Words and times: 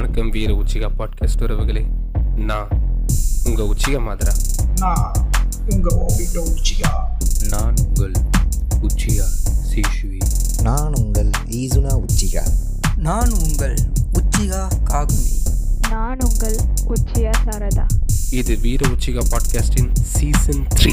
வணக்கம் 0.00 0.30
வீர 0.30 0.52
உச்சிகா 0.52 0.90
பாட்காஸ்ட் 0.98 1.42
உறவுகளே 1.42 1.84
நான் 2.36 2.68
உங்க 3.44 3.62
உச்சிகா 3.62 4.00
மாதிரா. 4.00 4.32
நான் 4.76 5.12
உங்க 5.68 6.04
ஓபிட்டோ 6.08 6.36
உச்சிகா. 6.36 6.88
நான் 7.48 7.74
உங்கள் 7.86 8.12
உச்சிகா 8.82 9.24
சீஷுவி. 9.74 10.18
நான் 10.62 10.92
உங்கள் 10.94 11.30
ஈசுனா 11.48 12.04
உச்சிகா. 12.04 12.48
நான் 12.96 13.30
உங்கள் 13.30 13.74
உச்சிகா 14.12 14.68
காகுமி. 14.84 15.36
நான் 15.90 16.18
உங்கள் 16.20 16.56
உச்சியா 16.88 17.32
சாரதா. 17.44 17.86
இது 18.30 18.56
வீர 18.56 18.88
உச்சிகா 18.88 19.22
பாட்காஸ்டின் 19.30 19.90
சீசன் 19.92 20.66
த்ரீ 20.74 20.92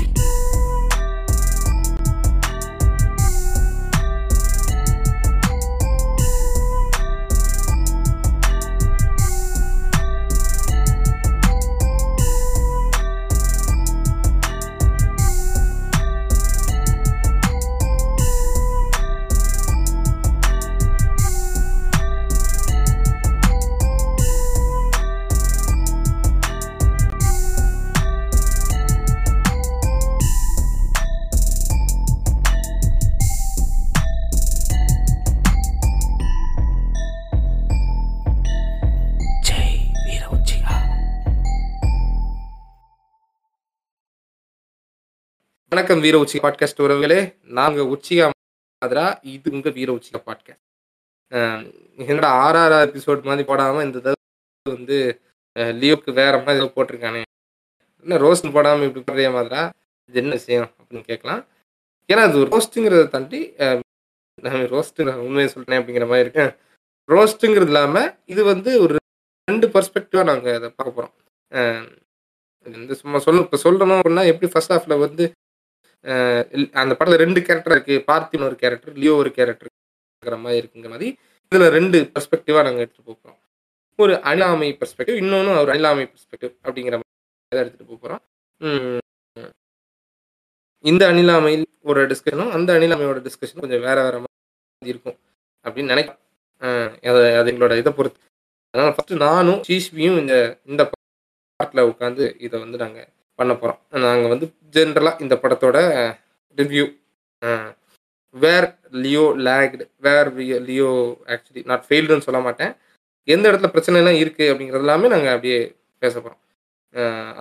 வணக்கம் 45.78 46.00
வீர 46.04 46.16
உச்சிகா 46.22 46.42
பாட்காஸ்ட் 46.44 46.80
உறவுகளே. 46.84 47.18
நாங்க 47.58 47.82
உச்சிகா 47.94 48.28
மாதிரா. 48.82 49.04
இது 49.32 49.52
உங்க 49.56 49.70
வீர 49.76 49.90
உச்சிகா 49.98 50.20
பாட்காஸ்ட் 50.28 50.64
என்னோட 52.08 52.28
ஆறாறு 52.46 52.78
எபிசோட் 52.86 53.28
மாதிரி 53.30 53.44
போடாம 53.50 53.84
இந்த 53.88 54.00
தடவை 54.06 54.72
வந்து 54.76 54.98
லியோக்கு 55.82 56.10
வேற 56.22 56.34
மாதிரி 56.40 56.60
ஏதோ 56.62 56.68
போட்டிருக்கானே. 56.78 57.22
என்ன 58.06 58.20
ரோஸ்ட் 58.26 58.50
போடாம 58.58 58.88
இப்படி 58.88 59.04
பண்றிய 59.10 59.30
மாதிரா? 59.38 59.62
இது 60.10 60.22
என்ன 60.24 60.34
விஷயம் 60.42 60.68
அப்படின்னு 60.80 61.06
கேட்கலாம். 61.12 61.44
ஏன்னா 62.10 62.26
அது 62.30 62.44
ரோஸ்ட்டுங்கிறத 62.54 63.06
தாண்டி 63.16 63.42
ரோஸ்ட் 64.74 65.06
உண்மையை 65.28 65.50
சொல்றேன் 65.56 65.80
அப்படிங்கிற 65.80 66.08
மாதிரி 66.12 66.28
இருக்கேன் 66.28 66.54
ரோஸ்ட்டுங்கிறது 67.10 67.74
இல்லாம 67.74 68.08
இது 68.34 68.44
வந்து 68.54 68.74
ஒரு 68.86 68.96
ரெண்டு 69.48 69.68
பர்ஸ்பெக்டிவாக 69.76 70.30
நாங்கள் 70.34 70.58
அதை 70.60 70.70
பார்க்க 70.70 70.98
போகிறோம் 71.00 71.16
இந்த 72.66 72.78
வந்து 72.82 73.02
சும்மா 73.04 73.20
சொல்ல 73.28 73.46
இப்போ 73.48 73.60
சொல்லணும் 73.68 74.00
அப்படின்னா 74.02 74.26
எப்படி 74.34 74.50
ஃபர்ஸ்ட் 74.54 74.76
ஹாஃபில் 74.76 75.04
வந்து 75.08 75.26
அந்த 76.76 76.92
படத்தில் 76.96 77.24
ரெண்டு 77.24 77.40
கேரக்டர் 77.42 77.76
இருக்கு. 77.76 77.96
பார்த்தின் 78.08 78.44
ஒரு 78.44 78.56
கேரக்டர் 78.56 78.96
லியோ 78.96 79.14
ஒரு 79.16 79.32
கேரக்டர் 79.32 79.70
இருக்கிற 80.14 80.38
மாதிரி 80.44 80.62
இருக்குங்கிற 80.62 80.90
மாதிரி 80.90 81.10
இதில் 81.52 81.70
ரெண்டு 81.70 81.98
பர்ஸ்பெக்டிவா 82.14 82.62
நாங்கள் 82.64 82.84
எடுத்துகிட்டு 82.84 83.12
போகிறோம் 83.12 83.40
ஒரு 84.00 84.14
அணிலாமை 84.24 84.70
பெர்ஸ்பெக்டிவ் 84.80 85.18
இன்னொன்று 85.18 85.58
ஒரு 85.62 85.72
அணிலாமை 85.74 86.06
பெர்ஸ்பெக்டிவ் 86.08 86.54
அப்படிங்கிற 86.64 86.96
மாதிரி 86.98 87.72
தான் 87.74 87.92
போகிறோம் 87.94 88.24
இந்த 90.84 91.04
அணிலாமையில் 91.10 91.66
ஒரு 91.84 92.02
டிஸ்கஷனும் 92.08 92.52
அந்த 92.52 92.70
அணிலாமையோட 92.78 93.20
டிஸ்கஷனும் 93.24 93.64
கொஞ்சம் 93.64 93.82
வேற 93.82 93.98
வேற 94.02 94.16
மாதிரி 94.18 94.90
இருக்கும் 94.90 95.18
அப்படின்னு 95.66 95.94
நினைக்கிறேன் 95.94 96.22
அஹ் 96.62 96.92
அது 97.10 97.38
அது 97.38 97.52
எங்களோட 97.52 97.78
இதை 97.78 97.92
பொறுத்து. 97.94 98.20
அதனால 98.74 98.94
ஃபர்ஸ்ட் 98.94 99.14
நானும் 99.22 99.62
சீஷ்வியும் 99.68 100.18
இந்த 100.20 100.34
இந்த 100.66 100.82
பாட்டில் 101.60 101.88
உட்காந்து 101.90 102.26
இதை 102.40 102.58
வந்து 102.60 102.78
நாங்கள் 102.78 103.08
பண்ண 103.40 103.54
போகிறோம் 103.54 103.80
நாங்கள் 104.08 104.32
வந்து 104.34 104.48
ஜென்ரலாக 104.76 105.22
இந்த 105.26 105.36
படத்தோட 105.44 105.78
review 106.58 106.86
where 108.36 108.68
Leo 109.04 109.26
lacked 109.48 109.84
where 110.06 110.30
Leo 110.70 110.92
actually 111.34 111.62
not 111.70 111.86
ஃபெயில்டுன்னு 111.88 112.26
சொல்ல 112.28 112.40
மாட்டேன். 112.48 112.74
எந்த 113.28 113.46
இடத்துல 113.50 113.70
பிரச்சனைலாம் 113.74 114.20
இருக்குது 114.24 114.50
அப்படிங்கிறது 114.52 114.86
எல்லாமே 114.86 115.08
நாங்கள் 115.14 115.34
அப்படியே 115.36 115.60
பேச 116.04 116.14
போகிறோம் 116.20 116.42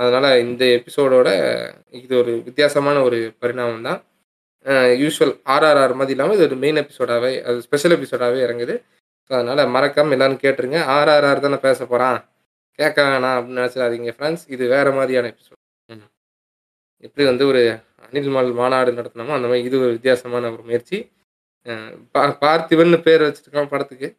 அதனால் 0.01 0.29
இந்த 0.45 0.63
எபிசோடோட 0.79 1.29
இது 2.05 2.15
ஒரு 2.23 2.33
வித்தியாசமான 2.49 3.03
ஒரு 3.09 3.19
பரிணாமம் 3.43 3.87
தான். 3.89 4.01
யூஸ்வல் 5.03 5.35
ஆர்ஆர்ஆர் 5.55 5.99
மாதிரி 5.99 6.15
இல்லாமல் 6.17 6.37
இது 6.39 6.47
ஒரு 6.49 6.57
மெயின் 6.65 6.81
எபிசோடாகவே 6.85 7.33
அது 7.49 7.59
ஸ்பெஷல் 7.67 7.95
எபிசோடாகவே 7.97 8.41
இறங்குது. 8.47 8.75
ஸோ 9.27 9.33
அதனால் 9.39 9.73
மறக்காமல் 9.77 10.17
எல்லாரும் 10.17 10.43
கேட்டுருங்க. 10.45 10.81
ஆர்ஆர்ஆர் 10.97 11.45
தானே 11.47 11.61
பேச 11.69 11.79
போகிறான் 11.93 12.19
கேட்க 12.79 12.99
வேணாம் 13.11 13.37
அப்படின்னு 13.39 13.61
நினச்சிடாதீங்க 13.61 14.13
ஃப்ரெண்ட்ஸ் 14.17 14.45
இது 14.55 14.65
வேறு 14.75 14.91
மாதிரியான 14.99 15.31
எபிசோட் 15.35 15.61
எப்படி 16.99 17.29
வந்து 17.29 17.47
ஒரு 17.47 17.81
அனில் 18.01 18.31
மல் 18.31 18.55
மாநாடு 18.55 18.93
நடத்தினோமோ 18.93 19.33
அந்த 19.33 19.47
மாதிரி 19.47 19.63
இது 19.63 19.81
ஒரு 19.81 19.91
வித்தியாசமான 19.91 20.53
ஒரு 20.53 20.63
முயற்சி. 20.63 21.13
பா- 22.15 22.37
பார்த்திபன் 22.41 23.03
பேர் 23.03 23.23
வச்சிருக்கோம் 23.23 23.69
படத்துக்கு. 23.69 24.17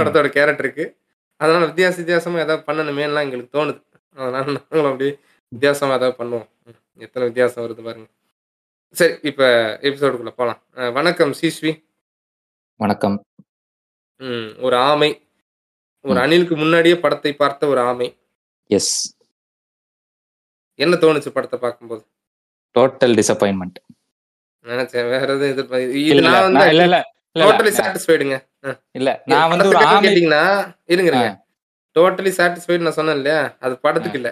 படத்தோட 0.00 0.26
கேரக்டருக்கு 0.26 0.96
அதனால 1.36 1.66
வித்தியாச 1.66 1.96
வித்தியாசமா 1.96 2.38
ஏதாவது 2.38 2.72
பண்ணணுமேலாம் 2.72 3.20
எங்களுக்கு 3.20 3.64
தோணுது. 3.64 3.82
அதனால 4.14 4.44
நாங்களும் 4.44 4.84
அப்படியே 4.84 5.18
வித்தியாசமா 5.48 5.94
ஏதாவது 5.94 6.24
பண்ணுவோம். 6.24 6.48
எத்தனை 6.94 7.28
வித்தியாசம் 7.28 7.64
வருது 7.64 7.82
பாருங்க. 7.82 8.08
சரி 8.90 9.18
இப்போ 9.22 9.78
எபிசோடுக்குள்ள 9.82 10.30
போகலாம் 10.30 10.92
வணக்கம் 10.92 11.34
சீஸ்வி 11.40 11.84
வணக்கம். 12.76 13.24
ஒரு 14.58 14.76
ஆமை. 14.76 15.26
ஒரு 16.00 16.20
அணிலுக்கு 16.20 16.56
முன்னாடியே 16.56 16.98
படத்தை 16.98 17.34
பார்த்த 17.34 17.66
ஒரு 17.66 17.80
ஆமை. 17.80 18.16
எஸ். 18.66 19.21
என்ன 20.78 20.94
தோணுச்சு 21.02 21.30
படத்தை 21.34 21.58
பார்க்கும்போது? 21.62 22.02
டோட்டல் 22.74 23.14
டிசப்பாயின்மெண்ட் 23.18 23.78
நினைச்சேன் 24.64 25.08
வேற 25.12 25.26
எதுவும் 25.28 25.52
எதிர்பார்க்க 25.54 26.02
இது 26.02 26.20
நான் 26.26 26.44
வந்து 26.46 26.66
இல்ல 26.74 26.84
இல்ல 26.88 26.98
டோட்டலி 27.36 27.72
சாட்டிஸ்ஃபைடுங்க 27.78 28.36
இல்ல. 28.98 29.10
நான் 29.30 29.50
வந்து 29.52 29.68
ஒரு 29.70 29.78
ஆமை 29.84 30.00
கேட்டீங்கன்னா 30.06 30.44
இருங்க 30.94 31.12
டோட்டலி 31.96 32.30
சாட்டிஸ்ஃபைடு 32.36 32.84
நான் 32.84 32.98
சொன்னேன் 32.98 33.18
இல்லையா? 33.18 33.40
அது 33.64 33.74
படத்துக்கு 33.84 34.18
இல்ல. 34.20 34.30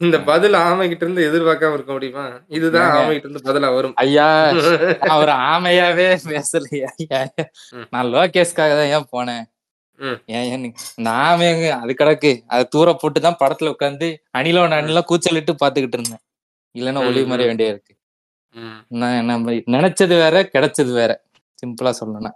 இந்த 0.00 0.16
பதில் 0.28 0.56
ஆமை 0.58 0.84
கிட்ட 0.88 1.02
இருந்து 1.04 1.22
எதிர்பார்க்காம 1.28 1.76
இருக்க 1.76 1.92
முடியுமா? 1.92 2.24
இதுதான் 2.56 2.84
ஏங்க? 2.84 2.98
ஆமை 2.98 3.14
கிட்ட 3.14 3.26
இருந்து 3.28 3.46
பதிலா 3.48 3.68
வரும். 3.76 3.94
ஐயா 4.02 4.28
நான் 5.02 5.20
ஒரு 5.22 5.32
ஆமையாவே 5.48 6.06
பேசலையா. 6.28 6.90
நான் 7.92 8.10
லோகேஷ்காக 8.14 8.70
தான் 8.78 8.92
ஏன் 8.94 9.10
போனேன்? 9.12 9.44
ம். 10.00 10.20
ஏன் 10.26 10.42
ஏன் 10.42 10.62
நீ- 10.62 10.74
இந்த 10.96 11.10
ஆமைங்க 11.10 11.70
அது 11.70 11.94
கிடக்கு. 11.98 12.40
அது 12.46 12.68
தூர 12.68 12.92
போட்டு 12.92 13.20
தான் 13.20 13.36
படத்துல 13.40 13.74
உட்காந்து 13.78 14.16
அணிலோட 14.38 14.74
அணில 14.74 15.00
கூச்சலிட்டு 15.02 15.54
பாத்துக்கிட்டு 15.64 15.98
இருந்தேன். 15.98 16.18
இல்லைன்னா 16.78 17.06
ஒளி. 17.06 17.22
மறைய 17.22 17.36
வேண்டிய 17.36 17.68
இருக்கு. 17.68 17.96
நம்ம 19.22 19.52
நினைச்சது 19.52 20.08
வேற 20.08 20.50
கிடைச்சது 20.52 20.92
வேற. 20.92 21.22
சிம்பிளா 21.66 21.92
சொல்லணும்னா. 22.00 22.30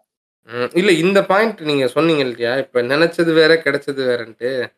இல்ல 0.77 0.93
இந்த 0.93 1.25
பாயிண்ட் 1.25 1.61
நீங்க 1.61 1.87
சொன்னீங்க 1.89 2.23
இல்லையா? 2.23 2.57
இப்ப 2.57 2.83
நினைச்சது 2.83 3.33
வேற 3.33 3.55
கிடைச்சது 3.55 4.03
வேறன்ட்டு. 4.03 4.73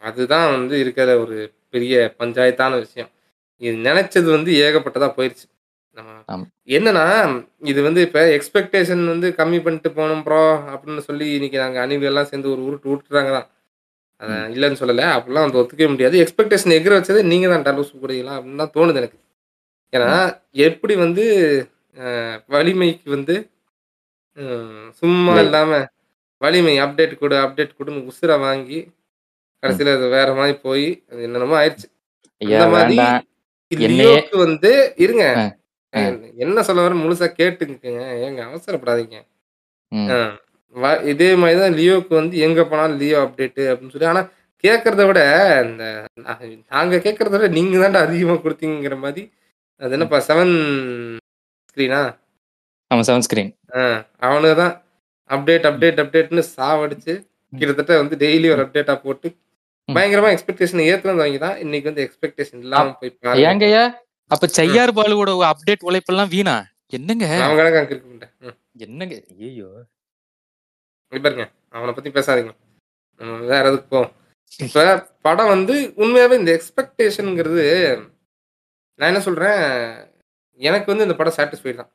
அதுதான் 0.00 0.50
வந்து 0.50 0.80
இருக்கிற 0.80 1.18
ஒரு 1.18 1.52
பெரிய 1.70 2.14
பஞ்சாயத்தான 2.18 2.78
விஷயம். 2.78 3.08
இது 3.56 3.76
நினைச்சது 3.76 4.30
வந்து 4.30 4.52
ஏகப்பட்டதா 4.52 5.12
போயிருச்சு. 5.16 5.59
ஆமா. 5.96 6.44
என்னன்னா 6.76 7.04
இது 7.70 7.80
வந்து 7.86 8.00
இப்ப 8.06 8.20
எக்ஸ்பெக்டேஷன் 8.36 9.02
வந்து 9.12 9.28
கம்மி 9.38 9.58
பண்ணிட்டு 9.64 9.90
போனோம் 9.96 10.22
ப்ரோ 10.26 10.42
அப்படின்னு 10.72 11.02
சொல்லி 11.08 11.26
இன்னைக்கு 11.36 11.58
நாங்க 11.62 11.78
அணிவு 11.84 12.08
எல்லாம் 12.10 12.28
சேர்ந்து 12.30 12.52
ஒரு 12.54 12.62
உருட்டு 12.68 12.90
விட்டுறாங்க 12.90 13.32
தான். 13.36 13.48
அதை 14.20 14.34
இல்லைன்னு 14.54 14.80
சொல்லலை. 14.80 15.04
அப்படிலாம் 15.16 15.46
வந்து 15.46 15.60
ஒத்துக்கவே 15.60 15.90
முடியாது. 15.92 16.16
எக்ஸ்பெக்டேஷன் 16.24 16.76
எகிர 16.78 16.94
வச்சது 16.98 17.20
நீங்க 17.32 17.46
தான் 17.52 17.66
டலூஸ் 17.68 17.92
கூடியலாம் 18.02 18.38
அப்படின்னு 18.38 18.62
தான் 18.62 18.74
தோணுது 18.76 19.00
எனக்கு. 19.02 19.18
ஏன்னா 19.92 20.10
எப்படி 20.68 20.94
வந்து 21.04 21.24
வலிமைக்கு 22.54 23.08
வந்து 23.16 23.34
சும்மா 25.00 25.32
இல்லை. 25.34 25.44
இல்லாம 25.46 25.70
வலிமை 26.40 26.74
அப்டேட் 26.84 27.14
கொடு 27.22 27.36
அப்டேட் 27.44 27.78
கொடுன்னு 27.78 28.06
உசுரை 28.10 28.36
வாங்கி 28.44 28.78
கடைசியில 29.62 29.94
அது 29.96 30.06
வேற 30.18 30.28
மாதிரி 30.38 30.54
போய் 30.66 30.86
அது 31.10 31.20
என்னென்னமோ 31.26 31.56
ஆயிடுச்சு 31.60 31.88
அந்த 32.40 32.66
மாதிரி 32.74 32.98
வந்து 34.44 34.70
இருங்க. 35.04 35.24
என்ன 36.44 36.62
சொல்ல 36.66 36.84
வர 36.84 36.94
முழுசா 37.02 37.26
கேட்டுக்குங்க. 37.38 37.90
ஏங்க 38.26 38.40
அவசரப்படாதீங்க. 38.48 39.16
இதே 41.12 41.30
மாதிரி 41.40 41.58
தான் 41.60 41.76
லியோக்கு 41.78 42.12
வந்து 42.18 42.34
எங்க 42.46 42.60
போனாலும் 42.64 42.98
லியோ 43.00 43.18
அப்டேட் 43.24 43.60
அப்படின்னு 43.70 43.94
சொல்லி 43.94 44.10
ஆனா 44.10 44.22
கேட்கறத 44.64 45.02
விட 45.08 45.20
இந்த 45.64 45.84
நாங்க 46.70 46.96
கேட்கறத 47.06 47.34
விட 47.36 47.48
நீங்க 47.56 47.76
தான்டா 47.82 48.00
அதிகமா 48.06 48.36
கொடுத்தீங்கிற 48.44 48.96
மாதிரி 49.04 49.22
அது 49.80 49.94
என்னப்பா 49.96 50.18
செவன் 50.28 50.54
ஸ்கிரீனா 51.70 52.00
ஆமா 52.90 53.02
செவன் 53.08 53.26
ஸ்கிரீன் 53.26 53.50
அவனுக்கு 54.26 54.56
தான் 54.62 54.74
அப்டேட் 55.30 55.66
அப்டேட் 55.70 56.00
அப்டேட்னு 56.02 56.44
சாவடிச்சு 56.56 57.14
கிட்டத்தட்ட 57.52 57.92
வந்து 58.02 58.16
டெய்லி 58.22 58.48
ஒரு 58.54 58.62
அப்டேட்டா 58.64 58.94
போட்டு. 59.04 59.28
பயங்கரமா 59.88 60.30
எக்ஸ்பெக்டேஷன் 60.34 60.82
ஏத்துனவங்க 60.88 61.40
தான் 61.44 61.56
இன்னைக்கு 61.64 61.90
வந்து 61.90 62.04
எக்ஸ்பெக்டேஷன் 62.06 62.60
இல்லாம 62.64 62.92
போய் 63.00 63.12
பாருங்க. 63.14 63.44
ஏங்கய்யா? 63.48 63.84
அப்ப 64.34 64.46
செய்யார் 64.58 64.92
பாலுவோட 64.98 65.30
அப்டேட் 65.50 65.86
உழைப்பெல்லாம் 65.88 66.32
வீணா? 66.34 66.54
என்னங்க? 66.96 67.26
என்னங்க? 68.86 69.16
ஐயோ 69.46 69.68
பாருங்க. 71.24 71.44
அவனை 71.76 71.92
பத்தி 71.94 72.10
பேசாதீங்க. 72.16 72.52
வேற 73.50 73.62
எதுக்கு 73.70 73.88
போவோம்? 73.94 74.12
இப்ப 74.66 74.84
படம் 75.26 75.52
வந்து 75.54 75.74
உண்மையாவே 76.02 76.34
இந்த 76.40 76.50
எக்ஸ்பெக்டேஷனுங்கிறது 76.58 77.64
நான் 78.98 79.10
என்ன 79.10 79.22
சொல்றேன்? 79.26 79.64
எனக்கு 80.60 80.90
வந்து 80.92 81.06
இந்த 81.06 81.16
படம் 81.18 81.36
சாட்டிஸ்ஃபை 81.38 81.74
தான். 81.80 81.90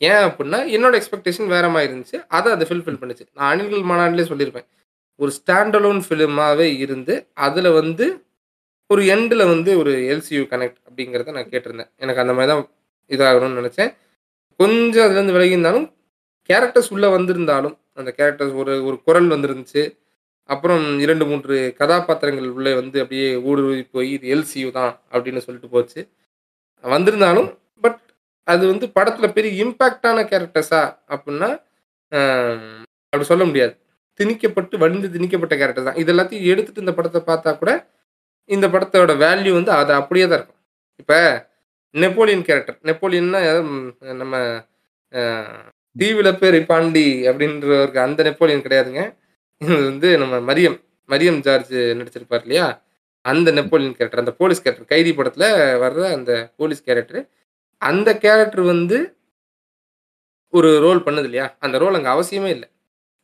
ஏன் 0.00 0.24
அப்படின்னா 0.28 0.58
என்னோட 0.76 0.94
எக்ஸ்பெக்டேஷன் 1.00 1.52
வேற 1.54 1.66
மாதிரி 1.74 1.90
இருந்துச்சு. 1.92 2.18
அதை 2.36 2.48
அதை 2.54 2.64
ஃபில்ஃபில் 2.68 3.00
பண்ணுச்சு. 3.02 3.24
நான் 3.36 3.50
அணில்கள் 3.52 3.88
மாநாட்டிலே 3.90 4.28
சொல்லியிருப்பேன். 4.30 4.68
ஒரு 5.20 5.30
ஸ்டாண்டலோன் 5.38 6.00
ஃபிலிமாவே 6.06 6.68
இருந்து 6.84 7.14
அதில் 7.46 7.76
வந்து 7.80 8.06
ஒரு 8.90 9.02
எண்டில் 9.14 9.50
வந்து 9.52 9.70
ஒரு 9.80 9.92
எல்சியூ 10.12 10.42
கனெக்ட் 10.52 10.80
அப்படிங்கிறத 10.86 11.32
நான் 11.36 11.50
கேட்டிருந்தேன். 11.52 11.90
எனக்கு 12.02 12.22
அந்த 12.24 12.32
மாதிரி 12.38 12.50
தான் 12.52 12.64
இதாகணும்னு 13.10 13.60
நினச்சேன். 13.60 13.90
கொஞ்சம் 14.60 15.04
அதுலேருந்து 15.06 15.36
விலகி 15.36 15.56
இருந்தாலும் 15.56 15.86
கேரக்டர்ஸ் 16.50 16.90
உள்ளே 16.94 17.08
வந்திருந்தாலும் 17.16 17.74
அந்த 18.00 18.10
கேரக்டர்ஸ் 18.18 18.54
ஒரு 18.62 18.72
ஒரு 18.88 18.96
குரல் 19.06 19.28
வந்துருந்துச்சு. 19.34 19.82
அப்புறம் 20.48 20.84
இரண்டு 21.04 21.24
மூன்று 21.30 21.56
கதாபாத்திரங்கள் 21.80 22.48
உள்ளே 22.56 22.72
வந்து 22.80 22.96
அப்படியே 23.02 23.28
ஊடுருவி 23.48 23.82
போய் 23.94 24.08
இது 24.16 24.26
எல்சியூ 24.34 24.68
தான் 24.78 24.92
அப்படின்னு 25.14 25.42
சொல்லிட்டு 25.46 25.70
போச்சு. 25.74 26.00
வந்திருந்தாலும் 26.84 27.48
பட் 27.84 28.00
அது 28.46 28.64
வந்து 28.72 28.86
படத்தில் 28.96 29.34
பெரிய 29.36 29.52
இம்பேக்டான 29.64 30.24
கேரக்டர்ஸா 30.32 30.82
அப்படின்னா 31.14 31.48
அப்படி 33.12 33.26
சொல்ல 33.32 33.44
முடியாது. 33.50 33.74
திணிக்கப்பட்டு 34.20 34.74
வலிந்து 34.82 35.08
திணிக்கப்பட்ட 35.14 35.54
கேரக்டர் 35.60 35.88
தான். 35.88 35.98
இது 36.02 36.10
எல்லாத்தையும் 36.14 36.48
எடுத்துட்டு 36.52 36.84
இந்த 36.84 36.94
படத்தை 36.98 37.20
பார்த்தா 37.30 37.52
கூட 37.62 37.72
இந்த 38.50 38.66
படத்தோட 38.74 39.12
வேல்யூ 39.24 39.52
வந்து 39.58 39.72
அது 39.80 39.92
அப்படியே 40.00 40.24
தான் 40.26 40.38
இருக்கும். 40.38 40.60
இப்போ 41.02 41.18
நெப்போலியன் 41.94 42.46
கேரக்டர் 42.48 42.78
நெப்போலியன்னா 42.88 43.40
நம்ம 44.22 44.36
தீவில 45.96 46.28
பேர் 46.42 46.58
பாண்டி 46.70 47.06
அப்படின்றவருக்கு 47.30 48.00
அந்த 48.06 48.20
நெப்போலியன் 48.28 48.64
கிடையாதுங்க. 48.66 49.02
இது 49.60 49.74
வந்து 49.90 50.08
நம்ம 50.22 50.40
மரியம் 50.50 50.78
மரியம் 51.12 51.38
ஜார்ஜ் 51.46 51.74
நடிச்சிருப்பார் 51.98 52.44
இல்லையா? 52.46 52.66
அந்த 53.24 53.48
நெப்போலியன் 53.58 53.96
கேரக்டர் 53.98 54.22
அந்த 54.22 54.32
போலீஸ் 54.40 54.62
கேரக்டர் 54.64 54.92
கைதி 54.92 55.10
படத்தில் 55.18 55.48
வர்ற 55.84 56.02
அந்த 56.16 56.32
போலீஸ் 56.60 56.86
கேரக்டர் 56.88 57.20
அந்த 57.82 58.10
கேரக்டர் 58.24 58.64
வந்து 58.72 58.98
ஒரு 60.52 60.70
ரோல் 60.84 61.04
பண்ணுது 61.06 61.28
இல்லையா? 61.28 61.46
அந்த 61.64 61.76
ரோல் 61.82 61.96
அங்கே 61.98 62.10
அவசியமே 62.14 62.50
இல்லை. 62.56 62.68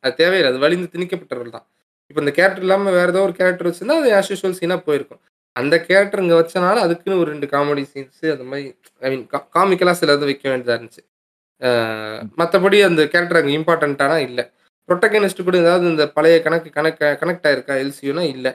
அது 0.03 0.17
தேவையில்லை. 0.21 0.51
அது 0.51 0.63
வலிந்து 0.65 0.87
திணிக்கப்பட்ட 0.95 1.33
ரோல் 1.39 1.55
தான் 1.57 1.67
இப்போ 2.11 2.21
இந்த 2.23 2.33
கேரக்டர் 2.37 2.65
இல்லாமல் 2.67 2.95
வேறு 2.99 3.11
ஏதோ 3.13 3.21
ஒரு 3.27 3.35
கேரக்டர் 3.41 3.67
வச்சுருந்தா 3.69 3.99
அது 4.01 4.09
ஆஸ் 4.19 4.31
யூஷுவல் 4.31 4.57
சீனாக 4.61 4.81
போயிருக்கும். 4.87 5.21
அந்த 5.55 5.75
கேரக்டர் 5.89 6.21
இங்கே 6.23 6.37
வச்சனால 6.39 6.81
அதுக்குன்னு 6.85 7.19
ஒரு 7.21 7.29
ரெண்டு 7.33 7.47
காமெடி 7.53 7.83
சீன்ஸு 7.93 8.25
அந்த 8.33 8.43
மாதிரி 8.49 8.65
ஐ 9.05 9.09
மீன் 9.13 9.23
காமிக்கலாக 9.57 9.97
சில 10.01 10.15
இது 10.17 10.29
வைக்க 10.29 10.45
வேண்டியதாக 10.51 10.77
இருந்துச்சு. 10.77 11.03
மற்றபடி 12.39 12.77
அந்த 12.89 13.01
கேரக்டர் 13.13 13.39
அங்கே 13.41 13.53
இம்பார்ட்டண்ட்டானா 13.59 14.17
இல்லை. 14.27 14.43
ப்ரொட்டகனிஸ்ட் 14.89 15.45
கூட 15.47 15.57
ஏதாவது 15.63 15.85
இந்த 15.93 16.05
பழைய 16.17 16.37
கணக்கு 16.45 16.69
கனெக்ட் 16.77 17.03
கனெக்ட் 17.21 17.47
ஆயிருக்கா 17.49 17.75
எல்சியூனா 17.83 18.23
இல்லை. 18.35 18.51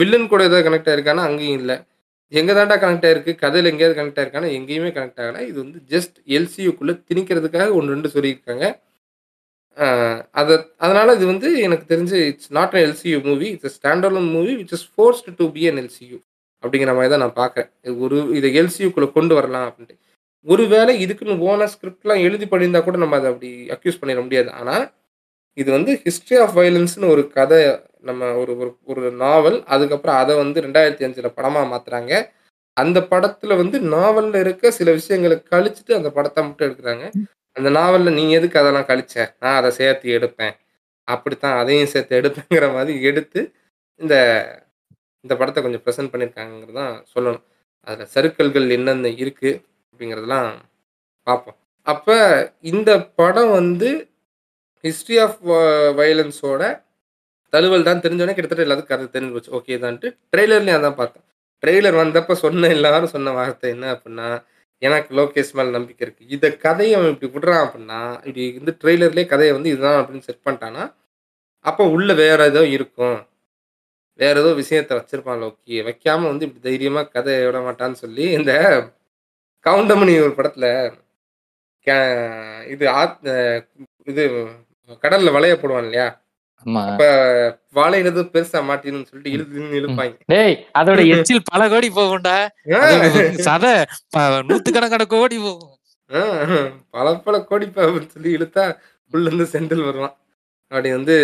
வில்லன் 0.00 0.30
கூட 0.32 0.42
ஏதாவது 0.48 0.66
கனெக்ட் 0.68 0.90
ஆயிருக்கானா 0.92 1.24
அங்கேயும் 1.28 1.58
இல்லை. 1.62 1.76
எங்கே 2.40 2.52
தாண்டா 2.58 2.76
கனெக்ட் 2.84 3.06
ஆயிருக்கு? 3.08 3.32
கதையில் 3.42 3.68
எங்கேயாவது 3.70 3.98
கனெக்ட் 3.98 4.18
ஆயிருக்கானா? 4.20 4.48
எங்கேயுமே 4.58 4.90
கனெக்ட் 4.96 5.22
ஆகலை. 5.22 5.40
இது 5.50 5.58
வந்து 5.64 5.78
ஜஸ்ட் 5.92 6.16
எல்சியூக்குள்ளே 6.36 6.94
திணிக்கிறதுக்காக 7.08 7.68
ஒன்று 7.78 7.94
ரெண்டு 7.94 8.10
சொல்லியிருக்காங்க. 8.16 8.66
அதை 10.40 10.54
அதனால் 10.84 11.14
இது 11.16 11.26
வந்து 11.32 11.48
எனக்கு 11.66 11.84
தெரிஞ்சு 11.92 12.16
it's 12.30 12.50
not 12.58 12.74
an 12.76 12.84
LCU 12.86 13.18
movie 13.28 13.46
it's 13.54 13.76
standard 13.78 14.18
movie 14.36 14.52
which 14.60 14.74
is 14.78 14.86
forced 14.94 15.30
to 15.38 15.46
be 15.56 15.62
an 15.70 15.80
LCU 15.82 16.16
அப்படிங்கிற 16.62 16.92
மாதிரி 16.96 17.10
தான் 17.12 17.22
நான் 17.24 17.38
பார்க்குறேன். 17.42 17.70
இது 17.84 17.94
ஒரு 18.06 18.16
இதை 18.38 18.48
எல்சியூக்குள்ளே 18.62 19.08
கொண்டு 19.18 19.34
வரலாம் 19.38 19.66
அப்படின்ட்டு. 19.68 19.96
ஒருவேளை 20.46 20.92
இதுக்குன்னு 21.04 21.36
ஓனர் 21.50 21.72
ஸ்கிரிப்ட்லாம் 21.74 22.24
எழுதி 22.26 22.46
பண்ணியிருந்தா 22.50 22.82
கூட 22.84 22.98
நம்ம 23.04 23.16
அதை 23.20 23.28
அப்படி 23.32 23.50
அக்யூஸ் 23.76 24.00
பண்ணிட 24.02 24.20
முடியாது. 24.26 24.50
ஆனால் 24.60 24.84
இது 25.58 25.70
வந்து 25.76 25.92
ஹிஸ்ட்ரி 26.04 26.36
ஆஃப் 26.42 26.54
வயலன்ஸ்னு 26.58 27.10
ஒரு 27.14 27.22
கதை 27.38 27.58
நம்ம 28.08 28.28
ஒரு 28.42 28.52
ஒரு 28.60 28.70
ஒரு 28.92 29.08
நாவல் 29.24 29.58
அதுக்கப்புறம் 29.74 30.20
அதை 30.22 30.34
வந்து 30.42 30.58
ரெண்டாயிரத்தி 30.66 31.06
அஞ்சில் 31.06 31.36
படமாக 31.38 31.66
மாற்றுறாங்க 31.72 32.12
அந்த 32.76 32.98
படத்தில் 33.12 33.60
வந்து 33.62 33.76
நாவலில் 33.94 34.38
இருக்க 34.44 34.70
சில 34.78 34.90
விஷயங்களை 35.00 35.36
கழிச்சிட்டு 35.52 35.92
அந்த 35.98 36.08
படத்தை 36.16 36.40
மட்டும் 36.44 36.68
எடுக்கிறாங்க. 36.68 37.04
அந்த 37.56 37.68
நாவலில் 37.78 38.16
நீ 38.18 38.24
எதுக்கு 38.38 38.60
அதெல்லாம் 38.62 38.88
கழிச்ச? 38.90 39.16
நான் 39.42 39.58
அதை 39.60 39.70
சேர்த்து 39.78 40.14
எடுப்பேன். 40.18 40.54
அப்படித்தான் 41.08 41.56
அதையும் 41.60 41.92
சேர்த்து 41.94 42.18
எடுப்பேங்கிற 42.20 42.66
மாதிரி 42.76 42.94
எடுத்து 43.10 43.40
இந்த 44.00 44.14
இந்த 45.24 45.34
படத்தை 45.40 45.60
கொஞ்சம் 45.64 45.82
ப்ரெசென்ட் 45.84 46.12
பண்ணியிருக்காங்கிறது 46.12 46.74
தான் 46.80 46.94
சொல்லணும். 47.14 47.44
அதில் 47.86 48.12
சருக்கல்கள் 48.14 48.74
என்னென்ன 48.76 49.10
இருக்குது 49.22 49.52
அப்படிங்கிறதெல்லாம் 49.90 50.50
பார்ப்போம். 51.26 51.58
அப்போ 51.86 52.16
இந்த 52.72 52.90
படம் 53.20 53.52
வந்து 53.58 53.90
ஹிஸ்ட்ரி 54.84 55.16
ஆஃப் 55.24 55.40
வயலன்ஸோட 55.98 56.62
தழுவல் 57.52 57.88
தான் 57.88 58.02
தெரிஞ்சோடனே 58.04 58.34
கிட்டத்தட்ட 58.36 58.66
எல்லாத்துக்கும் 58.66 58.94
கதை 58.94 59.08
தெரிஞ்சு 59.16 59.34
போச்சு. 59.36 59.52
ஓகே 59.58 59.78
தான்ட்டு 59.84 60.08
ட்ரெய்லர்லேயும் 60.32 60.78
அதான் 60.78 60.98
பார்த்தேன் 61.00 61.24
ட்ரெய்லர் 61.62 62.00
வந்தப்போ 62.02 62.34
சொன்ன 62.44 62.68
எல்லாரும் 62.76 63.14
சொன்ன 63.14 63.32
வார்த்தை 63.38 63.70
என்ன 63.74 63.86
அப்படின்னா 63.94 64.28
எனக்கு 64.82 65.10
லோகேஷ் 65.14 65.52
மேலே 65.52 65.70
நம்பிக்கை 65.70 66.02
இருக்குது 66.06 66.30
இதை 66.30 66.56
கதையை 66.58 66.94
அவன் 66.94 67.10
இப்படி 67.10 67.32
விடுறான் 67.32 67.64
அப்படின்னா 67.64 67.98
இப்படி 68.18 68.44
இந்த 68.54 68.76
ட்ரெய்லர்லேயே 68.80 69.26
கதையை 69.26 69.52
வந்து 69.52 69.68
இதுதான் 69.68 69.98
அப்படின்னு 70.00 70.18
செட் 70.20 70.46
பண்ணிட்டான்னா 70.46 70.84
அப்போ 71.64 71.84
உள்ளே 71.88 72.14
வேறு 72.14 72.44
ஏதோ 72.44 72.62
இருக்கும். 72.68 73.18
வேறு 74.20 74.40
ஏதோ 74.40 74.50
விஷயத்த 74.58 74.92
வச்சிருப்பான் 74.96 75.42
லோக்கி 75.42 75.84
வைக்காமல் 75.84 76.28
வந்து 76.28 76.46
இப்படி 76.46 76.62
தைரியமாக 76.62 77.08
கதையை 77.08 77.44
விட 77.46 77.58
மாட்டான்னு 77.60 77.98
சொல்லி 78.02 78.24
இந்த 78.30 78.52
கவுண்டமணி 79.66 80.14
ஒரு 80.22 80.34
படத்தில் 80.34 80.70
கே- 81.86 81.98
இது 82.66 82.84
ஆத் 82.94 83.28
இது 84.06 84.24
கடலில் 85.02 85.30
வளைய 85.30 85.54
போடுவான் 85.56 85.84
இல்லையா? 85.84 86.08
அப்ப 86.64 87.04
வாழையினது 87.74 88.22
பெருசா 88.34 88.60
சொல்லிட்டு 89.10 89.30
இழுத்து 89.36 89.80
இழுப்பாங்க. 89.80 90.14
டேய் 90.26 90.56
அதோட 90.78 91.00
எச்சில் 91.14 91.42
பல 91.52 91.68
கோடி 91.68 91.88
போகும்டா. 91.98 92.36
சதை 93.46 93.74
கோடி 95.14 95.38
போகும். 95.38 95.76
பல 96.90 97.14
பல 97.26 97.38
கோடிப்பா 97.50 97.80
அப்படின்னு 97.86 98.14
சொல்லி 98.16 98.36
இழுத்தா 98.36 98.64
உள்ள 99.12 99.30
இருந்து 99.30 99.46
செந்தில் 99.52 99.84
வருவான். 99.84 100.16
அப்படி 100.72 100.90
வந்து 100.90 101.16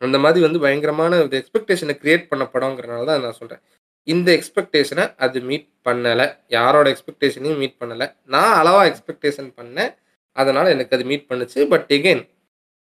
அந்த 0.00 0.18
மாதிரி 0.24 0.44
வந்து 0.44 0.60
பயங்கரமான 0.64 1.16
ஒரு 1.18 1.36
எக்ஸ்பெக்டேஷனை 1.40 1.94
கிரியேட் 2.02 2.28
பண்ண 2.30 2.44
படங்கிறனால 2.52 3.06
தான் 3.10 3.22
நான் 3.22 3.38
சொல்றேன். 3.38 3.62
இந்த 4.04 4.28
எக்ஸ்பெக்டேஷனை 4.38 5.14
அது 5.24 5.40
மீட் 5.40 5.68
பண்ணலை. 5.88 6.26
யாரோட 6.48 6.86
எக்ஸ்பெக்டேஷனையும் 6.94 7.58
மீட் 7.62 7.80
பண்ணலை. 7.80 8.06
நான் 8.24 8.54
அளவா 8.60 8.82
எக்ஸ்பெக்டேஷன் 8.90 9.50
பண்ணேன். 9.60 9.94
அதனால 10.32 10.70
எனக்கு 10.74 10.96
அது 10.96 11.04
மீட் 11.04 11.26
பண்ணுச்சு. 11.30 11.60
பட் 11.72 11.88
எகெயின் 11.96 12.22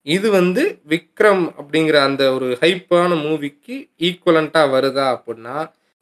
இது 0.05 0.27
வந்து 0.39 0.61
விக்ரம் 0.91 1.43
அப்படிங்கிற 1.59 1.97
அந்த 2.07 2.23
ஒரு 2.35 2.47
ஹைப்பான 2.61 3.17
மூவிக்கு 3.25 3.75
ஈக்குவலண்ட்டாக 4.07 4.71
வருதா 4.75 5.05
அப்படின்னா 5.15 5.55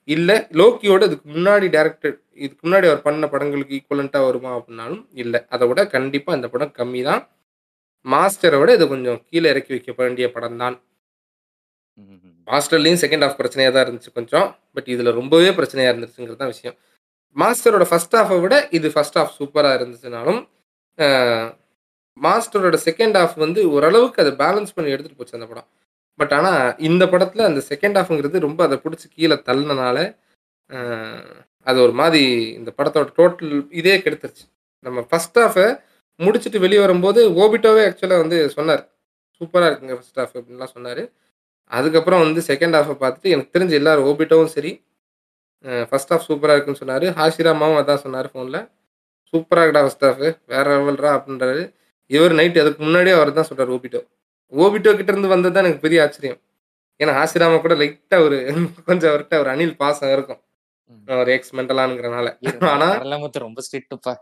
இல்லை 0.08 0.36
லோக்கியோட 0.60 1.02
இதுக்கு 1.10 1.28
முன்னாடி 1.38 1.68
டேரக்டர் 1.76 2.14
இதுக்கு 2.44 2.62
முன்னாடி 2.66 2.86
அவர் 2.90 3.06
பண்ண 3.08 3.28
படங்களுக்கு 3.34 3.78
ஈக்குவலண்ட்டாக 3.78 4.28
வருமா 4.28 4.52
அப்படின்னாலும் 4.58 5.02
இல்லை. 5.24 5.40
அதை 5.54 5.66
விட 5.70 5.82
கண்டிப்பாக 5.96 6.38
இந்த 6.40 6.48
படம் 6.54 6.76
கம்மி 6.80 7.02
தான் 7.10 7.22
மாஸ்டரை 8.06 8.58
விட 8.62 8.72
இது 8.78 8.86
கொஞ்சம் 8.94 9.20
கீழே 9.30 9.48
இறக்கி 9.54 9.72
வைக்க 9.76 9.92
வேண்டிய 10.02 10.28
படம் 10.36 10.60
தான் 10.64 10.76
மாஸ்டர்லேயும் 12.48 13.02
செகண்ட் 13.04 13.24
ஹாஃப் 13.26 13.40
பிரச்சனையாக 13.40 13.74
தான் 13.76 13.86
இருந்துச்சு 13.86 14.12
கொஞ்சம். 14.20 14.48
பட் 14.76 14.90
இதில் 14.94 15.18
ரொம்பவே 15.20 15.50
பிரச்சனையாக 15.60 15.92
இருந்துச்சுங்கிறது 15.94 16.42
தான் 16.44 16.54
விஷயம். 16.54 16.76
மாஸ்டரோட 17.36 17.86
ஃபர்ஸ்ட் 17.92 18.16
ஹாஃபை 18.20 18.38
விட 18.46 18.56
இது 18.78 18.88
ஃபர்ஸ்ட் 18.96 19.18
ஹாஃப் 19.20 19.36
சூப்பராக 19.40 19.78
இருந்துச்சுனாலும் 19.80 20.40
மாஸ்டரோட 22.26 22.78
செகண்ட் 22.88 23.18
ஹாஃப் 23.20 23.36
வந்து 23.46 23.62
ஓரளவுக்கு 23.76 24.22
அதை 24.24 24.32
பேலன்ஸ் 24.44 24.76
பண்ணி 24.76 24.94
எடுத்துகிட்டு 24.94 25.20
போச்சு 25.22 25.38
அந்த 25.40 25.48
படம். 25.52 25.68
பட் 26.20 26.34
ஆனால் 26.38 26.76
இந்த 26.88 27.04
படத்தில் 27.14 27.48
அந்த 27.50 27.62
செகண்ட் 27.72 27.98
ஹாஃப்ங்கிறது 28.00 28.46
ரொம்ப 28.48 28.62
அதை 28.68 28.78
பிடிச்சி 28.86 29.08
கீழே 29.16 29.36
தள்ளினால 29.50 29.98
அது 31.70 31.78
ஒரு 31.86 31.94
மாதிரி 32.00 32.24
இந்த 32.60 32.70
படத்தோட 32.78 33.08
டோட்டல் 33.20 33.54
இதே 33.80 33.96
கெடுத்துருச்சு. 34.04 34.46
நம்ம 34.86 35.00
ஃபர்ஸ்ட் 35.10 35.40
ஹாஃபை 35.44 35.68
முடிச்சுட்டு 36.20 36.60
வெளியே 36.66 36.82
வரும்போது 36.86 37.22
ஓபிட்டோவே 37.44 37.82
ஆக்சுவலாக 37.88 38.24
வந்து 38.24 38.38
சொன்னார். 38.58 38.84
சூப்பராக 39.38 39.70
இருக்குங்க 39.70 39.96
ஃபஸ்ட் 40.00 40.20
ஹாஃப் 40.22 40.36
அப்படின்லாம் 40.40 40.74
சொன்னார். 40.76 41.04
அதுக்கப்புறம் 41.78 42.22
வந்து 42.26 42.42
செகண்ட் 42.50 42.76
ஹாஃபை 42.78 42.96
பார்த்துட்டு 43.04 43.34
எனக்கு 43.36 43.54
தெரிஞ்ச 43.56 43.74
எல்லோரும் 43.80 44.08
ஓபிட்டோவும் 44.12 44.54
சரி 44.56 44.72
ஃபர்ஸ்ட் 45.90 46.12
ஹாஃப் 46.14 46.28
சூப்பராக 46.30 46.56
இருக்குன்னு 46.58 46.82
சொன்னார். 46.84 47.06
ஹாஷிராமாவும் 47.20 47.80
அதான் 47.82 48.04
சொன்னார் 48.06 48.30
ஃபோனில் 48.34 48.62
சூப்பராக 49.34 49.64
இருக்கடா 49.66 49.84
ஃபஸ்ட் 49.86 50.06
ஹாஃப் 50.08 50.24
வேற 50.54 50.66
லெவல்ரா 50.76 51.12
அப்படின்றாரு. 51.18 51.64
இவர் 52.12 52.34
நைட் 52.40 52.62
அதுக்கு 52.64 52.82
முன்னாடியே 52.88 53.16
அவர் 53.18 53.38
தான் 53.38 53.50
சொல்கிறார் 53.50 53.74
ஓபிட்டோ 53.76 54.02
ஓபிட்டோ 54.54 54.92
கிட்ட 54.98 55.12
இருந்து 55.14 55.34
வந்தது 55.34 55.54
தான் 55.56 55.66
எனக்கு 55.66 55.86
பெரிய 55.86 56.04
ஆச்சரியம். 56.04 56.40
ஏன்னா 57.00 57.14
ஹாசிராமா 57.18 57.58
கூட 57.64 57.74
லைட்டாக 57.82 58.26
ஒரு 58.28 58.38
கொஞ்சம் 58.90 59.10
அவர்கிட்ட 59.12 59.36
ஒரு 59.44 59.50
அணில் 59.54 59.76
பாசம் 59.82 60.14
இருக்கும். 60.16 60.40
ஒரு 61.22 61.32
எக்ஸ் 61.36 61.54
மென்டலானுங்கிறனால 61.58 62.28
ஆனா 62.74 62.88
ரொம்ப 63.48 63.62
ஸ்ட்ரிக்ட்டுப்பா 63.68 64.14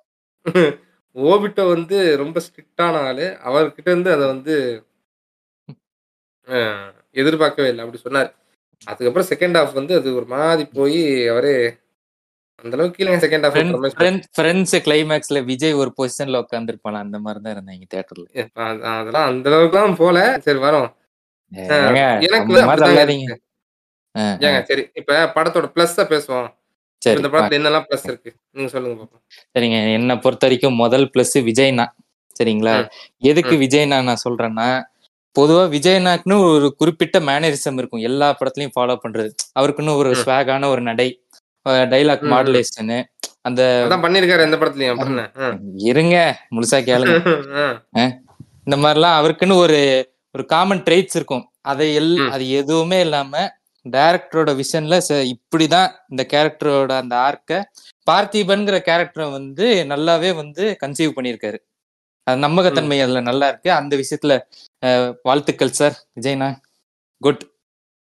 ஓபிட்டோ 1.16 1.64
வந்து 1.74 1.98
ரொம்ப 2.22 2.38
ஸ்ட்ரிக்டான 2.46 2.96
ஆளு. 3.10 3.28
அவர்கிட்ட 3.50 3.88
இருந்து 3.94 4.10
அதை 4.16 4.26
வந்து 4.34 4.56
எதிர்பார்க்கவே 7.16 7.70
இல்லை. 7.72 7.84
அப்படி 7.86 8.02
சொன்னார். 8.06 8.30
அதுக்கப்புறம் 8.88 9.30
செகண்ட் 9.32 9.58
ஹாஃப் 9.60 9.78
வந்து 9.80 9.94
அது 10.00 10.10
ஒரு 10.20 10.28
மாதிரி 10.34 10.64
போய் 10.78 11.02
அவரே 11.34 11.54
அந்த 12.66 12.76
அளவுக்கு 12.78 12.98
கீழே 12.98 13.18
செகண்ட் 13.24 13.46
ஹாஃப் 13.46 13.58
ஃப்ரெண்ட்ஸ் 14.38 14.76
கிளைமேக்ஸ்ல 14.86 15.40
விஜய் 15.50 15.80
ஒரு 15.82 15.92
பொசிஷன்ல 15.98 16.42
உட்காந்துருப்பான் 16.46 17.00
அந்த 17.04 17.18
மாதிரி 17.26 17.40
தான் 17.46 17.56
இருந்தாங்க 17.56 17.86
தியேட்டர்ல 17.92 18.28
அதெல்லாம் 18.98 19.28
அந்த 19.32 19.50
அளவுக்கு 19.52 19.78
தான் 19.80 19.98
போல. 20.02 20.18
சரி 20.46 20.62
வரோம். 20.68 20.88
எனக்கு. 22.28 23.36
ஏங்க 24.46 24.60
சரி 24.70 24.84
இப்ப 25.00 25.18
படத்தோட 25.36 25.68
பிளஸ்ஸ 25.76 26.04
பேசுவோம். 26.14 26.48
சரி 27.02 27.20
இந்த 27.20 27.30
படத்துல 27.34 27.58
என்னெல்லாம் 27.60 27.86
பிளஸ் 27.88 28.06
இருக்கு? 28.10 28.32
நீங்க 28.56 28.70
சொல்லுங்க 28.74 28.96
பாப்போம். 29.00 29.22
சரிங்க 29.56 29.78
என்ன 30.00 30.18
பொறுத்த 30.24 30.46
வரைக்கும் 30.48 30.80
முதல் 30.84 31.08
பிளஸ் 31.14 31.38
விஜய்னா 31.50 31.86
சரிங்களா. 32.36 32.76
எதுக்கு. 33.32 33.56
விஜய்னா 33.64 33.98
நான் 34.10 34.24
சொல்றேன்னா 34.26 34.68
பொதுவா 35.36 35.64
விஜய்னாக்குன்னு 35.74 36.36
ஒரு 36.50 36.68
குறிப்பிட்ட 36.80 37.18
மேனரிசம் 37.30 37.80
இருக்கும். 37.80 38.04
எல்லா 38.10 38.28
படத்துலயும் 38.40 38.76
ஃபாலோ 38.76 38.96
பண்றது. 39.04 39.30
அவருக்குன்னு 39.60 39.96
ஒரு. 40.02 40.12
ஸ்வாகான 40.22 40.68
ஒரு 40.74 40.82
நடை. 40.90 41.08
டைலாக். 41.92 42.24
மாடுலேஷனு 42.34 42.98
அந்த 43.42 43.62
அதான் 43.86 44.04
பண்ணிருக்காரு 44.06 44.42
எந்த 44.42 44.58
படத்துலயும். 44.58 45.02
இருங்க 45.86 46.16
முழுசா 46.52 46.80
கேளுங்க. 46.82 47.18
இந்த 48.68 48.78
மாதிரிலாம் 48.78 49.18
அவருக்குன்னு 49.18 49.56
ஒரு 49.56 49.80
ஒரு 50.36 50.46
காமன் 50.46 50.82
ட்ரெய்ட்ஸ் 50.82 51.18
இருக்கும். 51.20 51.44
அதை 51.64 51.88
எல். 52.00 52.30
அது 52.30 52.50
எதுவுமே 52.52 53.00
இல்லாம 53.00 53.34
டைரக்டரோட 53.86 54.52
விஷன்ல 54.62 54.96
இப்படிதான் 55.32 55.90
இந்த 56.10 56.24
கேரக்டரோட 56.34 56.92
அந்த 56.94 57.16
ஆர்க்க 57.20 57.70
பார்த்திபன்கிற 58.12 58.78
கேரக்டரை 58.88 59.32
வந்து 59.32 59.68
நல்லாவே 59.90 60.36
வந்து 60.36 60.78
கன்சீவ் 60.84 61.16
பண்ணியிருக்காரு. 61.18 61.60
அது 62.28 62.38
நம்பகத்தன்மை 62.40 62.98
அதுல 63.02 63.20
நல்லா 63.22 63.48
இருக்கு. 63.48 63.72
அந்த 63.72 63.94
விஷயத்துல 63.96 64.34
வாழ்த்துக்கள் 65.24 65.72
சார் 65.72 65.96
விஜய்னா 66.16 66.50
குட் 67.22 67.44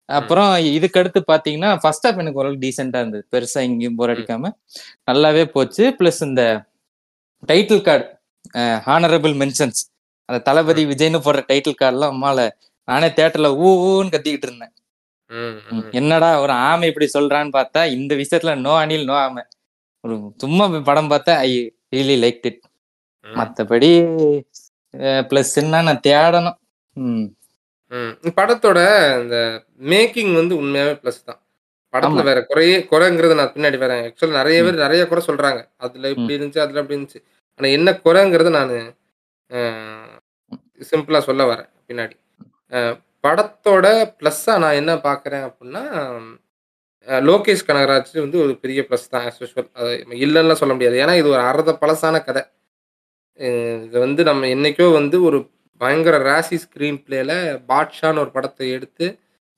அப்புறம் 0.08 0.50
இதுக்கு 0.76 1.00
அடுத்து 1.00 1.20
பாத்தீங்கன்னா 1.30 1.70
ஃபர்ஸ்ட் 1.82 2.06
ஹாஃப் 2.06 2.20
எனக்கு 2.22 2.40
ஓரளவு 2.40 2.62
டீசெண்டா 2.64 3.00
இருந்தது. 3.02 3.24
பெருசா 3.32 3.60
எங்கேயும் 3.68 3.96
போர் 3.96 4.12
அடிக்காம. 4.14 4.50
நல்லாவே 5.08 5.44
போச்சு. 5.54 5.84
பிளஸ் 5.98 6.20
இந்த 6.28 6.42
டைட்டில் 7.42 7.86
கார்டு 7.86 8.06
ஹானரபிள் 8.86 9.34
மென்ஷன்ஸ் 9.42 9.80
அந்த 10.28 10.38
தளபதி 10.48 10.82
விஜய்னு 10.86 11.20
போடுற 11.24 11.40
டைட்டில் 11.50 11.80
கார்டுலாம் 11.80 12.12
அம்மால 12.14 12.40
நானே 12.88 13.08
தேட்டர்ல 13.18 13.48
ஊ 13.62 13.68
ஊன்னு 13.88 14.12
கத்திக்கிட்டு 14.14 14.48
இருந்தேன். 14.48 14.74
என்னடா 15.98 16.28
ஒரு 16.42 16.52
ஆமை 16.66 16.88
இப்படி 16.90 17.06
சொல்றான்னு 17.14 17.52
பார்த்தா 17.58 17.82
இந்த 17.96 18.12
விஷயத்துல 18.14 18.54
நோ 18.66 18.72
அணில் 18.82 19.04
நோ 19.04 19.16
ஆமை. 19.26 19.42
ஒரு 20.04 20.14
சும்மா 20.36 20.64
படம் 20.88 21.10
பார்த்தா 21.10 21.34
ஐ 21.46 21.50
ரியலி 21.94 22.16
லைக் 22.24 22.46
இட் 22.50 22.60
ம். 23.26 23.36
மத்தபடி 23.38 23.90
பிளஸ் 25.28 25.54
என்ன 25.62 25.82
நான் 25.82 26.04
தேடணும். 26.06 26.58
ம். 27.92 28.12
படத்தோட 28.36 28.80
இந்த 29.20 29.36
மேக்கிங் 29.90 30.32
வந்து 30.36 30.54
உண்மையாவே 30.58 30.94
பிளஸ் 31.00 31.20
தான். 31.24 31.40
படத்துல 31.94 32.20
ஆமா. 32.20 32.28
வேற 32.28 32.40
குறையே 32.46 32.76
குறைங்கிறது 32.90 33.34
நான் 33.38 33.52
பின்னாடி 33.54 33.78
வரேன் 33.80 34.02
ஆக்சுவலா 34.06 34.38
நிறைய 34.38 34.58
பேர் 34.66 34.82
நிறைய 34.84 35.02
குறை 35.06 35.22
சொல்றாங்க. 35.26 35.60
அதுல 35.80 36.10
இப்படி 36.14 36.36
இருந்துச்சு 36.36 36.62
அதுல 36.64 36.80
அப்படி 36.82 36.96
இருந்துச்சு. 36.96 37.20
ஆனா 37.60 37.68
என்ன 37.76 37.90
குறைங்கிறத 38.04 38.50
நான் 38.54 38.74
சிம்பிளா 40.82 41.20
சொல்ல 41.26 41.42
வரேன் 41.50 41.68
பின்னாடி. 41.88 42.14
அஹ், 42.72 42.94
படத்தோட 43.24 43.86
ப்ளஸ்ஸா 44.18 44.54
நான் 44.62 44.78
என்ன 44.80 44.92
பார்க்குறேன் 45.04 45.44
அப்படின்னா 45.48 45.82
லோகேஷ் 47.26 47.66
கனகராஜ் 47.68 48.10
வந்து 48.20 48.38
ஒரு 48.42 48.52
பெரிய 48.62 48.80
ப்ளஸ் 48.88 49.06
தான் 49.08 49.24
ஆஸ் 49.26 49.38
யூஸ்வல் 49.40 49.68
அது 49.78 49.92
இல்லைன்னா 50.20 50.56
சொல்ல 50.60 50.74
முடியாது. 50.74 50.96
ஏன்னா 51.02 51.14
இது 51.20 51.28
ஒரு 51.28 51.42
அறத 51.48 51.70
பழசான 51.80 52.16
கதை. 52.22 52.42
அஹ், 53.40 53.58
இது 53.86 53.98
வந்து 54.00 54.22
நம்ம 54.24 54.48
என்னைக்கோ 54.54 54.86
வந்து 54.94 55.16
ஒரு 55.28 55.38
பயங்கர 55.82 56.16
ராசி 56.28 56.56
ஸ்க்ரீன் 56.64 57.02
பிளேல 57.06 57.32
பாட்ஷான்னு 57.70 58.22
ஒரு 58.24 58.32
படத்தை 58.36 58.68
எடுத்து. 58.76 59.06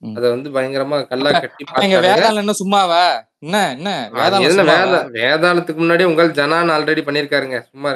அதை 0.01 0.27
வந்து 0.33 0.49
பயங்கரமா 0.55 0.97
கல்லா 1.11 1.29
கட்டி 1.33 1.63
வேதாளம் 2.05 2.59
சும்மாவா? 2.61 3.03
என்ன 3.45 3.57
என்ன? 3.75 3.91
வேதாளம் 4.15 5.07
வேதாளத்துக்கு 5.19 5.81
முன்னாடி 5.83 6.03
உங்கள் 6.09 6.35
ஜனான் 6.39 6.73
ஆல்ரெடி 6.75 7.01
பண்ணியிருக்காருங்க. 7.07 7.57
சும்மா 7.71 7.91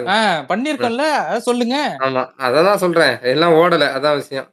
பண்ணிருக்கோம்ல 0.51 1.05
அத 1.29 1.39
சொல்லுங்க. 1.49 1.77
ஆமா 2.05 2.23
அதான் 2.47 2.81
சொல்றேன். 2.85 3.15
எல்லாம் 3.33 3.55
ஓடல 3.61 3.87
அதான் 3.97 4.19
விஷயம். 4.21 4.47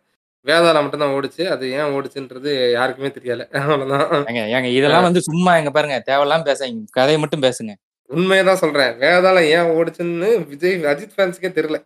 வேதாளம் 0.47 0.85
மட்டும் 0.85 1.03
தான் 1.05 1.15
ஓடுச்சு. 1.17 1.45
அது 1.55 1.65
ஏன் 1.79 1.93
ஓடுச்சுன்றது 1.97 2.51
யாருக்குமே 2.77 3.11
தெரியல 3.17 3.45
அவ்வளவுதான். 3.61 4.27
ஏங்க 4.57 4.69
இதெல்லாம் 4.79 5.07
வந்து 5.09 5.23
சும்மா 5.29 5.53
எங்க 5.61 5.71
பாருங்க. 5.77 5.99
தேவையில்லாம 6.11 6.47
பேசாங்க 6.51 6.85
கதையை 6.99 7.21
மட்டும் 7.23 7.45
பேசுங்க. 7.47 7.73
உண்மையதான் 8.11 8.63
சொல்றேன். 8.63 8.93
வேதாளம் 9.05 9.49
ஏன் 9.57 9.71
ஓடுச்சுன்னு 9.79 10.31
விஜய் 10.51 10.77
அஜித் 10.93 11.17
ஃபேன்ஸுக்கே 11.17 11.51
தெரியல. 11.59 11.79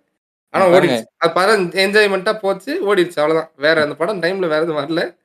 ஆனா. 0.51 0.67
ஓடிடுச்சு. 0.67 1.05
அது 1.17 1.33
படம் 1.33 1.71
என்ஜாய்மெண்ட்டா 1.71 2.39
போச்சு 2.39 2.75
ஓடிடுச்சு 2.81 3.07
அவ்வளவுதான். 3.07 3.51
வேற 3.57 3.83
அந்த 3.83 3.95
படம் 3.95 4.23
டைம்ல 4.23 4.39
வேற 4.39 4.61
எதுவும் 4.61 4.89
வரல. 4.89 5.17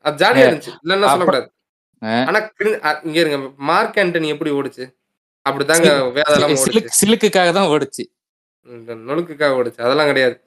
அது 0.00 0.26
ஜாலியா 0.26 0.28
இருந்துச்சு. 0.28 0.76
இல்லைன்னா 0.84 1.06
சொல்லக்கூடாது. 1.08 1.52
ஆனா 2.26 2.50
இங்க 3.02 3.20
இருங்க. 3.20 3.50
மார்க் 3.56 3.96
ஆண்டனி 3.96 4.26
எப்படி 4.26 4.50
ஓடுச்சு? 4.50 4.94
அப்படிதாங்க 5.48 5.88
வேதாளம் 6.12 6.50
ஓடுச்சு. 6.50 6.66
சிலுக்கு 6.66 6.88
சிலுக்குக்காக 7.04 7.52
தான் 7.52 7.68
ஓடுச்சு. 7.68 8.14
இந்த 8.62 8.94
நொழுக்குக்காக 8.94 9.52
ஓடுச்சு. 9.52 9.80
அதெல்லாம் 9.80 10.06
கிடையாது. 10.06 10.40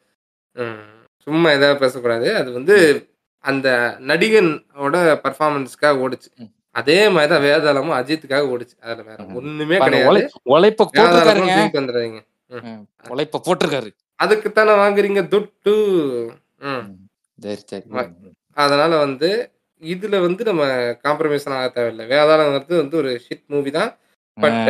சும்மா 1.17 1.51
ஏதாவது 1.51 1.79
பேசக்கூடாது. 1.79 2.35
அது 2.35 2.51
வந்து 2.51 3.07
அந்த 3.37 3.95
நடிகனோட 3.99 5.19
பர்ஃபார்மன்ஸ்க்காக 5.23 5.97
ஓடுச்சு. 5.97 6.51
அதே 6.71 7.09
மாதிரி 7.09 7.27
தான் 7.27 7.41
வேதாளமும் 7.41 8.05
அஜித்துக்காக 8.05 8.43
ஓடுச்சு. 8.47 8.81
அதுல 8.81 9.01
வேற. 9.01 9.23
ஒண்ணுமே 9.33 9.77
கிடையாது. 9.77 10.29
உழை- 10.45 10.49
உழைப்ப 10.49 10.89
வந்துடாதீங்க. 11.01 12.28
உழைப்ப 13.13 13.41
போட்டிருக்காரு. 13.45 13.89
அதுக்குத்தானே 14.19 14.73
வாங்குறீங்க? 14.83 15.21
துட்டு. 15.33 15.73
சரி 17.39 17.61
சரி. 17.71 17.85
அதனால 18.63 18.91
வந்து 19.05 19.29
இதுல 19.81 20.15
வந்து 20.27 20.43
நம்ம 20.49 20.63
காம்ப்ரமைஸ் 21.05 21.45
ஆக 21.57 21.67
தேவையில்லை. 21.75 22.05
வேதாளங்கிறது 22.13 22.75
வந்து 22.83 22.95
ஒரு 23.01 23.11
ஷிட் 23.25 23.45
மூவி 23.53 23.71
தான். 23.77 23.91
பட் 24.37 24.67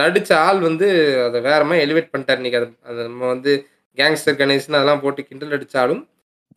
நடிச்ச 0.00 0.30
ஆள் 0.46 0.60
வந்து 0.68 0.86
அதை 1.26 1.38
வேற 1.48 1.60
மாதிரி 1.68 1.84
எலிவேட் 1.86 2.12
பண்ணிட்டாரு 2.12 2.40
இன்னைக்கு. 2.42 2.60
அது 2.88 2.98
நம்ம 3.08 3.26
வந்து 3.34 3.52
கேங்ஸ்டர் 3.98 4.38
கணேசன் 4.40 4.76
அதெல்லாம் 4.78 5.02
போட்டு 5.04 5.22
கிண்டல் 5.28 5.56
அடிச்சாலும் 5.56 6.02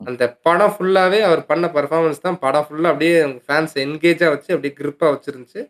அந்த 0.01 0.24
படம் 0.48 0.74
ஃபுல்லாவே 0.74 1.20
அவர் 1.27 1.41
பண்ண 1.50 1.65
பர்ஃபார்மன்ஸ் 1.75 2.25
தான் 2.25 2.38
படம் 2.44 2.65
ஃபுல்லா 2.68 2.91
அப்படியே 2.91 3.15
ஃபேன்ஸ் 3.46 3.74
என்கேஜா 3.84 4.27
வச்சு 4.34 4.53
அப்படியே 4.56 4.74
கிரிப்பா 4.79 5.08
வச்சிருந்துச்சு. 5.13 5.62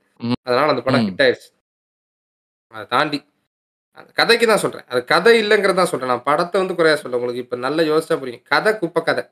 அதனால 0.47 0.67
அந்த 0.73 0.83
படம். 0.87 1.05
ஹிட் 1.07 1.23
ஆயிடுச்சு. 1.25 1.49
அதை 2.73 2.85
தாண்டி 2.93 3.19
அந்த 3.99 4.09
கதைக்கு 4.19 4.45
தான் 4.51 4.61
சொல்றேன். 4.63 4.85
அது 4.91 4.99
கதை 5.13 5.33
இல்லைங்கிறதா 5.41 5.85
சொல்றேன். 5.91 6.11
நான் 6.13 6.27
படத்தை 6.29 6.57
வந்து 6.61 6.77
குறையா 6.79 6.97
சொல்ல 7.01 7.17
உங்களுக்கு 7.19 7.43
இப்ப 7.45 7.57
நல்லா 7.65 7.83
யோசிச்சா 7.91 8.17
புரியும். 8.21 8.43
கதை 8.53 8.71
குப்பை 8.81 9.01
கதை. 9.09 9.23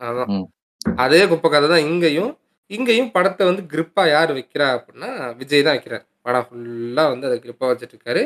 அதான். 0.00 0.30
அதே 1.04 1.20
குப்பை 1.32 1.48
கதை 1.50 1.66
தான் 1.74 1.84
இங்கேயும். 1.88 2.32
இங்கேயும் 2.70 3.12
படத்தை 3.16 3.42
வந்து 3.50 3.62
கிரிப்பா 3.72 4.02
யார் 4.08 4.30
வைக்கிறா 4.38 4.66
அப்படின்னா 4.76 5.10
விஜய் 5.40 5.66
தான் 5.66 5.76
வைக்கிறார். 5.76 6.04
படம் 6.26 6.46
ஃபுல்லா 6.46 7.04
வந்து 7.12 7.28
அதை 7.28 7.36
கிரிப்பா 7.44 7.66
வச்சுட்டு 7.70 7.94
இருக்காரு 7.96 8.22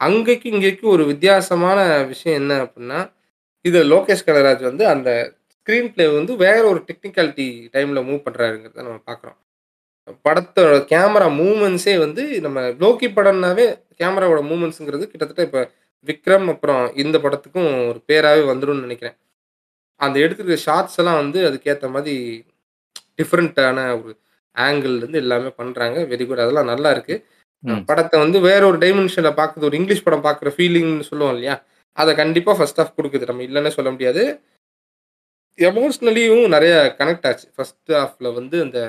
அங்கேக்கு 0.00 0.46
இங்கேக்கு 0.54 0.86
ஒரு 0.94 1.02
வித்தியாசமான 1.10 1.78
விஷயம் 2.12 2.38
என்ன 2.40 2.52
அப்படின்னா 2.64 3.00
இது 3.64 3.78
லோகேஷ் 3.92 4.26
கனகராஜ் 4.26 4.64
வந்து 4.70 4.84
அந்த 4.94 5.10
ஸ்க்ரீன் 5.54 5.90
பிளே 5.92 6.06
வந்து 6.16 6.32
வேற 6.44 6.62
ஒரு 6.72 6.80
டெக்னிக்காலிட்டி 6.88 7.46
டைம்ல 7.74 8.00
மூவ் 8.08 8.24
பண்றாருங்கிறத 8.26 8.82
நம்ம 8.86 9.00
பார்க்குறோம். 9.10 9.38
படத்தோட 10.24 10.74
கேமரா 10.92 11.26
மூமெண்ட்ஸே 11.40 11.94
வந்து 11.98 12.22
நம்ம 12.40 12.60
லோக்கி 12.82 13.08
படம்னாவே 13.16 13.66
கேமராவோட 14.00 14.40
மூமெண்ட்ஸுங்கிறது 14.50 15.04
கிட்டத்தட்ட 15.10 15.42
இப்போ 15.48 15.62
விக்ரம் 16.08 16.48
அப்புறம் 16.52 16.82
இந்த 17.02 17.16
படத்துக்கும் 17.18 17.70
ஒரு 17.90 18.00
பேராகவே 18.08 18.42
வந்துரும்னு 18.50 18.86
நினைக்கிறேன். 18.86 19.16
அந்த 20.00 20.16
எடுத்துருக்க 20.20 20.56
ஷார்ட்ஸ் 20.66 20.98
எல்லாம் 21.00 21.20
வந்து 21.22 21.40
அதுக்கேற்ற 21.48 21.88
மாதிரி 21.90 22.16
டிஃப்ரெண்ட்டான 23.18 23.78
ஒரு 24.02 24.12
ஆங்கிள் 24.56 24.96
இருந்து 24.96 25.18
எல்லாமே 25.18 25.50
பண்றாங்க. 25.60 25.98
வெரி 26.12 26.24
குட் 26.26 26.44
அதெல்லாம் 26.44 26.70
நல்லா 26.72 26.90
இருக்கு. 26.90 27.16
படத்தை 27.90 28.16
வந்து 28.20 28.40
வேற 28.40 28.62
ஒரு 28.66 28.78
டைமென்ஷன்ல 28.78 29.30
பார்க்குறது 29.40 29.68
ஒரு 29.70 29.76
இங்கிலீஷ் 29.76 30.02
படம் 30.02 30.24
பார்க்குற 30.24 30.50
ஃபீலிங்னு 30.56 31.06
சொல்லுவோம் 31.10 31.34
இல்லையா? 31.34 31.54
அதை 31.92 32.12
கண்டிப்பா 32.14 32.52
ஃபர்ஸ்ட் 32.54 32.80
ஹாஃப் 32.80 32.96
கொடுக்குது. 32.98 33.28
நம்ம 33.30 33.42
இல்லைன்னே 33.48 33.72
சொல்ல 33.78 33.90
முடியாது. 33.90 34.22
எமோஷ்னலியும் 35.58 36.46
நிறைய 36.48 36.74
கனெக்ட் 36.98 37.26
ஆச்சு. 37.30 37.46
ஃபர்ஸ்ட் 37.56 37.92
ஹாஃப்ல 37.92 38.32
வந்து 38.34 38.56
அந்த 38.62 38.80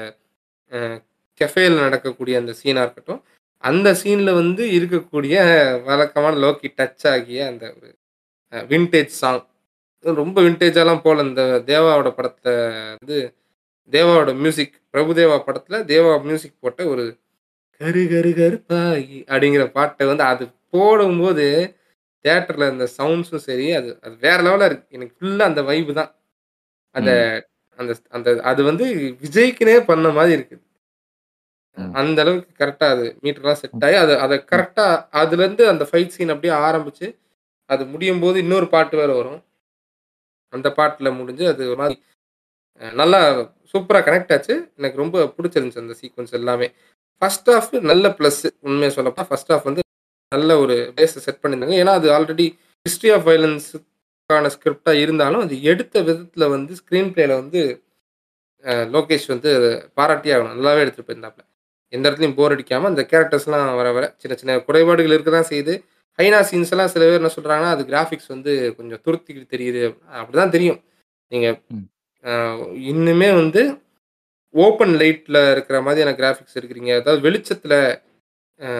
கெஃபேல 1.41 1.79
நடக்கக்கூடிய 1.79 2.35
அந்த 2.41 2.53
சீனா 2.53 2.81
இருக்கட்டும் 2.81 3.21
அந்த 3.63 3.89
சீன்ல 4.01 4.31
வந்து 4.33 4.63
இருக்கக்கூடிய 4.77 5.35
வழக்கமான 5.87 6.33
லோக்கி 6.43 6.69
டச் 6.79 7.05
ஆகிய 7.13 7.47
அந்த 7.51 7.65
ஒரு 7.77 7.89
விண்டேஜ் 8.69 9.13
சாங் 9.21 9.43
ரொம்ப 10.03 10.37
விண்டேஜாலாம் 10.41 11.03
போல 11.05 11.23
இந்த 11.23 11.43
தேவாவோட 11.69 12.09
படத்துல 12.17 12.49
வந்து 12.99 13.17
தேவாவோட 13.93 14.31
மியூசிக் 14.43 14.75
பிரபுதேவா 14.93 15.37
படத்துல 15.47 15.79
தேவா 15.85 16.11
மியூசிக் 16.27 16.61
போட்ட 16.63 16.83
ஒரு 16.93 17.05
கரு 17.81 18.03
கரு 18.13 18.31
கருப்பாகி 18.39 19.17
அப்படிங்கிற 19.31 19.63
பாட்டை 19.77 20.05
வந்து 20.07 20.23
அது 20.31 20.43
போடும்போது 20.73 21.45
தேட்டர்ல 22.25 22.69
இந்த 22.73 22.85
சவுண்ட்ஸும் 22.97 23.45
சரி 23.47 23.65
அது 23.73 23.89
அது 24.01 24.15
வேற 24.25 24.37
லெவலா 24.45 24.67
இருக்கு. 24.69 24.87
எனக்கு 24.89 25.15
ஃபுல்லா 25.17 25.43
அந்த 25.51 25.61
வைப்பு 25.61 25.93
தான். 25.99 26.11
அந்த 26.95 27.11
அந்த 27.79 27.91
அந்த 28.09 28.29
அது 28.51 28.61
வந்து 28.63 28.85
விஜய்க்குனே 29.23 29.75
பண்ண 29.89 30.09
மாதிரி 30.09 30.33
இருக்குது. 30.37 30.63
அந்த 32.01 32.17
அளவுக்கு 32.23 32.51
கரெக்டா 32.61 32.87
அது 32.95 33.05
மீட்டர்லாம் 33.23 33.59
செட் 33.61 33.85
ஆகி 33.87 33.97
அது 34.03 34.13
அதை 34.25 34.35
கரெக்டா 34.51 34.85
அதுல 35.21 35.43
இருந்து 35.43 35.63
அந்த 35.71 35.83
ஃபைட் 35.89 36.13
சீன் 36.15 36.33
அப்படியே 36.33 36.53
ஆரம்பிச்சு 36.67 37.07
அது 37.69 37.83
முடியும் 37.93 38.21
போது 38.23 38.37
இன்னொரு 38.43 38.67
பாட்டு 38.73 38.95
வேற 39.01 39.11
வரும். 39.19 39.39
அந்த 40.53 40.67
பாட்டுல 40.77 41.09
முடிஞ்சு 41.19 41.45
அது 41.53 41.63
ஒரு 41.71 41.79
மாதிரி 41.81 41.97
நல்லா 42.81 43.19
சூப்பரா 43.71 43.99
கனெக்ட் 44.07 44.33
ஆச்சு. 44.35 44.55
எனக்கு 44.79 45.01
ரொம்ப 45.03 45.25
பிடிச்சிருந்துச்சு 45.37 45.83
அந்த 45.83 45.95
சீக்வன்ஸ் 46.01 46.37
எல்லாமே. 46.39 46.67
ஃபர்ஸ்ட் 47.21 47.49
ஆஃப் 47.55 47.73
நல்ல 47.91 48.05
ப்ளஸ் 48.19 48.41
உண்மையை 48.67 48.91
சொல்லப்போ 48.95 49.23
ஃபர்ஸ்ட் 49.29 49.51
ஆஃப் 49.55 49.67
வந்து 49.69 49.83
நல்ல 50.31 50.57
ஒரு 50.63 50.75
பேஸை 50.97 51.21
செட் 51.25 51.41
பண்ணியிருந்தாங்க. 51.41 51.77
ஏன்னா 51.83 51.93
அது 51.99 52.07
ஆல்ரெடி 52.17 52.47
ஹிஸ்ட்ரி 52.85 53.11
ஆஃப் 53.15 53.27
வயலன்ஸுக்கான 53.29 53.83
படத்துக்கான 54.29 54.49
ஸ்கிரிப்டா 54.53 54.91
இருந்தாலும், 55.01 55.41
அது 55.45 55.55
எடுத்த 55.71 56.01
விதத்துல 56.07 56.45
வந்து 56.53 56.73
ஸ்க்ரீன் 56.79 57.11
பிளேல 57.15 57.33
வந்து 57.41 57.61
லோகேஷ் 58.93 59.27
வந்து 59.33 59.49
பாராட்டியே 59.97 60.33
ஆகணும். 60.35 60.55
நல்லாவே 60.55 60.83
எடுத்துட்டு 60.83 61.07
போயிருந்தாப்ல. 61.07 61.43
எந்த 61.93 62.05
இடத்துலயும் 62.09 62.37
போர் 62.37 62.53
அடிக்காம 62.55 62.89
அந்த 62.91 63.03
கேரக்டர்ஸ்லாம் 63.11 63.67
வர 63.79 63.89
வர 63.91 64.05
சின்ன 64.21 64.35
சின்ன 64.37 64.57
குறைபாடுகள் 64.67 65.15
இருக்க 65.15 65.31
தான் 65.31 65.49
செய்யுது. 65.51 65.73
ஹைனா 66.19 66.39
சீன்ஸ் 66.49 66.71
எல்லாம் 66.73 66.91
சில 66.91 67.03
பேர் 67.05 67.19
என்ன 67.19 67.31
சொல்றாங்கன்னா, 67.35 67.71
அது 67.75 67.83
கிராபிக்ஸ் 67.87 68.29
வந்து 68.33 68.51
கொஞ்சம் 68.77 69.01
துருத்திக்கிட்டு 69.05 69.53
தெரியுது. 69.55 69.81
அப்படிதான் 70.17 70.53
தெரியும். 70.55 70.79
நீங்க 71.31 71.47
ம். 71.75 71.85
அ 72.23 72.33
இன்னுமே 72.91 73.29
வந்து 73.35 73.61
ஓப்பன் 74.53 74.95
லைட்ல 74.99 75.39
இருக்கிற 75.53 75.77
மாதிரியான 75.85 76.15
கிராபிக்ஸ் 76.19 76.57
எடுக்குறீங்க. 76.59 76.91
அதாவது 77.01 77.21
வெளிச்சத்துல 77.27 77.75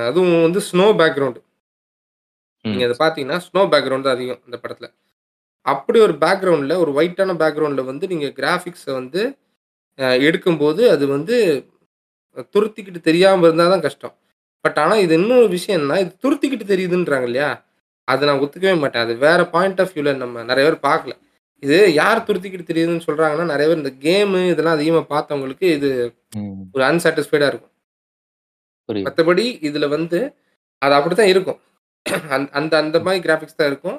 அதுவும் 0.08 0.46
வந்து 0.46 0.62
ஸ்னோ 0.68 0.88
பேக்கிரவுண்ட். 1.00 1.40
நீங்க 2.66 2.80
ம். 2.80 2.88
அத 2.88 2.96
பார்த்தீங்கன்னா, 3.00 3.38
ஸ்னோ 3.46 3.62
பேக்கிரவுண்ட் 3.72 4.08
தான் 4.08 4.16
அதிகம் 4.18 4.42
அந்த 4.46 4.58
படத்துல. 4.62 4.88
அப்படி 5.66 6.00
ஒரு 6.06 6.16
பேக்கிரவுண்ட்ல 6.22 6.76
ஒரு 6.84 6.92
ஒயிட்டான 6.98 7.36
பேக்கிரவுண்ட்ல 7.42 7.84
வந்து 7.90 8.06
நீங்க 8.14 8.28
கிராபிக்ஸ 8.38 8.88
வந்து 9.00 9.22
எடுக்கும்போது, 10.24 10.84
அது 10.96 11.06
வந்து 11.10 11.36
துருத்திக்கிட்டு 12.54 13.02
தெரியாம 13.02 13.46
இருந்தா 13.48 13.68
தான் 13.68 13.82
கஷ்டம். 13.82 14.16
பட் 14.66 14.78
ஆனா 14.78 14.96
இது 14.96 15.14
இன்னொரு 15.16 15.48
விஷயம் 15.50 15.78
என்னன்னா, 15.78 16.00
இது 16.00 16.12
துருத்திக்கிட்டு 16.24 16.66
தெரியுதுன்றாங்க 16.66 17.24
இல்லையா? 17.24 17.50
அத 18.08 18.26
நான் 18.26 18.40
ஒத்துக்கவே 18.40 18.80
மாட்டேன். 18.80 19.02
அது 19.02 19.16
வேற 19.18 19.46
பாயிண்ட் 19.46 19.82
ஆஃப் 19.82 19.94
வியூல 19.96 20.16
நம்ம 20.16 20.44
நெறைய 20.44 20.66
பேர் 20.68 20.86
பார்க்கல. 20.86 21.14
இது 21.64 21.94
யார் 21.94 22.26
துருத்திக்கிட்டு 22.28 22.70
தெரியுதுன்னு 22.70 23.06
சொல்றாங்கன்னா, 23.08 23.46
நெறைய 23.46 23.68
பேர் 23.68 23.82
இந்த 23.84 23.94
கேமு 24.02 24.50
இதெல்லாம் 24.50 24.74
அதிகமா 24.74 25.02
பார்த்தவங்களுக்கு 25.14 25.68
இது. 25.78 25.90
ஒரு 26.76 26.84
அன்சாட்டிஸ்ஃபைடா 26.84 27.48
இருக்கும். 27.48 27.72
மத்தபடி 29.06 29.46
இதுல 29.62 29.88
வந்து 29.90 30.20
அது 30.82 30.94
அப்படித்தான் 30.94 31.28
இருக்கும். 31.28 31.60
அந் 32.30 32.48
அந்த 32.52 32.78
அந்த 32.78 32.98
மாரி 33.00 33.20
கிராபிக்ஸ் 33.20 33.56
தான் 33.56 33.68
இருக்கும். 33.68 33.98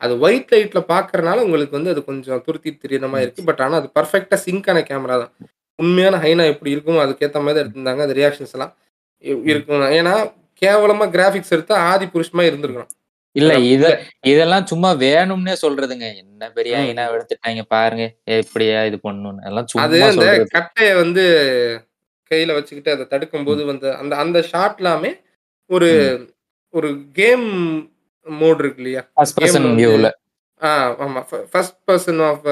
அது 0.00 0.18
ஒயிட் 0.18 0.52
லைட்ல 0.52 0.80
பார்க்கறனால 0.88 1.42
உங்களுக்கு 1.42 1.76
வந்து 1.78 1.90
அது 1.90 2.04
கொஞ்சம் 2.04 2.42
துருத்திட்டு 2.46 2.82
தெரியிற 2.84 3.06
மாரி 3.08 3.22
ம். 3.22 3.26
இருக்கு. 3.26 3.42
பட் 3.44 3.60
ஆனா 3.60 3.76
அது 3.76 3.88
பெர்ஃபெக்ட்டா 3.94 4.36
சிங்க்கான 4.46 4.78
கேமரா 4.90 5.16
தான். 5.18 5.32
உண்மையான 5.80 6.16
ஹைனா 6.22 6.44
எப்படி 6.52 6.70
இருக்குமோ 6.74 7.02
அதுக்கேத்த 7.04 7.40
மாரி 7.40 7.54
தான் 7.54 7.64
எடுத்திருந்தாங்க. 7.64 8.02
அந்த 8.06 8.16
ரியாக்ஷன்ஸ் 8.18 8.54
எல்லாம். 8.56 8.72
இருக்கும். 9.50 9.84
ஏன்னா 9.98 10.14
கேவலமா 10.62 11.06
கிராபிக்ஸ் 11.12 11.54
எடுத்தா 11.56 11.76
ஆதி 11.90 12.06
புருஷ் 12.14 12.34
மாரி 12.36 12.50
இருந்திருக்கணும். 12.50 12.92
இல்ல 13.36 13.52
இத. 13.68 13.84
இதெல்லாம் 14.30 14.64
சும்மா 14.70 14.90
வேணும்னே 15.02 15.54
சொல்றதுங்க. 15.62 16.06
என்ன 16.22 16.48
பெரிய 16.56 16.74
ம். 16.76 16.86
ஐனாவ 16.86 17.16
எடுத்துட்டாய்ங்க 17.16 17.64
பாருங்க. 17.74 18.04
எப்படியா 18.36 18.80
இது 18.88 18.98
பண்ணணும்னு. 19.04 19.42
அதெல்லாம் 19.44 19.68
அது 19.84 19.98
அந்த. 20.06 20.26
கட்டைய 20.54 20.90
வந்து 21.02 21.24
கையில 22.30 22.56
வச்சுக்கிட்டு 22.56 22.94
அத 22.94 23.06
தடுக்கும்போது 23.12 23.62
ம். 23.62 23.68
வந்து 23.70 23.88
அந்த 24.00 24.14
அந்த 24.24 24.38
ஷாட்லாமே 24.50 25.12
ஒரு 25.70 25.88
ம். 26.12 26.26
ஒரு 26.74 26.88
கேம் 27.16 27.46
மோட் 28.26 28.60
இருக்கு 28.62 28.80
இல்லையா? 28.82 29.02
வியூல. 29.78 30.08
ஆ 30.62 30.70
ஆமா. 31.04 31.20
ஃப 31.28 31.38
ஃபர்ஸ்ட் 31.52 31.76
பெர்சன் 31.86 32.20
ஆஃப் 32.26 32.44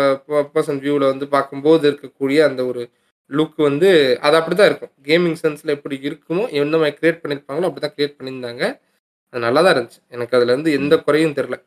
பெர்சன் 0.54 0.80
வியூல 0.85 1.04
வந்து 1.12 1.26
பார்க்கும்போது 1.35 1.85
இருக்கக்கூடிய 1.90 2.38
அந்த 2.49 2.62
ஒரு 2.66 2.82
லுக் 3.30 3.58
வந்து 3.62 3.88
அது 4.20 4.37
அப்படித்தான் 4.37 4.68
இருக்கும். 4.70 4.92
கேமிங் 5.06 5.38
சென்ஸ்ல 5.42 5.75
எப்படி 5.76 5.97
இருக்குமோ, 6.04 6.44
எந்த 6.61 6.76
மாரி 6.78 6.94
கிரியேட் 6.99 7.23
பண்ணியிருப்பாங்களோ 7.23 7.68
அப்படித்தான் 7.68 7.97
கிரியேட் 7.97 8.16
பண்ணியிருந்தாங்க. 8.18 8.62
அது 9.32 9.42
நல்லா 9.47 9.61
தான் 9.62 9.75
இருந்துச்சு. 9.75 10.00
எனக்கு 10.11 10.37
அதுல 10.38 10.54
வந்து 10.56 10.70
எந்த. 10.78 10.94
குறையும் 11.06 11.37
தெரியல. 11.38 11.58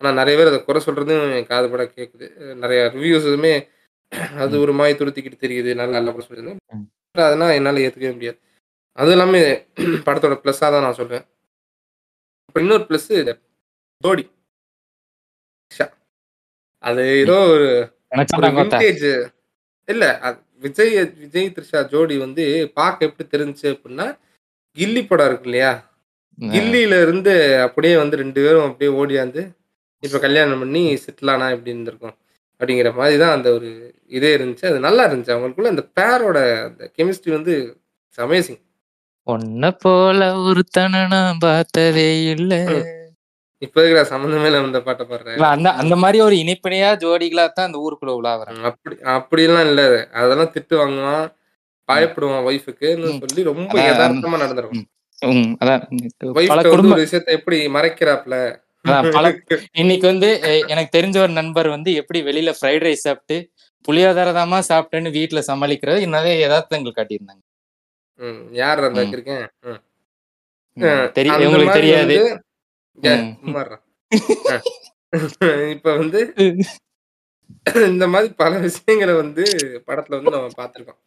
ஆனா 0.00 0.10
நெறைய 0.18 0.36
பேர் 0.38 0.50
அத 0.50 0.60
குறை 0.64 0.80
சொல்றதும் 0.86 1.22
என் 1.38 1.50
காது 1.50 1.68
பட 1.70 1.84
கேட்குது. 1.96 2.26
நெறைய 2.62 2.82
ரிவ்யூஸுமே 2.96 3.54
அது. 4.42 4.54
ஒரு 4.64 4.74
மாரி 4.74 4.94
துருத்திக்கிட்டு 4.94 5.44
தெரியுது. 5.44 5.72
நல்லா 5.74 5.98
இல்ல 6.00 6.10
அப்படின்னு 6.10 6.28
சொல்லியிருந்தாங்க. 6.28 6.62
ம். 6.76 6.86
அதெல்லாம் 7.14 7.56
என்னால 7.58 7.82
ஏத்துக்கவே 7.86 8.14
முடியாது. 8.14 8.38
அதுவும் 8.98 9.16
இல்லாம 9.16 9.40
படத்தோட 10.08 10.36
ப்ளஸ்ஸா 10.42 10.68
தான் 10.74 10.86
நான் 10.86 10.98
சொல்வேன். 11.00 11.24
அப்புறம் 12.48 12.64
இன்னொரு 12.66 12.84
ப்ளஸ் 12.88 13.10
ஜோடி. 14.02 14.24
ஷா 15.70 15.86
அது. 16.84 17.04
ஏதோ 17.22 17.36
ஒரு. 17.54 17.68
வின்டேஜ் 18.58 19.06
இல்ல 19.88 20.04
அது 20.20 20.38
விஜய் 20.62 20.92
விஜய், 21.22 21.48
த்ரிஷா 21.54 21.80
ஜோடி 21.92 22.16
வந்து 22.18 22.44
பார்க்க 22.78 23.08
எப்படி 23.08 23.24
தெரிஞ்சுச்சு 23.34 23.68
அப்படின்னா, 23.74 24.06
கில்லி 24.76 25.02
படம் 25.06 25.28
இருக்கு 25.30 25.48
இல்லையா? 25.50 25.72
அ. 26.38 26.48
கில்லில 26.52 27.00
இருந்து 27.04 27.34
அப்படியே 27.66 27.94
வந்து 28.02 28.16
2 28.18 28.40
பேரும் 28.46 28.66
அப்படியே 28.68 28.92
ஓடியாந்து, 29.00 29.42
இப்ப 30.02 30.18
கல்யாணம் 30.26 30.62
பண்ணி 30.62 30.84
செட்டில் 31.04 31.32
ஆனா 31.34 31.48
எப்படி 31.54 31.74
இருந்திருக்கும்? 31.74 32.16
அப்படிங்கிற 32.60 32.90
மாரி 32.96 33.16
தான் 33.22 33.36
அந்த 33.36 33.48
ஒரு 33.56 33.68
இதே 34.12 34.30
இருந்துச்சு. 34.38 34.66
அது 34.70 34.80
நல்லா 34.86 35.04
இருந்துச்சு. 35.08 35.34
அவங்களுக்குள்ள 35.34 35.74
அந்த 35.74 35.84
பேரோட 35.98 36.38
அந்த 36.68 36.84
கெமிஸ்ட்ரி 36.98 37.32
வந்து 37.36 37.54
அமேசிங். 38.18 38.60
உன்ன 39.26 39.70
போல 39.82 40.18
ஒருத்தன 40.44 41.02
நான் 41.12 41.42
பார்த்ததே 41.42 42.06
இல்ல. 42.34 42.52
இப்ப 43.62 43.76
எதுக்குடா 43.82 44.04
சம்மந்தமே 44.10 44.48
இல்லாம 44.48 44.68
இந்த 44.68 44.80
பாட்ட 44.82 45.04
பாடுற? 45.04 45.30
இல்ல 45.32 45.46
அந்த 45.54 45.68
அந்த 45.82 45.94
மாரி 45.96 46.18
ஒரு 46.20 46.36
இணைப்பிணையா 46.36 46.90
ஜோடிகளா 47.00 47.44
தான் 47.50 47.68
அந்த 47.68 47.78
ஊருக்குள்ள 47.84 48.12
உலாவுறாங்க. 48.18 48.58
ம். 48.58 48.66
அப்படி 48.70 48.94
அப்படிலாம் 49.16 49.66
இல்ல. 49.68 49.82
அதெல்லாம் 50.20 50.52
திட்டு 50.54 50.76
வாங்குவான். 50.76 51.26
பயப்படுவான் 51.88 52.46
ஒய்ஃப்க்குன்னு 52.48 53.08
ம். 53.08 53.20
சொல்லி 53.22 53.42
ரொம்ப 53.50 53.74
எதார்த்தமா 53.90 54.38
நடந்திருக்கும். 54.38 54.86
அதான் 55.62 55.84
ஒரு 56.88 57.02
விஷயத்த 57.02 57.30
எப்படி 57.38 57.58
மறைக்கிறாப்ல. 57.76 58.36
இன்னைக்கு 59.80 60.06
வந்து 60.06 60.28
எனக்கு 60.72 60.90
தெரிஞ்ச 60.92 61.16
ஒரு 61.18 61.32
நண்பர் 61.32 61.68
வந்து 61.68 61.90
எப்படி 62.00 62.18
வெளியில 62.22 62.50
ஃப்ரைட் 62.58 62.84
ரைஸ் 62.86 63.06
சாப்பிட்டு, 63.06 63.36
புளியோதரை 63.88 64.32
தாம்மா 64.38 64.58
சாப்பிட்டேன்னு 64.68 65.10
வீட்ல 65.16 65.42
சமாளிக்கிறது 65.48 66.06
நெறைய 66.16 66.46
எதார்த்தங்கள் 66.48 66.98
காட்டியிருந்தாங்க. 66.98 67.42
யார் 68.58 68.80
அந்த 68.84 69.00
ம். 69.00 69.10
கிறுக்கன்? 69.12 69.44
ம். 69.64 69.80
ம். 70.76 70.84
அ 70.84 70.90
தெரி 71.16 71.30
அந்த 71.32 71.46
உங்களுக்கு 71.48 71.78
தெரியாது. 71.78 72.16
இப்ப 75.74 75.88
வந்து 75.96 76.20
இந்த 77.88 78.04
மாரி 78.12 78.28
பல 78.38 78.52
விஷயங்கள 78.64 79.10
வந்து 79.20 79.44
படத்துல 79.88 80.18
வந்து 80.18 80.34
நம்ம 80.34 80.50
பார்த்துருக்கோம். 80.58 80.98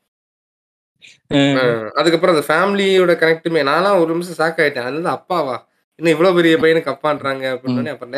அ 1.32 1.38
ம். 1.38 1.58
அதுக்கப்புறம் 1.99 2.36
அந்த 2.36 2.45
ஃபேமிலியோட 2.47 3.13
கனெக்ட்டுமே 3.19 3.62
நான்லாம் 3.69 3.99
ஒரு 4.01 4.12
நிமிஷம் 4.13 4.38
ஷாக் 4.39 4.60
ஆயிட்டேன். 4.63 4.88
அது 4.88 4.97
வந்து 4.97 5.13
அப்பாவா? 5.15 5.56
என்ன 5.99 6.12
இவ்வளோ 6.13 6.32
பெரிய. 6.38 6.56
பையனுக்கு 6.62 6.93
அப்பான்றாங்க 6.93 7.43
ம். 7.43 7.54
அப்படின்னோனே, 7.56 7.91
அப்புறம்! 7.93 8.13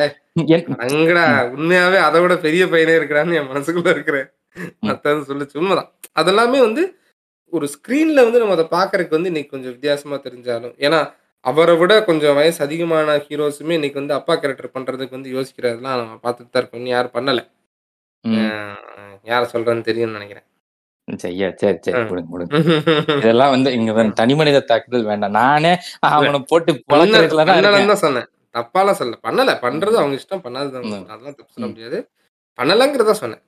ம். 1.38 1.52
உண்மையாவே 1.56 2.00
அத 2.08 2.18
விட 2.24 2.36
பெரிய 2.46 2.64
பையனே 2.74 2.96
இருக்கிறான்னு 3.00 3.38
என் 3.40 3.52
மனசுக்குள்ள 3.52 3.92
இருக்கிற 3.96 4.18
ம். 4.84 4.90
அதான் 4.92 5.28
சொல்லுச்சு. 5.30 5.56
உண்மதான். 5.62 5.90
அதெல்லாமே 6.20 6.60
வந்து 6.66 6.84
ஒரு 7.54 7.68
ஸ்க்ரீன்ல 7.76 8.20
வந்து 8.26 8.42
நம்ம 8.42 8.56
அத 8.58 8.68
பார்க்கறதுக்கு 8.74 9.18
வந்து 9.18 9.32
இன்னைக்கு 9.32 9.54
கொஞ்சம் 9.54 9.74
வித்தியாசமா 9.76 10.18
தெரிஞ்சாலும், 10.26 10.76
ஏன்னா 10.86 11.00
அவர 11.46 11.70
விட 11.74 11.94
கொஞ்சம் 12.04 12.36
வயசு 12.36 12.60
அதிகமான 12.66 13.16
ஹீரோஸுமே 13.24 13.74
இன்னைக்கு 13.74 14.00
வந்து 14.00 14.14
அப்பா 14.14 14.34
கேரக்டர் 14.36 14.76
பண்றதுக்கு 14.76 15.18
வந்து 15.18 15.32
யோசிக்கிறதெல்லாம் 15.34 16.00
நம்ம 16.02 16.20
பார்த்துட்டு 16.24 16.52
தான் 16.52 16.62
இருக்கோம். 16.64 16.92
யாரும் 16.94 17.16
பண்ணல. 17.16 17.42
யார 19.26 19.44
சொல்றேன்னு 19.54 19.88
தெரியும்னு 19.90 20.18
நெனைக்கிறேன். 20.18 20.46
செய்ய 21.08 21.48
சரி, 21.62 21.78
சரி. 21.86 21.96
ம். 21.98 22.08
விடுங்க, 22.10 22.30
விடுங்க. 22.36 22.60
இதெல்லாம் 23.18 23.54
வந்து 23.56 23.70
இங்க. 23.74 23.92
தனி 24.22 24.34
மனித 24.36 24.62
தாக்குதல் 24.70 25.10
வேண்டாம். 25.10 25.36
நானே. 25.40 25.74
அவன 26.10 26.40
போட்டு 26.52 26.72
தான் 27.86 28.04
சொன்னேன். 28.06 28.28
தப்பாலாம் 28.56 28.98
சொல்லல. 29.00 29.18
பண்ணல. 29.28 29.52
பண்றது. 29.66 29.98
அவங்க 30.02 30.16
இஷ்டம். 30.20 30.44
பண்ணாதது. 30.46 30.78
அதெல்லாம் 31.08 31.38
தப்பு 31.38 31.52
சொல்ல. 31.56 31.70
முடியாது. 31.72 32.00
பண்ணலங்கிறத 32.60 33.16
சொன்னேன். 33.22 33.44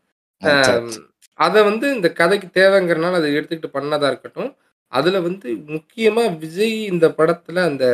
அத 1.39 1.55
வந்து 1.69 1.85
இந்த 1.95 2.07
கதைக்கு 2.19 2.47
தேவைங்கிறனால 2.55 3.19
அத 3.21 3.27
எடுத்துக்கிட்டு 3.37 3.75
பண்ணதா 3.77 4.07
இருக்கட்டும். 4.11 4.51
அதுல 4.95 5.19
வந்து 5.21 5.47
முக்கியமா 5.73 6.23
விஜய் 6.41 6.77
இந்த 6.91 7.05
படத்துல 7.17 7.63
அந்த 7.69 7.85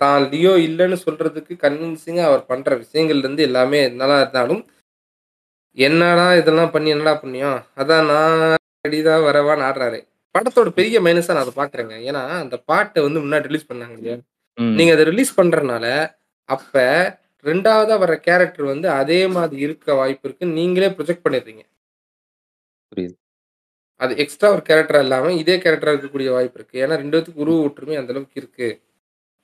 தான் 0.00 0.24
லியோ 0.32 0.52
இல்லன்னு 0.66 0.96
சொல்றதுக்கு 1.04 1.54
கன்வின்சிங்கா 1.62 2.24
அவர் 2.28 2.42
பண்ற 2.50 2.70
விஷயங்கள்ல 2.82 3.24
இருந்து 3.24 3.46
எல்லாமே 3.48 3.78
என்னதான் 3.88 4.22
இருந்தாலும், 4.22 4.60
என்னடா 5.78 6.26
இதெல்லாம் 6.40 6.72
பண்ணி 6.74 6.88
என்னடா 6.94 7.14
புண்ணியம்? 7.22 7.58
அதான் 7.80 8.06
நான் 8.12 8.42
ரெடிடா 8.84 9.14
வரவான்னு 9.26 9.66
ஆடுறாரு. 9.68 9.98
படத்தோட 10.34 10.70
பெரிய 10.78 10.96
மைனஸா 11.06 11.34
நான் 11.34 11.46
அத 11.46 11.54
பார்க்குறேங்க. 11.56 11.94
ஏன்னா, 12.08 12.22
அந்த 12.42 12.56
பாட்ட 12.70 13.02
வந்து 13.06 13.22
முன்னாடி 13.24 13.48
ரிலீஸ் 13.50 13.70
பண்ணாங்க 13.70 13.96
இல்லையா? 13.98 14.16
நீங்க 14.78 14.92
அத 14.96 15.04
ரிலீஸ் 15.10 15.38
பண்றனால, 15.38 15.86
அப்ப 16.48 16.74
2வதா 17.44 17.96
வர 18.02 18.12
கேரக்டர் 18.26 18.72
வந்து 18.72 18.88
அதே 19.00 19.20
மாதிரி 19.36 19.60
இருக்க 19.66 19.94
வாய்ப்பு 19.94 20.26
இருக்குன்னு 20.28 20.58
நீங்களே 20.60 20.90
ப்ரொஜெக்ட் 20.96 21.24
பண்ணிடுறீங்க. 21.26 21.62
புரியுது. 22.92 23.16
அது 24.00 24.12
எக்ஸ்ட்ரா 24.22 24.48
ஒரு 24.54 24.62
கேரக்டரா 24.68 25.00
இல்லாம, 25.04 25.30
இதே 25.42 25.54
கேரக்டரா 25.62 25.92
இருக்கக்கூடிய 25.94 26.28
வாய்ப்பு 26.34 26.58
இருக்கு. 26.60 26.76
ஏன்னா 26.84 26.96
2 27.00 27.12
பேத்துக்கு 27.14 27.42
உருவ 27.44 27.64
ஒற்றுமை 27.66 27.96
அந்த 28.00 28.12
அளவுக்கு 28.14 28.40
இருக்கு. 28.42 28.68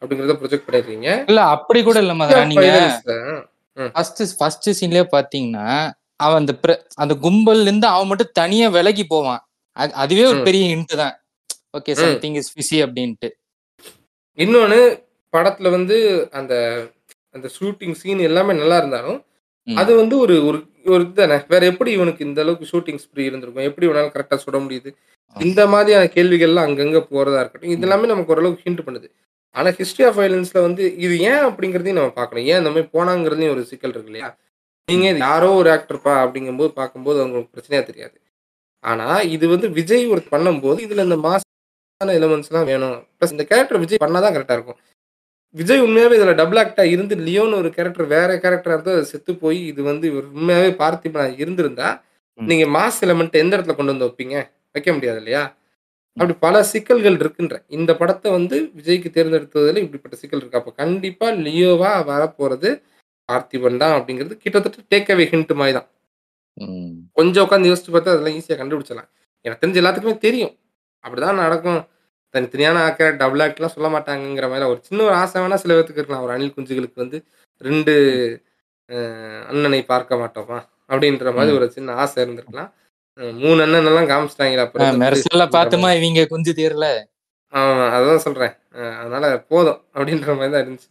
அப்படிங்கிறத 0.02 0.36
ப்ரொஜெக்ட் 0.40 0.66
பண்ணிடுறீங்க. 0.66 1.08
இல்ல 1.30 1.42
அப்படி 1.54 1.80
கூட 1.88 1.98
இல்ல 2.04 2.14
நீங்க. 2.52 2.68
ஃபர்ஸ்ட் 3.94 4.22
ஃபர்ஸ்ட் 4.40 4.68
சீன்லயே 4.78 5.04
பார்த்தீங்கன்னா, 5.14 5.66
அவன் 6.20 6.40
அந்த 6.42 6.52
அந்த 7.02 7.14
கும்பல்ல 7.24 7.66
இருந்து 7.68 7.86
அவன் 7.94 8.10
மட்டும் 8.10 8.34
தனியா 8.40 8.66
விலகி 8.76 9.04
போவான். 9.14 9.40
அது 9.76 9.92
அதுவே 10.02 10.24
ஒரு. 10.24 10.40
பெரிய 10.48 10.64
ஹிண்ட் 10.72 10.94
தான். 11.02 11.14
ஓகே. 11.78 11.94
சம்திங் 12.02 12.36
இஸ் 12.40 12.52
ஃபிஷி 12.54 12.78
அப்டின்ட்டு. 12.84 13.28
இன்னொன்னு 14.38 14.80
படத்துல 15.34 15.70
வந்து 15.76 15.96
அந்த 16.40 16.54
அந்த 17.34 17.46
ஷூட்டிங் 17.56 17.96
சீன் 18.00 18.20
எல்லாமே 18.28 18.52
நல்லா 18.60 18.76
இருந்தாலும். 18.82 19.18
அது 19.68 19.92
வந்து 20.00 20.14
ஒரு 20.24 20.34
ஒரு 20.48 20.58
ஒரு 20.86 21.02
இதுதானே. 21.02 21.36
வேற 21.48 21.62
எப்படி 21.66 21.90
இவனுக்கு 21.90 22.24
இந்த 22.24 22.40
அளவுக்கு 22.40 22.70
ஷூட்டிங் 22.72 23.02
ஸ்ப்ரீ 23.04 23.24
இருந்திருக்கும்? 23.24 23.66
எப்படி 23.68 23.86
இவனால 23.86 24.10
கரெக்ட்டா 24.14 24.38
சுட 24.44 24.58
முடியுது? 24.64 24.90
இந்த 25.36 25.60
மாதிரியான 25.66 26.08
கேள்விகள்லாம் 26.16 26.66
அங்கங்க 26.68 26.98
போறதா 27.10 27.40
இருக்கட்டும். 27.40 27.70
இது 27.70 27.80
ம். 27.80 27.86
எல்லாமே 27.86 28.06
நமக்கு 28.06 28.32
ஓரளவுக்கு 28.34 28.66
ஹிண்ட் 28.66 28.84
பண்ணுது. 28.86 29.08
ஆனா 29.54 29.70
ஹிஸ்டரி 29.78 30.04
ஆஃப் 30.06 30.18
வயலன்ஸ்ல 30.18 30.60
வந்து 30.60 30.84
இது 30.98 31.14
ஏன் 31.28 31.44
அப்படிங்கிறதையும் 31.48 31.98
நம்ம 31.98 32.14
பார்க்கணும். 32.14 32.46
ஏன் 32.46 32.60
இந்த 32.62 32.70
மாரி 32.70 32.86
போனாங்கிறதுலயும் 32.94 33.54
ஒரு 33.54 33.62
சிக்கல் 33.64 33.94
இருக்கு 33.94 34.12
இல்லையா? 34.12 34.30
நீங்க 34.88 35.08
யாரோ 35.22 35.48
ஒரு 35.58 35.68
ஆக்டர்ப்பா 35.70 36.14
அப்படிங்கும்போது 36.22 36.70
பார்க்கும்போது 36.74 37.18
அவங்களுக்கு 37.20 37.54
பிரச்சனையா 37.54 37.82
தெரியாது 37.84 38.16
ஆனா 38.84 39.06
இது 39.34 39.44
வந்து 39.48 39.68
விஜய் 39.76 40.04
ஒரு 40.06 40.22
பண்ணும்போது 40.32 40.80
இதுல 40.86 41.04
இந்த 41.06 41.16
மாசான 41.24 42.14
எலிமெண்ட்ஸ் 42.16 42.50
எல்லாம் 42.50 42.68
வேணும் 42.70 42.96
ப்ளஸ் 43.16 43.34
இந்த 43.36 43.44
கேரக்டர் 43.50 43.82
விஜய் 43.82 44.02
பண்ணாதான் 44.02 44.34
கரெக்டா 44.36 44.56
இருக்கும் 44.56 44.78
விஜய் 45.54 45.82
உண்மையாவே 45.84 46.14
இதுல 46.18 46.32
டபுள் 46.38 46.60
ஆக்டா 46.62 46.84
இருந்து 46.92 47.14
லியோன்னு 47.26 47.58
ஒரு 47.60 47.68
கேரக்டர் 47.74 48.06
வேற 48.12 48.30
கேரக்டரா 48.42 48.74
இருந்து 48.76 48.94
செத்து 49.10 49.32
போய் 49.42 49.58
இது 49.70 49.80
வந்து 49.88 50.06
இவர் 50.10 50.26
உண்மையாவே 50.32 50.70
பார்த்திபனா 50.80 51.26
இருந்திருந்தா 51.42 51.88
ம். 52.38 52.46
நீங்க 52.48 52.64
மாஸ் 52.74 53.02
எலிமெண்ட் 53.04 53.36
எந்த 53.42 53.54
இடத்துல 53.56 53.76
கொண்டு 53.76 53.92
வந்து 53.92 54.06
வைப்பீங்க? 54.06 54.36
வைக்க 54.74 54.88
முடியாது 54.92 55.20
இல்லையா? 55.22 55.42
அப்படி 56.16 56.34
பல 56.42 56.56
சிக்கல்கள் 56.70 57.16
இருக்குன்ற. 57.18 57.56
இந்த 57.76 57.90
படத்தை 58.00 58.28
வந்து 58.32 58.56
விஜய்க்கு 58.78 59.08
தேர்ந்தெடுத்ததுல 59.14 59.82
இப்படிப்பட்ட 59.84 60.16
சிக்கல் 60.20 60.40
இருக்கு. 60.40 60.60
அப்ப 60.60 60.72
கண்டிப்பா 60.80 61.26
லியோவா 61.44 61.92
வரப்போறது 62.10 62.70
பார்த்திபன் 63.28 63.80
தான் 63.82 63.94
அப்படிங்கிறது 63.96 64.36
கிட்டத்தட்ட 64.42 64.84
டேக் 64.92 65.10
அவே 65.10 65.26
ஹிண்ட் 65.30 65.52
மாதிரி 65.60 65.74
தான். 65.78 65.88
கொஞ்சம் 67.16 67.44
உட்காந்து 67.46 67.70
யோசிச்சு 67.70 67.92
பார்த்தா 67.92 68.14
அதெல்லாம் 68.14 68.36
ஈஸியாக 68.38 68.58
கண்டுபிடிச்சலாம் 68.60 69.08
எனக்கு 69.44 69.62
தெரிஞ்ச 69.62 69.78
எல்லாத்துக்குமே 69.82 70.16
தெரியும். 70.26 70.52
அப்படிதான் 71.04 71.40
நடக்கும். 71.42 71.80
தனித்தனியான 72.34 72.82
ஆக்கிற 72.86 73.08
டபுள் 73.22 73.42
ஆக்ட்லாம் 73.44 73.74
சொல்ல 73.74 73.88
மாட்டாங்கங்கிற 73.94 74.46
மாதிரி 74.52 74.70
ஒரு 74.72 74.80
சின்ன 74.88 75.04
ஒரு 75.08 75.16
ஆசை 75.22 75.42
வேணா 75.42 75.58
சில 75.62 75.74
பேருக்கு 75.74 76.00
இருக்கலாம். 76.00 76.24
ஒரு 76.26 76.34
அணில் 76.34 76.54
குஞ்சுகளுக்கு 76.56 77.02
வந்து 77.04 77.18
ரெண்டு 77.60 77.94
அண்ணனை 79.50 79.80
பார்க்க 79.92 80.20
மாட்டோமா? 80.22 80.58
அப்படின்ற 80.90 81.28
மாதிரி. 81.36 81.56
ஒரு 81.58 81.66
சின்ன 81.76 81.94
ஆசை 82.02 82.18
இருந்திருக்கலாம். 82.24 82.70
மூணு 83.42 83.58
அண்ணன் 83.64 83.88
எல்லாம் 83.90 84.10
காமிச்சிட்டாங்களா 84.10 84.64
அப்புறம் 84.66 85.54
பார்த்துமா 85.58 85.90
இவங்க 85.98 86.24
குஞ்சு 86.32 86.52
தீரல? 86.58 86.86
ஆமா 87.52 87.84
அதான் 87.96 88.24
சொல்றேன். 88.24 88.54
அதனால 89.00 89.24
போதும் 89.52 89.80
அப்படின்ற 89.94 90.34
மாதிரி 90.38 90.52
தான் 90.54 90.64
இருந்துச்சு. 90.64 90.90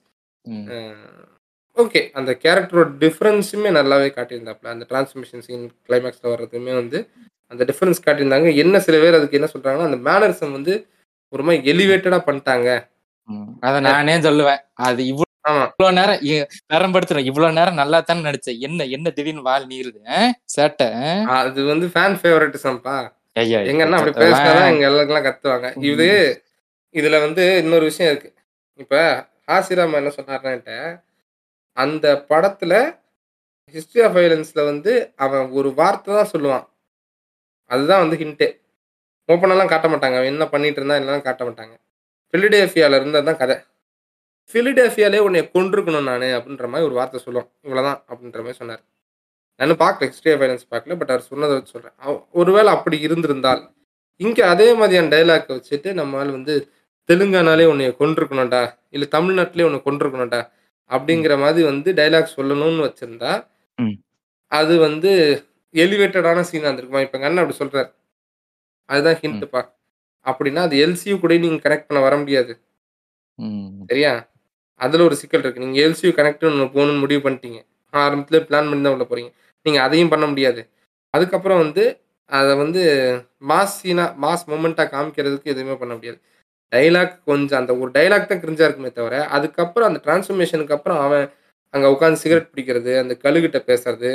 ஓகே. 1.78 2.02
அந்த 2.20 2.32
கேரக்டரோட 2.44 2.90
டிஃப்ரென்ஸுமே 3.04 3.70
நல்லாவே 3.78 4.10
காட்டியிருந்தாப்புல. 4.18 4.74
அந்த 4.76 4.86
டிரான்ஸ்மிஷன் 4.90 5.44
சீன் 5.46 5.68
கிளைமேக்ஸில் 5.88 6.32
வர்றதுமே 6.34 6.74
வந்து 6.82 7.00
அந்த 7.52 7.64
டிஃப்ரென்ஸ் 7.70 8.04
காட்டியிருந்தாங்க. 8.06 8.50
என்ன 8.64 8.80
சில 8.88 8.98
பேர் 9.04 9.18
அதுக்கு 9.20 9.40
என்ன 9.40 9.50
சொல்றாங்கன்னா 9.54 9.90
அந்த 9.90 10.00
மேனரிசம் 10.10 10.56
வந்து 10.58 10.74
ஒரு 11.34 11.44
மாதிரி 11.46 11.70
எலிவேட்டடாக 11.72 12.22
பண்ணிட்டாங்க. 12.28 12.70
அத 13.68 13.76
நானே 13.88 14.16
சொல்லுவேன். 14.26 14.62
அது 14.88 15.02
இவ்வளவு 15.12 15.96
நேரம் 15.98 16.22
பெரம்படுத்துறேன். 16.72 17.28
இவ்வளவு 17.30 17.58
நேரம் 17.58 17.80
நல்லா 17.82 18.00
தானே 18.00 18.22
நடிச்ச 18.28 18.50
என்ன 18.68 18.86
என்ன 18.96 19.08
திடீர்னு 19.18 19.48
வால் 19.48 19.68
நீருது? 19.72 20.02
சேட்டை? 20.56 20.88
அது 21.40 21.60
வந்து 21.72 21.88
ஃபேன் 21.94 22.18
ஃபேவரட்டிசம்பா 22.22 22.96
ஐயா 23.42 23.60
எங்கன்னா 23.72 24.00
அப்படி 24.00 24.14
பேசினாதான் 24.24 24.72
எங்க 24.74 24.86
எல்லாருக்கெல்லாம் 24.90 25.28
கத்துவாங்க. 25.28 25.70
இது 25.92 26.08
இதுல 26.96 27.20
வந்து 27.26 27.44
இன்னொரு 27.64 27.86
விஷயம் 27.90 28.12
இருக்கு. 28.12 28.30
இப்ப 28.80 28.96
ஹாசிராமா 29.52 30.00
என்ன 30.02 30.12
சொன்னார்னான்ட்ட 30.18 30.74
அந்த 31.78 32.08
படத்துல 32.32 32.74
ஹிஸ்டரி 33.74 34.02
ஆஃப் 34.08 34.16
வயலன்ஸ்ல 34.18 34.62
வந்து 34.72 34.92
அவன் 35.26 35.46
ஒரு 35.60 35.70
வார்த்தை 35.80 36.12
தான் 36.20 36.32
சொல்லுவான். 36.34 36.66
அதுதான் 37.72 38.04
வந்து 38.04 38.20
ஹிண்ட்டே 38.22 38.50
ஓப்பனெல்லாம் 39.34 39.68
காட்ட 39.68 39.88
மாட்டாங்க 39.88 40.18
அவன் 40.18 40.24
என்ன 40.24 40.48
பண்ணிட்டு 40.48 40.76
இருந்தா 40.76 40.96
எல்லாம் 40.96 41.22
காட்ட 41.22 41.46
மாட்டாங்க 41.46 41.82
பிலிடேஃபியால 42.32 42.96
இருந்தது 42.96 43.24
தான் 43.24 43.38
கதை. 43.38 43.56
பிலிடேஃபியாலே 44.54 45.18
உன்னை 45.18 45.50
கொண்டிருக்கணும் 45.54 46.04
நான் 46.04 46.22
அப்படின்ற 46.22 46.68
மாதிரி 46.68 46.84
ஒரு 46.84 46.94
வார்த்தை 46.94 47.22
சொல்லுவான். 47.26 47.50
இவ்வளவுதான் 47.62 48.04
அப்படின்ற 48.10 48.34
மாதிரி 48.34 48.54
சொன்னார். 48.54 48.84
நான் 49.56 49.70
பார்க்கல 49.70 50.02
ஹிஸ்டரி 50.02 50.34
ஆஃப் 50.34 50.42
வயலன்ஸ் 50.42 50.74
பார்க்கல 50.74 50.98
பட் 50.98 51.10
அவர் 51.10 51.22
சொன்னதை 51.22 51.56
வச்சு 51.56 51.72
சொல்றேன். 51.72 51.92
அவ- 51.98 52.28
ஒருவேளை 52.32 52.74
அப்படி 52.74 53.00
இருந்திருந்தால் 53.00 53.72
இங்க 54.18 54.50
அதே 54.50 54.74
மாதிரியான 54.74 55.08
டைலாக் 55.08 55.52
வச்சுட்டு 55.52 55.94
நம்மால் 55.94 56.32
வந்து 56.32 56.70
தெலுங்கானாலே 57.08 57.66
உன்னை 57.66 57.96
கொண்டிருக்கணும்டா 58.00 58.78
இல்ல 58.90 59.08
தமிழ்நாட்டிலே 59.12 59.64
உன்னை 59.64 59.82
கொண்டிருக்கணும்டா 59.86 60.50
அப்படிங்கிற 60.90 61.38
மாதிரி 61.40 61.64
வந்து 61.64 61.94
டைலாக் 61.94 62.28
சொல்லணும்னு 62.36 62.84
வச்சிருந்தா. 62.84 63.48
அது 64.48 64.78
வந்து 64.78 65.44
எலிவேட்டடான 65.74 66.42
சீனா 66.42 66.70
இருந்திருக்குமா? 66.70 67.02
இப்ப 67.02 67.20
எங்க 67.20 67.28
அண்ணன் 67.28 67.52
அப்படி 67.52 67.72
சொல்றாரு. 67.72 67.94
அதுதான் 68.90 69.20
ஹிண்ட்ப்பா 69.22 69.62
அப்படின்னா 70.26 70.62
அது 70.68 70.76
எல்சியூ 70.86 71.16
கூட 71.20 71.38
நீங்க 71.46 71.60
கனெக்ட் 71.66 71.88
பண்ண 71.88 72.02
வர 72.02 72.16
முடியாது. 72.18 72.54
ம். 73.40 73.70
சரியா? 73.90 74.12
அதுல 74.80 75.04
ஒரு 75.04 75.16
சிக்கல் 75.22 75.44
இருக்கு. 75.44 75.64
நீங்க 75.66 75.80
எல்சியூ 75.88 76.12
கனெக்ட் 76.20 76.46
போகணும்னு 76.76 77.04
முடிவு 77.04 77.22
பண்ணிட்டீங்க. 77.26 77.60
ஆரம்பத்துல 77.94 78.40
பிளான் 78.48 78.70
பண்ணி 78.70 78.84
தான் 78.84 78.96
உள்ள 78.96 79.06
போறீங்க. 79.10 79.32
நீங்க 79.66 79.80
அதையும் 79.82 80.14
பண்ண 80.14 80.26
முடியாது. 80.28 80.62
அதுக்கப்புறம் 81.14 81.62
வந்து 81.64 81.84
அதை 82.30 82.54
வந்து 82.56 82.82
மாஸ் 83.50 83.78
சீனா 83.80 84.06
மாஸ் 84.24 84.46
மூமெண்ட்டாக 84.52 84.88
காமிக்கிறதுக்கு 84.94 85.52
எதுவுமே 85.54 85.76
பண்ண 85.82 85.94
முடியாது. 85.96 86.20
டைலாக் 86.72 87.16
கொஞ்சம் 87.26 87.60
அந்த 87.62 87.72
ஒரு 87.82 87.90
டைலாக் 87.98 88.30
தான் 88.30 88.42
கிரிஞ்சா 88.44 88.68
இருக்குமே 88.68 88.92
தவிர 88.92 89.16
அதுக்கப்புறம் 89.38 89.90
அந்த 89.90 90.00
டிரான்ஸ்ஃபர்மேஷனுக்கு 90.06 90.76
அப்புறம் 90.78 91.02
அவன் 91.06 91.26
அங்கே 91.74 91.88
உட்காந்து 91.94 92.22
சிகரெட் 92.24 92.52
பிடிக்கிறது 92.52 92.92
அந்த 93.02 93.14
கழுகிட்ட 93.24 93.60
பேசுறது 93.70 94.12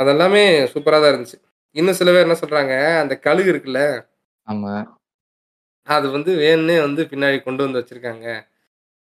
அதெல்லாமே 0.00 0.42
சூப்பராக 0.72 1.00
தான் 1.02 1.12
இருந்துச்சு. 1.12 1.38
இன்னும் 1.76 1.94
சில 1.94 2.10
பேர் 2.10 2.26
என்ன 2.26 2.36
சொல்றாங்க 2.40 2.72
அந்த 3.00 3.14
கழுகு 3.18 3.50
இருக்குல்ல? 3.52 3.80
ஆமா. 4.46 4.72
அது 5.86 6.06
வந்து 6.10 6.32
வேணுன்னே 6.40 6.76
வந்து 6.80 7.02
பின்னாடி 7.04 7.38
கொண்டு 7.42 7.62
வந்து 7.66 7.80
வச்சிருக்காங்க. 7.80 8.26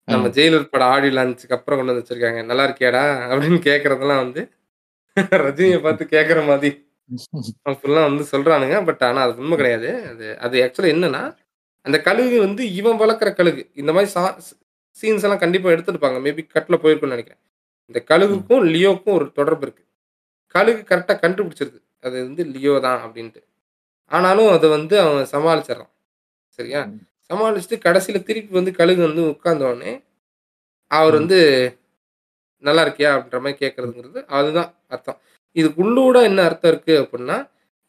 நம்ம. 0.08 0.28
ஜெயிலர் 0.36 0.70
படம் 0.70 0.92
ஆடி 0.94 1.08
லான்ச்சுக்கு 1.10 1.56
அப்புறம் 1.56 1.78
கொண்டு 1.78 1.92
வந்து 1.92 2.04
வச்சிருக்காங்க. 2.04 2.40
நல்லா 2.50 2.64
இருக்கியாடா? 2.68 3.02
அப்படின்னு 3.30 3.60
கேட்கறதெல்லாம் 3.68 4.22
வந்து 4.24 4.42
ரஜினியை 5.46 5.80
பார்த்து 5.82 6.04
கேட்குற 6.10 6.40
மாதிரி. 6.48 6.70
அப்படிலாம் 7.68 8.08
வந்து 8.10 8.24
சொல்றானுங்க. 8.32 8.76
பட் 8.86 9.04
ஆனா 9.08 9.22
அது 9.22 9.38
உண்மை 9.38 9.56
கிடையாது. 9.58 9.90
அது 10.10 10.26
அது 10.40 10.56
ஆக்சுவலா 10.64 10.92
என்னன்னா 10.94 11.22
அந்த 11.86 11.98
கழுகு 12.02 12.38
வந்து 12.40 12.62
இவன் 12.74 13.00
வளர்க்குற 13.00 13.30
கழுகு. 13.34 13.62
இந்த 13.74 13.92
மாதிரி 13.92 14.10
சா 14.12 14.24
சீன்ஸ் 14.96 15.24
எல்லாம் 15.26 15.42
கண்டிப்பா 15.44 15.70
எடுத்துருப்பாங்க. 15.70 16.18
மேபி 16.26 16.42
கட்டில் 16.48 16.82
போயிருக்கும்னு 16.82 17.16
நினைக்கிறேன். 17.16 17.42
இந்த 17.90 18.00
கழுகுக்கும் 18.10 18.66
லியோக்கும் 18.74 19.16
ஒரு 19.18 19.28
தொடர்பு 19.32 19.64
இருக்கு. 19.66 19.84
கழுகு 20.54 20.82
கரெக்டாக 20.90 21.18
கண்டுபிடிச்சிருது. 21.24 21.78
அது 22.06 22.16
வந்து 22.28 22.42
லியோ 22.54 22.74
தான் 22.86 23.00
அப்படின்ட்டு. 23.04 23.40
ஆனாலும் 24.10 24.50
அதை 24.56 24.66
வந்து 24.76 24.96
அவன் 25.04 25.30
சமாளிச்சிடறான். 25.34 25.92
சரியா. 26.58 26.80
சமாளிச்சுட்டு 27.30 27.78
கடைசியில 27.86 28.18
திருப்பி 28.28 28.52
வந்து 28.58 28.72
கழுகு 28.80 29.02
வந்து 29.08 29.22
உட்கார்ந்த 29.32 29.64
உடனே 29.70 29.92
அவர். 30.90 31.16
வந்து 31.20 31.38
நல்லா 32.64 32.82
இருக்கியா 32.86 33.10
அப்படின்ற 33.14 33.38
மாதிரி 33.44 33.60
கேட்கறதுங்கிறது 33.62 34.20
அதுதான் 34.38 34.70
அர்த்தம். 34.94 35.18
இதுக்கு 35.56 35.80
உள்ளூட 35.84 36.16
என்ன 36.30 36.40
அர்த்தம் 36.48 36.72
இருக்கு 36.72 36.94
அப்படின்னா 37.02 37.36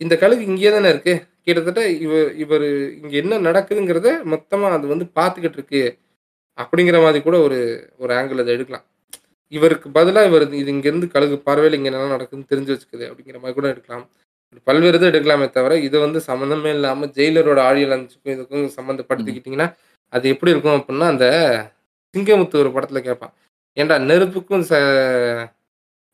இந்த 0.02 0.16
கழுகு 0.24 0.44
இங்கே 0.52 0.72
தானே 0.76 0.90
இருக்கு. 0.94 1.14
கிட்டத்தட்ட 1.48 1.82
இவர் 2.06 2.30
இவர் 2.44 2.66
இங்க 3.02 3.14
என்ன 3.22 3.40
நடக்குதுங்கிறத 3.48 4.10
மொத்தமா 4.34 4.70
அது 4.78 4.86
வந்து 4.94 5.06
பார்த்துக்கிட்டு 5.20 5.60
இருக்கு 5.60 5.84
அப்படிங்கிற 6.58 6.98
மாதிரி 7.06 7.20
கூட 7.28 7.38
ஒரு 7.48 7.60
ஒரு 8.04 8.12
ஆங்கிள் 8.20 8.44
அதை 8.44 8.54
எடுக்கலாம். 8.58 8.86
இவருக்கு 9.52 9.88
பதிலாக 9.98 10.30
இவர் 10.30 10.46
இது 10.62 10.72
இங்கேருந்து 10.76 11.08
கழுகு 11.16 11.36
பார்வையில் 11.48 11.78
இங்கே 11.78 11.90
என்ன 11.92 12.10
நடக்குதுன்னு 12.16 12.50
தெரிஞ்சு 12.52 12.72
வச்சுக்குது 12.74 13.06
அப்படிங்கிற 13.10 13.38
மாதிரி 13.44 13.58
கூட 13.60 13.68
எடுக்கலாம். 13.74 14.06
பல்வேறு 14.68 14.98
இது 15.00 15.10
எடுக்கலாமே 15.12 15.48
தவிர 15.58 15.74
இது 15.88 15.98
வந்து 16.06 16.20
சம்மந்தமே 16.30 16.72
இல்லாமல் 16.78 17.12
ஜெயிலரோட 17.18 17.60
ஆழியல் 17.70 17.96
அஞ்சுக்கும் 17.96 18.34
இதுக்கும் 18.36 18.66
சம்மந்தப்படுத்திக்கிட்டிங்கன்னா 18.78 19.68
அது 20.14 20.26
எப்படி 20.34 20.54
இருக்கும் 20.54 20.78
அப்படின்னா 20.80 21.08
அந்த 21.14 21.26
சிங்கமுத்து 22.14 22.62
ஒரு 22.64 22.70
படத்தில் 22.76 23.06
கேட்பான். 23.08 23.34
ஏன்டா 23.78 23.96
நெருப்புக்கும் 24.10 24.66
ச 24.70 24.74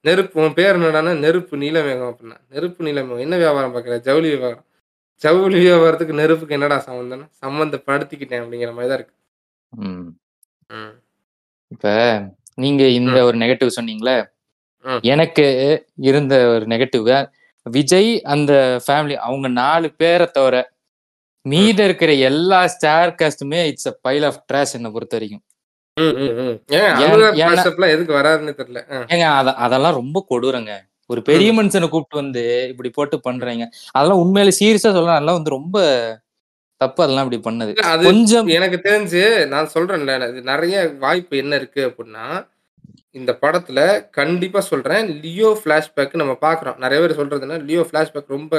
நெருப்பு 0.06 0.38
உன் 0.44 0.56
பேர் 0.58 0.78
என்னடான்னா 0.78 1.12
நெருப்பு 1.26 1.56
நீலமேகம் 1.64 2.10
அப்படின்னா. 2.12 2.38
நெருப்பு 2.54 2.82
நீலமேகம். 2.88 3.24
என்ன 3.26 3.36
வியாபாரம் 3.44 3.74
பார்க்குற? 3.76 3.98
ஜவுளி 4.08 4.28
வியாபாரம். 4.34 4.64
ஜவுளி 5.22 5.58
வியாபாரத்துக்கு 5.66 6.20
நெருப்புக்கு 6.22 6.58
என்னடா 6.58 6.78
சம்மந்தம்னா 6.88 7.28
சம்மந்தப்படுத்திக்கிட்டேன் 7.44 8.44
அப்படிங்கிற 8.44 8.72
மாதிரி 8.78 8.90
தான் 8.92 9.00
இருக்கு. 9.00 9.16
இப்ப 11.74 11.86
நீங்க 12.58 12.84
இந்த 12.98 13.18
ஒரு 13.26 13.38
நெகட்டிவ் 13.38 13.78
சொன்னீங்களே. 13.78 14.18
எனக்கு 15.12 15.46
இருந்த 16.04 16.36
ஒரு 16.54 16.66
நெகட்டிவ் 16.66 17.08
விஜய் 17.66 18.12
அந்த 18.34 18.54
ஃபேமிலி 18.86 19.16
அவங்க 19.28 19.48
நாலு 19.60 19.88
பேரை 19.94 20.28
தவிர 20.32 20.56
மீத 21.46 21.80
இருக்கிற 21.84 22.12
எல்லா 22.28 22.60
star 22.68 23.16
காஸ்டுமே 23.20 23.60
it's 23.70 23.90
a 23.92 23.96
pile 24.02 24.26
of 24.26 24.40
trash 24.50 24.74
என்னை 24.74 24.90
பொறுத்த 24.92 25.16
வரைக்கும். 25.18 25.44
எதுக்கு 27.94 28.14
வராருன்னு 28.14 28.54
தெரியல. 28.60 28.82
ஏங்க 29.14 29.26
அத 29.40 29.54
அதெல்லாம் 29.66 29.98
ரொம்ப 30.02 30.18
கொடூரங்க. 30.30 30.74
ஒரு 31.10 31.22
பெரிய 31.22 31.50
மனுஷனை 31.54 31.88
கூப்பிட்டு 31.90 32.22
வந்து 32.22 32.44
இப்படி 32.72 32.90
போட்டு 32.90 33.18
பண்றீங்க. 33.26 33.66
அதெல்லாம் 33.96 34.22
உண்மையில 34.24 34.54
சீரியஸா 34.60 34.92
சொல்லலாம் 34.92 35.18
அதெல்லாம் 35.18 35.40
வந்து 35.40 35.58
ரொம்ப 35.58 35.78
தப்பு 36.84 37.04
அதெல்லாம் 37.04 37.28
இப்படி 37.28 37.42
பண்ணது. 37.50 37.74
அது 37.94 38.04
கொஞ்சம் 38.04 38.50
எனக்கு 38.58 38.80
தெரிஞ்சு 38.90 39.24
நான் 39.54 39.74
சொல்றேன்ல 39.74 40.16
இது 40.32 40.42
நிறைய 40.52 40.78
வாய்ப்பு 41.06 41.38
என்ன 41.44 41.56
இருக்கு 41.56 41.82
அப்படின்னா 41.90 42.28
இந்த 43.20 43.32
படத்துல 43.42 43.80
கண்டிப்பா 44.12 44.60
சொல்றேன் 44.70 45.08
லியோ 45.24 45.50
ஃபிளாஷ்பேக் 45.64 46.22
நம்ம 46.22 46.34
பாக்குறோம் 46.42 46.80
நிறைய 46.84 47.00
பேர் 47.02 47.20
சொல்றதுன்னா 47.20 47.58
லியோ 47.66 47.84
ஃபிளாஷ்பேக் 47.90 48.34
ரொம்ப 48.36 48.54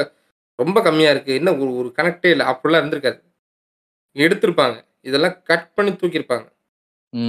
ரொம்ப 0.59 0.79
கம்மியா 0.83 1.11
இருக்கு. 1.11 1.33
என்ன 1.35 1.51
ஒரு 1.63 1.71
ஒரு 1.77 1.89
கனெக்டே 1.97 2.31
இல்லை. 2.31 2.45
அப்படிலாம் 2.47 2.83
இருந்திருக்காது. 2.83 3.19
எடுத்திருப்பாங்க. 4.17 4.77
இதெல்லாம் 5.01 5.37
கட் 5.43 5.73
பண்ணி 5.75 5.93
தூக்கியிருப்பாங்க. 5.93 6.47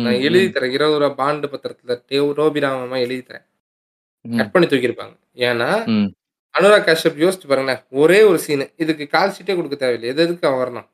நான் 0.04 0.20
எழுதி 0.28 0.48
தரேன். 0.48 0.74
இருபது 0.76 1.00
ரூபா 1.00 1.10
பாண்டு 1.22 1.48
பத்திரத்துல 1.54 1.96
டேவ் 2.12 2.30
ரோபிராமமா 2.40 2.98
எழுதி 2.98 3.24
தரேன். 3.30 3.46
கட் 4.26 4.54
பண்ணி 4.54 4.68
தூக்கியிருப்பாங்க. 4.68 5.16
ஏன்னா 5.48 5.70
அனுராக் 6.60 6.88
காஷ்யப் 6.88 7.18
யோசிச்சு 7.18 7.48
பாருங்களேன் 7.48 7.84
ஒரே 7.90 8.22
ஒரு 8.22 8.40
சீனு 8.40 8.72
இதுக்கு 8.76 9.08
கால் 9.08 9.30
ஷீட்டே 9.30 9.56
கொடுக்க 9.56 9.76
தேவையில்லை. 9.76 10.10
எது 10.10 10.24
எதுக்கு 10.24 10.48
அவன் 10.48 10.68
வரணும்? 10.68 10.90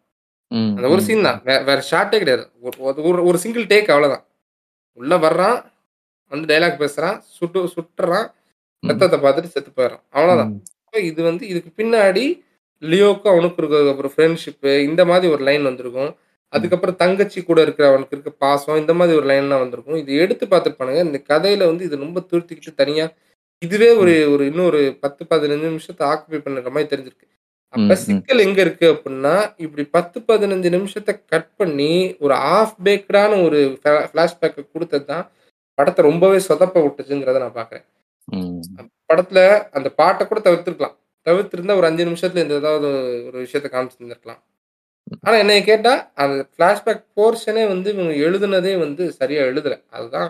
அந்த 0.76 0.88
ஒரு 0.88 1.02
சீன் 1.02 1.24
தான். 1.24 1.42
வேற 1.44 1.84
ஷார்ட்டே 1.92 2.18
கிடையாது. 2.18 2.52
ஒரு- 2.64 2.78
ஒரு- 2.78 3.34
சிங்கிள் 3.34 3.66
டேக் 3.66 3.92
அவ்வளவுதான். 3.92 4.26
உள்ள 4.94 5.18
வர்றான் 5.18 5.72
வந்து 6.30 6.60
டைலாக் 6.60 6.80
பேசுறான் 6.82 7.20
சுட்டு 7.20 7.64
சுட்டுறான் 7.66 8.32
ரத்தத்தை 8.88 9.20
பார்த்துட்டு 9.20 9.44
செத்து 9.44 9.72
போயிடுறான். 9.76 10.02
அப்ப 10.86 11.00
இது 11.00 11.24
வந்து 11.24 11.48
இதுக்கு 11.48 11.84
பின்னாடி 11.84 12.42
லியோக்கும் 12.82 13.28
அவனுக்கு 13.28 13.68
இருக்க 13.68 13.90
அப்புறம் 13.90 14.12
ஃப்ரெண்ட்ஷிப்பு 14.16 14.80
இந்த 14.80 15.06
மாதிரி 15.06 15.34
ஒரு 15.34 15.44
லைன் 15.44 15.64
வந்திருக்கும். 15.64 16.16
அதுக்கப்புறம் 16.48 16.96
தங்கச்சி 16.96 17.44
கூட 17.44 17.62
இருக்கிற 17.62 17.88
அவனுக்கு 17.88 18.18
இருக்க 18.18 18.46
பாசம் 18.46 18.78
இந்த 18.78 18.94
மாதிரி 18.94 19.18
ஒரு 19.18 19.28
லைன்லாம் 19.28 19.60
வந்திருக்கும். 19.60 19.96
இது 19.96 20.16
எடுத்து 20.16 20.46
பார்த்துருப்பானுங்க. 20.46 21.04
இந்த 21.04 21.22
கதையில 21.28 21.58
வந்து 21.58 21.86
இது 21.86 21.96
ரொம்ப 21.96 22.20
துருத்திக்கிட்டு 22.20 22.74
தனியா 22.76 23.12
இதுவே 23.62 23.90
ஒரு 23.94 24.32
ஒரு 24.32 24.46
இன்னும் 24.46 24.66
ஒரு 24.66 24.80
பத்து 25.00 25.24
பதினஞ்சு 25.26 25.68
நிமிஷத்தை 25.68 26.04
ஆக்குபை 26.08 26.38
பண்ணுற 26.40 26.70
மாதிரி 26.70 26.90
தெரிஞ்சிருக்கு. 26.94 27.26
அப்ப. 27.74 27.96
சிக்கல் 28.06 28.40
எங்க 28.40 28.62
இருக்கு 28.62 28.88
அப்படின்னா 28.94 29.34
இப்படி 29.58 29.84
பத்து 29.90 30.20
பதினஞ்சு 30.30 30.70
நிமிஷத்தை 30.76 31.14
கட் 31.26 31.52
பண்ணி 31.58 31.92
ஒரு 32.20 32.36
ஆஃப் 32.54 32.76
பேக்டான 32.84 33.42
ஒரு 33.44 33.60
ஃபிளாஷ்பேக்கை 34.06 34.64
கொடுத்தது 34.68 35.06
தான் 35.06 35.26
படத்தை 35.78 36.06
ரொம்பவே 36.06 36.38
சொதப்ப 36.48 36.78
விட்டுச்சுங்கிறத 36.86 37.40
நான் 37.40 37.58
பாக்குறேன். 37.60 37.86
படத்துல 39.10 39.40
அந்த 39.72 39.90
பாட்டை 39.94 40.28
கூட 40.28 40.42
தவிர்த்திருக்கலாம். 40.42 40.96
தவிர்த்திருந்தா 41.28 41.76
ஒரு 41.76 41.88
அஞ்சு 41.88 42.06
நிமிஷத்துல 42.06 42.44
இந்த 42.46 42.56
ஏதாவது 42.62 42.88
ஒரு 43.28 43.40
விஷயத்த 43.46 43.70
காமிச்சிருந்திருக்கலாம். 43.72 44.42
ஆனா 45.22 45.36
என்னைய 45.38 45.64
கேட்டா 45.66 45.94
அந்த 46.18 46.36
ஃபிளாஷ்பேக் 46.52 47.04
போர்ஷனே 47.18 47.66
வந்து 47.68 47.90
இவங்க 47.96 48.14
எழுதுனதே 48.26 48.74
வந்து 48.80 49.06
சரியா 49.14 49.44
எழுதல. 49.46 49.76
அதுதான் 49.92 50.30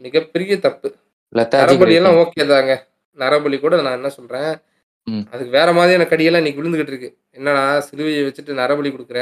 மிகப்பெரிய 0.00 0.54
தப்பு. 0.60 0.88
நரபலி 1.34 1.94
எல்லாம். 1.94 2.16
ஓகே 2.22 2.46
தாங்க. 2.46 2.86
நரபலி 3.18 3.60
கூட 3.60 3.82
நான் 3.82 3.92
என்ன 3.92 4.08
சொல்றேன். 4.08 4.52
அதுக்கு 5.32 5.50
வேற 5.50 5.72
மாதிரியான 5.72 6.08
கடியெல்லாம் 6.10 6.42
இன்னைக்கு 6.42 6.62
விழுந்துகிட்டு 6.62 6.92
இருக்கு. 6.92 7.18
என்னடா 7.30 7.88
சிலுவையை 7.88 8.22
வச்சுட்டு 8.26 8.58
நரபலி 8.60 8.90
கொடுக்குற? 8.94 9.20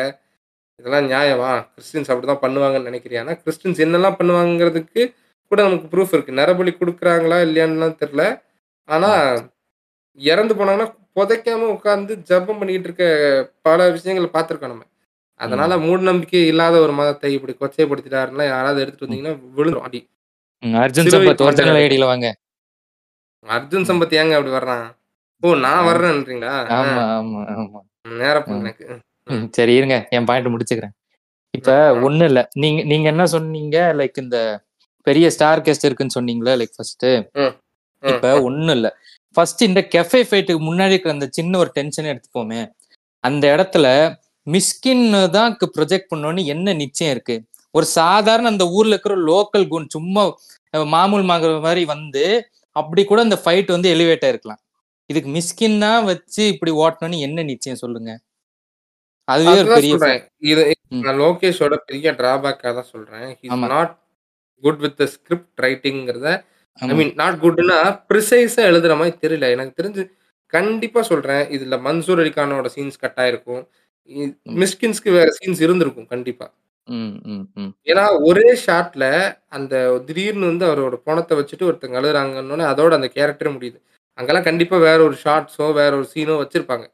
இதெல்லாம் 0.79 1.07
நியாயமா? 1.11 1.66
கிறிஸ்டின்ஸ் 1.75 2.11
அப்படிதான் 2.12 2.42
பண்ணுவாங்கன்னு 2.42 2.90
நினைக்கிறியா? 2.90 3.21
ஆனா 3.21 3.33
கிறிஸ்டின்ஸ் 3.33 3.83
என்னெல்லாம் 3.85 4.18
பண்ணுவாங்கிறதுக்கு 4.21 5.14
கூட 5.49 5.62
நமக்கு 5.62 5.87
ப்ரூஃப் 5.92 6.12
இருக்கு. 6.12 6.33
நரபலி 6.33 6.73
கொடுக்குறாங்களா 6.81 7.38
இல்லையான்னுலாம் 7.49 7.99
தெரியல. 8.03 8.40
ஆனா 8.85 9.11
இறந்து 10.14 10.55
போனாங்கன்னா 10.55 10.94
புதைக்காம 11.16 11.68
உட்காந்து 11.77 12.12
ஜெபம் 12.31 12.59
பண்ணிக்கிட்டு 12.59 12.88
இருக்க 12.90 13.05
பல 13.62 13.90
விஷயங்களை 13.90 14.31
பார்த்துருக்கோம் 14.33 14.73
நம்ம. 14.75 14.85
அதனால 15.35 15.79
மூட 15.79 16.01
நம்பிக்கை 16.01 16.47
இல்லாத 16.47 16.79
ஒரு 16.81 16.92
மதத்தை 16.92 17.33
இப்படி 17.33 17.55
கொச்சைப்படுத்திட்டாருன்னா 17.61 18.44
யாராவது 18.44 18.81
எடுத்துட்டு 18.81 19.07
வந்தீங்கன்னா 19.07 19.35
விழுந்துரும். 19.57 19.87
அடி. 19.88 20.01
ம், 20.62 20.75
அர்ஜுன் 20.75 21.07
சிலுவை 21.07 21.27
சம்பத் 21.27 21.42
ஒரிஜினல் 21.47 21.81
ஐடியில 21.83 22.05
வாங்க. 22.05 22.29
அர்ஜுன் 23.47 23.85
சம்பத் 23.85 24.14
ஏங்க 24.14 24.35
அப்படி 24.35 24.53
வர்றான்? 24.55 24.87
ஓ 25.42 25.55
நான் 25.57 25.87
வர்றேன்றீங்களா? 25.87 26.55
ஆமா 26.79 27.03
ஆமா 27.16 27.40
ஆமா. 27.55 27.81
நேரம் 28.12 28.49
ம். 28.49 28.59
எனக்கு. 28.61 28.87
ம், 29.27 29.44
சரி 29.51 29.75
இருங்க. 29.75 29.97
என் 30.11 30.25
பாயிண்ட் 30.25 30.53
முடிச்சுக்கிறேன். 30.55 30.94
இப்ப 31.55 31.71
ம். 31.92 32.01
ஒண்ணு 32.05 32.25
இல்ல. 32.25 32.40
நீங்க 32.55 32.83
நீங்க 32.83 33.09
என்ன 33.09 33.27
சொன்னீங்க? 33.27 33.77
லைக் 33.94 34.18
இந்த 34.18 34.38
பெரிய 35.07 35.31
ஸ்டார் 35.31 35.61
கெஸ்ட் 35.61 35.85
இருக்குன்னு 35.85 36.16
சொன்னீங்களா? 36.18 36.55
லைக் 36.59 36.75
ஃபர்ஸ்ட் 36.77 37.07
ம், 37.37 37.55
இப்ப 38.03 38.33
ஒண்ணும் 38.42 38.77
இல்ல. 38.77 38.88
ஃபர்ஸ்ட் 39.37 39.62
இந்த 39.62 39.81
கெஃபே 39.94 40.21
ஃபைட்டுக்கு 40.29 40.62
முன்னாடி 40.64 40.88
இருக்கிற 40.88 41.12
அந்த 41.12 41.29
சின்ன 41.31 41.59
ஒரு 41.59 41.71
டென்ஷன் 41.75 42.05
எடுத்துப்போமே. 42.05 42.61
அந்த 43.25 43.44
இடத்துல 43.57 43.87
மிஸ்கின் 44.47 45.05
தான் 45.31 45.57
ப்ரொஜெக்ட் 45.77 46.11
பண்ணோன்னு 46.11 46.44
என்ன 46.44 46.73
நிச்சயம் 46.75 47.11
இருக்கு? 47.11 47.37
ஒரு 47.74 47.87
சாதாரண 47.98 48.50
அந்த 48.52 48.64
ஊர்ல 48.76 48.94
இருக்கிற 48.94 49.16
லோக்கல் 49.31 49.66
குன் 49.72 49.92
சும்மா 49.96 50.22
மாமூல் 50.94 51.24
மாதிரி 51.66 51.83
வந்து 51.94 52.24
அப்படி 52.76 53.02
கூட 53.04 53.20
அந்த 53.26 53.38
ஃபைட் 53.42 53.70
வந்து 53.76 53.88
எலிவேட் 53.94 54.24
ஆயிருக்கலாம் 54.26 54.62
இதுக்கு 55.11 55.31
மிஸ்கின் 55.37 55.78
தான் 55.85 56.02
வச்சு 56.11 56.42
இப்படி 56.54 56.72
ஓட்டணும்னு 56.83 57.24
என்ன 57.26 57.44
நிச்சயம் 57.52 57.83
சொல்லுங்க 57.83 58.11
அதுவே 59.28 59.54
ஒரு 59.54 59.68
பெரிய 59.76 59.94
இது. 60.50 60.62
நான் 61.04 61.18
லோகேஷோட 61.22 61.74
பெரிய 61.88 62.12
டிராபேக்கா 62.20 62.70
தான் 62.76 62.90
சொல்றேன். 62.92 63.26
நாட் 63.72 63.92
குட் 64.64 64.81
வித் 64.85 65.02
ஸ்கிரிப்ட் 65.14 65.61
ரைட்டிங்கிறத 65.64 66.28
ஐ. 66.78 66.88
மீன் 66.98 67.12
நாட் 67.20 67.37
குட்னா 67.42 67.76
ப்ரிசைஸா 68.11 68.62
எழுதுற 68.70 68.94
மாதிரி 69.00 69.16
தெரியல 69.24 69.50
எனக்கு 69.57 69.78
தெரிஞ்சு 69.81 70.02
கண்டிப்பா 70.52 71.00
சொல்றேன் 71.11 71.44
இதுல 71.57 71.76
மன்சூர் 71.87 72.22
அலிகானோட 72.22 72.68
சீன்ஸ் 72.76 73.02
கட் 73.04 73.20
ஆயிருக்கும். 73.24 73.62
மிஸ்கின்ஸ்க்கு 74.62 75.11
வேற 75.18 75.28
சீன்ஸ் 75.38 75.61
இருந்திருக்கும் 75.66 76.11
கண்டிப்பா. 76.14 76.46
ஏன்னா 77.90 78.05
ஒரே 78.29 78.48
ஷாட்ல 78.66 79.05
அந்த 79.57 79.74
திடீர்னு 80.09 80.51
வந்து 80.51 80.64
அவரோட 80.68 80.96
பணத்தை 81.09 81.35
வச்சுட்டு 81.40 81.68
ஒருத்தங்க 81.68 81.98
அழுகுறாங்கன்னு 82.01 82.66
அதோட 82.72 82.92
அந்த 82.98 83.09
கேரக்டரே 83.16 83.51
முடியுது. 83.57 83.79
அங்கெல்லாம் 84.18 84.48
கண்டிப்பா 84.48 84.77
வேற 84.88 84.98
ஒரு 85.09 85.16
ஷார்ட்ஸோ 85.24 85.66
வேற 85.81 85.92
ஒரு 86.01 86.07
சீனோ 86.14 86.37
வச்சிருப்பாங்க. 86.42 86.87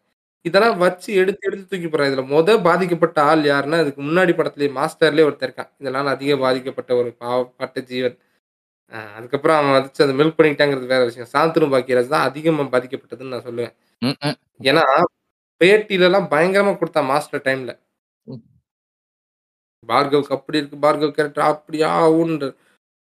இதெல்லாம் 0.44 0.76
வச்சு 0.84 1.10
எடுத்து 1.20 1.46
எடுத்து 1.48 1.64
தூக்கி 1.70 1.88
போறான் 1.90 2.10
இதுல 2.10 2.24
முத 2.32 2.56
பாதிக்கப்பட்ட 2.66 3.18
ஆள் 3.30 3.44
யாருன்னா 3.52 3.78
அதுக்கு 3.84 4.00
முன்னாடி 4.08 4.32
படத்துலயே 4.38 4.70
மாஸ்டர்லயே 4.78 5.26
ஒருத்தர் 5.28 5.48
இருக்கான். 5.48 5.70
இதெல்லாம் 5.82 6.10
அதிக 6.14 6.36
பாதிக்கப்பட்ட 6.44 6.92
ஒரு 7.00 7.10
பாவப்பட்ட 7.22 7.78
ஜீவன். 7.92 8.16
அதுக்கப்புறம் 9.18 9.58
அவன் 9.60 9.74
வச்சு 9.78 10.04
அதை 10.06 10.14
மில்க் 10.20 10.38
பண்ணிட்டாங்கிறது 10.38 10.88
வேற 10.94 11.02
விஷயம். 11.10 11.30
சாந்தனு 11.34 11.68
பாக்கியராஜ் 11.74 12.14
தான் 12.14 12.26
அதிகமா 12.30 12.66
பாதிக்கப்பட்டதுன்னு 12.74 13.34
நான் 13.34 13.46
சொல்லுவேன். 13.48 13.74
ஏன்னா 14.70 14.84
பேட்டில 15.60 16.08
எல்லாம் 16.08 16.28
பயங்கரமா 16.34 16.72
கொடுத்தான் 16.78 17.10
மாஸ்டர் 17.12 17.46
டைம்ல. 17.48 17.72
பார்கவுக்கு 19.88 20.32
அப்படி 20.32 20.58
இருக்கு 20.58 20.76
பார்கவ் 20.78 21.10
கேரக்டர் 21.10 21.50
அப்படியா 21.50 21.90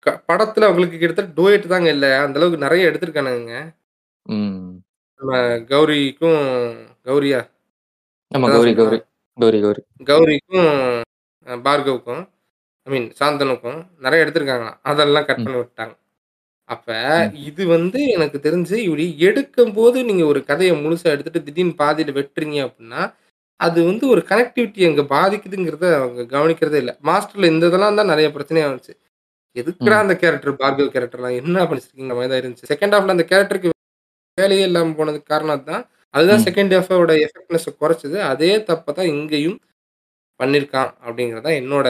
க- 0.06 0.22
படத்துல 0.28 0.68
அவங்களுக்கு 0.68 0.98
கிட்டத்தட்ட 0.98 1.34
டோயட் 1.38 1.68
தாங்க 1.68 1.90
இல்ல 1.90 2.20
அந்த 2.20 2.40
அளவுக்கு 2.40 2.64
நிறைய 2.64 2.90
எடுத்திருக்கானுங்க. 2.90 3.56
நம்ம 5.22 5.34
கௌரிக்கும் 5.70 6.40
கௌரியா 7.06 7.40
ஆமா 8.32 8.48
கௌரி. 8.48 8.72
கௌரி 8.74 9.00
கௌரி 9.38 9.62
கௌரி 9.64 9.82
கௌரிக்கும் 10.08 10.70
பார்கவுக்கும் 11.64 12.22
ஐ 12.88 12.92
மீன் 12.92 13.08
சாந்தனுக்கும் 13.20 13.78
நிறைய 14.00 14.24
எடுத்திருக்காங்களாம் 14.26 14.80
அதெல்லாம் 14.84 15.26
கட். 15.26 15.44
பண்ணி 15.44 15.58
விட்டாங்க 15.58 15.94
அப்ப. 16.70 16.90
இது 17.46 17.64
வந்து 17.68 18.00
எனக்கு 18.10 18.38
தெரிஞ்சு 18.40 18.76
இப்படி 18.82 19.06
எடுக்கும் 19.22 19.74
போது 19.74 20.04
நீங்க 20.04 20.24
ஒரு 20.26 20.42
கதையை 20.44 20.76
முழுசா 20.78 21.04
எடுத்துட்டு 21.06 21.44
திடீர்னு 21.44 21.74
பாதியில 21.80 22.14
வெட்டுறீங்க 22.14 22.60
அப்படின்னா 22.68 23.02
அது 23.62 23.80
வந்து 23.90 24.06
ஒரு 24.14 24.22
கனெக்டிவிட்டி 24.30 24.82
அங்க 24.90 25.04
பாதிக்குதுங்கிறத 25.12 25.86
அவங்க 26.00 26.22
கவனிக்கிறதே 26.36 26.80
இல்லை. 26.84 26.94
மாஸ்டர்ல 27.10 27.50
இந்த 27.54 27.66
இதெல்லாம் 27.70 28.00
தான் 28.00 28.12
நிறைய 28.14 28.28
பிரச்சனையா 28.36 28.68
வந்துச்சு. 28.70 28.94
எதுக்குடா. 29.56 29.98
அந்த 30.04 30.16
கேரக்டர் 30.22 30.60
பார்கவ் 30.62 30.94
கேரக்டர்லாம் 30.96 31.38
என்ன 31.42 31.64
பண்ணிச்சிருக்கீங்க 31.70 32.16
மாதிரி 32.18 32.32
தான் 32.32 32.42
இருந்துச்சு 32.42 32.70
செகண்ட் 32.74 32.96
ஹாஃப்ல 32.96 33.16
அந்த 33.16 33.26
கேரக்டருக்கு 33.32 33.72
வேலையே 34.38 34.66
இல்லாம 34.70 34.94
போனதுக்கு 35.00 35.32
காரணம் 35.34 35.68
தான் 35.72 35.84
அதுதான். 36.14 36.44
செகண்ட் 36.48 36.74
ஹாஃபோட 36.78 37.14
எஃபெக்ட்னஸ் 37.26 37.68
குறைச்சது. 37.82 38.18
அதே 38.32 38.52
தப்பை 38.70 38.92
தான் 38.98 39.12
இங்கேயும் 39.14 39.58
பண்ணிருக்கான் 40.40 40.92
அப்படிங்கறதா 41.06 41.52
என்னோட. 41.62 41.88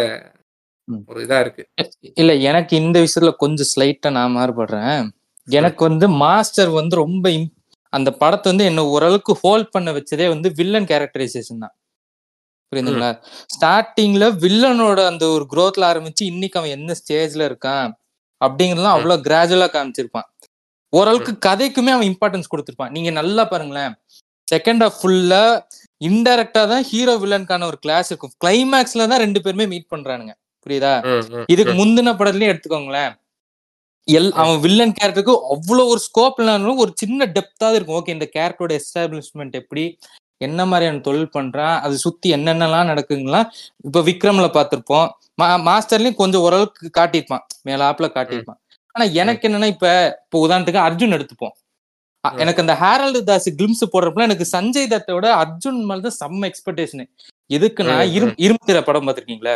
ஒரு 1.10 1.20
இதா 1.26 1.38
இருக்கு. 1.44 1.64
இல்ல 2.22 2.32
எனக்கு 2.50 2.74
இந்த 2.84 2.98
விஷயத்துல 3.06 3.34
கொஞ்சம் 3.44 3.70
ஸ்லைட்டா 3.72 4.10
நான் 4.18 4.36
மாறுபடுறேன். 4.38 4.98
எனக்கு 5.48 5.82
வந்து 5.90 6.08
மாஸ்டர் 6.24 6.72
வந்து 6.80 6.96
ரொம்ப 7.04 7.26
அந்த 7.94 8.12
படத்தை 8.12 8.52
வந்து 8.52 8.66
என்ன 8.66 8.86
ஓரளவுக்கு 8.86 9.34
ஹோல்ட் 9.44 9.72
பண்ண 9.72 9.92
வச்சதே 9.92 10.28
வந்து 10.28 10.50
வில்லன் 10.60 10.90
கேரக்டரைசேஷன் 10.92 11.64
தான். 11.64 11.76
புரியுதுங்களா? 12.72 13.10
ஸ்டார்டிங்ல 13.56 14.26
வில்லனோட 14.44 15.00
அந்த 15.06 15.30
ஒரு 15.30 15.46
growthல 15.54 15.88
ஆரம்பிச்சு 15.92 16.24
இன்னைக்கு 16.34 16.60
அவன் 16.60 16.76
என்ன 16.78 16.96
ஸ்டேஜ்ல 17.02 17.42
இருக்கான் 17.50 17.90
அப்படிங்கறதுலாம். 18.42 18.98
அவ்வளவு 18.98 19.26
கிராஜுவலா 19.28 19.68
காமிச்சிருப்பான். 19.74 20.28
ஓரளவுக்கு 20.94 21.34
கதைக்குமே 21.48 21.92
அவன் 21.96 22.10
இம்பார்ட்டன்ஸ் 22.12 22.52
கொடுத்திருப்பான். 22.54 22.94
நீங்க 22.96 23.10
நல்லா 23.10 23.44
பாருங்களேன். 23.46 23.94
செகண்ட் 24.54 24.84
ஹாஃப் 24.84 24.98
ஃபுல்லா 25.02 25.44
இன்டைரக்டா 26.08 26.62
தான் 26.72 26.84
ஹீரோ 26.84 27.14
வில்லனுக்கான 27.24 27.66
ஒரு 27.66 27.78
கிளாஸ் 27.80 28.10
இருக்கும். 28.12 28.34
கிளைமேக்ஸ்ல 28.44 29.08
தான் 29.12 29.22
ரெண்டு 29.26 29.42
பேருமே 29.42 29.68
மீட் 29.74 29.92
பண்றானுங்க. 29.94 30.34
புரியுதா? 30.66 30.94
இதுக்கு. 31.54 31.74
முந்தின 31.82 32.14
படத்துலயும் 32.20 32.54
எடுத்துக்கோங்களேன். 32.54 33.14
எல் 34.08 34.32
அவன் 34.34 34.60
வில்லன் 34.60 34.94
கேரக்டருக்கு 34.94 35.36
அவ்வளவு 35.50 35.88
ஒரு 35.88 36.00
ஸ்கோப் 36.00 36.40
இல்லைனாலும் 36.40 36.78
ஒரு 36.78 36.92
சின்ன 36.96 37.26
டெப்தாவது 37.36 37.76
இருக்கும். 37.76 38.00
ஓகே 38.00 38.10
இந்த 38.10 38.28
கேரக்டரோட 38.34 38.74
எஸ்டாப்ளிஷ்மெண்ட் 38.80 39.54
எப்படி? 39.54 39.84
என்ன 40.42 40.66
மாதிரியான 40.66 41.00
தொழில் 41.00 41.34
பண்றான்? 41.34 41.82
அது 41.82 41.98
சுத்தி 41.98 42.34
என்னென்னலாம் 42.34 42.90
நடக்குங்களா? 42.92 43.42
இப்ப 43.84 44.02
விக்ரம்ல 44.02 44.48
பார்த்திருப்போம். 44.52 45.08
மா 45.36 45.48
மாஸ்டர்லயும் 45.68 46.16
கொஞ்சம் 46.16 46.42
ஓரளவுக்கு 46.42 46.90
காட்டியிருப்பான். 47.00 47.44
மேலாப்ல 47.66 48.08
காட்டியிருப்பான். 48.16 48.60
ஆனா 48.96 49.06
எனக்கு 49.16 49.48
என்னன்னா 49.50 49.68
இப்ப 49.68 49.88
இப்போ 50.26 50.40
உதாரணத்துக்கு 50.46 50.86
அர்ஜுன் 50.88 51.16
எடுத்துப்போம். 51.18 51.56
எனக்கு 52.38 52.62
அந்த 52.62 52.74
ஹேரல்டு 52.82 53.20
தாஸ் 53.24 53.48
கிளிம்ஸ் 53.60 53.92
போடுறப்பல 53.94 54.24
எனக்கு 54.24 54.46
சஞ்சய் 54.52 54.92
தத்தோட 54.92 55.28
அர்ஜுன் 55.44 55.80
மேலதான் 55.90 56.18
செம்ம 56.20 56.50
எக்ஸ்பெக்டேஷன் 56.50 57.06
எதுக்குன்னா 57.50 57.96
ம், 57.96 58.04
ம். 58.04 58.12
இரும் 58.14 58.36
இரும்பு 58.38 58.66
திரை 58.66 58.82
படம் 58.84 59.08
பார்த்திருக்கீங்களா? 59.08 59.56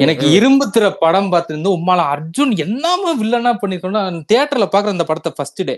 எனக்கு. 0.00 0.26
இரும்பு 0.30 0.70
திரை 0.70 0.90
படம் 1.00 1.32
பார்த்திருந்து 1.32 1.70
உம்மால 1.76 2.00
அர்ஜுன் 2.14 2.52
என்னமா 2.56 3.10
வில்லனா 3.22 3.52
பண்ணிருக்கோம்னா 3.62 4.02
தியேட்டர்ல 4.30 4.66
பாக்குற 4.74 4.94
அந்த 4.94 5.04
படத்தை 5.04 5.32
ஃபர்ஸ்ட் 5.36 5.62
டே. 5.64 5.76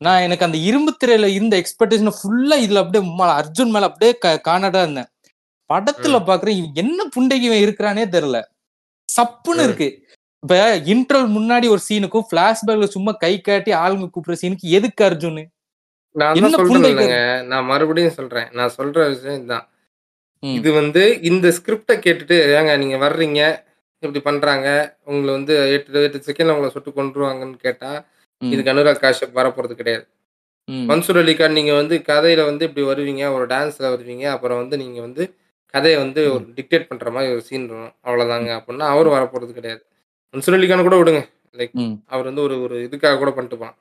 நான் 0.00 0.20
எனக்கு 0.20 0.44
அந்த 0.44 0.58
இரும்பு 0.68 0.92
திரையில 1.00 1.26
இருந்த 1.34 1.54
எக்ஸ்பெக்டேஷன் 1.62 2.16
ஃபுல்லா 2.18 2.56
இதுல 2.64 2.82
அப்படியே 2.82 3.02
உம்மால 3.08 3.30
அர்ஜுன் 3.40 3.72
மேல 3.74 3.88
அப்படியே 3.90 4.12
காணாடா 4.48 4.82
இருந்தேன். 4.82 5.10
படத்துல 5.70 6.16
பாக்குறேன் 6.28 6.60
என்ன 6.74 7.08
புண்டைக்கு 7.16 7.50
இருக்கிறானே 7.64 8.04
தெரியல. 8.14 8.38
சப்புன்னு. 9.08 9.64
இருக்கு. 9.68 9.88
இப்ப 10.42 10.56
இன்ட்ரோல் 10.92 11.28
முன்னாடி 11.36 11.66
ஒரு 11.68 11.82
சீனுக்கும் 11.88 12.26
பிளாஷ்பேக்ல 12.32 12.86
சும்மா 12.94 13.12
கை 13.24 13.34
காட்டி 13.40 13.72
ஆளுங்க 13.82 14.08
கூப்பிடுற 14.08 14.36
சீனுக்கு 14.42 14.72
எதுக்கு 14.78 15.04
அர்ஜுன் 15.04 15.40
நான் 16.16 16.40
சொல்றேன் 16.56 17.14
நான் 17.48 17.64
மறுபடியும் 17.64 18.16
சொல்றேன். 18.18 18.48
நான் 18.52 18.74
சொல்ற 18.78 18.98
விஷயம் 19.08 19.38
இதுதான். 19.38 19.64
இது 20.58 20.70
வந்து 20.72 21.02
இந்த 21.22 21.46
ஸ்கிரிப்டை 21.56 21.94
கேட்டுட்டு 22.06 22.36
ஏங்க 22.56 22.72
நீங்க 22.78 22.96
வர்றீங்க? 22.96 23.40
இப்படி 24.02 24.20
பண்றாங்க. 24.20 24.68
உங்களை 25.04 25.30
வந்து 25.34 25.54
எட்டு 25.74 26.02
எட்டு 26.02 26.18
செகண்ட்ல 26.26 26.54
உங்களை 26.54 26.70
சுட்டு 26.70 26.90
கொண்டுருவாங்கன்னு 26.90 27.58
கேட்டா 27.66 27.90
இதுக்கு 28.42 28.72
அனுராக் 28.72 29.02
காஷ்யப் 29.04 29.38
வரப்போறது 29.40 29.74
கிடையாது. 29.74 30.04
மன்சூர் 30.90 31.20
அலிகான் 31.22 31.56
நீங்க 31.58 31.72
வந்து 31.74 31.96
கதையில 32.08 32.44
வந்து 32.44 32.64
இப்படி 32.68 32.84
வருவீங்க 32.86 33.24
ஒரு 33.36 33.44
டான்ஸ்ல 33.46 33.86
வருவீங்க 33.94 34.24
அப்புறம் 34.34 34.60
வந்து 34.62 34.76
நீங்க 34.82 34.98
வந்து 35.00 35.24
கதையை 35.74 35.96
வந்து 36.00 36.20
ஒரு 36.34 36.44
டிக்டேட் 36.56 36.88
பண்ற 36.90 37.10
மாதிரி 37.10 37.32
ஒரு 37.32 37.42
சீன் 37.48 37.66
வரும். 37.66 37.94
அவ்வளவுதாங்க 38.06 38.50
அப்படின்னா 38.58 38.86
அவர் 38.94 39.08
வரப்போறது 39.16 39.52
கிடையாது. 39.58 39.82
மன்சூர் 40.34 40.56
அலிகான் 40.58 40.86
கூட 40.88 40.98
விடுங்க. 41.02 41.22
லைக் 41.58 41.74
அவர் 42.06 42.24
வந்து 42.24 42.42
ஒரு 42.42 42.56
ஒரு 42.62 42.76
இதுக்காக 42.88 43.18
கூட 43.18 43.30
பண்ணிட்டுப்பான் 43.36 43.74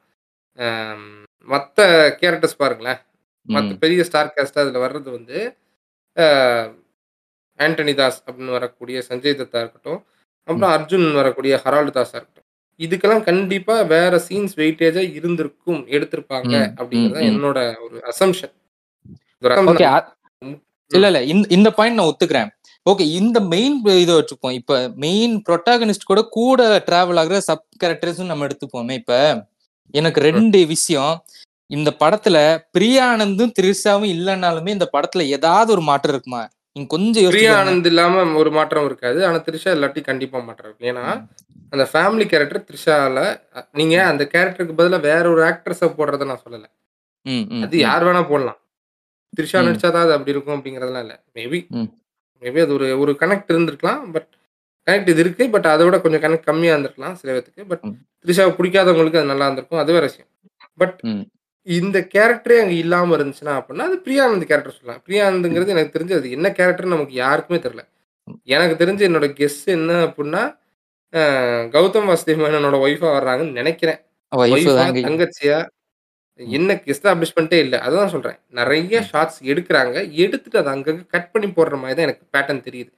மற்ற 1.48 1.86
கேரக்டர்ஸ் 2.22 2.62
பாருங்களேன். 2.64 3.00
மற்ற 3.48 3.76
பெரிய 3.84 4.04
ஸ்டார் 4.04 4.34
கேஸ்ட் 4.36 4.62
அதில் 4.62 4.84
வர்றது 4.86 5.10
வந்து 5.18 5.38
ஆண்டனி 7.60 7.94
தாஸ் 7.96 8.24
அப்படின்னு 8.26 8.56
வரக்கூடிய 8.58 9.04
சஞ்சய் 9.10 9.40
தத்தா 9.42 9.60
இருக்கட்டும் 9.64 10.02
அப்புறம் 10.48 10.72
அர்ஜுன் 10.76 11.14
வரக்கூடிய 11.14 11.62
ஹரால்டு 11.64 11.92
தாஸா 11.98 12.16
இருக்கட்டும். 12.20 12.48
இதுக்கெல்லாம் 12.80 13.24
கண்டிப்பா 13.24 13.82
வேற 13.82 14.22
சீன்ஸ் 14.28 14.54
வெயிட்டேஜா 14.56 15.14
இருந்திருக்கும் 15.14 15.82
எடுத்திருப்பாங்க 15.96 16.54
அப்படிங்கிறது. 16.80 17.24
என்னோட 17.32 17.60
ஒரு 17.86 17.98
அசம்ஷன் 18.12 18.54
இல்ல 20.92 21.08
இல்ல 21.08 21.24
இந்த 21.24 21.46
இந்த 21.50 21.72
பாயிண்ட் 21.72 21.98
நான் 21.98 22.10
ஒத்துக்கிறேன். 22.12 22.50
ஓகே 22.86 23.06
இந்த 23.20 23.40
மெயின் 23.54 23.76
இதை 24.04 24.14
வச்சுப்போம். 24.16 24.56
இப்ப 24.60 24.88
மெயின் 24.96 25.44
ப்ரொட்டாகனிஸ்ட் 25.50 26.10
கூட 26.12 26.22
கூட 26.38 26.62
டிராவல் 26.88 27.20
ஆகுற 27.22 27.38
சப் 27.48 27.66
கேரக்டர்ஸ் 27.84 28.22
நம்ம 28.26 28.48
எடுத்துப்போமே 28.48 28.92
இப்ப. 29.02 29.14
எனக்கு 29.94 30.20
ரெண்டு 30.22 30.66
விஷயம். 30.68 31.14
இந்த 31.70 31.90
படத்துல 32.00 32.38
பிரியானந்தும் 32.76 33.54
திரிஷாவும் 33.58 34.10
இல்லைன்னாலுமே 34.14 34.70
இந்த 34.70 34.88
படத்துல 34.94 35.26
ஏதாவது 35.30 35.70
ஒரு 35.72 35.82
மாற்றம் 35.82 36.14
இருக்குமா? 36.14 36.42
நீங்க 36.76 36.88
கொஞ்சம் 36.88 37.24
யோசிச்சு 37.24 37.36
பிரியா 37.36 37.52
பாருங்க. 37.52 37.64
ஆனந்த் 37.66 37.86
இல்லாம 37.86 38.14
ஒரு 38.42 38.52
மாற்றம் 38.52 38.86
இருக்காது. 38.86 39.20
ஆனா 39.28 39.38
த்ரிஷா 39.46 39.72
இல்லாட்டி 39.76 40.02
கண்டிப்பா 40.04 40.38
மாற்றம் 40.44 40.70
இருக்கும். 40.70 40.90
ஏன்னா 40.92 41.06
அந்த 41.74 41.84
ஃபேமிலி 41.92 42.26
கேரக்டர் 42.28 42.66
த்ரிஷால 42.68 43.20
நீங்க 43.74 43.96
அந்த 44.08 44.24
கேரக்டருக்கு 44.34 44.80
பதிலா 44.80 45.00
வேற 45.04 45.24
ஒரு 45.30 45.42
ஆக்ட்ரஸ 45.44 45.90
போடுறத 45.98 46.26
நான் 46.26 46.44
சொல்லல. 46.46 46.66
அது 47.66 47.78
யார் 47.80 48.04
வேணா 48.04 48.22
போடலாம். 48.28 48.60
த்ரிஷா. 49.34 49.60
நடிச்சாதான் 49.68 50.06
அது 50.06 50.14
அப்படி 50.14 50.32
இருக்கும் 50.32 50.58
அப்படிங்கறதெல்லாம் 50.58 51.06
இல்ல. 51.06 51.16
மேபி. 51.36 51.60
மேபி 52.42 52.62
அது 52.62 52.74
ஒரு 52.74 53.00
ஒரு 53.00 53.12
கனெக்ட் 53.22 53.54
இருந்திருக்கலாம். 53.54 54.02
பட் 54.14 54.30
கனெக்ட் 54.88 55.10
இது 55.10 55.22
இருக்கு. 55.22 55.44
பட் 55.50 55.68
அதை 55.68 55.84
விட 55.86 55.98
கொஞ்சம் 56.02 56.24
கனெக்ட் 56.24 56.50
கம்மியா 56.50 56.74
இருந்திருக்கலாம் 56.76 57.14
சில 57.14 57.32
பேத்துக்கு. 57.34 57.64
பட். 57.68 57.84
த்ரிஷாவை 58.26 58.54
பிடிக்காதவங்களுக்கு 58.58 59.20
அது 59.22 59.32
நல்லா 59.32 59.46
இருந்திருக்கும். 59.46 59.82
அது 59.82 59.94
வேற 59.94 60.06
விஷயம். 60.10 60.30
பட். 60.78 60.98
இந்த 61.68 61.98
கேரக்டரே 62.14 62.56
அங்க 62.62 62.76
இல்லாம 62.76 63.16
இருந்துச்சுன்னா 63.18 63.54
அப்படின்னா 63.58 63.86
அது 63.90 63.98
பிரியானந்த் 64.06 64.48
கேரக்டர் 64.50 64.78
சொல்லலாம். 64.78 65.02
பிரியானந்துங்கிறது 65.08 65.74
எனக்கு 65.76 65.96
தெரிஞ்சு 65.98 66.16
அது 66.18 66.32
என்ன 66.32 66.48
கேரக்டர் 66.52 66.94
நமக்கு 66.94 67.14
யாருக்குமே 67.16 67.60
தெரியல. 67.60 67.84
எனக்கு 68.56 68.76
தெரிஞ்சு 68.82 69.04
என்னோட 69.10 69.28
கெஸ் 69.40 69.62
என்ன 69.78 69.92
அப்படின்னா 70.08 70.44
கௌதம் 71.76 72.10
வாசுதேவனோட 72.10 72.78
ஒய்ஃபா 72.86 73.10
வர்றாங்கன்னு 73.18 73.60
நினைக்கிறேன். 73.60 74.00
தங்கச்சியா? 75.08 75.60
என்ன 76.40 76.74
எஸ்டாப்ளிஷ்மெண்ட்டே 76.94 77.60
இல்லை. 77.66 77.80
அதான் 77.88 78.14
சொல்றேன். 78.16 78.40
நிறைய 78.60 79.02
ஷார்ட்ஸ் 79.12 79.42
எடுக்கிறாங்க. 79.54 79.96
எடுத்துட்டு 80.26 80.60
அதை 80.62 80.72
அங்கங்க 80.76 81.06
கட் 81.16 81.32
பண்ணி 81.34 81.50
போடுற 81.58 81.78
மாதிரி 81.84 81.96
தான் 81.98 82.08
எனக்கு 82.10 82.26
பேட்டர்ன் 82.36 82.66
தெரியுது. 82.70 82.92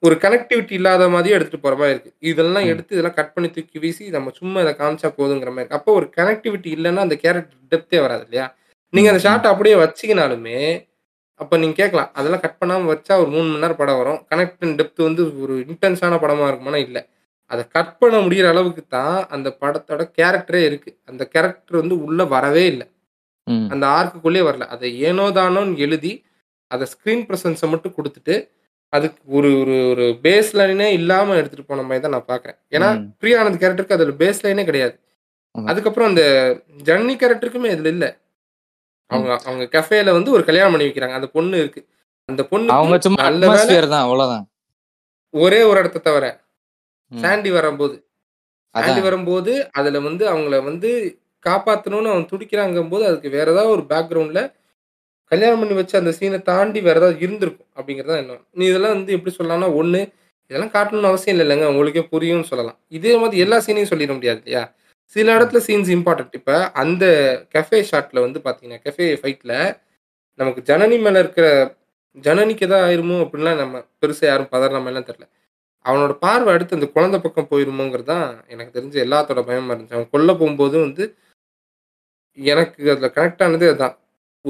ஒரு 0.00 0.14
கனெக்டிவிட்டி 0.22 0.72
இல்லாத 0.72 1.08
மாதிரியே 1.08 1.34
எடுத்துட்டு 1.34 1.64
போற 1.64 1.74
மாதிரி 1.76 1.94
இருக்கு. 1.94 2.12
இதெல்லாம். 2.30 2.66
எடுத்து 2.72 2.94
இதெல்லாம் 2.96 3.16
கட் 3.18 3.34
பண்ணி 3.34 3.48
தூக்கி 3.50 3.78
வீசி 3.78 4.04
நம்ம 4.08 4.32
சும்மா 4.38 4.60
இதை 4.60 4.72
காமிச்சா 4.78 5.08
போதுங்கிற 5.18 5.50
மாதிரி 5.50 5.62
இருக்கு. 5.62 5.78
அப்போ 5.78 5.92
ஒரு 5.92 6.06
கனெக்டிவிட்டி 6.16 6.70
இல்லைன்னா 6.76 7.04
அந்த 7.06 7.16
கேரக்டர் 7.24 7.60
டெப்த்தே 7.72 8.00
வராது 8.04 8.24
இல்லையா? 8.26 8.46
நீங்க 8.92 9.08
அந்த 9.08 9.22
ஷார்ட் 9.24 9.52
அப்படியே 9.52 9.76
வச்சீங்கனாலுமே 9.76 10.60
அப்ப 11.40 11.56
நீங்க 11.56 11.74
கேட்கலாம் 11.74 12.10
அதெல்லாம் 12.14 12.40
கட் 12.40 12.60
பண்ணாம 12.60 12.88
வச்சா 12.92 13.14
ஒரு 13.22 13.30
மூணு 13.30 13.46
மணி 13.48 13.62
நேரம் 13.62 13.80
படம் 13.80 13.98
வரும். 13.98 14.20
கனெக்ட் 14.30 14.62
அண்ட் 14.64 14.78
டெப்த் 14.80 15.06
வந்து 15.08 15.22
ஒரு 15.42 15.54
இன்டென்ஸான 15.66 16.18
படமா 16.22 16.46
இருக்குமானா 16.50 16.80
இல்ல. 16.86 16.98
அதை 17.50 17.62
கட் 17.68 17.98
பண்ண 17.98 18.16
முடியிற 18.18 18.46
அளவுக்கு 18.48 18.82
தான் 18.88 19.26
அந்த 19.28 19.48
படத்தோட 19.60 20.02
கேரக்டரே 20.18 20.62
இருக்கு. 20.68 20.90
அந்த 21.04 21.22
கேரக்டர் 21.34 21.80
வந்து 21.80 21.96
உள்ள 22.02 22.24
வரவே 22.34 22.64
இல்லை. 22.66 22.86
அந்த 23.70 23.84
ஆர்க்குள்ளே 23.96 24.42
வரல. 24.48 24.66
அதை 24.74 24.88
ஏனோ 25.00 25.26
தானோன்னு 25.38 25.76
எழுதி 25.76 26.12
அதை 26.70 26.84
ஸ்க்ரீன் 26.92 27.26
ப்ரெசன்ஸை 27.28 27.68
மட்டும் 27.68 27.96
கொடுத்துட்டு 27.98 28.34
அதுக்கு 28.92 29.20
ஒரு 29.36 29.48
ஒரு 29.60 29.76
ஒரு 29.92 30.04
பேஸ் 30.24 30.50
லைனே 30.58 30.88
இல்லாம 30.98 31.36
எடுத்துட்டு 31.38 31.64
போன 31.64 31.82
மாதிரி 31.82 32.02
தான் 32.02 32.14
நான் 32.16 32.28
பாக்குறேன் 32.28 32.58
ஏன்னா. 32.72 32.88
பிரியானந்த் 33.20 33.60
கேரக்டருக்கு 33.62 33.96
அதுல 33.96 34.14
பேஸ் 34.20 34.42
லைனே 34.44 34.64
கிடையாது. 34.64 34.94
அதுக்கப்புறம் 35.54 36.10
அந்த 36.10 36.22
ஜன்னி 36.84 37.14
கேரக்டருக்குமே 37.20 37.70
இதுல 37.74 37.90
இல்ல. 37.94 38.06
அவங்க 39.10 39.30
அவங்க 39.46 39.64
கஃபேல 39.74 40.12
வந்து 40.12 40.30
ஒரு 40.36 40.44
கல்யாணம் 40.44 40.74
பண்ணி 40.74 40.88
வைக்கிறாங்க. 40.88 41.16
அந்த 41.18 41.28
பொண்ணு 41.36 41.56
இருக்கு. 41.62 41.82
அந்த 42.28 42.42
பொண்ணு 42.44 42.70
அவங்க 42.72 42.96
சும்மா 43.06 43.20
தான் 43.92 44.04
அவ்வளவுதான். 44.04 44.44
ஒரே 45.34 45.60
ஒரு 45.62 45.78
இடத்த 45.82 46.02
தவிர. 46.02 46.26
சாண்டி 47.12 47.50
வரும்போது. 47.56 47.96
சாண்டி 48.74 49.02
வரும்போது 49.04 49.52
அதுல 49.78 50.00
வந்து 50.06 50.24
அவங்கள 50.32 50.56
வந்து 50.64 50.90
காப்பாத்தணும்னு 51.46 52.12
அவன் 52.12 52.30
துடிக்கிறாங்கும் 52.30 52.90
போது 52.92 53.04
அதுக்கு 53.08 53.28
வேற 53.30 53.46
ஏதாவது 53.52 53.74
ஒரு 53.74 53.84
பேக்ரவுண்ட்ல 53.90 54.40
கல்யாணம் 55.32 55.60
பண்ணி 55.60 55.74
வச்ச 55.78 55.94
அந்த 56.00 56.12
சீனை 56.18 56.38
தாண்டி 56.50 56.80
வேற 56.88 56.96
ஏதாவது 57.00 57.18
இருந்திருக்கும் 57.24 57.68
அப்படிங்கிறதா 57.78 58.16
என்ன 58.22 58.38
நீ 58.58 58.64
இதெல்லாம் 58.70 58.94
வந்து 58.96 59.14
எப்படி 59.16 59.32
சொல்லலாம்னா 59.38 59.68
ஒன்று 59.80 60.00
இதெல்லாம் 60.50 60.72
காட்டணும்னு 60.74 61.10
அவசியம் 61.10 61.34
இல்லை 61.34 61.44
இல்லைங்க. 61.46 61.68
உங்களுக்கே 61.72 62.02
புரியும்னு 62.12 62.48
சொல்லலாம். 62.50 62.78
இதே 62.96 63.12
மாதிரி 63.22 63.42
எல்லா 63.44 63.56
சீனையும் 63.66 63.90
சொல்லிட 63.92 64.12
முடியாது 64.18 64.38
இல்லையா? 64.42 64.62
சில 65.16 65.26
இடத்துல 65.38 65.60
சீன்ஸ் 65.66 65.90
இம்பார்ட்டன்ட் 65.96 66.36
இப்போ 66.38 66.54
அந்த 66.82 67.04
கெஃபே 67.54 67.80
ஷாட்டில் 67.90 68.24
வந்து 68.26 68.38
பார்த்தீங்கன்னா 68.46 68.80
கெஃபே 68.86 69.06
ஃபைட்டில் 69.22 69.54
நமக்கு 70.38 70.62
ஜனனி 70.70 70.96
மேலே 71.06 71.18
இருக்கிற 71.24 71.46
ஜனனிக்கு 72.26 72.66
எதாவது 72.68 72.86
ஆயிருமோ 72.88 73.16
அப்படின்லாம் 73.24 73.60
நம்ம 73.62 73.82
பெருசாக 74.02 74.30
யாரும் 74.30 74.52
பதற 74.54 74.80
மாதிரிலாம் 74.84 75.32
அவனோட 75.84 76.12
பார்வை 76.24 76.50
அடுத்து 76.54 76.78
அந்த 76.78 76.88
குழந்தை 76.96 77.18
பக்கம் 77.20 77.50
போயிருமோங்கிறது 77.50 78.10
தான் 78.12 78.24
எனக்கு 78.52 78.74
தெரிஞ்ச 78.76 78.96
எல்லாத்தோட 79.06 79.40
பயமாக 79.48 79.74
இருந்துச்சு. 79.74 79.96
அவன் 79.98 80.12
கொல்ல 80.14 80.30
போகும்போது 80.40 80.76
வந்து 80.86 81.04
எனக்கு 82.38 82.90
அதில் 82.94 83.14
கனெக்ட் 83.16 83.44
ஆனதே 83.46 83.68
அதுதான். 83.72 83.96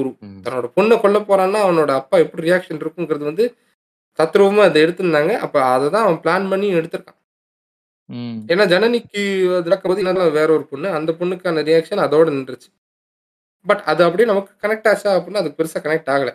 ஒரு. 0.01 0.09
தன்னோட 0.45 0.67
பொண்ணை 0.77 0.95
கொல்ல 1.03 1.19
போறான்னா 1.29 1.59
அவனோட 1.65 1.91
அப்பா 2.01 2.17
எப்படி 2.25 2.45
ரியாக்ஷன் 2.47 2.81
இருக்குங்கிறது 2.83 3.25
வந்து 3.29 3.45
தத்ரூபமா 4.19 4.63
அதை 4.67 4.79
எடுத்திருந்தாங்க 4.85 5.33
அப்ப 5.45 5.57
அதை 5.73 5.87
தான் 5.95 6.05
அவன் 6.05 6.21
பிளான் 6.23 6.49
பண்ணி 6.51 6.67
எடுத்திருக்கான். 6.79 7.19
ஏன்னா 8.51 8.65
ஜனனிக்கு 8.73 9.21
நடக்கும்போது 9.67 10.01
இன்னும் 10.03 10.37
வேற 10.39 10.49
ஒரு 10.57 10.65
பொண்ணு 10.71 10.89
அந்த 10.97 11.11
பொண்ணுக்கான 11.19 11.63
ரியாக்ஷன் 11.69 12.03
அதோட 12.05 12.27
நின்றுச்சு 12.35 12.69
பட் 13.65 13.81
அது 13.91 14.01
அப்படியே 14.07 14.27
நமக்கு 14.31 14.51
கனெக்ட் 14.63 14.89
ஆச்சா 14.91 15.09
அப்படின்னா 15.17 15.41
அது 15.43 15.57
பெருசா 15.57 15.79
கனெக்ட் 15.85 16.11
ஆகல. 16.15 16.31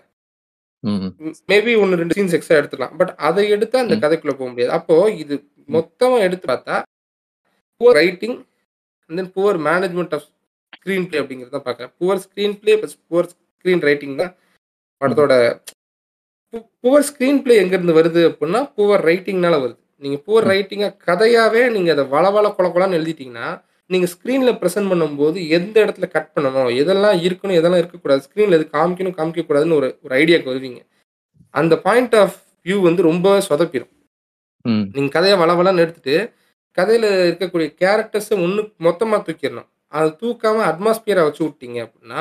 மேபி 1.51 1.73
ஒன்று 1.83 1.99
ரெண்டு 2.01 2.17
சீன்ஸ் 2.17 2.35
எக்ஸ்ட்ரா 2.37 2.59
எடுத்துக்கலாம் 2.61 2.97
பட் 3.01 3.13
அதை 3.29 3.45
எடுத்தா 3.57 3.79
அந்த. 3.85 3.97
கதைக்குள்ள 4.05 4.35
போக 4.39 4.49
முடியாது 4.53 4.73
அப்போ 4.79 4.95
இது 5.23 5.35
மொத்தமா 5.69 6.17
எடுத்து 6.27 6.47
பார்த்தா 6.51 6.77
poor 7.81 7.99
writing 8.01 8.37
and 9.11 9.19
then 9.21 9.33
poor 9.37 9.59
management 9.69 10.15
of 10.19 10.27
screenplay 11.09 11.21
அப்படிங்கிறத 11.23 11.61
பார்க்குறேன் 11.67 11.93
poor 12.01 12.23
screenplay 12.61 12.75
plus 12.81 12.99
poor 13.11 13.29
screenwriting 13.89 14.21
தான் 14.23 14.33
படத்தோட 15.01 15.35
புவர் 16.83 17.05
ஸ்க்ரீன் 17.09 17.39
பிளே 17.43 17.55
எங்கேருந்து 17.63 17.99
வருது 17.99 18.23
அப்படின்னா 18.29 18.61
புவர் 18.77 19.03
ரைட்டிங்னால 19.09 19.57
வருது. 19.65 19.79
நீங்கள் 20.05 20.23
புவர் 20.27 20.47
ரைட்டிங்காக 20.51 20.97
கதையாகவே 21.09 21.63
நீங்கள் 21.75 21.95
அதை 21.95 22.05
வளவள 22.15 22.47
கொல 22.57 22.69
கொலான்னு 22.75 22.99
எழுதிட்டீங்கன்னா 22.99 23.49
நீங்கள் 23.91 24.11
ஸ்க்ரீனில் 24.15 24.59
ப்ரெசென்ட் 24.61 24.91
பண்ணும்போது 24.93 25.39
எந்த 25.57 25.77
இடத்துல 25.85 26.07
கட் 26.15 26.33
பண்ணணும் 26.35 26.69
எதெல்லாம் 26.83 27.17
இருக்கணும் 27.27 27.59
எதெல்லாம் 27.61 27.83
இருக்கக்கூடாது 27.83 28.25
ஸ்க்ரீனில் 28.27 28.59
எது 28.59 28.67
காமிக்கணும் 28.77 29.17
காமிக்கக்கூடாதுன்னு 29.19 29.79
ஒரு 29.81 29.89
ஒரு 30.05 30.13
ஐடியாவுக்கு 30.21 30.53
வருவீங்க. 30.53 30.81
அந்த 31.55 31.75
பாயிண்ட் 31.87 32.17
ஆஃப் 32.23 32.37
வியூ 32.67 32.77
வந்து 32.89 33.03
ரொம்ப 33.11 33.37
சொதப்பிடும். 33.49 33.93
நீங்கள் 34.95 35.15
கதையை 35.17 35.37
வளவளன்னு 35.43 35.85
எடுத்துட்டு 35.85 36.17
கதையில் 36.79 37.09
இருக்கக்கூடிய 37.31 37.69
கேரக்டர்ஸை 37.83 38.37
ஒன்று 38.45 38.63
மொத்தமாக 38.87 39.21
தூக்கிடணும். 39.27 39.69
அதை 39.97 40.09
தூக்காம 40.23 40.65
அட்மாஸ்பியரை 40.71 41.25
வச்சு 41.29 41.43
விட்டீங்க 41.47 41.79
அப்படின்னா 41.87 42.21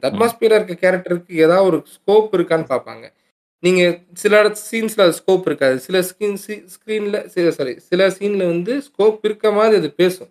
அந்த 0.00 0.18
அட்மாஸ்பியரா 0.18 0.64
இருக்க 0.64 0.90
கேரக்டருக்கு 0.90 1.32
ஏதாவது 1.32 1.66
ஒரு 1.66 1.84
ஸ்கோப் 1.86 2.36
இருக்கான்னு 2.36 2.64
பார்ப்பாங்க. 2.68 3.12
நீங்க 3.58 3.98
சில 4.14 4.42
சீன்ஸ்ல 4.70 5.00
அது 5.00 5.14
ஸ்கோப் 5.26 5.42
இருக்காது. 5.44 5.78
சில 5.78 6.00
ஸ்கிரீன் 6.00 6.36
ஸ்க்ரீன்ல 6.46 7.48
சாரி 7.48 7.78
சில 7.78 8.08
சீன்ல 8.08 8.46
வந்து 8.46 8.82
ஸ்கோப் 8.82 9.18
இருக்க 9.22 9.52
மாதிரி 9.52 9.76
அது 9.76 9.90
பேசும். 9.90 10.28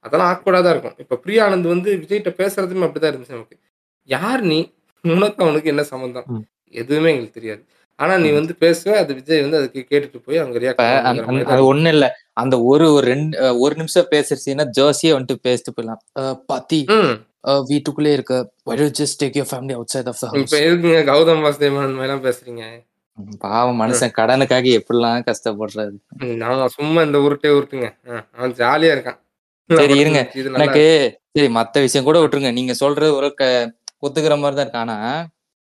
அதெல்லாம் 0.00 0.32
ஆக்வர்டா 0.34 0.62
தான் 0.62 0.70
இருக்கும். 0.70 0.94
இப்ப 0.98 1.16
பிரியா 1.16 1.48
ஆனந்த் 1.48 1.68
வந்து 1.68 1.96
விஜய்கிட்ட 1.96 2.30
பேசுறதுமே 2.36 2.84
அப்படிதான் 2.84 3.12
இருந்துச்சு 3.12 3.28
நமக்கு. 3.28 3.58
யார் 4.04 4.40
நீ? 4.40 4.72
உனக்கு 5.02 5.44
அவனுக்கு 5.44 5.68
என்ன 5.68 5.82
சம்மந்தம். 5.82 6.24
எதுவுமே 6.70 7.08
எங்களுக்கு 7.08 7.40
தெரியாது. 7.40 7.64
ஆனா 7.96 8.16
நீ 8.16 8.30
வந்து 8.30 8.54
பேசுவ 8.60 8.88
அது 8.88 9.14
விஜய் 9.14 9.40
வந்து 9.40 9.56
அதுக்கு 9.56 9.86
கேட்டுட்டு 9.90 10.18
போய் 10.24 10.36
அவங்க 10.36 10.74
அந்த- 11.02 11.22
அது 11.44 11.74
ஒண்ணு 11.74 11.88
இல்ல. 11.88 12.16
அந்த 12.32 12.62
ஒரு 12.62 12.92
ஒரு 12.92 13.06
ரெண்டு 13.06 13.58
ஒரு 13.58 13.74
நிமிஷம் 13.74 14.06
பேசுறீங்கன்னா 14.10 14.66
ஜோசியே 14.78 15.18
வந்துட்டு 15.18 15.36
பேசிட்டு 15.48 15.94
போயிடலாம். 16.16 16.34
பாத்தி. 16.46 16.84
வீட்டுக்குள்ளே 17.68 18.12
இருக்க 18.12 18.34
why 18.66 18.74
don't 18.74 18.90
you 18.90 18.98
just 18.98 19.16
take 19.20 19.34
your 19.34 19.46
family 19.46 19.74
outside 19.74 20.08
of 20.08 20.16
the 20.18 20.28
house 20.28 20.40
இப்ப 20.42 20.56
எதுக்குங்க 20.64 21.00
கௌதம் 21.10 21.42
வாசுதேவன் 21.44 21.96
மாதிரிலாம் 21.98 22.24
பேசுறீங்க 22.26 22.64
பாவம் 23.44 23.80
மனுஷன் 23.82 24.16
கடனுக்காக 24.18 24.66
எப்படிலாம் 24.78 25.24
கஷ்டப்படுறாரு 25.28 25.94
ம், 26.20 26.36
நான் 26.42 26.74
சும்மா 26.76 27.00
இந்த 27.06 27.18
உருட்டே 27.24 27.50
உருட்டுங்க 27.56 27.88
அவன் 28.36 28.54
ஜாலியா 28.60 28.92
இருக்கான் 28.96 29.18
சரி, 29.70 29.96
இருங்க. 30.02 30.20
எனக்கு 30.58 30.84
சரி 31.34 31.48
மத்த 31.56 31.80
விஷயம் 31.82 32.06
கூட 32.06 32.18
விட்டுருங்க 32.20 32.52
நீங்க 32.58 32.74
சொல்றது 32.78 33.10
ஒரு 33.16 33.28
க 33.34 33.44
ஒத்துக்கிற 34.02 34.34
மாதிரி 34.38 34.56
தான் 34.56 34.66
இருக்கு 34.66 34.82
ஆனா 34.82 34.96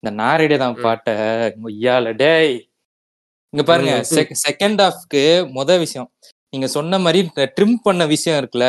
இந்த 0.02 0.10
நாரடிய 0.18 0.58
தான் 0.58 0.74
ம். 0.74 0.82
பாட்ட 0.84 1.08
ஐயால 1.70 2.10
டேய் 2.18 2.52
இங்க 3.52 3.62
பாருங்க. 3.64 3.92
செகண்ட் 4.42 4.80
ஹாஃப்க்கு 4.82 5.22
முத 5.54 5.78
விஷயம் 5.78 6.08
நீங்க 6.52 6.66
சொன்ன 6.74 6.98
மாதிரி 7.04 7.20
ட்ரிம் 7.56 7.78
பண்ண 7.84 8.02
விஷயம் 8.12 8.38
இருக்குல்ல. 8.40 8.66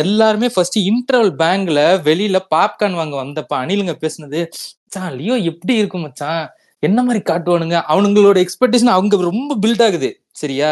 எல்லாருமே 0.00 0.48
ஃபர்ஸ்ட் 0.54 0.78
இன்டர்வல் 0.78 1.32
பேங்க்ல 1.42 1.80
வெளியில 2.08 2.38
பாப்கார்ன் 2.54 2.98
வாங்க 3.00 3.14
வந்தப்ப 3.22 3.52
அனிலுங்க 3.62 3.94
பேசுனது 4.02 4.40
மச்சான் 4.82 5.14
லியோ 5.14 5.36
எப்படி 5.50 5.74
இருக்கும் 5.74 6.00
மச்சான்? 6.00 6.42
என்ன 6.82 7.02
மாதிரி 7.02 7.22
காட்டுவானுங்க? 7.30 7.76
அவனுங்களோட 7.94 8.36
எக்ஸ்பெக்டேஷன் 8.42 8.94
அவங்க 8.96 9.16
ரொம்ப 9.22 9.56
பில்ட் 9.62 9.82
ஆகுது. 9.82 10.10
சரியா. 10.32 10.70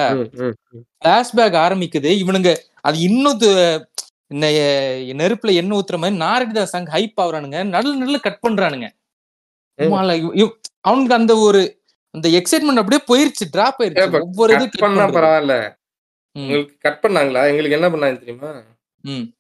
பிளாஷ்பேக் 1.04 1.56
ஆரம்பிக்குது. 1.64 2.10
இவனுங்க 2.22 2.50
அது 2.80 2.98
இன்னும் 3.00 3.40
நெருப்புல 5.20 5.50
எண்ணெய் 5.60 5.78
ஊத்துற 5.78 5.98
மாதிரி 6.02 6.16
நாரடிதா 6.24 6.62
சாங் 6.72 6.88
ஹைப் 6.94 7.18
ஆகுறானுங்க 7.24 7.58
நடுல 7.74 7.92
நடுல 8.02 8.20
கட் 8.26 8.42
பண்றானுங்க. 8.46 8.86
அவனுக்கு 10.88 11.14
அந்த 11.14 11.34
ஒரு 11.46 11.60
அந்த 12.14 12.28
எக்ஸைட்மெண்ட் 12.38 12.80
அப்படியே 12.82 13.02
போயிருச்சு 13.10 13.44
டிராப் 13.50 13.80
ஆயிருச்சு. 13.80 13.94
ஒவ்வொரு 14.26 14.52
இது. 14.56 14.68
பரவாயில்ல. 15.16 15.54
உங்களுக்கு 16.40 16.74
கட் 16.80 17.02
பண்ணாங்களா? 17.04 17.42
எங்களுக்கு 17.50 17.76
என்ன 17.78 17.88
பண்ணாங்க 17.92 18.18
தெரியுமா. 18.22 18.50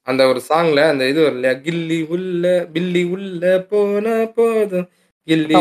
அந்த 0.02 0.22
ஒரு 0.30 0.40
சாங்ல 0.48 0.80
அந்த 0.92 1.04
இது 1.10 1.18
வரும் 1.22 1.38
இல்லையா? 1.38 1.54
கில்லி 1.66 1.98
உள்ள 2.14 2.44
பில்லி 2.74 3.02
உள்ள 3.14 3.42
போனா 3.70 4.14
போதும். 4.36 4.88
கில்லி. 5.28 5.54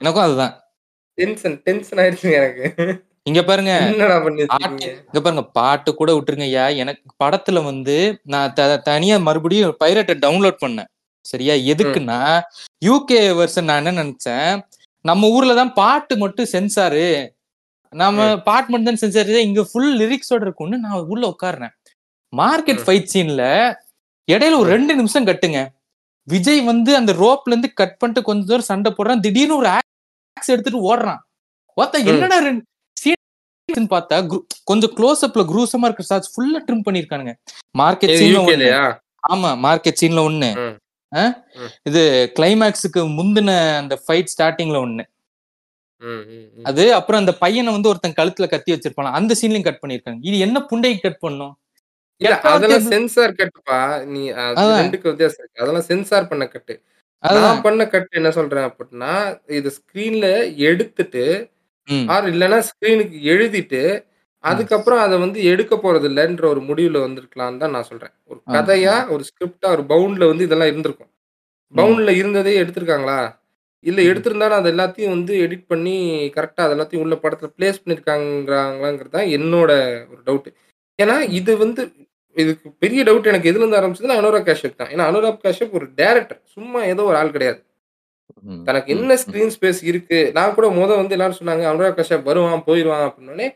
எனக்கும் 0.00 0.24
அதுதான். 0.26 0.54
டென்ஷன் 1.18 1.58
டென்ஷன் 1.66 2.00
ஆயிடுச்சுங்க 2.02 2.38
எனக்கு. 2.40 2.64
இங்க 3.22 3.40
பாருங்க. 3.44 3.72
இங்க 3.92 5.20
பாருங்க. 5.20 5.44
பாட்டு 5.58 5.90
கூட 5.94 6.10
விட்டுருங்க 6.16 6.46
ஐயா. 6.50 6.66
எனக்கு 6.82 7.04
படத்துல 7.24 7.62
வந்து 7.70 7.96
நான் 8.34 8.54
தனியா 8.90 9.16
மறுபடியும் 9.28 9.78
பைரட்டை 9.84 10.16
டவுன்லோட் 10.26 10.62
பண்ணேன். 10.64 10.90
சரியா? 11.26 11.54
எதுக்குன்னா 11.72 12.20
யூகே 12.88 13.20
வெர்ஷன் 13.40 13.68
நான் 13.70 13.80
என்ன 13.84 14.02
நினைச்சேன்? 14.02 14.52
நம்ம 15.04 15.28
ஊர்ல 15.36 15.54
தான் 15.54 15.72
பாட்டு 15.80 16.14
மட்டும் 16.16 16.52
சென்சாரு 16.52 17.06
நம்ம 17.92 18.20
பாட்டு 18.46 18.70
மட்டும் 18.70 18.88
தான் 18.88 19.00
சென்சார் 19.02 19.32
இங்க 19.40 19.62
ஃபுல் 19.70 19.92
லிரிக்ஸோட 20.00 20.42
இருக்கும்னு 20.46 20.78
நான் 20.78 21.08
உள்ள 21.12 21.24
உட்கார்றேன். 21.26 21.72
மார்க்கெட். 22.32 22.82
ஃபைட் 22.84 23.10
சீன்ல 23.12 23.42
இடையில 24.28 24.58
ஒரு 24.58 24.70
ரெண்டு 24.70 24.92
நிமிஷம் 24.94 25.26
கட்டுங்க. 25.26 25.60
விஜய் 26.28 26.60
வந்து 26.64 26.90
அந்த 26.96 27.12
ரோப்ல 27.20 27.52
இருந்து 27.52 27.72
கட் 27.74 27.98
பண்ணிட்டு 27.98 28.22
கொஞ்ச 28.22 28.44
தூரம் 28.46 28.70
சண்டை 28.70 28.90
போடுறான். 28.92 29.20
திடீர்னு 29.20 29.56
ஒரு 29.56 29.68
ஆக்ஸ் 29.74 30.52
எடுத்துட்டு 30.54 30.80
ஓடுறான். 30.90 31.20
ஒருத்த 31.76 31.98
ம். 31.98 32.08
என்னடா 32.12 32.38
ரெண்டு 32.40 32.64
பார்த்தா 33.90 34.16
கொஞ்சம் 34.64 34.92
க்ளோஸ் 34.98 35.22
அப்ல 35.26 35.42
குரூசமா 35.48 35.86
இருக்கிற 35.86 36.06
ஷாட்ஸ் 36.10 36.32
ஃபுல்லா 36.34 36.58
ட்ரிம் 36.66 36.84
பண்ணிருக்கானுங்க 36.86 37.32
மார்க்கெட் 37.74 38.12
சீன்ல 38.18 38.68
ஆமா 39.24 39.50
மார்க்கெட் 39.64 39.98
சீன்ல 40.00 40.20
ஒண்ணு? 40.28 40.50
ம். 41.12 41.32
இது 41.84 42.02
கிளைமேக்ஸுக்கு 42.36 43.00
முந்தின 43.18 43.50
அந்த 43.78 43.94
ஃபைட் 44.02 44.32
ஸ்டார்டிங்ல 44.34 44.78
ஒண்ணு. 44.78 45.04
அது 46.68 46.84
அப்புறம் 46.96 47.22
அந்த 47.22 47.32
பையனை 47.42 47.70
வந்து 47.76 47.90
ஒருத்தன் 47.92 48.18
கழுத்துல 48.18 48.46
கத்தி 48.50 48.70
வச்சிருப்பான் 48.72 49.16
அந்த 49.18 49.34
சீன்லயும் 49.40 49.68
கட் 49.68 49.82
பண்ணிருக்காங்க 49.82 50.20
இது 50.28 50.36
என்ன 50.46 50.58
புண்டைக்கு 50.70 51.00
கட் 51.06 51.22
பண்ணும்? 51.24 51.54
அதெல்லாம் 52.50 52.84
சென்சார் 52.92 53.38
கட்டுப்பா 53.40 53.78
நீ. 54.12 54.22
ரெண்டுக்கு 54.78 55.10
வித்தியாசம் 55.10 55.42
இருக்கு. 55.42 55.62
அதெல்லாம் 55.64 55.88
சென்சார் 55.90 56.30
பண்ண 56.30 56.44
கட்டு 56.48 56.74
நான் 57.38 57.62
பண்ண 57.64 57.82
கட்டு 57.86 58.18
என்ன 58.20 58.30
சொல்றேன் 58.36 58.66
அப்படின்னா 58.68 59.12
இது 59.58 59.68
ஸ்கிரீன்ல 59.76 60.26
எடுத்துட்டு 60.68 61.24
ஆர் 62.14 62.26
இல்லைன்னா 62.32 62.58
ஸ்கிரீனுக்கு 62.68 63.18
எழுதிட்டு 63.32 63.82
அதுக்கப்புறம் 64.44 65.00
அதை 65.04 65.16
வந்து 65.18 65.38
எடுக்க 65.52 65.74
போறது 65.76 66.06
இல்லைன்ற 66.10 66.44
ஒரு 66.52 66.60
முடிவுல 66.68 66.98
வந்திருக்கலாம்னு 67.04 67.62
தான் 67.62 67.74
நான் 67.76 67.88
சொல்றேன். 67.90 68.12
ஒரு. 68.30 68.38
கதையா 68.56 68.94
ஒரு 69.14 69.22
ஸ்கிரிப்டா 69.28 69.68
ஒரு 69.76 69.84
பவுண்ட்ல 69.92 70.28
வந்து 70.30 70.46
இதெல்லாம் 70.48 70.70
இருந்திருக்கும். 70.72 71.10
பவுண்ட்ல 71.72 72.10
இருந்ததே 72.20 72.52
எடுத்திருக்காங்களா? 72.62 73.18
இல்ல 73.86 73.98
ம். 73.98 74.08
எடுத்திருந்தாலும் 74.10 74.58
அது 74.60 74.70
எல்லாத்தையும் 74.72 75.14
வந்து 75.14 75.34
எடிட் 75.44 75.66
பண்ணி 75.68 75.94
கரெக்டா 76.36 76.62
அது 76.66 76.74
எல்லாத்தையும் 76.76 77.04
உள்ள 77.04 77.16
படத்துல 77.22 77.50
பிளேஸ் 77.56 77.80
பண்ணிருக்காங்களாங்கிறது 77.82 79.14
தான் 79.16 79.30
என்னோட 79.36 79.70
ஒரு 80.12 80.20
டவுட் 80.26 80.48
ஏன்னா 80.98 81.16
இது 81.38 81.52
வந்து 81.62 81.82
இதுக்கு 82.36 82.68
பெரிய 82.82 83.00
டவுட் 83.06 83.30
எனக்கு 83.30 83.50
எதுல 83.50 83.62
இருந்து 83.62 83.78
ஆரம்பிச்சதுன்னா 83.78 84.18
அனுராக் 84.20 84.48
காஷ்யப் 84.48 84.80
தான். 84.80 84.90
ஏன்னா 84.94 85.04
அனுராக் 85.10 85.44
காஷ்யப் 85.44 85.76
ஒரு 85.78 85.86
டேரக்டர் 85.98 86.40
சும்மா 86.54 86.80
ஏதோ 86.90 87.02
ஒரு 87.06 87.16
ஆள் 87.20 87.32
கிடையாது. 87.32 87.58
தனக்கு 88.66 88.88
என்ன. 88.94 89.16
ஸ்கிரீன் 89.22 89.52
ஸ்பேஸ் 89.54 89.80
இருக்கு? 89.90 90.18
நான் 90.36 90.54
கூட 90.56 90.68
முத 90.76 90.90
வந்து 90.98 91.14
எல்லாரும் 91.16 91.38
சொன்னாங்க 91.38 91.64
அனுராக் 91.70 91.98
கஷ்யப் 91.98 92.26
வருவான் 92.28 92.64
போயிடுவான் 92.66 93.06
அப்படின்னே 93.08 93.46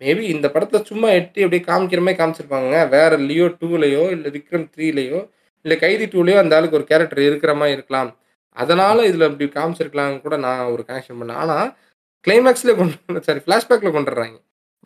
மேபி 0.00 0.24
இந்த 0.34 0.48
படத்தை 0.54 0.78
சும்மா 0.90 1.08
எட்டி 1.18 1.40
அப்படியே 1.44 1.62
காமிக்கிற 1.66 2.02
மாதிரி 2.02 2.20
காமிச்சிருப்பாங்க. 2.20 2.66
வேற 2.94 3.12
லியோ 3.28 3.46
டூலையோ 3.60 4.04
இல்ல 4.14 4.28
விக்ரம் 4.36 4.66
த்ரீலையோ 4.74 5.20
இல்ல 5.64 5.76
கைதி 5.78 6.06
டூலையோ 6.12 6.38
அந்த 6.42 6.56
ஆளுக்கு 6.58 6.78
ஒரு 6.78 6.88
கேரக்டர் 6.90 7.22
இருக்கிற 7.28 7.54
மாதிரி 7.60 7.76
இருக்கலாம். 7.78 8.10
அதனால 8.62 8.98
இதுல 9.10 9.28
இப்படி 9.30 9.46
காமிச்சிருக்கலாம் 9.56 10.14
கூட 10.26 10.36
நான் 10.46 10.70
ஒரு 10.74 10.82
கனெக்ஷன் 10.88 11.18
பண்ணேன். 11.20 11.40
ஆனா 11.44 11.56
கிளைமேக்ஸ்ல 12.24 12.72
கொண்டு 12.80 13.24
சாரி 13.28 13.42
பிளாஷ்பேக்ல 13.48 13.90
கொண்டுறாங்க 13.96 14.38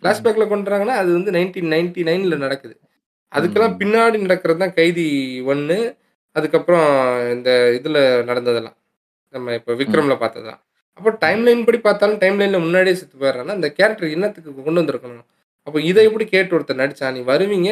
பிளாஷ்பேக்ல 0.02 0.44
கொண்டுறாங்கன்னா 0.52 0.96
அது 1.02 1.10
வந்து 1.18 1.30
நைன்டீன் 1.36 1.72
நைன்டி 1.74 2.02
நைன்ல 2.08 2.36
நடக்குது. 2.44 2.74
அதுக்கெல்லாம். 3.32 3.76
பின்னாடி 3.80 4.16
நடக்கிறது 4.24 4.62
தான் 4.64 4.76
கைதி 4.80 5.06
ஒன்னு 5.52 5.78
அதுக்கப்புறம் 6.36 6.88
இந்த 7.34 7.50
இதுல 7.78 7.98
நடந்ததெல்லாம். 8.30 8.76
நம்ம 9.34 9.54
இப்போ 9.58 9.72
விக்ரம்ல 9.80 10.14
பார்த்ததுதான் 10.22 10.60
அப்போ 10.98 11.10
டைம் 11.22 11.40
லைன் 11.46 11.64
படி 11.66 11.78
பார்த்தாலும் 11.86 12.18
டைம் 12.22 12.36
லைன்ல 12.40 12.58
முன்னாடியே 12.64 12.96
செத்து 12.98 13.16
போயிடுறான்னா 13.22 13.54
இந்த 13.58 13.68
கேரக்டர் 13.78 14.12
என்னத்துக்கு 14.16 14.50
கொண்டு 14.66 14.80
வந்திருக்கணும்? 14.80 15.24
அப்போ 15.66 15.78
இதை 15.90 16.00
எப்படி 16.08 16.24
கேட்டு 16.34 16.54
ஒருத்தர் 16.56 16.80
நடிச்சா 16.82 17.06
நீ 17.16 17.20
வருவீங்க. 17.32 17.70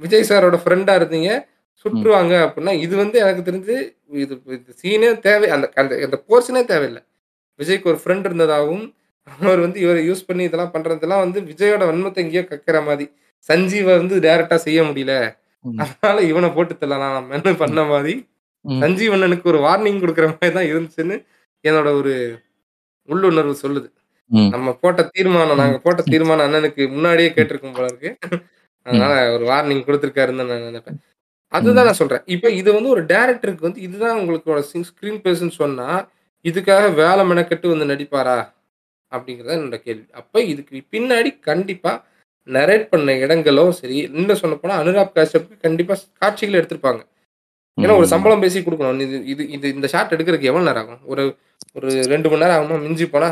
விஜய் 0.00 0.28
சாரோட 0.30 0.56
ஃப்ரெண்டா 0.62 0.92
இருந்தீங்க. 1.00 1.30
சுற்றுவாங்க 1.84 2.34
அப்படின்னா 2.46 2.72
இது 2.80 2.94
வந்து 2.96 3.18
எனக்கு 3.18 3.42
தெரிஞ்சு 3.48 3.76
இது 4.16 4.34
இது 4.48 4.72
சீனே 4.82 5.10
தேவை 5.20 5.48
அந்த 5.50 5.66
அந்த 5.74 5.94
அந்த 6.06 6.16
போர்ஷனே 6.28 6.62
தேவையில்லை. 6.64 7.02
விஜய்க்கு 7.60 7.90
ஒரு 7.92 8.00
ஃப்ரெண்ட் 8.02 8.26
இருந்ததாகவும் 8.30 8.84
அவர் 9.28 9.60
வந்து 9.60 9.78
இவரை 9.80 10.00
யூஸ் 10.08 10.26
பண்ணி 10.26 10.44
இதெல்லாம் 10.44 10.74
பண்றதெல்லாம் 10.74 11.24
வந்து 11.24 11.40
விஜயோட 11.50 11.82
வன்மத்தை 11.90 12.20
எங்கேயோ 12.24 12.44
கக்கிற 12.44 12.78
மாதிரி 12.84 13.06
சஞ்சீவை 13.48 13.92
வந்து 13.98 14.16
டைரக்டா 14.20 14.56
செய்ய 14.66 14.80
முடியல. 14.82 15.14
ம். 15.64 15.78
அதனால 15.84 16.18
இவனை 16.22 16.48
போட்டு 16.50 16.74
தள்ளலாம் 16.76 17.16
நம்ம 17.18 17.34
என்ன 17.38 17.52
பண்ண 17.56 17.82
மாதிரி. 17.84 18.14
ம். 18.64 18.80
ஒரு 19.50 19.58
வார்னிங் 19.66 20.02
கொடுக்குற 20.02 20.26
மாதிரி 20.32 20.54
தான் 20.58 20.70
இருந்துச்சுன்னு 20.72 21.16
என்னோட 21.64 21.88
ஒரு 22.00 22.12
உள்ளுணர்வு 23.08 23.54
சொல்லுது. 23.64 23.88
ம். 24.30 24.50
நம்ம 24.50 24.74
போட்ட 24.82 25.02
தீர்மானம் 25.14 25.60
நாங்க 25.62 25.78
போட்ட 25.78 26.02
தீர்மானம் 26.12 26.46
அண்ணனுக்கு 26.46 26.82
முன்னாடியே 26.94 27.30
கேட்டிருக்கும் 27.36 27.76
போல 27.76 27.86
இருக்கு. 27.86 28.10
அதனால 28.86 29.14
ஒரு 29.34 29.44
வார்னிங் 29.46 29.86
கொடுத்துருக்காருன்னு 29.86 30.46
நான் 30.50 30.66
நினைப்பேன். 30.68 30.98
அதுதான் 31.52 31.86
நான் 31.88 32.00
சொல்றேன். 32.00 32.24
இப்போ 32.34 32.48
இது 32.60 32.68
வந்து 32.76 32.90
ஒரு 32.94 33.02
டேரக்டருக்கு 33.12 33.66
வந்து 33.68 33.82
இதுதான் 33.86 34.18
உங்களோட 34.20 34.62
ஸ்கிரீன் 34.90 35.20
பேஸ்ன்னு 35.24 35.58
சொன்னா 35.62 35.88
இதுக்காக 36.44 36.84
வேலை 37.02 37.22
மெனக்கெட்டு 37.30 37.72
வந்து 37.72 37.86
நடிப்பாரா? 37.92 38.38
அப்படிங்கிறத 39.12 39.54
என்னோட 39.58 39.78
கேள்வி. 39.86 40.06
அப்ப 40.20 40.42
இதுக்கு 40.52 40.82
பின்னாடி 40.94 41.30
கண்டிப்பா 41.50 41.92
நரேட் 42.48 42.86
பண்ண 42.92 43.10
இடங்களும் 43.24 43.72
சரி 43.80 43.96
இன்னும் 44.18 44.40
சொல்ல 44.42 44.54
போனா 44.60 44.76
அனுராப் 44.82 45.12
காஷ்யப்க்கு 45.16 45.56
கண்டிப்பா 45.66 45.94
காட்சிகள் 46.22 46.58
எடுத்திருப்பாங்க. 46.60 47.02
ஏன்னா 47.78 47.94
ஒரு 48.00 48.08
சம்பளம் 48.12 48.42
பேசி 48.44 48.58
கொடுக்கணும். 48.60 49.02
இது 49.06 49.18
இது 49.32 49.42
இது 49.56 49.66
இந்த 49.76 49.86
ஷாட் 49.92 50.14
எடுக்கிறதுக்கு 50.14 50.50
எவ்வளவு 50.50 50.68
நேரம் 50.68 50.82
ஆகும்? 50.84 51.02
ஒரு 51.12 51.24
ஒரு 51.76 51.88
ரெண்டு 52.12 52.28
மணி 52.30 52.42
நேரம் 52.44 52.56
ஆகுமா? 52.56 52.78
மிஞ்சி 52.86 53.06
போனா 53.14 53.28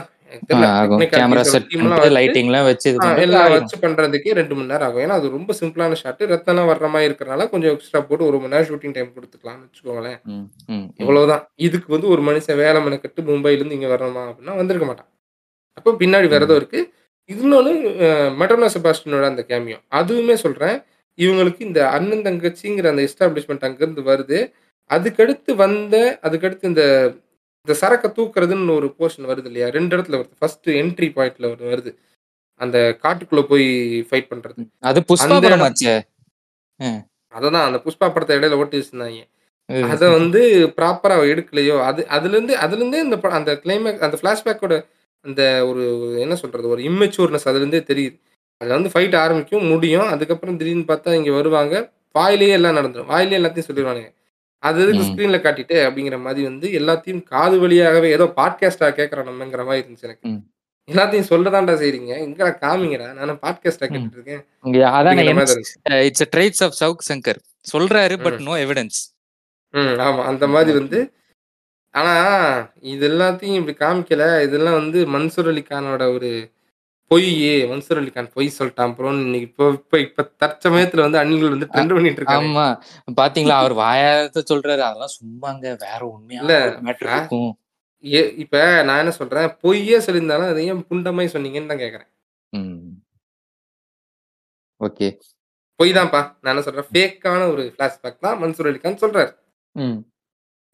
கேமரா 1.15 1.43
செட் 1.53 1.73
லைட்டிங்லாம் 2.17 2.67
வச்சு 2.69 2.89
எல்லாம். 3.25 3.53
வச்சு 3.57 3.77
பண்றதுக்கே 3.85 4.35
ரெண்டு 4.39 4.55
மணி 4.57 4.71
நேரம் 4.73 4.87
ஆகும். 4.89 5.03
ஏன்னா 5.05 5.17
அது 5.21 5.35
ரொம்ப 5.37 5.55
சிம்பிளான 5.61 5.99
ஷாட் 6.03 6.23
ரத்தம்லாம் 6.33 6.71
வர்ற 6.73 6.89
மாதிரி 6.95 7.09
இருக்கிறனால 7.11 7.49
கொஞ்சம் 7.53 7.73
எக்ஸ்ட்ரா 7.75 8.01
போட்டு 8.09 8.29
ஒரு 8.31 8.39
மணி 8.43 8.53
நேரம் 8.55 8.69
ஷூட்டிங் 8.71 8.95
டைம் 8.97 9.11
கொடுத்துக்கலாம்னு 9.17 9.65
வச்சுக்கோங்களேன். 9.67 10.19
இவ்வளவுதான் 11.03 11.45
இதுக்கு 11.69 11.89
வந்து 11.97 12.09
ஒரு 12.15 12.25
மனுஷன் 12.29 12.61
வேலை 12.63 12.81
மெனக்கட்டு 12.87 13.27
மும்பைல 13.31 13.61
இருந்து 13.61 13.79
இங்க 13.79 13.91
வரணுமா 13.95 14.25
அப்படின்னா 14.31 14.57
வந்திருக்க 14.61 14.89
மாட்டான். 14.91 15.11
அப்போ 15.79 15.93
பின்னாடி 16.03 16.35
ஏதோ 16.41 16.57
இருக்கு. 16.61 16.83
இன்னொன்னு 17.31 17.73
மெட்டர்னா 18.41 18.69
செபாஸ்டினோட 18.77 19.25
அந்த 19.33 19.43
கேமியோ 19.51 19.79
அதுவுமே 20.01 20.37
சொல்றேன். 20.45 20.79
இவங்களுக்கு 21.19 21.63
இந்த 21.69 21.81
அண்ணன் 21.97 22.25
தங்கச்சிங்கிற 22.27 22.89
அந்த 22.93 23.03
எஸ்டாப்ளிஷ்மெண்ட் 23.09 23.67
அங்கிருந்து 23.69 24.03
வருது. 24.11 24.39
அதுக்கடுத்து 24.91 25.51
வந்த 25.65 25.97
அதுக்கடுத்து 26.27 26.71
இந்த 26.71 26.85
இந்த 27.67 27.75
சரக்கை 27.81 28.09
தூக்குறதுன்னு 28.11 28.75
ஒரு 28.75 28.87
போர்ஷன் 28.99 29.27
வருது 29.31 29.49
இல்லையா? 29.51 29.67
ரெண்டு 29.69 29.93
இடத்துல 29.97 30.19
வருது. 30.21 30.35
ஃபர்ஸ்ட் 30.39 30.69
என்ட்ரி 30.81 31.09
பாயிண்ட்ல 31.17 31.47
ஒரு 31.55 31.65
வருது. 31.73 31.91
அந்த 32.61 32.79
காட்டுக்குள்ள 33.03 33.43
போய் 33.51 33.67
ஃபைட் 34.09 34.31
பண்றது. 34.31 34.63
அது 34.91 35.01
புஷ்பா 35.11 35.37
படம் 35.45 35.65
அந்த 37.67 37.79
புஷ்பா 37.85 38.07
படத்தை 38.15 38.37
இடையில 38.39 38.59
ஓட்டி 38.63 38.79
வச்சிருந்தாங்க 38.79 39.21
அதை 39.93 40.07
வந்து 40.11 40.41
ப்ராப்பரா 40.79 41.17
எடுக்கலையோ? 41.33 41.75
அது 41.89 42.01
அதுல 42.17 42.35
இருந்து 42.37 42.55
அதுல 42.65 42.81
இருந்தே 42.81 43.01
இந்த 43.07 43.17
அந்த 43.39 43.51
கிளைமேக் 43.65 44.05
அந்த 44.07 44.17
பிளாஷ்பேக்கோட 44.23 44.75
அந்த 45.25 45.43
ஒரு 45.69 45.83
ஒரு 46.03 46.15
என்ன 46.25 46.35
சொல்றது? 46.43 46.67
ஒரு 46.75 46.83
இம்மெச்சூர்னஸ் 46.89 47.49
அதுல 47.51 47.63
இருந்தே 47.63 47.81
தெரியுது. 47.91 48.17
அதுல 48.61 48.77
வந்து 48.79 48.93
ஃபைட் 48.95 49.17
ஆரம்பிக்கும் 49.25 49.69
முடியும். 49.73 50.09
அதுக்கப்புறம் 50.15 50.59
திடீர்னு 50.61 50.91
பார்த்தா 50.91 51.17
இங்க 51.21 51.33
வருவாங்க. 51.39 51.75
வாயிலேயே 52.15 52.55
எல்லாம் 52.59 52.77
நடந்துடும் 52.79 53.11
வாயிலே 53.13 53.39
எல்லாத்தையும் 53.39 53.69
சொல்லிடுவானுங்க 53.69 54.09
அது 54.63 54.83
எதுக்கு 54.83 55.03
ம். 55.03 55.09
ஸ்க்ரீன்ல 55.09 55.39
காட்டிட்டு 55.39 55.77
அப்படிங்கிற 55.85 56.21
மாதிரி 56.21 56.43
வந்து 56.45 56.69
எல்லாத்தையும் 56.71 57.23
காது 57.25 57.59
வழியாகவே 57.59 58.11
ஏதோ 58.11 58.25
பாட்காஸ்டா 58.37 58.89
கேட்கறோம் 58.93 59.29
நம்மங்கிற 59.29 59.65
மாதிரி 59.65 59.83
இருந்துச்சு 59.83 60.03
எனக்கு. 60.03 60.29
ம். 60.29 60.41
எல்லாத்தையும் 60.89 61.29
சொல்லதான்டா 61.29 61.75
செய்றீங்க. 61.77 62.13
இங்கடா 62.21 62.53
காமிங்கடா? 62.61 63.13
நானும் 63.13 63.39
பாட்காஸ்டா 63.43 63.85
ம். 63.85 63.93
கேட்டுட்டு 63.93 64.17
இருக்கேன் 64.19 64.43
இங்க 64.65 64.79
அதான் 64.89 65.13
அப்படிங்கிற 65.13 65.35
மாதிரி 65.35 65.55
இருந்துச்சு. 65.55 66.05
It's 66.05 66.27
tirades 66.33 66.63
of 66.65 66.77
Savukku 66.81 67.07
Shankar 67.09 67.41
சொல்றாரு 67.73 68.23
பட் 68.23 68.39
ம். 68.39 68.43
நோ 68.43 68.55
எவிடன்ஸ் 68.57 68.99
ம் 69.75 69.95
ஆமா. 70.01 70.23
அந்த 70.25 70.45
மாதிரி 70.49 70.79
வந்து 70.79 71.01
ஆனா 71.95 72.15
இது 72.87 73.05
எல்லாத்தையும் 73.09 73.59
இப்படி 73.61 73.77
காமிக்கல. 73.77 74.25
இதெல்லாம் 74.43 74.75
வந்து 74.75 74.99
மன்சூர் 75.07 75.49
அலி 75.49 75.63
கானோட 75.63 76.15
ஒரு 76.15 76.31
பொய் 77.11 77.29
மன்சூர் 77.71 78.01
அலிகான் 78.01 78.29
பொய் 78.35 78.49
சொல்லிட்டான் 78.57 78.93
ப்ரோன்னு 78.97 79.25
இன்னைக்கு 79.27 79.47
இப்போ 79.51 79.65
இப்போ 79.77 79.97
இப்போ 80.05 80.23
தற்சமயத்துல 80.43 81.05
வந்து 81.07 81.19
அணில்கள் 81.23 81.55
வந்து 81.55 81.69
ட்ரெண்ட் 81.73 81.95
பண்ணிட்டு 81.97 82.21
இருக்காங்க 82.21 82.51
ஆமா. 82.51 82.67
பாத்தீங்களா? 83.21 83.57
அவர் 83.63 83.75
வாயாத 83.81 84.43
சொல்றாரு. 84.51 84.83
அதெல்லாம் 84.89 85.15
சும்மாங்க. 85.17 85.65
வேற 85.85 86.01
உண்மையா 86.13 86.43
இல்ல, 86.45 86.57
ஏ 88.05 88.21
இப்ப 88.45 88.57
நான் 88.89 89.01
என்ன 89.03 89.15
சொல்றேன்? 89.19 89.49
பொய்யே 89.65 89.99
சொல்லியிருந்தாலும் 90.07 90.53
அதை 90.53 90.63
ஏன் 90.73 90.87
புண்டமாய் 90.91 91.35
சொன்னீங்கன்னு 91.35 91.73
தான் 91.73 91.83
கேக்குறேன். 91.85 92.11
ஓகே. 94.81 95.09
பொய் 95.81 95.97
தான்ப்பா. 95.99 96.23
நான் 96.43 96.53
என்ன 96.55 96.65
சொல்றேன்? 96.67 96.89
ஃபேக்கான 96.93 97.43
ஒரு 97.55 97.65
ஃபிளாஷ்பேக் 97.75 98.25
தான் 98.27 98.39
மன்சூர் 98.43 98.71
அலிகான் 98.71 99.03
சொல்றாரு. 99.05 99.33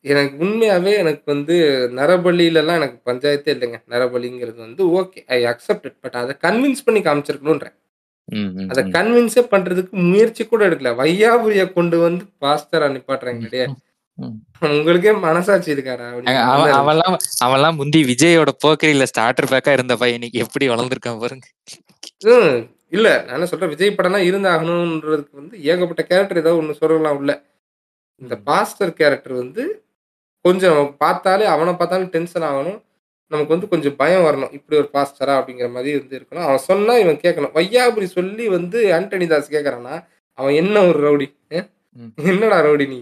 எனக்கு 0.04 0.36
உண்மையாவே 0.44 0.92
எனக்கு 0.98 1.24
வந்து 1.26 1.54
நரபலியிலலாம் 1.96 2.78
எனக்கு 2.80 2.98
பஞ்சாயத்தே 3.06 3.50
இல்லைங்க. 3.54 3.78
நரபலிங்கிறது 3.88 4.58
வந்து 4.58 4.82
ஓகே 4.98 5.20
ஐ 5.28 5.40
அக்செப்ட் 5.46 5.88
பட் 6.02 6.18
அதை 6.20 6.34
கன்வின்ஸ் 6.42 6.84
பண்ணி 6.86 7.00
காமிச்சிருக்கணும்ன்றேன். 7.02 7.76
அதை 8.70 8.82
கன்வின்ஸே 8.94 9.42
பண்றதுக்கு 9.50 9.92
முயற்சி 10.06 10.42
கூட 10.44 10.62
எடுக்கல. 10.68 10.92
வையாபுரிய 11.00 11.64
கொண்டு 11.72 11.96
வந்து 12.00 12.24
பாஸ்டரா 12.42 12.88
நிப்பாட்டுறாங்க 12.94 13.42
கிடையாது 13.44 13.74
ம். 14.18 14.36
உங்களுக்கே 14.68 15.12
மனசாட்சி 15.24 15.70
இருக்காரா 15.72 16.06
அப்படிங்கிற 16.10 16.36
அவன் 16.44 16.60
மாதிரி 16.60 16.76
அவன்லாம் 16.78 17.16
அவன்லாம் 17.44 17.78
முந்தி 17.80 18.00
விஜயோட 18.10 18.50
போக்கரியில 18.62 19.08
ஸ்டார்டர் 19.10 19.50
பேக்கா 19.50 19.72
இருந்த 19.72 19.96
பையன் 19.96 20.18
இன்னைக்கு 20.18 20.44
எப்படி 20.44 20.66
வளர்ந்துருக்கான் 20.68 21.20
பாருங்க. 21.20 21.46
ஹம், 22.26 22.58
இல்ல. 22.92 23.08
நான் 23.22 23.36
என்ன 23.36 23.48
சொல்றேன்? 23.50 23.72
விஜய் 23.72 23.96
படம்லாம் 23.96 24.28
இருந்தாகணும்ன்றதுக்கு 24.28 25.34
வந்து 25.34 25.56
ஏகப்பட்ட 25.66 26.02
கேரக்டர் 26.04 26.40
ஏதாவது 26.42 26.60
ஒண்ணு 26.62 26.80
சொல்லலாம் 26.80 27.18
உள்ள. 27.18 27.32
இந்த 28.20 28.34
பாஸ்டர் 28.46 28.92
கேரக்டர் 28.94 29.34
வந்து 29.36 29.62
கொஞ்சம் 30.46 30.74
நம்ம 30.74 30.90
பார்த்தாலே 30.98 31.44
அவனை 31.54 31.72
பார்த்தாலும் 31.74 32.10
டென்ஷன் 32.10 32.46
ஆகணும். 32.50 32.78
நமக்கு 33.32 33.52
வந்து 33.54 33.68
கொஞ்சம் 33.68 33.96
பயம் 33.96 34.24
வரணும். 34.26 34.52
இப்படி 34.58 34.76
ஒரு 34.80 34.88
பாஸ்டரா 34.92 35.34
அப்படிங்கிற 35.38 35.68
மாதிரி 35.70 35.92
வந்து 35.98 36.16
இருக்கணும். 36.18 36.44
அவன் 36.48 36.66
சொன்னா 36.68 36.94
இவன் 37.04 37.22
கேட்கணும். 37.24 37.54
வையாபுரி 37.58 38.06
சொல்லி 38.16 38.44
வந்து 38.48 38.78
ஆண்டனி 38.96 39.26
தாஸ் 39.26 39.52
கேட்கறான்னா 39.52 39.94
அவன் 40.38 40.54
என்ன 40.54 40.76
ஒரு 40.88 40.98
ரவுடி. 41.06 41.26
என்னடா 42.30 42.58
ரவுடி 42.66 42.86
நீ? 42.88 43.00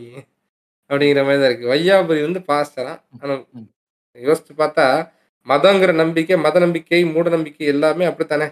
அப்படிங்கிற 0.91 1.21
மாதிரி 1.27 1.41
தான் 1.41 1.51
இருக்கு. 1.51 1.71
வையாபுரி 1.73 2.21
வந்து 2.27 2.41
பாஸ்டரா 2.51 2.93
ஆனா. 3.23 3.35
யோசிச்சு 4.17 4.53
பார்த்தா 4.59 4.87
மதங்கிற 5.47 5.93
நம்பிக்கை 5.93 6.37
மத 6.39 6.59
நம்பிக்கை 6.59 7.01
மூட 7.05 7.29
நம்பிக்கை 7.29 7.67
எல்லாமே 7.67 8.05
அப்படித்தானே? 8.05 8.47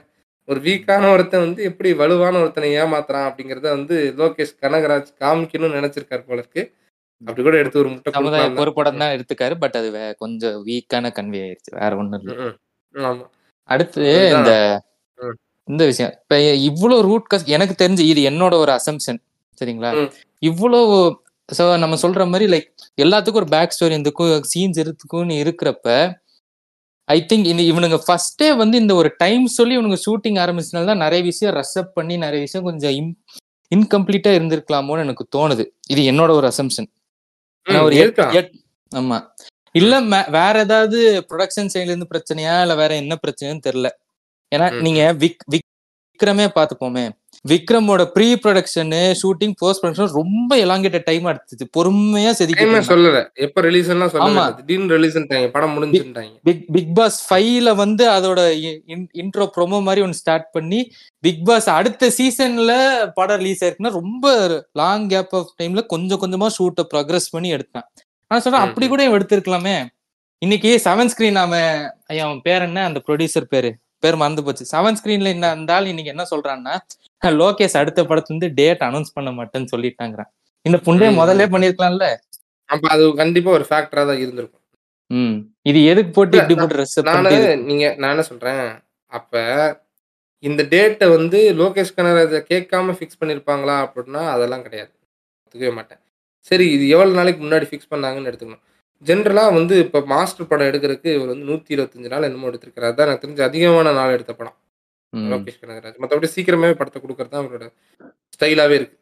ஒரு 0.49 0.61
வீக்கான 0.61 1.05
ஒருத்தன் 1.13 1.45
வந்து 1.47 1.63
எப்படி 1.63 1.91
வலுவான 1.95 2.41
ஒருத்தனை 2.41 2.71
ஏமாத்துறான் 2.79 3.29
அப்படிங்கறத 3.29 3.69
வந்து 3.77 3.97
லோகேஷ் 4.19 4.59
கனகராஜ் 4.63 5.13
காமிக்கணும்னு 5.21 5.79
நினைச்சிருக்காரு 5.79 6.25
போல 6.27 6.41
இருக்கு. 6.45 6.63
அப்படி 7.23 7.43
கூட 7.43 7.57
எடுத்து 7.59 7.81
ஒரு 7.81 7.91
முட்டை 7.91 8.11
சமுதாய 8.15 8.43
தான். 8.43 8.57
பொறுப்படம் 8.59 9.01
தான் 9.03 9.15
எடுத்துக்காரு 9.15 9.55
பட் 9.63 9.77
அது 9.81 9.89
கொஞ்சம் 10.23 10.57
வீக்கான 10.69 11.13
கன்வே 11.19 11.41
ஆயிருச்சு. 11.45 11.73
வேற 11.81 11.93
ஒண்ணும் 12.01 12.23
இல்ல. 12.23 12.35
அடுத்து. 13.69 14.05
இந்த. 14.35 14.53
இந்த 15.69 15.83
விஷயம். 15.91 16.13
இப்ப 16.21 16.37
இவ்வளவு 16.69 17.03
ரூட் 17.03 17.29
கஸ் 17.33 17.51
எனக்கு 17.57 17.75
தெரிஞ்சு 17.83 18.05
இது 18.13 18.21
என்னோட 18.31 18.55
ஒரு 18.63 18.73
அசம்ஷன் 18.79 19.21
சரிங்களா. 19.59 19.91
இவ்வளவு 20.43 20.97
சோ 21.49 21.65
நம்ம 21.83 21.95
சொல்ற 22.03 22.23
மாதிரி 22.29 22.47
லைக் 22.53 22.69
எல்லாத்துக்கும் 22.99 23.41
ஒரு 23.41 23.49
பேக் 23.55 23.75
ஸ்டோரி 23.75 23.97
இதுக்கும் 23.99 24.45
சீன்ஸ் 24.53 24.79
இருக்குன்னு 24.83 25.35
இருக்கிறப்ப 25.43 25.87
ஐ 27.09 27.19
திங்க் 27.31 27.47
இந்த 27.47 27.63
இவனுங்க 27.71 27.97
ஃபர்ஸ்டே 28.05 28.49
வந்து 28.59 28.77
இந்த 28.79 28.93
ஒரு 28.95 29.09
டைம் 29.19 29.45
சொல்லி 29.57 29.75
இவனுங்க 29.77 29.99
ஷூட்டிங் 30.05 30.39
ஆரம்பிச்சனால 30.43 30.89
தான் 30.91 31.03
நிறைய 31.05 31.21
விஷயம் 31.29 31.55
ரஷ் 31.57 31.77
அப் 31.81 31.95
பண்ணி 31.95 32.17
நிறைய 32.25 32.41
விஷயம் 32.47 32.67
கொஞ்சம் 32.69 32.95
இன்கம்ப்ளீட்டா 33.73 34.31
இருந்திருக்கலாமோன்னு 34.37 35.05
எனக்கு 35.07 35.25
தோணுது. 35.37 35.65
இது 35.89 36.01
என்னோட 36.11 36.31
ஒரு 36.39 36.47
அசம்ஷன் 36.53 36.89
ஒரு 37.67 37.97
ஆமா. 38.93 39.19
இல்ல 39.75 39.95
வேற 40.31 40.55
ஏதாவது 40.61 40.99
ப்ரொடக்ஷன் 41.31 41.71
சைடுல 41.75 41.93
இருந்து 41.93 42.11
பிரச்சனையா? 42.11 42.55
இல்ல 42.63 42.75
வேற 42.75 42.93
என்ன 42.97 43.15
பிரச்சனைன்னு 43.23 43.67
தெரியல. 43.69 43.89
ஏன்னா 44.53 44.67
நீங்க 44.81 45.03
விக் 45.23 45.45
விக்ரமே 45.55 46.47
பாத்துப்போமே 46.57 47.05
விக்ரமோட 47.45 48.03
pre 48.15 48.27
production 48.43 48.91
shooting 49.21 49.55
post 49.61 49.81
production 49.83 50.13
ரொம்ப 50.19 50.57
எலாங்கேட்ட 50.57 50.99
டைம் 51.05 51.25
எடுத்துச்சு 51.27 51.67
பொறுமையா 51.77 52.31
செதுக்கி 52.31 52.67
சொல்லல. 52.91 53.21
எப்ப 53.47 53.61
ரிலீஸ் 53.61 53.89
எல்லாம் 53.89 54.13
ஆமா. 54.27 54.45
திடீர்னு 54.59 54.97
ரிலீஸ்ன்ட்டாங்க 54.97 55.49
படம் 55.51 55.75
முடிஞ்சுட்டாங்க 55.77 56.33
பிக் 56.49 56.63
பிக் 56.77 56.93
பாஸ் 56.95 57.19
ஃபைவ்ல 57.27 57.73
வந்து 57.75 58.07
அதோட 58.09 58.41
இன்ட்ரோ 59.23 59.47
ப்ரோமோ 59.57 59.81
மாதிரி 59.83 60.05
ஒன்று 60.07 60.21
ஸ்டார்ட் 60.23 60.49
பண்ணி 60.53 60.81
பிக் 61.25 61.43
பாஸ் 61.45 61.69
அடுத்த 61.71 62.11
சீசன்ல 62.19 62.73
படம் 63.15 63.41
ரிலீஸ் 63.43 63.63
ஆயிருக்குன்னா 63.65 63.95
ரொம்ப 64.01 64.27
லாங் 64.75 65.09
கேப் 65.09 65.35
ஆஃப் 65.35 65.53
டைம்ல 65.61 65.85
கொஞ்சம் 65.87 66.23
கொஞ்சமா 66.25 66.49
ஷூட்டை 66.59 66.85
ப்ரோக்ரஸ் 66.93 67.33
பண்ணி 67.33 67.51
எடுத்தான். 67.51 67.89
நான் 68.31 68.43
சொல்றேன் 68.45 68.67
அப்படி 68.67 68.87
கூட 68.89 69.03
எடுத்திருக்கலாமே. 69.11 69.77
இன்னைக்கு 70.43 70.71
செவன் 70.85 71.11
ஸ்கிரீன் 71.11 71.41
அவன் 71.41 71.71
ஐயா 72.07 72.25
அவன் 72.27 72.41
பேர் 72.43 72.63
என்ன? 72.63 72.85
அந்த 72.89 73.01
ப்ரொடியூசர் 73.07 73.53
பேரு. 73.53 73.71
பேர் 74.03 74.17
மறந்து 74.17 74.43
போச்சு. 74.43 74.65
செவன் 74.71 74.97
ஸ்கிரீன்ல 74.99 75.29
அந்த 75.51 75.73
ஆள் 75.75 75.91
இன்னைக்கு 75.91 76.13
என்ன 76.15 76.25
சொல்றான்னா 76.31 76.73
லோகேஷ் 77.43 77.77
அடுத்த 77.77 78.01
படத்துல 78.03 78.33
இருந்து 78.33 78.49
டேட் 78.55 78.83
அனௌன்ஸ் 78.83 79.15
பண்ண 79.15 79.31
மாட்டேன்னு 79.31 79.69
சொல்லிட்டாங்கிறான். 79.73 80.31
இந்த 80.65 80.79
புண்டைய 80.79 81.11
ம். 81.13 81.19
முதல்ல 81.21 81.45
பண்ணிருக்கலாம்ல? 81.47 82.07
அப்ப 82.69 82.89
அது 82.89 83.15
கண்டிப்பா 83.15 83.51
ஒரு 83.51 83.65
ஃபேக்டரா 83.71 84.03
தான் 84.07 84.21
இருந்திருக்கும். 84.21 84.61
ம். 85.11 85.37
இது 85.63 85.85
எதுக்கு 85.85 86.11
போட்டு 86.11 86.37
இப்படி 86.39 86.55
போட்டு 86.55 86.75
ட்ரெஸ் 86.75 86.99
நானு 87.03 87.33
நீங்க 87.63 87.95
நான் 87.99 88.11
என்ன 88.11 88.23
சொல்றேன்? 88.23 88.65
அப்ப 89.13 89.33
இந்த 90.45 90.63
டேட்டை 90.65 91.07
வந்து 91.09 91.39
லோகேஷ் 91.53 91.95
கனகராஜ 91.95 92.39
கேட்காம 92.53 92.95
ஃபிக்ஸ் 92.99 93.21
பண்ணிருப்பாங்களா 93.21 93.77
அப்படின்னா 93.87 94.23
அதெல்லாம் 94.27 94.63
கிடையாது. 94.63 94.93
ஒத்துக்கவே 95.43 95.73
மாட்டேன். 95.75 96.01
சரி 96.51 96.73
இது 96.73 96.85
எவ்வளவு 96.89 97.15
நாளைக்கு 97.15 97.41
முன்னாடி 97.45 97.67
ஃபிக்ஸ் 97.71 97.91
பண்ணாங்கன்னு 97.91 98.31
எடுத்துக்கணும். 98.31 98.65
ஜென்ரலா 99.07 99.55
வந்து 99.55 99.79
இப்ப 99.79 100.01
மாஸ்டர் 100.07 100.49
படம் 100.49 100.69
எடுக்கிறதுக்கு 100.71 101.11
இவர் 101.15 101.29
வந்து 101.29 101.49
நூத்தி 101.51 101.75
இருபத்தஞ்சு 101.77 102.09
நாள் 102.09 102.23
என்னமோ 102.23 102.49
எடுத்திருக்காரு. 102.51 102.91
அதான் 102.91 103.07
எனக்கு 103.07 103.25
தெரிஞ்ச 103.27 103.43
அதிகமான 103.43 103.93
நாள் 103.93 104.11
எடுத்த 104.11 104.33
படம். 104.33 104.57
லோகேஷ் 105.13 105.61
கனகராஜ். 105.63 105.99
மற்றபடி 106.03 106.29
சீக்கிரமாவே 106.35 106.77
படத்தை 106.77 107.01
கொடுக்கறது 107.01 107.33
தான் 107.35 107.43
அவரோட 107.43 107.67
ஸ்டைலாவே 108.35 108.77
இருக்கு. 108.79 108.97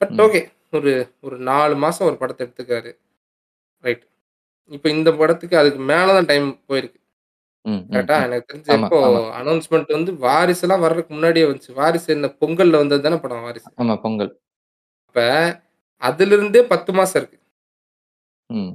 பட் 0.00 0.12
ம். 0.12 0.20
ஓகே 0.24 0.40
ஒரு 0.72 0.92
ஒரு 1.20 1.36
நாலு 1.48 1.74
மாசம் 1.76 2.08
ஒரு 2.08 2.16
படத்தை 2.16 2.42
எடுத்துக்காரு 2.46 2.90
ரைட் 3.84 4.04
இப்போ 4.70 4.88
இந்த 4.90 5.10
படத்துக்கு 5.12 5.56
அதுக்கு 5.56 5.80
மேலதான் 5.88 6.28
டைம் 6.28 6.46
போயிருக்கு. 6.68 6.98
கரெக்டா 7.90 8.16
எனக்கு 8.26 8.48
தெரிஞ்ச 8.50 8.68
இப்போ. 8.78 8.98
அனௌன்ஸ்மெண்ட் 9.40 9.90
வந்து 9.96 10.12
வாரிசு 10.24 10.62
எல்லாம் 10.66 10.84
வர்றதுக்கு 10.84 11.12
முன்னாடியே 11.14 11.46
வந்துச்சு. 11.46 11.72
வாரிசு 11.74 12.08
என்ன 12.14 12.30
பொங்கல்ல 12.40 12.80
வந்தது 12.80 13.02
தானே 13.02 13.18
படம் 13.20 13.44
வாரிசு? 13.46 13.68
ஆமா 13.80 13.94
பொங்கல். 14.04 14.32
அப்ப 15.06 15.20
அதுல 16.02 16.34
இருந்தே 16.36 16.62
பத்து 16.64 16.92
மாசம் 16.92 17.18
இருக்கு. 17.20 17.38
ம். 18.50 18.72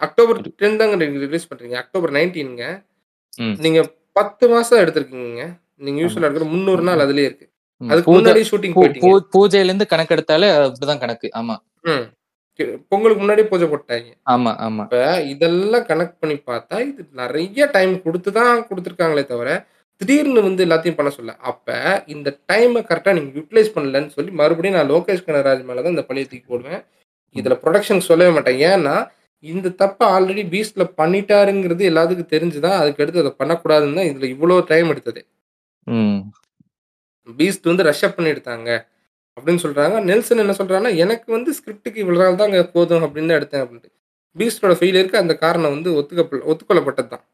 அக்டோபர் 0.00 0.40
டென் 0.60 0.80
தாங்க 0.80 0.96
ரிலீஸ் 1.24 1.50
பண்றீங்க. 1.50 1.76
அக்டோபர் 1.82 2.12
நைன்டீனுங்க 2.12 2.64
ம். 3.38 3.54
நீங்க 3.58 3.80
பத்து 4.16 4.44
மாசம் 4.52 4.80
எடுத்திருக்கீங்க 4.82 5.44
நீங்க 5.84 5.98
யூஸ்வலா 6.02 6.26
எடுக்கிற 6.28 6.46
முந்நூறு 6.50 6.82
நாள் 6.88 7.04
அதுலயே 7.04 7.28
இருக்கு. 7.28 7.46
அதுக்கு 7.80 8.10
முன்னாடி 8.14 8.42
ஷூட்டிங் 8.50 8.74
பூஜையில 9.34 9.70
இருந்து 9.70 9.86
கணக்கு 9.92 10.14
எடுத்தாலே 10.16 10.48
அப்படிதான் 10.58 11.02
கணக்கு. 11.04 11.28
ஆமா. 11.40 11.56
பொங்கலுக்கு 12.90 13.20
முன்னாடி 13.22 13.42
பூஜை 13.50 13.66
போட்டாங்க 13.70 14.10
ஆமா 14.32 14.50
ஆமா. 14.66 14.82
இப்ப 14.86 14.98
இதெல்லாம் 15.32 15.86
கனெக்ட் 15.88 16.20
பண்ணி 16.22 16.36
பார்த்தா 16.50 16.76
இது 16.88 17.02
நிறைய 17.22 17.66
டைம் 17.76 17.94
கொடுத்து 18.04 18.30
தான் 18.38 18.62
கொடுத்துருக்காங்களே 18.68 19.24
தவிர 19.32 19.48
திடீர்னு 20.00 20.40
வந்து 20.46 20.62
எல்லாத்தையும் 20.66 20.98
பண்ண 20.98 21.10
சொல்ல. 21.16 21.32
அப்ப 21.50 21.66
இந்த 22.14 22.28
டைமை 22.50 22.80
கரெக்டா 22.90 23.14
நீங்க 23.18 23.30
யூட்டிலைஸ் 23.38 23.74
பண்ணலன்னு 23.74 24.14
சொல்லி 24.16 24.30
மறுபடியும் 24.40 24.76
நான் 24.78 24.90
லோகேஷ் 24.92 25.26
கனகராஜ் 25.26 25.66
மேல 25.68 25.82
தான் 25.84 25.94
இந்த 25.96 26.04
பழைய 26.08 26.26
தூக்கி 26.30 26.46
போடுவேன். 26.52 26.80
இதுல 27.36 27.54
ப்ரொடக்ஷன் 27.64 28.06
சொல்லவே 28.08 28.32
மாட்டேன். 28.36 28.58
ஏன்னா 28.70 28.94
இந்த 29.52 29.68
தப்பை 29.82 30.04
ஆல்ரெடி 30.14 30.42
பீஸ்ட்ல 30.52 30.84
பண்ணிட்டாருங்கிறது 31.00 31.82
எல்லாத்துக்கும் 31.90 32.32
தெரிஞ்சுதான் 32.34 32.78
அதுக்கு 32.80 33.02
அடுத்து 33.04 33.22
அதை 33.24 33.32
பண்ணக்கூடாதுன்னு 33.40 33.98
தான் 34.00 34.08
இதுல 34.10 34.28
இவ்வளவு 34.34 34.66
டைம் 34.72 34.90
எடுத்தது. 34.94 35.20
பீஸ்ட் 37.38 37.70
வந்து 37.70 37.86
ரஷ் 37.88 38.04
அப் 38.06 38.16
பண்ணி 38.16 38.30
எடுத்தாங்க 38.34 38.70
அப்படின்னு 39.36 39.62
சொல்றாங்க. 39.66 39.96
நெல்சன் 40.10 40.42
என்ன 40.44 40.54
சொல்றாங்கன்னா 40.60 40.92
எனக்கு 41.04 41.28
வந்து 41.36 41.50
ஸ்கிரிப்டுக்கு 41.58 42.02
இவ்வளவு 42.04 42.22
நாள் 42.24 42.40
தாங்க 42.42 42.58
போதும் 42.76 43.04
அப்படின்னு 43.06 43.30
தான் 43.32 43.40
எடுத்தேன் 43.40 43.62
அப்படின்ட்டு. 43.64 43.90
பீஸ்டோட 44.36 44.74
ஃபெயிலியருக்கு 44.80 45.22
அந்த 45.22 45.34
காரணம் 45.44 45.74
வந்து 45.76 45.90
ஒத்துக்க 46.00 46.22
ஒத்துக்கொள்ளப்பட்டது 46.52 47.10
தான் 47.14 47.24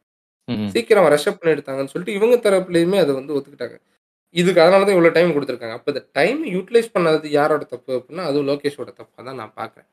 சீக்கிரம் 0.74 1.08
ரஷ் 1.14 1.28
அப் 1.30 1.38
பண்ணி 1.40 1.54
எடுத்தாங்கன்னு 1.56 1.92
சொல்லிட்டு 1.92 2.16
இவங்க 2.18 2.36
தரப்புலையுமே 2.46 2.98
அதை 3.04 3.12
வந்து 3.18 3.34
ஒத்துக்கிட்டாங்க. 3.36 3.76
இதுக்கு 4.34 4.62
அதனால 4.64 4.84
தான் 4.86 4.96
இவ்வளோ 4.96 5.12
டைம் 5.16 5.34
கொடுத்துருக்காங்க. 5.36 5.76
அப்போ 5.78 5.90
இந்த 5.92 6.02
டைம் 6.18 6.40
யூட்டிலைஸ் 6.56 6.94
பண்ணாதது 6.96 7.28
யாரோட 7.38 7.62
தப்பு 7.74 7.92
அப்படின்னா 7.98 8.24
அதுவும் 8.30 8.48
லோகேஷோட 8.50 8.90
தப்பாக 9.00 9.22
தான் 9.28 9.40
நான் 9.42 9.54
பார்க்குறேன். 9.60 9.88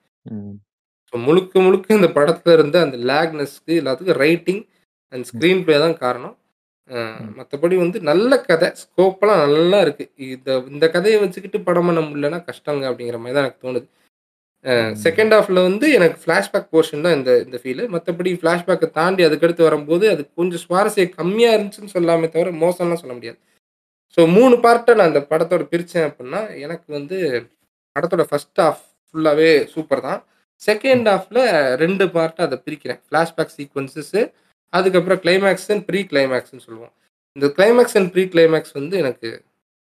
ஸோ 1.14 1.18
முழுக்க 1.28 1.60
முழுக்க 1.66 2.00
இந்த 2.00 2.10
படத்துல 2.18 2.56
இருந்த 2.58 2.78
அந்த 2.86 2.98
லேக்னஸ்க்கு 3.12 3.74
எல்லாத்துக்கும் 3.82 4.22
ரைட்டிங் 4.26 4.64
அண்ட் 5.14 5.28
ஸ்க்ரீன் 5.30 5.64
ப்ளே 5.66 5.78
தான் 5.86 6.02
காரணம். 6.04 6.36
மற்றபடி 7.38 7.76
வந்து 7.84 7.98
நல்ல 8.10 8.32
கதை 8.50 8.68
ஸ்கோப்பெல்லாம் 8.82 9.42
நல்லா 9.46 9.78
இருக்கு. 9.86 10.06
இந்த 10.34 10.50
இந்த 10.74 10.86
கதையை 10.96 11.18
வச்சுக்கிட்டு 11.24 11.60
படம் 11.68 11.88
பண்ண 11.90 12.02
முடியலன்னா 12.08 12.40
கஷ்டங்க 12.50 12.86
அப்படிங்கிற 12.90 13.18
மாதிரி 13.24 13.36
தான் 13.38 13.46
எனக்கு 13.46 13.64
தோணுது. 13.66 13.88
செகண்ட் 15.06 15.34
ஹாஃப்ல 15.36 15.60
வந்து 15.68 15.88
எனக்கு 15.98 16.18
ஃப்ளாஷ்பேக் 16.22 16.70
போர்ஷன் 16.74 17.04
தான் 17.06 17.16
இந்த 17.18 17.32
இந்த 17.46 17.58
ஃபீல் 17.64 17.84
மற்றபடி 17.96 18.32
ஃப்ளாஷ்பேக்கை 18.42 18.88
தாண்டி 19.00 19.22
அதுக்கடுத்து 19.28 19.68
வரும்போது 19.68 20.06
அது 20.14 20.22
கொஞ்சம் 20.40 20.64
சுவாரஸ்யம் 20.66 21.14
கம்மியாக 21.20 21.56
இருந்துச்சுன்னு 21.58 21.94
சொல்லாமே 21.98 22.30
தவிர 22.36 22.54
மோசம்லாம் 22.64 23.02
சொல்ல 23.04 23.16
முடியாது. 23.18 23.38
ஸோ 24.18 24.22
மூணு 24.38 24.56
பார்ட்டை 24.66 24.94
நான் 25.00 25.12
இந்த 25.14 25.24
படத்தோட 25.32 25.64
பிரித்தேன் 25.74 26.08
அப்படின்னா 26.10 26.42
எனக்கு 26.66 26.88
வந்து 26.98 27.18
படத்தோட 27.96 28.26
ஃபர்ஸ்ட் 28.32 28.62
ஹாஃப் 28.66 28.82
ஃபுல்லாகவே 29.08 29.52
சூப்பர் 29.76 30.06
தான். 30.08 30.22
செகண்ட் 30.62 31.08
ஹாஃப்ல 31.12 31.40
ரெண்டு 31.84 32.06
பார்ட்டை 32.16 32.44
அதை 32.48 32.58
பிரிக்கிறேன். 32.66 33.00
ஃப்ளாஷ்பேக் 33.08 33.56
சீக்வன்சஸ் 33.58 34.16
அதுக்கப்புறம் 34.74 35.20
கிளைமேக்ஸ் 35.26 35.68
ப்ரீ 35.90 36.00
கிளைமேக்ஸ்னு 36.12 36.64
சொல்லுவோம். 36.68 36.94
இந்த 37.36 37.48
கிளைமேக்ஸ் 37.58 37.98
அண்ட் 38.00 38.10
ப்ரீ 38.14 38.24
கிளைமேக்ஸ் 38.34 38.74
வந்து 38.80 38.96
எனக்கு 39.04 39.30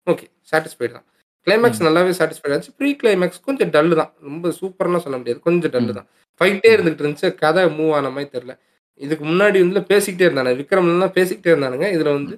ஓகே 0.08 0.26
சாட்டிஸ்ஃபைடு 0.52 0.92
தான். 0.98 1.06
கிளைமேக்ஸ். 1.48 1.82
நல்லாவே 1.88 2.12
சாட்டிஸ்ஃபைட் 2.20 2.54
ஆச்சு. 2.56 2.72
ப்ரீ 2.80 2.90
கிளைமேக்ஸ் 3.02 3.42
கொஞ்சம் 3.48 3.72
டல்லு 3.76 3.96
தான். 4.02 4.12
ரொம்ப 4.30 4.52
சூப்பர்லாம் 4.60 5.04
சொல்ல 5.06 5.18
முடியாது. 5.20 5.40
கொஞ்சம் 5.48 5.74
டல்லு. 5.76 5.94
தான். 6.00 6.08
ஃபைட்டே 6.42 6.70
இருந்துகிட்டு 6.76 7.04
இருந்துச்சு. 7.04 7.30
கதை 7.44 7.64
மூவ் 7.78 7.94
ஆன 7.98 8.10
மாதிரி 8.16 8.30
தெரில 8.36 8.54
இதுக்கு 9.02 9.24
முன்னாடி 9.32 9.58
வந்து 9.64 9.82
பேசிக்கிட்டே 9.92 10.26
இருந்தானு 10.28 10.52
விக்ரம்லாம் 10.62 11.16
பேசிக்கிட்டே 11.18 11.52
இருந்தானுங்க. 11.54 11.88
இதுல 11.96 12.10
வந்து 12.18 12.36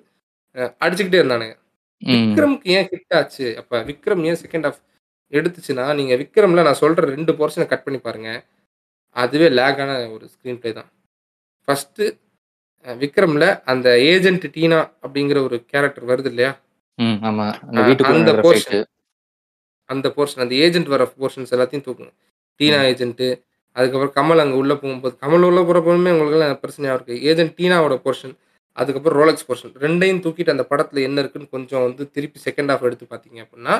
அடிச்சுக்கிட்டே 0.86 1.22
இருந்தானுங்க. 1.22 1.56
விக்ரம்க்கு 2.02 2.70
ஏன் 2.76 2.88
ஹிட் 2.92 3.16
ஆச்சு? 3.20 3.48
அப்ப 3.62 3.82
விக்ரம் 3.90 4.24
ஏன் 4.30 4.40
செகண்ட் 4.44 4.66
ஹாஃப் 4.68 4.82
எடுத்துச்சுன்னா 5.38 5.86
நீங்க 6.00 6.14
விக்ரம்ல 6.22 6.66
நான் 6.68 6.82
சொல்ற 6.84 7.06
ரெண்டு 7.16 7.34
போர்ஷனை 7.40 7.66
கட் 7.72 7.86
பண்ணி 7.86 8.00
பாருங்க. 8.08 8.30
அதுவே 9.16 9.48
லேக்கான 9.60 9.92
ஒரு 10.16 10.26
ஸ்க்ரீன் 10.34 10.60
ப்ளே 10.62 10.72
தான். 10.80 10.90
ஃபர்ஸ்ட் 11.68 12.02
விக்ரம்ல 12.86 13.46
அந்த 13.72 13.88
ஏஜென்ட் 14.12 14.46
டீனா 14.56 14.80
அப்படிங்கிற 15.04 15.40
ஒரு 15.48 15.58
கேரக்டர் 15.72 16.10
வருது 16.12 16.30
இல்லையா? 16.32 16.52
அந்த 17.70 17.82
வீட்டுக்குள்ள 17.88 18.22
அந்த 19.90 20.08
போர்ஷன் 20.18 20.42
அந்த 20.44 20.54
ஏஜென்ட் 20.66 20.90
வர 20.94 21.04
போர்ஷன்ஸ் 21.22 21.54
எல்லாத்தையும் 21.56 21.86
தூக்குங்க 21.88 22.14
டீனா 22.60 22.80
ஏஜென்ட் 22.92 23.26
அதுக்கப்புறம் 23.76 24.16
கமல் 24.18 24.42
அங்கே 24.44 24.58
உள்ள 24.62 24.74
போகும்போது 24.82 25.14
கமல் 25.24 25.46
உள்ள 25.50 25.60
போகிறப்பவுமே 25.68 26.12
உங்களுக்கு 26.16 26.62
பிரச்சனையாக 26.64 26.96
இருக்கு? 26.98 27.16
ஏஜென்ட் 27.30 27.54
டீனாவோட 27.60 27.96
போர்ஷன் 28.06 28.34
அதுக்கப்புறம் 28.78 29.18
ரோலக்ஸ் 29.20 29.48
போர்ஷன் 29.48 29.74
ரெண்டையும் 29.84 30.22
தூக்கிட்டு 30.26 30.54
அந்த 30.56 30.66
படத்தில் 30.72 31.06
என்ன 31.08 31.18
இருக்குன்னு 31.24 31.54
கொஞ்சம் 31.56 31.84
வந்து 31.86 32.04
திருப்பி 32.16 32.40
செகண்ட் 32.48 32.72
ஹாஃப் 32.72 32.86
எடுத்து 32.90 33.06
பார்த்தீங்க 33.14 33.40
அப்படின்னா 33.46 33.76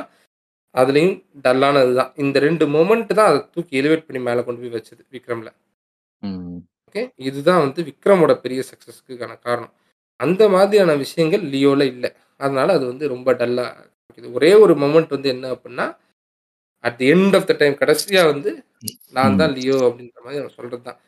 அதுலேயும் 0.76 1.16
டல்லானது 1.46 1.94
தான் 2.00 2.12
இந்த 2.24 2.38
ரெண்டு 2.48 2.66
மொமெண்ட் 2.76 3.12
தான் 3.20 3.30
அதை 3.32 3.40
தூக்கி 3.56 3.80
எலிவேட் 3.82 4.06
பண்ணி 4.08 4.20
மேலே 4.28 4.42
கொண்டு 4.48 4.62
போய் 4.64 4.76
வச்சது 4.78 5.02
விக்ரமில். 5.16 5.52
ஓகே 6.88 7.02
இதுதான் 7.30 7.64
வந்து 7.66 7.82
விக்ரமோட 7.90 8.34
பெரிய 8.46 8.62
சக்ஸஸ்க்குக்கான 8.72 9.34
காரணம். 9.48 9.74
அந்த 10.20 10.44
மாதிரியான 10.56 10.96
விஷயங்கள் 11.04 11.44
லியோவில் 11.54 11.86
இல்லை. 11.94 12.10
அதனால 12.40 12.68
அது 12.78 12.86
வந்து 12.92 13.06
ரொம்ப 13.14 13.32
டல்லாக 13.42 13.90
ஒரே 14.38 14.52
ஒரு 14.64 14.74
மொமெண்ட் 14.84 15.14
வந்து 15.16 15.30
என்ன 15.36 15.46
அப்படின்னா 15.56 15.86
at 16.84 16.98
the 17.00 17.08
end 17.14 17.36
of 17.38 17.48
the 17.50 17.54
time 17.62 17.76
கடைசியா 17.82 18.22
வந்து 18.32 18.52
நான் 19.18 19.38
தான் 19.42 19.54
லியோ 19.58 19.78
அப்படின்ற 19.88 20.20
மாதிரி 20.26 20.42
அவன் 20.42 20.58
சொல்றது 20.58 20.84
தான் 20.90 21.00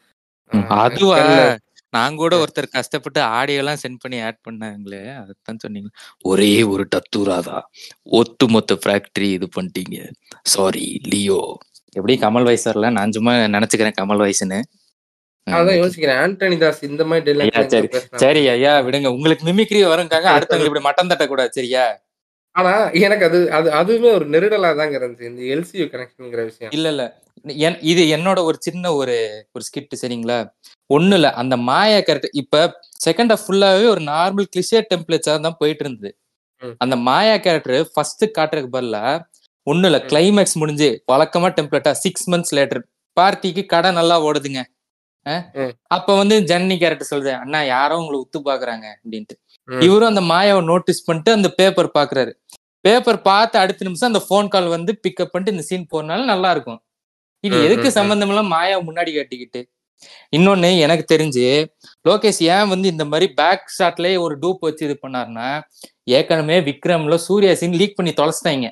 அதுவா 0.83 1.17
நான் 1.93 2.19
கூட 2.21 2.33
ஒருத்தர் 2.43 2.67
கஷ்டப்பட்டு 2.75 3.19
ஆடியோ 3.37 3.61
எல்லாம் 3.63 3.81
சென்ட் 3.83 4.01
பண்ணி 4.03 4.17
ஆட் 4.27 4.39
பண்ணாங்களே 4.47 5.01
அதுதான் 5.19 5.61
சொன்னீங்க. 5.63 5.89
ஒரே 6.31 6.51
ஒரு 6.73 6.85
டத்தூராதா. 6.93 7.57
ஒட்டு 8.19 8.47
மொத்த 8.55 8.77
ஃபேக்டரி 8.83 9.29
இது 9.37 9.49
பண்ணிட்டீங்க. 9.57 9.97
சாரி 10.53 10.85
லியோ 11.11 11.41
எப்படி 11.97 12.15
கமல் 12.23 12.47
வயசர்ல 12.49 12.89
நான் 12.97 13.15
சும்மா 13.17 13.33
நினைச்சுக்கிறேன் 13.57 13.99
கமல் 13.99 14.23
வயசுன்னு 14.25 14.59
அதான் 15.47 15.79
யோசிக்கிறேன். 15.81 16.19
ஆண்டனி 16.23 16.57
தாஸ் 16.61 16.81
இந்த 16.89 17.03
மாதிரி 17.09 17.49
சரி. 17.73 17.87
சரி 18.23 18.41
ஐயா 18.53 18.73
விடுங்க. 18.85 19.09
உங்களுக்கு 19.17 19.43
மிமிக்ரி 19.49 19.81
வருங்காங்க 19.93 20.29
அடுத்தவங்க 20.35 20.69
இப்படி 20.69 20.85
மட்டம் 20.87 21.11
தட்டக்கூடாது 21.11 21.57
சரியா 21.59 21.85
ஆனா 22.55 22.71
எனக்கு 23.05 23.25
அது 23.27 23.39
அது 23.57 23.67
அதுவுமே 23.77 24.09
ஒரு 24.17 24.25
நெருடலா 24.33 24.69
தாங்க 24.79 24.95
இருந்துச்சு 24.99 25.29
இந்த 25.29 25.41
எல்சியூ 25.53 25.85
கனெக்ஷன்ங்கிற 25.93 26.41
விஷயம். 26.49 26.73
இல்ல 26.77 26.87
இல்ல. 26.93 27.05
இது 27.91 28.01
என்னோட 28.15 28.39
ஒரு 28.49 28.57
சின்ன 28.61 28.91
ஒரு 28.93 29.15
ஒரு 29.55 29.63
ஸ்கிட் 29.67 29.95
சரிங்களா? 30.01 30.37
ஒண்ணு 30.89 31.15
இல்ல. 31.17 31.27
அந்த 31.41 31.55
மாயா 31.69 31.99
கேரக்டர் 32.07 32.35
இப்ப 32.41 32.61
செகண்ட் 33.05 33.31
ஹாஃப் 33.33 33.45
ஃபுல்லாவே 33.45 33.85
ஒரு 33.93 34.01
நார்மல் 34.11 34.47
கிளிஷே 34.53 34.81
டெம்ப்ளேட்ஸா 34.91 35.35
தான் 35.47 35.59
போயிட்டு 35.61 35.83
இருந்தது. 35.85 36.11
அந்த 36.83 36.95
மாயா 37.07 37.35
கேரக்டர் 37.45 37.89
ஃபர்ஸ்ட் 37.93 38.23
காட்டுறதுக்கு 38.37 38.75
பதிலா 38.77 39.03
ஒண்ணு 39.67 39.87
இல்ல. 39.89 39.99
கிளைமேக்ஸ் 40.11 40.57
முடிஞ்சு 40.61 40.89
வழக்கமா 41.11 41.49
டெம்ப்ளேட்டா 41.57 41.91
சிக்ஸ் 42.03 42.27
மந்த்ஸ் 42.33 42.55
லேட்டர் 42.57 42.81
பார்ட்டிக்கு 43.17 43.63
கடை 43.73 43.89
நல்லா 43.99 44.15
ஓடுதுங்க. 44.27 44.61
அப்ப 45.95 46.15
வந்து 46.21 46.35
ஜன்னி 46.49 46.75
கேரக்டர் 46.81 47.11
சொல்லுது 47.11 47.31
அண்ணா 47.41 47.59
யாரோ 47.73 47.97
உங்களை 48.01 48.17
உத்து 48.23 48.39
பாக்குறாங்க 48.47 48.85
அப்படின்ட்டு. 48.95 49.35
இவரும் 49.85 50.11
அந்த 50.11 50.23
மாயாவை 50.31 50.63
நோட்டீஸ் 50.71 51.05
பண்ணிட்டு 51.07 51.31
அந்த 51.37 51.49
பேப்பர் 51.59 51.89
பாக்குறாரு. 51.99 52.31
பேப்பர் 52.85 53.19
பார்த்து 53.29 53.55
அடுத்த 53.63 53.85
நிமிஷம் 53.87 54.11
அந்த 54.11 54.21
ஃபோன் 54.25 54.49
கால் 54.53 54.67
வந்து 54.77 54.91
பிக்கப் 55.03 55.31
பண்ணிட்டு 55.33 55.53
இந்த 55.55 55.65
சீன் 55.69 55.91
போறனால 55.93 56.25
நல்லா 56.31 56.49
இருக்கும். 56.55 56.79
இது 57.43 57.55
எதுக்கு. 57.65 57.89
சம்பந்தம் 57.99 58.31
எல்லாம் 58.33 58.51
மாயாவை 58.53 58.81
முன்னாடி 58.89 59.11
காட்டிக்கிட்டு? 59.15 59.61
இன்னொன்னு 60.37 60.69
எனக்கு 60.85 61.05
தெரிஞ்சு 61.11 61.43
லோகேஷ் 62.07 62.39
ஏன் 62.53 62.71
வந்து 62.71 62.87
இந்த 62.93 63.03
மாதிரி 63.11 63.27
பேக் 63.39 63.67
ஷாட்லயே 63.77 64.15
ஒரு 64.25 64.35
டூப் 64.43 64.65
வச்சு 64.67 64.83
இது 64.87 64.95
பண்ணாருன்னா 65.03 65.49
ஏற்கனவே 66.17 66.57
விக்ரம்ல 66.69 67.17
சூர்யா 67.27 67.51
சீன் 67.61 67.77
லீக் 67.81 67.97
பண்ணி 67.99 68.11
தொலைச்சிட்டாங்க. 68.19 68.69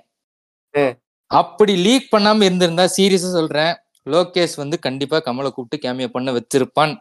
அப்படி 1.32 1.74
லீக் 1.86 2.08
பண்ணாம 2.16 2.44
இருந்திருந்தா 2.48 2.86
சீரியஸா 2.98 3.30
சொல்றேன். 3.38 3.74
லோகேஷ் 4.14 4.56
வந்து 4.64 4.78
கண்டிப்பா 4.86 5.18
கமலை 5.28 5.50
கூப்பிட்டு 5.56 5.84
கேமியோ 5.86 6.10
பண்ண 6.16 6.30
வச்சிருப்பான். 6.38 6.94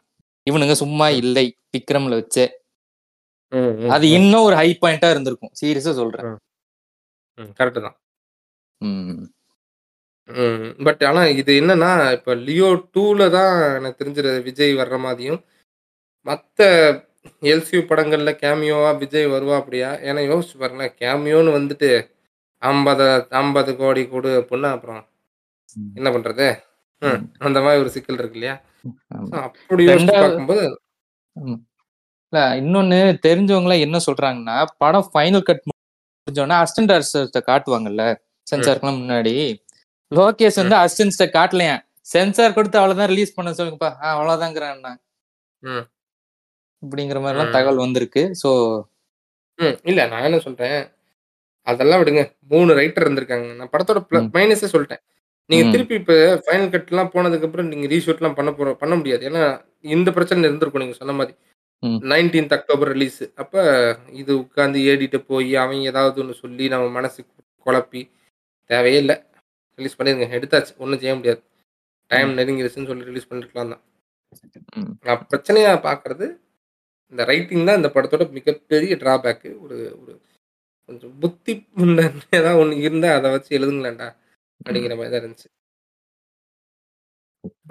இவனுங்க 0.47 0.75
சும்மா 0.83 1.07
இல்லை 1.23 1.47
விக்ரம்ல 1.77 2.19
வச்சே. 2.21 2.47
அது 3.95 4.07
இன்னும் 4.19 4.47
ஒரு 4.49 4.57
ஹை 4.61 4.69
பாயிண்டா 4.83 5.09
இருந்திருக்கும். 5.15 5.53
சீரியஸா 5.61 5.93
சொல்றேன். 6.01 6.27
கரெக்ட் 7.59 7.85
தான். 7.87 7.97
ம். 10.41 10.67
பட் 10.87 11.03
ஆனா 11.05 11.23
இது 11.37 11.53
என்னன்னா 11.61 11.89
இப்ப 12.17 12.35
லியோ 12.45 12.67
டூல 12.93 13.29
தான் 13.31 13.51
எனக்கு 13.77 14.01
தெரிஞ்சது 14.01 14.33
விஜய் 14.47 14.73
வர்ற 14.81 14.99
மாதிரியும் 15.01 15.41
மத்த 16.27 16.61
எல்சியூ 17.47 17.81
படங்கள்ல 17.87 18.33
கேமியோவா 18.41 18.91
விஜய் 19.01 19.33
வருவா 19.33 19.55
அப்படியா 19.61 19.91
ஏன்னா 20.05 20.21
யோசிச்சு 20.29 20.57
பாருங்களேன் 20.59 20.95
கேமியோன்னு 21.01 21.57
வந்துட்டு 21.57 21.91
ஐம்பது 22.63 23.05
ஐம்பது 23.39 23.71
கோடி 23.77 24.03
கொடு 24.09 24.31
அப்படின்னா 24.41 24.71
அப்புறம் 24.73 25.01
ம். 25.77 25.91
என்ன 25.97 26.09
பண்றது 26.11 26.49
ம், 27.03 27.21
அந்த 27.41 27.59
மாதிரி 27.61 27.83
ஒரு 27.83 27.93
சிக்கல் 27.93 28.19
இருக்கு 28.19 28.39
இல்லையா 28.39 28.57
ஆமா. 29.15 29.39
அப்படி 29.47 29.83
யோசிச்சு 29.83 29.99
ரெண்டாவது- 29.99 30.23
பார்க்கும்போது 30.23 30.65
ம். 31.37 31.61
இல்ல 32.33 32.41
இன்னொன்னு 32.61 32.99
தெரிஞ்சவங்க 33.25 33.77
என்ன 33.81 33.99
சொல்றாங்கன்னா 34.07 34.55
படம் 34.79 35.09
ஃபைனல் 35.09 35.47
கட் 35.47 35.65
முடிஞ்சோடனே 35.67 36.57
அசிஸ்டன்ட் 36.61 36.91
டைரக்டர்ஸ்ட 36.91 37.41
காட்டுவாங்கல்ல 37.49 38.05
சென்சாருக்குலாம் 38.47 39.01
முன்னாடி 39.01 39.35
லோகேஷ் 40.13 40.61
வந்து 40.61 40.77
அசிஸ்டன்ஸ்ட 40.83 41.27
காட்டலையா. 41.37 41.75
சென்சார் 42.13 42.57
கொடுத்து 42.57 42.79
அவ்வளவுதான் 42.79 43.11
ரிலீஸ் 43.13 43.37
பண்ண 43.37 43.51
சொல்லுங்கப்பா. 43.59 43.91
ஆ 44.03 44.09
அவ்வளவுதாங்கிறான். 44.15 44.99
இப்படிங்கிற 46.83 47.19
மாதிரி 47.21 47.37
எல்லாம். 47.37 47.55
தகவல் 47.57 47.85
வந்திருக்கு. 47.85 48.23
சோ 48.43 48.51
இல்ல 49.91 50.07
நான் 50.13 50.27
என்ன 50.29 50.39
சொல்றேன்? 50.45 50.79
அதெல்லாம் 51.67 52.01
விடுங்க. 52.03 52.23
மூணு 52.53 52.71
ரைட்டர் 52.79 53.05
இருந்திருக்காங்க. 53.07 53.49
நான் 53.59 53.73
படத்தோட. 53.75 54.01
மைனஸே 54.37 54.69
சொல்லிட்டேன். 54.75 55.03
நீங்க. 55.51 55.65
திருப்பி 55.75 55.95
இப்ப 56.01 56.15
ஃபைனல் 56.47 56.73
கட்லாம் 56.75 57.13
போனதுக்கு 57.15 57.47
அப்புறம் 57.49 57.71
நீங்க 57.73 57.87
ரீஷூட்லாம் 57.95 58.37
பண்ண 58.39 58.51
போற 58.53 58.73
பண்ண 58.83 58.95
முடியாது. 58.97 59.23
ஏன்னா 59.31 59.43
இந்த 59.95 60.09
பிரச்சனை 60.17 60.45
இருந்திருக்கும் 60.49 60.85
நீங்க 60.85 60.99
சொன்ன 61.01 61.15
மாதிரி. 61.21 61.35
நைன்டீன்த் 62.13 62.57
அக்டோபர் 62.57 62.91
ரிலீஸ் 62.95 63.21
அப்ப 63.43 63.55
இது 64.21 64.33
உட்காந்து 64.39 64.79
ஏடிட்டு 64.91 65.19
போய் 65.31 65.51
அவங்க 65.63 65.91
ஏதாவது 65.93 66.21
ஒன்று 66.23 66.35
சொல்லி 66.43 66.65
நம்ம 66.69 66.89
மனசு 66.99 67.21
குழப்பி 67.67 68.03
தேவையே 68.71 68.99
இல்லை. 68.99 69.17
ரிலீஸ் 69.81 69.99
பண்ணிருங்க. 69.99 70.29
எடுத்தாச்சு. 70.39 70.73
ஒன்றும் 70.85 71.03
செய்ய 71.05 71.15
முடியாது. 71.19 71.43
டைம் 72.11 72.31
நெருங்கிருச்சுன்னு 72.39 72.91
சொல்லி 72.91 73.11
ரிலீஸ் 73.11 73.29
பண்ணிருக்கலாம் 73.31 73.73
தான். 73.75 73.85
நான் 75.07 75.27
பிரச்சனையா 75.31 75.73
பார்க்கறது 75.89 76.27
இந்த 77.13 77.23
ரைட்டிங் 77.31 77.69
தான் 77.69 77.79
இந்த 77.81 77.89
படத்தோட 77.95 78.25
மிகப்பெரிய 78.37 78.95
டிராபேக்கு 79.03 79.49
ஒரு 79.65 79.77
ஒரு 80.01 80.13
கொஞ்சம் 80.89 81.15
புத்தி 81.23 81.53
ஏதாவது 82.39 82.59
ஒன்று 82.63 82.77
இருந்தால் 82.87 83.17
அதை 83.19 83.29
வச்சு 83.35 83.51
எழுதுங்களேன்டா 83.59 84.09
அப்படிங்கிற 84.61 84.95
மாதிரி 84.99 85.13
தான் 85.13 85.23
இருந்துச்சு. 85.23 85.49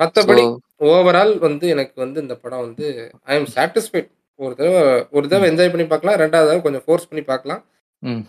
மற்றபடி 0.01 0.43
ஓவரால் 0.89 1.34
வந்து 1.47 1.66
எனக்கு 1.74 1.95
வந்து 2.03 2.20
இந்த 2.26 2.36
படம் 2.43 2.64
வந்து 2.68 2.86
ஐ 3.32 3.36
எம் 3.39 3.49
சாட்டிஸ்ஃபைட் 3.55 4.10
ஒரு 4.39 4.53
தடவை 4.60 4.82
ஒரு 5.16 5.26
தடவை 5.32 5.47
என்ஜாய் 5.51 5.72
பண்ணி 5.74 5.86
பார்க்கலாம். 5.93 6.20
ரெண்டாவது 6.24 6.47
தடவை 6.49 6.64
கொஞ்சம் 6.68 6.86
ஃபோர்ஸ் 6.86 7.10
பண்ணி 7.10 7.24
பார்க்கலாம். 7.32 7.62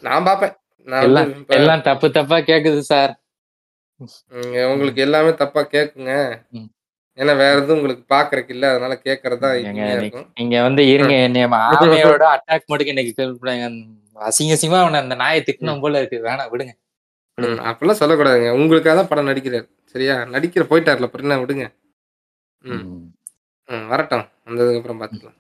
நான் 0.07 0.27
பார்ப்பேன். 0.29 0.55
நான் 0.89 1.35
எல்லாம் 1.59 1.87
தப்பு 1.89 2.07
தப்பா 2.19 2.39
கேக்குது 2.51 2.83
சார் 2.93 3.13
உங்களுக்கு 4.71 5.01
எல்லாமே 5.01 5.35
தப்பா 5.35 5.63
கேக்குங்க. 5.73 6.13
ஏன்னா 7.19 7.33
வேற 7.37 7.55
எதுவும் 7.57 7.77
உங்களுக்கு 7.77 8.05
பாக்குறதுக்கு 8.15 8.49
இல்ல. 8.49 8.67
அதனால 8.71 8.95
இருக்கும். 9.99 10.27
நீங்க 10.35 10.63
வந்து 10.63 10.83
இருங்க. 10.87 11.15
ஆமையோட 11.71 12.25
அட்டாக் 12.35 12.67
மட்டும் 12.67 12.87
இன்னைக்கு 12.87 13.25
அசிங்க 14.29 14.55
அசிங்கமா 14.57 14.79
அவனை 14.81 14.99
அந்த 15.01 15.15
நாயை 15.15 15.41
திட்டணும் 15.43 15.81
போல 15.81 15.99
இருக்கு. 15.99 16.19
வேணாம் 16.25 16.51
விடுங்க. 16.53 16.73
ம், 17.39 17.61
அப்பெல்லாம் 17.69 18.01
சொல்லக்கூடாதுங்க. 18.01 18.51
உங்களுக்காக 18.53 18.97
தான் 18.97 19.09
படம் 19.09 19.29
நடிக்கிறார் 19.29 19.67
சரியா? 19.95 20.17
நடிக்கிற 20.27 20.63
போயிட்டார்ல 20.71 21.07
என்ன? 21.19 21.39
விடுங்க. 21.43 21.65
ம். 22.65 22.85
வரட்டும். 23.89 24.25
வந்ததுக்கு 24.47 24.77
அப்புறம் 24.77 25.01
பார்த்துக்கலாம் 25.01 25.37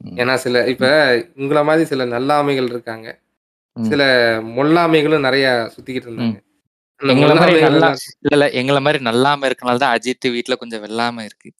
ம். 0.00 0.16
ஏன்னா 0.16 0.34
சில 0.36 0.64
இப்ப 0.66 0.86
உங்கள 1.36 1.64
மாதிரி 1.64 1.84
சில 1.86 2.04
நல்லாமைகள் 2.06 2.66
இருக்காங்க. 2.66 3.08
சில 3.76 4.02
மொல்லாமைகளும் 4.56 5.20
நிறைய 5.20 5.46
சுத்திக்கிட்டு 5.74 6.08
இருந்தாங்க. 6.08 6.38
எங்களை 7.00 7.34
மாதிரி 7.34 7.60
நல்லா 7.66 7.88
இல்ல 8.22 8.34
இல்ல. 8.36 8.46
எங்களை 8.60 8.80
மாதிரி 8.80 9.04
நல்லாம 9.04 9.48
இருக்கனால 9.48 9.82
தான் 9.82 9.94
அஜித் 9.96 10.26
வீட்ல 10.30 10.54
கொஞ்சம் 10.56 10.82
வெல்லாம 10.84 11.24
இருக்கு. 11.24 11.50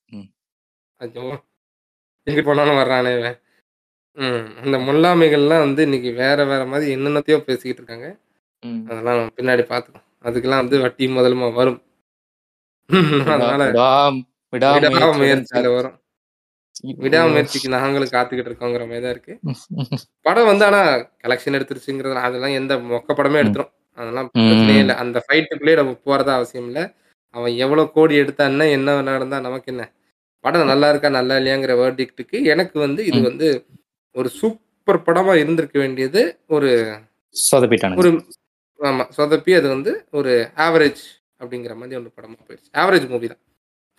எங்க 2.26 2.40
போனாலும் 2.42 2.78
வர்றானே 2.78 3.10
இவன். 3.18 3.36
ம். 4.16 4.46
அந்த 4.62 4.76
மொல்லாமைகள்லாம் 4.78 5.64
வந்து 5.64 5.82
இன்னைக்கு 5.82 6.10
வேற 6.14 6.44
வேற 6.44 6.62
மாதிரி 6.66 6.88
என்னென்னத்தையோ 6.96 7.38
பேசிக்கிட்டு 7.40 7.80
இருக்காங்க. 7.82 8.08
அதெல்லாம் 8.90 9.32
பின்னாடி 9.36 9.64
பார்த்துக்கலாம் 9.68 10.06
அதுக்கெல்லாம் 10.24 10.62
வந்து 10.62 10.76
வட்டி 10.80 11.06
முதலுமா 11.08 11.48
வரும். 11.52 11.78
அதனால 13.34 13.62
விடாமுயற்சியில 14.52 15.68
வரும். 15.74 15.96
விடாமுயற்சிக்கு 17.02 17.68
நாங்களும் 17.76 18.12
காத்துக்கிட்டு 18.12 18.50
இருக்கோங்கிற 18.50 18.84
மாதிரி 18.86 19.04
தான் 19.04 19.14
இருக்கு. 19.16 19.34
படம் 20.26 20.46
வந்து 20.46 20.64
ஆனா 20.64 20.80
கலெக்ஷன் 21.24 21.56
எடுத்துருச்சுங்கிறது 21.58 22.26
அதெல்லாம் 22.26 22.56
எந்த 22.60 22.74
மொக்க 22.90 23.10
படமே. 23.12 23.40
எடுத்துரும். 23.42 23.72
அதெல்லாம் 23.98 24.28
பிரச்சனையே. 24.34 24.80
இல்லை. 24.80 24.94
அந்த 24.96 25.18
ஃபைட்டுக்குள்ளேயே 25.24 25.76
நம்ம 25.76 25.92
போறதா 26.06 26.32
அவசியம் 26.34 26.66
இல்லை. 26.66 26.84
அவன் 27.34 27.54
எவ்வளவு 27.56 27.92
கோடி 27.92 28.14
எடுத்தான்னா 28.22 28.66
என்ன 28.70 29.02
நடந்தா 29.08 29.38
நமக்கு 29.40 29.68
என்ன? 29.72 29.84
படம் 30.44 30.70
நல்லா 30.72 30.88
இருக்கா 30.88 31.08
நல்லா 31.10 31.34
இல்லையாங்கிற 31.36 31.72
வேர்டிக்ட்டுக்கு 31.80 32.38
எனக்கு 32.44 32.76
வந்து 32.78 33.02
இது. 33.06 33.20
வந்து 33.22 33.48
ஒரு 34.16 34.28
சூப்பர் 34.38 35.04
படமா 35.06 35.32
இருந்திருக்க 35.34 35.78
வேண்டியது 35.78 36.20
ஒரு 36.48 36.68
சொதப்பிட்டானுங்க. 37.34 38.00
ஒரு 38.02 38.10
ஆமா 38.80 39.04
சொதப்பி 39.16 39.52
அது 39.56 39.68
வந்து 39.68 39.92
ஒரு 40.10 40.32
ஆவரேஜ் 40.56 41.02
அப்படிங்கிற 41.40 41.74
மாதிரி 41.76 41.98
ஒரு 42.00 42.10
படமா 42.16 42.36
போயிடுச்சு 42.46 42.70
ஆவரேஜ் 42.74 43.06
மூவி 43.08 43.28
தான். 43.28 43.42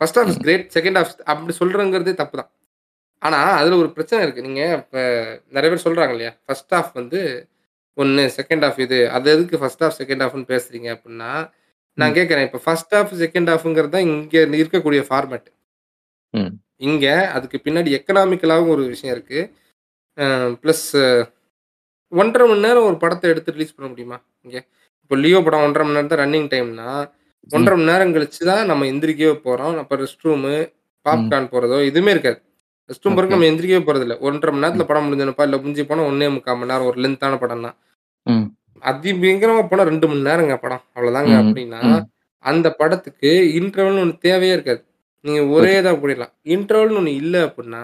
First 0.02 0.20
half 0.20 0.28
is 0.28 0.40
great 0.40 0.66
second 0.74 1.00
half 1.00 1.14
அப்படி 1.26 1.54
சொல்றங்கிறதே 1.60 2.14
தப்பு 2.14 2.38
தான். 2.38 2.50
ஆனா 3.22 3.40
அதுல 3.60 3.78
ஒரு 3.78 3.90
பிரச்சனை 3.92 4.20
இருக்கு. 4.24 4.42
நீங்க 4.42 4.62
இப்ப 4.78 5.00
நிறைய 5.52 5.70
பேர் 5.72 5.86
சொல்றாங்க 5.86 6.14
இல்லையா? 6.16 6.32
ஃபர்ஸ்ட் 6.46 6.74
ஹாஃப் 6.74 6.92
வந்து 6.94 7.20
ஒன்று 8.00 8.24
செகண்ட் 8.38 8.64
ஹாஃப் 8.66 8.80
இது. 8.86 9.00
அது 9.16 9.28
எதுக்கு 9.36 9.60
ஃபர்ஸ்ட் 9.62 9.84
ஹாஃப் 9.86 9.98
செகண்ட் 10.00 10.24
ஹாஃப்னு 10.24 10.50
பேசுறீங்க 10.52 10.88
அப்படின்னா 10.96 11.32
நான். 11.98 12.16
கேட்கறேன் 12.18 12.46
இப்போ 12.48 12.60
ஃபர்ஸ்ட் 12.66 12.94
ஹாஃப் 12.98 13.14
செகண்ட் 13.24 13.50
ஹாஃப்ங்கிறது 13.54 13.94
தான் 13.96 14.08
இங்க 14.10 14.36
இருக்கக்கூடிய 14.60 15.02
ஃபார்மேட். 15.10 15.48
இங்க 16.88 17.06
அதுக்கு 17.36 17.58
பின்னாடி 17.66 17.90
எக்கனாமிக்கலாகவும் 17.98 18.74
ஒரு 18.76 18.84
விஷயம் 18.94 19.14
இருக்கு. 19.16 19.40
ப்ளஸ் 20.62 20.86
ஒன்றரை 22.12 22.46
மணி 22.50 22.66
நேரம் 22.66 22.88
ஒரு 22.90 22.98
படத்தை 23.02 23.28
எடுத்து 23.34 23.56
ரிலீஸ் 23.56 23.76
பண்ண 23.76 23.88
முடியுமா? 23.90 24.18
இங்க. 24.46 24.58
இப்போ 25.02 25.16
லியோ 25.24 25.40
படம் 25.46 25.66
ஒன்றரை 25.66 25.84
மணி 25.86 25.98
நேரம் 25.98 26.12
தான் 26.12 26.22
ரன்னிங் 26.24 26.50
டைம்னா 26.54 26.88
ஒன்றரை 27.50 27.76
மணி 27.78 27.92
நேரம் 27.92 28.14
கழிச்சு 28.16 28.42
தான் 28.50 28.64
நம்ம 28.72 28.86
எந்திரிக்கவே 28.92 29.36
போறோம். 29.46 29.76
அப்போ 29.84 29.96
ரெஸ்ட் 30.02 30.26
ரூமு 30.28 30.54
பாப்கார்ன் 31.06 31.52
போறதோ 31.54 31.78
எதுவுமே 31.90 32.12
இருக்காது. 32.16 32.40
ரெஸ்ட் 32.90 33.06
ரூம் 33.06 33.16
போறதுக்கு 33.16 33.36
நம்ம 33.36 33.50
எந்திரிக்கவே 33.50 33.82
போறது 33.88 34.06
இல்லை 34.06 34.18
ஒன்றரை 34.28 34.52
மணி 34.54 34.64
நேரத்துல 34.64 34.86
படம் 34.90 35.06
முடிஞ்சனப்பா 35.08 35.46
இல்லை 35.48 35.60
முடிஞ்சு 35.62 35.84
போனா 35.90 36.06
ஒன்னே 36.10 36.28
முக்கால் 36.36 36.58
மணி 36.60 36.72
நேரம் 36.72 36.90
ஒரு 36.92 37.00
லென்த்தான 37.04 37.38
படம் 37.44 37.66
தான் 37.66 37.76
ம். 37.78 37.89
அதிபயங்கரமா 38.84 39.62
போனா 39.70 39.84
ரெண்டு 39.92 40.08
மணி 40.10 40.28
நேரங்க 40.30 40.56
படம் 40.64 40.84
அவ்வளவுதாங்க. 40.96 41.34
அப்படின்னா. 41.44 41.80
அந்த 42.46 42.68
படத்துக்கு 42.82 43.30
இன்டர்வல்னு 43.60 44.04
ஒன்று 44.04 44.24
தேவையே 44.28 44.54
இருக்காது 44.58 44.82
நீங்க 45.26 45.42
ஒரே 45.56 45.76
தான் 45.86 46.00
போயிடலாம் 46.02 46.34
இன்டர்வல்னு 46.56 47.00
ஒன்று 47.02 47.14
இல்லை 47.22 47.42
அப்படின்னா 47.48 47.82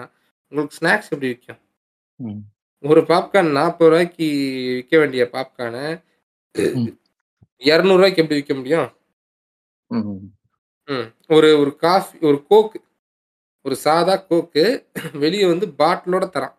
உங்களுக்கு 0.52 0.78
ஸ்நாக்ஸ் 0.78 1.10
எப்படி 1.12 1.30
விற்கும். 1.32 1.60
ஒரு 2.84 3.00
பாப்கார்ன் 3.10 3.56
நாற்பது 3.58 3.90
ரூபாய்க்கு 3.92 4.26
விற்க 4.76 4.94
வேண்டிய 5.02 5.24
பாப்கார்னை. 5.34 5.84
இரநூறுவாய்க்கு 7.62 8.22
எப்படி 8.22 8.38
விற்க 8.38 8.54
முடியும் 8.58 8.88
ஒரு 11.36 11.48
ஒரு 11.62 11.72
காஃபி 11.84 12.16
ஒரு 12.28 12.38
கோக்கு 12.50 12.78
ஒரு 13.64 13.76
சாதா 13.86 14.14
கோக்கு 14.30 14.64
வெளியே 15.22 15.46
வந்து 15.52 15.66
பாட்டிலோட 15.80 16.24
தரான். 16.34 16.55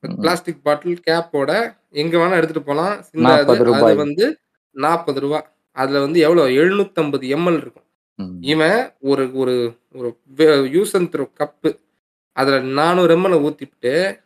பிளாஸ்டிக் 0.00 0.62
பாட்டில் 0.62 1.02
கேப்போட 1.06 1.50
எங்க 1.90 2.18
வேணா 2.18 2.34
எடுத்துட்டு 2.34 2.62
போலாம். 2.62 3.02
சின்ன 3.02 3.32
அது 3.32 3.44
40 3.44 3.54
அது 3.54 3.64
ரூபாய். 3.64 3.94
வந்து 3.94 4.38
நாற்பது 4.70 5.20
ரூபா. 5.20 5.52
அதுல 5.70 6.00
வந்து 6.00 6.20
எவ்வளவு 6.20 6.48
எழுநூத்தம்பது 6.48 7.24
எம்எல் 7.36 7.56
இருக்கும். 7.56 7.86
இவன் 8.40 8.92
ஒரு 9.00 9.34
ஒரு 9.34 9.76
ஒரு 9.92 10.18
யூஸ் 10.68 10.92
அண்ட் 10.92 11.14
த்ரோ 11.14 11.30
கப்பு. 11.40 11.78
அதுல 12.32 12.60
நானூறு 12.60 13.18
எம்எல் 13.18 13.42
ஊத்திட்டு 13.46 14.18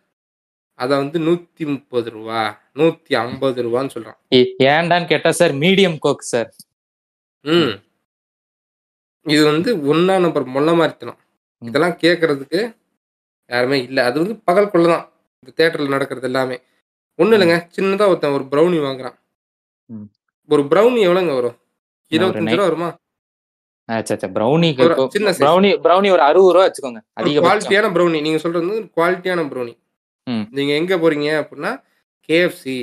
அதை 0.79 0.97
வந்து 0.97 1.19
நூத்தி 1.19 1.67
முப்பது 1.67 2.11
ரூபா 2.11 2.61
நூத்தி 2.75 3.15
ஐம்பது 3.15 3.63
ரூபான்னு 3.63 3.91
சொல்றான். 3.95 4.19
ஏன்டான்னு 4.59 5.07
கேட்டா 5.07 5.31
சார் 5.31 5.53
மீடியம் 5.53 5.99
கோக் 5.99 6.21
சார். 6.21 6.51
ம். 7.45 7.75
இது 9.27 9.45
வந்து 9.45 9.95
ஒன்னா 9.95 10.21
நம்பர் 10.21 10.49
மொல்ல 10.49 10.77
மாதிரித்தனம். 10.77 11.19
இதெல்லாம் 11.59 11.99
கேட்கறதுக்கு 12.01 12.77
யாருமே 13.47 13.83
இல்லை. 13.83 14.05
அது 14.05 14.19
வந்து 14.21 14.37
பகல் 14.37 14.71
தான் 14.71 15.14
இந்த 15.45 15.53
தேட்டரில் 15.61 15.95
நடக்கிறது 15.95 16.27
எல்லாமே. 16.31 16.57
ஒன்றும் 17.19 17.37
இல்லைங்க. 17.39 17.57
சின்னதாக 17.77 18.11
ஒருத்தன் 18.13 18.37
ஒரு 18.39 18.45
ப்ரௌனி 18.53 18.79
வாங்குறான். 18.87 19.17
ஒரு 20.49 20.63
ப்ரௌனி 20.71 21.01
எவ்வளோங்க 21.09 21.33
வரும்? 21.39 21.57
இருபத்தஞ்சு 22.13 22.57
ரூபா 22.59 22.69
வருமா? 22.69 22.89
size. 25.29 25.41
ப்ரௌனி 25.45 25.71
ப்ரௌனி 25.87 26.09
ஒரு 26.17 26.23
அறுபது 26.29 26.53
ரூபா 26.57 26.65
வச்சுக்கோங்க. 26.67 27.01
குவாலிட்டியான 27.47 27.91
ப்ரௌனி 27.97 28.19
நீங்க 28.27 28.39
சொல்றது 28.45 28.65
வந்து 28.67 28.91
குவாலிட்டியான 28.97 29.45
ப்ரௌனி. 29.53 29.75
நீங்க 30.59 30.73
எங்க 30.81 30.95
போறீங்க 31.03 31.29
அப்படின்னா 31.43 31.73
கேஎஃப்சி 32.29 32.77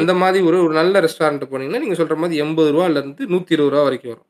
அந்த 0.00 0.12
மாதிரி 0.22 0.38
ஒரு 0.48 0.56
ஒரு 0.64 0.74
நல்ல 0.80 1.00
ரெஸ்டாரண்ட் 1.06 1.50
போனீங்கன்னா 1.52 1.82
நீங்க 1.84 1.96
சொல்ற 2.00 2.16
மாதிரி 2.22 2.40
எண்பது 2.44 2.70
ரூபால 2.76 3.00
இருந்து 3.02 3.22
நூத்தி 3.32 3.54
இருபது 3.56 3.72
ரூபா 3.74 3.84
வரைக்கும் 3.88 4.12
வரும். 4.12 4.26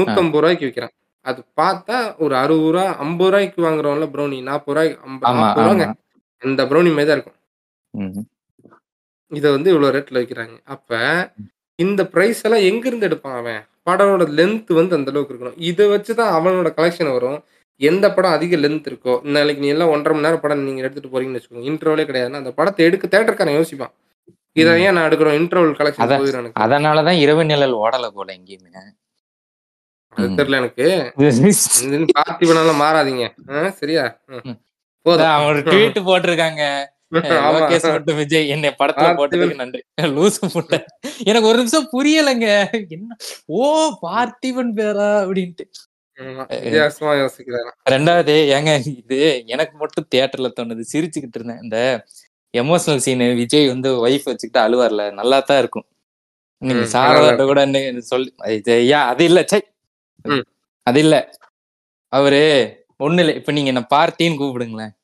நூத்தம்பது 0.00 0.42
ரூபாய்க்கு 0.42 0.66
விற்கிறான் 0.68 0.94
அது 1.26 1.40
பார்த்தா 1.60 1.96
ஒரு 2.24 2.34
அறுபது 2.42 2.70
ரூபா 2.74 2.84
ஐம்பது 3.04 3.30
ரூபாய்க்கு 3.32 3.60
வாங்குறோம்ல 3.66 4.08
ப்ரௌனி 4.14 4.38
நாற்பது 4.50 4.74
ரூபாய்க்கு 4.76 4.98
ஐம்பது 5.08 5.30
ரூபாங்க. 5.60 5.86
அந்த 6.42 6.62
ப்ரௌனி 6.70 6.90
மாதிரி 6.92 7.08
தான் 7.08 7.18
இருக்கும். 7.18 7.38
இதை 9.32 9.48
வந்து 9.54 9.70
இவ்வளோ 9.72 9.88
ரேட்டில் 9.96 10.20
விற்கிறாங்க 10.20 10.56
அப்போ 10.74 10.98
இந்த 11.78 12.02
ப்ரைஸ் 12.12 12.40
எல்லாம் 12.46 12.66
எங்கேருந்து 12.68 13.08
எடுப்பான் 13.08 13.38
அவன்? 13.40 13.60
படமோட 13.86 14.24
லென்த் 14.38 14.70
வந்து 14.78 14.96
அந்த 14.96 15.10
அளவுக்கு 15.12 15.32
இருக்கணும். 15.34 15.58
இதை 15.68 15.84
வச்சு 15.92 16.12
தான் 16.20 16.32
அவனோட 16.38 16.70
கலெக்ஷன் 16.78 17.12
வரும். 17.16 17.38
எந்த 17.80 18.06
படம் 18.14 18.36
அதிக 18.36 18.56
லென்த் 18.58 18.88
இருக்கோ 18.90 19.14
நாளைக்கு 19.34 19.62
நீ 19.64 19.70
எல்லாம் 19.74 19.92
ஒன்றரை 19.94 20.14
மணி 20.14 20.26
நேரம் 20.26 20.42
படம் 20.44 20.64
நீங்கள் 20.66 20.84
எடுத்துகிட்டு 20.84 21.12
போறீங்கன்னு 21.14 21.38
வச்சுக்கோங்க 21.38 21.68
இன்டர்வலே 21.70 22.06
கிடையாதுன்னா 22.08 22.42
அந்த 22.42 22.52
படத்தை 22.58 22.82
எடுக்க 22.88 23.06
தேட்டருக்காரன் 23.08 23.58
யோசிப்பான். 23.58 23.92
இதை. 24.56 24.72
ஏன் 24.82 24.96
நான் 24.96 25.08
எடுக்கிறோம் 25.08 25.38
இன்டர்வல் 25.40 25.78
கலெக்ஷன். 25.80 26.02
போயிடும் 26.20 26.42
எனக்கு. 26.42 26.60
அதனாலதான் 26.64 27.20
இரவு 27.24 27.44
நிழல் 27.50 27.76
ஓடல 27.82 28.08
போல 28.16 28.28
எங்கேயுமே. 28.38 28.72
அது. 28.72 28.90
தெரியல 30.38 30.60
எனக்கு. 30.62 30.86
பார்த்திபனால 32.16 32.72
மாறாதீங்க. 32.82 33.24
சரியா. 33.80 34.04
போதும். 35.08 35.32
அவன் 35.34 35.50
ஒரு 35.50 35.60
ட்வீட் 35.68 35.98
போட்டிருக்காங்க. 36.08 36.62
விஜய் 38.20 38.48
என்னை 38.48 38.70
படத்துல. 38.78 39.08
போட்டதுக்கு 39.18 39.60
நன்றி. 39.62 39.80
லூசு 40.16 40.40
முட்டை 40.54 40.78
எனக்கு 41.24 41.48
ஒரு 41.50 41.58
நிமிஷம் 41.60 41.88
புரியலைங்க. 41.94 42.48
என்ன? 42.96 43.16
ஓ 43.58 43.68
பார்த்திபன் 44.02 44.72
பேரா 44.78 45.08
அப்படின்ட்டு. 45.24 45.66
ரெண்டாவது 47.90 48.34
ஏங்க 48.56 48.70
இது 49.02 49.18
எனக்கு 49.46 49.74
மட்டும் 49.76 50.08
தியேட்டர்ல 50.14 50.48
தோணுது. 50.56 50.84
சிரிச்சுக்கிட்டு 50.92 51.38
இருந்தேன். 51.38 51.62
இந்த 51.62 51.78
எமோஷனல் 52.54 53.02
சீனு 53.06 53.34
விஜய் 53.34 53.68
வந்து 53.68 53.90
ஒய்ஃப் 54.06 54.28
வச்சுக்கிட்டு 54.30 54.60
அழுவார்ல. 54.66 55.12
நல்லா 55.12 55.40
தான் 55.40 55.58
இருக்கும். 55.58 55.86
நீங்க 56.62 56.84
சாரதாட்ட 56.94 57.44
கூட 57.50 57.60
சொல்லி 58.12 58.30
ஐயா 58.76 59.00
அது 59.12 59.24
இல்ல 59.24 59.40
சை. 59.52 59.60
அது 60.86 61.00
இல்ல. 61.04 61.16
அவரு 62.12 62.40
ஒண்ணு 63.04 63.20
இல்ல. 63.24 63.32
இப்ப 63.40 63.52
நீங்க 63.52 63.70
என்ன 63.74 63.84
பார்த்தின்னு 63.94 64.40
கூப்பிடுங்களேன். 64.42 64.94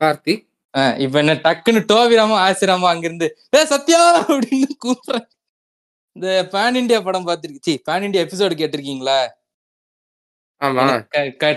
பார்த்தி 0.00 0.34
ஆஹ் 0.74 0.96
இப்ப 0.98 1.18
என்ன 1.18 1.34
டக்குன்னு 1.42 1.80
டோவிராமா 1.90 2.36
ஆசிராமா 2.40 2.88
அங்கிருந்து 2.88 3.26
டே 3.50 3.60
சத்யா! 3.64 4.00
அப்படின்னு 4.28 4.70
கூப்பிடுறேன் 4.84 5.26
இந்த 6.16 6.28
பேன் 6.52 6.78
இண்டியா 6.80 7.00
படம் 7.02 7.26
பார்த்திருக்கீ 7.26 7.74
பேன் 7.86 8.04
இண்டியா 8.06 8.24
எபிசோடு 8.24 8.54
கேட்டிருக்கீங்களா? 8.54 9.18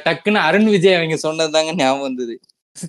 டக்குன்னு 0.04 0.40
அருண் 0.42 0.66
விஜய் 0.66 0.96
அவங்க 0.96 1.18
சொன்னதுதாங்க 1.24 1.74
ஞாபகம் 1.76 2.02
வந்தது. 2.02 2.36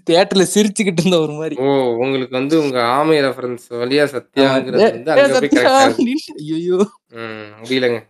தியேட்டர்ல 0.06 0.44
சிரிச்சுக்கிட்டு 0.54 1.02
இருந்த 1.02 1.18
ஒரு 1.18 1.32
மாதிரி. 1.32 1.54
ஓ 1.60 1.66
உங்களுக்கு 1.96 2.34
வந்து 2.36 2.54
உங்க 2.60 2.78
ஆமை 2.92 3.18
ரெஃபரன்ஸ் 3.20 3.66
வழியா 3.74 4.04
சத்யாங்கிறது 4.12 4.82
ஏ- 4.82 4.88
ஏ. 4.88 6.16
ஐயோ 6.48 6.78
ம், 7.18 7.46
முடியலங்க. 7.60 8.00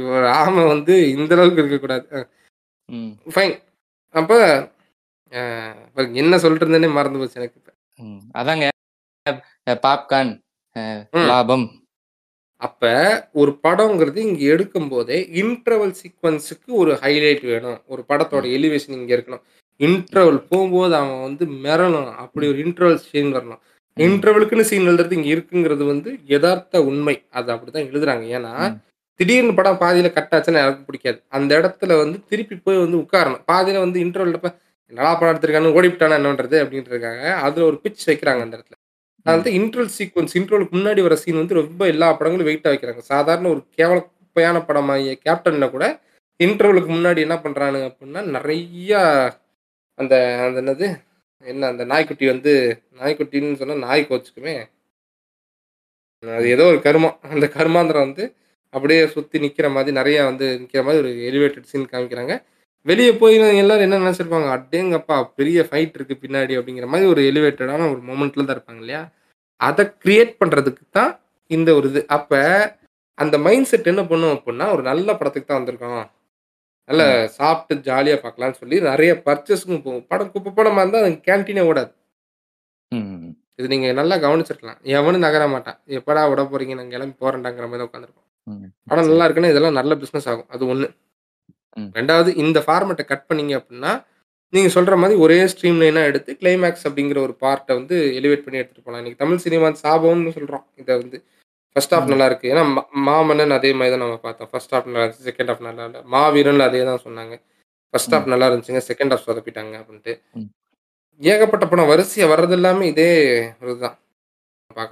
இவர் 0.00 0.26
ஆமை 0.36 0.64
வந்து 0.64 0.94
இந்த 1.10 1.34
அளவுக்கு 1.34 1.62
இருக்கக்கூடாது. 1.62 2.06
ம், 2.88 3.12
ஃபைன் 3.34 3.56
அப்ப 4.14 4.32
பாருங்க, 5.32 6.14
என்ன 6.20 6.38
சொல்லிட்டு 6.38 6.66
இருந்தேனே 6.66 6.90
மறந்து 6.94 7.20
போச்சு 7.20 7.40
எனக்கு 7.40 7.58
இப்ப. 7.60 7.70
ம். 7.98 8.20
அதாங்க 8.34 8.64
பாப்கார்ன் 9.84 10.32
ம். 10.76 11.02
லாபம் 11.28 11.66
அப்ப 12.60 12.82
ஒரு 13.36 13.52
படம்ங்கிறது 13.64 14.18
இங்க 14.26 14.42
எடுக்கும் 14.52 14.90
போதே 14.90 15.16
இன்டர்வல் 15.40 15.94
சீக்வன்ஸுக்கு 15.98 16.70
ஒரு 16.78 16.92
ஹைலைட் 17.02 17.42
வேணும் 17.50 17.78
ஒரு 17.86 18.02
படத்தோட 18.10 18.44
எலிவேஷன் 18.56 18.96
இங்க 18.98 19.12
இருக்கணும் 19.16 19.42
இன்டர்வல் 19.80 20.40
போகும்போது 20.50 20.94
அவன் 20.98 21.24
வந்து 21.24 21.44
மிரணும் 21.64 22.10
அப்படி 22.22 22.46
ஒரு 22.52 22.60
இன்டர்வல் 22.64 23.02
சீன் 23.04 23.34
வரணும் 23.36 23.60
ம். 23.60 24.02
இன்டர்வலுக்குன்னு 24.06 24.68
சீன் 24.70 24.88
எழுதுறது 24.88 25.18
இங்க 25.18 25.30
இருக்குங்கிறது 25.34 25.84
வந்து 25.90 26.12
யதார்த்த 26.32 26.82
உண்மை 26.88 27.16
அது 27.32 27.50
அப்படிதான் 27.54 27.88
எழுதுறாங்க 27.90 28.24
ஏன்னா 28.32 28.52
ம். 28.66 28.76
திடீர்னு 29.20 29.56
படம் 29.58 29.80
பாதியில 29.82 30.08
கட் 30.12 30.34
ஆச்சுன்னா 30.36 30.62
எனக்கு 30.64 30.86
பிடிக்காது 30.88 31.18
அந்த 31.32 31.50
இடத்துல 31.60 31.92
வந்து 32.00 32.18
திருப்பி 32.30 32.56
போய் 32.60 32.82
வந்து 32.82 32.98
உட்காரணும் 33.02 33.44
பாதியில 33.48 33.82
வந்து 33.84 33.98
இன்டர்வல் 34.04 34.34
நல்லா 34.92 35.12
படம் 35.14 35.32
எடுத்திருக்கானு 35.32 35.76
ஓடிவிட்டானா 35.76 36.16
என்ன 36.18 36.30
பண்றது 36.30 36.56
அப்படின்ட்டு 36.62 36.92
இருக்காங்க 36.92 37.22
அதுல 37.46 37.66
ஒரு 37.70 37.78
பிச் 37.84 38.04
வைக்கிறாங்க 38.08 38.42
அந்த 38.44 38.56
இடத்துல. 38.56 38.76
அதனால 39.26 39.50
இன்ட்ரோல் 39.58 39.90
சீக்வன்ஸ் 39.96 40.34
இன்ட்ரோலுக்கு 40.38 40.76
முன்னாடி 40.76 41.00
வர 41.06 41.14
சீன் 41.16 41.40
வந்து 41.40 41.58
ரொம்ப 41.60 41.82
எல்லா 41.86 42.08
படங்களும் 42.12 42.48
வெயிட்டா 42.50 42.70
வைக்கிறாங்க. 42.72 43.02
சாதாரண 43.12 43.48
ஒரு 43.54 43.62
கேவல 43.78 43.98
குப்பையான 44.08 44.58
படமாகிய 44.68 45.14
கேப்டன்ல 45.26 45.66
கூட 45.70 45.84
இன்டர்வலுக்கு 46.40 46.90
முன்னாடி 46.94 47.20
என்ன 47.26 47.36
பண்றானுங்க 47.44 47.86
அப்படின்னா 47.90 48.22
நிறைய 48.36 48.90
அந்த 49.98 50.14
அந்த 50.46 50.58
என்னது? 50.62 50.88
என்ன 51.44 51.68
அந்த 51.68 51.84
நாய்க்குட்டி 51.84 52.26
வந்து 52.26 52.52
நாய்க்குட்டின்னு 53.00 53.60
சொன்னா 53.60 53.76
நாய் 53.86 54.08
கோச்சுக்குமே. 54.08 54.54
அது 56.22 56.46
ஏதோ 56.48 56.64
ஒரு 56.64 56.78
கருமம். 56.82 57.16
அந்த 57.30 57.46
கருமாந்திரம் 57.56 58.06
வந்து 58.06 58.24
அப்படியே 58.74 59.02
சுத்தி 59.08 59.38
நிக்கிற 59.38 59.66
மாதிரி 59.72 59.92
நிறைய 59.92 60.18
வந்து 60.24 60.46
நிக்கிற 60.62 60.82
மாதிரி 60.84 61.02
ஒரு 61.04 61.12
எலிவேட்டட் 61.28 61.70
சீன் 61.70 61.90
காமிக்கிறாங்க. 61.92 62.34
வெளிய 62.86 63.10
போய் 63.16 63.34
எல்லாரும் 63.60 63.86
என்ன 63.86 63.98
நினைச்சிருப்பாங்க, 64.02 64.48
"அடேங்கப்பா! 64.56 65.16
பெரிய 65.38 65.58
ஃபைட் 65.68 65.96
இருக்கு 65.96 66.16
பின்னாடி" 66.22 66.54
அப்படிங்கிற 66.58 66.86
மாரி 66.88 67.06
ஒரு 67.12 67.22
எலிவேட்டடான 67.30 67.88
ஒரு 67.92 68.00
மொமெண்ட்ல 68.08 68.44
தான் 68.44 68.56
இருப்பாங்க 68.56 68.82
இல்லையா? 68.84 69.02
அத 69.60 69.80
கிரியேட் 70.02 70.32
பண்றதுக்கு 70.40 70.84
தான் 70.92 71.12
இந்த 71.50 71.70
ஒரு 71.78 71.88
இது. 71.90 72.02
அப்ப 72.16 72.32
அந்த 73.18 73.36
மைண்ட் 73.44 73.70
செட் 73.70 73.90
என்ன 73.92 74.02
பண்ணும் 74.08 74.34
அப்புட்ன்னா, 74.34 74.66
ஒரு 74.74 74.84
நல்ல 74.90 75.08
படத்துக்கு 75.16 75.48
தான் 75.48 75.60
வந்திருக்கோம். 75.60 76.04
நல்ல. 76.88 77.04
சாப்பிட்டு 77.36 77.84
ஜாலியா 77.88 78.16
பார்க்கலாம்னு 78.22 78.60
சொல்லி 78.60 78.78
நெறைய 78.88 79.12
பர்ச்சேஸ்க்கும் 79.26 79.84
போகும். 79.84 80.06
படம் 80.10 80.32
குப்ப 80.34 80.54
படமா 80.58 80.82
இருந்தா 80.82 81.02
அது 81.04 81.20
கேன்டீனே 81.28 81.64
ஓடாது. 81.70 81.92
இது 83.58 83.68
நீங்க 83.72 83.88
நல்லா 83.94 84.16
கவனிச்சிருக்கலாம். 84.22 84.80
எவனும் 84.94 85.24
நகர 85.24 85.44
மாட்டான். 85.48 85.78
"எப்படா 85.98 86.22
விட 86.28 86.42
போறீங்க? 86.50 86.74
நான் 86.78 86.90
கிளம்பி 86.90 87.16
போறேன்டாங்கிற" 87.22 87.66
மாரி 87.66 87.80
தான் 87.80 87.88
உட்கார்ந்திருப்பான். 87.88 88.26
ம். 88.46 88.68
படம். 88.90 89.08
நல்லா 89.10 89.26
இருக்குன்னா, 89.26 89.52
இதெல்லாம் 89.54 89.78
நல்ல 89.80 89.94
பிசினஸ் 90.02 90.28
ஆகும். 90.32 90.48
அது 90.50 90.64
1. 90.68 90.88
2வது 91.98 92.30
இந்த 92.42 92.58
ஃபார்மேட்ட 92.66 93.04
கட் 93.10 93.26
பண்ணீங்க 93.28 93.54
அப்புட்ன்னா, 93.58 93.92
நீங்க 94.52 94.68
சொல்ற 94.74 94.96
மாரி 95.02 95.14
ஒரே 95.24 95.38
ஸ்ட்ரீம் 95.52 95.80
லைனா 95.82 96.02
எடுத்து 96.10 96.30
கிளைமாக்ஸ் 96.40 96.84
அப்படிங்கிற 96.88 97.18
ஒரு 97.26 97.34
பார்ட்ட 97.44 97.78
வந்து 97.78 97.96
எலிவேட் 98.18 98.44
பண்ணி 98.44 98.60
எடுத்துட்டு 98.60 98.84
போலாம். 98.86 99.00
இன்னைக்கு 99.02 99.22
தமிழ் 99.22 99.42
சினிமா 99.44 99.70
சாபம்னு 99.84 100.34
சொல்றோம். 100.36 100.64
இத 100.82 100.88
வந்து 101.02 101.18
ஃபர்ஸ்ட் 101.76 101.94
ஹாஃப். 101.94 102.10
நல்லா 102.12 102.26
இருக்கு. 102.30 102.50
ஏன்னா 102.52 102.62
மாமன்னன் 103.08 103.56
அதே 103.56 103.70
மாரி 103.78 103.90
தான் 103.94 104.04
நம்ம 104.04 104.18
பார்த்தோம். 104.26 104.50
ஃபர்ஸ்ட் 104.52 104.74
ஹாஃப் 104.74 104.86
நல்லா 104.88 105.04
இருந்துச்சு. 105.04 105.26
செகண்ட் 105.30 105.50
ஹாஃப் 105.50 105.66
நல்லா 105.68 105.84
இல்ல. 105.88 105.98
மாவீரன்ல 106.14 106.68
அதே 106.70 106.82
தான் 106.90 107.02
சொன்னாங்க. 107.06 107.34
First 107.94 108.14
half. 108.14 108.30
நல்லா 108.32 108.46
இருந்துச்சுங்க. 108.48 108.82
செகண்ட் 108.90 109.12
ஹாஃப் 109.14 109.26
சொதப்பிட்டாங்க 109.28 109.74
அப்படின்ட்டு. 109.82 110.14
ஏகப்பட்ட 111.20 111.64
படம் 111.68 111.90
வரிசையா 111.92 112.26
வர்றது 112.32 112.56
எல்லாமே 112.58 112.86
இதே 112.92 113.10
இதுதான். 113.64 113.96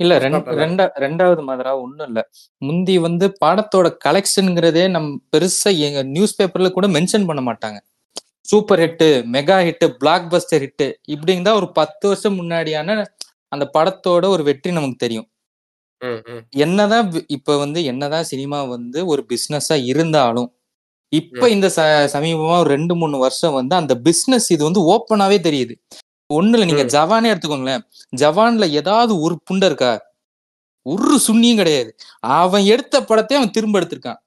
இல்ல. 0.02 0.12
ரெண்டா 0.60 0.84
2வது 0.98 1.42
மாதிரா 1.48 1.72
ஒண்ணும் 1.82 2.06
இல்ல. 2.10 2.20
முந்தி 2.62 2.96
வந்து 3.06 3.26
படத்தோட 3.42 3.88
கலெக்ஷன்ங்கிறதே 4.06 4.84
நம் 4.94 5.10
பெருசா 5.32 5.72
எங்க 5.86 6.02
நியூஸ் 6.14 6.38
பேப்பர்ல 6.38 6.70
கூட 6.76 6.88
மென்ஷன் 6.96 7.28
பண்ண 7.30 7.42
மாட்டாங்க. 7.48 7.78
Super 8.48 8.82
hit, 8.84 9.08
mega 9.34 9.58
hit, 9.66 9.86
blockbuster 10.32 10.64
hit 10.64 10.86
இப்படின்னு 11.14 11.46
தான் 11.46 11.58
ஒரு 11.60 11.68
10 11.78 12.06
வருஷம் 12.10 12.38
முன்னாடியான 12.40 12.96
அந்த 13.52 13.64
படத்தோட 13.76 14.24
ஒரு 14.34 14.42
வெற்றி 14.48 14.70
நமக்கு 14.78 14.98
தெரியும். 15.04 15.28
என்னதான் 16.64 17.06
இப்ப 17.36 17.56
வந்து 17.62 17.80
என்னதான் 17.90 18.26
சினிமா 18.30 18.58
வந்து 18.72 19.00
ஒரு 19.12 19.22
பிசினஸா 19.30 19.76
இருந்தாலும், 19.90 20.48
இப்ப. 21.12 21.42
இந்த 21.54 21.68
சமீபமா 22.14 22.56
ஒரு 22.64 22.70
2, 22.74 22.94
3 23.02 23.18
வருஷம் 23.24 23.56
வந்து 23.58 23.74
அந்த 23.80 23.94
பிசினஸ் 24.06 24.48
இது 24.56 24.62
வந்து 24.68 24.82
ஓப்பனாவே 24.92 25.38
தெரியுது. 25.48 25.74
ஒண்ணும் 26.30 26.56
இல்ல 26.56 26.66
நீங்க. 26.70 26.84
ஜவானே 26.94 27.30
எடுத்துக்கோங்களேன். 27.32 27.82
ஜவான்ல 28.16 28.66
ஏதாவது 28.80 29.12
ஒரு 29.20 29.34
புண்ட 29.48 29.64
இருக்கா? 29.64 29.92
ஒரு 30.86 31.16
சுண்ணியும் 31.26 31.60
கிடையாது. 31.62 31.90
அவன் 32.38 32.64
எடுத்த 32.66 32.96
படத்தையே 33.02 33.38
அவன் 33.40 33.54
திரும்ப 33.56 33.76
எடுத்திருக்கான். 33.80 34.20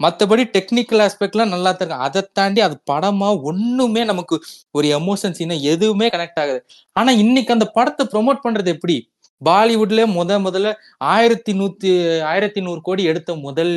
மத்தபடி 0.00 0.42
டெக்னிக்கல் 0.54 1.02
ஆஸ்பெக்ட்லாம் 1.04 1.52
நல்லா 1.54 1.70
தான் 1.72 1.82
இருக்கு. 1.82 2.04
அத 2.06 2.26
தாண்டி 2.38 2.60
அது 2.60 2.76
படமா 2.90 3.28
ஒண்ணுமே 3.42 4.02
நமக்கு 4.04 4.36
ஒரு 4.74 4.86
எமோஷன் 4.98 5.36
சீனா 5.38 5.56
எதுவுமே 5.72 6.08
கனெக்ட் 6.08 6.40
ஆகாது. 6.42 6.60
ஆனா 6.96 7.10
இன்னைக்கு 7.24 7.54
அந்த 7.56 7.66
படத்த 7.76 8.06
ப்ரமோட் 8.12 8.44
பண்றது 8.46 8.70
எப்படி? 8.76 8.96
பாலிவுட்ல 9.42 10.02
மொத 10.16 10.32
முதல்ல 10.46 10.68
1100 11.10 11.90
1100 12.28 12.80
கோடி 12.82 13.02
எடுத்த 13.04 13.36
முதல் 13.46 13.74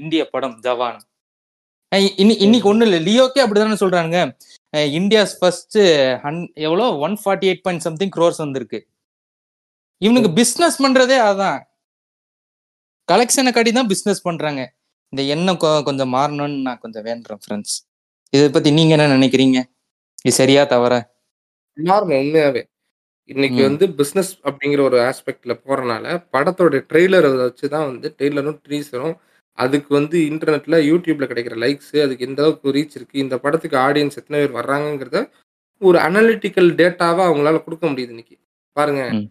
இந்திய 0.00 0.22
படம் 0.30 0.56
ஜவான். 0.62 0.98
இன்னி 1.94 2.34
இன்னைக்கு 2.38 2.66
ம். 2.66 2.70
ஒண்ணும் 2.70 2.88
இல்ல. 2.88 2.98
லியோக்கே 3.00 3.42
அப்படித்தானே 3.44 3.78
சொல்றானுங்க. 3.80 4.20
அ 4.74 4.80
இந்தியாஸ் 4.98 5.34
ஃபர்ஸ்ட் 5.40 5.78
ஹன் 6.22 6.40
எவ்வளோ 6.62 6.86
148 6.98 7.60
பாயிண்ட் 7.62 7.84
சம்திங் 7.86 8.12
குரோர்ஸ் 8.16 8.40
வந்திருக்கு. 8.44 8.78
இவனுங்க 10.02 10.28
ம். 10.28 10.36
பிசினஸ் 10.36 10.78
பண்றதே 10.82 11.18
அதான். 11.24 11.58
கலெக்ஷன 13.08 13.52
காட்டி 13.52 13.72
தான் 13.72 13.86
பிசினஸ் 13.86 14.22
பண்றாங்க. 14.22 14.60
இந்த 15.12 15.22
எண்ணம் 15.34 15.58
கொஞ்சம் 15.84 16.08
மாறணும்னு 16.08 16.58
நான் 16.60 16.80
கொஞ்சம் 16.80 17.04
வேண்டுறேன் 17.04 17.42
ஃபிரெண்ட்ஸ். 17.42 17.74
இத 18.32 18.44
பத்தி 18.50 18.70
நீங்க 18.70 18.92
என்ன 18.96 19.14
நினைக்கிறீங்க? 19.16 19.58
இது 20.24 20.34
சரியா? 20.34 20.62
தவறா? 20.66 21.00
மாறணும் 21.78 22.20
உண்மையாவே. 22.22 22.62
இன்னைக்கு. 23.30 23.60
வந்து 23.62 23.84
பிசினஸ் 23.94 24.32
அப்படிங்கிற 24.44 24.80
ஒரு 24.82 24.98
ஆஸ்பெக்ட்ல 25.00 25.54
போறனால, 25.66 26.04
படத்தோட 26.32 26.80
ட்ரெய்லர 26.90 27.22
வச்சு 27.38 27.66
தான் 27.68 27.86
வந்து 27.86 28.08
ட்ரெய்லரும், 28.18 28.58
டீசரும் 28.66 29.16
அதுக்கு 29.58 29.90
வந்து 29.94 30.16
இன்டர்நெட்ல, 30.30 30.76
YouTubeல 30.88 31.26
கிடைக்கிற 31.30 31.56
லைக்ஸ் 31.64 31.92
அதுக்கு 32.04 32.26
எந்த 32.26 32.40
அளவுக்கு 32.44 32.74
ரீச் 32.76 32.96
இருக்கு. 32.98 33.16
இந்த 33.24 33.36
படத்துக்கு 33.44 33.76
ஆடியன்ஸ் 33.86 34.18
எத்தன 34.20 34.40
பேர் 34.42 34.58
வர்றாங்கங்கிறத 34.58 35.20
ஒரு 35.82 35.98
அனலிட்டிக்கல் 36.00 36.70
டேட்டாவா 36.80 37.22
அவங்களால 37.28 37.58
குடுக்க 37.64 37.84
முடியுது 37.88 38.14
இன்னைக்கு. 38.14 38.36
பாருங்க. 38.76 39.02
ம். 39.14 39.26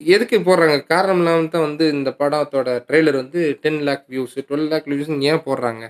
எதுக்கு 0.00 0.36
போடுறாங்க? 0.46 0.76
காரணம் 0.92 1.20
இல்லாம 1.22 1.48
தான் 1.48 1.66
வந்து 1.66 1.84
இந்த 1.96 2.10
படத்தோட 2.20 2.70
ட்ரெய்லர் 2.88 3.20
வந்து 3.20 3.40
10,00,000 3.64 4.04
வியூஸ், 4.12 4.36
12,00,000 4.42 4.96
வியூஸ்ன்னு 4.96 5.28
ஏன் 5.32 5.44
போடுறாங்க? 5.46 5.84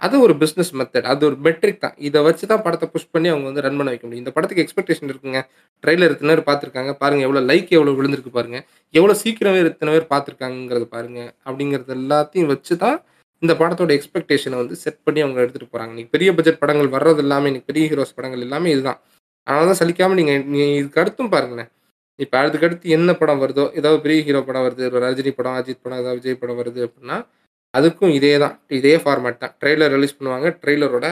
அது 0.00 0.16
ஒரு 0.24 0.34
பிசினஸ் 0.42 0.72
மெத்தட். 0.78 1.08
அது 1.12 1.22
ஒரு 1.28 1.36
மெட்ரிக் 1.46 1.82
தான். 1.84 1.96
இத 2.08 2.20
வச்சு 2.22 2.44
தான் 2.50 2.64
படத்த 2.66 2.86
புஷ் 2.92 3.12
பண்ணி 3.14 3.28
அவங்க 3.32 3.46
வந்து 3.50 3.64
ரன் 3.66 3.78
பண்ண 3.78 3.90
வைக்க 3.92 4.04
முடியும். 4.06 4.24
இந்த 4.24 4.32
படத்துக்கு 4.36 4.64
எக்ஸ்பெக்டேஷன் 4.64 5.10
இருக்குங்க. 5.10 5.40
ட்ரெய்லர் 5.84 6.12
இத்தன 6.14 6.32
பேர் 6.32 6.48
பார்த்துருக்காங்க. 6.48 6.92
பாருங்க 7.02 7.24
எவ்வளோ 7.28 7.42
லைக் 7.50 7.70
எவ்வளோ 7.78 7.94
விழுந்திருக்கு 7.98 8.32
பாருங்க. 8.36 8.60
எவ்வளோ 8.94 9.16
சீக்கிரமே 9.22 9.62
இத்தன 9.66 9.94
பேர் 9.96 10.12
பார்த்துருக்காங்கங்கிறத 10.14 10.88
பாருங்க. 10.96 11.20
அப்படிங்கிறது 11.46 11.94
எல்லாத்தையும் 11.98 12.52
வச்சு 12.54 12.76
தான் 12.84 12.98
இந்த 13.42 13.52
படத்தோட 13.60 13.90
எக்ஸ்பெக்டேஷனை 13.98 14.56
வந்து 14.62 14.76
செட் 14.84 15.02
பண்ணி 15.06 15.20
அவங்க 15.24 15.38
எடுத்துகிட்டு 15.42 15.72
போகிறாங்க 15.72 15.92
நீங்கள் 15.98 16.14
பெரிய 16.16 16.30
பட்ஜெட் 16.36 16.62
படங்கள் 16.62 16.94
வர்றது 16.96 17.22
எல்லாமே 17.24 17.48
இன்னைக்கு 17.50 17.70
பெரிய 17.72 17.84
ஹீரோஸ் 17.90 18.16
படங்கள் 18.18 18.44
எல்லாமே 18.46 18.68
இதுதான். 18.74 19.00
அதனால 19.46 19.66
தான் 19.70 19.80
சலிக்காமல் 19.82 20.18
நீங்கள் 20.20 20.40
நீங்கள் 20.52 20.78
இதுக்கு 20.80 21.00
அடுத்தும் 21.02 21.32
பாருங்களேன். 21.34 21.70
இப்போ 22.24 22.36
அதுக்கடுத்து 22.44 22.94
என்ன 22.96 23.10
படம் 23.20 23.42
வருதோ, 23.42 23.64
ஏதாவது 23.80 23.98
பெரிய 24.04 24.20
ஹீரோ 24.28 24.40
படம் 24.48 24.64
வருது. 24.66 24.82
ஒரு 24.90 25.02
ரஜினி 25.04 25.32
படம், 25.38 25.56
அஜித் 25.60 25.84
படம், 25.84 26.00
ஏதாவது 26.02 26.18
விஜய் 26.20 26.40
படம் 26.42 26.58
வருது 26.60 26.80
அப்படின்னா, 26.86 27.16
அதுக்கும் 27.74 28.12
இதே 28.18 28.32
தான். 28.44 28.54
இதே 28.78 28.94
ஃபார்மேட் 29.02 29.42
தான். 29.42 29.54
ட்ரெய்லர் 29.60 29.92
ரிலீஸ் 29.96 30.16
பண்ணுவாங்க. 30.18 30.48
ட்ரெய்லரோட 30.62 31.08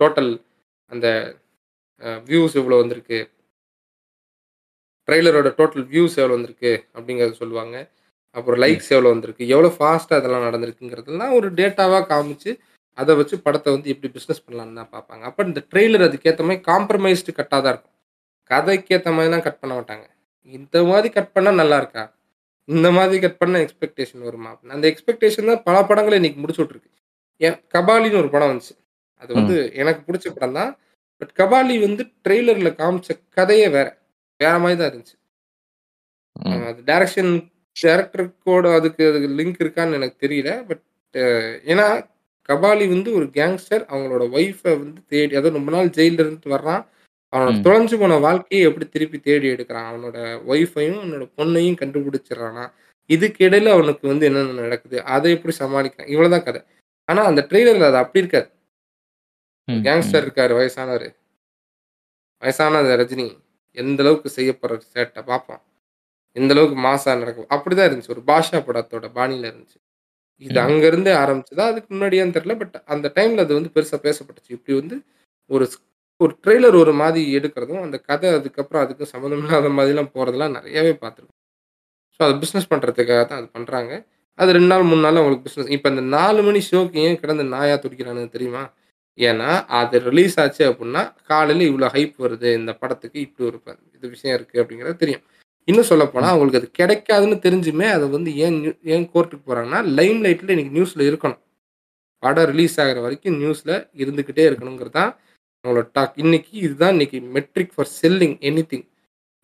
டோட்டல் 0.00 0.32
அந்த 0.92 1.06
வியூஸ் 2.30 2.56
எவ்வளோ 2.60 2.78
வந்திருக்கு? 2.82 3.18
ட்ரெய்லரோட 5.08 5.48
டோட்டல் 5.58 5.86
வியூஸ் 5.92 6.16
எவ்வளோ 6.20 6.36
வந்திருக்கு? 6.36 6.72
அப்படிங்கிறத 6.96 7.36
சொல்லுவாங்க. 7.42 7.76
அப்புறம். 8.34 8.60
லைக்ஸ் 8.64 8.90
எவ்வளோ 8.94 9.10
வந்திருக்கு? 9.14 9.44
எவ்வளோ 9.54 9.70
ஃபாஸ்ட்டா 9.76 10.18
அதெல்லாம் 10.20 10.46
நடந்திருக்குங்கிறதெல்லாம் 10.48 11.34
ஒரு 11.38 11.48
டேட்டாவா 11.60 12.00
காமிச்சு, 12.12 12.52
அத 12.98 13.14
வச்சு 13.14 13.36
படத்த 13.46 13.66
வந்து 13.70 13.88
எப்படி 13.94 14.08
பிசினஸ் 14.16 14.44
பண்ணலாம்னு 14.46 14.78
தான் 14.80 14.92
பார்ப்பாங்க. 14.96 15.22
அப்ப 15.22 15.44
இந்த 15.44 15.60
ட்ரெய்லர் 15.70 16.06
அதுக்கேத்த 16.08 16.44
மாரி 16.48 16.60
காம்ப்ரமைஸ்டு 16.70 17.36
கட்டா 17.38 17.56
தான் 17.58 17.72
இருக்கும். 17.74 17.94
கதைக்கு 18.50 18.94
ஏத்த 18.96 19.10
மாரிலாம் 19.16 19.44
கட் 19.46 19.60
பண்ண 19.60 19.72
மாட்டாங்க. 19.78 20.06
இந்த 20.52 20.76
மாரி 20.84 21.08
கட் 21.08 21.32
பண்ணா 21.32 21.50
நல்லா 21.62 21.76
இருக்கா? 21.76 22.04
இந்த 22.68 22.88
மாதிரி 22.90 23.18
கட் 23.20 23.40
பண்ணா 23.40 23.58
எக்ஸ்பெக்டேஷன் 23.64 24.26
வருமா? 24.28 24.50
அந்த 24.76 24.84
எக்ஸ்பெக்டேஷன் 24.92 25.50
தான் 25.50 25.62
பல 25.62 25.76
படங்கள 25.90 26.14
இன்னைக்கு 26.14 26.40
முடிச்சு 26.40 26.62
விட்டுருக்கு. 26.62 26.90
ஏன் 27.40 27.58
கபாலின்னு 27.74 28.20
ஒரு 28.22 28.30
படம் 28.30 28.50
வந்துச்சு. 28.52 28.74
அது 29.22 29.30
வந்து. 29.34 29.56
எனக்கு 29.80 30.00
புடிச்ச 30.06 30.26
படம் 30.30 30.56
தான். 30.60 30.70
பட் 31.20 31.32
கபாலி 31.40 31.74
வந்து 31.86 32.02
ட்ரெய்லர்ல 32.24 32.70
காமிச்ச 32.80 33.10
கதையே 33.30 33.68
வேற. 33.68 33.88
வேற 34.40 34.54
மாரி 34.58 34.76
தான் 34.76 34.90
இருந்துச்சு. 34.90 35.16
அது 36.70 36.80
டைரக்ஷன் 36.86 37.32
டைரக்டருக்கோட 37.76 38.74
அதுக்கு 38.74 39.02
அதுக்கு 39.10 39.28
லிங்க் 39.38 39.62
இருக்கான்னு 39.64 39.96
எனக்கு 39.98 40.26
தெரியல. 40.26 40.50
பட் 40.68 40.82
ஏன்னா 41.72 41.86
கபாலி 42.48 42.84
வந்து 42.88 43.10
ஒரு 43.14 43.26
கேங்ஸ்டர் 43.38 43.84
அவங்களோட 43.94 44.24
ஒய்ஃப 44.38 44.62
வந்து 44.82 45.00
தேடி 45.06 45.34
அதுவும் 45.36 45.58
ரொம்ப 45.58 45.70
நாள் 45.76 45.94
ஜெயில்ல 45.96 46.22
இருந்துட்டு 46.24 46.54
வர்றான். 46.56 46.82
அவனோட. 47.32 47.54
தொலைஞ்சு 47.66 47.96
போன 47.98 48.18
வாழ்க்கைய 48.24 48.62
எப்படி 48.68 48.86
திருப்பி 48.88 49.18
தேடி 49.20 49.48
எடுக்குறான். 49.48 49.88
அவனோட 49.92 50.18
ஒய்ஃபையும், 50.52 50.98
அவனோட 51.02 51.26
பொண்ணையும் 51.38 51.80
கண்டுபிடிச்சிடுறானா. 51.80 52.64
இதுக்கு 53.10 53.48
இடையில 53.48 53.68
அவனுக்கு 53.68 54.08
வந்து 54.08 54.26
என்னென்ன 54.26 54.60
நடக்குது? 54.60 54.98
அத 55.14 55.28
எப்படி 55.28 55.54
சமாளிக்கிறான்? 55.58 56.10
இவ்வளோதான் 56.14 56.46
கதை. 56.48 56.62
ஆனா 57.08 57.22
அந்த 57.24 57.46
ட்ரெய்லர்ல 57.50 57.88
அது 57.90 57.96
அப்படி 57.96 58.22
இருக்காது. 58.24 58.48
கேங்ஸ்டர். 59.68 60.24
இருக்காரு 60.24 60.52
வயசானவரு. 60.58 61.08
வயசான 62.42 62.82
ரஜினி 63.00 63.26
எந்த 63.76 64.02
அளவுக்கு 64.02 64.28
செய்ய 64.28 64.50
போற 64.58 64.80
சேட்ட 64.94 65.24
பார்ப்போம். 65.24 65.62
எந்த 66.36 66.52
அளவுக்கு 66.54 66.78
நடக்கும். 67.18 67.48
அப்படிதான் 67.54 67.88
இருந்துச்சு. 67.88 68.14
ஒரு 68.16 68.22
பாஷா 68.30 68.58
படத்தோட 68.66 69.06
பாணியில 69.16 69.48
இருந்துச்சு. 69.50 69.78
இது. 70.42 70.58
அங்கருந்தே 70.64 71.12
ஆரம்பிச்சதா? 71.22 71.64
அதுக்கு 71.72 71.90
முன்னாடியான்னு 71.94 72.36
தெரியல. 72.36 72.56
பட் 72.62 72.76
அந்த 72.94 73.08
டைம்ல 73.16 73.44
அது 73.46 73.54
வந்து 73.58 73.72
பெருசா 73.76 73.98
பேசப்பட்டுச்சு. 74.06 74.52
இப்படி 74.58 74.74
வந்து 74.80 74.96
ஒரு 75.50 75.66
ஒரு 76.20 76.34
ட்ரெய்லர் 76.42 76.76
ஒரு 76.80 76.92
மாரி 76.98 77.22
எடுக்கிறதும், 77.36 77.82
அந்த 77.84 77.98
கதை 78.06 78.28
அதுக்கப்புறம் 78.36 78.82
அதுக்கும் 78.84 79.10
சம்மந்தம் 79.12 79.40
இல்லாத 79.42 79.70
மாதிரிலாம் 79.76 80.10
போறதெல்லாம் 80.14 80.54
நெறையாவே 80.56 80.92
பார்த்துருக்கோம். 81.00 81.38
ஸோ 82.16 82.26
அது 82.26 82.34
பிசினஸ் 82.42 82.70
பண்றதுக்காக 82.70 83.22
தான் 83.24 83.40
அது 83.40 83.48
பண்றாங்க. 83.56 83.92
அது 84.38 84.50
2 84.52 84.70
நாள், 84.72 84.84
3 84.84 85.02
நாள்ல 85.04 85.20
அவங்களுக்கு 85.20 85.46
பிசினஸ். 85.48 85.70
இப்ப 85.76 85.90
இந்த 85.94 86.04
4 86.14 86.42
மணி 86.46 86.60
ஷோக்கு 86.68 86.98
ஏன் 87.04 87.20
கிடந்து 87.20 87.44
நாயா 87.52 87.76
துடிக்கிறானுங்க 87.78 88.30
தெரியுமா? 88.34 88.64
ஏன்னா, 89.18 89.50
அது 89.78 89.96
ரிலீஸ் 90.08 90.36
ஆச்சு 90.42 90.62
அப்புட்ன்னா, 90.68 91.02
காலையில 91.30 91.66
இவ்வளோ 91.70 91.90
ஹைப் 91.94 92.16
வருது. 92.24 92.50
இந்த 92.60 92.72
படத்துக்கு 92.80 93.18
இப்படி 93.26 93.46
ஒரு 93.50 93.58
இது 93.96 94.06
விஷயம் 94.14 94.36
இருக்கு 94.38 94.56
அப்படிங்கிறது 94.62 94.96
தெரியும். 95.04 95.24
இன்னும் 95.68 95.88
சொல்ல 95.90 96.04
போனால் 96.12 96.32
அவங்களுக்கு 96.34 96.60
அது 96.60 96.68
கிடைக்காதுன்னு 96.80 97.36
தெரிஞ்சுமே 97.46 97.86
அதை 97.96 98.06
வந்து 98.16 98.30
ஏன் 98.44 98.56
நியூ 98.62 98.72
ஏன் 98.94 99.06
கோர்ட்டுக்கு 99.12 99.44
போகிறாங்கன்னா 99.48 99.80
லைம் 99.98 100.20
லைட்டில் 100.26 100.52
இன்னைக்கு 100.54 100.74
நியூஸில் 100.78 101.04
இருக்கணும். 101.10 101.40
படம் 102.22 102.48
ரிலீஸ் 102.50 102.76
ஆகிற 102.82 102.98
வரைக்கும் 103.04 103.38
நியூஸில் 103.42 103.74
இருந்துக்கிட்டே 104.02 104.44
இருக்கணுங்கிறது 104.48 104.96
தான் 104.98 105.12
அவங்களோட 105.64 105.86
டாக். 105.96 106.16
இன்னைக்கு 106.24 106.52
இதுதான் 106.66 106.94
இன்னைக்கு 106.96 107.18
மெட்ரிக் 107.36 107.72
ஃபார் 107.74 107.90
செல்லிங் 108.00 108.36
எனிதிங். 108.50 108.84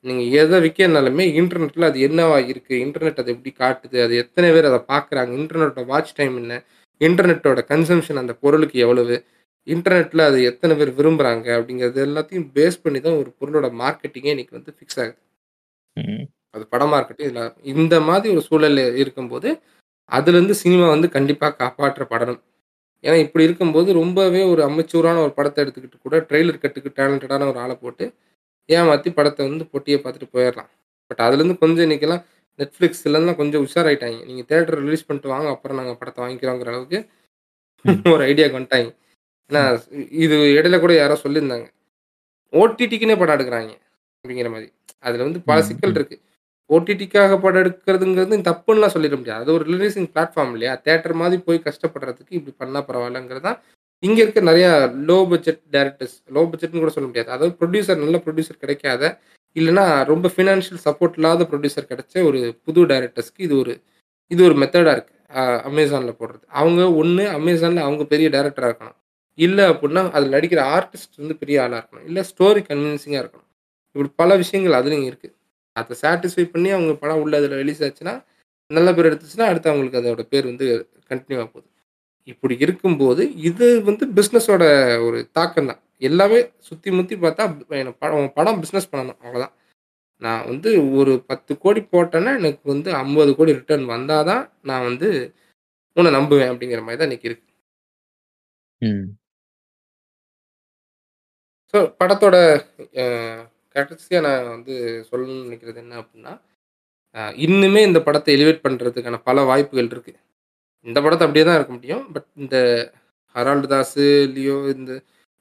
நீங்கள் 0.04 0.30
எதை 0.42 0.58
விற்கிறனாலுமே 0.64 1.24
இன்டர்நெட்டில் 1.40 1.88
அது 1.88 1.98
என்னவா 2.08 2.36
இருக்குது 2.50 2.80
இன்டர்நெட் 2.84 3.20
அதை 3.22 3.30
எப்படி 3.36 3.52
காட்டுது? 3.62 3.96
அது 4.04 4.14
எத்தனை 4.24 4.48
பேர் 4.54 4.68
அதை 4.70 4.80
பார்க்குறாங்க? 4.92 5.32
இன்டர்நெட்டோட 5.40 5.84
வாட்ச் 5.92 6.14
டைம் 6.20 6.36
என்ன? 6.42 6.54
இன்டர்நெட்டோட 7.00 7.60
கன்சம்ஷன் 7.72 8.22
அந்த 8.22 8.34
பொருளுக்கு 8.44 8.78
எவ்வளவு? 8.86 9.16
இன்டர்நெட்டில் 9.66 10.26
அது 10.28 10.38
எத்தனை 10.50 10.74
பேர் 10.78 10.92
விரும்புகிறாங்க 10.98 11.48
அப்படிங்கிறது 11.58 12.00
எல்லாத்தையும் 12.08 12.46
பேஸ் 12.56 12.82
பண்ணி 12.84 13.00
தான் 13.06 13.18
ஒரு 13.22 13.30
பொருளோட 13.40 13.68
மார்க்கெட்டிங்கே 13.82 14.32
இன்றைக்கி 14.34 14.54
வந்து 14.58 14.72
ஃபிக்ஸ் 14.76 15.00
ஆகுது. 15.02 15.18
அது 16.55 16.64
படமா 16.72 16.97
இருக்கட்டும், 16.97 17.28
இல்ல 17.28 17.41
இந்த 17.72 18.01
மாதிரி 18.01 18.30
ஒரு 18.34 18.43
சூழல்ல 18.49 18.82
இருக்கும்போது, 18.97 19.51
அதுலேருந்து 20.11 20.57
சினிமா 20.62 20.88
வந்து 20.88 21.09
கண்டிப்பா 21.11 21.49
காப்பாற்றப்படணும். 21.59 22.41
ஏன்னா 23.05 23.18
இப்படி 23.20 23.45
இருக்கும்போது 23.45 23.91
ரொம்பவே 23.95 24.43
ஒரு 24.45 24.62
அமெச்சூரான 24.68 25.22
ஒரு 25.22 25.34
படத்த 25.36 25.62
எடுத்துக்கிட்டு 25.64 25.99
கூட 26.01 26.16
ட்ரெய்லர் 26.28 26.61
கட்டுக்கு 26.61 26.91
டேலண்டடான 26.97 27.49
ஒரு 27.51 27.61
ஆள 27.61 27.74
போட்டு, 27.76 28.07
ஏமாத்தி 28.68 29.11
படத்த 29.18 29.38
வந்து 29.49 29.66
பொட்டிய 29.72 29.97
பார்த்துட்டு 30.03 30.34
போயிரலாம். 30.34 30.70
பட் 31.11 31.22
அதுலேருந்து 31.26 31.59
கொஞ்சம் 31.59 31.86
இன்னைக்கெல்லாம் 31.86 32.24
Netflixலலாம் 32.59 33.36
கொஞ்சம் 33.36 33.64
உஷாராயிட்டாய்ங்க. 33.66 34.22
நீங்க 34.26 34.43
தியேட்டர் 34.45 34.80
ரிலீஸ் 34.80 35.07
பண்ணிட்டு 35.07 35.30
வாங்க, 35.30 35.49
அப்புறம் 35.51 35.78
நாங்க 35.78 35.95
படத்த 36.01 36.18
வாங்கிக்கிறோங்கிற 36.20 36.70
அளவுக்கு. 36.72 37.01
ஒரு 38.14 38.24
ஐடியாக்கு 38.26 38.59
வந்துட்டாய்ங்க. 38.59 38.93
ஏன்னா. 39.51 39.62
இது 40.20 40.36
இடையில 40.59 40.80
கூட 40.80 40.95
யாரோ 40.97 41.16
சொல்லியிருந்தாங்க. 41.24 41.66
ஓடிடிக்குன்னே 42.53 43.18
படம் 43.18 43.36
எடுக்குறாய்ங்க. 43.36 43.76
அப்படிங்கிற 44.24 44.51
மாரி. 44.53 44.68
அதுல 45.05 45.26
வந்து 45.26 45.40
பல 45.48 45.59
சிக்கல் 45.68 45.92
ம். 45.92 45.96
இருக்கு. 45.98 46.16
ஓடிடிக்காக 46.70 47.36
படம் 47.40 47.62
எடுக்கிறதுங்கிறது 47.62 48.18
தப்புன்னுலாம் 48.48 48.94
சொல்லிட 48.94 49.16
முடியாது. 49.16 49.42
அது 49.42 49.55
ஒரு 49.57 49.64
ரிலீசிங் 49.70 50.09
பிளாட்ஃபார்ம் 50.12 50.53
இல்லையா? 50.55 50.74
தியேட்டர் 50.84 51.16
மாதிரி 51.20 51.40
போய் 51.46 51.66
கஷ்டப்படுறதுக்கு 51.66 52.32
இப்படி 52.38 52.55
பண்ணா 52.61 52.80
பரவாயில்லங்கிறது 52.88 53.46
தான் 53.48 53.59
இங்க 54.03 54.18
இருக்க 54.24 54.40
நெறையா 54.48 54.70
லோ 55.09 55.18
பட்ஜெட் 55.30 55.62
டைரக்டர்ஸ் 55.74 56.16
லோ 56.34 56.42
பட்ஜெட்ன்னு 56.51 56.82
கூட 56.84 56.92
சொல்ல 56.94 57.09
முடியாது. 57.09 57.30
அதாவது 57.30 57.55
புரொடியூசர் 57.61 58.03
நல்ல 58.05 58.18
புரொடியூசர் 58.24 58.62
கிடைக்காத, 58.62 59.03
இல்லன்னா 59.57 59.84
ரொம்ப 60.11 60.26
ஃபினான்ஷியல் 60.34 60.82
சப்போர்ட் 60.86 61.16
இல்லாத 61.18 61.46
புரொடியூசர் 61.51 61.90
கிடைச்ச 61.90 62.14
ஒரு 62.28 62.38
புது 62.66 62.82
டைரக்டர்ஸ்க்கு 62.92 63.46
இது 63.48 63.57
ஒரு 63.62 63.74
இது 64.30 64.42
ஒரு 64.48 64.57
மெத்தடா 64.62 64.92
இருக்கு. 64.96 65.14
அ 65.32 65.42
Amazonல 65.68 66.12
போடுறது. 66.18 66.44
அவங்க 66.61 66.82
ஒண்ணு 67.01 67.24
Amazonல 67.38 67.84
அவங்க 67.86 68.05
பெரிய 68.12 68.28
டைரக்டரா 68.30 68.68
இருக்கணும். 68.70 68.96
இல்ல 69.38 69.61
அப்படின்னா 69.72 70.03
அதுல 70.14 70.32
நடிக்கிற 70.36 70.61
ஆர்டிஸ்ட் 70.76 71.20
வந்து 71.22 71.36
பெரிய 71.42 71.59
ஆளா 71.64 71.78
இருக்கணும். 71.80 72.07
இல்ல 72.11 72.20
ஸ்டோரி 72.30 72.62
கன்வின்சிங்கா 72.68 73.20
இருக்கணும். 73.22 73.48
இப்படி 73.97 74.11
பல 74.20 74.30
விஷயங்கள் 74.43 74.78
அதுலயும் 74.78 75.09
இருக்கு. 75.11 75.28
அத 75.76 75.97
சாட்டிஸ்ஃபை 76.03 76.45
பண்ணி 76.53 76.68
அவங்க 76.76 76.93
படம் 77.03 77.22
உள்ள 77.24 77.34
அதுல 77.41 77.59
ரிலீஸ் 77.62 77.82
ஆச்சுன்னா, 77.86 78.14
நல்ல 78.70 78.88
பேர் 78.97 79.09
எடுத்துச்சுன்னா, 79.11 79.49
அடுத்து 79.51 79.70
அவங்களுக்கு 79.72 80.01
அதோட 80.01 80.22
பேர் 80.32 80.51
வந்து 80.51 80.66
கன்டின்யூ 81.11 81.38
ஆக 81.41 81.49
போகுது. 81.49 81.68
இப்படி 82.28 82.55
இருக்கும்போது, 82.66 83.22
இது 83.51 83.66
வந்து 83.88 84.05
பிசினஸோட 84.18 84.64
ஒரு 85.09 85.20
தாக்கம் 85.38 85.70
தான். 85.70 85.80
எல்லாமே 86.03 86.38
சுத்தி 86.68 86.91
முத்தி 86.99 87.16
பார்த்தா 87.24 87.45
படம் 88.03 88.32
படம் 88.38 88.61
பிசினஸ் 88.64 88.91
பண்ணணும். 88.93 89.20
அவ்வளோதான். 89.24 89.55
நான் 90.22 90.47
வந்து 90.51 90.70
ஒரு 91.01 91.12
10,00,00,000 91.30 91.82
போட்டேன்னா, 91.93 92.32
எனக்கு 92.41 92.64
வந்து 92.74 92.91
50,00,00,000 92.97 93.53
ரிட்டர்ன் 93.59 93.86
வந்தா 93.95 94.18
தான், 94.32 94.43
நான் 94.70 94.88
வந்து 94.91 95.11
உன்ன 95.97 96.12
நம்புவேன் 96.18 96.53
அப்படிங்கிற 96.53 96.82
மாரி 96.84 96.99
தான் 96.99 97.11
இன்னைக்கு 97.11 97.30
இருக்கு. 97.30 97.47
ஸோ 101.74 101.78
படத்தோட 102.01 102.36
அ 103.76 103.80
கடைசியா 103.80 104.18
நான் 104.26 104.48
வந்து 104.54 104.74
சொல்லணும்னு 105.08 105.44
நினைக்கிறது 105.46 105.78
என்ன 105.82 105.94
அப்படின்னா, 106.00 106.32
இன்னுமே 107.42 107.82
இந்த 107.88 108.00
படத்த 108.06 108.28
எலிவேட் 108.36 108.64
பண்றதுக்கான 108.66 109.18
பல 109.28 109.44
வாய்ப்புகள் 109.50 109.90
இருக்கு. 109.92 110.12
இந்த 110.86 110.98
படத்த 111.04 111.26
அப்படியே 111.26 111.44
தான் 111.46 111.58
இருக்க 111.58 111.72
முடியும். 111.76 112.04
பட் 112.14 112.28
இந்த 112.42 112.56
ஹரால்டு 113.34 113.68
தாஸு, 113.72 114.06
லியோ 114.36 114.56
இந்த 114.74 114.92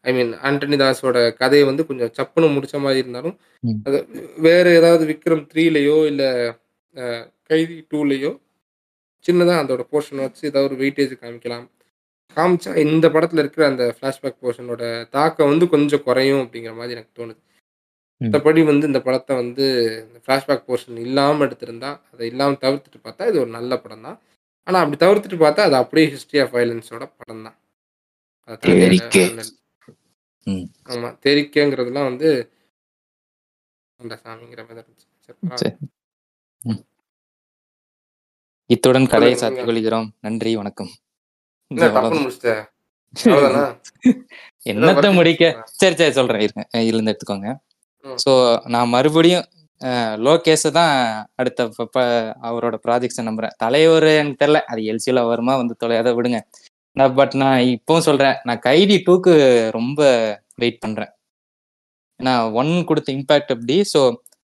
ஐ 0.05 0.11
மீன் 0.17 0.33
ஆண்டனி 0.47 0.77
தாஸோட 0.81 1.19
கதைய 1.41 1.63
வந்து 1.69 1.83
கொஞ்சம் 1.89 2.13
சப்புன்னு 2.19 2.49
முடிச்ச 2.55 2.77
மாரி 2.85 2.99
இருந்தாலும். 3.03 3.35
அது 3.87 3.97
வேற 4.47 4.65
ஏதாவது 4.79 5.03
விக்ரம் 5.11 5.43
3லயோ 5.47 5.97
இல்ல 6.11 6.23
கைதி 7.49 7.75
2லயோ 7.85 8.31
சின்னதா 9.25 9.55
அதோட 9.61 9.83
போர்ஷன 9.91 10.23
வச்சு 10.25 10.43
ஏதாவது 10.49 10.69
ஒரு 10.69 10.77
வெயிட்டேஜ் 10.81 11.13
காமிக்கலாம். 11.21 11.65
காமிச்சா 12.37 12.71
இந்த 12.85 13.07
படத்துல 13.15 13.43
இருக்கிற 13.43 13.63
அந்த 13.71 13.85
ஃபிளாஷ்பேக் 13.97 14.41
போர்ஷனோட 14.43 14.83
தாக்கம் 15.15 15.51
வந்து 15.53 15.67
கொஞ்சம் 15.73 16.05
குறையும் 16.07 16.43
அப்படிங்கிற 16.43 16.73
மாரி 16.79 16.95
எனக்கு 16.97 17.13
தோணுது. 17.19 17.39
ம். 18.21 18.25
மத்தபடி 18.25 18.61
வந்து 18.63 18.85
இந்த 18.87 18.99
படத்த 18.99 19.35
வந்து 19.35 19.65
இந்த 20.03 20.19
ஃபிளாஷ்பேக் 20.23 20.67
போர்ஷன் 20.67 20.99
இல்லாம 20.99 21.45
எடுத்திருந்தா, 21.45 21.91
அத 22.13 22.21
இல்லாம 22.25 22.57
தவிர்த்துட்டு 22.63 22.99
பார்த்தா, 23.05 23.27
இது 23.27 23.39
ஒரு 23.39 23.49
நல்ல 23.49 23.77
படம் 23.77 24.05
தான். 24.07 24.17
ஆனா 24.67 24.79
அப்படி 24.79 24.97
தவிர்த்துட்டு 24.97 25.37
பார்த்தா, 25.37 25.61
அது 25.61 25.75
அப்படியே 25.75 26.07
ஹிஸ்டரி 26.13 26.41
ஆஃப் 26.41 26.53
வயலன்ஸோட 26.55 27.05
படம் 27.19 27.43
தான். 27.43 27.57
அத 28.49 28.57
தேரிக்கே. 28.65 29.23
ம். 30.47 30.65
ஆமா. 30.91 31.09
தெரிக்கங்கிறதெல்லாம் 31.25 32.09
வந்து 32.11 32.29
அந்த 33.99 34.15
சாமிங்கிற 34.23 34.61
மாரி 34.61 34.75
தான் 34.75 34.85
இருந்துச்சு. 34.85 35.07
சரி 35.25 35.37
பரவால்ல. 35.39 35.61
சரி. 35.61 35.71
ம். 36.61 36.81
இத்துடன் 38.69 39.07
கதையை 39.07 39.33
சொல்லுங்க 39.33 39.41
சாத்திக் 39.41 39.57
நீங்க. 39.57 39.69
கொள்கிறோம். 39.69 40.07
நன்றி, 40.21 40.51
வணக்கம். 40.55 40.91
என்ன 41.71 41.87
டப்புன்னு 41.87 41.99
அவ்வளவுதான். 41.99 42.23
முடிச்சுட்ட? 42.23 42.51
அவ்வளோதானா? 43.13 43.63
ஏதோ 43.63 43.99
என்னத்த 44.73 45.09
முடிக்க. 45.13 45.43
சரி, 45.73 45.95
சரி 45.95 46.13
சொல்றேன் 46.13 46.43
இருங்க. 46.45 46.63
இதுலருந்து 46.81 47.11
எடுத்துக்கோங்க. 47.13 47.49
ஸோ 48.23 48.31
நான் 48.73 48.93
மறுபடியும் 48.95 49.45
லோகேஷ 50.25 50.71
தான் 50.77 50.93
அடுத்த 51.41 51.67
அவரோட 52.49 52.75
ப்ராஜெக்ட்ஸ 52.85 53.23
நம்புறேன். 53.27 53.53
தலைவர் 53.63 54.07
எனக்கு 54.21 54.41
தெரியல. 54.41 54.59
அது 54.71 54.81
எல்சில 54.91 55.21
வருமா 55.29 55.53
வந்து 55.61 55.75
தொலையாத 55.83 56.11
விடுங்க. 56.17 56.39
நான் 56.97 57.15
பட் 57.19 57.35
நான் 57.43 57.59
இப்பவும் 57.75 58.07
சொல்றேன். 58.07 58.37
நான் 58.47 58.63
கைதி 58.67 58.95
2க்கு 59.07 59.33
ரொம்ப 59.77 59.99
வெயிட் 60.63 60.81
பண்றேன். 60.85 61.11
ஏன்னா 62.19 62.33
1 62.59 62.73
குடுத்த 62.89 63.09
இம்பாக்ட் 63.17 63.53
அப்படி. 63.55 63.77
So 63.93 64.01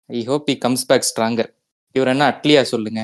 I 0.09 0.21
hope 0.29 0.47
he 0.51 0.55
comes 0.65 0.87
back 0.91 1.09
stronger. 1.11 1.49
இவர் 1.95 2.11
என்ன 2.13 2.25
அட்லியா 2.33 2.61
சொல்லுங்க. 2.73 3.01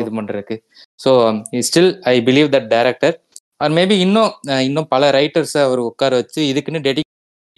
இது. 0.00 0.10
பண்றதுக்கு. 0.18 0.56
So 1.00 1.10
still 1.68 1.92
I 2.12 2.16
believe 2.28 2.48
that 2.56 2.68
director 2.74 3.16
are 3.64 3.74
maybe 3.78 3.96
இன்னும் 4.06 4.32
இன்னும் 4.68 4.90
பல 4.94 5.10
ரைட்டர்ஸ 5.18 5.56
அவர் 5.68 5.80
உட்கார 5.90 6.12
வச்சு 6.20 6.40
இதுக்குன்னு 6.52 6.86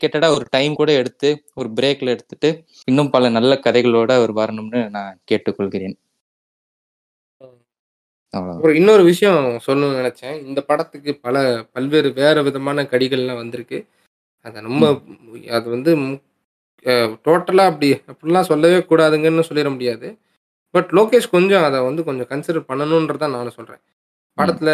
டெடிகேட்டடா 0.01 0.29
ஒரு 0.35 0.45
டைம் 0.51 0.75
கூட 0.75 0.91
எடுத்து, 0.97 1.29
ஒரு 1.55 1.69
பிரேக்ல 1.77 2.15
எடுத்துட்டு, 2.15 2.51
இன்னும் 2.89 3.13
பல 3.15 3.31
நல்ல 3.37 3.61
கதைகளோட 3.65 4.11
அவர் 4.19 4.35
வரணும்னு 4.37 4.83
நான் 4.97 5.19
கேட்டுக்கொள்கிறேன். 5.31 5.97
அப்புறம் 8.35 8.77
இன்னொரு 8.79 9.03
விஷயம் 9.09 9.39
சொல்லணும்னு 9.67 9.99
நெனச்சேன். 9.99 10.37
இந்த 10.47 10.61
படத்துக்கு 10.69 11.13
பல 11.25 11.37
பல்வேறு 11.75 12.11
வேற 12.19 12.37
விதமான 12.49 12.85
கடிகள்லாம் 12.93 13.43
வந்திருக்கு. 13.43 13.79
அத 14.47 14.61
ரொம்ப 14.69 14.87
ம். 15.09 15.21
அது 15.57 15.67
வந்து 15.75 15.93
ம் 16.03 16.17
அ 16.87 16.95
டோட்டலா 17.27 17.65
அப்படி 17.71 17.89
அப்படிலாம் 18.11 18.51
சொல்லவே 18.51 18.79
கூடாதுங்கன்னு 18.89 19.49
சொல்லிற 19.51 19.69
முடியாது. 19.75 20.09
பட் 20.75 20.91
லோகேஷ் 20.99 21.29
கொஞ்சம் 21.35 21.65
அத 21.69 21.77
வந்து 21.89 22.03
கொஞ்சம் 22.09 22.31
கன்சிடர் 22.33 22.69
பண்ணணும்ன்றது 22.71 23.23
தான் 23.25 23.37
நானும் 23.37 23.57
சொல்றேன். 23.59 23.83
ம். 23.83 24.39
படத்துல 24.39 24.71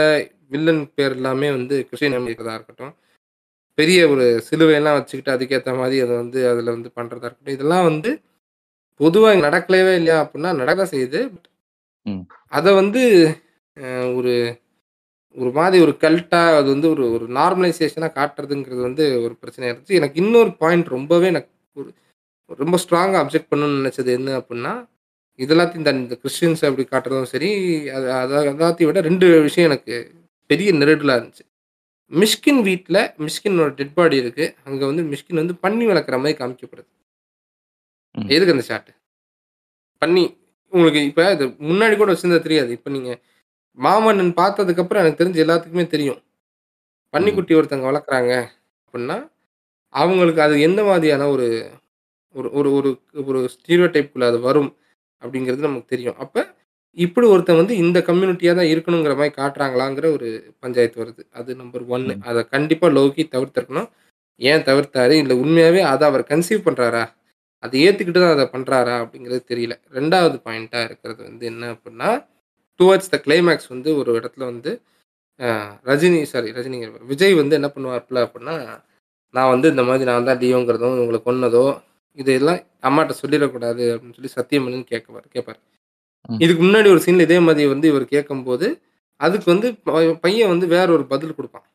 வில்லன் 0.53 0.83
பேர் 0.97 1.17
எல்லாமே 1.19 1.51
வந்து 1.53 1.77
கிறிஸ்டியன் 1.89 2.17
இருக்கிறதா 2.23 2.57
இருக்கட்டும். 2.59 2.95
பெரிய 3.79 4.01
ஒரு 4.13 4.25
சிலுவையெல்லாம் 4.49 4.99
வச்சுக்கிட்டு 4.99 5.35
அதுக்கேத்த 5.35 5.75
மாரி 5.79 5.97
அத 6.05 6.13
வந்து 6.23 6.41
அதுல 6.51 6.73
வந்து 6.77 6.91
பண்றதா 6.99 7.27
இருக்கட்டும். 7.27 7.57
இதெல்லாம் 7.57 7.87
வந்து 7.91 8.11
பொதுவா 9.01 9.29
இங்க 9.35 9.47
நடக்கலையே 9.49 9.95
இல்லையா 10.01 10.19
அப்படின்னா 10.25 10.51
நடக்க 10.61 10.79
தான் 10.81 10.93
செய்யுது. 10.95 11.21
அத 12.53 12.67
வந்து 12.81 13.03
ஒரு 14.19 14.33
ஒரு 15.37 15.51
மாரி 15.59 15.79
ஒரு 15.87 15.93
கல்ட்டா 16.05 16.41
அது 16.59 16.69
வந்து 16.75 16.89
ஒரு 16.95 17.05
ஒரு 17.17 17.27
நார்மலைசேஷனா 17.39 18.09
காட்டுறதுங்கிறது 18.19 18.83
வந்து 18.89 19.05
ஒரு 19.25 19.35
பிரச்சனையா 19.43 19.71
இருந்துச்சு. 19.71 19.99
எனக்கு 20.01 20.17
இன்னொரு 20.23 20.51
பாயிண்ட் 20.63 20.89
ரொம்பவே 20.97 21.29
எனக்கு 21.33 21.51
ஒரு 21.77 21.91
ரொம்ப 22.59 22.79
ஸ்ட்ராங்கா 22.85 23.21
அப்செக்ட் 23.23 23.51
பண்ணணும்னு 23.53 23.81
நெனச்சது 23.81 24.13
என்ன 24.19 24.31
அப்படின்னா, 24.41 24.73
இது 25.39 25.53
எல்லாத்தையும் 25.55 25.87
தாண்டி 25.87 26.05
இந்த 26.07 26.19
கிறிஸ்டியன்ஸ 26.23 26.65
அப்படி 26.71 26.85
காட்டுறதும் 26.87 27.33
சரி, 27.35 27.51
அது 27.97 28.07
அத 28.19 28.33
எல்லாத்தையும் 28.53 28.91
விட 28.91 29.03
2 29.09 29.29
விஷயம் 29.49 29.69
எனக்கு 29.71 29.97
பெரிய 30.51 30.71
நெருடலா 30.81 31.17
இருந்துச்சு. 31.19 31.45
மிஷ்கின் 32.13 32.61
வீட்ல 32.63 32.97
மிஷ்கினோட 33.19 33.71
டெட் 33.75 33.95
பாடி 33.95 34.17
இருக்கு. 34.17 34.47
அங்க 34.65 34.83
வந்து 34.87 35.05
மிஷ்கின் 35.13 35.41
வந்து 35.43 35.57
பன்னி 35.65 35.85
வளர்க்குற 35.91 36.19
மாரி 36.21 36.35
காமிக்கப்படுது. 36.35 36.89
எதுக்கு 38.31 38.55
அந்த 38.55 38.65
ஷாட்? 38.65 38.91
பன்னி 40.03 40.25
உங்களுக்கு 40.73 41.01
இப்ப 41.05 41.23
இது 41.33 41.47
முன்னாடி 41.69 41.97
கூட 41.97 42.11
வச்சிருந்தா 42.13 42.41
தெரியாது. 42.41 42.71
இப்ப 42.73 42.91
நீங்க 42.91 43.11
மாமன்னன் 43.79 44.33
பார்த்ததுக்கப்புறம் 44.41 45.03
எனக்கு 45.03 45.21
தெரிஞ்சு 45.23 45.43
எல்லாத்துக்குமே 45.45 45.87
தெரியும். 45.87 46.21
பன்னிக்குட்டி 47.15 47.55
ஒருத்தவங்க 47.55 47.89
வளர்க்குறாங்க 47.91 48.33
அப்படின்னா, 48.87 49.17
அவங்களுக்கு 49.95 50.43
அது 50.43 50.55
எந்த 50.61 50.81
மாதிரியான 50.85 51.29
ஒரு 51.29 51.47
ஒரு 52.35 52.49
ஒரு 52.57 52.71
ஒரு 52.73 52.91
ஒரு 53.31 53.41
ஸ்டீரியோடைப்குள்ள 53.55 54.27
அது 54.27 54.41
வரும் 54.41 54.71
அப்படிங்கிறது 55.23 55.69
நமக்கு 55.69 55.93
தெரியும். 55.95 56.19
அப்ப 56.19 56.37
இப்படி 56.97 57.27
ஒருத்தன் 57.33 57.59
வந்து 57.61 57.75
இந்த 57.83 57.99
கம்யூனிட்டியா 58.07 58.53
தான் 58.55 58.71
இருக்கணுங்கிற 58.73 59.13
மாரி 59.19 59.31
காட்டுறாங்களாங்கிற 59.37 60.07
ஒரு 60.17 60.29
பஞ்சாயத்து 60.63 60.99
வருது. 61.03 61.23
அது 61.33 61.51
நம்பர் 61.61 61.85
1 61.89 62.09
ம். 62.11 62.21
அத 62.31 62.43
கண்டிப்பா 62.55 62.89
லோகி 62.97 63.23
தவிர்த்திருக்கணும். 63.33 63.89
ஏன் 64.41 64.65
தவிர்த்தாரு? 64.69 65.15
இல்ல 65.23 65.35
உண்மையாவே 65.43 65.83
அத 65.93 66.03
அவர் 66.11 66.25
கன்சீவ் 66.31 66.67
பண்றாரா? 66.67 67.03
அத 67.63 67.73
ஏத்துக்கிட்டு 67.85 68.23
தான் 68.23 68.37
அத 68.37 68.45
பண்றாரா? 68.55 68.97
அப்படிங்கிறது 69.05 69.43
தெரியல. 69.53 69.75
2வது 69.95 70.39
பாயிண்ட்டா 70.47 70.81
இருக்கிறது 70.89 71.21
வந்து 71.29 71.45
என்ன 71.53 71.65
அப்படின்னா, 71.75 72.11
டுவர்ட்ஸ் 72.81 73.13
த 73.13 73.21
கிளைமாக்ஸ் 73.25 73.71
வந்து 73.75 73.91
ஒரு 74.01 74.11
இடத்துல 74.21 74.45
வந்து 74.53 74.73
அ 75.41 75.49
ரஜினி 75.89 76.21
சாரி 76.31 76.51
ரஜினிங்கிற 76.57 76.91
பாரு 76.93 77.11
விஜய் 77.13 77.35
வந்து 77.41 77.57
என்ன 77.59 77.71
பண்ணுவாப்ல 77.75 78.19
அப்படின்னா, 78.27 78.57
நான் 79.35 79.53
வந்து 79.55 79.69
இந்த 79.75 79.85
மாதிரி 79.89 80.07
நான் 80.11 80.29
தான் 80.29 80.41
லியோங்கிறதும், 80.45 80.97
இவங்கள 80.99 81.21
கொன்னதோ, 81.27 81.67
இதெல்லாம் 82.19 82.61
அம்மாட்ட 82.89 83.15
சொல்லிறக்கூடாது 83.23 83.85
அப்படின்னு 83.93 84.17
சொல்லி 84.19 84.33
சத்தியம் 84.39 84.67
பண்ணுன்னு 84.67 84.91
கேட்குவாரு 84.93 85.29
கேட்பாரு. 85.35 85.61
ம். 86.29 86.39
இதுக்கு 86.39 86.63
முன்னாடி 86.63 86.89
ஒரு 86.89 87.01
சீன்ல 87.05 87.27
இதே 87.27 87.39
மாரி 87.41 87.67
வந்து 87.67 87.87
இவர் 87.89 88.05
கேட்கும்போது, 88.07 88.67
அதுக்கு 89.21 89.49
வந்து 89.51 89.69
ப 89.87 89.91
பையன் 90.25 90.49
வந்து 90.49 90.67
வேற 90.69 90.89
ஒரு 90.93 91.05
பதில் 91.07 91.37
குடுப்பான். 91.39 91.67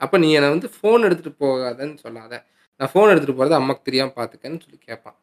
அப்போ 0.00 0.16
நீ 0.18 0.28
என்னை 0.32 0.48
வந்து 0.48 0.68
ஃபோன் 0.74 1.04
எடுத்துகிட்டு 1.06 1.42
போகாதன்னு 1.44 1.96
சொல்லாத. 2.04 2.34
நான் 2.80 2.90
ஃபோன் 2.92 3.10
எடுத்துகிட்டு 3.10 3.38
போகிறது 3.38 3.58
அம்மாக்கு 3.58 3.82
தெரியாமல் 3.82 4.16
பார்த்துக்கன்னு 4.16 4.62
சொல்லி 4.64 4.78
கேட்பான். 4.80 5.16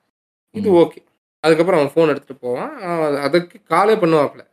இது 0.56 0.68
ம். 0.70 0.78
ஓகே 0.82 1.00
அதுக்கப்புறம் 1.44 1.80
அவன் 1.80 1.94
ஃபோன் 1.94 2.12
எடுத்துகிட்டு 2.12 2.44
போவான். 2.44 2.72
அவன் 2.88 3.18
அதுக்கு 3.28 3.58
காலே 3.72 3.96
பண்ணுவாப்புல. 3.96 4.44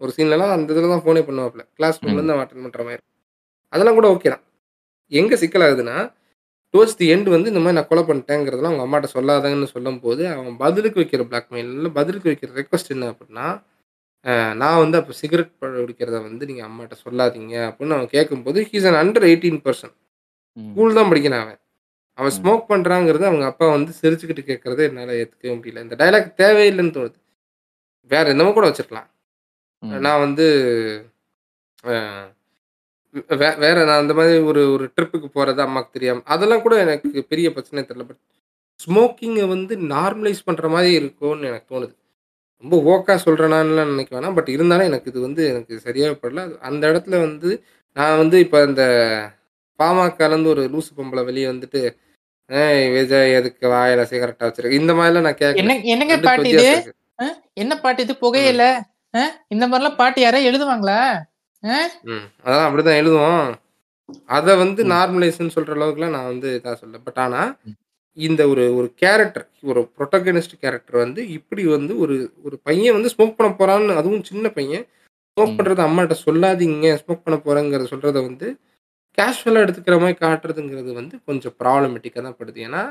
ஒரு 0.00 0.12
சீன்லலாம் 0.16 0.52
அந்த 0.54 0.72
இதில் 0.72 0.92
தான் 0.92 1.04
ஃபோனே 1.04 1.22
பண்ணுவாப்புல. 1.26 1.62
கிளாஸ் 1.76 2.00
ரூம்லேருந்து 2.02 2.34
அவன் 2.34 2.44
அட்டன் 2.44 2.64
பண்ணுற 2.64 2.82
மாதிரி. 2.84 3.02
அதெல்லாம் 3.72 3.98
கூட 3.98 4.08
ஓகே 4.14 4.28
தான். 4.28 4.44
எங்கே 5.12 5.36
சிக்கலாகுதுன்னா 5.42 5.96
டுவர்ட்ஸ் 6.74 6.98
தி 7.00 7.06
எண்ட் 7.14 7.28
வந்து 7.34 7.50
இந்த 7.52 7.60
மாதிரி 7.64 7.76
நான் 7.78 7.90
கொலை 7.90 8.02
பண்ணிட்டேங்கிறதெல்லாம் 8.08 8.72
அவங்க 8.72 8.86
அம்மாட்ட 8.86 9.08
சொல்லாதங்கன்னு 9.16 9.68
சொல்லும்போது 9.74 10.22
அவன் 10.32 10.56
பதிலுக்கு 10.62 11.00
வைக்கிற 11.00 11.24
பிளாக்மெயில் 11.30 11.90
பதிலுக்கு 11.98 12.30
வைக்கிற 12.30 12.50
ரெக்வஸ்ட் 12.60 12.94
என்ன 12.94 13.10
அப்படின்னா 13.12 13.46
நான் 14.60 14.80
வந்து 14.82 14.96
அப்போ 15.00 15.12
சிகரெட் 15.20 15.50
பிடிக்கிறத 15.62 16.18
வந்து 16.28 16.44
நீங்கள் 16.50 16.66
அம்மாட்ட 16.68 16.96
சொல்லாதீங்க 17.04 17.54
அப்படின்னு 17.68 17.96
அவன் 17.96 18.14
கேட்கும்போது 18.14 18.60
he's 18.70 18.88
an 18.90 18.98
under 19.02 19.26
eighteen 19.30 19.60
percent. 19.66 19.96
School 20.56 20.96
தான் 20.98 21.10
படிக்கிறான் 21.10 21.44
அவன் 21.44 21.60
அவன். 22.18 22.34
ஸ்மோக் 22.38 22.70
பண்ணுறாங்கிறது 22.72 23.24
அவங்க 23.30 23.44
அப்பா 23.50 23.66
வந்து 23.76 23.92
சிரிச்சுக்கிட்டு 24.00 24.42
கேட்கறத 24.50 24.82
என்னால் 24.88 25.18
ஏற்றுக்கவே 25.20 25.54
முடியல 25.58 25.84
இந்த 25.86 25.96
டைலாக் 26.02 26.30
தேவையில்லைன்னு 26.42 26.94
தோணுது 26.96 27.18
வேற 28.10 28.24
என்னமோ 28.34 28.52
கூட 28.58 28.66
வச்சிருக்கலாம். 28.70 29.08
நான் 30.06 30.22
வந்து 30.26 30.46
வே- 33.34 33.58
வேற 33.58 33.84
நான் 33.84 33.98
அந்த 33.98 34.14
மாதிரி 34.14 34.38
ஒரு 34.42 34.72
ஒரு 34.72 34.84
ட்ரிப்புக்கு 34.96 35.28
போறது 35.34 35.60
அம்மாக்கு 35.64 35.92
தெரியாம 35.92 36.22
அதெல்லாம் 36.26 36.62
கூட 36.62 36.74
எனக்கு 36.78 37.24
பெரிய 37.24 37.52
பிரச்சனை 37.52 37.82
தெரியல. 37.84 38.06
பட் 38.06 38.22
ஸ்மோக்கிங்கை 38.80 39.46
வந்து 39.48 39.74
நார்மலைஸ் 39.88 40.44
பண்ற 40.44 40.68
மாதிரி 40.68 40.92
இருக்கும்னு 40.92 41.46
எனக்கு 41.46 41.68
தோணுது. 41.72 41.94
ரொம்ப 42.64 42.76
ஓக்கா 42.92 43.14
சொல்றேனான்லாம் 43.24 43.86
நினைக்க 43.86 44.12
வேணாம். 44.14 44.34
பட் 44.34 44.48
இருந்தாலும் 44.48 44.86
எனக்கு 44.86 45.10
இது 45.10 45.20
வந்து 45.20 45.48
எனக்கு 45.48 45.78
சரியாக 45.78 46.18
படல. 46.22 46.38
அந்த 46.60 46.82
இடத்துல 46.88 47.20
வந்து 47.20 47.50
நான் 47.96 48.16
வந்து 48.16 48.38
இப்போ 48.38 48.62
இந்த 48.62 48.84
பாமகலேருந்து 49.78 50.46
ஒரு 50.46 50.62
லூசு 50.68 50.90
பொம்பளை 50.96 51.24
வெளியே 51.24 51.46
வந்துட்டு 51.46 51.80
விஜய் 52.92 53.32
எதுக்கு 53.32 53.68
வாயில 53.68 54.02
சிகரெட்டா 54.10 54.44
வச்சிருக்க? 54.44 54.70
இந்த 54.72 54.92
மாதிரிலாம் 54.92 55.26
நான் 55.28 55.38
என்ன 55.54 55.76
என்னங்க 55.92 56.16
பாட்டு 56.20 56.48
இது. 56.48 56.64
என்ன 57.54 57.78
பாட்டு 57.78 58.02
இது? 58.02 58.14
புகையில? 58.22 58.62
இந்த 59.48 59.68
மாதிரிலாம் 59.68 59.96
பாட்டு 59.96 60.20
யாரா 60.20 60.38
எழுதுவாங்களா? 60.40 60.98
அதான் 62.44 62.66
அப்படிதான் 62.66 63.00
எழுதுவோம் 63.00 63.46
அதை 64.30 64.52
வந்து 64.58 64.80
ம். 64.84 64.90
நார்மலைஸ்ன்னு 64.92 65.54
சொல்ற 65.54 65.72
அளவுக்குலாம் 65.76 66.14
நான் 66.16 66.30
வந்து 66.30 66.48
இதாக 66.56 66.76
சொல்ல 66.76 66.98
பட் 67.04 67.20
ஆனா. 67.24 67.42
இந்த 68.16 68.42
ஒரு 68.48 68.64
ஒரு 68.76 68.88
கேரக்டர் 69.00 69.46
ஒரு 69.70 69.80
ப்ரொட்டகனிஸ்ட் 69.94 70.54
கேரக்டர் 70.60 70.98
வந்து 71.00 71.20
இப்படி 71.36 71.62
வந்து 71.70 71.92
ஒரு 71.98 72.16
ஒரு 72.44 72.56
பையன் 72.66 72.96
வந்து 72.96 73.12
ஸ்மோக் 73.14 73.38
பண்ண 73.38 73.50
போறான்னு 73.54 73.96
அதுவும் 74.00 74.26
சின்ன 74.28 74.48
பையன் 74.56 74.84
ஸ்மோக். 75.36 75.54
பண்றத 75.58 75.82
அம்மாட்ட 75.86 76.16
சொல்லாதீங்க 76.20 76.90
ஸ்மோக் 77.00 77.24
பண்ண 77.24 77.38
போறேங்கிறத 77.42 77.88
சொல்றத 77.92 78.20
வந்து 78.22 78.48
கேஷுவலாக 79.18 79.64
எடுத்துக்கிற 79.64 79.96
மாதிரி 80.00 80.18
காட்டுறதுங்கிறது 80.20 80.92
வந்து 80.92 81.16
கொஞ்சம் 81.26 81.54
ப்ராப்ளமேட்டிக்காக 81.60 82.24
தான் 82.24 82.38
படுது 82.38 82.60
ஏன்னா 82.66 82.82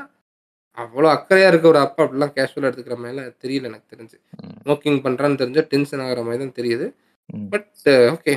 அவ்வளோ 0.78 1.08
அக்கறையாக 1.14 1.50
இருக்க 1.50 1.66
ஒரு 1.68 1.80
அப்பா 1.82 2.02
அப்படிலாம் 2.04 2.34
கேஷுவலாக 2.36 2.68
எடுத்துக்கிற 2.70 2.96
மாதிரிலாம் 2.98 3.34
தெரியல 3.42 3.68
எனக்கு 3.70 3.92
தெரிஞ்சு. 3.92 4.16
ஸ்மோக்கிங் 4.60 5.00
பண்ணுறான்னு 5.04 5.40
தெரிஞ்சா 5.42 5.64
டென்ஷன் 5.70 6.04
ஆகிற 6.04 6.22
மாதிரி 6.24 6.42
தான் 6.42 6.58
தெரியுது. 6.58 6.86
பட் 7.50 7.68
ஓகே 8.10 8.32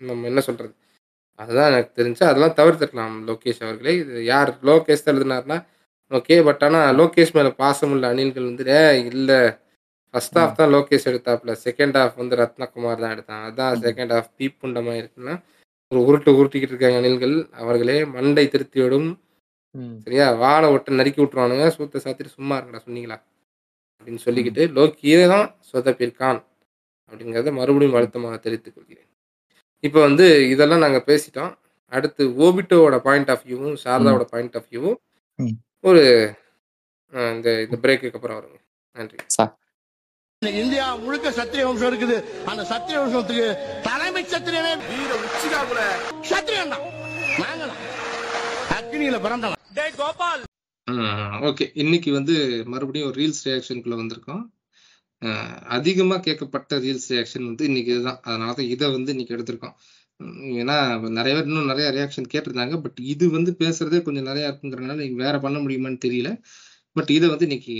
நம்ம 0.00 0.26
என்ன 0.26 0.40
சொல்கிறது 0.40 0.74
அதுதான் 1.38 1.70
எனக்கு 1.70 1.90
தெரிஞ்சு 1.98 2.22
அதெல்லாம் 2.28 2.56
தவிர்த்துக்கலாம் 2.58 3.16
லோகேஷ் 3.28 3.62
அவர்களே. 3.66 3.92
இது 4.02 4.24
யார் 4.24 4.50
லோகேஷ் 4.62 5.04
தான் 5.04 5.14
எழுதினார்னா 5.14 5.58
ஓகே 6.10 6.36
பட் 6.44 6.62
ஆனால் 6.64 6.96
லோகேஷ் 6.98 7.32
மேலே 7.32 7.50
பாசமுள்ள 7.60 8.06
அணில்கள் 8.12 8.48
வந்து 8.50 8.64
இல்லை. 9.12 9.38
ஃபர்ஸ்ட் 10.14 10.38
ஹாஃப் 10.38 10.58
தான் 10.60 10.72
லோகேஷ் 10.74 11.08
எடுத்தாப்புல. 11.10 11.52
செகண்ட் 11.64 11.96
ஹாஃப் 12.00 12.16
வந்து 12.16 12.34
ரத்னகுமார் 12.36 13.02
தான் 13.04 13.14
எடுத்தான். 13.14 13.44
அதான் 13.48 13.74
ம். 13.76 13.82
செகண்ட் 13.86 14.12
ஹாஃப் 14.16 14.30
பீப்புண்டமாக 14.40 15.00
இருக்குன்னா 15.02 15.34
ஒரு 15.92 16.00
உருட்டு 16.08 16.30
உருட்டிக்கிட்டு 16.38 16.74
இருக்காங்க 16.74 17.00
அணில்கள். 17.00 17.34
அவர்களே 17.62 17.98
மண்டை 18.14 18.44
திருத்தியோடும் 18.54 19.08
ம். 19.74 19.96
சரியா 20.04 20.26
வாழை 20.44 20.68
ஒட்ட 20.74 20.98
நறுக்கி 21.00 21.20
விட்டுருவானுங்க. 21.22 21.66
சூத்த 21.76 22.02
சாத்திட்டு 22.04 22.36
சும்மா 22.38 22.56
இருக்கடா 22.58 22.82
சொன்னீங்களா? 22.86 23.18
அப்படின்னு 23.96 24.24
சொல்லிக்கிட்டு 24.26 24.62
லோக்கியே 24.76 25.20
தான் 25.34 25.46
சொதப்பிருக்கான் 25.70 26.40
அப்படிங்கிறத 27.12 27.52
மறுபடியும் 27.58 27.98
அழுத்தமாக 27.98 28.38
தெரிவித்துக் 28.38 28.76
கொள்கிறேன். 28.76 29.05
இப்போ 29.86 30.00
வந்து 30.08 30.26
இதெல்லாம் 30.52 30.84
நாங்கள் 30.84 31.06
பேசிட்டோம். 31.10 31.52
அடுத்து 31.96 32.22
ஓபிட்டோவோட 32.44 32.96
பாயிண்ட் 33.06 33.30
ஆஃப் 33.34 33.44
வியூவும் 33.48 33.76
சாரதாவோட 33.84 34.24
பாயிண்ட் 34.32 34.56
ஆஃப் 34.58 34.70
வியூவும். 34.72 34.98
ஒரு 35.88 36.02
இந்த 37.36 37.48
இந்த 37.66 37.76
பிரேக்குக்கு 37.84 38.18
அப்புறம் 38.18 38.38
வருங்க. 38.38 38.58
நன்றி. 38.96 39.18
இந்தியா 40.62 40.86
முழுக்க 41.04 41.28
சத்திரிய 41.36 41.66
வம்சம் 41.66 41.90
இருக்குது. 41.90 42.16
அந்த 42.50 42.62
சத்திரிய 42.72 42.98
வம்சத்துக்கு 43.02 43.46
தலைமை 43.86 44.22
சத்திரியனே 44.32 44.72
வீர 44.88 45.12
உச்சிகாகுல 45.26 45.82
சத்திரியன் 46.30 46.74
தான். 46.74 46.84
நாங்க 47.42 47.62
தான் 47.70 47.82
அக்னியில 48.78 49.18
பிறந்தவன். 49.26 49.54
ஓகே. 51.48 51.64
இன்னைக்கு 51.82 52.10
வந்து 52.18 52.34
மறுபடியும் 52.72 53.08
ஒரு 53.10 53.18
ரீல்ஸ் 53.22 53.44
ரியாக்ஷனுக்குள்ள 53.46 53.96
வந்திருக்கோம். 54.02 54.44
அதிகமாக 55.76 56.20
கேட்கப்பட்ட 56.26 56.78
ரீல்ஸ் 56.78 57.08
ரியாக்ஷன் 57.12 57.46
வந்து 57.50 57.64
இன்னைக்கு 57.64 57.92
இதுதான். 57.92 58.20
அதனால 58.22 58.52
தான் 58.52 58.70
இதை 58.74 58.86
வந்து 58.90 59.12
இன்னைக்கு 59.14 59.36
எடுத்திருக்கோம். 59.36 59.76
ஏன்னா 60.60 60.76
நிறைய 61.18 61.32
பேர் 61.36 61.48
இன்னும் 61.50 61.70
நிறைய 61.72 61.86
ரியாக்ஷன் 61.90 62.28
கேட்டிருந்தாங்க. 62.34 62.76
பட் 62.84 62.98
இது 63.12 63.24
வந்து 63.30 63.52
பேசுறதே 63.58 64.00
கொஞ்சம் 64.02 64.28
நிறைய 64.30 64.50
இருக்குங்கிறனால 64.50 64.98
நீங்க 65.02 65.18
வேற 65.24 65.38
பண்ண 65.38 65.58
முடியுமான்னு 65.58 66.04
தெரியல. 66.06 66.30
பட் 66.96 67.10
இதை 67.10 67.28
வந்து 67.28 67.46
இன்னைக்கு 67.48 67.76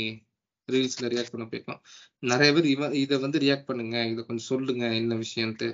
ரீல்ஸ்ல 0.69 1.09
ரியாக்ட் 1.13 1.33
பண்ண 1.35 1.45
போயிருக்கோம் 1.51 1.81
நிறைய 2.23 2.51
பேர் 2.55 2.67
இவன் 2.67 2.95
இதை 3.03 3.17
வந்து 3.19 3.39
ரியாக்ட் 3.39 3.69
பண்ணுங்க. 3.71 3.97
இதை 4.13 4.21
கொஞ்சம் 4.25 4.49
சொல்லுங்க. 4.53 4.85
என்ன 5.01 5.15
விஷயம்ட்டு 5.17 5.69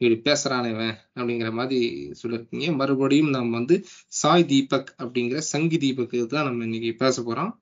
இப்படி 0.00 0.16
பேசுறானே 0.28 0.68
இவன் 0.74 0.94
அப்படிங்கிற 1.16 1.50
மாதிரி 1.52 1.78
சொல்லியிருக்கீங்க. 2.22 2.66
மறுபடியும் 2.76 3.30
நம்ம 3.30 3.56
வந்து 3.58 3.76
சாய் 4.20 4.46
தீபக் 4.46 4.90
அப்படிங்கிற 5.02 5.40
சங்கி 5.52 5.78
தீபக்கு 5.78 6.18
தான் 6.26 6.46
நம்ம 6.48 6.64
இன்னைக்கு 6.64 6.92
பேச 7.04 7.22
போறோம். 7.22 7.52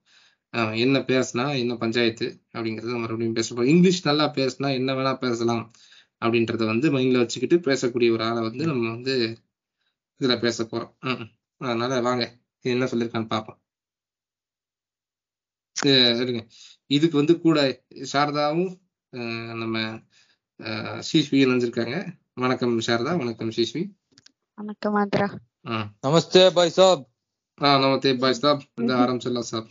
என்ன 0.83 0.99
பேசுனா 1.09 1.45
என்ன 1.57 1.73
பஞ்சாயத்து 1.75 2.27
அப்படிங்கறத 2.53 2.99
மறுபடியும் 2.99 3.37
பேச 3.37 3.63
இங்கிலீஷ் 3.73 4.07
நல்லா 4.07 4.25
பேசுனா 4.35 4.69
என்ன 4.73 4.93
வேணா 4.93 5.13
பேசலாம் 5.17 5.63
அப்படின்றத 6.21 6.65
வந்து 6.65 6.87
மைண்ட்ல 6.91 7.17
வச்சுக்கிட்டு 7.17 7.57
பேசக்கூடிய 7.67 8.11
ஒரு 8.11 8.23
ஆளை 8.23 8.41
வந்து 8.41 8.65
நம்ம 8.65 8.89
வந்து 8.89 9.15
இதுல 10.21 10.35
பேச 10.39 10.63
போறோம். 10.63 10.93
அதனால 11.61 11.99
வாங்க 12.01 12.23
என்ன 12.65 12.85
சொல்லிருக்கான்னு 12.85 13.27
பார்ப்போம். 13.27 13.59
இருங்க. 16.23 16.41
இதுக்கு 16.89 17.15
வந்து 17.17 17.35
கூட 17.39 17.59
சாரதாவும் 18.13 18.71
நம்ம 19.61 19.75
சிஸ்வி 21.09 21.39
இணைஞ்சிருக்காங்க. 21.45 21.95
வணக்கம் 22.35 22.75
சாரதா 22.79 23.13
வணக்கம் 23.17 23.51
சிஸ்வி. 23.57 23.83
வணக்கம் 24.57 24.95
ஆந்திரா. 24.95 25.27
நமஸ்தே 26.05 26.43
பாய் 26.53 26.75
சாப் 26.77 27.03
நமஸ்தே 27.81 28.13
பாய் 28.19 28.39
சாப் 28.41 28.63
இந்த 28.75 28.91
ஆரம்பிச்சிடலாம் 28.95 29.49
சாப் 29.51 29.69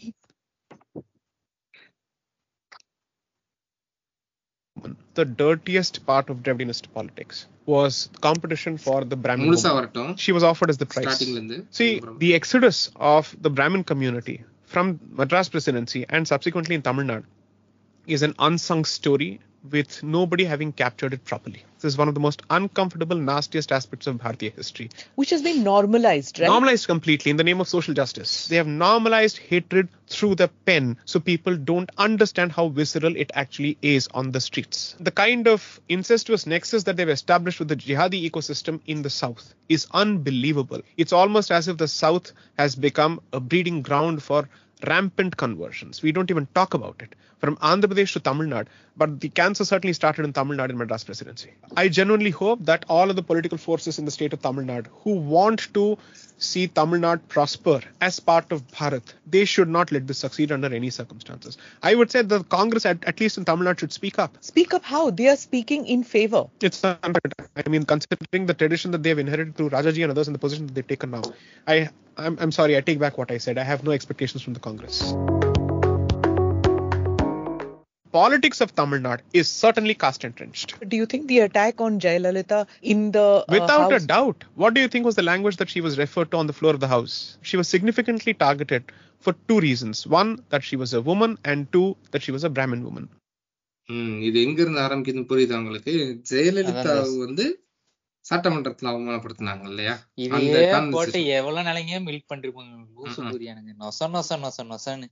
the 5.14 5.24
dirtiest 5.24 6.04
part 6.06 6.30
of 6.30 6.42
Dravidianist 6.42 6.92
politics 6.92 7.46
was 7.66 8.10
competition 8.20 8.76
for 8.76 9.04
the 9.04 9.16
Brahmin. 9.16 10.16
She 10.16 10.32
was 10.32 10.42
offered 10.42 10.70
as 10.70 10.78
the 10.78 10.86
prize. 10.86 11.18
See, 11.70 12.02
the 12.18 12.34
exodus 12.34 12.90
of 12.96 13.34
the 13.40 13.50
Brahmin 13.50 13.84
community 13.84 14.44
from 14.66 15.00
Madras 15.10 15.48
presidency 15.48 16.04
and 16.08 16.26
subsequently 16.26 16.74
in 16.74 16.82
Tamil 16.82 17.06
Nadu 17.06 17.24
is 18.06 18.22
an 18.22 18.34
unsung 18.38 18.84
story 18.84 19.40
with 19.70 20.02
nobody 20.02 20.44
having 20.44 20.72
captured 20.72 21.14
it 21.14 21.24
properly. 21.24 21.64
This 21.80 21.92
is 21.92 21.98
one 21.98 22.08
of 22.08 22.14
the 22.14 22.20
most 22.20 22.42
uncomfortable, 22.50 23.16
nastiest 23.16 23.70
aspects 23.70 24.06
of 24.06 24.16
Bharatiya 24.16 24.54
history. 24.54 24.90
which 25.16 25.30
has 25.30 25.42
been 25.42 25.62
normalized, 25.62 26.40
right? 26.40 26.46
Normalized 26.46 26.86
completely 26.86 27.30
in 27.30 27.36
the 27.36 27.44
name 27.44 27.60
of 27.60 27.68
social 27.68 27.94
justice. 27.94 28.48
They 28.48 28.56
have 28.56 28.66
normalized 28.66 29.38
hatred 29.38 29.88
through 30.06 30.36
the 30.36 30.48
pen 30.66 30.96
so 31.04 31.20
people 31.20 31.56
don't 31.56 31.90
understand 31.98 32.52
how 32.52 32.68
visceral 32.68 33.16
it 33.16 33.30
actually 33.34 33.76
is 33.82 34.08
on 34.14 34.30
the 34.30 34.40
streets. 34.40 34.96
The 35.00 35.10
kind 35.10 35.46
of 35.46 35.80
incestuous 35.88 36.46
nexus 36.46 36.84
that 36.84 36.96
they've 36.96 37.08
established 37.08 37.58
with 37.58 37.68
the 37.68 37.76
jihadi 37.76 38.30
ecosystem 38.30 38.80
in 38.86 39.02
the 39.02 39.10
south 39.10 39.54
is 39.68 39.86
unbelievable. 39.92 40.80
It's 40.96 41.12
almost 41.12 41.50
as 41.50 41.68
if 41.68 41.76
the 41.78 41.88
south 41.88 42.32
has 42.58 42.76
become 42.76 43.20
a 43.32 43.40
breeding 43.40 43.82
ground 43.82 44.22
for 44.22 44.48
rampant 44.86 45.36
conversions. 45.36 46.02
We 46.02 46.12
don't 46.12 46.30
even 46.30 46.46
talk 46.54 46.74
about 46.74 47.02
it. 47.02 47.14
From 47.38 47.56
Andhra 47.56 47.86
Pradesh 47.92 48.12
to 48.14 48.20
Tamil 48.20 48.46
Nadu, 48.46 48.68
but 48.96 49.20
the 49.20 49.28
cancer 49.28 49.64
certainly 49.64 49.92
started 49.92 50.24
in 50.24 50.32
Tamil 50.32 50.56
Nadu 50.56 50.70
in 50.70 50.78
Madras 50.78 51.04
presidency. 51.04 51.50
I 51.76 51.88
genuinely 51.88 52.30
hope 52.30 52.64
that 52.64 52.84
all 52.88 53.10
of 53.10 53.16
the 53.16 53.22
political 53.22 53.58
forces 53.58 53.98
in 53.98 54.06
the 54.06 54.10
state 54.10 54.32
of 54.32 54.40
Tamil 54.40 54.64
Nadu 54.64 54.86
who 55.02 55.12
want 55.12 55.72
to 55.74 55.98
see 56.44 56.66
Tamil 56.68 57.00
Nadu 57.00 57.26
prosper 57.28 57.80
as 58.00 58.20
part 58.20 58.52
of 58.52 58.66
Bharat, 58.68 59.14
they 59.26 59.44
should 59.44 59.68
not 59.68 59.92
let 59.92 60.06
this 60.06 60.18
succeed 60.18 60.52
under 60.52 60.72
any 60.72 60.90
circumstances. 60.90 61.58
I 61.82 61.94
would 61.94 62.10
say 62.10 62.22
the 62.22 62.44
Congress, 62.44 62.86
at, 62.86 63.02
at 63.04 63.20
least 63.20 63.38
in 63.38 63.44
Tamil 63.44 63.66
Nadu, 63.66 63.80
should 63.80 63.92
speak 63.92 64.18
up. 64.18 64.36
Speak 64.40 64.74
up 64.74 64.84
how? 64.84 65.10
They 65.10 65.28
are 65.28 65.36
speaking 65.36 65.86
in 65.86 66.04
favor. 66.04 66.46
It's 66.60 66.84
unfair. 66.84 67.20
I 67.56 67.68
mean, 67.68 67.84
considering 67.84 68.46
the 68.46 68.54
tradition 68.54 68.90
that 68.92 69.02
they 69.02 69.08
have 69.10 69.18
inherited 69.18 69.56
through 69.56 69.70
Rajaji 69.70 70.02
and 70.02 70.10
others 70.10 70.28
and 70.28 70.34
the 70.34 70.38
position 70.38 70.66
that 70.66 70.74
they've 70.74 70.86
taken 70.86 71.10
now, 71.12 71.22
I, 71.66 71.88
I'm, 72.16 72.38
I'm 72.40 72.52
sorry, 72.52 72.76
I 72.76 72.80
take 72.80 72.98
back 72.98 73.18
what 73.18 73.30
I 73.30 73.38
said. 73.38 73.58
I 73.58 73.64
have 73.64 73.84
no 73.84 73.92
expectations 73.92 74.42
from 74.42 74.54
the 74.54 74.60
Congress. 74.60 75.14
Politics 78.16 78.60
of 78.60 78.74
Tamil 78.74 79.00
Nadu 79.00 79.22
is 79.32 79.48
certainly 79.62 79.94
caste 79.94 80.24
entrenched. 80.24 80.70
Do 80.88 80.96
you 80.96 81.06
think 81.06 81.28
the 81.28 81.38
attack 81.40 81.80
on 81.80 81.98
Jayalalitha 81.98 82.66
in 82.82 83.12
the 83.12 83.26
uh, 83.38 83.44
Without 83.48 83.86
a 83.86 83.94
house- 83.94 84.06
doubt. 84.06 84.44
What 84.54 84.74
do 84.74 84.80
you 84.80 84.88
think 84.88 85.04
was 85.04 85.14
the 85.14 85.22
language 85.22 85.56
that 85.56 85.68
she 85.68 85.80
was 85.80 85.98
referred 85.98 86.30
to 86.30 86.36
on 86.36 86.46
the 86.46 86.52
floor 86.52 86.72
of 86.74 86.80
the 86.80 86.88
house? 86.88 87.38
She 87.42 87.56
was 87.56 87.68
significantly 87.68 88.34
targeted 88.34 88.82
for 89.20 89.34
two 89.48 89.58
reasons. 89.60 90.06
One, 90.06 90.30
that 90.50 90.62
she 90.62 90.76
was 90.76 90.92
a 90.92 91.02
woman, 91.10 91.38
and 91.44 91.72
two, 91.72 91.96
that 92.12 92.22
she 92.22 92.32
was 92.32 92.44
a 92.44 92.52
Brahmin 92.58 92.82
woman. 92.84 93.08
இது 94.20 94.42
எங்க 94.42 94.62
இருந்து 94.62 94.80
ஆரம்பிக்குதுன்னு 94.80 95.28
புரியுது 95.30 95.56
உங்களுக்கு 95.56 95.94
ஜெயலலிதா 96.30 97.18
வந்து 97.18 97.46
சட்டமன்றத்துல 98.30 98.90
அவமானப்படுத்தினாங்க 98.92 99.62
இல்லையா. 99.62 99.94
போட்டு 100.90 101.26
எவ்வளவு 101.26 101.68
நாளைங்க 101.68 101.98
மில்க். 102.06 102.28
புரியானுங்க 103.34 103.74
நொச 103.78 104.08
நொச 104.08 104.30
நொச 104.36 104.64
நொசன்னு. 104.64 105.08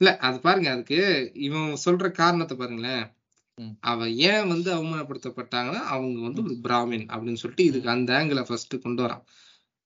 இல்ல 0.00 0.16
அது 0.18 0.38
பாருங்க 0.40 0.70
அதுக்கு 0.70 0.98
இவன் 1.46 1.72
சொல்ற 1.84 2.10
காரணத்தை 2.12 2.56
பாருங்களேன். 2.56 3.02
அவ 3.84 4.04
ஏன் 4.28 4.46
வந்து 4.48 4.70
அவமானப்படுத்தப்பட்டாங்கன்னா 4.76 5.82
அவங்க 5.94 6.20
வந்து 6.20 6.40
ஒரு 6.42 6.54
பிராமின் 6.62 7.06
அப்படின்னு 7.12 7.40
சொல்லிட்டு 7.42 7.64
இதுக்கு 7.64 7.90
அந்த 7.90 8.12
ஆங்கிள 8.18 8.42
ஃபர்ஸ்ட் 8.46 8.76
கொண்டு 8.80 9.02
வரான். 9.02 9.24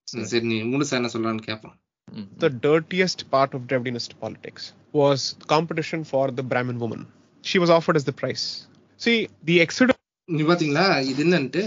சரி. 0.07 0.45
நீ 0.47 0.57
முழுசா 0.63 0.91
என்ன 0.91 1.09
சொல்றான்னு 1.13 1.41
கேட்போம் 1.41 1.75
ம், 2.07 2.27
The 2.37 2.49
dirtiest 2.65 3.29
part 3.29 3.51
of 3.53 3.61
Dravidinist 3.69 4.11
politics 4.19 4.63
was 4.93 5.21
competition 5.47 6.03
for 6.03 6.25
the 6.31 6.43
Brahmin 6.43 6.79
woman. 6.79 7.01
She 7.43 7.59
was 7.59 7.69
offered 7.69 7.95
as 7.95 8.05
the 8.05 8.13
prize. 8.13 8.45
See, 9.01 9.17
the 9.43 9.57
exodus 9.61 9.99
நீ 10.29 10.43
பாத்தீங்களா? 10.43 10.85
இது 11.03 11.23
என்னன்ட்டு? 11.25 11.61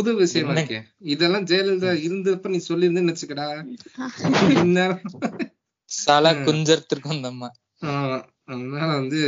புது 0.00 0.10
விஷயமா? 0.18 0.54
இருக்கே 0.54 0.80
இதெல்லாம் 1.12 1.46
ஜெயலலிதா 1.46 1.92
இருந்தப்ப 2.06 2.52
நீ 2.54 2.60
சொல்லியிருந்தேன்னு 2.68 3.14
வச்சுக்கடா 3.14 3.46
சாலா. 5.90 6.30
குஞ்சரத்திற்கும் 6.44 7.16
அந்த 7.16 7.28
அம்மா 7.28 7.48
ஆமா. 7.82 8.18
அதனால 8.46 8.90
வந்து. 8.94 9.20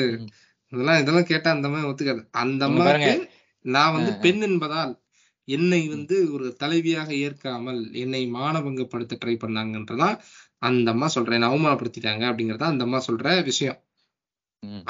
இதெல்லாம் 0.72 1.00
இதெல்லாம் 1.00 1.30
கேட்டா 1.30 1.48
அந்த 1.50 1.68
மாதிரி 1.68 1.88
ஒத்துக்காது 1.90 2.22
அந்த. 2.42 2.62
அம்மாவுக்கு 2.68 3.14
நான் 3.64 3.94
வந்து. 3.94 4.12
பெண் 4.24 4.42
என்பதால் 4.42 4.92
என்னை 5.48 5.80
வந்து 5.88 6.16
ஒரு 6.32 6.46
தலைவியாக 6.60 7.08
ஏற்காமல் 7.24 7.80
என்னை 7.94 8.22
மானபங்கப்படுத்த 8.34 9.18
ட்ரை 9.22 9.34
பண்ணாங்கன்றதா 9.36 10.08
அந்த 10.62 10.88
அம்மா 10.90 11.06
சொல்றேன் 11.08 11.38
என்னை 11.38 11.48
அவமானப்படுத்திட்டாங்க 11.48 12.24
அப்படிங்கறதா 12.30 12.70
அந்த 12.72 12.84
அம்மா 12.84 13.00
சொல்ற 13.06 13.28
விஷயம். 13.44 13.78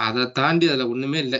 அதை 0.04 0.24
தாண்டி 0.32 0.66
அதுல 0.68 0.86
ஒண்ணுமே 0.88 1.18
இல்ல 1.18 1.36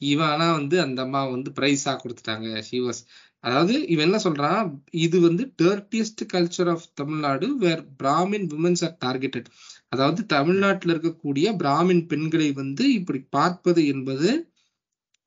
இவன் 0.00 0.28
ஆனா 0.28 0.46
வந்து 0.52 0.76
அந்த 0.80 1.02
அம்மா 1.02 1.20
வந்து 1.26 1.50
பிரைஸா 1.50 1.92
கொடுத்துட்டாங்க 1.98 2.48
she 2.68 2.78
was 2.86 2.98
அதாவது 3.44 3.74
இவன் 3.88 4.06
என்ன 4.08 4.18
சொல்றான் 4.24 4.66
இது 5.04 5.16
வந்து 5.20 5.44
dirtiest 5.62 6.22
culture 6.32 6.70
of 6.74 6.86
Tamil Nadu 6.94 7.46
where 7.56 7.82
brahmin 8.02 8.46
womens 8.52 8.84
are 8.86 8.96
targeted 9.04 9.48
அதாவது 9.88 10.20
தமிழ்நாட்டில் 10.26 10.92
இருக்கக்கூடிய 10.94 11.46
பிராமின் 11.62 12.04
பெண்களை 12.06 12.48
வந்து 12.52 12.84
இப்படி 12.92 13.20
பார்ப்பது 13.30 13.82
என்பது 13.86 14.30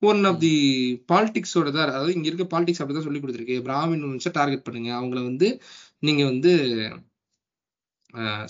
ஒன் 0.01 0.23
ஆஃப் 0.25 0.41
தி 0.41 0.53
பாலிடிக்ஸோட 1.11 1.67
தான் 1.71 1.89
அதாவது 1.89 2.11
இங்க 2.15 2.27
இருக்க 2.29 2.45
பாலிடிக்ஸ் 2.53 2.81
அப்படிதான் 2.81 3.07
சொல்லி 3.07 3.21
கொடுத்துருக்கு. 3.21 3.55
பிராமின் 3.67 4.03
விமன்ஸை 4.05 4.31
டார்கெட் 4.31 4.65
பண்ணுங்க. 4.67 4.89
அவங்கள 4.99 5.19
வந்து 5.29 5.47
நீங்க 5.99 6.23
வந்து 6.25 6.51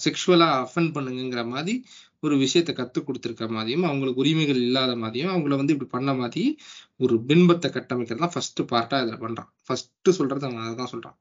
செக்ஷுவலா 0.06 0.48
அஃபெண்ட் 0.64 0.92
பண்ணுங்கிற 0.96 1.42
மாதிரி 1.54 1.74
ஒரு 2.20 2.36
விஷயத்த 2.36 2.74
கத்து 2.74 2.98
கொடுத்துருக்க 3.00 3.50
மாதிரியும் 3.50 3.84
அவங்களுக்கு 3.84 4.22
உரிமைகள் 4.22 4.56
இல்லாத 4.56 4.96
மாதிரியும் 4.96 5.36
அவங்கள 5.36 5.56
வந்து 5.56 5.74
இப்படி 5.74 5.90
பண்ண 5.90 6.14
மாதிரி 6.14 6.58
ஒரு 6.98 7.24
பின்பத்தை 7.28 7.70
கட்டமைக்கிறது 7.70 8.20
தான் 8.20 8.32
ஃபர்ஸ்ட் 8.34 8.62
பார்ட்டா 8.62 8.98
இதுல 8.98 9.18
பண்றான். 9.18 9.50
ஃபர்ஸ்ட் 9.66 10.10
சொல்றது 10.10 10.46
அவன் 10.46 10.58
அதான் 10.58 10.92
சொல்றான். 10.92 11.18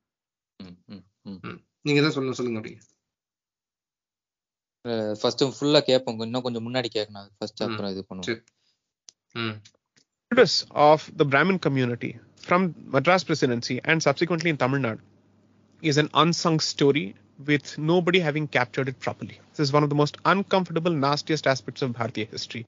ம், 0.86 1.04
ம், 1.22 1.38
ம். 1.42 1.64
நீங்க 1.80 2.00
தான் 2.00 2.10
சொல்லணும் 2.10 2.32
சொல்லுங்க 2.32 2.58
அப்படி 2.58 2.78
ஃபர்ஸ்ட் 5.20 5.42
ஃபுல்லா 5.42 5.80
கேட்போம். 5.80 6.18
இன்னும் 6.18 6.42
கொஞ்சம் 6.42 6.74
முன்னாடி 6.74 6.86
கேட்கணும் 6.94 7.28
ஃபர்ஸ்ட். 7.38 7.62
அப்புறம் 7.62 7.90
இது 7.90 8.04
பண்ணுவோம். 8.14 8.42
of 10.74 11.00
the 11.18 11.24
Brahmin 11.24 11.58
community 11.58 12.14
from 12.44 12.72
Madras 12.92 13.18
presidency 13.26 13.80
and 13.82 14.08
subsequently 14.08 14.46
in 14.46 14.56
Tamil 14.56 14.80
Nadu 14.80 14.98
is 15.80 15.98
an 15.98 16.08
unsung 16.12 16.58
story 16.58 17.14
with 17.44 17.64
nobody 17.76 18.18
having 18.18 18.46
captured 18.56 18.88
it 18.88 19.08
properly. 19.08 19.36
This 19.56 19.72
is 19.72 19.74
one 19.74 19.82
of 19.82 19.90
the 19.90 20.04
most 20.04 20.34
uncomfortable, 20.34 20.92
nastiest 20.92 21.54
aspects 21.54 21.80
of 21.80 21.90
Bharatiya 21.98 22.34
history. 22.34 22.62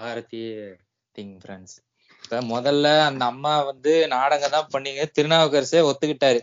Bharatiya 0.00 0.74
thing 1.18 1.38
friends 1.44 1.84
இப்ப 2.22 2.40
முதல்ல 2.40 3.00
அந்த 3.00 3.24
அம்மா 3.24 3.62
வந்து 3.62 4.08
நாடகம் 4.08 4.50
தான் 4.50 4.68
பண்ணீங்க. 4.72 5.04
திருநாவுக்கரசே 5.18 5.92
ஒத்துக்கிட்டாரு. 5.92 6.40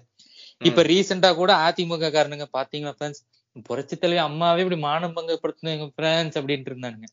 இப்ப 0.60 0.84
ரீசெண்டா 0.84 1.36
கூட 1.36 1.56
அதிமுக 1.56 2.12
காரனுங்க 2.12 2.46
பாத்தீங்களா 2.58 2.94
ஃப்ரெண்ட்ஸ் 3.00 3.62
புரட்சி 3.64 3.98
தலைவி 3.98 4.24
அம்மாவே 4.24 4.62
இப்படி 4.62 4.82
மானம் 4.82 5.16
பங்கப்படுத்தினீங்க 5.16 5.90
ஃப்ரெண்ட்ஸ் 5.98 6.38
அப்படின்ட்டு 6.42 6.70
இருந்தானுங்க. 6.70 7.04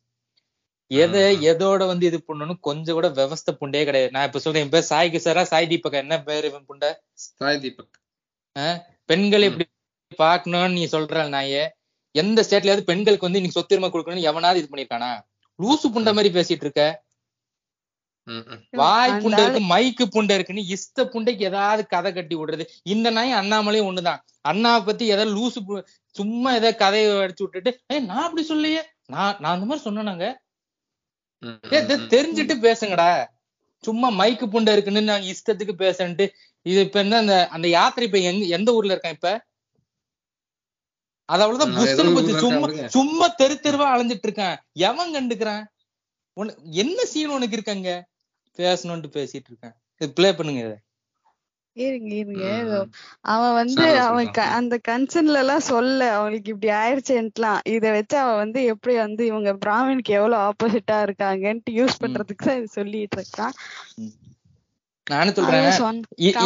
எதை. 0.91 1.21
எதோட 1.51 1.83
வந்து 1.89 2.05
இது 2.07 2.19
பண்ணணும் 2.23 2.61
கொஞ்சம் 2.67 2.97
கூட 2.97 3.09
விவஸ்தை 3.17 3.53
புண்டே 3.59 3.83
கிடையாது 3.85 4.15
நான் 4.15 4.27
இப்ப 4.29 4.41
சொல்றேன் 4.41 4.65
என் 4.65 4.73
பேர் 4.73 4.89
சாய் 4.89 5.13
கிசாரா 5.13 5.43
சாய் 5.51 5.69
தீபகா 5.71 5.99
என்ன 6.03 6.17
பேரு 6.27 6.47
இவன் 6.51 6.67
புண்டை 6.69 6.91
சாய் 7.27 7.61
தீபக் 7.63 7.99
பெண்கள் 9.09 9.43
ம். 9.43 9.49
இப்படி 9.49 9.67
பாக்கணும்னு 10.19 10.75
நீ 10.75 10.85
சொல்ற 10.93 11.27
நாயே 11.33 11.63
எந்த 12.15 12.41
ஸ்டேட்லயாவது 12.47 12.83
பெண்களுக்கு 12.89 13.27
வந்து 13.27 13.41
நீங்க 13.41 13.57
சொத்துரிமை 13.57 13.91
கொடுக்கணும்னு 13.91 14.29
எவனாவது 14.31 14.61
இது 14.61 14.71
பண்ணிருக்கானா 14.71 15.11
லூசு 15.59 15.87
புண்டை 15.91 16.13
மாதிரி 16.13 16.31
பேசிட்டு 16.35 16.67
இருக்க 16.67 16.85
ம், 18.27 18.43
ம். 18.49 18.61
வாய் 18.81 19.15
புண்டை 19.23 19.43
இருக்கு 19.45 19.63
மைக்கு 19.71 20.05
புண்டை 20.11 20.35
இருக்குன்னு 20.37 20.65
இஷ்ட 20.75 21.05
புண்டைக்கு 21.13 21.47
ஏதாவது 21.49 21.83
கதை 21.93 22.11
கட்டி 22.13 22.35
விடுறது 22.37 22.65
இந்த 22.89 23.09
நாய் 23.17 23.39
அண்ணாமலையும் 23.39 23.89
ஒண்ணுதான் 23.91 24.21
அண்ணாவை 24.45 24.83
பத்தி 24.85 25.05
ஏதாவது 25.13 25.33
லூசு 25.37 25.61
பு- 25.67 25.85
சும்மா 26.17 26.51
ஏதாவது 26.55 26.77
கதையை 26.83 27.09
அடிச்சு 27.23 27.45
விட்டுட்டு 27.45 27.73
ஏய் 27.93 28.07
நான் 28.07 28.27
அப்படி 28.27 28.45
சொல்லையே 28.49 28.83
நான் 29.09 29.37
நான் 29.41 29.55
அந்த 29.55 29.67
மாதிரி 29.67 29.87
சொன்னேனாங்க. 29.87 30.27
தெரிஞ்சுட்டு 32.15 32.55
பேசுங்கடா. 32.67 33.11
சும்மா 33.85 34.09
மைக்கு 34.21 34.47
புண்டை 34.47 34.73
இருக்குன்னு 34.73 35.03
நான் 35.03 35.29
இஷ்டத்துக்கு 35.33 35.75
பேசன்ட்டு 35.85 36.25
இது 36.67 36.81
இப்ப 36.81 36.99
என்ன 37.01 37.19
அந்த 37.19 37.37
அந்த 37.49 37.67
யாத்திரை 37.69 38.07
இப்ப 38.09 38.19
எங்க 38.31 38.45
எந்த 38.57 38.71
ஊர்ல 38.73 38.95
இருக்கான் 38.95 39.17
இப்ப? 39.19 39.31
அது 41.29 41.43
அவ்வளவுதான் 41.43 41.75
புஷ்னு 41.79 42.15
போச்சு 42.15 42.43
சும்மா 42.45 42.69
சும்மா 42.97 43.27
தெரு 43.41 43.55
தெருவா 43.65 43.87
அலைஞ்சிட்டு 43.93 44.27
இருக்கான். 44.29 44.57
எவன் 44.89 45.15
கண்டுக்கிறான்? 45.17 45.65
உன 46.37 46.55
என்ன 46.83 47.05
சீன் 47.05 47.35
உனக்கு 47.37 47.57
இருக்காங்க 47.59 47.91
பேசணும்ட்டு 48.59 49.11
பேசிட்டு 49.19 49.51
இருக்கேன். 49.51 49.75
இது 50.01 50.09
ப்ளே 50.13 50.29
பண்ணுங்க 50.33 50.61
இதை. 50.67 50.79
இருங்க 51.83 52.15
இருங்க. 52.19 52.45
அவன் 53.29 53.55
வந்து 53.59 53.85
அவன். 54.05 54.29
அந்த 54.59 54.75
கன்சர்ன்ல 54.89 55.43
எல்லாம் 55.43 55.67
சொல்ல 55.69 56.09
அவனுக்கு 56.17 56.53
இப்படி 56.53 56.71
ஆயிடுச்சேன்ட்டுலாம் 56.79 57.61
இத 57.75 57.85
வச்சு 57.97 58.17
அவன் 58.19 58.41
வந்து 58.43 58.63
எப்படி 58.73 58.97
வந்து 58.99 59.23
இவங்க 59.27 59.53
பிராமினுக்கு 59.65 60.17
எவ்வளவு 60.19 60.43
ஆப்போசிட்டா 60.49 60.99
இருக்காங்கன்ட்டு 61.07 61.77
யூஸ். 61.79 62.01
பண்றதுக்கு 62.01 62.47
தான் 62.47 62.61
இது 62.61 62.71
சொல்லிட்டு 62.73 63.19
இருக்கான் 63.21 63.55
நானும் 65.07 65.37
சொல்றேன் 65.37 65.65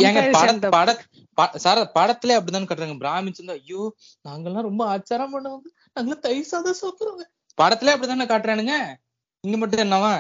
ஏங்க 0.00 0.20
பட. 0.36 0.90
பட 1.38 1.58
சார 1.58 1.78
படத்துல 1.96 2.36
அப்படிதான் 2.36 2.68
கட்டுறாங்க 2.68 2.96
பிராமின்ஸ் 3.00 3.40
வந்து 3.42 3.56
ஐயோ 3.58 3.82
நாங்கெல்லாம் 4.24 4.68
ரொம்ப 4.68 4.82
ஆச்சாரம் 4.92 5.34
பண்ணுவாங்க 5.34 5.66
நாங்களாம் 5.94 6.24
தயிர் 6.26 6.50
சாதம் 6.50 6.80
சாப்பிடுறோங்க 6.80 7.24
படத்துல 7.58 7.94
அப்படிதானே 7.94 8.26
காட்டுறானுங்க 8.26 8.76
இங்க 9.44 9.56
மட்டும் 9.56 9.84
என்னவா. 9.84 10.14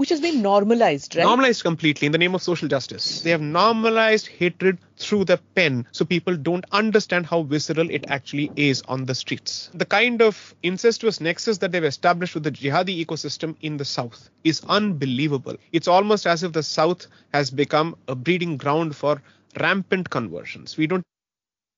which 0.00 0.10
has 0.10 0.20
been 0.20 0.42
normalized, 0.42 1.16
right? 1.16 1.24
Normalized 1.24 1.62
completely 1.62 2.06
in 2.06 2.12
the 2.12 2.18
name 2.18 2.34
of 2.34 2.42
social 2.42 2.68
justice. 2.68 3.22
They 3.22 3.30
have 3.30 3.40
normalized 3.40 4.26
hatred 4.40 4.78
through 4.96 5.24
the 5.24 5.38
pen 5.54 5.86
so 5.92 6.04
people 6.04 6.36
don't 6.38 6.66
understand 6.72 7.26
how 7.26 7.42
visceral 7.44 7.90
it 7.90 8.04
actually 8.08 8.50
is 8.56 8.82
on 8.88 9.04
the 9.04 9.14
streets. 9.14 9.70
The 9.74 9.84
kind 9.86 10.22
of 10.22 10.54
incestuous 10.62 11.20
nexus 11.20 11.58
that 11.58 11.72
they've 11.72 11.84
established 11.84 12.34
with 12.34 12.44
the 12.44 12.50
jihadi 12.52 12.94
ecosystem 13.04 13.56
in 13.62 13.76
the 13.76 13.84
South 13.84 14.30
is 14.44 14.62
unbelievable. 14.68 15.56
It's 15.72 15.88
almost 15.88 16.26
as 16.26 16.42
if 16.42 16.52
the 16.52 16.62
South 16.62 17.06
has 17.32 17.50
become 17.50 17.96
a 18.08 18.14
breeding 18.14 18.56
ground 18.56 18.96
for 18.96 19.14
rampant 19.56 20.08
conversions. 20.10 20.76
We 20.76 20.86
don't 20.86 21.04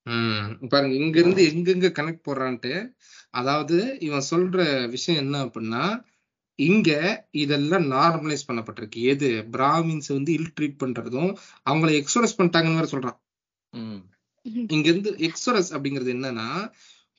ம். 0.06 0.44
பாருங்க 0.68 0.94
இங்க 0.94 1.16
இருந்து 1.20 1.42
எங்கெங்க 1.52 1.88
connect 1.96 2.26
போடுறான்ட்டு 2.26 2.70
அதாவது 3.30 3.76
இவன் 3.98 4.28
சொல்ற 4.30 4.58
விஷயம் 4.88 5.20
என்ன 5.24 5.42
அப்படின்னா 5.46 5.82
இங்க 6.59 6.91
இதெல்லாம் 7.31 7.85
நார்மலைஸ் 7.91 8.47
பண்ணப்பட்டிருக்கு. 8.47 8.99
எது? 9.11 9.29
பிராமின்ஸ் 9.51 10.09
வந்து 10.13 10.31
இல் 10.33 10.53
ட்ரீட் 10.59 10.81
பண்றதும் 10.83 11.31
அவங்கள 11.69 11.91
எக்ஸோரஸ் 11.99 12.37
பண்ணிட்டாங்கன்னு 12.37 12.79
வேற 12.79 12.87
சொல்றான். 12.91 13.17
இங்க 14.73 14.87
இருந்து 14.89 15.11
எக்ஸோரஸ் 15.27 15.71
அப்படிங்கிறது 15.75 16.11
என்னன்னா 16.15 16.47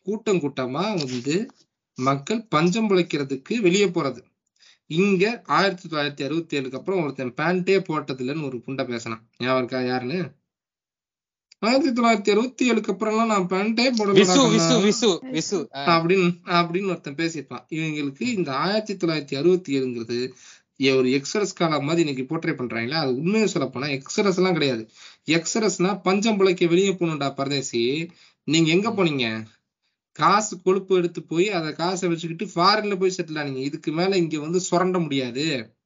கூட்டம் 0.06 0.36
கூட்டமா 0.36 0.85
வந்து 1.05 1.36
மக்கள் 1.98 2.47
பஞ்சம் 2.47 2.89
பிழைக்கிறதுக்கு 2.90 3.55
வெளியே 3.61 3.86
போறது. 3.86 4.20
இங்க 4.86 5.43
ஆயிரத்தி 5.47 5.85
தொள்ளாயிரத்தி 5.89 6.24
அறுபத்தி 6.27 6.59
ஏழுக்கு 6.59 6.78
அப்புறம் 6.81 7.02
ஒருத்தன் 7.02 7.35
பேண்டே 7.35 7.77
போட்டது 7.81 8.24
இல்லைன்னு 8.24 8.44
ஒரு 8.44 8.56
புண்டை 8.66 8.85
பேசினான். 8.86 9.23
ஞாபகம் 9.39 9.61
இருக்கா? 9.62 9.81
யாருன்னு? 9.82 10.19
ஆயிரத்தி 11.66 12.03
தொள்ளாயிரத்தி 12.03 12.36
அறுபத்தி 12.36 12.70
ஏழுக்கு 12.70 12.74
அப்புறம்லாம் 12.74 13.27
நான் 13.27 13.47
பேண்டே 13.47 13.91
போட 13.91 14.12
விசு 14.12 14.15
விசு 14.15 14.93
விசு 15.03 15.41
விசு. 15.41 15.77
ஆ. 15.77 16.01
அப்படின்னு 16.01 16.35
அப்படின்னு 16.45 16.86
ஒருத்தன் 16.86 17.15
பேசியிருப்பான். 17.15 17.65
இவங்களுக்கு 17.70 18.23
இந்த 18.23 18.57
ஆயிரத்தி 18.57 18.95
தொள்ளாயிரத்தி 18.95 19.36
அறுபத்தி 19.36 19.81
ஏழுங்கிறது 19.81 20.32
ஒரு 20.97 21.09
எக்ஸரஸ் 21.09 21.55
காலம் 21.55 21.85
மாதிரி 21.85 22.09
இன்னைக்கு 22.09 22.36
போர்ட்ரே 22.36 22.55
பண்றாங்களா 22.55 22.91
அது 22.91 23.16
உண்மையை 23.16 23.49
சொல்ல 23.49 23.69
போனா 23.69 23.86
எக்ஸரஸ் 23.86 24.36
எல்லாம் 24.36 24.53
கிடையாது. 24.53 24.91
எக்ஸரஸ்னா 25.27 26.01
பஞ்சம் 26.03 26.36
பிழைக்க 26.36 26.66
வெளியே 26.66 26.91
போகணும்டா 26.91 27.35
பரதேசி. 27.35 28.11
நீங்க 28.45 28.70
எங்க 28.70 28.91
போனீங்க? 28.91 29.45
காசு 30.12 30.62
கொழுப்பு 30.62 30.97
எடுத்து 30.97 31.23
போய் 31.23 31.51
அதை 31.51 31.73
காசை 31.73 32.09
வச்சுக்கிட்டு 32.09 32.45
ஃபாரின்ல 32.45 32.99
போய் 32.99 33.15
செட்டில் 33.16 33.36
ஆனீங்க. 33.36 33.57
இதுக்கு 33.57 33.93
மேல 33.93 34.16
இங்க 34.16 34.41
வந்து 34.41 34.61
சுரண்ட 34.61 34.99
முடியாது. 34.99 35.77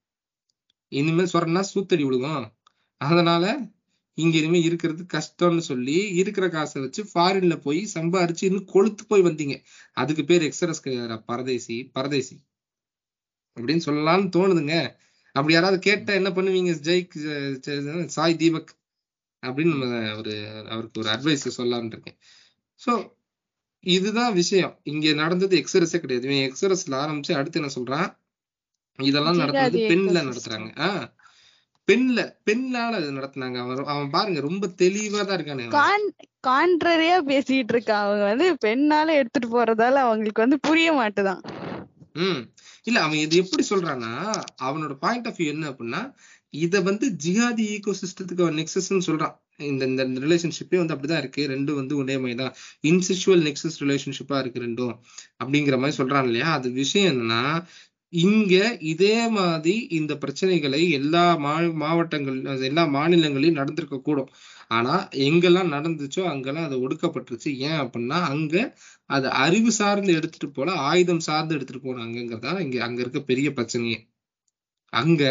இனிமேல் 0.89 1.29
சுரண்டா 1.33 1.65
சூத்தடி 1.75 2.05
விழுகும். 2.05 2.45
அதனால 2.97 3.59
இங்க 4.19 4.39
இனிமே 4.39 4.62
இருக்கிறது 4.62 5.07
கஷ்டம்னு 5.12 5.59
சொல்லி 5.59 5.95
இருக்கிற 5.95 6.49
காசை 6.49 6.82
வச்சு 6.82 7.09
ஃபாரின்ல 7.15 7.61
போய் 7.61 7.89
சம்பாரிச்சு 7.95 8.45
இன்னும் 8.45 8.65
கொழுத்து 8.65 9.07
போய் 9.07 9.23
வந்தீங்க. 9.23 9.62
அதுக்கு 9.93 10.24
பேர் 10.24 10.43
எக்ஸரஸ் 10.43 11.23
பரதேசி 11.27 11.85
பரதேசி. 11.85 12.40
அப்படின்னு 13.61 13.81
சொல்லலாம்னு 13.86 14.31
தோணுதுங்க. 14.36 14.97
அப்படி 15.27 15.53
யாராவது 15.53 15.78
கேட்டா 15.78 16.12
என்ன 16.12 16.31
பண்ணுவீங்க? 16.31 16.74
ஜெய்க் 16.74 17.11
ஜெ- 17.19 17.61
ஜெ- 17.66 18.07
சாய் 18.07 18.36
தீபக் 18.36 18.77
அப்படின்னு 19.47 19.78
நம்ம 19.78 20.16
ஒரு 20.16 20.65
அவருக்கு 20.69 21.01
ஒரு 21.01 21.11
அட்வைஸ் 21.11 21.51
சொல்லலாம்னு 21.57 21.85
இருக்கேன். 21.85 22.16
சோ 22.86 23.12
இதுதான் 23.81 24.32
விஷயம். 24.32 24.81
இங்க 24.82 25.12
நடந்தது 25.12 25.57
எக்ஸரஸே 25.57 25.99
கிடையாது. 25.99 26.28
இவன் 26.31 26.53
எக்ஸரஸ்ல 26.53 26.90
ஆரம்பிச்சு 26.90 27.32
அடுத்து 27.32 27.61
என்ன 27.61 27.73
சொல்றான்? 27.74 28.16
இதெல்லாம் 29.03 29.39
ஜிகாதி 29.39 29.89
பெண்ல. 29.89 30.36
நடத்துறாங்க. 30.36 30.70
ஆஹ் 30.77 31.16
பெண்ல 31.89 32.20
பெண்ணால 32.47 32.90
அது 32.98 33.12
நடத்துனாங்க. 33.12 33.59
அவன் 33.59 33.85
அவன் 33.85 34.10
பாருங்க 34.10 34.40
ரொம்ப 34.40 34.66
தெளிவா 34.78 35.24
தான் 35.24 35.39
இருக்கானே 35.39 35.66
கான்ட்ரரியா 36.47 37.16
பேசிட்டு 37.31 37.73
இருக்கான் 37.73 38.02
அவங்க 38.02 38.24
வந்து 38.24 38.47
பெண்ணால 38.65 39.15
எடுத்துட்டு 39.15 39.48
போறதால 39.51 39.97
அவங்களுக்கு 40.05 40.43
வந்து 40.43 40.59
புரிய 40.60 40.89
மாட்டுதான். 40.93 41.40
ம். 42.12 42.43
இல்ல 42.82 43.01
அவன் 43.01 43.19
இது 43.19 43.36
எப்படி 43.36 43.65
சொல்றான்னா 43.70 44.12
அவனோட 44.62 44.94
பாயிண்ட் 45.01 45.27
ஆஃப் 45.27 45.39
வியூ 45.39 45.47
என்ன 45.47 45.70
அப்படின்னா 45.70 46.02
இத 46.51 46.81
வந்து 46.81 47.06
ஜிஹாதி 47.24 47.65
ஈகோ 47.73 47.93
சிஸ்டத்துக்கு 48.01 48.40
அவன் 48.40 48.55
நெக்ஸஸ்ன்னு 48.55 49.06
சொல்றான். 49.06 49.35
இந்த 49.56 49.85
இந்த 49.85 50.05
ரிலேஷன்ஷிப்பே 50.05 50.77
வந்து 50.77 50.94
அப்படிதான் 50.94 51.19
இருக்கு. 51.19 51.48
ரெண்டும் 51.48 51.74
வந்து 51.74 51.97
ஒரே 51.97 52.16
மாதிரி 52.19 52.35
தான் 52.35 52.55
இன்செக்சுவல் 52.82 53.43
நெக்ஸஸ் 53.47 53.81
ரிலேஷன்ஷிப்பா 53.81 54.39
இருக்கு 54.39 54.60
ரெண்டும். 54.60 54.94
அப்படிங்கிற 55.44 55.78
மாதிரி 55.78 55.97
சொல்றான் 55.97 56.24
இல்லையா? 56.24 56.52
அது 56.52 56.70
விஷயம் 56.70 57.12
என்னன்னா 57.12 57.43
இங்க 58.13 58.55
இதே 58.91 59.09
மாதிரி 59.33 59.73
இந்த 59.97 60.13
பிரச்சனைகளை 60.23 60.81
எல்லா 60.97 61.25
மா 61.39 61.53
மாவட்டங்கள் 61.83 62.39
எல்லா 62.69 62.85
மாநிலங்களையும் 62.95 63.59
நடந்திருக்க 63.59 63.97
கூடும். 64.01 64.31
ஆனா 64.71 64.95
எங்கெல்லாம் 65.27 65.73
நடந்துச்சோ 65.75 66.23
அங்கெல்லாம் 66.31 66.69
அது 66.69 66.77
ஒடுக்கப்பட்டுருச்சு. 66.85 67.51
ஏன் 67.67 67.79
அப்படின்னா 67.83 68.19
அங்க 68.31 68.55
அது 69.11 69.27
அறிவு 69.45 69.71
சார்ந்து 69.79 70.13
எடுத்துட்டு 70.19 70.49
போல 70.53 70.71
ஆயுதம் 70.89 71.25
சார்ந்து 71.29 71.57
எடுத்துட்டு 71.57 71.83
போனாங்கிறதா 71.87 72.55
இங்க 72.65 72.79
அங்க 72.87 73.01
இருக்க 73.05 73.23
பெரிய 73.31 73.51
பிரச்சனையே. 73.53 73.99
அங்க. 74.93 75.23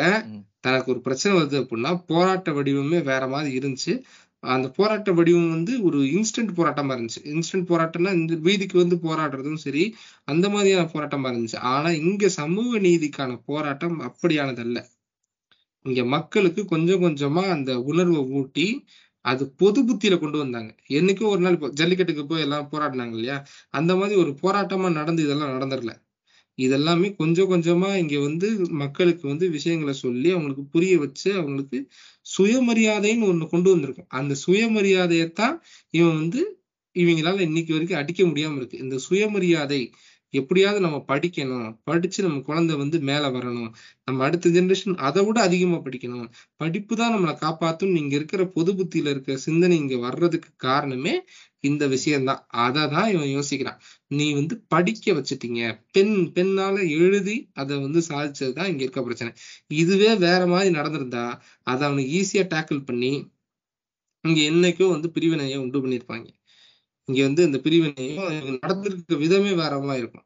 தனக்கு 0.66 0.90
ஒரு 0.94 1.02
பிரச்சனை 1.06 1.34
வருது 1.38 1.58
அப்படின்னா 1.62 1.92
போராட்ட 2.10 2.50
வடிவமே 2.54 3.00
வேற 3.10 3.24
மாதிரி 3.34 3.52
இருந்துச்சு. 3.60 3.94
அந்த 4.44 4.68
போராட்ட 4.70 5.12
வடிவம் 5.12 5.50
வந்து 5.50 5.74
ஒரு 5.84 6.00
இன்ஸ்டன்ட் 6.12 6.52
போராட்டமா 6.56 6.94
இருந்துச்சு. 6.96 7.22
இன்ஸ்டன்ட் 7.34 7.70
போராட்டம்னா 7.70 8.12
இந்த 8.14 8.36
வீதிக்கு 8.44 8.78
வந்து 8.78 8.98
போராடுறதும் 8.98 9.62
சரி 9.64 9.84
அந்த 10.26 10.46
மாதிரியான 10.50 10.90
போராட்டமா 10.94 11.30
இருந்துச்சு. 11.32 11.60
ஆனா 11.74 11.90
இங்க 12.02 12.30
சமூக 12.32 12.80
நீதிக்கான 12.80 13.42
போராட்டம் 13.46 13.98
அப்படியானதல்ல. 14.10 14.80
இங்க 15.86 16.02
மக்களுக்கு 16.08 16.62
கொஞ்சம் 16.66 17.04
கொஞ்சமா 17.04 17.44
அந்த 17.50 17.72
உணர்வை 17.84 18.22
ஊட்டி 18.34 18.68
அது 19.26 19.44
பொது 19.56 19.80
புத்தியில 19.84 20.16
கொண்டு 20.20 20.38
வந்தாங்க. 20.38 20.70
என்னைக்கும் 20.90 21.32
ஒரு 21.32 21.42
நாள் 21.42 21.54
இப்போ 21.54 21.70
ஜல்லிக்கட்டுக்கு 21.74 22.26
போய் 22.26 22.42
எல்லாம் 22.42 22.70
போராடினாங்க 22.72 23.14
இல்லையா? 23.14 23.38
அந்த 23.72 23.92
மாதிரி 23.96 24.16
ஒரு 24.20 24.32
போராட்டமா 24.44 24.90
நடந்து 24.92 25.24
இதெல்லாம் 25.24 25.56
நடந்துடல. 25.56 25.94
இதெல்லாமே 26.58 27.10
கொஞ்சம் 27.16 27.50
கொஞ்சமா 27.52 27.90
இங்க 27.96 28.16
வந்து 28.20 28.48
மக்களுக்கு 28.78 29.24
வந்து 29.28 29.46
விஷயங்களை 29.50 29.94
சொல்லி 29.98 30.30
அவங்களுக்கு 30.32 30.64
புரிய 30.68 30.94
வச்சு 31.00 31.30
அவங்களுக்கு 31.34 31.80
சுயமரியாதைன்னு 32.38 33.28
ஒண்ணு 33.32 33.48
கொண்டு 33.48 33.70
வந்திருக்கும். 33.72 34.06
அந்த 34.10 34.36
சுயமரியாதையத்தான் 34.48 35.56
இவன் 35.90 36.16
வந்து 36.16 36.62
இவங்களால 36.96 37.40
இன்னைக்கு 37.40 37.72
வரைக்கும் 37.74 38.00
அடிக்க 38.00 38.24
முடியாம 38.24 38.56
இருக்கு. 38.56 38.78
இந்த 38.78 38.98
சுயமரியாதை 38.98 39.82
எப்படியாவது 40.34 40.82
நம்ம 40.82 40.98
படிக்கணும். 41.08 41.78
படிச்சு 41.84 42.24
நம்ம 42.24 42.40
குழந்தை 42.40 42.76
வந்து 42.76 43.00
மேல 43.00 43.30
வரணும். 43.30 43.70
நம்ம 44.04 44.24
அடுத்த 44.24 44.50
ஜெனரேஷன் 44.50 44.96
அதை 45.00 45.26
விட 45.26 45.42
அதிகமா 45.42 45.78
படிக்கணும். 45.78 46.28
படிப்பு 46.56 46.96
தான் 46.96 47.14
நம்மளை 47.16 47.34
காப்பாத்தும் 47.44 47.96
இங்க 47.96 48.16
இருக்கிற 48.16 48.46
பொது 48.48 48.74
புத்தியில 48.74 49.14
இருக்கிற 49.14 49.38
சிந்தனை 49.38 49.78
இங்க 49.78 49.98
வர்றதுக்கு 49.98 50.50
காரணமே 50.58 51.14
இந்த 51.60 51.88
விஷயம்தான். 51.88 52.42
அதை 52.66 52.88
தான் 52.88 53.12
இவன் 53.14 53.34
யோசிக்கிறான். 53.36 53.80
நீ 54.12 54.34
வந்து 54.34 54.56
படிக்க 54.68 55.14
வச்சுட்டீங்க. 55.14 55.62
பெண் 55.92 56.16
பெண்ணால 56.36 56.78
எழுதி 57.00 57.38
அதை 57.54 57.78
வந்து 57.78 58.02
சாதிச்சதுதான் 58.10 58.70
இங்க 58.72 58.84
இருக்க 58.84 59.04
பிரச்சனை. 59.04 59.32
இதுவே 59.76 60.16
வேற 60.18 60.48
மாதிரி 60.48 60.76
நடந்திருந்தா 60.80 61.26
அதை 61.64 61.84
அவனுக்கு 61.88 62.14
ஈஸியா 62.22 62.46
டேக்கிள் 62.56 62.86
பண்ணி 62.86 63.14
இங்க 64.24 64.42
என்னைக்கோ 64.52 64.90
வந்து 64.90 65.10
பிரிவினையை 65.12 65.58
உண்டு 65.58 65.80
பண்ணியிருப்பாங்க. 65.84 66.28
இங்க 67.08 67.22
வந்து 67.24 67.44
இந்த 67.44 67.58
பிரிவினையும் 67.66 68.24
நடந்திருக்க 68.58 69.16
விதமே 69.22 69.52
வேற 69.56 69.74
மாதிரி 69.82 70.02
இருக்கும். 70.02 70.26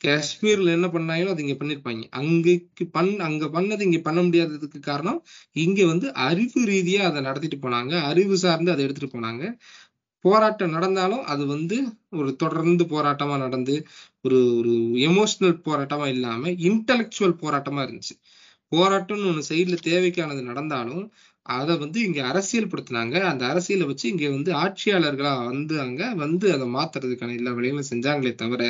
காஷ்மீர்ல 0.00 0.70
என்ன 0.70 0.88
பண்ணாங்களோ 0.88 1.30
அது 1.34 1.44
இங்க 1.44 1.56
பண்ணிருப்பாங்க. 1.60 2.02
அங்கக்கு 2.20 2.84
பண் 2.92 3.12
அங்க 3.20 3.46
பண்ணது 3.54 3.82
இங்க 3.88 4.00
பண்ண 4.00 4.20
முடியாததுக்கு 4.22 4.80
காரணம் 4.82 5.20
இங்க 5.58 5.80
வந்து 5.86 6.06
அறிவு 6.26 6.60
ரீதியா 6.66 7.02
அதை 7.02 7.20
நடத்திட்டு 7.22 7.58
போனாங்க. 7.58 7.94
அறிவு 8.10 8.36
சார்ந்து 8.38 8.72
அதை 8.72 8.84
எடுத்துட்டு 8.86 9.14
போனாங்க. 9.16 9.44
போராட்டம் 10.24 10.74
நடந்தாலும் 10.76 11.24
அது 11.32 11.44
வந்து 11.46 11.78
ஒரு 12.14 12.30
தொடர்ந்து 12.36 12.84
போராட்டமா 12.86 13.36
நடந்து 13.38 13.74
ஒரு 14.24 14.38
ஒரு 14.58 14.74
எமோஷனல் 15.08 15.58
போராட்டமா 15.66 16.06
இல்லாம 16.08 16.42
இன்டலெக்சுவல் 16.68 17.40
போராட்டமா 17.42 17.82
இருந்துச்சு. 17.86 18.16
போராட்டம்னு 18.72 19.28
ஒன்று 19.30 19.44
சைடுல 19.50 19.78
தேவைக்கானது 19.84 20.42
நடந்தாலும் 20.44 21.04
அதை 21.46 21.72
வந்து 21.76 21.98
இங்க 22.00 22.20
அரசியல் 22.24 22.66
படுத்தினாங்க 22.66 23.16
அந்த 23.22 23.44
அரசியலை 23.46 23.86
வச்சு 23.86 24.06
இங்க 24.08 24.28
வந்து 24.28 24.50
ஆட்சியாளர்களா 24.54 25.32
வந்தாங்க 25.44 26.02
வந்து 26.14 26.46
அதை 26.52 26.66
மாத்துறதுக்கான 26.68 27.36
எல்லா 27.36 27.52
வேலைகளும் 27.52 27.90
செஞ்சாங்களே 27.90 28.32
தவிர 28.34 28.62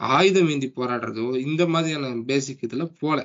ஆயுதம் 0.00 0.48
ஏந்தி 0.48 0.68
போராடுறதோ 0.76 1.24
இந்த 1.46 1.62
மாதிரியான 1.66 2.08
பேசிக் 2.26 2.64
இதுல 2.66 2.84
போல. 2.98 3.18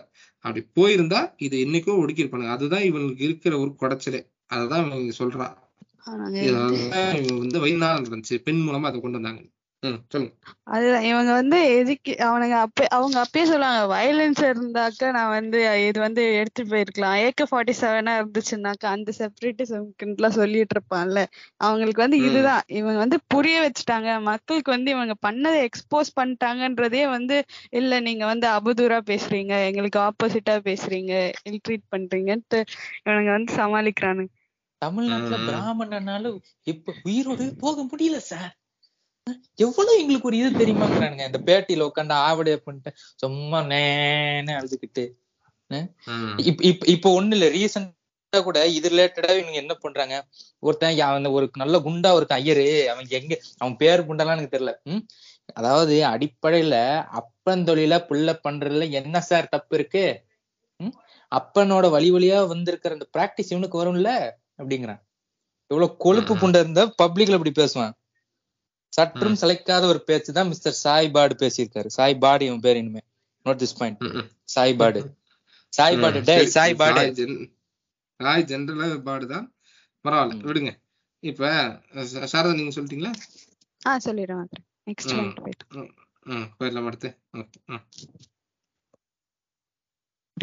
அப்படி 0.45 0.61
போயிருந்தா 0.77 1.21
இதை 1.37 1.57
என்னைக்கோ 1.65 1.93
ஒடுக்கியிருப்பானுங்க 2.01 2.55
அதுதான் 2.57 2.81
இவனுக்கு 2.81 3.23
இருக்கிற 3.23 3.53
ஒரு 3.59 3.71
குடைச்சலே. 3.81 4.21
அததான் 4.53 4.83
இவங்க 4.85 5.13
சொல்றான் 5.21 5.55
வந்து 7.39 7.59
வயிறுநாள் 7.59 8.01
நடந்துச்சு. 8.01 8.35
பெண் 8.47 8.61
மூலமா 8.67 8.89
அதை 8.89 8.99
கொண்டு 8.99 9.19
வந்தாங்க. 9.19 9.41
அதுதான் 10.69 11.05
இவங்க 11.09 11.31
வந்து 11.33 11.57
எதுக்கு 11.75 12.13
அவனுங்க 12.25 12.55
அப்ப 12.65 12.85
அவங்க 12.95 13.17
அப்பயே 13.21 13.43
சொல்லுவாங்க 13.45 13.81
வயலன்ஸ் 13.91 14.41
இருந்தாக்க 14.45 15.11
நான் 15.15 15.31
வந்து 15.31 15.59
இது 15.87 15.99
வந்து 16.01 16.23
எடுத்துட்டு 16.39 16.71
போயிருக்கலாம். 16.71 17.15
ஏகே 17.25 17.45
ஃபார்ட்டி 17.49 17.73
செவனா 17.79 18.13
இருந்துச்சுன்னாக்கா 18.19 18.87
அந்த 18.95 19.11
செப்பரேட்டிசம்க்குலாம் 19.19 20.37
சொல்லிட்டு 20.39 20.75
இருப்பான்ல. 20.75 21.21
அவங்களுக்கு 21.61 22.03
வந்து. 22.05 22.19
இதுதான். 22.23 22.45
இவங்க 22.77 22.97
வந்து 22.99 23.19
புரிய 23.33 23.55
வச்சுட்டாங்க. 23.65 24.09
மக்களுக்கு 24.31 24.71
வந்து 24.71 24.91
இவங்க 24.91 25.15
பண்ணதை 25.21 25.59
எக்ஸ்போஸ் 25.67 26.11
பண்ணிட்டாங்கன்றதே 26.15 27.03
வந்து 27.11 27.37
இல்ல 27.73 27.99
நீங்க 28.07 28.25
வந்து 28.25 28.47
அவதூறா 28.55 28.99
பேசுறீங்க. 29.09 29.53
எங்களுக்கு 29.69 29.99
ஆப்போசிட்டா 30.01 30.55
பேசுறீங்க. 30.67 31.13
ட்ரீட் 31.59 31.87
பண்றீங்கன்ட்டு 31.91 32.59
இவனுங்க 33.01 33.31
வந்து 33.37 33.53
சமாளிக்கிறானுங்க. 33.57 34.31
தமிழ்நாட்டுல. 34.81 35.37
பிராமணனால 35.45 36.31
இப்ப 36.67 36.95
உயிரோட 37.05 37.41
போக 37.59 37.85
முடியல 37.85 38.17
சார் 38.27 38.53
எவ்வளவு 39.55 39.99
எங்களுக்கு 39.99 40.27
ஒரு 40.27 40.37
இது 40.37 40.49
தெரியுமாங்கிறானுங்க. 40.61 41.25
இந்த 41.29 41.39
பேட்டியில 41.47 41.87
உட்காந்து 41.89 42.15
ஆவடைய 42.25 42.55
பண்ணிட்டு 42.57 42.91
சும்மா 43.15 43.59
நேன்னு 43.71 44.53
அழுதுகிட்டு. 44.59 45.05
இப்ப 46.49 46.85
இப்ப 46.87 47.21
ஒண்ணு 47.21 47.33
இல்ல. 47.37 47.47
ரீசெண்டா 47.49 47.95
கூட 48.43 48.59
இது 48.69 48.87
ரிலேட்டடா 48.89 49.31
இவங்க 49.33 49.57
என்ன 49.61 49.73
பண்றாங்க? 49.75 50.15
ஒருத்தன் 50.59 50.99
அவன் 50.99 51.25
ஒரு 51.31 51.49
நல்ல 51.55 51.77
குண்டா 51.79 52.11
ஒருத்தன் 52.13 52.41
ஐயரு. 52.41 52.67
அவன் 52.85 53.07
எங்க 53.09 53.33
அவன் 53.57 53.75
பேர் 53.75 54.07
குண்டாலாம் 54.09 54.35
எனக்கு 54.35 54.55
தெரியல. 54.55 54.73
ம்? 54.83 55.03
அதாவது 55.53 55.95
அடிப்படையில 56.05 56.75
அப்பந்தொழில 57.19 57.97
புள்ள 58.09 58.39
பண்றதுல 58.45 58.87
என்ன 58.91 59.21
சார் 59.21 59.51
தப்பு 59.51 59.75
இருக்கு? 59.77 60.05
அப்பனோட 61.31 61.85
வழி 61.89 62.09
வழியா 62.11 62.47
வந்திருக்கிற 62.47 62.95
அந்த 62.97 63.07
பிராக்டிஸ் 63.15 63.51
இவனுக்கு 63.53 63.79
வரும்ல? 63.79 64.09
அப்படிங்கிறான். 64.59 65.01
எவ்வளவு 65.71 65.97
கொழுப்பு. 65.97 66.33
புண்டை 66.35 66.59
இருந்தா 66.59 66.83
பப்ளிக்ல 67.03 67.37
இப்படி 67.39 67.53
பேசுவான். 67.61 67.93
சற்றும் 68.97 69.35
சளைக்காத 69.41 69.83
ஒரு 69.85 70.03
பேச்சு 70.03 70.31
தான் 70.33 70.47
மிஸ்டர் 70.47 70.75
சாய் 70.77 71.09
பாடு 71.11 71.35
பேசியிருக்காரு. 71.39 71.89
சாய் 71.89 72.17
பாடு 72.17 72.45
இவன் 72.45 72.59
பேர் 72.59 72.77
இனிமே. 72.77 73.01
நோட் 73.45 73.59
திஸ் 73.61 73.77
பாயிண்ட் 73.77 73.99
ம், 74.01 74.13
ம். 74.17 74.27
சாய் 74.49 74.75
பாடு 74.75 75.01
சாய் 75.73 75.97
சாய் 76.47 76.75
பாடு 76.75 76.99
சாய் 76.99 77.11
ஜென்- 77.19 77.37
சாய் 78.19 78.43
ஜென்ரலா 78.43 78.87
பாடுதான். 79.03 79.45
பரவாயில்ல. 80.05 80.41
விடுங்க. 80.43 80.71
இப்ப 81.23 81.43
சாரதா 82.31 82.55
நீங்க 82.55 82.73
சொல்லிட்டீங்களா? 82.75 83.11
ஆஹ் 83.81 84.03
சொல்லிடுறேன் 84.05 84.43
நெக்ஸ்ட் 84.87 85.13
போயிடலாம் 86.59 86.87
அடுத்து. 86.87 87.09
Okay 87.37 87.59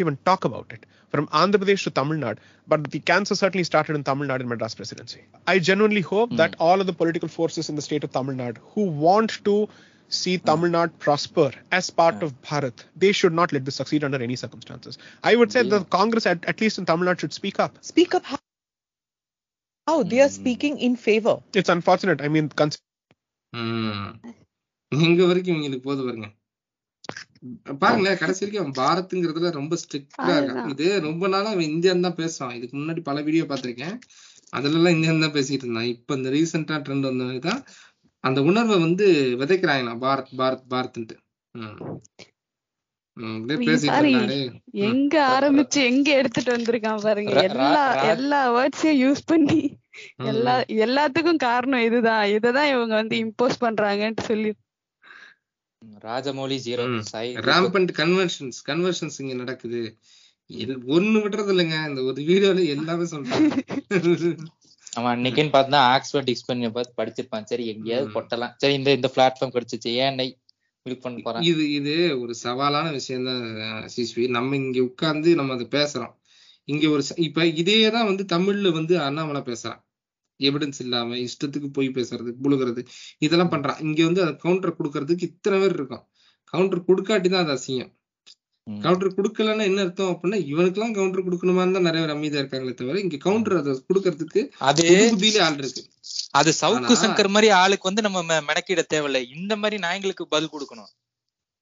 even 0.01 0.17
talk 0.25 0.45
about 0.45 0.71
it 0.71 0.85
from 1.09 1.27
Andhra 1.27 1.55
Pradesh 1.55 1.83
to 1.83 1.89
Tamil 1.89 2.17
Nadu, 2.17 2.37
but 2.67 2.89
the 2.91 2.99
cancer 2.99 3.35
certainly 3.35 3.63
started 3.63 3.95
in 3.95 4.03
Tamil 4.03 4.27
Nadu 4.27 4.41
in 4.41 4.47
Madras 4.47 4.75
presidency. 4.75 5.21
I 5.47 5.59
genuinely 5.59 6.01
hope 6.01 6.35
that 6.37 6.55
all 6.59 6.81
of 6.81 6.87
the 6.87 6.93
political 6.93 7.29
forces 7.29 7.69
in 7.69 7.75
the 7.75 7.81
state 7.81 8.03
of 8.03 8.11
Tamil 8.11 8.35
Nadu 8.35 8.57
who 8.73 8.83
want 8.83 9.43
to 9.45 9.69
see 10.09 10.37
Tamil 10.37 10.71
Nadu 10.71 10.97
prosper 10.99 11.51
as 11.71 11.89
part 11.89 12.21
of 12.23 12.39
Bharat, 12.41 12.83
they 12.95 13.11
should 13.11 13.33
not 13.33 13.53
let 13.53 13.65
this 13.65 13.75
succeed 13.75 14.03
under 14.03 14.21
any 14.21 14.35
circumstances. 14.35 14.97
I 15.23 15.35
would 15.35 15.51
say 15.51 15.63
the 15.63 15.83
Congress, 15.85 16.25
at, 16.25 16.43
at 16.45 16.61
least 16.61 16.77
in 16.77 16.85
Tamil 16.85 17.07
Nadu, 17.07 17.19
should 17.19 17.33
speak 17.33 17.59
up. 17.59 17.77
Speak 17.81 18.15
up 18.15 18.23
how? 18.23 18.37
How? 19.87 20.03
They 20.03 20.21
are 20.21 20.29
speaking 20.29 20.79
in 20.79 20.95
favor. 20.95 21.41
It's 21.53 21.69
unfortunate. 21.69 22.21
I 22.21 22.27
mean, 22.27 22.49
cons- 22.49 22.79
ம். 23.53 24.19
பாருங்களேன் 27.81 28.19
கடைசி 28.21 28.41
வரைக்கும் 28.41 28.63
அவன் 28.63 28.79
பாரத்ங்கிறதுல 28.81 29.51
ரொம்ப 29.59 29.77
ஸ்ட்ரிக்டா 29.81 30.33
இருக்கான். 30.37 30.69
இது 30.73 30.85
ரொம்ப 31.07 31.27
நாளா 31.33 31.49
அவன் 31.55 31.71
இந்தியன் 31.71 32.05
தான் 32.05 32.19
பேசுறான் 32.21 32.55
இதுக்கு 32.57 32.75
முன்னாடி 32.77 33.01
பல 33.09 33.21
வீடியோ 33.27 33.45
பார்த்திருக்கேன். 33.49 33.97
அதுல 34.57 34.77
எல்லாம் 34.79 34.95
இந்தியன் 34.97 35.25
தான் 35.25 35.35
பேசிட்டு 35.37 35.65
இருந்தான். 35.65 35.91
இப்ப 35.95 36.15
இந்த 36.15 36.29
ரீசெண்டா 36.29 36.77
ட்ரெண்ட் 36.85 37.09
வந்ததுதான் 37.09 37.61
அந்த 38.23 38.39
உணர்வை 38.49 38.77
வந்து 38.79 39.07
விதைக்கிறாங்களாம் 39.41 40.03
பாரத் 40.05 40.35
பாரத் 40.41 40.67
பாரத்ன்ட்டு. 40.73 41.15
எங்க 44.87 45.15
ஆரம்பிச்சு 45.35 45.79
எங்க 45.91 46.07
எடுத்துட்டு 46.19 46.51
வந்திருக்கான் 46.55 47.03
பாருங்க. 47.07 47.35
எல்லா 47.49 47.83
எல்லா 48.13 48.39
வேர்ட்ஸையும் 48.55 49.01
யூஸ் 49.03 49.21
பண்ணி 49.25 49.59
எல்லா 50.31 50.55
எல்லாத்துக்கும் 50.85 51.43
காரணம் 51.47 51.85
இதுதான். 51.89 52.23
இததான் 52.37 52.71
இவங்க 52.73 52.93
வந்து 52.95 53.17
இம்போஸ் 53.25 53.63
பண்றாங்கன்னு 53.65 54.23
சொல்லி 54.31 54.51
ராஜமௌலி 56.05 56.57
ஜீரோ. 56.67 56.83
சாய் 57.03 57.31
rampant 57.49 57.89
கன்வென்ஷன்ஸ் 58.01 58.59
கன்வர்ஷன்ஸ் 58.69 59.17
இங்க 59.17 59.33
நடக்குது. 59.33 59.81
இது 60.49 60.73
ஒண்ணு 60.97 61.17
விடுறது 61.23 61.51
இல்லைங்க. 61.53 61.77
இந்த 61.89 62.03
ஒரு 62.03 62.21
வீடியோல 62.21 62.65
எல்லாமே 62.67 63.05
சொல்றேன் 63.05 63.45
அவன் 64.93 65.13
அன்னைக்குன்னு 65.15 65.53
பார்த்தா 65.55 65.79
ஆக்ஸ்போர்ட் 65.93 66.31
எக்ஸ்பென்ய 66.33 66.69
பார்த்து 66.71 66.99
படிச்சிருப்பான். 67.01 67.43
சரி 67.43 67.65
எங்கேயாவது. 67.67 68.09
கொட்டலாம். 68.11 68.53
சரி 68.57 68.73
இந்த 68.73 68.91
இந்த 68.91 69.11
பிளாட்ஃபார்ம் 69.15 69.55
கிடைச்சிச்சு. 69.55 69.91
ஏன் 70.03 70.15
நை 70.15 70.27
கிளிக் 70.85 71.01
பண்ண 71.01 71.21
போறான் 71.23 71.43
இது 71.43 71.71
இது 71.71 71.93
ஒரு 72.19 72.35
சவாலான 72.43 72.91
விஷயம் 72.91 73.25
தான் 73.25 73.43
சிஸ்வி 73.95 74.27
நம்ம 74.29 74.55
இங்க 74.55 74.81
உட்கார்ந்து 74.81 75.35
நம்ம 75.35 75.53
அதை 75.53 75.67
பேசுறோம். 75.71 76.13
இங்க 76.67 76.89
ஒரு 76.89 77.03
இப்ப 77.17 77.45
இதே 77.45 77.89
தான் 77.91 78.05
வந்து 78.05 78.23
தமிழ்ல 78.35 78.71
வந்து 78.71 79.01
அண்ணாமலை 79.01 79.41
பேசுறான். 79.41 79.81
எவிடன்ஸ் 80.39 80.81
இல்லாம 80.85 81.17
இஷ்டத்துக்கு 81.25 81.69
போய் 81.77 81.89
பேசுறது 81.97 82.31
புழுகிறது 82.43 82.81
இதெல்லாம் 83.25 83.51
பண்றான். 83.53 83.81
இங்க 83.87 83.99
வந்து 84.09 84.23
அதை 84.23 84.33
கவுண்டர் 84.45 84.77
கொடுக்கறதுக்கு 84.79 85.29
இத்தனை 85.31 85.59
பேர் 85.61 85.77
இருக்கும் 85.79 86.03
கவுண்டர் 86.53 86.87
கொடுக்காட்டி 86.89 87.29
தான் 87.29 87.45
அது 87.45 87.53
அசிங்கம். 87.57 87.93
கவுண்டர் 88.67 89.15
கொடுக்கலன்னா 89.17 89.63
என்ன 89.69 89.81
அர்த்தம் 89.85 90.11
அப்படின்னா 90.11 90.37
இவனுக்கெல்லாம் 90.51 90.95
கவுண்டர் 90.97 91.25
கொடுக்கணுமான்னு 91.25 91.75
தான் 91.77 91.85
நிறைய 91.87 92.01
பேர் 92.03 92.13
அமைதியா 92.13 92.41
இருக்காங்களே 92.43 92.73
தவிர 92.79 93.01
இங்க 93.05 93.17
கவுண்டர் 93.25 93.59
அதை 93.59 93.73
கொடுக்கறதுக்கு 93.89 94.41
அது 94.69 94.83
புது 94.89 95.03
புத்தியிலே 95.11 95.41
ஆள் 95.47 95.59
இருக்கு. 95.61 95.83
அது 96.39 96.51
சவுக்கு 96.61 96.95
சங்கர் 97.03 97.33
மாதிரி 97.35 97.49
ஆளுக்கு 97.61 97.89
வந்து 97.89 98.05
நம்ம 98.07 98.41
மெனக்கிட 98.49 98.83
தேவையில்ல. 98.93 99.21
இந்த 99.37 99.55
மாதிரி 99.63 99.79
நாய்களுக்கு 99.85 100.25
பதில் 100.33 100.53
கொடுக்கணும். 100.55 100.91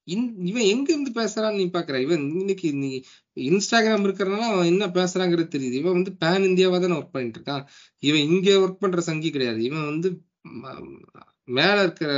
இவன் 0.08 0.66
எங்க 0.66 0.88
இருந்து 0.92 1.12
பேசுறான்னு 1.14 1.56
நீ 1.56 1.66
பாக்குற? 1.70 1.96
இவன் 2.00 2.24
இன்னைக்கு 2.34 2.68
நீ 2.74 2.90
இன்ஸ்டாகிராம் 3.36 4.06
இருக்கிறனால 4.06 4.44
அவன் 4.50 4.66
என்ன 4.66 4.86
பேசுறாங்கிறது 4.94 5.54
தெரியுது. 5.54 5.78
இவன் 5.80 5.92
வந்து 5.92 6.12
பேன் 6.20 6.46
இந்தியாவா 6.48 6.78
தானே 6.78 6.96
ஒர்க் 6.96 7.14
பண்ணிட்டு 7.14 7.40
இருக்கான். 7.40 7.64
இவன் 8.02 8.26
இங்க 8.28 8.50
ஒர்க் 8.62 8.82
பண்ற 8.82 9.00
சங்கி 9.02 9.30
கிடையாது. 9.30 9.60
இவன் 9.64 9.88
வந்து 9.90 10.10
மேல 11.50 11.76
இருக்கிற 11.82 12.12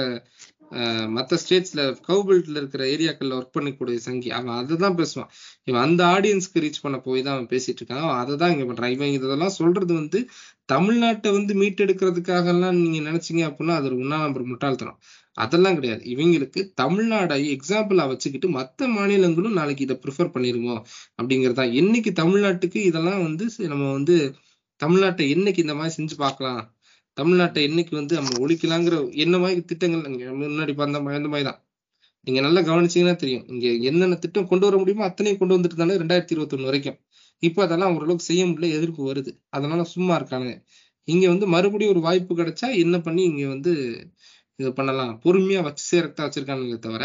அஹ், 0.76 1.08
மத்த 1.14 1.34
ஸ்டேட்ஸ்ல 1.40 1.80
கவுபில்ட்ல 2.06 2.56
இருக்கிற 2.56 2.82
ஏரியாக்கள்ல 2.86 3.36
ஒர்க் 3.36 3.54
பண்ணக்கூடிய 3.56 3.98
சங்கி. 4.02 4.30
அவன் 4.30 4.56
அதுதான் 4.56 4.96
பேசுவான். 4.96 5.30
இவன் 5.66 5.82
அந்த 5.82 6.02
ஆடியன்ஸ்க்கு 6.06 6.62
ரீச் 6.64 6.82
பண்ண 6.82 6.98
போய் 7.00 7.22
தான் 7.22 7.34
அவன் 7.34 7.50
பேசிட்டு 7.50 7.80
இருக்கான். 7.80 8.02
அவன் 8.04 8.18
அதை 8.18 8.36
தான் 8.36 8.52
இங்க 8.52 8.64
பண்றான். 8.64 8.90
இவன் 8.90 9.12
இதெல்லாம் 9.12 9.54
சொல்றது 9.58 9.92
வந்து 9.94 10.20
தமிழ்நாட்டை 10.68 11.30
வந்து 11.32 11.54
மீட்டெடுக்கிறதுக்காக 11.54 12.46
எல்லாம் 12.54 12.78
நீங்க 12.82 13.00
நினைச்சீங்க 13.10 13.42
அப்படின்னா 13.48 13.76
அது 13.76 13.86
ஒரு 13.86 13.96
உண்ணா 13.96 14.18
நம்பர் 14.22 14.50
முட்டாள்தனம். 14.50 14.98
அதெல்லாம் 15.36 15.76
கிடையாது. 15.78 16.02
இவங்களுக்கு 16.12 16.60
தமிழ்நாடை 16.82 17.36
எக்ஸாம்பிளா 17.56 18.04
வச்சுக்கிட்டு 18.12 18.48
மத்த 18.58 18.88
மாநிலங்களும் 18.96 19.58
நாளைக்கு 19.60 19.84
இதை 19.86 19.96
ப்ரிஃபர் 20.04 20.32
பண்ணிருவோம் 20.36 20.80
அப்படிங்கிறதா. 21.18 21.64
என்னைக்கு 21.80 22.12
தமிழ்நாட்டுக்கு 22.22 22.80
இதெல்லாம் 22.90 23.22
வந்து 23.28 23.44
நம்ம 23.74 23.90
வந்து 23.92 24.16
தமிழ்நாட்டை 24.80 25.26
என்னைக்கு 25.34 25.64
இந்த 25.66 25.74
மாதிரி 25.80 25.94
செஞ்சு 25.98 26.16
பார்க்கலாம் 26.24 26.62
தமிழ்நாட்டை 27.16 27.60
என்னைக்கு 27.68 27.94
வந்து 27.94 28.14
நம்ம 28.18 28.32
ஒழிக்கலாங்கிற 28.44 28.96
என்ன 29.24 29.36
மாதிரி 29.38 29.60
திட்டங்கள் 29.70 30.02
முன்னாடி 30.42 30.74
அந்த 30.86 31.00
மாதிரி 31.00 31.20
அந்த 31.20 31.30
மாதிரி 31.34 31.46
தான் 31.50 31.60
நீங்க 32.26 32.40
நல்லா 32.46 32.60
கவனிச்சீங்கன்னா 32.68 33.16
தெரியும். 33.16 33.44
இங்க 33.52 33.66
என்னென்ன 33.90 34.16
திட்டம் 34.24 34.48
கொண்டு 34.48 34.66
வர 34.68 34.76
முடியுமோ 34.82 35.04
அத்தனையும் 35.08 35.40
கொண்டு 35.40 35.56
வந்துட்டு 35.56 35.74
இருந்தாலும் 35.74 36.00
ரெண்டாயிரத்தி 36.02 36.34
இருபத்தி 36.34 36.56
ஒண்ணு 36.56 36.70
வரைக்கும். 36.70 36.96
இப்ப 37.42 37.62
அதெல்லாம் 37.66 37.94
ஓரளவுக்கு 37.96 38.28
செய்ய 38.30 38.42
முடியல 38.46 38.68
எதிர்ப்பு 38.78 39.02
வருது. 39.10 39.32
அதனால 39.50 39.84
சும்மா 39.94 40.14
இருக்கானுங்க. 40.20 40.54
இங்க 41.08 41.24
வந்து 41.28 41.46
மறுபடியும் 41.54 41.92
ஒரு 41.94 42.02
வாய்ப்பு 42.08 42.34
கிடைச்சா 42.36 42.68
என்ன 42.84 42.96
பண்ணி 43.00 43.22
இங்க 43.22 43.44
வந்து 43.54 43.72
இது 44.58 44.70
பண்ணலாம். 44.72 45.14
பொறுமையா 45.24 45.60
வச்சு 45.62 45.84
சேர்த்தா 45.90 46.24
வச்சிருக்கானுங்களே 46.26 46.78
தவிர 46.80 47.04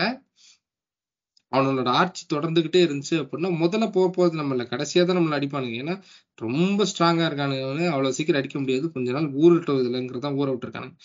அவனோட 1.52 1.90
ஆட்சி 2.00 2.24
தொடர்ந்துகிட்டே 2.30 2.82
இருந்துச்சு 2.86 3.16
அப்படின்னா 3.22 3.50
முதல்ல 3.62 3.86
போக 3.92 4.08
போறது 4.10 4.36
நம்மள 4.42 4.64
கடைசியா 4.70 5.02
தான் 5.06 5.18
நம்மள 5.20 5.38
அடிப்பானுங்க. 5.40 5.78
ஏன்னா 5.82 5.96
ரொம்ப 6.40 6.86
ஸ்ட்ராங்கா 6.92 7.26
இருக்கானுங்க 7.30 7.64
அவ்வளவு 7.92 8.16
சீக்கிரம் 8.18 8.42
அடிக்க 8.42 8.58
முடியாது. 8.60 8.86
கொஞ்ச 8.94 9.10
நாள் 9.12 9.28
ஊறட்டும் 9.42 9.80
இதுலங்கிறதான் 9.82 10.38
ஊற 10.40 10.48
விட்டுருக்கானுங்க. 10.52 10.96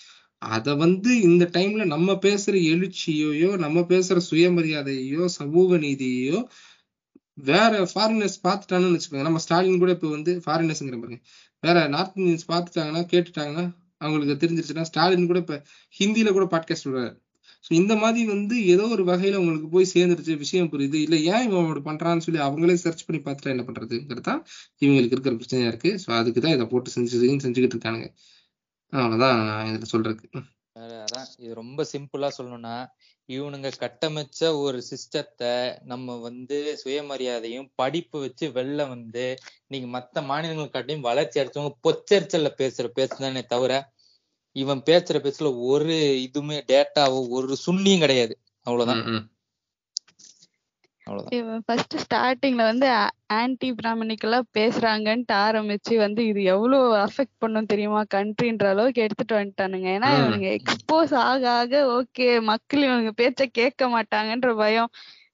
அத 0.43 0.75
வந்து 0.77 1.11
இந்த 1.23 1.45
டைம்ல 1.55 1.85
நம்ம 1.87 2.13
பேசுற 2.23 2.55
எழுச்சியையோ 2.73 3.51
நம்ம 3.59 3.81
பேசுற 3.91 4.19
சுயமரியாதையோ 4.31 5.25
சமூக 5.39 5.79
நீதியையோ 5.79 6.39
வேற 7.45 7.73
ஃபாரினர்ஸ் 7.91 8.39
பார்த்துட்டாங்கன்னு 8.45 8.97
வச்சுக்கோங்க. 8.97 9.29
நம்ம 9.29 9.41
ஸ்டாலின் 9.47 9.79
கூட 9.79 9.93
இப்ப 9.93 10.11
வந்து 10.11 10.33
ஃபாரினர்ஸ்ங்கிற 10.47 10.99
பாருங்க. 11.01 11.21
வேற 11.63 11.79
நார்த் 11.89 12.19
இந்தியன்ஸ் 12.19 12.49
பார்த்துட்டாங்கன்னா 12.53 13.05
கேட்டுட்டாங்கன்னா 13.13 13.65
அவங்களுக்கு 14.07 14.43
தெரிஞ்சிருச்சுன்னா 14.43 14.89
ஸ்டாலின் 14.91 15.31
கூட 15.33 15.41
இப்ப 15.45 15.57
ஹிந்தியில 15.95 16.33
கூட 16.37 16.47
பாட்காஸ்ட் 16.55 16.89
விடுறாரு. 16.89 17.15
ஸோ 17.65 17.71
இந்த 17.73 17.93
மாதிரி 17.97 18.25
வந்து 18.27 18.57
ஏதோ 18.67 18.85
ஒரு 18.95 19.05
வகையில 19.05 19.39
உங்களுக்கு 19.43 19.69
போய் 19.69 19.93
சேர்ந்துருச்சு 19.95 20.35
விஷயம் 20.43 20.71
புரியுது. 20.73 20.99
இல்லை 21.07 21.19
ஏன் 21.33 21.45
இவன் 21.47 21.63
அப்படி 21.63 21.83
பண்றான்னு 21.89 22.25
சொல்லி 22.27 22.41
அவங்களே 22.45 22.77
சர்ச் 22.85 23.07
பண்ணி 23.07 23.21
பார்த்துட்டா 23.23 23.55
என்ன 23.55 23.65
பண்றதுங்கிறது 23.69 24.27
தான் 24.31 24.43
இவங்களுக்கு 24.83 25.15
இருக்கிற 25.17 25.35
பிரச்சனையா 25.35 25.71
இருக்கு. 25.73 25.93
ஸோ 26.05 26.11
அதுக்கு 26.19 26.43
தான் 26.45 26.57
இதை 26.59 26.67
போட்டு 26.67 26.95
செஞ்சு 26.97 27.23
செஞ்சுக்கிட்டு 27.47 27.77
இருக்கானுங்க. 27.77 28.09
அவ்வளவுதான் 28.93 29.37
நான் 29.49 29.71
இதுல 29.71 29.89
சொல்றதுக்கு 29.95 30.43
அதான். 30.77 31.29
இது 31.39 31.53
ரொம்ப 31.55 31.81
சிம்பிளா 31.93 32.29
சொல்லணும்னா 32.39 32.77
இவனுங்க 33.29 33.69
கட்டமைச்ச 33.81 34.49
ஒரு 34.57 34.79
சிஸ்டத்தை 34.91 35.53
நம்ம 35.85 36.17
வந்து 36.19 36.59
சுயமரியாதையும் 36.83 37.69
படிப்பு 37.75 38.17
வச்சு 38.21 38.47
வெளில 38.49 38.89
வந்து 38.89 39.25
நீங்க 39.67 39.87
மத்த 39.97 40.23
மாநிலங்களுக்காட்டியும் 40.31 41.07
வளர்ச்சி 41.09 41.41
அடைச்சவங்க 41.41 41.75
பொச்சரிச்சல்ல 41.87 42.51
பேசுற 42.59 42.89
பேசுதானே 42.99 43.43
தவிர 43.47 43.73
இவன் 44.57 44.83
பேசுற 44.87 45.19
பேச்சுல 45.19 45.49
ஒரு 45.67 45.97
இதுவுமே 46.27 46.59
டேட்டாவோ 46.67 47.21
ஒரு 47.31 47.57
சுண்ணியும் 47.67 47.99
கிடையாது. 47.99 48.35
அவ்வளவுதான். 48.67 49.03
ஃபர்ஸ்ட் 51.65 51.97
ஸ்டார்டிங்ல 52.05 52.63
வந்து 52.63 52.87
ஆன்டி 53.33 53.69
பிராமணிக்கலா 53.73 54.39
பேசுறாங்கன்ட்டு 54.55 55.35
ஆரம்பிச்சு 55.39 55.97
வந்து 55.97 56.27
இது 56.27 56.43
எவ்வளவு 56.45 56.87
அஃபெக்ட் 56.97 57.39
பண்ணும் 57.39 57.67
தெரியுமா? 57.67 58.01
கண்ட்ரின்ற 58.15 58.65
அளவுக்கு 58.67 59.03
எடுத்துட்டு 59.03 59.37
வந்துட்டானுங்க. 59.37 59.89
ஏன்னா 59.97 60.09
ம். 60.11 60.17
இவனுங்க 60.17 60.49
எக்ஸ்போஸ் 60.57 61.15
ஆக 61.25 61.51
ஆக 61.53 61.83
ஓகே 61.97 62.29
மக்கள் 62.43 62.83
இவனுங்க 62.83 63.13
பேச்ச 63.17 63.45
கேட்க 63.53 63.89
மாட்டாங்கன்ற 63.89 64.57
பயம். 64.57 64.91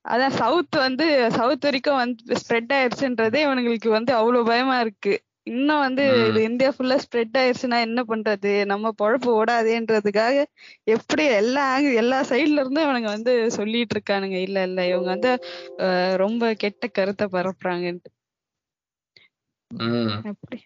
அதான் 0.09 0.37
சவுத் 0.37 0.77
வந்து 0.77 1.07
சவுத் 1.31 1.65
வரைக்கும் 1.65 2.01
வந்து 2.03 2.23
ஸ்ப்ரெட் 2.41 2.73
ஆயிருச்சுன்றதே 2.73 3.41
இவனுங்களுக்கு 3.47 3.89
வந்து 3.89 4.13
அவ்வளவு 4.15 4.45
பயமா 4.45 4.81
இருக்கு. 4.81 5.15
இன்னும் 5.47 5.79
வந்து. 5.79 6.05
இது 6.29 6.43
இந்தியா 6.43 6.71
ஃபுல்லா 6.71 6.99
ஸ்ப்ரெட் 7.05 7.37
ஆயிருச்சுன்னா 7.39 7.81
என்ன 7.81 8.03
பண்றது? 8.03 8.65
நம்ம 8.65 8.95
பொழப்பு 9.03 9.31
ஓடாதேன்றதுக்காக 9.39 10.45
எப்படி 10.85 11.25
எல்லா 11.25 11.67
எல்லா 11.79 12.21
சைடுல 12.23 12.59
இருந்தும் 12.59 12.85
இவனுங்க 12.85 13.11
வந்து 13.17 13.51
சொல்லிட்டு 13.51 13.97
இருக்கானுங்க. 13.99 14.41
இல்ல 14.41 14.63
இல்ல 14.63 14.87
இவங்க 14.87 15.09
வந்து 15.09 15.31
அஹ், 15.79 16.17
ரொம்ப 16.17 16.55
கெட்ட 16.55 16.87
கருத்தை 16.89 17.27
பரப்புறாங்கன்ட்டு. 17.33 18.11
ம். 19.75 20.21
அப்படி. 20.25 20.59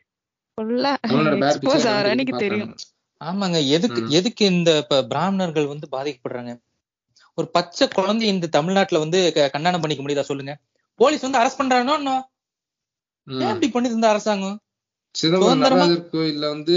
ஃபுல்லா 0.54 0.92
எக்ஸ்போஸ் 1.40 1.88
ஆகிற 1.88 2.08
அன்னைக்கு 2.08 2.36
தெரியும். 2.36 2.74
ஆமாங்க. 3.20 3.68
எதுக்கு. 3.68 4.00
எதுக்கு 4.10 4.44
இந்த 4.46 4.76
இப்ப 4.76 5.04
பிராமணர்கள் 5.04 5.66
வந்து 5.66 5.86
பாதிக்கப்படுறாங்க? 5.92 6.52
ஒரு 7.34 7.48
பச்சை 7.50 7.88
குழந்தை 7.88 8.28
இந்த 8.28 8.46
தமிழ்நாட்டுல 8.46 8.98
வந்து 8.98 9.32
க- 9.32 9.48
கண்டனம் 9.48 9.80
பண்ணிக்க 9.80 10.04
முடியுதா 10.04 10.20
சொல்லுங்க? 10.20 10.52
போலீஸ் 11.00 11.26
வந்து 11.26 11.38
அரெஸ்ட் 11.38 11.60
பண்றானோ 11.60 11.94
இப்படி 13.26 13.68
பண்ணிட்டு 13.68 13.88
இருந்த 13.88 14.08
அரசாங்கம்? 14.08 14.58
சிதம்பரம் 15.16 15.58
நடராஜர் 15.58 16.10
கோயில்ல 16.10 16.48
வந்து 16.48 16.76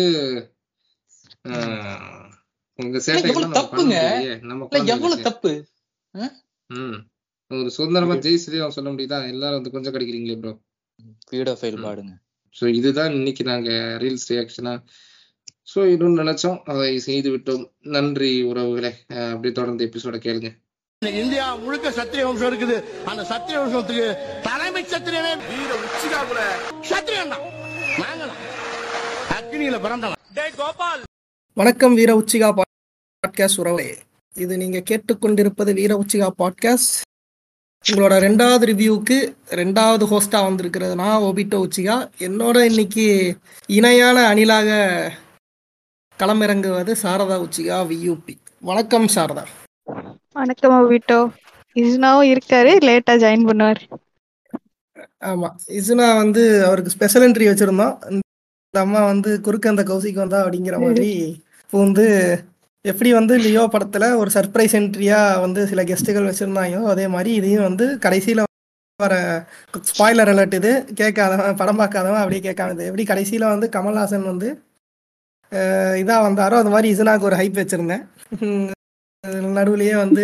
உங்க 2.80 2.98
தப்புங்க. 3.54 3.96
எவ்வளவு. 4.88 5.22
தப்பு? 5.22 5.52
ம். 6.70 6.98
ஒரு 7.52 7.70
சுதந்திரமா 7.70 8.16
ஜெய் 8.16 8.42
ஸ்ரீராம் 8.46 8.70
சொல்ல 8.70 8.90
முடியுதா? 8.90 9.28
எல்லாரும் 9.28 9.58
வந்து 9.58 9.72
கொஞ்சம் 9.72 9.94
கிடைக்கிறீங்களே 9.94 10.40
ப்ரோ. 10.40 10.54
பாடுங்க. 11.82 12.14
ஸோ 12.56 12.68
இதுதான் 12.70 13.14
இன்னைக்கு 13.14 13.44
நாங்க 13.44 13.70
ரீல்ஸ் 14.00 14.30
ரியாக்ஷனா. 14.30 14.74
ஸோ 15.74 15.86
இன்னும் 15.86 16.18
நினைச்சோம். 16.18 16.60
அதை 16.64 17.00
செய்து 17.00 17.30
விட்டோம். 17.32 17.64
நன்றி 17.88 18.44
உறவுகளே. 18.44 18.92
அஹ் 19.10 19.30
அப்படியே 19.30 19.54
தொடர்ந்து 19.54 19.86
எபிசோட 19.86 20.18
கேளுங்க. 20.26 20.50
இந்தியா 21.02 21.56
முழுக்க 21.56 21.92
சத்திரிய 21.92 22.26
வம்சம் 22.26 22.50
இருக்குது. 22.52 22.78
அந்த 23.06 23.24
சத்திரிய 23.24 23.60
வம்சத்துக்கு 23.60 24.08
தலைமை 24.42 24.84
சத்திரியனே 24.86 25.34
வீர 25.50 25.72
உச்சிகா 25.86 26.28
கூட 26.28 26.42
சத்திரியன் 26.90 27.34
தான் 27.34 27.46
அக்னியில 28.00 29.80
பிறந்தவன் 29.82 30.18
வணக்கம் 31.54 31.94
வீர 31.94 32.12
உச்சிகா 32.20 32.62
பாட்காஸ்ட் 32.62 33.58
உறவே 33.58 33.98
இது 34.36 34.58
நீங்க 34.58 34.78
கேட்டுக்கொண்டிருப்பது 34.78 35.74
வீர 35.74 36.06
உச்சிகா 36.06 36.28
பாட்காஸ்ட் 36.38 36.96
உங்களோட 37.86 38.14
ரெண்டாவது 38.26 38.66
ரிவ்யூவுக்கு 38.72 39.36
ரெண்டாவது 39.50 40.06
ஹோஸ்டா 40.12 40.44
வந்திருக்கிறது 40.44 40.96
நான் 40.96 41.22
ஓபிட்டோ 41.22 41.68
உச்சிகா. 41.68 42.10
என்னோட 42.20 42.64
இன்னைக்கு 42.64 43.38
இணையான 43.68 44.28
அணிலாக 44.28 44.70
களமிறங்குவது 46.20 46.96
சாரதா 47.04 47.48
உச்சிகா 47.48 47.78
வியூபி 47.92 48.36
வணக்கம் 48.60 49.08
சாரதா. 49.16 49.46
வணக்கம் 50.34 50.74
ஓபிட்டோ. 50.74 51.30
இஸ்னாவும் 51.76 52.32
இருக்காரு 52.34 52.72
லேட்டா 52.88 53.14
ஜாயின் 53.24 53.48
பண்ணுவார். 53.50 54.09
ஆமா. 55.30 55.50
இசுனா 55.78 56.08
வந்து 56.20 56.42
அவருக்கு 56.66 56.94
ஸ்பெஷல் 56.94 57.26
என்ட்ரி 57.26 57.48
வச்சிருந்தோம். 57.50 57.96
இந்த 58.12 58.80
அம்மா 58.80 59.02
வந்து 59.08 59.32
குறுக்க 59.46 59.68
அந்த 59.70 59.84
கௌசிக்கு 59.88 60.22
வந்தா 60.22 60.40
அப்படிங்கிற 60.44 60.78
மாதிரி 60.84 61.10
இப்போ 61.62 61.78
வந்து 61.80 62.06
எப்படி 62.86 63.10
வந்து 63.14 63.34
லியோ 63.44 63.64
படத்துல 63.72 64.06
ஒரு 64.20 64.30
சர்ப்ரைஸ் 64.36 64.76
என்ட்ரியா 64.78 65.18
வந்து 65.42 65.62
சில 65.68 65.82
கெஸ்ட்டுகள் 65.88 66.30
வச்சிருந்தாங்களோ 66.30 66.84
அதே 66.92 67.06
மாதிரி 67.14 67.32
இதையும் 67.40 67.68
வந்து 67.68 67.86
கடைசியில 68.04 68.46
வர 69.00 69.16
ஸ்பாய்லர் 69.90 70.32
அலர்ட் 70.32 70.56
இது. 70.56 70.72
கேட்காதவன் 70.98 71.60
படம் 71.60 71.80
பார்க்காதவன் 71.80 72.22
அப்படியே 72.22 72.44
கேட்காமது 72.46 72.88
எப்படி 72.88 73.06
கடைசியில 73.08 73.52
வந்து 73.52 73.68
கமல்ஹாசன் 73.76 74.26
வந்து 74.28 74.50
அஹ், 75.52 75.96
இதா 76.00 76.16
வந்தாரோ 76.24 76.56
அது 76.58 76.72
மாதிரி 76.72 76.88
இசுனாக்கு 76.94 77.28
ஒரு 77.28 77.38
ஹைப் 77.38 77.60
வச்சிருந்தேன். 77.60 78.04
நடுவுலயே 79.54 79.96
வந்து 79.98 80.24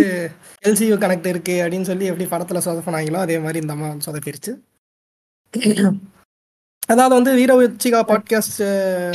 எல்சியூ 0.63 0.95
கனெக்ட் 0.97 1.27
இருக்கு 1.27 1.55
அப்படின்னு 1.63 1.81
சொல்லி 1.81 2.05
எப்படி 2.05 2.25
படத்துல 2.25 2.61
சொதப்பினாங்களோ 2.65 3.15
அதே 3.15 3.39
மாதிரி 3.39 3.59
இந்த 3.59 3.73
அம்மா 3.73 3.89
சொதப்பிருச்சு. 4.05 4.51
அதாவது 6.87 7.15
வந்து 7.15 7.33
வீர 7.33 7.53
உச்சிகா 7.55 7.99
பாட்காஸ்ட் 8.07 8.63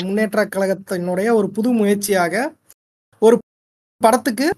முன்னேற்ற 0.04 0.44
கழகத்தினுடைய 0.44 1.32
ஒரு 1.32 1.50
புது 1.50 1.70
முயற்சியாக 1.70 2.52
ஒரு 3.18 3.38
படத்துக்கு 4.04 4.50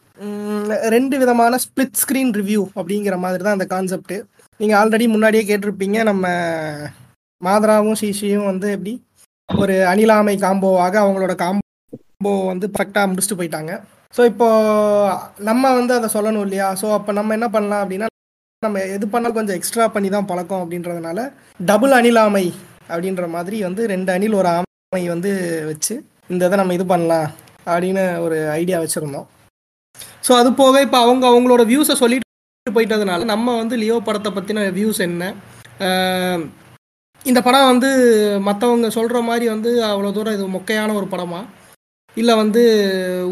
ரெண்டு 0.88 1.18
விதமான 1.18 1.56
ஸ்பிளிட் 1.56 2.00
ஸ்க்ரீன் 2.02 2.32
ரிவ்யூ 2.32 2.62
அப்படிங்கிற 2.74 3.18
மாதிரி 3.18 3.42
தான் 3.42 3.52
அந்த 3.52 3.66
கான்செப்ட் 3.66 4.24
நீங்கள் 4.60 4.78
ஆல்ரெடி 4.80 5.08
முன்னாடியே 5.08 5.42
கேட்டிருப்பீங்க 5.42 6.02
நம்ம 6.02 6.26
மாதராவும் 7.44 8.00
சிஷியும் 8.00 8.44
வந்து 8.44 8.70
எப்படி 8.70 9.04
ஒரு 9.56 9.72
அணிலாமை 9.72 10.36
காம்போவாக 10.38 10.94
அவங்களோட 11.00 11.34
காம்போ 11.34 12.46
வந்து 12.46 12.66
பர்ஃபெக்டாக 12.66 13.10
முடிச்சுட்டு 13.10 13.38
போயிட்டாங்க. 13.40 13.72
ஸோ 14.14 14.22
இப்போ 14.30 14.46
நம்ம 15.48 15.64
வந்து 15.78 15.92
அதை 15.98 16.08
சொல்லணும் 16.14 16.44
இல்லையா? 16.46 16.66
ஸோ 16.80 16.86
அப்போ 16.96 17.10
நம்ம 17.18 17.34
என்ன 17.38 17.46
பண்ணலாம் 17.54 17.82
அப்படின்னா 17.82 18.08
நம்ம 18.62 18.80
எது 18.96 19.04
பண்ணாலும் 19.12 19.38
கொஞ்சம் 19.38 19.58
எக்ஸ்ட்ரா 19.58 19.84
பண்ணி 19.94 20.08
தான் 20.14 20.28
பழக்கம் 20.30 20.62
அப்படின்றதுனால 20.64 21.20
டபுள் 21.70 21.94
அணிலாமை 21.98 22.46
அப்படின்ற 22.92 23.24
மாதிரி 23.36 23.56
வந்து 23.68 23.82
ரெண்டு 23.92 24.10
அணில் 24.14 24.38
ஒரு 24.40 24.48
ஆமை 24.56 25.02
வந்து 25.14 25.30
வச்சு 25.70 25.94
இந்த 26.32 26.42
இதை 26.48 26.56
நம்ம 26.60 26.74
இது 26.78 26.84
பண்ணலாம் 26.92 27.28
அப்படின்னு 27.66 28.04
ஒரு 28.24 28.36
ஐடியா 28.60 28.78
வச்சுருந்தோம். 28.82 29.26
ஸோ 30.26 30.32
அது 30.40 30.50
போக 30.60 30.82
இப்போ 30.86 30.98
அவங்க 31.04 31.24
அவங்களோட 31.30 31.62
வியூஸை 31.70 31.96
சொல்லிட்டு 32.02 32.28
போயிட்டதுனால 32.66 33.24
நம்ம 33.32 33.56
வந்து 33.62 33.74
லியோ 33.82 33.96
படத்தை 34.08 34.30
பற்றின 34.32 34.66
வியூஸ் 34.78 35.00
என்ன? 35.08 35.24
இந்த 37.24 37.40
படம் 37.46 37.70
வந்து 37.72 37.90
மற்றவங்க 38.48 38.88
சொல்கிற 38.98 39.18
மாதிரி 39.30 39.46
வந்து 39.54 39.70
அவ்வளோ 39.90 40.12
தூரம் 40.16 40.36
இது 40.36 40.46
மொக்கையான 40.56 40.94
ஒரு 41.00 41.08
படமாக 41.12 41.44
இல்லை 42.16 42.34
வந்து 42.36 42.62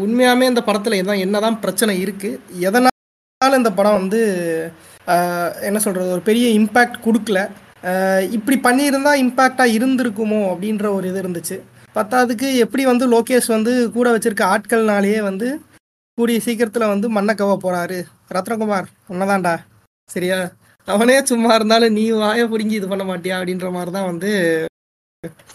உண்மையாமே 0.03 0.45
இந்த 0.51 0.61
படத்தில் 0.61 0.99
எதான் 1.01 1.23
என்னதான் 1.25 1.59
பிரச்சனை 1.59 1.93
இருக்குது 2.05 2.39
எதனால் 2.59 3.59
இந்த 3.61 3.71
படம் 3.71 3.99
வந்து 4.01 4.21
என்ன 5.61 5.77
சொல்கிறது 5.79 6.15
ஒரு 6.17 6.23
பெரிய 6.29 6.47
இம்பேக்ட் 6.59 6.97
கொடுக்கல 7.05 7.39
இப்படி 8.37 8.57
பண்ணியிருந்தால் 8.63 9.21
இம்பேக்டாக 9.25 9.75
இருந்திருக்குமோ 9.77 10.41
அப்படின்ற 10.51 10.85
ஒரு 10.97 11.05
இது 11.09 11.21
இருந்துச்சு. 11.23 11.57
பத்தாவதுக்கு 11.95 12.47
எப்படி 12.65 12.83
வந்து 12.85 13.05
லோகேஷ் 13.07 13.49
வந்து 13.55 13.71
கூட 13.95 14.07
வச்சிருக்க 14.11 14.43
ஆட்கள்னாலேயே 14.53 15.19
வந்து 15.29 15.47
கூடிய 16.17 16.39
சீக்கிரத்தில் 16.45 16.91
வந்து 16.93 17.07
மண்ணை 17.09 17.33
போகிறாரு 17.39 17.99
ரத்னகுமார் 18.35 18.87
உன்னதான்டா. 19.13 19.55
சரியா? 20.09 20.39
அவனே 20.87 21.17
சும்மா 21.31 21.51
இருந்தாலும் 21.55 21.95
நீ 21.97 22.03
வாயை 22.21 22.45
பிடுங்கி 22.51 22.75
இது 22.77 22.87
பண்ண 22.87 23.03
மாட்டியா 23.03 23.35
அப்படின்ற 23.39 23.67
மாதிரி 23.71 23.91
தான் 23.97 24.09
வந்து 24.11 24.31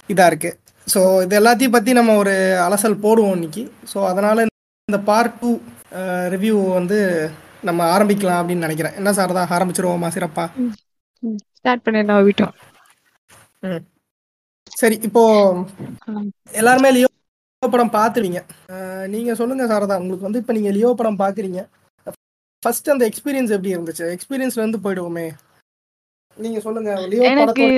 இதாக 0.09 0.31
இருக்குது 0.31 0.59
ஸோ 0.87 1.01
இது 1.25 1.35
எல்லாத்தையும் 1.41 1.75
பற்றி 1.77 1.91
நம்ம 1.99 2.15
ஒரு 2.23 2.35
அலசல் 2.67 3.03
போடுவோம் 3.05 3.35
இன்னைக்கு. 3.39 3.63
ஸோ 3.93 3.99
அதனால் 4.11 4.43
இந்த 4.89 4.99
பார்ட் 5.11 5.39
டூ 5.41 5.51
ரிவ்யூ 6.35 6.57
வந்து 6.79 6.99
நம்ம 7.69 7.81
ஆரம்பிக்கலாம் 7.95 8.41
அப்படின்னு 8.41 8.67
நினைக்கிறேன். 8.67 8.97
என்ன 9.01 9.13
சார் 9.19 9.37
தான் 9.39 9.53
ஆரம்பிச்சிருவோமா 9.57 10.09
சிறப்பா? 10.17 10.45
ஸ்டார்ட் 11.59 11.85
பண்ணிடலாம் 11.87 12.25
வீட்டோ 12.29 12.47
ம். 13.69 13.83
சரி 14.81 14.97
இப்போ 15.09 15.23
எல்லாருமே 16.61 16.89
லியோ 16.97 17.09
படம் 17.63 17.95
பார்த்துருவீங்க. 17.99 18.41
நீங்க 19.15 19.31
சொல்லுங்க 19.41 19.65
சாரதா 19.73 19.99
உங்களுக்கு 20.03 20.29
வந்து 20.29 20.41
இப்போ 20.43 20.55
நீங்க 20.57 20.71
லியோ 20.77 20.91
படம் 21.01 21.21
பார்க்குறீங்க. 21.23 21.61
ஃபர்ஸ்ட் 22.63 22.93
அந்த 22.95 23.05
எக்ஸ்பீரியன்ஸ் 23.11 23.55
எப்படி 23.57 23.75
இருந்துச்சு? 23.77 24.07
எக்ஸ்பீரியன்ஸ்ல 24.17 24.63
இருந்து 24.63 24.85
போயிடுவோமே. 24.85 25.27
நீங்க 26.39 26.59
சொல்லுங்க 26.67 26.91
லியோ 27.13 27.23
படத்தோட 27.41 27.73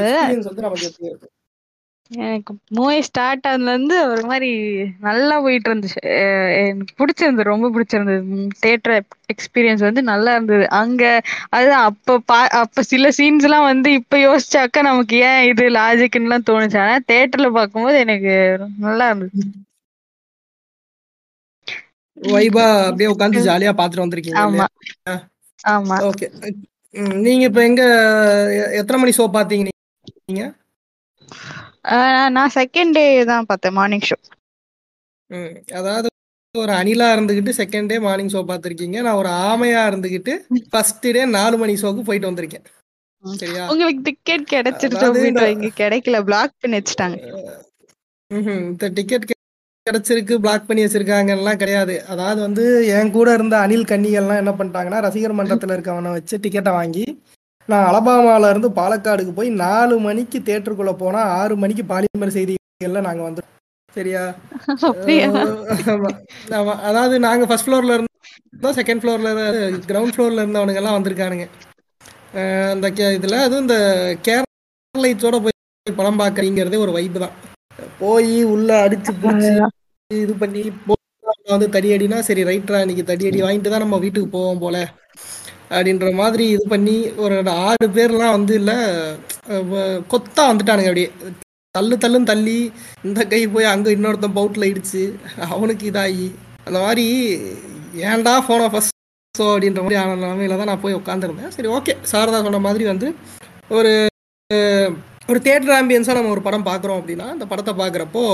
எக்ஸ்பீரியன்ஸ் 0.00 0.48
வந்து 0.50 0.66
நமக்கு 0.66 0.88
எப்படி 0.90 1.08
இருக்கு? 1.10 1.28
எனக்கு 2.10 2.52
மூவி 2.76 2.98
ஸ்டார்ட் 3.06 3.46
ஆனதுல 3.48 3.72
இருந்து 3.72 3.96
ஒரு 4.10 4.22
மாதிரி 4.26 4.50
நல்லா 5.06 5.36
போயிட்டு 5.44 5.68
இருந்துச்சு. 5.70 6.00
எனக்கு 6.60 6.92
பிடிச்சிருந்தது 7.00 7.48
ரொம்ப 7.48 7.70
பிடிச்சிருந்தது. 7.74 8.20
தியேட்டர் 8.60 8.94
எக்ஸ்பீரியன்ஸ் 9.34 9.86
வந்து 9.88 10.02
நல்லா 10.10 10.32
இருந்தது. 10.36 10.66
அங்க 10.80 11.02
அதுதான் 11.50 11.86
அப்ப 11.90 12.18
பா 12.26 12.40
அப்ப 12.60 12.84
சில 12.92 13.10
சீன்ஸ் 13.18 13.46
எல்லாம் 13.48 13.68
வந்து 13.72 13.90
இப்ப 14.00 14.20
யோசிச்சாக்கா 14.22 14.82
நமக்கு 14.82 15.18
ஏன் 15.28 15.42
இது 15.50 15.66
லாஜிக்னு 15.78 16.28
எல்லாம் 16.28 16.48
தோணுச்சு. 16.48 16.78
ஆனா 16.84 16.96
தியேட்டர்ல 17.08 17.50
பார்க்கும்போது 17.58 17.98
எனக்கு 18.06 18.34
நல்லா 18.86 19.06
இருந்தது. 19.10 19.44
வைபா 22.16 22.64
அப்படியே 22.82 23.10
உட்காந்து 23.12 23.46
ஜாலியா 23.46 23.72
பார்த்துட்டு 23.74 24.04
வந்திருக்கீங்க 24.04 24.40
ஆமா? 24.44 24.66
ஆமா. 25.70 25.96
ஓகே 26.08 26.26
நீங்க 27.24 27.42
இப்போ 27.48 27.62
எங்க 27.68 27.82
எத்தனை 28.80 28.98
மணி 29.00 29.16
ஷோ 29.16 29.26
பார்த்தீங்க 29.32 29.64
நீங்க? 30.26 30.44
நான் 32.30 32.54
செகண்ட் 32.54 32.94
டே 32.94 33.04
தான் 33.24 33.46
பார்த்தேன் 33.46 33.76
மார்னிங் 33.78 34.06
ஷோ 34.08 34.16
ம், 35.30 35.54
அதாவது 35.74 36.08
ஒரு 36.54 36.72
அணிலா 36.72 37.06
இருந்துகிட்டு 37.14 37.52
செகண்ட் 37.58 37.90
டே 37.90 37.96
மார்னிங் 37.98 38.32
ஷோ 38.32 38.40
பார்த்துருக்கீங்க. 38.48 38.98
நான் 39.02 39.20
ஒரு 39.22 39.30
ஆமையா 39.46 39.80
இருந்துகிட்டு 39.90 40.32
ஃபர்ஸ்ட் 40.72 41.06
டே 41.06 41.22
நாலு 41.32 41.56
மணி 41.56 41.74
ஷோக்கு 41.82 42.02
போயிட்டு 42.08 42.30
வந்திருக்கேன். 42.30 42.66
சரியா? 43.24 43.64
உங்களுக்கு 43.72 44.02
டிக்கெட் 44.02 44.44
கிடைச்சிருச்சு 44.50 45.72
கிடைக்கல 45.80 46.18
பிளாக் 46.28 46.54
பண்ணி 46.62 46.78
வச்சுட்டாங்க. 46.78 47.16
இந்த 48.30 48.88
டிக்கெட் 48.96 49.26
கிடைச்சிருக்கு 49.86 50.36
பிளாக் 50.44 50.68
பண்ணி 50.68 50.84
வச்சிருக்காங்கலாம் 50.84 51.60
கிடையாது. 51.62 51.96
அதாவது 52.12 52.40
வந்து 52.40 52.64
என் 52.94 53.12
கூட 53.12 53.28
இருந்த 53.34 53.56
அணில் 53.64 53.90
கன்னிகள்லாம் 53.90 54.42
என்ன 54.42 54.54
பண்ணிட்டாங்கன்னா 54.58 55.00
ரசிகர் 55.06 55.38
மன்றத்தில் 55.40 55.74
இருக்கவனை 55.76 56.12
வச்சு 56.16 56.36
டிக்கெட்டை 56.44 56.72
வாங்கி 56.72 57.04
நான் 57.68 57.86
அலபாமால 57.88 58.50
இருந்து 58.50 58.68
பாலக்காடுக்கு 58.76 59.32
போய் 59.34 59.50
நாலு 59.60 59.94
மணிக்கு 60.00 60.38
தேட்டருக்குள்ள 60.40 60.92
போனா 60.98 61.20
ஆறு 61.36 61.54
மணிக்கு 61.56 61.84
பாலிமர் 61.88 62.36
செய்திகள்ல 62.36 63.00
நாங்க 63.06 63.22
வந்துட்டோம் 63.24 63.52
சரியா. 63.96 64.22
அதாவது 66.86 67.14
நாங்க 67.20 67.44
ஃபர்ஸ்ட் 67.46 67.66
ஃப்ளோர்ல 67.66 67.94
இருந்தோம் 67.96 68.76
செகண்ட் 68.78 69.02
ஃப்ளோர்ல 69.02 69.30
கிரவுண்ட் 69.86 70.14
ஃப்ளோர்ல 70.14 70.42
இருந்தவனுங்க 70.42 70.80
எல்லாம் 70.80 70.96
வந்திருக்கானுங்க. 70.96 71.46
அந்த 72.72 72.86
கே- 72.90 73.14
இதுல 73.16 73.36
அதுவும் 73.42 73.64
இந்த 73.64 73.76
கேரளைத்தோட 74.26 75.36
போய் 75.44 75.54
படம் 75.86 76.20
பார்க்கறீங்கிறதே 76.20 76.78
ஒரு 76.78 76.92
வைப்பு 76.92 77.18
தான். 77.18 77.34
போய் 77.98 78.32
உள்ள 78.46 78.70
அடிச்சு 78.84 79.12
பிடிச்சி 79.16 79.50
இது 80.10 80.34
பண்ணி 80.36 80.62
வந்து 81.48 81.66
தடி 81.70 81.88
அடினா 81.92 82.18
சரி 82.20 82.42
ரைட்ரா 82.44 82.78
இன்னைக்கு 82.80 83.04
தடி 83.04 83.24
அடி 83.26 83.40
வாங்கிட்டு 83.42 83.70
தான் 83.70 83.84
நம்ம 83.84 83.98
வீட்டுக்கு 83.98 84.28
போவோம் 84.30 84.58
போல. 84.58 84.76
அப்படின்ற 85.70 86.08
மாதிரி 86.14 86.44
இது 86.50 86.64
பண்ணி 86.68 86.96
ஒரு 87.24 87.36
ஆறு 87.62 87.86
பேர்லாம் 87.94 88.36
வந்து 88.36 88.54
இல்லை 88.60 88.76
கொத்தா 90.10 90.42
வந்துட்டானுங்க 90.48 90.90
அப்படியே. 90.90 91.08
தள்ளு 91.74 91.96
தள்ளுன்னு 91.96 92.30
தள்ளி 92.30 92.58
இந்த 93.04 93.20
கை 93.26 93.40
போய் 93.48 93.72
அங்கே 93.72 93.94
இன்னொருத்தன் 93.96 94.36
பவுட்டில் 94.36 94.70
இடிச்சு 94.70 95.02
அவனுக்கு 95.48 95.84
இதாகி. 95.90 96.28
அந்த 96.66 96.78
மாதிரி 96.80 97.06
ஏன்டா 98.04 98.34
ஃபோனை 98.44 98.68
ஃபஸ்ட் 98.72 98.94
ஸோ 99.34 99.46
அப்படின்ற 99.50 99.80
மாதிரி 99.82 99.98
ஆன 100.00 100.16
நிலமையில 100.20 100.56
தான் 100.56 100.70
நான் 100.70 100.82
போய் 100.82 100.98
உட்காந்துருந்தேன் 100.98 101.54
சரி 101.56 101.68
ஓகே 101.74 101.94
சாரதா 102.12 102.40
சொன்ன 102.46 102.62
மாதிரி 102.66 102.84
வந்து 102.84 103.08
ஒரு 103.70 103.92
ஒரு 105.28 105.38
தேட்டர் 105.46 105.76
ஆம்பியன்ஸாக 105.76 106.16
நம்ம 106.18 106.34
ஒரு 106.34 106.42
படம் 106.42 106.68
பார்க்குறோம் 106.68 107.00
அப்படின்னா 107.00 107.28
அந்த 107.30 107.46
படத்தை 107.46 107.74
பார்க்குறப்போ 107.78 108.24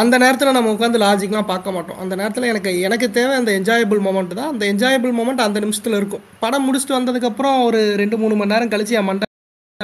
அந்த 0.00 0.14
நேரத்தில் 0.22 0.56
நம்ம 0.56 0.70
உட்காந்து 0.74 1.02
லாஜிக்லாம் 1.04 1.50
பார்க்க 1.50 1.74
மாட்டோம். 1.74 1.98
அந்த 2.02 2.14
நேரத்தில் 2.20 2.48
எனக்கு 2.52 2.70
எனக்கு 2.86 3.06
தேவை 3.18 3.34
அந்த 3.40 3.50
என்ஜாயபிள் 3.58 4.00
மொமெண்ட் 4.06 4.32
தான். 4.38 4.50
அந்த 4.52 4.64
என்ஜாயபிள் 4.72 5.12
மொமெண்ட் 5.18 5.42
அந்த 5.46 5.58
நிமிஷத்தில் 5.64 5.98
இருக்கும். 5.98 6.24
படம் 6.44 6.64
முடிச்சுட்டு 6.68 6.96
வந்ததுக்கப்புறம் 6.98 7.58
ஒரு 7.66 7.80
ரெண்டு 8.00 8.16
மூணு 8.22 8.36
மணி 8.40 8.52
நேரம் 8.54 8.72
கழிச்சு 8.72 8.96
என் 9.00 9.08
மண்டை 9.10 9.28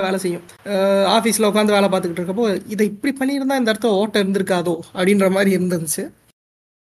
வேலை 0.06 0.18
செய்யும். 0.24 0.44
ஆஃபீஸில் 1.16 1.48
உட்காந்து 1.50 1.76
வேலை 1.76 1.88
பார்த்துக்கிட்டு 1.92 2.22
இருக்கப்போ 2.22 2.46
இதை 2.74 2.84
இப்படி 2.92 3.12
பண்ணியிருந்தா 3.20 3.60
இந்த 3.60 3.72
இடத்துல 3.72 3.94
ஓட்டம் 4.00 4.22
இருந்திருக்காதோ 4.24 4.74
அப்படின்ற 4.96 5.28
மாதிரி 5.36 5.52
இருந்துச்சு. 5.58 6.04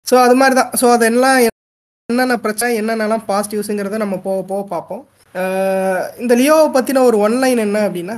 ஸோ 0.08 0.16
அது 0.26 0.36
மாதிரி 0.42 0.56
தான். 0.62 0.72
ஸோ 0.82 0.86
அதெல்லாம் 0.98 1.38
என்னென்ன 2.10 2.38
பிரச்சனை 2.46 2.72
என்னென்னலாம் 2.82 3.28
பாசிட்டிவ்ஸுங்கிறத 3.30 4.00
நம்ம 4.06 4.16
போக 4.28 4.40
போக 4.52 4.64
பார்ப்போம். 4.74 5.04
இந்த 6.24 6.34
லியோவை 6.42 6.68
பற்றின 6.74 7.04
ஒரு 7.10 7.20
ஒன்லைன் 7.28 7.66
என்ன 7.68 7.78
அப்படின்னா 7.88 8.18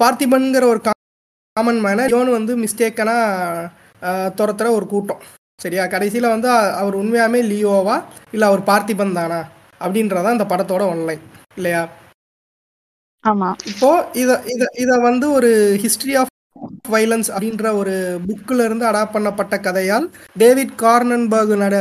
பார்த்திபன்கிற 0.00 0.64
ஒரு 0.72 0.80
காமன் 1.56 1.80
மேனை 1.82 2.04
லியோன்னு 2.06 2.34
வந்து 2.34 2.52
மிஸ்டேக்கனாக 2.60 3.70
துரத்துற 4.36 4.66
ஒரு 4.74 4.86
கூட்டம். 4.88 5.18
சரியா? 5.60 5.82
கடைசியில் 5.86 6.32
வந்து 6.32 6.48
அவர் 6.80 6.94
உண்மையாமே 7.00 7.40
லியோவா? 7.48 7.96
இல்லை 8.32 8.46
அவர் 8.48 8.62
பார்த்திபன் 8.68 9.16
தானா? 9.18 9.40
அப்படின்றதான் 9.80 10.36
அந்த 10.36 10.46
படத்தோட 10.50 10.82
ஒன்லைன் 10.92 11.22
இல்லையா? 11.56 11.82
ஆமா. 13.24 13.48
இப்போ 13.70 13.90
இத 14.22 14.30
இத 14.52 14.62
இத 14.82 14.92
வந்து 15.04 15.26
ஒரு 15.34 15.50
ஹிஸ்டரி 15.82 16.14
ஆஃப் 16.20 16.30
வைலன்ஸ் 16.90 17.30
அப்படின்ற 17.30 17.66
ஒரு 17.80 17.94
புக்கில் 18.26 18.64
இருந்து 18.64 18.84
அடாப்ட் 18.88 19.14
பண்ணப்பட்ட 19.16 19.54
கதையால் 19.62 20.06
டேவிட் 20.36 20.74
கார்னன்பர்க் 20.80 21.54
நட 21.62 21.76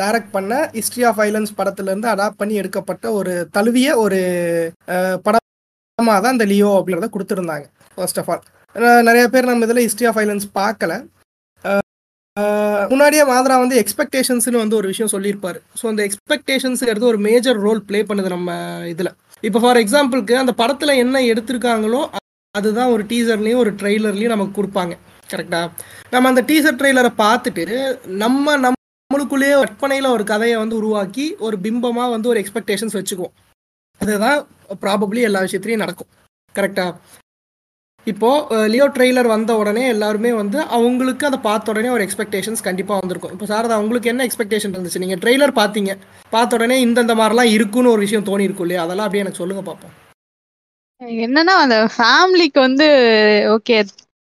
டைரக்ட் 0.00 0.32
பண்ண 0.32 0.52
ஹிஸ்டரி 0.76 1.04
ஆஃப் 1.08 1.20
வைலன்ஸ் 1.20 1.52
படத்துல 1.58 1.92
இருந்து 1.92 2.10
அடாப்ட் 2.12 2.40
பண்ணி 2.40 2.56
எடுக்கப்பட்ட 2.62 3.12
ஒரு 3.18 3.34
தழுவிய 3.54 3.90
ஒரு 4.04 4.20
அஹ், 4.94 5.18
படமா 5.26 6.16
தான் 6.20 6.36
இந்த 6.36 6.48
லியோ 6.50 6.72
அப்படின்றத 6.78 7.10
கொடுத்துருந்தாங்க 7.14 7.66
ஃபர்ஸ்ட் 7.98 8.20
ஆஃப் 8.22 8.30
ஆல் 8.30 8.42
நிறைய 9.08 9.24
பேர் 9.32 9.48
நம்ம 9.50 9.66
இதில் 9.66 9.84
ஹிஸ்ட்ரி 9.86 10.06
ஆஃப் 10.08 10.18
வைலன்ஸ் 10.20 10.46
பார்க்கல. 10.60 10.92
முன்னாடியே 12.92 13.22
மாதரா 13.30 13.56
வந்து 13.62 13.76
எக்ஸ்பெக்டேஷன்ஸ்னு 13.82 14.60
வந்து 14.62 14.76
ஒரு 14.80 14.86
விஷயம் 14.92 15.12
சொல்லியிருப்பார். 15.14 15.58
ஸோ 15.78 15.84
அந்த 15.90 16.02
எக்ஸ்பெக்டேஷன்ஸுங்கிறது 16.08 17.10
ஒரு 17.12 17.18
மேஜர் 17.26 17.58
ரோல் 17.66 17.82
ப்ளே 17.88 18.00
பண்ணுது 18.08 18.30
நம்ம 18.34 18.52
இதில். 18.92 19.10
இப்போ 19.48 19.58
ஃபார் 19.62 19.80
எக்ஸாம்பிளுக்கு 19.82 20.34
அந்த 20.42 20.52
படத்தில் 20.60 21.00
என்ன 21.04 21.20
எடுத்திருக்காங்களோ 21.32 22.02
அதுதான் 22.54 22.92
ஒரு 22.94 23.02
டீசர்லேயும் 23.10 23.62
ஒரு 23.64 23.72
ட்ரெய்லர்லேயும் 23.80 24.34
நமக்கு 24.34 24.54
கொடுப்பாங்க. 24.58 24.94
கரெக்டாக 25.32 25.66
நம்ம 26.12 26.28
அந்த 26.32 26.42
டீசர் 26.50 26.78
ட்ரெய்லரை 26.80 27.12
பார்த்துட்டு 27.24 27.76
நம்ம 28.22 28.56
நம்மளுக்குள்ளேயே 28.64 29.54
கற்பனையில் 29.62 30.14
ஒரு 30.16 30.24
கதையை 30.32 30.56
வந்து 30.62 30.78
உருவாக்கி 30.80 31.26
ஒரு 31.46 31.56
பிம்பமாக 31.64 32.12
வந்து 32.14 32.30
ஒரு 32.32 32.40
எக்ஸ்பெக்டேஷன்ஸ் 32.42 32.98
வச்சுக்குவோம். 32.98 33.34
அதுதான் 34.00 34.38
ப்ராபப்ளி 34.84 35.22
எல்லா 35.28 35.42
விஷயத்துலையும் 35.46 35.84
நடக்கும். 35.84 36.10
கரெக்டாக 36.54 36.92
இப்போ 38.06 38.28
லியோ 38.72 38.84
ட்ரெய்லர் 38.96 39.28
வந்த 39.32 39.56
உடனே 39.60 39.82
எல்லாருமே 39.94 40.30
வந்து 40.32 40.58
அவங்களுக்கு 40.76 41.24
அதை 41.28 41.38
பார்த்த 41.48 41.72
உடனே 41.72 41.88
ஒரு 41.96 42.02
எக்ஸ்பெக்டேஷன்ஸ் 42.06 42.66
கண்டிப்பாக 42.68 43.00
வந்திருக்கும். 43.00 43.32
இப்போ 43.34 43.46
சார் 43.50 43.68
உங்களுக்கு 43.82 44.10
என்ன 44.12 44.24
எக்ஸ்பெக்டேஷன் 44.28 44.74
இருந்துச்சு? 44.74 45.02
நீங்கள் 45.04 45.20
ட்ரெய்லர் 45.24 45.52
பார்த்தீங்க. 45.60 45.94
பார்த்த 46.34 46.56
உடனே 46.58 46.76
இந்தந்த 46.86 47.14
மாதிரிலாம் 47.20 47.50
இருக்குன்னு 47.56 47.92
ஒரு 47.94 48.04
விஷயம் 48.06 48.28
தோணி 48.28 48.46
இருக்கும் 48.48 48.66
இல்லையா? 48.66 48.84
அதெல்லாம் 48.84 49.06
அப்படியே 49.06 49.24
எனக்கு 49.24 49.42
சொல்லுங்க 49.42 49.64
பார்ப்போம். 49.70 49.94
என்னன்னா 51.26 51.56
அந்த 51.64 51.76
ஃபேமிலிக்கு 51.96 52.60
வந்து 52.68 52.86
ஓகே 53.56 53.76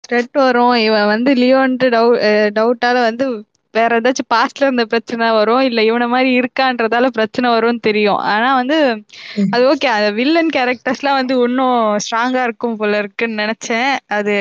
த்ரெட் 0.08 0.38
வரும். 0.46 0.76
இவன் 0.86 1.12
வந்து 1.14 1.34
லியோன்ட்டு 1.42 1.90
டவு 1.96 2.14
டவுட்டால 2.60 3.02
வந்து 3.10 3.26
வேற 3.74 3.98
ஏதாச்சும் 4.00 4.32
பாஸ்ட்ல 4.34 4.66
இருந்த 4.66 4.84
பிரச்சனை 4.86 5.28
வரும் 5.38 5.64
இல்ல 5.68 5.80
இவன 5.84 6.08
மாதிரி 6.10 6.30
இருக்கான்றதால 6.40 7.08
பிரச்சனை 7.18 7.48
வரும்னு 7.54 7.82
தெரியும். 7.82 8.20
ஆனா 8.34 8.50
வந்து 8.60 8.78
அது 9.52 9.64
ஓகே 9.72 9.90
அந்த 9.94 10.10
வில்லன் 10.20 10.54
கேரக்டர்ஸ்லாம் 10.56 11.20
வந்து 11.20 11.36
இன்னும் 11.46 11.76
ஸ்ட்ராங்கா 12.06 12.44
இருக்கும் 12.48 12.78
போல 12.78 13.00
இருக்குன்னு 13.04 13.42
நினைச்சேன். 13.44 13.90
அது 14.18 14.34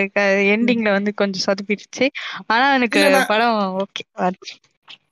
எண்டிங்ல 0.55 0.91
வந்து 0.99 1.13
கொஞ்சம் 1.15 1.47
சொதப்பிடுச்சு. 1.47 2.07
ஆனா 2.49 2.67
எனக்கு 2.79 3.03
படம் 3.31 3.57
ஓகே 3.83 4.05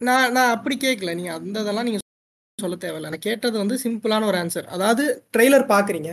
நான் 0.06 0.32
நான் 0.34 0.54
அப்படி 0.54 0.76
கேட்கல 0.78 1.14
நீங்க 1.14 1.32
அந்த 1.36 1.56
இதெல்லாம் 1.60 1.86
நீங்க 1.88 2.00
சொல்ல 2.58 2.76
தேவையில்ல. 2.78 3.10
நான் 3.10 3.26
கேட்டது 3.26 3.56
வந்து 3.58 3.76
சிம்பிளான 3.84 4.26
ஒரு 4.30 4.38
ஆன்சர் 4.40 4.66
அதாவது 4.68 5.04
ட்ரெய்லர் 5.34 5.70
பாக்குறீங்க. 5.70 6.10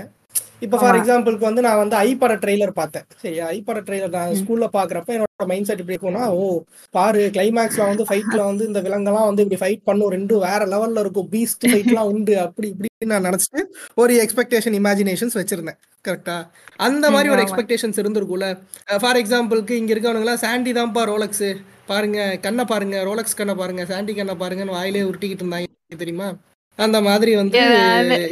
இப்போ 0.65 0.77
ஃபார். 0.81 0.97
எக்ஸாம்பிளுக்கு 0.99 1.47
வந்து 1.47 1.63
நான் 1.65 1.79
வந்து 1.81 1.95
ஐ 2.05 2.09
பட 2.21 2.33
ட்ரெய்லர் 2.43 2.71
பார்த்தேன். 2.79 3.05
சரியா 3.23 3.45
ஐ 3.55 3.57
பட 3.67 3.79
ட்ரெய்லர் 3.87 4.13
நான் 4.15 4.37
ஸ்கூல்ல 4.41 4.67
பாக்குறப்ப 4.77 5.15
என்னோட 5.15 5.45
மைண்ட் 5.51 5.67
செட் 5.69 5.81
இப்படி 5.81 5.95
இருக்கும்னா 5.95 6.23
ஓ 6.39 6.45
பாரு 6.97 7.21
கிளைமேக்ஸ்ல 7.35 7.83
வந்து 7.89 8.07
ஃபைட்ல 8.09 8.39
வந்து 8.49 8.63
இந்த 8.69 8.81
விலங்கெல்லாம் 8.85 9.27
வந்து 9.29 9.43
இப்படி 9.45 9.59
ஃபைட் 9.63 9.83
பண்ணும். 9.89 10.11
ரெண்டும் 10.15 10.43
வேற 10.47 10.61
லெவல்ல 10.73 11.03
இருக்கும். 11.05 11.29
பீஸ்ட் 11.35 11.67
ஃபைட்லாம் 11.71 12.09
உண்டு. 12.13 12.35
அப்படி 12.45 12.69
இப்படி 12.73 13.09
நான் 13.13 13.27
நினைச்சிட்டு 13.29 13.63
ஒரு 14.01 14.13
எக்ஸ்பெக்டேஷன் 14.23 14.77
இமேஜினேஷன்ஸ் 14.81 15.37
வச்சிருந்தேன். 15.39 15.79
கரெக்டா 16.05 16.37
அந்த 16.87 17.05
மாதிரி 17.15 17.31
ஒரு. 17.33 17.43
எக்ஸ்பெக்டேஷன்ஸ் 17.45 17.99
இருந்திருக்கும்ல. 18.03 18.47
ஃபார் 19.03 19.19
எக்ஸாம்பிளுக்கு 19.23 19.75
இங்க 19.81 19.91
இருக்கவனுங்களா 19.95 20.35
சாண்டி 20.45 20.73
தான்ப்பா 20.79 21.03
ரோலக்ஸ். 21.11 21.49
பாருங்க 21.91 22.19
கண்ணை 22.45 22.63
பாருங்க 22.71 23.03
ரோலக்ஸ் 23.09 23.37
கண்ணை 23.41 23.55
பாருங்க 23.59 23.83
சாண்டி 23.91 24.13
கண்ணை 24.15 24.35
பாருங்கன்னு 24.41 24.77
வாயிலே 24.77 25.03
உருட்டிக்கிட்டு 25.09 25.43
இருந்தாங்க 25.43 25.99
தெரியுமா? 26.03 26.29
அந்த 26.79 26.97
மாதிரி 27.09 27.31
வந்து 27.41 27.59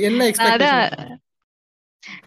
என்ன 0.10 0.26
எக்ஸ்பெக்டேஷன் 0.31 1.22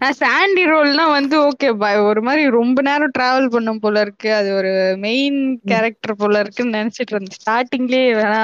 நான் 0.01 0.19
சாண்டி 0.21 0.63
ரோல்னா 0.71 1.05
வந்து 1.13 1.37
ஓகே 1.45 1.69
ஒரு 2.09 2.21
மாதிரி 2.23 2.43
ரொம்ப 2.59 2.79
நேரம் 2.83 3.15
டிராவல் 3.17 3.49
பண்ணும் 3.49 3.81
போல 3.81 4.01
இருக்கு. 4.01 4.31
அது 4.33 4.49
ஒரு 4.55 4.73
மெயின் 4.99 5.39
கேரக்டர் 5.65 6.21
போல 6.23 6.41
இருக்குன்னு 6.41 6.79
நினைச்சிட்டு 6.79 7.15
இருந்தேன். 7.15 7.39
ஸ்டார்டிங்லயே 7.39 8.09
வேணா 8.21 8.43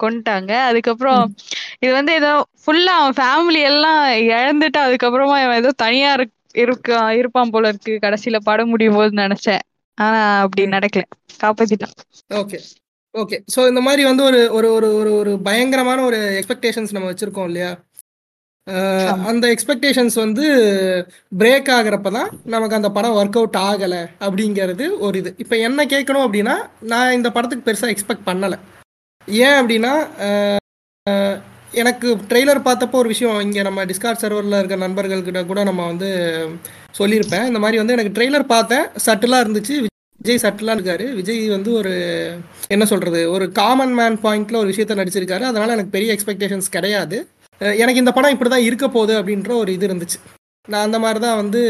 கொண்டுட்டாங்க. 0.00 0.52
அதுக்கப்புறம் 0.68 1.22
இது 1.82 1.92
வந்து 1.92 2.12
ஏதோ 2.14 2.30
ஃபுல்லா 2.62 2.94
அவன் 3.00 3.18
ஃபேமிலி 3.18 3.62
எல்லாம் 3.70 4.02
இழந்துட்டு 4.32 4.80
அதுக்கப்புறமா 4.86 5.38
இவன் 5.44 5.60
ஏதோ 5.62 5.72
தனியா 5.84 6.10
இருக் 6.18 6.34
இருக்கா 6.54 7.00
இருப்பான் 7.20 7.52
போல 7.54 7.68
இருக்கு. 7.68 7.92
கடைசியில 8.04 8.38
படம் 8.42 8.72
முடியும் 8.72 8.98
போது 8.98 9.22
நினைச்சேன். 9.22 9.62
ஆனா 9.98 10.20
அப்படி 10.44 10.62
நடக்கல. 10.76 11.04
காப்பாத்திட்டான் 11.40 11.94
ஓகே 12.40 12.58
ஓகே 13.14 13.36
ஸோ 13.54 13.60
இந்த 13.68 13.80
மாதிரி 13.80 14.02
வந்து 14.04 14.22
ஒரு 14.24 14.40
ஒரு 14.56 14.68
ஒரு 15.00 15.10
ஒரு 15.12 15.32
பயங்கரமான 15.46 16.02
ஒரு 16.02 16.18
எக்ஸ்பெக்டேஷன்ஸ் 16.38 16.94
நம்ம 16.96 17.08
வச்சிருக்கோம் 17.10 17.48
இல்லையா. 17.50 17.70
அந்த 19.30 19.44
எக்ஸ்பெக்டேஷன்ஸ் 19.54 20.16
வந்து 20.24 20.46
பிரேக் 21.40 21.70
ஆகுறப்ப 21.76 22.10
தான் 22.16 22.30
நமக்கு 22.54 22.78
அந்த 22.78 22.90
படம் 22.96 23.16
ஒர்க் 23.20 23.38
அவுட் 23.40 23.58
ஆகலை 23.68 24.02
அப்படிங்கிறது 24.26 24.86
ஒரு 25.06 25.18
இது. 25.22 25.30
இப்போ 25.44 25.56
என்ன 25.68 25.86
கேட்கணும் 25.94 26.26
அப்படின்னா 26.26 26.56
நான் 26.92 27.16
இந்த 27.18 27.30
படத்துக்கு 27.36 27.68
பெருசாக 27.68 27.94
எக்ஸ்பெக்ட் 27.94 28.28
பண்ணலை. 28.30 28.58
ஏன் 29.28 29.58
அப்படின்னா 29.60 29.94
எனக்கு 31.82 32.08
ட்ரெய்லர் 32.30 32.66
பார்த்தப்போ 32.66 32.96
ஒரு 33.00 33.08
விஷயம் 33.14 33.36
இங்கே 33.46 33.62
நம்ம 33.66 33.84
டிஸ்கார்ட் 33.90 34.22
சர்வரில் 34.22 34.58
இருக்க 34.58 34.76
நண்பர்கள்கிட்ட 34.86 35.40
கூட 35.50 35.60
நம்ம 35.68 35.82
வந்து 35.90 36.08
சொல்லியிருப்பேன். 36.98 37.46
இந்த 37.50 37.60
மாதிரி 37.64 37.80
வந்து 37.80 37.94
எனக்கு 37.96 38.14
ட்ரெய்லர் 38.16 38.52
பார்த்தேன் 38.54 38.86
சட்டிலாக 39.06 39.44
இருந்துச்சு. 39.44 39.76
விஜய் 40.22 40.42
சட்டிலாக 40.44 40.76
இருக்காரு. 40.76 41.04
விஜய் 41.18 41.42
வந்து 41.56 41.70
ஒரு 41.80 41.92
என்ன 42.74 42.84
சொல்கிறது 42.92 43.20
ஒரு 43.34 43.44
காமன் 43.60 43.94
மேன் 43.98 44.18
பாயிண்ட்ல 44.24 44.60
ஒரு 44.62 44.70
விஷயத்த 44.72 44.96
நடிச்சிருக்காரு. 45.00 45.44
அதனால் 45.50 45.74
எனக்கு 45.76 45.94
பெரிய 45.96 46.16
எக்ஸ்பெக்டேஷன்ஸ் 46.16 46.74
கிடையாது. 46.76 47.18
எனக்கு 47.82 48.02
இந்த 48.02 48.12
படம் 48.16 48.34
இப்படி 48.34 48.50
தான் 48.50 48.66
இருக்க 48.68 48.86
போகுது 48.88 49.14
அப்படின்ற 49.20 49.50
ஒரு 49.62 49.70
இது 49.76 49.86
இருந்துச்சு. 49.88 50.18
நான் 50.68 50.86
அந்த 50.86 50.98
மாதிரி 51.04 51.20
தான் 51.26 51.40
வந்து 51.42 51.62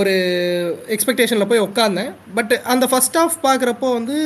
ஒரு 0.00 0.14
எக்ஸ்பெக்டேஷனில் 0.94 1.50
போய் 1.50 1.66
உட்காந்தேன் 1.66 2.10
பட் 2.36 2.52
அந்த 2.72 2.84
ஃபர்ஸ்ட் 2.92 3.18
ஆஃப் 3.22 3.36
பார்க்குறப்போ 3.46 3.88
வந்து 3.98 4.16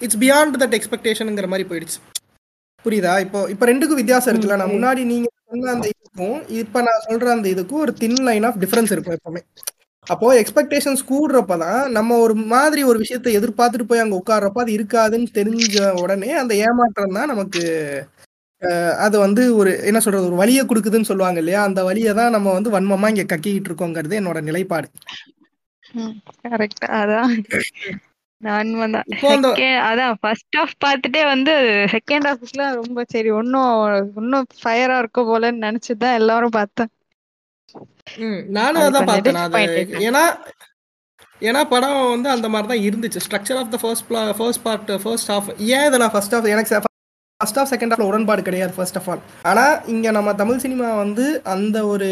இட்ஸ் 0.00 0.20
பியாண்ட் 0.24 0.58
தட் 0.62 0.76
எக்ஸ்பெக்டேஷனுங்கிற 0.78 1.48
மாதிரி 1.52 1.66
போயிடுச்சு. 1.70 1.98
புரியுதா? 2.84 3.14
இப்போ 3.24 3.38
இப்போ 3.54 3.64
ரெண்டுக்கும் 3.70 4.00
வித்தியாசம் 4.02 4.32
இருக்குல்ல. 4.32 4.58
நான் 4.60 4.74
முன்னாடி 4.76 5.02
நீங்க 5.12 5.28
சொன்ன 5.50 5.72
அந்த 5.74 5.86
இதுக்கும் 5.94 6.38
இப்போ 6.62 6.78
நான் 6.86 7.04
சொல்ற 7.08 7.28
அந்த 7.36 7.48
இதுக்கும் 7.54 7.82
ஒரு 7.86 7.92
தின் 8.02 8.20
லைன் 8.28 8.46
ஆஃப் 8.48 8.60
டிஃபரன்ஸ் 8.62 8.92
இருக்கும் 8.94 9.16
எப்பவுமே. 9.18 9.42
அப்போ 10.06 10.28
எக்ஸ்பெக்டேஷன்ஸ் 10.42 11.02
கூடுறப்ப 11.10 11.56
தான் 11.58 11.82
நம்ம 11.96 12.16
ஒரு 12.24 12.34
மாதிரி 12.54 12.82
ஒரு 12.90 12.98
விஷயத்தை 12.98 13.32
எதிர்பார்த்துட்டு 13.38 13.90
போய் 13.90 14.02
அங்க 14.04 14.14
உட்கார்றப்ப 14.20 14.62
அது 14.62 14.72
இருக்காதுன்னு 14.78 15.28
தெரிஞ்ச 15.38 15.76
உடனே 16.02 16.30
அந்த 16.42 16.54
ஏமாற்றம் 16.66 17.18
தான் 17.18 17.30
நமக்கு 17.30 17.62
அது 18.98 19.16
வந்து 19.18 19.42
ஒரு 19.56 19.70
என்ன 19.88 20.00
சொல்றது 20.00 20.28
ஒரு 20.28 20.38
வலியை 20.40 20.62
கொடுக்குதுன்னு 20.64 21.08
சொல்லுவாங்க 21.10 21.38
இல்லையா? 21.42 21.60
அந்த 21.68 21.80
வலியை 21.84 22.12
தான் 22.18 22.34
நம்ம 22.36 22.52
வந்து 22.52 22.70
வன்மமா 22.70 23.10
இங்க 23.12 23.24
கக்கிக்கிட்டு 23.30 23.70
இருக்கோங்கிறது 23.70 24.20
என்னோட 24.20 24.40
நிலைப்பாடு. 24.48 24.88
கரெக்ட் 26.46 26.84
அதான். 26.98 27.32
அதான் 29.88 30.14
ஃபர்ஸ்ட் 30.20 30.56
ஹாஃப் 30.58 30.74
பார்த்துட்டே 30.84 31.22
வந்து 31.32 31.54
செகண்ட் 31.94 32.26
ஹாஃப்லாம் 32.28 32.76
ரொம்ப 32.80 33.04
சரி 33.14 33.30
இன்னும் 33.40 33.74
இன்னும் 34.22 34.46
ஃபயரா 34.62 34.96
இருக்க 35.02 35.22
போலன்னு 35.22 35.64
நினைச்சுதான் 35.66 36.02
தான் 36.04 36.18
எல்லாரும் 36.20 36.56
பார்த்தேன். 36.58 36.90
நானும் 38.58 38.82
அது 38.82 38.90
அதான் 38.90 39.08
பார்த்தேன். 39.08 39.92
ஏன்னா 40.08 40.24
ஏன்னா 41.42 41.60
படம் 41.68 41.98
வந்து 42.14 42.28
அந்த 42.28 42.46
மாதிரி 42.48 42.68
தான் 42.72 42.86
இருந்துச்சு. 42.86 43.20
Structure 43.26 43.60
of 43.60 43.72
the 43.74 43.78
first 43.82 44.06
first 44.38 44.64
part 44.64 44.90
first 45.04 45.30
half 45.32 45.50
ஏன் 45.74 45.86
இதை 45.88 45.98
நான் 46.02 46.14
ஃபர்ஸ்ட் 46.14 46.34
ஹாஃப் 46.36 46.48
எனக்கு 46.54 46.88
ஃபர்ஸ்ட் 47.40 47.58
ஆஃப் 47.60 47.70
செகண்ட் 47.72 47.92
ஆஃப்ல 47.94 48.06
உடன்பாடு 48.08 48.42
கிடையாது 48.46 48.72
ஃபர்ஸ்ட் 48.76 48.96
ஆஃப் 48.98 49.06
ஆல் 49.12 49.20
ஆனால் 49.50 49.76
இங்கே 49.92 50.10
நம்ம 50.16 50.32
தமிழ் 50.40 50.60
சினிமா 50.64 50.88
வந்து 51.02 51.26
அந்த 51.54 51.76
ஒரு 51.92 52.08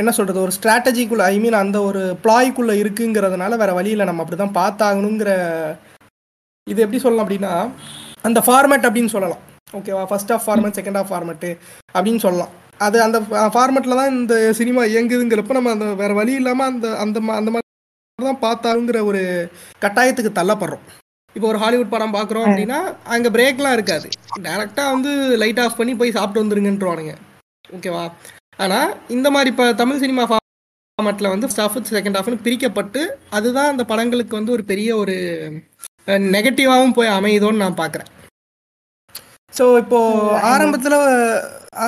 என்ன 0.00 0.10
சொல்கிறது 0.16 0.42
ஒரு 0.46 0.52
ஸ்ட்ராட்டஜிக்குள்ள 0.56 1.24
ஐ 1.34 1.36
மீன் 1.44 1.56
அந்த 1.60 1.78
ஒரு 1.88 2.02
ப்ளாய்க்குள்ளே 2.24 2.74
இருக்குங்கிறதுனால 2.82 3.58
வேற 3.62 3.72
வழியில் 3.78 4.08
நம்ம 4.08 4.22
அப்படி 4.24 4.38
தான் 4.42 4.58
பார்த்தாகணுங்கிற 4.60 5.30
இது 6.66 6.84
எப்படி 6.84 7.00
சொல்லலாம் 7.06 7.26
அப்படின்னா 7.26 7.54
அந்த 8.28 8.38
ஃபார்மேட் 8.46 8.86
அப்படின்னு 8.88 9.14
சொல்லலாம். 9.16 9.42
ஓகேவா 9.78 10.04
first 10.10 10.32
half 10.34 10.46
format 10.46 10.78
second 10.78 11.00
half 11.00 11.10
format 11.10 11.50
அப்படின்னு 11.96 12.22
சொல்லலாம். 12.26 12.54
அது 12.86 12.96
அந்த 13.06 13.18
ஃபார்மேட்டில் 13.54 14.00
தான் 14.00 14.14
இந்த 14.18 14.34
சினிமா 14.60 14.82
இயங்குதுங்கிறப்ப 14.94 15.58
நம்ம 15.58 15.72
அந்த 15.76 15.86
வேற 16.02 16.12
வழி 16.20 16.34
இல்லாமல் 16.40 16.70
அந்த 16.72 16.88
அந்த 17.04 17.18
அந்த 17.40 17.50
மாதிரி 17.54 18.26
தான் 18.30 18.42
பார்த்தாலுங்கிற 18.48 19.00
ஒரு 19.10 19.22
கட்டாயத்துக்கு 19.84 20.38
தள்ளப்படுறோம். 20.38 20.84
இப்போ 21.36 21.46
ஒரு 21.52 21.58
ஹாலிவுட் 21.62 21.92
படம் 21.94 22.14
பார்க்குறோம் 22.16 22.46
அப்படின்னா 22.48 22.78
அங்கே 23.14 23.30
பிரேக்லாம் 23.36 23.74
இருக்காது. 23.76 24.06
டேரெக்டாக 24.46 24.92
வந்து 24.94 25.10
லைட் 25.42 25.60
ஆஃப் 25.64 25.78
பண்ணி 25.80 25.92
போய் 26.00 26.16
சாப்பிட்டு 26.18 26.42
வந்துருங்கன்றவானுங்க. 26.42 27.14
ஓகேவா 27.76 28.04
ஆனால் 28.64 28.90
இந்த 29.16 29.28
மாதிரி 29.34 29.50
இப்போ 29.52 29.66
தமிழ் 29.82 30.02
சினிமா 30.04 30.24
ஃபார்மேட்டில் 30.28 31.32
வந்து 31.32 31.46
ஃபர்ஸ்ட் 31.46 31.62
ஹாஃப் 31.64 31.92
செகண்ட் 31.96 32.18
ஹாஃப்னு 32.18 32.44
பிரிக்கப்பட்டு 32.46 33.02
அதுதான் 33.36 33.70
அந்த 33.72 33.84
படங்களுக்கு 33.92 34.34
வந்து 34.38 34.54
ஒரு 34.56 34.64
பெரிய 34.70 34.90
ஒரு 35.02 35.16
நெகட்டிவாகவும் 36.36 36.96
போய் 36.98 37.14
அமையுதோன்னு 37.18 37.62
நான் 37.64 37.80
பார்க்குறேன். 37.80 38.10
ஸோ 39.58 39.64
இப்போ 39.82 39.98
ஆரம்பத்தில் 40.52 40.98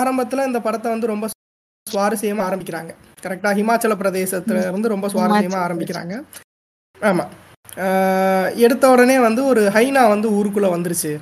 ஆரம்பத்தில் 0.01 0.47
இந்த 0.48 0.59
படத்தை 0.66 0.89
வந்து 0.94 1.12
ரொம்ப 1.12 1.27
சுவாரஸ்யமாக 1.86 2.47
ஆரம்பிக்கிறாங்க. 2.48 2.93
கரெக்டாக 3.24 3.55
ஹிமாச்சல 3.60 3.94
பிரதேசத்தில் 4.02 4.60
வந்து 4.77 4.93
ரொம்ப 4.94 5.09
சுவாரஸ்யமாக 5.14 5.64
ஆரம்பிக்கிறாங்க. 5.66 6.14
ஆமாம் 7.10 7.32
எடுத்த 8.57 8.90
உடனே 8.90 9.19
வந்து 9.19 9.44
ஒரு 9.44 9.62
ஹைனா 9.74 10.09
வந்து 10.09 10.28
ஊருக்குள்ளே 10.31 10.69
வந்துருச்சு. 10.74 11.12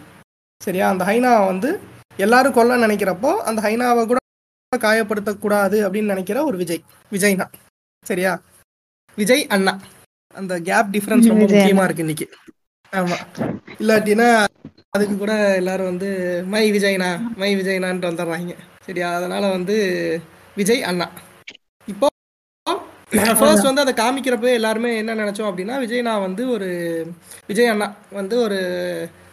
சரியா? 0.61 0.89
அந்த 0.89 1.05
ஹைனாவை 1.05 1.47
வந்து 1.47 1.69
எல்லாரும் 2.17 2.53
கொல்ல 2.53 2.87
நினைக்கிறப்போ 2.87 3.31
அந்த 3.49 3.61
ஹைனாவை 3.63 4.07
கூட 4.07 4.19
காயப்படுத்தக்கூடாது 4.77 5.77
அப்படின்னு 5.87 6.13
நினைக்கிற 6.15 6.45
ஒரு 6.45 6.57
விஜய். 6.57 6.83
விஜய்னா 7.13 7.47
சரியா? 8.05 8.33
விஜய் 9.19 9.47
அண்ணா. 9.47 9.81
அந்த 10.35 10.61
கேப் 10.61 10.91
டிஃபரன்ஸ் 10.93 11.31
ரொம்ப 11.33 11.45
முக்கியமா 11.45 11.85
இருக்கு 11.85 12.05
இன்னைக்கு. 12.07 12.27
ஆமா. 12.93 13.17
இல்லாட்டினா 13.79 14.29
அதுக்கு 14.91 15.19
கூட 15.19 15.33
எல்லாரும் 15.55 15.87
வந்து 15.87 16.09
மை 16.47 16.63
விஜய்னா 16.73 17.09
மை 17.37 17.51
விஜய்னான்ட்டு 17.57 18.11
வந்துடுறாங்க 18.11 18.55
சரியா? 18.85 19.15
அதனால 19.15 19.51
வந்து 19.51 19.77
விஜய் 20.57 20.83
அண்ணா. 20.83 21.09
ஃபர்ஸ்ட் 23.39 23.69
வந்து 23.69 23.83
அதை 23.85 23.93
காமிக்கிறப்ப 24.01 24.51
எல்லாருமே 24.59 24.91
என்ன 24.97 25.15
நினைச்சோம் 25.15 25.49
அப்படின்னா 25.51 25.77
விஜய்னா 25.85 26.15
வந்து 26.27 26.43
ஒரு 26.57 26.69
விஜய் 27.49 27.73
அண்ணா 27.73 27.89
வந்து 28.19 28.35
ஒரு 28.43 28.59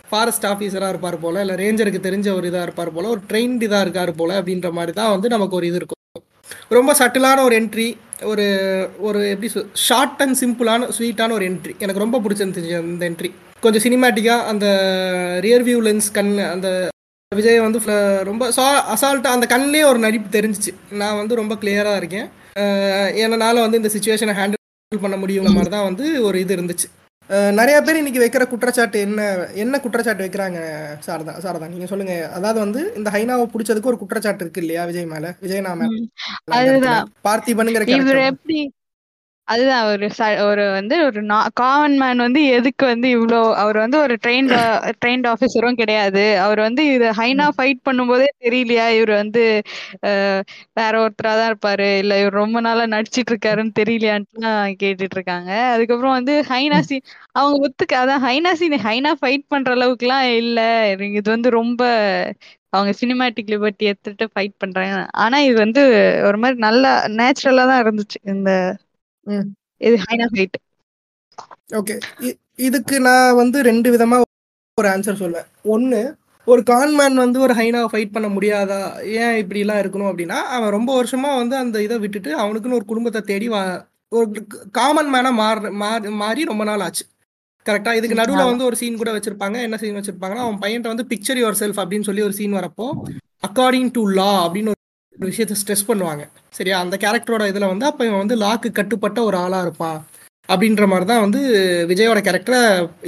ஃபாரஸ்ட் 0.09 0.45
ஆஃபீஸராக 0.45 0.91
இருப்பார் 0.93 1.17
போல 1.19 1.41
இல்லை 1.41 1.55
ரேஞ்சருக்கு 1.61 1.99
தெரிஞ்ச 2.07 2.27
ஒரு 2.37 2.47
இதாக 2.49 2.65
இருப்பார் 2.67 2.91
போல 2.95 3.09
ஒரு 3.09 3.21
ட்ரெயின்ட் 3.29 3.65
இதாக 3.67 3.85
இருக்கார் 3.85 4.11
போல 4.15 4.33
அப்படின்ற 4.39 4.69
மாதிரி 4.71 4.93
தான் 4.99 5.13
வந்து 5.15 5.29
நமக்கு 5.35 5.57
ஒரு 5.59 5.67
இது 5.69 5.79
இருக்கும். 5.79 5.95
ரொம்ப 6.77 6.91
சட்டிலான 6.99 7.43
ஒரு 7.43 7.55
என்ட்ரி 7.61 7.87
ஒரு 8.31 8.45
ஒரு 8.99 9.19
எப்படி 9.29 9.49
ஷார்ட் 9.87 10.21
அண்ட் 10.25 10.37
சிம்பிளான 10.41 10.87
ஸ்வீட்டான 10.97 11.35
ஒரு 11.37 11.45
என்ட்ரி 11.49 11.73
எனக்கு 11.79 12.03
ரொம்ப 12.05 12.19
பிடிச்சிருந்துச்சு 12.19 12.73
அந்த 12.81 13.05
என்ட்ரி 13.09 13.31
கொஞ்சம் 13.63 13.83
சினிமேட்டிக்காக 13.85 14.47
அந்த 14.51 14.65
ரியர் 15.45 15.65
வியூ 15.67 15.79
லென்ஸ் 15.87 16.09
கண் 16.11 16.33
அந்த 16.55 16.69
விஜய் 17.31 17.65
வந்து 17.65 17.79
ரொம்ப 18.23 18.43
சா 18.51 18.65
அசால்ட்டாக 18.93 19.37
அந்த 19.37 19.45
கண்ணிலே 19.53 19.83
ஒரு 19.83 19.99
நடிப்பு 19.99 20.29
தெரிஞ்சிச்சு. 20.37 20.71
நான் 21.01 21.17
வந்து 21.17 21.35
ரொம்ப 21.35 21.55
கிளியராக 21.55 22.01
இருக்கேன். 22.01 22.27
என்னால் 23.23 23.65
வந்து 23.65 23.79
இந்த 23.81 23.89
சுச்சுவேஷனை 23.93 24.35
ஹேண்டில் 24.39 25.03
பண்ண 25.05 25.17
முடியுங்கிற 25.23 25.53
மாதிரி 25.57 25.73
தான் 25.75 25.87
வந்து 25.89 26.05
ஒரு 26.27 26.37
இது 26.43 26.55
இருந்துச்சு. 26.57 26.87
நிறைய 27.59 27.77
பேர் 27.85 27.99
இன்னைக்கு 27.99 28.21
வைக்கிற 28.23 28.43
குற்றச்சாட்டு 28.51 28.97
என்ன 29.05 29.21
என்ன 29.63 29.79
குற்றச்சாட்டு 29.85 30.25
வைக்கிறாங்க 30.25 30.59
சாரதா 31.07 31.33
சாரதா 31.45 31.67
நீங்க 31.73 31.87
சொல்லுங்க. 31.91 32.13
அதாவது 32.37 32.59
வந்து 32.65 32.81
இந்த 32.99 33.09
ஹைனாவை 33.15 33.45
பிடிச்சதுக்கு 33.53 33.91
ஒரு 33.91 33.99
குற்றச்சாட்டு 34.01 34.43
இருக்கு 34.45 34.63
இல்லையா 34.63 34.83
விஜய் 34.89 35.11
மேல? 35.13 35.33
விஜய் 35.45 35.65
நாம 35.67 35.89
பார்த்திபனுங்கிற 37.27 37.87
இவர் 37.97 38.21
எப்படி 38.31 38.59
அதுதான் 39.47 39.83
ஒரு 39.91 40.05
ச- 40.11 40.39
ஒரு 40.45 40.63
வந்து 40.73 40.95
ஒரு 41.05 41.19
காமன் 41.57 41.95
மேன் 41.99 42.23
வந்து 42.23 42.41
எதுக்கு 42.57 42.83
வந்து 42.85 43.07
இவ்ளோ 43.15 43.39
அவர் 43.61 43.77
வந்து 43.83 43.97
ஒரு 43.99 44.15
ட்ரெயின்ட் 44.23 44.53
ட்ரெயின்ட் 45.01 45.27
ஆபீசரும் 45.31 45.79
கிடையாது. 45.81 46.23
அவர் 46.45 46.59
வந்து 46.65 46.83
இது 46.93 47.07
ஹைனா 47.19 47.47
ஃபைட் 47.55 47.79
பண்ணும்போதே 47.87 48.27
தெரியலையா? 48.43 48.87
இவர் 48.97 49.13
வந்து 49.15 49.43
வேற 50.77 50.93
ஒருத்தரா 51.03 51.33
தான் 51.39 51.49
இருப்பாரு. 51.51 51.87
இல்ல 52.01 52.13
இவர் 52.21 52.39
ரொம்ப 52.41 52.57
நாளா 52.61 52.85
நடிச்சிட்டு 52.93 53.33
இருக்காருன்னு 53.33 53.77
தெரியலையான்ட்டுலாம் 53.79 54.51
கேட்டுட்டு 54.81 55.17
இருக்காங்க 55.17 55.51
அதுக்கப்புறம் 55.73 56.17
வந்து 56.19 56.35
ஹைனா 56.49 56.79
சீன் 56.83 57.05
அவங்க 57.35 57.57
ஒத்துக்க 57.67 57.93
அதான் 57.97 58.23
ஹைனா 58.25 58.51
சீன் 58.59 58.77
ஹைனா 58.85 59.13
ஃபைட் 59.19 59.45
பண்ற 59.47 59.71
அளவுக்குலாம் 59.77 60.05
இல்ல. 60.41 60.59
இது 61.19 61.27
வந்து 61.35 61.49
ரொம்ப 61.59 61.81
அவங்க 62.73 62.91
சினிமேட்டிக் 62.99 63.51
லிபர்ட்டி 63.53 63.85
எடுத்துட்டு 63.89 64.25
ஃபைட் 64.31 64.55
பண்றாங்க. 64.57 64.95
ஆனா 65.23 65.37
இது 65.47 65.57
வந்து 65.65 65.81
ஒரு 66.27 66.37
மாதிரி 66.37 66.57
நல்லா 66.67 66.91
நேச்சுரலா 67.17 67.65
தான் 67.71 67.83
இருந்துச்சு. 67.83 68.17
இந்த. 68.33 68.49
இது 69.81 69.95
ஹைனா 70.05 70.27
ஃபைட் 70.31 70.57
ஓகே 71.75 71.95
இதுக்கு 72.59 72.95
நான் 72.99 73.35
வந்து 73.35 73.57
ரெண்டு 73.61 73.89
விதமா 73.95 74.17
ஒரு 74.77 74.89
ஆன்சர் 74.89 75.21
சொல்லுவேன் 75.21 75.49
ஒன்னு 75.65 75.99
ஒரு 76.47 76.61
கான்மேன் 76.63 77.15
வந்து 77.15 77.37
ஒரு 77.39 77.53
ஹைனாவை 77.53 77.87
ஃபைட் 77.91 78.13
பண்ண 78.13 78.27
முடியாதா? 78.27 78.77
ஏன் 79.21 79.37
இப்படிலாம் 79.41 79.81
இருக்கணும் 79.81 80.09
அப்படின்னா 80.11 80.37
அவன் 80.55 80.75
ரொம்ப 80.77 80.91
வருஷமா 80.99 81.31
வந்து 81.35 81.55
அந்த 81.55 81.77
இதை 81.81 81.97
விட்டுட்டு 81.97 82.31
அவனுக்குன்னு 82.37 82.77
ஒரு 82.79 82.85
குடும்பத்தை 82.85 83.21
தேடி 83.21 83.47
வா 83.47 83.61
ஒரு 84.11 84.27
காமன் 84.71 85.11
மேனா 85.13 85.31
மாற 85.33 85.71
மாறி 85.81 86.11
மாறி 86.21 86.43
ரொம்ப 86.43 86.63
நாள் 86.63 86.83
ஆச்சு. 86.85 87.05
கரெக்டா 87.65 87.93
இதுக்கு 87.93 88.19
நடுவுல. 88.21 88.45
வந்து 88.51 88.65
ஒரு 88.65 88.75
சீன் 88.75 88.99
கூட 89.01 89.11
வச்சிருப்பாங்க. 89.17 89.57
என்ன 89.61 89.77
சீன் 89.77 89.99
வச்சிருப்பாங்கன்னா 89.99 90.45
அவன் 90.45 90.61
பையன்ட்ட 90.63 90.93
வந்து 90.93 91.09
பிக்சர் 91.11 91.41
யுவர் 91.41 91.61
செல்ஃப் 91.63 91.81
அப்படின்னு 91.83 92.09
சொல்லி 92.09 92.21
ஒரு 92.21 92.37
சீன் 92.39 92.57
வரப்போ 92.59 92.87
அக்கார்டிங் 93.43 93.91
டு 93.91 94.03
லா 94.19 94.31
அப்படின்னு 94.45 94.73
விஷயத்த 95.25 95.57
ஸ்ட்ரெஸ் 95.61 95.87
பண்ணுவாங்க. 95.89 96.23
சரியா? 96.57 96.77
அந்த 96.83 96.95
கேரக்டரோட 97.03 97.43
இதுல 97.51 97.67
வந்து 97.73 97.85
அப்ப 97.89 98.05
இவன் 98.07 98.23
வந்து 98.23 98.37
லாக்கு 98.43 98.69
கட்டுப்பட்ட 98.79 99.19
ஒரு 99.29 99.37
ஆளா 99.45 99.59
இருப்பான். 99.65 99.99
அப்படின்ற 100.49 100.83
மாதிரி 100.91 101.05
தான் 101.11 101.23
வந்து 101.25 101.39
விஜயோட 101.91 102.19
கேரக்டரை 102.27 102.59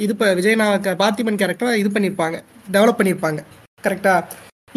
இது 0.06 0.14
ப 0.22 0.34
விஜய் 0.40 0.60
நான் 0.61 0.88
பார்த்திபன் 1.02 1.40
கேரக்டரை 1.41 1.73
இது 1.81 1.90
பண்ணியிருப்பாங்க 1.95 2.38
டெவலப் 2.76 2.99
பண்ணியிருப்பாங்க 2.99 3.41
கரெக்டா 3.84 4.15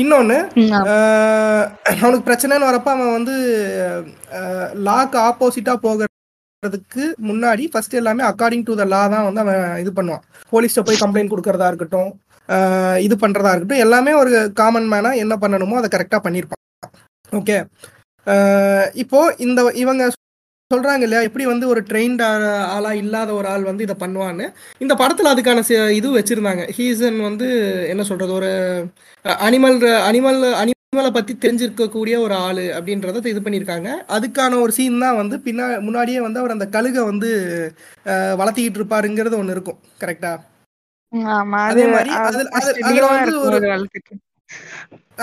இன்னொன்று 0.03 0.37
அவனுக்கு 2.03 2.27
பிரச்சனைன்னு 2.29 2.69
வரப்ப 2.71 2.91
அவன் 2.97 3.17
வந்து 3.17 3.35
லாக்கு 4.89 5.19
ஆப்போசிட்டாக 5.29 5.83
போகிறதுக்கு 5.87 7.05
முன்னாடி 7.29 7.65
ஃபர்ஸ்ட் 7.73 7.99
எல்லாமே 8.01 8.23
அக்கார்டிங் 8.31 8.67
டு 8.69 8.77
த 8.81 8.85
லா 8.93 9.03
தான் 9.15 9.27
வந்து 9.29 9.43
அவன் 9.45 9.81
இது 9.83 9.93
பண்ணுவான். 9.99 10.25
போலீஸ்ட்ட 10.53 10.87
போய் 10.89 11.03
கம்ப்ளைண்ட் 11.05 11.33
கொடுக்கறதா 11.33 11.71
இருக்கட்டும் 11.73 12.11
இது 13.07 13.15
பண்ணுறதா 13.25 13.53
இருக்கட்டும் 13.53 13.85
எல்லாமே 13.87 14.13
ஒரு 14.23 14.33
காமன் 14.61 14.91
மேனாக 14.93 15.23
என்ன 15.25 15.35
பண்ணணுமோ 15.43 15.79
அதை 15.81 15.91
கரெக்டாக 15.95 16.25
பண்ணியிருப்பான் 16.27 16.61
ஓகே 17.39 17.57
இப்போ 19.03 19.21
இந்த 19.47 19.61
இவங்க 19.83 20.03
சொல்றாங்க 20.71 21.05
இல்லையா 21.07 21.23
எப்படி 21.29 21.45
வந்து 21.53 21.67
ஒரு 21.73 21.81
ட்ரெயின்ட் 21.89 22.23
ஆளா 22.75 22.91
இல்லாத 23.01 23.31
ஒரு 23.39 23.47
ஆள் 23.55 23.65
வந்து 23.71 23.85
இதை 23.87 23.97
பண்ணுவான்னு. 24.03 24.47
இந்த 24.85 24.95
படத்துல 25.01 25.33
அதுக்கான 25.35 25.65
இது 25.99 26.09
வச்சிருந்தாங்க. 26.19 26.63
ஹீசன் 26.77 27.19
வந்து 27.29 27.49
என்ன 27.93 28.03
சொல்றது 28.11 28.33
ஒரு 28.39 28.53
அனிமல் 29.47 29.77
அனிமல் 30.09 30.41
அனிமலை 30.61 31.11
பத்தி 31.19 31.33
தெரிஞ்சிருக்கக்கூடிய 31.45 32.15
ஒரு 32.27 32.35
ஆளு 32.47 32.65
அப்படின்றத 32.79 33.25
இது 33.35 33.43
பண்ணியிருக்காங்க. 33.45 33.91
அதுக்கான 34.17 34.61
ஒரு 34.65 34.73
சீன் 34.79 35.03
தான் 35.05 35.21
வந்து 35.23 35.39
பின்னா 35.47 35.67
முன்னாடியே 35.87 36.23
வந்து 36.27 36.41
அவர் 36.43 36.57
அந்த 36.57 36.69
கழுகை 36.77 37.05
வந்து 37.13 37.31
வளர்த்திக்கிட்டு 38.41 38.81
இருப்பாருங்கிறது 38.83 39.41
ஒன்று 39.43 39.57
இருக்கும். 39.57 39.81
கரெக்டா 40.05 40.33
அது 41.71 41.87
மாதிரி 41.95 42.11
அதுல 42.27 43.09
வந்து 43.15 43.35
ஒரு 43.47 43.59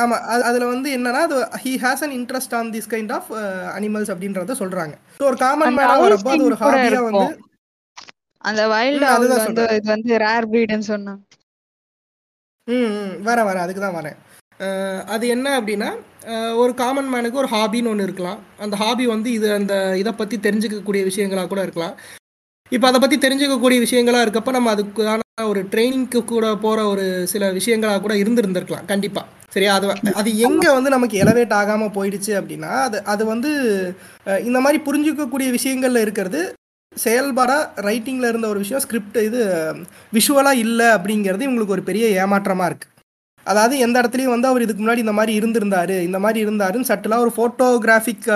ஆமா 0.01 0.15
அது 0.33 0.43
அதுல 0.49 0.65
வந்து 0.73 0.89
என்னன்னா 0.97 1.21
அது 1.27 1.37
he 1.63 1.71
has 1.83 2.03
an 2.05 2.15
interest 2.19 2.53
on 2.59 2.69
this 2.75 2.89
kind 2.93 3.11
of 3.17 3.29
animals 3.77 4.11
அப்படின்றத 4.13 4.55
சொல்றாங்க. 4.61 4.95
ஸோ 5.19 5.25
ஒரு 5.31 5.37
காமன் 5.45 5.75
மேனா 5.79 5.95
வரப்போ 6.03 6.31
அது 6.35 6.47
ஒரு 6.49 6.57
ஹாபியா 6.63 7.01
வந்து. 7.07 7.27
அந்த 8.43 8.61
வைல்ட் 8.73 9.05
அதுதான் 9.15 9.45
வந்து. 9.47 9.65
இது 9.79 9.89
வந்து 9.95 10.19
ரேர் 10.25 10.49
ப்ரீடுன்னு 10.51 10.87
சொன்னாங்க. 10.93 11.21
ம் 12.67 13.13
வரேன் 13.27 13.47
வரேன் 13.49 13.65
அதுக்கு 13.65 13.83
தான் 13.85 13.99
வரேன். 13.99 14.17
அது 15.13 15.25
என்ன 15.35 15.47
அப்படின்னா 15.59 15.89
ஒரு 16.61 16.71
காமன் 16.81 17.11
மேனுக்கு 17.13 17.41
ஒரு 17.43 17.49
ஹாபின்னு 17.53 17.91
ஒன்று 17.91 18.07
இருக்கலாம். 18.07 18.39
அந்த 18.63 18.75
ஹாபி 18.81 19.05
வந்து 19.13 19.29
இது 19.37 19.47
அந்த 19.59 19.73
இதை 20.01 20.11
பற்றி 20.21 20.37
தெரிஞ்சுக்கக்கூடிய 20.47 21.03
விஷயங்களாக 21.09 21.49
கூட 21.51 21.61
இருக்கலாம். 21.67 21.95
இப்போ 22.71 22.85
அதை 22.87 22.99
பற்றி 22.99 23.17
தெரிஞ்சுக்கக்கூடிய 23.17 23.79
விஷயங்களா 23.81 24.21
இருக்கப்ப 24.21 24.51
நம்ம 24.51 24.71
அதுக்கான 24.73 25.21
ஒரு 25.45 25.61
ட்ரைனிங்க்கு 25.71 26.19
கூட 26.25 26.45
போகிற 26.59 26.79
ஒரு 26.87 27.05
சில 27.25 27.43
விஷயங்களாக 27.51 28.01
கூட 28.01 28.13
இருந்திருந்திருக்கலாம் 28.17 28.87
கண்டிப்பாக 28.87 29.27
சரியா? 29.53 29.73
அது 29.75 29.87
அது 30.19 30.29
எங்கே 30.47 30.69
வந்து 30.69 30.89
நமக்கு 30.89 31.15
எலவேட் 31.21 31.53
ஆகாமல் 31.53 31.95
போயிடுச்சு 31.95 32.31
அப்படின்னா 32.39 32.71
அது 32.83 32.97
அது 33.05 33.23
வந்து 33.25 33.51
இந்த 34.43 34.59
மாதிரி 34.59 34.79
புரிஞ்சுக்கக்கூடிய 34.83 35.49
விஷயங்கள்ல 35.51 36.01
இருக்கிறது 36.01 36.41
செயல்பாடாக 36.93 37.81
ரைட்டிங்கில் 37.87 38.29
இருந்த 38.29 38.47
ஒரு 38.47 38.59
விஷயம் 38.59 38.83
ஸ்கிரிப்ட் 38.85 39.19
இது 39.23 39.41
விஷுவலாக 40.13 40.63
இல்லை 40.63 40.87
அப்படிங்கிறது 40.95 41.45
இவங்களுக்கு 41.47 41.75
ஒரு 41.77 41.83
பெரிய 41.83 42.05
ஏமாற்றமாக 42.21 42.69
இருக்குது 42.69 42.95
அதாவது 43.45 43.75
எந்த 43.79 43.95
இடத்துலையும் 44.01 44.35
வந்து 44.35 44.49
அவர் 44.49 44.63
இதுக்கு 44.63 44.83
முன்னாடி 44.83 45.03
இந்த 45.03 45.13
மாதிரி 45.13 45.33
இருந்திருந்தாரு 45.39 45.95
இந்த 46.07 46.19
மாதிரி 46.19 46.39
இருந்தாருன்னு 46.45 46.89
சட்டிலாக 46.89 47.25
ஒரு 47.25 47.31
ஃபோட்டோகிராஃபிக் 47.35 48.27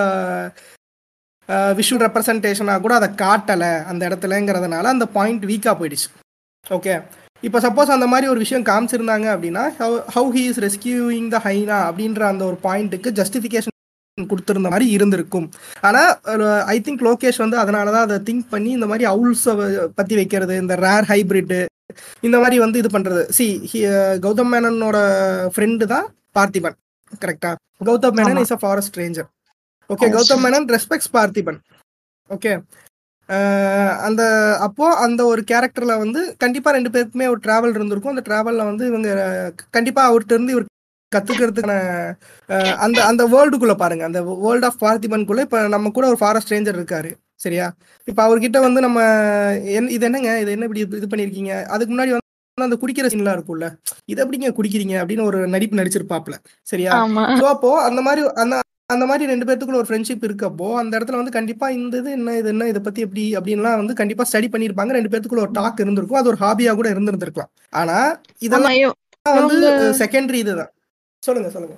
விஷுவல் 1.80 2.04
ரெப்ரசன்டேஷனாக 2.06 2.82
கூட 2.86 2.94
அதை 3.00 3.10
காட்டலை 3.24 3.74
அந்த 3.92 4.02
இடத்துலங்கிறதுனால 4.10 4.92
அந்த 4.96 5.06
பாயிண்ட் 5.18 5.44
வீக்காக 5.52 5.76
போயிடுச்சு. 5.82 6.08
ஓகே 6.66 6.94
இப்போ 7.48 7.60
சப்போஸ் 7.66 7.96
அந்த 7.96 8.08
மாதிரி 8.12 8.26
ஒரு 8.34 8.40
விஷயம் 8.44 8.66
காமிச்சிருந்தாங்க 8.70 9.28
அப்படின்னா 9.36 9.64
how 9.80 9.96
how 10.16 10.30
he 10.36 10.44
is 10.52 10.62
rescuing 10.66 11.30
the 11.36 11.40
hyena 11.48 11.78
அப்படின்ற 11.90 12.24
அந்த 12.32 12.44
ஒரு 12.50 12.58
பாயிண்ட்டுக்கு 12.68 13.12
ஜஸ்டிஃபிகேஷன் 13.20 13.72
கொடுத்துருந்த 14.32 14.70
மாதிரி 14.74 14.88
இருந்திருக்கும். 14.96 15.48
ஆனால் 15.88 16.10
ஐ 16.74 16.78
திங்க் 16.86 17.04
லோகேஷ் 17.10 17.42
வந்து 17.44 17.58
அதனால 17.64 17.92
தான் 17.96 18.06
அதை 18.08 18.18
திங்க் 18.30 18.48
பண்ணி 18.54 18.72
இந்த 18.78 18.88
மாதிரி 18.92 19.06
அவுல்ஸை 19.12 19.54
பற்றி 20.00 20.16
வைக்கிறது 20.20 20.56
இந்த 20.64 20.76
ரேர் 20.86 21.10
ஹைபிரிட்டு 21.12 21.60
இந்த 22.28 22.38
மாதிரி 22.44 22.58
வந்து 22.66 22.80
இது 22.82 22.90
பண்ணுறது 22.96 23.24
சி 23.38 23.46
கௌதம் 24.26 24.52
மேனனோட 24.54 24.98
ஃப்ரெண்டு 25.56 25.86
தான் 25.94 26.06
பார்த்திபன். 26.38 26.78
கரெக்டா 27.24 27.52
Gautham 27.90 28.16
Menon. 28.20 28.44
Is 28.46 28.56
a 28.58 28.62
forest 28.64 29.00
ranger 29.02 29.30
okay. 29.94 30.08
Gautham 30.16 30.44
Menon 30.46 30.68
respects 30.76 31.14
Parthiban 31.18 31.60
okay 32.30 32.54
அந்த 34.08 34.22
அப்போ 34.66 34.86
அந்த 35.06 35.22
ஒரு 35.32 35.42
கேரக்டர்ல 35.52 35.94
வந்து 36.02 36.22
கண்டிப்பா 36.44 36.70
ரெண்டு 36.76 36.90
பேருக்குமே 36.94 37.28
ஒரு 37.34 37.40
டிராவல் 37.46 37.76
இருந்திருக்கும். 37.78 38.14
அந்த 38.14 38.24
டிராவல்ல 38.28 38.64
வந்து 38.70 38.84
இவங்க 38.92 39.10
கண்டிப்பா 39.78 40.02
அவர்கிட்ட 40.10 40.36
இருந்து 40.38 40.56
இவர் 40.56 40.68
கத்துக்கிறதுக்கான 41.12 41.76
அந்த 42.86 43.00
அந்த 43.10 43.24
வேர்ல்டுக்குள்ள 43.34 43.76
பாருங்க. 43.82 44.04
அந்த 44.10 44.20
வேர்ல்ட் 44.46 44.68
ஆஃப் 44.70 44.82
பார்த்திபனுக்குள்ள 44.86 45.46
இப்ப 45.48 45.62
நம்ம 45.76 45.92
கூட 45.98 46.06
ஒரு 46.12 46.20
ஃபாரஸ்ட் 46.22 46.54
ரேஞ்சர் 46.54 46.80
இருக்காரு. 46.80 47.12
சரியா? 47.44 47.66
இப்ப 48.08 48.20
அவர்கிட்ட 48.28 48.58
வந்து 48.66 48.80
நம்ம 48.86 49.00
என் 49.78 49.90
இது 49.96 50.06
என்னங்க? 50.10 50.34
இது 50.44 50.54
என்ன 50.56 50.68
இப்படி 50.70 50.84
இது 51.00 51.10
பண்ணிருக்கீங்க? 51.12 51.54
அதுக்கு 51.76 51.94
முன்னாடி 51.94 52.14
வந்து 52.16 52.22
அந்த 52.58 52.78
குடிக்கிற 52.84 53.08
சீன்லாம் 53.14 53.38
இருக்கும்ல. 53.38 53.68
இது 54.12 54.22
எப்படிங்க 54.24 54.52
குடிக்கிறீங்க? 54.60 54.96
அப்படின்னு 55.02 55.28
ஒரு 55.30 55.40
நடிப்பு 55.56 55.80
நடிச்சிருப்பாப்ல 55.82 56.36
சரியா? 56.72 56.92
அப்போ 57.56 57.72
அந்த 57.90 58.02
மாதிரி 58.08 58.24
அந்த 58.44 58.56
அந்த 58.90 59.04
மாதிரி 59.10 59.30
ரெண்டு 59.32 59.46
பேர்த்துக்குள்ள 59.48 59.82
ஒரு 59.82 59.90
ஃப்ரெண்ட்ஷிப் 59.90 60.26
இருக்கப்போ 60.28 60.68
அந்த 60.80 60.94
இடத்துல 60.98 61.20
வந்து 61.20 61.36
கண்டிப்பா 61.38 61.68
இந்த 61.78 62.02
இது 62.02 62.10
என்ன 62.18 62.36
இது 62.40 62.50
என்ன 62.54 62.68
இதை 62.72 62.82
பத்தி 62.82 63.02
எப்படி 63.06 63.24
அப்படின்லாம் 63.38 63.80
வந்து 63.82 64.00
கண்டிப்பா 64.02 64.26
ஸ்டடி 64.30 64.50
பண்ணியிருப்பாங்க. 64.54 64.94
ரெண்டு 64.98 65.12
பேர்த்துக்குள்ள 65.12 65.46
ஒரு 65.46 65.56
டாக் 65.60 65.82
இருந்திருக்கும். 65.84 66.20
அது 66.22 66.32
ஒரு 66.34 66.42
ஹாபியா 66.44 66.74
கூட 66.80 66.90
இருந்திருந்திருக்கலாம். 66.94 67.52
ஆனா 67.74 67.98
இதெல்லாம் 68.48 68.78
வந்து 69.26 69.58
செகண்டரி 70.02 70.40
இதுதான். 70.46 70.72
சொல்லுங்க 71.24 71.50
சொல்லுங்க. 71.56 71.76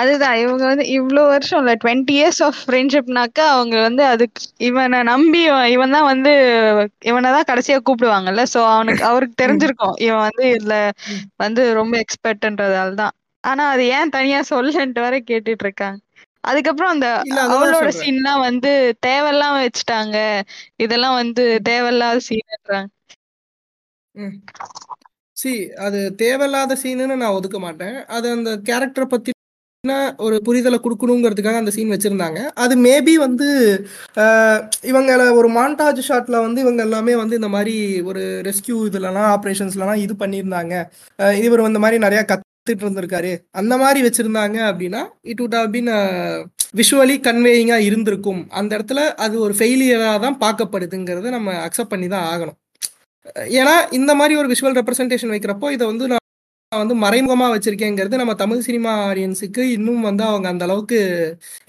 அதுதான். 0.00 0.34
இவங்க 0.42 0.62
வந்து 0.70 0.84
இவ்ளோ 0.96 1.22
வருஷம் 1.30 1.60
இல்ல 1.62 1.72
டுவெண்ட்டி 1.82 2.14
இயர்ஸ் 2.18 2.40
ஆஃப் 2.46 2.58
ஃப்ரெண்ட்ஷிப்னாக்கா 2.62 3.44
அவங்க 3.54 3.76
வந்து 3.86 4.02
அதுக்கு 4.10 4.40
இவனை 4.68 4.98
நம்பி 5.10 5.40
இவன் 5.74 5.94
தான் 5.96 6.08
வந்து 6.10 6.32
இவனை 7.10 7.30
தான் 7.36 7.48
கடைசியா 7.50 7.78
கூப்பிடுவாங்கல்ல. 7.80 8.44
சோ 8.54 8.60
அவனுக்கு 8.74 9.04
அவருக்கு 9.10 9.36
தெரிஞ்சிருக்கும். 9.42 9.96
இவன் 10.06 10.24
வந்து 10.26 10.44
இதுல 10.56 10.76
வந்து 11.44 11.64
ரொம்ப 11.80 11.94
எக்ஸ்பர்ட்ன்றதால 12.04 12.94
தான் 13.02 13.14
ஆனா 13.44 13.64
அது 13.74 13.84
ஏன் 13.96 14.14
தனியா 14.16 14.40
சொல்லன்ட்டு 14.52 15.04
வர 15.06 15.14
கேட்டுட்டு 15.30 15.64
இருக்காங்க. 15.66 15.98
அதுக்கப்புறம் 16.44 16.92
அந்த 16.94 17.08
அவளோட 17.46 17.88
சீன்லாம் 18.00 18.44
வந்து 18.48 18.70
தேவையில்லாம 19.06 19.58
வச்சுட்டாங்க. 19.64 20.16
இதெல்லாம் 20.84 21.18
வந்து 21.22 21.44
தேவையில்லாத 21.70 22.22
சீன்ன்றாங்க 22.28 22.88
சி 25.36 25.52
அது 25.86 26.00
தேவையில்லாத 26.22 26.72
சீனுன்னு 26.82 27.14
நான் 27.20 27.36
ஒதுக்க 27.36 27.58
மாட்டேன். 27.58 27.96
அது 28.16 28.26
அந்த 28.36 28.50
கேரக்டரை 28.68 29.06
பத்தின 29.12 29.94
ஒரு 30.24 30.36
புரிதலை 30.46 30.78
கொடுக்கணுங்கிறதுக்காக 30.80 31.60
அந்த 31.62 31.72
சீன் 31.76 31.92
வச்சிருந்தாங்க. 31.94 32.40
அது 32.64 32.74
மேபி 32.86 33.14
வந்து 33.24 33.48
இவங்கள 34.90 35.22
ஒரு 35.38 35.48
மாண்டாஜ் 35.58 36.02
ஷாட்ல 36.08 36.42
வந்து 36.46 36.62
இவங்க 36.64 36.82
எல்லாமே 36.88 37.14
வந்து 37.22 37.38
இந்த 37.40 37.50
மாதிரி 37.56 37.74
ஒரு 38.10 38.22
ரெஸ்கியூ 38.48 38.78
இதுலலாம் 38.90 39.30
ஆப்ரேஷன்ஸ்லலாம் 39.36 40.02
இது 40.04 40.16
பண்ணியிருந்தாங்க. 40.22 40.74
இவர் 41.46 41.68
இந்த 41.72 41.82
மாதிரி 41.86 41.98
நிறைய 42.06 42.22
பார்த்துட்டு 42.62 42.86
இருந்திருக்காரு 42.86 43.30
அந்த 43.60 43.74
மாதிரி 43.82 44.00
வச்சிருந்தாங்க 44.06 44.58
அப்படின்னா 44.70 45.00
இட் 45.30 45.40
உட் 45.44 45.56
have 45.58 45.78
விஷுவலி 46.78 47.14
கன்வேயிங்கா 47.24 47.76
uh, 47.76 47.86
இருந்திருக்கும். 47.86 48.42
அந்த 48.58 48.70
இடத்துல 48.76 49.00
அது 49.24 49.34
ஒரு 49.46 49.54
ஃபெயிலியரா 49.58 50.10
தான் 50.24 50.36
பார்க்கப்படுதுங்கிறத 50.44 51.30
நம்ம 51.34 51.54
அக்செப்ட் 51.66 51.92
பண்ணி 51.94 52.06
தான் 52.14 52.26
ஆகணும். 52.32 52.56
ஏன்னா 53.58 53.74
இந்த 53.98 54.12
மாதிரி 54.20 54.34
ஒரு 54.40 54.48
விஷுவல் 54.52 54.78
ரெப்ரசன்டேஷன் 54.80 55.32
வைக்கிறப்போ 55.34 55.66
இதை 55.74 55.84
வந்து 55.90 56.06
நான் 56.12 56.80
வந்து 56.82 56.96
மறைமுகமா 57.04 57.48
வச்சிருக்கேங்கிறது 57.54 58.20
நம்ம 58.22 58.34
தமிழ் 58.42 58.64
சினிமா 58.68 58.92
ஆடியன்ஸுக்கு 59.08 59.64
இன்னும் 59.76 60.06
வந்து 60.08 60.24
அவங்க 60.30 60.48
அந்த 60.52 60.64
அளவுக்கு 60.68 61.00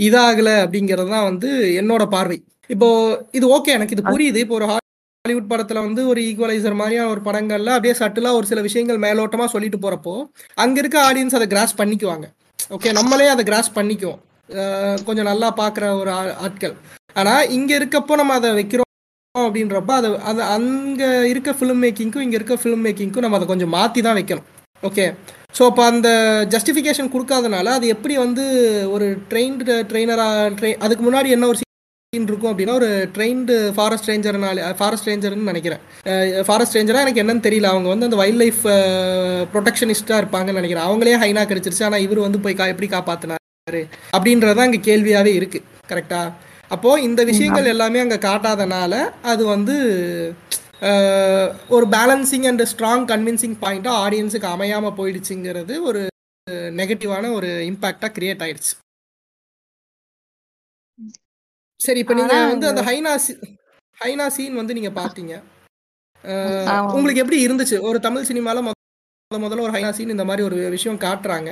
இதாகல 0.08 0.50
அப்படிங்கிறது 0.66 1.12
தான் 1.16 1.28
வந்து 1.30 1.50
என்னோட 1.82 2.06
பார்வை. 2.16 2.40
இப்போ 2.70 2.90
இது 3.40 3.46
ஓகே 3.58 3.76
எனக்கு 3.78 3.96
இது 3.98 4.06
புரியுது. 4.14 4.40
இப்போ 4.46 4.58
ஒரு 4.60 4.68
ஹாலிவுட் 5.26 5.52
படத்துல 5.52 5.82
வந்து 5.84 6.02
ஒரு 6.12 6.20
ஈக்குவலைசர் 6.30 6.74
மாதிரியான 6.80 7.12
ஒரு 7.12 7.22
படங்கள்ல 7.28 7.74
அப்படியே 7.76 7.94
சட்டிலா 8.00 8.32
ஒரு 8.38 8.46
சில 8.50 8.62
விஷயங்கள் 8.66 8.98
மேலோட்டமா 9.04 9.46
சொல்லிட்டு 9.54 9.78
போறப்போ 9.84 10.14
அங்க 10.64 10.76
இருக்க 10.82 10.98
ஆடியன்ஸ் 11.10 11.36
அதை 11.38 11.48
கிராஸ் 11.54 11.74
பண்ணிக்குவாங்க. 11.82 12.26
ஓகே 12.76 12.90
நம்மளே 12.98 13.28
அதை 13.36 13.44
கிராஸ் 13.50 13.70
பண்ணிக்குவோம். 13.78 14.20
கொஞ்சம் 15.08 15.30
நல்லா 15.30 15.50
பார்க்குற 15.62 15.94
ஒரு 16.02 16.12
ஆட்கள். 16.48 16.74
ஆனா 17.20 17.36
இங்க 17.58 17.72
இருக்கப்போ 17.80 18.18
நம்ம 18.22 18.36
அதை 18.40 18.52
வைக்கிறோம் 18.60 18.90
அப்படின்றப்ப 19.36 19.96
அதை 20.00 20.12
அது 20.32 20.44
அங்கே 20.58 21.10
இருக்க 21.32 21.56
ஃபிலிம் 21.60 21.82
மேக்கிங்க்கும் 21.86 22.26
இங்கே 22.28 22.40
இருக்க 22.40 22.60
ஃபிலிம் 22.64 22.86
மேக்கிங்க்கும் 22.88 23.26
நம்ம 23.28 23.40
அதை 23.40 23.50
கொஞ்சம் 23.54 23.74
மாற்றி 23.80 24.04
தான் 24.08 24.20
வைக்கணும். 24.22 24.48
ஓகே 24.84 25.08
ஸோ 25.58 25.64
அப்போ 25.72 25.86
அந்த 25.92 26.10
ஜஸ்டிஃபிகேஷன் 26.56 27.14
கொடுக்காதனால 27.16 27.78
அது 27.80 27.94
எப்படி 27.98 28.18
வந்து 28.26 28.46
ஒரு 28.96 29.08
ட்ரெயின்டு 29.32 29.84
ட்ரெயினராக 29.92 30.50
ட்ரெயின் 30.60 30.82
அதுக்கு 30.88 31.06
முன்னாடி 31.10 31.32
என்ன 31.38 31.48
ஒரு 31.54 31.60
இருக்கும் 32.18 32.52
அப்படின்னா 32.52 32.74
ஒரு 32.80 32.90
ட்ரெயின்டு 33.16 33.56
ஃபாரஸ்ட் 33.76 34.10
ரேஞ்சர்னால 34.10 34.66
ஃபாரஸ்ட் 34.80 35.08
ரேஞ்சர்னு 35.10 35.50
நினைக்கிறேன். 35.52 35.82
ஃபாரஸ்ட் 36.48 36.78
ரேஞ்சராக 36.78 37.06
எனக்கு 37.06 37.24
என்னன்னு 37.24 37.46
தெரியல. 37.48 37.72
அவங்க 37.74 37.88
வந்து 37.94 38.08
அந்த 38.10 38.18
வைல்ட் 38.22 38.42
லைஃப் 38.42 38.62
ப்ரொடெக்ஷனிஸ்டாக 39.54 40.22
இருப்பாங்கன்னு 40.22 40.60
நினைக்கிறேன். 40.60 40.88
அவங்களே 40.90 41.16
ஹைனா 41.24 41.44
கிடைச்சிருச்சு. 41.52 41.86
ஆனால் 41.88 42.04
இவர் 42.06 42.26
வந்து 42.26 42.42
போய் 42.46 42.58
கா 42.60 42.68
எப்படி 42.74 42.90
காப்பாற்றினாரு 42.96 43.84
அப்படின்றதான் 44.18 44.68
அங்கே 44.68 44.82
கேள்வியாகவே 44.90 45.34
இருக்குது 45.40 45.68
கரெக்டா 45.92 46.22
அப்போ 46.76 46.92
இந்த 47.08 47.22
விஷயங்கள் 47.32 47.72
எல்லாமே 47.72 48.00
அங்க 48.04 48.18
காட்டாதனால 48.28 48.94
அது 49.32 49.44
வந்து 49.54 49.76
ஒரு 51.76 51.86
பேலன்சிங் 51.96 52.48
அண்ட் 52.50 52.64
ஸ்ட்ராங் 52.72 53.06
கன்வின்சிங் 53.12 53.58
பாயிண்டா 53.64 53.92
ஆடியன்ஸுக்கு 54.06 54.50
அமையாம 54.56 54.94
போயிடுச்சுங்கிறது 55.00 55.76
ஒரு 55.90 56.02
நெகட்டிவான 56.80 57.32
ஒரு 57.38 57.50
இம்பாக்டா 57.72 58.08
கிரியேட் 58.18 58.44
ஆயிடுச்சு. 58.46 58.74
சரி 61.86 62.02
இப்போ 62.04 62.16
நீங்க 62.20 62.36
வந்து 62.54 62.70
அந்த 62.72 62.84
ஹைனா 62.90 63.14
ஹைனா 63.98 64.26
சீன் 64.36 64.60
வந்து 64.60 64.76
நீங்க 64.78 64.92
பாத்தீங்க. 65.00 65.34
உங்களுக்கு 66.96 67.22
எப்படி 67.24 67.40
இருந்துச்சு? 67.46 67.78
ஒரு 67.90 67.98
தமிழ் 68.06 68.30
சினிமால 68.30 68.62
முத 68.66 68.80
முதல்ல 69.32 69.66
ஒரு 69.66 69.74
ஹைனா 69.76 69.92
சீன் 69.98 70.14
இந்த 70.16 70.26
மாதிரி 70.30 70.44
ஒரு 70.48 70.58
விஷயம் 70.76 71.04
காட்டுறாங்க. 71.04 71.50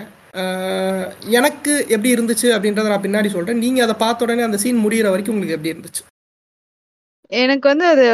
எனக்கு 1.39 1.73
எப்படி 1.93 2.09
இருந்துச்சு 2.15 2.47
அப்படின்றத 2.55 2.91
நான் 2.91 3.05
பின்னாடி 3.05 3.29
சொல்றேன். 3.35 3.61
நீங்க 3.65 3.79
அதை 3.85 3.95
பார்த்த 4.03 4.25
உடனே 4.25 4.47
அந்த 4.47 4.59
சீன் 4.63 4.83
முடியிற 4.85 5.09
வரைக்கும் 5.13 5.35
உங்களுக்கு 5.35 5.57
எப்படி 5.57 5.73
இருந்துச்சு? 5.73 6.03
எனக்கு 7.31 7.65
வந்து 7.71 7.85
அது 7.93 8.05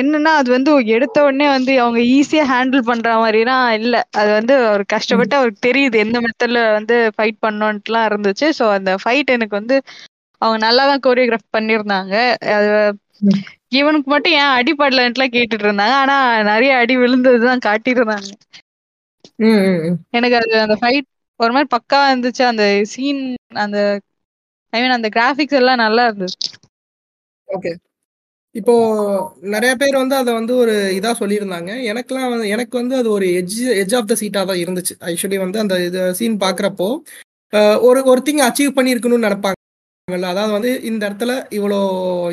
என்னன்னா 0.00 0.30
அது 0.40 0.48
வந்து 0.54 0.70
எடுத்த 0.96 1.18
உடனே 1.26 1.46
வந்து 1.56 1.72
அவங்க 1.82 2.00
ஈஸியா 2.16 2.44
ஹேண்டில் 2.52 2.88
பண்ற 2.88 3.10
மாதிரிலாம் 3.22 3.66
இல்ல. 3.80 3.96
அது 4.20 4.30
வந்து 4.38 4.54
அவர் 4.70 4.84
கஷ்டப்பட்டு 4.94 5.34
அவருக்கு 5.38 5.66
தெரியுது 5.68 5.96
எந்த 6.04 6.18
மெத்தட்ல 6.24 6.62
வந்து 6.78 6.96
ஃபைட் 7.16 7.38
பண்ணோன்ட்டுலாம் 7.46 8.08
இருந்துச்சு. 8.10 8.48
ஸோ 8.58 8.66
அந்த 8.78 8.92
ஃபைட் 9.02 9.34
எனக்கு 9.36 9.56
வந்து 9.60 9.76
அவங்க 10.42 10.58
நல்லா 10.66 10.82
தான் 10.90 11.04
கோரியோகிராஃப் 11.06 11.54
பண்ணியிருந்தாங்க. 11.56 12.14
அது 12.56 12.70
இவனுக்கு 13.80 14.08
மட்டும் 14.12 14.36
ஏன் 14.40 14.54
அடிபடலன்ட்டுலாம் 14.58 15.34
கேட்டுட்டு 15.36 15.66
இருந்தாங்க. 15.68 15.94
ஆனா 16.02 16.16
நிறைய 16.50 16.72
அடி 16.82 16.94
விழுந்ததுதான் 17.02 17.66
காட்டியிருந்தாங்க. 17.68 18.30
எனக்கு 20.16 20.36
அது 20.40 20.54
அந்த 20.64 20.76
ஃபைட் 20.82 21.08
ஒரு 21.40 21.52
மாதிரி 21.54 21.68
பக்காவா 21.76 22.06
இருந்துச்சு. 22.12 22.42
அந்த 22.52 22.64
சீன் 22.94 23.22
அந்த 23.64 23.78
ஐ 24.72 24.80
மீன் 24.82 24.96
அந்த 24.98 25.08
கிராஃபிக்ஸ் 25.16 25.58
எல்லாம் 25.60 25.82
நல்லா 25.84 26.04
இருந்துச்சு 26.08 26.50
ஓகே. 27.48 27.72
இப்போ 28.54 28.74
நிறைய 29.54 29.72
பேர் 29.80 29.96
வந்து 30.00 30.16
அதை 30.20 30.32
வந்து 30.38 30.52
ஒரு 30.62 30.74
இதா 30.98 31.10
சொல்லியிருந்தாங்க. 31.20 31.70
எனக்கெல்லாம் 31.90 32.32
வந்து 32.34 32.48
எனக்கு 32.54 32.74
வந்து 32.80 32.94
அது 33.00 33.08
ஒரு 33.16 33.26
எட்ஜ் 33.40 33.56
எட்ஜ் 33.82 33.96
ஆஃப் 33.98 34.10
த 34.10 34.16
சீட்டா 34.20 34.42
தான் 34.50 34.60
இருந்துச்சு. 34.64 34.94
ஆக்சுவலி 35.08 35.38
வந்து 35.44 35.58
அந்த 35.64 35.76
இது 35.88 36.02
சீன் 36.20 36.36
பார்க்குறப்போ 36.44 36.88
ஒரு 37.88 38.00
ஒரு 38.12 38.20
திங் 38.28 38.42
அச்சீவ் 38.46 38.76
பண்ணியிருக்கணும்னு 38.78 39.26
நினைப்பாங்கல்ல 39.28 39.62
அதாவது 40.28 40.52
வந்து 40.54 40.70
இந்த 40.88 41.02
இடத்துல 41.08 41.32
இவ்வளோ 41.56 41.76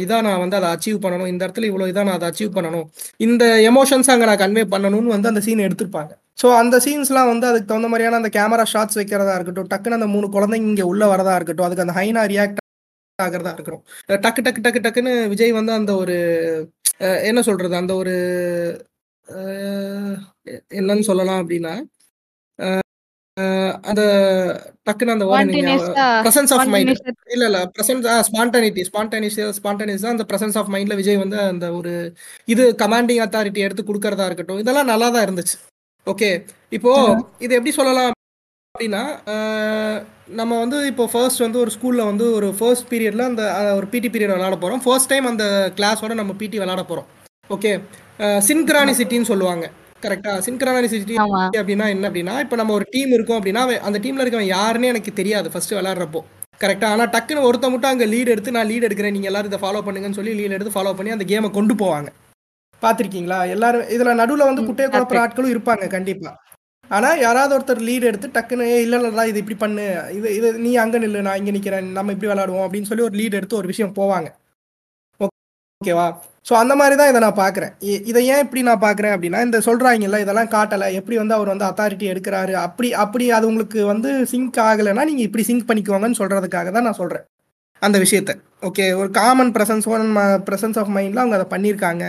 இதாக 0.03 0.23
நான் 0.25 0.41
வந்து 0.43 0.57
அதை 0.59 0.69
அச்சீவ் 0.75 0.97
பண்ணணும். 1.03 1.29
இந்த 1.33 1.41
இடத்துல 1.45 1.67
இவ்வளோ 1.69 1.85
இதாக 1.91 2.05
நான் 2.07 2.17
அதை 2.19 2.27
அச்சீவ் 2.31 2.55
பண்ணணும். 2.57 2.87
இந்த 3.25 3.43
எமோஷன்ஸ் 3.69 4.09
அங்கே 4.13 4.25
நான் 4.29 4.41
கன்வே 4.41 4.63
பண்ணணும்னு 4.73 5.13
வந்து 5.15 5.29
அந்த 5.31 5.41
சீன் 5.45 5.63
எடுத்திருப்பாங்க. 5.67 6.11
ஸோ 6.41 6.47
அந்த 6.61 6.75
சீன்ஸ்லாம் 6.85 7.29
வந்து 7.31 7.45
அதுக்கு 7.51 7.69
தகுந்த 7.71 7.89
மாதிரியான 7.93 8.19
அந்த 8.21 8.31
கேமரா 8.37 8.65
ஷாட்ஸ் 8.73 8.99
வைக்கிறதா 8.99 9.35
இருக்கட்டும் 9.37 9.69
டக்குன்னு 9.73 9.99
அந்த 9.99 10.09
மூணு 10.15 10.27
குழந்தைங்க 10.35 10.69
இங்கே 10.73 10.87
உள்ள 10.91 11.05
வரதா 11.13 11.35
இருக்கட்டும் 11.39 11.67
அதுக்கு 11.67 11.85
அந்த 11.85 11.95
ஹைனா 11.99 12.23
ரியாக்ட் 12.33 12.59
ஆகிறதா 13.19 13.53
இருக்கட்டும். 13.55 13.83
டக்கு 14.25 14.43
டக்கு 14.47 14.63
டக்கு 14.67 14.83
டக்குன்னு 14.85 15.13
விஜய் 15.33 15.57
வந்து 15.59 15.73
அந்த 15.79 15.91
ஒரு 16.03 16.17
என்ன 17.29 17.39
சொல்றது? 17.49 17.75
அந்த 17.81 17.93
ஒரு 18.01 18.13
என்னன்னு 20.79 21.07
சொல்லலாம் 21.09 21.41
அப்படின்னா 21.43 21.73
அந்த 23.89 24.01
டக்குன்னு 24.87 25.13
அந்த 25.15 25.25
வேர்டு 25.29 25.53
நீங்க 25.57 25.75
பிரசன்ஸ் 26.25 26.53
ஆஃப் 26.55 26.71
மைண்ட் 26.73 26.91
இல்ல 27.35 27.43
இல்ல 27.49 27.59
பிரசன்ஸ் 27.75 28.07
ஸ்பான்டானிட்டி 28.29 28.81
ஸ்பான்டானியஸ் 28.89 29.37
ஸ்பான்டானியஸ் 29.59 30.05
தான் 30.05 30.15
அந்த 30.15 30.25
பிரசன்ஸ் 30.31 30.57
ஆஃப் 30.61 30.71
மைண்ட்ல 30.73 30.97
விஜய் 31.01 31.21
வந்து 31.23 31.37
அந்த 31.51 31.67
ஒரு 31.79 31.93
இது 32.53 32.63
கமாண்டிங் 32.83 33.21
அத்தாரிட்டி 33.25 33.65
எடுத்து 33.67 33.85
கொடுக்கறதா 33.89 34.27
இருக்கட்டும் 34.29 34.61
இதெல்லாம் 34.63 34.91
நல்லா 34.93 35.09
தான் 35.15 35.25
இருந்துச்சு. 35.27 35.55
ஓகே 36.07 36.29
இப்போ 36.77 36.91
இது 37.45 37.51
எப்படி 37.57 37.73
சொல்லலாம் 37.79 38.11
அப்படின்னா 38.75 39.03
நம்ம 40.39 40.51
வந்து 40.63 40.77
இப்போ 40.91 41.05
ஃபர்ஸ்ட் 41.13 41.45
வந்து 41.45 41.61
ஒரு 41.63 41.71
ஸ்கூல்ல 41.75 42.01
வந்து 42.11 42.25
ஒரு 42.37 42.49
ஃபர்ஸ்ட் 42.59 42.89
பீரியட்ல 42.91 43.23
அந்த 43.31 43.43
ஒரு 43.79 43.87
பிடி 43.93 44.09
பீரியட் 44.13 44.35
விளையாட 44.35 44.57
போறோம். 44.63 44.83
ஃபர்ஸ்ட் 44.85 45.11
டைம் 45.13 45.25
அந்த 45.31 45.45
கிளாஸோட 45.77 46.13
நம்ம 46.21 46.33
பிடி 46.41 46.57
விளையாட 46.61 46.83
போறோம். 46.91 47.07
ஓகே 47.55 47.71
சின்கிரானிசிட்டின்னு 48.49 49.29
சொல்லுவாங்க. 49.31 49.65
கரெக்டா 50.01 50.41
சின்கிரானிசிட்டி 50.45 51.15
அப்படின்னா 51.57 51.87
என்ன 51.87 52.09
அப்படின்னா 52.09 52.39
இப்போ 52.39 52.55
நம்ம 52.55 52.73
ஒரு 52.73 52.85
டீம் 52.89 53.11
இருக்கோம் 53.11 53.39
அப்படின்னா 53.39 53.79
அந்த 53.79 53.99
டீம்ல 53.99 54.23
இருக்கவன் 54.23 54.51
யாருன்னே 54.51 54.83
எனக்கு 54.83 55.13
தெரியாது 55.13 55.51
ஃபர்ஸ்ட் 55.51 55.73
விளையாடுறப்போ. 55.73 56.21
கரெக்டா 56.61 56.85
ஆனா 56.85 57.03
டக்குன்னு 57.05 57.45
ஒருத்த 57.49 57.69
மட்டும் 57.69 57.91
அங்க 57.91 58.05
லீட் 58.05 58.27
எடுத்து 58.27 58.51
நான் 58.51 58.67
லீட் 58.67 58.87
எடுக்கிறேன். 58.87 59.11
நீங்க 59.11 59.25
எல்லாரும் 59.25 59.51
இதை 59.51 59.59
ஃபாலோ 59.63 59.81
பண்ணுங்கன்னு 59.85 60.13
சொல்லி 60.13 60.33
லீட் 60.33 60.49
எடுத்து 60.49 60.73
ஃபாலோ 60.73 60.93
பண்ணி 60.93 61.11
அந்த 61.11 61.25
கேமை 61.27 61.51
கொண்டு 61.51 61.73
போவாங்க. 61.73 62.09
பாத்திருக்கீங்களா 62.81 63.49
எல்லாரும் 63.49 63.81
இதுல 63.81 64.13
நடுவுல 64.21 64.47
வந்து 64.49 64.63
குட்டையை 64.63 64.89
குழப்பற 64.91 65.19
ஆட்களும் 65.23 65.53
இருப்பாங்க 65.55 65.87
கண்டிப்பா. 65.87 66.31
ஆனா 66.89 67.13
யாராவது 67.13 67.53
ஒருத்தர் 67.57 67.85
லீட் 67.87 68.01
எடுத்து 68.01 68.27
டக்குன்னு 68.27 68.65
"ஏய், 68.65 68.81
இல்ல 68.81 68.97
இல்லடா 68.97 69.25
இது 69.25 69.39
இப்படி 69.39 69.57
பண்ணு. 69.57 69.83
இது 70.11 70.35
இது 70.35 70.53
நீ 70.53 70.75
அங்க 70.75 70.99
நில்லு. 70.99 71.21
நான் 71.21 71.45
இங்க 71.45 71.51
நிக்கிறேன். 71.51 71.91
நம்ம 71.91 72.11
இப்படி 72.11 72.31
விளையாடுவோம். 72.31 72.65
அப்படின்னு 72.65 72.81
சொல்லி 72.81 73.03
ஒரு 73.03 73.17
லீட் 73.17 73.33
எடுத்து 73.33 73.55
ஒரு 73.55 73.67
விஷயம் 73.67 73.93
போவாங்க. 73.95 74.29
ஓகேவா? 75.81 76.07
ஸோ 76.47 76.53
அந்த 76.61 76.73
மாதிரி 76.79 76.95
தான் 76.99 77.09
இதை 77.11 77.19
நான் 77.23 77.39
பார்க்குறேன். 77.41 77.71
இதை 78.09 78.21
ஏன் 78.33 78.41
இப்படி 78.45 78.61
நான் 78.67 78.83
பார்க்குறேன் 78.83 79.13
அப்படின்னா 79.15 79.39
இந்த 79.47 79.57
சொல்கிறாங்கல்ல 79.67 80.17
இதெல்லாம் 80.23 80.51
காட்டலை. 80.55 80.87
எப்படி 80.99 81.15
வந்து 81.21 81.35
அவர் 81.37 81.51
வந்து 81.53 81.65
அத்தாரிட்டி 81.67 82.05
எடுக்கிறாரு? 82.11 82.53
அப்படி 82.65 82.89
அப்படி 83.03 83.25
அது 83.37 83.45
உங்களுக்கு 83.51 83.79
வந்து 83.91 84.09
சிங்க் 84.31 84.59
ஆகலைன்னா 84.69 85.05
நீங்கள் 85.09 85.27
இப்படி 85.27 85.45
சிங்க் 85.49 85.67
பண்ணிக்கோங்கன்னு 85.69 86.19
சொல்கிறதுக்காக 86.21 86.71
தான் 86.75 86.87
நான் 86.87 86.99
சொல்கிறேன் 87.01 87.25
அந்த 87.81 87.97
விஷயத்த. 88.03 88.31
ஓகே 88.67 88.85
ஒரு 89.01 89.09
common 89.19 89.51
presence 89.55 89.87
one 89.95 90.05
presence 90.47 90.77
of 90.81 90.91
மைண்டில் 90.97 91.23
அவங்க 91.23 91.37
அதை 91.39 91.47
பண்ணியிருக்காங்க. 91.53 92.03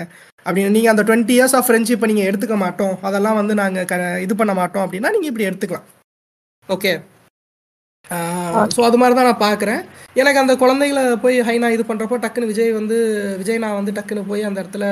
அப்படின்னு 0.47 0.75
நீங்கள் 0.77 0.93
அந்த 0.95 1.05
டுவெண்ட்டி 1.09 1.35
இயர்ஸ் 1.39 1.57
ஆஃப் 1.59 1.67
ஃப்ரெண்ட்ஷிப்பை 1.69 2.09
நீங்கள் 2.13 2.29
எடுத்துக்க 2.31 2.57
மாட்டோம். 2.65 2.95
அதெல்லாம் 3.09 3.39
வந்து 3.41 3.57
நாங்கள் 3.63 3.89
க 3.93 3.97
இது 4.27 4.37
பண்ண 4.41 4.55
மாட்டோம் 4.61 4.85
அப்படின்னா 4.87 5.13
நீங்கள் 5.17 5.33
இப்படி 5.33 5.49
எடுத்துக்கலாம். 5.51 5.87
ஓகே 6.69 6.93
ஸோ 8.75 8.81
அது 8.87 8.97
மாதிரி 9.01 9.15
தான் 9.17 9.29
நான் 9.29 9.45
பார்க்குறேன். 9.45 9.81
எனக்கு 10.21 10.41
அந்த 10.43 10.55
குழந்தைகளை 10.63 11.03
போய் 11.25 11.37
ஹைனா 11.49 11.69
இது 11.75 11.85
பண்ணுறப்போ 11.91 12.17
டக்குன்னு 12.25 12.51
விஜய் 12.51 12.73
வந்து 12.79 12.97
விஜய் 13.41 13.63
நான் 13.65 13.79
வந்து 13.81 13.95
டக்குன்னு 13.99 14.29
போய் 14.31 14.49
அந்த 14.49 14.59
இடத்துல 14.63 14.87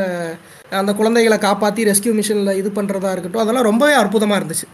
அந்த 0.81 0.93
குழந்தைகளை 1.01 1.39
காப்பாற்றி 1.47 1.89
ரெஸ்கியூ 1.91 2.13
மிஷனில் 2.21 2.59
இது 2.61 2.71
பண்ணுறதா 2.79 3.13
இருக்கட்டும் 3.15 3.45
அதெல்லாம் 3.45 3.69
ரொம்பவே 3.71 3.97
அற்புதமாக 4.03 4.41
இருந்துச்சு. 4.41 4.69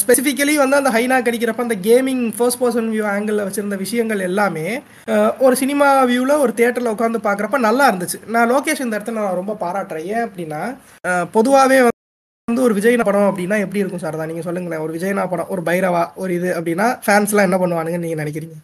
ஸ்பெசிஃபிக்கலி 0.00 0.52
வந்து 0.62 0.78
அந்த 0.80 0.90
ஹைனா 0.96 1.16
கடிக்கிறப்ப 1.26 1.64
அந்த 1.66 1.76
கேமிங் 1.86 2.24
ஃபர்ஸ்ட் 2.36 2.60
பர்சன் 2.60 2.90
வியூ 2.92 3.04
ஆங்கிளில் 3.12 3.46
வச்சுருந்த 3.46 3.76
விஷயங்கள் 3.84 4.20
எல்லாமே 4.28 4.66
ஒரு 5.46 5.54
சினிமா 5.62 5.88
வியூவில் 6.10 6.42
ஒரு 6.44 6.52
தியேட்டரில் 6.58 6.94
உட்காந்து 6.94 7.20
பார்க்குறப்ப 7.26 7.58
நல்லா 7.68 7.86
இருந்துச்சு. 7.90 8.20
நான் 8.34 8.50
லோகேஷ் 8.54 8.84
இந்த 8.84 8.94
இடத்துல 8.96 9.18
நான் 9.20 9.40
ரொம்ப 9.40 9.56
பாராட்டுறேன். 9.64 10.08
ஏன் 10.14 10.26
அப்படின்னா 10.26 10.62
பொதுவாகவே 11.36 11.78
வந்து 12.48 12.62
ஒரு 12.66 12.74
விஜய்னா 12.76 13.04
படம் 13.06 13.30
அப்படின்னா 13.30 13.56
எப்படி 13.64 13.80
இருக்கும் 13.80 14.02
சார்? 14.02 14.16
தான் 14.18 14.30
நீங்கள் 14.30 14.46
சொல்லுங்களேன். 14.46 14.82
ஒரு 14.84 14.92
விஜய்னா 14.96 15.24
படம் 15.32 15.50
ஒரு 15.54 15.62
பைரவா 15.68 16.02
ஒரு 16.22 16.32
இது 16.38 16.48
அப்படின்னா 16.58 16.86
ஃபேன்ஸ்லாம் 17.04 17.46
என்ன 17.48 17.58
பண்ணுவானுங்கன்னு 17.62 18.06
நீங்கள் 18.06 18.22
நினைக்கிறீங்க? 18.22 18.56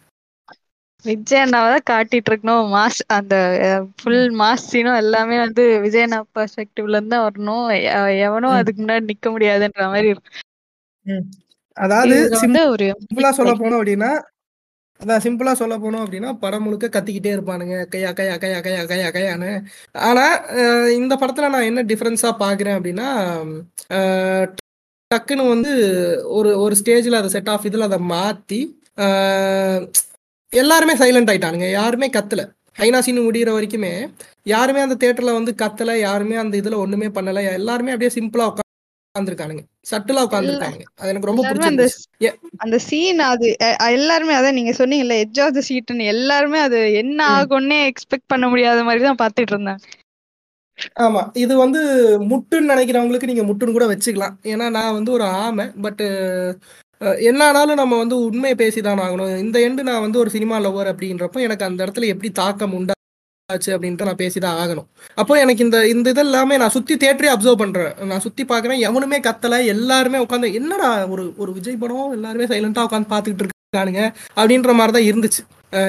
விஜய் 1.05 1.41
அண்ணாவை 1.41 1.67
தான் 1.73 1.87
காட்டிட்டு 1.89 2.29
இருக்கணும். 2.31 2.63
மாஸ் 2.75 3.01
அந்த 3.17 3.35
ஃபுல் 3.99 4.23
மாஸ் 4.39 4.67
சீனும் 4.69 4.99
எல்லாமே 5.01 5.35
வந்து 5.43 5.63
விஜய் 5.83 6.05
அண்ணா 6.05 6.19
பெர்ஸ்பெக்டிவ்ல 6.37 6.97
இருந்து 6.97 7.15
தான் 7.15 7.25
வரணும். 7.27 7.65
எவனும். 8.27 8.55
அதுக்கு 8.59 8.81
முன்னாடி 8.83 9.09
நிக்க 9.11 9.29
முடியாதுன்ற 9.35 9.85
மாதிரி 9.93 10.09
இருக்கு 10.13 10.33
அதாவது 11.77 12.15
சிம்பிளா 12.41 13.31
சொல்ல 13.39 13.53
போனோம் 13.55 13.79
அப்படின்னா 13.79 14.11
அதான் 15.05 15.23
சிம்பிளா 15.25 15.51
சொல்ல 15.59 15.75
போனோம் 15.77 16.03
அப்படின்னா 16.03 16.29
படம் 16.43 16.63
முழுக்க 16.63 16.85
கத்திக்கிட்டே 16.93 17.31
இருப்பானுங்க. 17.35 17.75
கையா 17.93 18.11
கையா 18.19 18.35
கையா 18.43 18.59
கையா 18.67 18.83
கையா 18.91 19.09
கையான்னு 19.15 19.51
ஆனா 20.07 20.23
இந்த 20.99 21.13
படத்துல 21.21 21.49
நான் 21.55 21.67
என்ன 21.69 21.83
டிஃபரன்ஸா 21.91 22.31
பாக்குறேன் 22.43 22.77
அப்படின்னா 22.77 23.09
டக்குன்னு 25.11 25.43
வந்து 25.53 25.71
ஒரு 26.37 26.51
ஒரு 26.63 26.75
ஸ்டேஜ்ல 26.81 27.19
அதை 27.21 27.29
செட் 27.35 27.51
ஆஃப் 27.53 27.67
இதுல 27.69 27.87
அதை 27.89 27.99
மாத்தி 28.13 28.59
எல்லாருமே 30.51 30.93
சைலண்ட் 31.01 31.29
ஆயிட்டானுங்க. 31.31 31.69
யாருமே 31.79 32.07
கத்தலை. 32.17 32.45
ஐநாசின்னு 32.85 33.25
முடிகிற 33.27 33.49
வரைக்குமே 33.57 33.93
யாருமே 34.53 34.79
அந்த 34.85 34.95
தேட்டரில் 35.03 35.37
வந்து 35.39 35.51
கத்தலை 35.61 35.95
யாருமே 36.07 36.35
அந்த 36.43 36.57
இதில் 36.61 36.81
ஒன்றுமே 36.83 37.07
பண்ணல. 37.17 37.43
எல்லாருமே 37.59 37.93
அப்படியே 37.95 38.11
சிம்பிளாக 38.17 38.49
உட்கா 38.51 38.63
உட்காந்துருக்கானுங்க 39.15 39.61
சட்டிலா 39.89 40.21
உட்காந்துருக்கானுங்க 40.25 40.85
அது 40.99 41.11
எனக்கு 41.11 41.29
ரொம்ப 41.29 41.43
பிடிச்சிருந்துச்சு. 41.45 42.29
அந்த 42.63 42.77
சீன் 42.87 43.21
அது 43.27 43.47
எல்லாருமே 43.95 44.33
அதான் 44.37 44.57
நீங்க 44.59 44.73
சொன்னீங்கல்ல 44.79 45.17
எட்ஜ் 45.23 45.41
ஆஃப் 45.43 45.55
த 45.57 45.63
சீட்னு 45.67 46.09
எல்லாருமே 46.13 46.59
அது 46.67 46.79
என்ன. 47.01 47.19
ஆகும்னே 47.35 47.77
எக்ஸ்பெக்ட் 47.91 48.31
பண்ண 48.33 48.47
முடியாத 48.51 48.81
மாதிரி 48.87 49.03
தான் 49.07 49.21
பாத்துட்டு 49.23 49.53
இருந்தாங்க 49.55 49.83
ஆமா 51.03 51.21
இது 51.41 51.53
வந்து 51.61 51.81
முட்டுன்னு 52.31 52.71
நினைக்கிறவங்களுக்கு 52.71 53.29
நீங்க 53.29 53.43
முட்டுன்னு 53.49 53.75
கூட 53.75 53.85
வச்சுக்கலாம். 53.91 54.33
ஏன்னா 54.51 54.65
நான் 54.77 54.95
வந்து 54.97 55.11
ஒரு 55.17 55.25
ஆமை 55.43 55.65
பட் 55.85 56.03
என்ன 57.29 57.39
ஆனாலும் 57.47 57.79
நம்ம 57.81 57.97
வந்து 58.01 58.15
உண்மையை 58.27 58.55
பேசிதான் 58.59 59.01
ஆகணும். 59.05 59.31
இந்த 59.43 59.57
எண்டு 59.67 59.87
நான் 59.89 60.03
வந்து 60.05 60.21
ஒரு 60.23 60.29
சினிமா 60.35 60.57
லவர் 60.65 60.91
அப்படின்றப்போ 60.91 61.39
எனக்கு 61.47 61.67
அந்த 61.67 61.79
இடத்துல 61.85 62.11
எப்படி 62.13 62.31
தாக்கம் 62.41 62.75
உண்டாச்சு 62.77 62.94
ஆச்சு 63.53 63.71
அப்படின்ட்டு 63.73 64.05
நான் 64.07 64.21
பேசிதான் 64.21 64.59
ஆகணும். 64.61 64.85
அப்போ 65.21 65.33
எனக்கு 65.41 65.63
இந்த 65.65 65.79
இந்த 65.93 66.07
இது 66.13 66.21
எல்லாமே 66.27 66.55
நான் 66.61 66.73
சுத்தி 66.75 66.93
தேட்டரே 67.03 67.29
அப்சர்வ் 67.33 67.59
பண்றேன். 67.61 67.91
நான் 68.11 68.23
சுத்தி 68.23 68.43
பார்க்குறேன் 68.51 68.79
எவனுமே 68.87 69.17
கத்தல 69.27 69.59
எல்லாருமே 69.73 70.21
உட்காந்து 70.23 70.49
என்னடா 70.59 70.89
ஒரு 71.15 71.23
ஒரு 71.43 71.51
விஜய் 71.57 71.81
படம் 71.83 72.15
எல்லாருமே 72.17 72.47
சைலண்டா 72.51 72.85
உட்காந்து 72.87 73.11
பார்த்துக்கிட்டு 73.11 73.45
இருக்கானுங்க? 73.45 74.03
அப்படின்ற 74.39 74.73
மாதிரி 74.79 74.95
தான் 74.97 75.09
இருந்துச்சு 75.11 75.43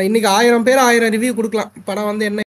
இன்னைக்கு 0.09 0.29
ஆயிரம் 0.37 0.67
பேர் 0.69 0.83
ஆயிரம் 0.89 1.15
ரிவ்யூ 1.17 1.33
கொடுக்கலாம். 1.39 1.73
படம் 1.89 2.11
வந்து 2.11 2.29
என்ன 2.31 2.46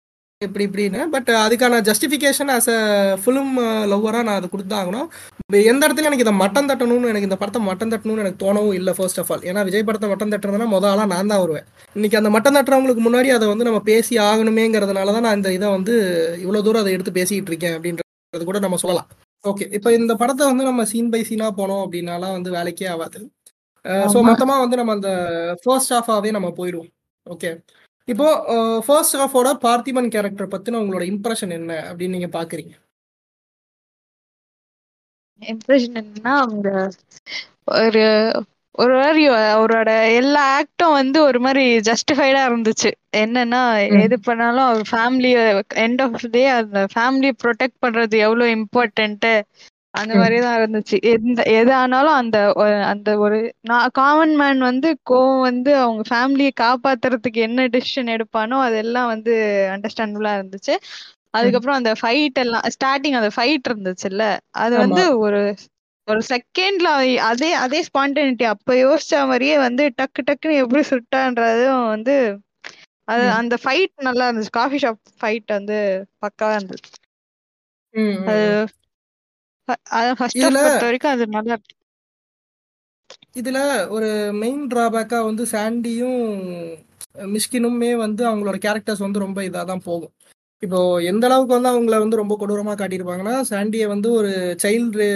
இப்படி 0.47 0.65
இப்படின்னு. 0.67 0.99
பட் 1.13 1.29
அதுக்கான 1.43 1.79
ஜஸ்டிஃபிகேஷன் 1.87 2.51
ஆஸ் 2.55 2.69
அ 2.75 2.79
ஃபிலிம் 3.23 3.51
லவ்வராக 3.91 4.25
நான் 4.27 4.39
அதை 4.39 4.49
கொடுத்தாகணும் 4.53 5.07
எந்த 5.71 5.81
இடத்துல 5.87 6.09
எனக்கு 6.09 6.25
இதை 6.25 6.35
மட்டம் 6.43 6.69
தட்டணும்னு 6.69 7.11
எனக்கு 7.11 7.29
இந்த 7.29 7.37
படத்தை 7.41 7.61
மட்டம் 7.69 7.91
தட்டணும்னு 7.93 8.23
எனக்கு 8.25 8.41
தோணவும் 8.43 8.77
இல்லை 8.79 8.93
ஃபர்ஸ்ட் 8.97 9.19
ஆஃப் 9.23 9.31
ஆல் 9.35 9.45
ஏன்னா 9.49 9.63
விஜய் 9.69 9.87
படத்தை 9.89 10.09
மட்டம் 10.13 10.33
தட்டுறதுனா 10.33 10.67
முத 10.73 10.87
ஆளாக 10.91 11.07
நான் 11.13 11.31
தான் 11.33 11.43
வருவேன். 11.43 11.67
இன்னைக்கு 11.95 12.19
அந்த 12.21 12.31
மட்டம் 12.35 12.57
தட்டுறவங்களுக்கு 12.57 13.03
முன்னாடி 13.07 13.31
அதை 13.37 13.47
வந்து 13.53 13.67
நம்ம 13.69 13.81
பேசி 13.91 14.15
ஆகணுமேங்கிறதுனால 14.29 15.13
தான் 15.17 15.27
நான் 15.27 15.37
இந்த 15.39 15.51
இதை 15.57 15.69
வந்து 15.77 15.95
இவ்வளோ 16.45 16.63
தூரம் 16.67 16.83
அதை 16.83 16.93
எடுத்து 16.97 17.17
பேசிக்கிட்டு 17.19 17.53
இருக்கேன் 17.53 17.75
அப்படின்றது 17.77 18.49
கூட 18.51 18.61
நம்ம 18.65 18.79
சொல்லலாம். 18.83 19.09
ஓகே 19.43 19.65
இப்போ 19.77 19.89
இந்த 19.99 20.13
படத்தை 20.19 20.43
வந்து 20.51 20.65
நம்ம 20.69 20.81
சீன் 20.91 21.13
பை 21.13 21.21
சீனாக 21.29 21.53
போனோம் 21.59 21.83
அப்படின்னாலாம் 21.85 22.35
வந்து 22.37 22.51
வேலைக்கே 22.57 22.87
ஆகாது. 22.93 23.19
ஸோ 24.11 24.17
ஆமா. 24.17 24.27
மொத்தமாக 24.29 24.63
வந்து 24.63 24.77
நம்ம 24.79 24.93
அந்த 24.97 25.09
ஃபர்ஸ்ட் 25.63 25.93
ஹாஃபாகவே 25.95 26.29
நம்ம 26.37 26.49
போயிடுவோம். 26.59 26.91
ஓகே 27.25 27.49
இப்போ 28.07 28.27
ஃபர்ஸ்ட் 28.85 29.17
ஹாஃபோட 29.17 29.49
பார்த்திபன் 29.63 30.09
கேரக்டர் 30.09 30.53
பத்தின 30.53 30.79
உங்களோட 30.81 31.03
இம்ப்ரெஷன் 31.11 31.53
என்ன 31.53 31.73
அப்படின்னு 31.89 32.15
நீங்க 32.15 32.31
பாக்குறீங்க 32.33 32.73
இம்ப்ரெஷன் 35.41 35.97
என்னன்னா 35.99 36.33
அவங்க 36.39 36.69
ஒரு 37.77 38.03
ஒரு 38.75 38.93
மாதிரி 38.95 39.23
அவரோட 39.53 39.89
எல்லா 40.19 40.43
ஆக்டும் 40.53 40.95
வந்து 40.95 41.19
ஒரு 41.23 41.39
மாதிரி 41.39 41.63
ஜஸ்டிஃபைடா 41.87 42.41
இருந்துச்சு 42.47 42.89
என்னன்னா. 43.17 43.59
எது 44.05 44.15
பண்ணாலும் 44.19 44.67
அவர் 44.67 44.85
ஃபேமிலிய 44.91 45.37
எண்ட் 45.83 46.01
ஆஃப் 46.01 46.23
டே 46.31 46.43
அந்த 46.53 46.79
ஃபேமிலியை 46.93 47.33
ப்ரொடெக்ட் 47.43 47.77
பண்றது 47.83 48.17
எவ்வளவு 48.19 48.55
இம்பார்ட்டன்ட் 48.55 49.27
அந்த 49.93 50.13
ம். 50.13 50.17
மாதிரி 50.17 50.39
தான் 50.39 50.59
இருந்துச்சு. 50.59 51.01
எந்த 51.01 51.43
எது 51.43 51.73
ஆனாலும் 51.73 52.11
அந்த 52.11 52.53
அந்த 52.85 53.17
ஒரு 53.17 53.53
காமன் 53.91 54.35
மேன் 54.35 54.59
வந்து 54.59 54.97
கோவம் 55.09 55.41
வந்து 55.41 55.77
அவங்க 55.77 56.01
ஃபேமிலியை 56.09 56.51
காப்பாத்துறதுக்கு 56.61 57.41
என்ன 57.47 57.67
டிசிஷன் 57.67 58.15
எடுப்பானோ 58.15 58.59
அதெல்லாம் 58.59 59.07
வந்து 59.07 59.33
அண்டர்ஸ்டாண்டபுளா 59.71 60.31
இருந்துச்சு. 60.37 60.73
அதுக்கப்புறம் 61.29 61.77
அந்த 61.77 61.93
ஃபைட் 62.01 62.33
எல்லாம் 62.33 62.61
ஸ்டார்டிங் 62.61 63.19
அந்த 63.19 63.29
ஃபைட் 63.35 63.67
இருந்துச்சுல்ல. 63.69 64.37
அது 64.51 64.77
வந்து 64.77 65.19
ஒரு 65.19 65.55
ஒரு 66.05 66.21
செகண்ட்ல 66.29 67.15
அதே 67.17 67.53
அதே 67.53 67.83
ஸ்பான்டனிட்டி 67.83 68.43
அப்ப 68.43 68.73
யோசிச்ச 68.73 69.25
மாதிரியே 69.25 69.57
வந்து 69.57 69.93
டக்கு 70.01 70.19
டக்குன்னு 70.21 70.57
எப்படி 70.57 70.83
சுட்டான்றதும் 70.89 71.87
வந்து 71.87 72.39
அது. 73.03 73.29
அந்த 73.29 73.57
ஃபைட் 73.63 73.93
நல்லா 73.95 74.29
இருந்துச்சு. 74.29 74.49
காஃபி 74.49 74.77
ஷாப் 74.77 75.01
ஃபைட் 75.21 75.45
வந்து 75.47 76.05
பக்காவா 76.21 76.55
இருந்துச்சு. 76.55 76.91
அது 77.93 77.99
ம். 77.99 77.99
ஃப- 77.99 78.29
அதான் 78.29 78.57
ஃபர்ஸ்ட் 78.57 78.75
ஹாஃப் 78.75 78.81
இதுல 80.39 80.59
அது 81.13 81.25
நல்லா 81.27 81.55
ஒரு 83.89 84.09
மெயின் 84.33 84.63
டிராபேக்கா 84.71 85.19
வந்து 85.25 85.43
சாண்டியும் 85.51 86.23
மிஷ்கினுமே 87.33 87.91
வந்து 87.95 88.23
அவங்களோட 88.29 88.57
கேரக்டர்ஸ் 88.57 89.05
வந்து 89.05 89.19
ரொம்ப 89.19 89.39
இதாக 89.43 89.65
தான் 89.65 89.83
போகும். 89.85 90.13
இப்போ 90.63 90.79
எந்த 91.11 91.23
அளவுக்கு 91.27 91.55
வந்து 91.55 91.71
அவங்கள 91.71 91.95
வந்து 91.99 92.21
ரொம்ப 92.21 92.35
கொடூரமா 92.39 92.73
காட்டியிருப்பாங்கன்னா 92.75 93.35
சாண்டியை 93.51 93.87
வந்து 93.87 94.09
ஒரு 94.11 94.31
சைல்டு 94.63 95.07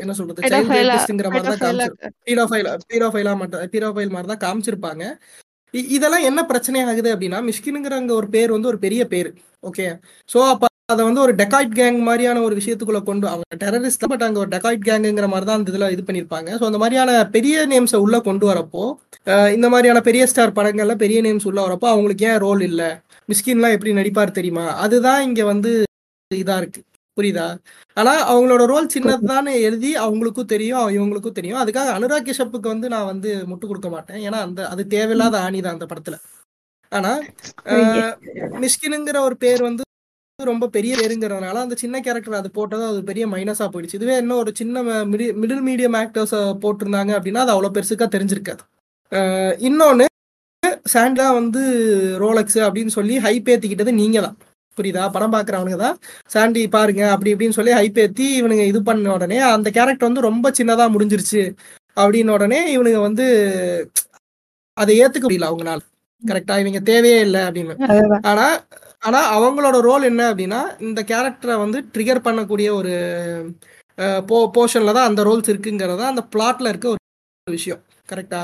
என்ன 0.00 0.12
சொல்றது? 0.12 0.42
சைல்டு 0.44 0.74
ரேபிஸ்ட்ங்கிற 0.78 1.30
மாதிரி 1.30 1.46
தான் 1.46 1.62
பெடோஃபைலா 1.62 1.86
காமிச்சிரு 1.86 2.12
பீரோஃபைல் 2.26 2.68
பீரோஃபைலா 2.92 3.32
மட்டும் 3.34 3.70
பீரோஃபைல் 3.74 4.14
மாதிரி 4.14 4.30
தான் 4.32 4.44
காமிச்சிருப்பாங்க 4.46 5.04
இதெல்லாம் 5.94 6.26
என்ன 6.30 6.40
பிரச்சனை 6.44 6.80
ஆகுது 6.82 7.10
அப்படின்னா 7.14 7.40
மிஷ்கினுங்கிறங்க 7.48 8.12
ஒரு 8.12 8.28
பேர் 8.28 8.50
வந்து 8.50 8.70
ஒரு 8.72 8.78
பெரிய 8.78 9.02
பேர் 9.06 9.30
ஓகே 9.64 9.86
ஸோ 10.28 10.40
அப்போ 10.48 10.66
அதை 10.88 11.02
வந்து 11.08 11.22
ஒரு 11.24 11.32
டெக்காய்ட் 11.40 11.72
கேங் 11.78 11.98
மாதிரியான 12.08 12.40
ஒரு 12.46 12.54
விஷயத்துக்குள்ள 12.60 13.00
கொண்டு 13.08 13.26
அவங்க 13.32 13.56
டெரரிஸ்ட் 13.62 14.06
பட் 14.12 14.24
அங்கே 14.26 14.40
ஒரு 14.42 14.50
டெக்காய்ட் 14.54 14.86
கேங்குங்கிற 14.88 15.26
மாதிரி 15.32 15.46
தான் 15.48 15.58
அந்த 15.58 15.72
இதில் 15.72 15.92
இது 15.94 16.02
பண்ணியிருப்பாங்க. 16.08 16.48
ஸோ 16.60 16.64
அந்த 16.70 16.78
மாதிரியான 16.82 17.10
பெரிய 17.36 17.64
நேம்ஸை 17.72 17.98
உள்ள 18.04 18.16
கொண்டு 18.28 18.46
வரப்போ 18.50 18.84
இந்த 19.56 19.66
மாதிரியான 19.72 20.00
பெரிய 20.08 20.22
ஸ்டார் 20.30 20.56
படங்கள்ல 20.58 20.94
பெரிய 21.04 21.18
நேம்ஸ் 21.26 21.48
உள்ள 21.50 21.60
வரப்போ 21.66 21.88
அவங்களுக்கு 21.92 22.26
ஏன் 22.30 22.40
ரோல் 22.46 22.62
இல்லை? 22.70 22.88
மிஸ்கின்லாம் 23.28 23.74
எப்படி 23.76 23.92
நடிப்பார் 24.00 24.38
தெரியுமா? 24.38 24.64
அதுதான் 24.86 25.20
இங்க 25.28 25.42
வந்து 25.52 25.72
இதா 26.30 26.56
இருக்கு. 26.62 26.82
புரியுதா? 27.16 27.46
ஆனா 27.96 28.12
அவங்களோட 28.32 28.62
ரோல் 28.72 28.92
சின்னதுதானே 28.94 29.54
எழுதி 29.68 29.90
அவங்களுக்கும் 30.04 30.50
தெரியும் 30.54 30.86
இவங்களுக்கும் 30.96 31.38
தெரியும். 31.38 31.60
அதுக்காக 31.62 31.90
அனுராக் 31.96 32.28
கிஷப்புக்கு 32.28 32.68
வந்து 32.74 32.88
நான் 32.94 33.10
வந்து 33.12 33.30
முட்டு 33.50 33.66
கொடுக்க 33.70 33.88
மாட்டேன். 33.94 34.20
ஏன்னா 34.26 34.38
அந்த 34.46 34.60
அது 34.72 34.84
தேவையில்லாத 34.96 35.38
ஆணி 35.46 35.60
தான் 35.66 35.76
அந்த 35.76 35.88
படத்துல. 35.92 36.18
ஆனா 36.92 37.12
மிஷ்கினுங்கிற 38.64 39.18
ஒரு 39.28 39.36
பேர் 39.44 39.62
வந்து 39.68 39.82
ரொம்ப 40.50 40.68
பெரிய 40.76 40.92
பேருங்கிறதுனால 41.00 41.62
அந்த 41.64 41.76
சின்ன 41.82 42.00
கேரக்டர் 42.06 42.40
அது 42.40 42.50
போட்டது 42.58 42.84
அது 42.90 43.00
பெரிய 43.10 43.24
மைனஸா 43.34 43.66
போயிடுச்சு. 43.72 43.98
இதுவே 44.00 44.16
இன்னும் 44.22 44.40
ஒரு 44.42 44.52
சின்ன 44.60 44.82
மிடில் 45.42 45.64
மீடியம் 45.68 45.98
ஆக்டர்ஸ் 46.02 46.34
போட்டிருந்தாங்க 46.64 47.12
அப்படின்னா 47.18 47.44
அது 47.44 47.54
அவ்வளவு 47.54 47.76
பெருசுக்கா 47.76 48.08
தெரிஞ்சிருக்காது. 48.16 48.62
இன்னொன்னு 49.68 50.06
சாண்டா 50.94 51.26
வந்து 51.40 51.60
ரோலக்ஸ் 52.22 52.58
அப்படின்னு 52.66 52.92
சொல்லி 52.98 53.14
ஹைப் 53.26 53.50
ஏத்திக்கிட்டது 53.52 53.92
நீங்க 54.00 54.18
தான் 54.26 54.36
புரியுதா? 54.76 55.02
படம் 55.14 55.32
பார்க்குறவனுங்க 55.34 55.78
தான் 55.84 55.96
சாண்டி 56.34 56.62
பாருங்க 56.74 57.02
அப்படி 57.14 57.32
இப்படின்னு 57.32 57.56
சொல்லி 57.58 57.72
ஹைப் 57.78 57.98
ஏத்தி 58.04 58.26
இவனுங்க 58.40 58.64
இது 58.70 58.80
பண்ண 58.82 59.12
உடனே 59.16 59.38
அந்த 59.54 59.68
கேரக்டர் 59.76 60.08
வந்து 60.08 60.28
ரொம்ப 60.28 60.52
சின்னதா 60.58 60.84
முடிஞ்சிருச்சு 60.94 61.42
அப்படின்னு 61.96 62.34
உடனே 62.36 62.60
இவனுங்க 62.76 63.00
வந்து 63.08 63.26
அதை 64.76 64.92
ஏத்துக்க 65.02 65.24
முடியல 65.26 65.48
அவங்களால. 65.50 65.80
கரெக்டா 66.22 66.54
இவங்க 66.62 66.80
தேவையே 66.90 67.18
இல்லை 67.26 67.40
அப்படின்னு. 67.46 67.74
ஆனா 68.30 68.46
ஆனா 69.02 69.20
அவங்களோட 69.36 69.76
ரோல் 69.88 70.08
என்ன 70.10 70.22
அப்படின்னா 70.30 70.60
இந்த 70.86 71.00
கேரக்டரை 71.12 71.54
வந்து 71.64 71.78
ட்ரிகர் 71.94 72.26
பண்ணக்கூடிய 72.26 72.68
ஒரு 72.80 72.92
போ 74.28 74.36
போர்ஷன்ல 74.56 74.92
தான் 74.98 75.08
அந்த 75.10 75.22
ரோல்ஸ் 75.28 75.50
இருக்குங்கிறதா 75.52 76.06
அந்த 76.12 76.22
பிளாட்ல 76.34 76.70
இருக்க 76.72 76.86
ஒரு 76.90 77.00
விஷயம். 77.46 77.80
கரெக்டா 78.08 78.40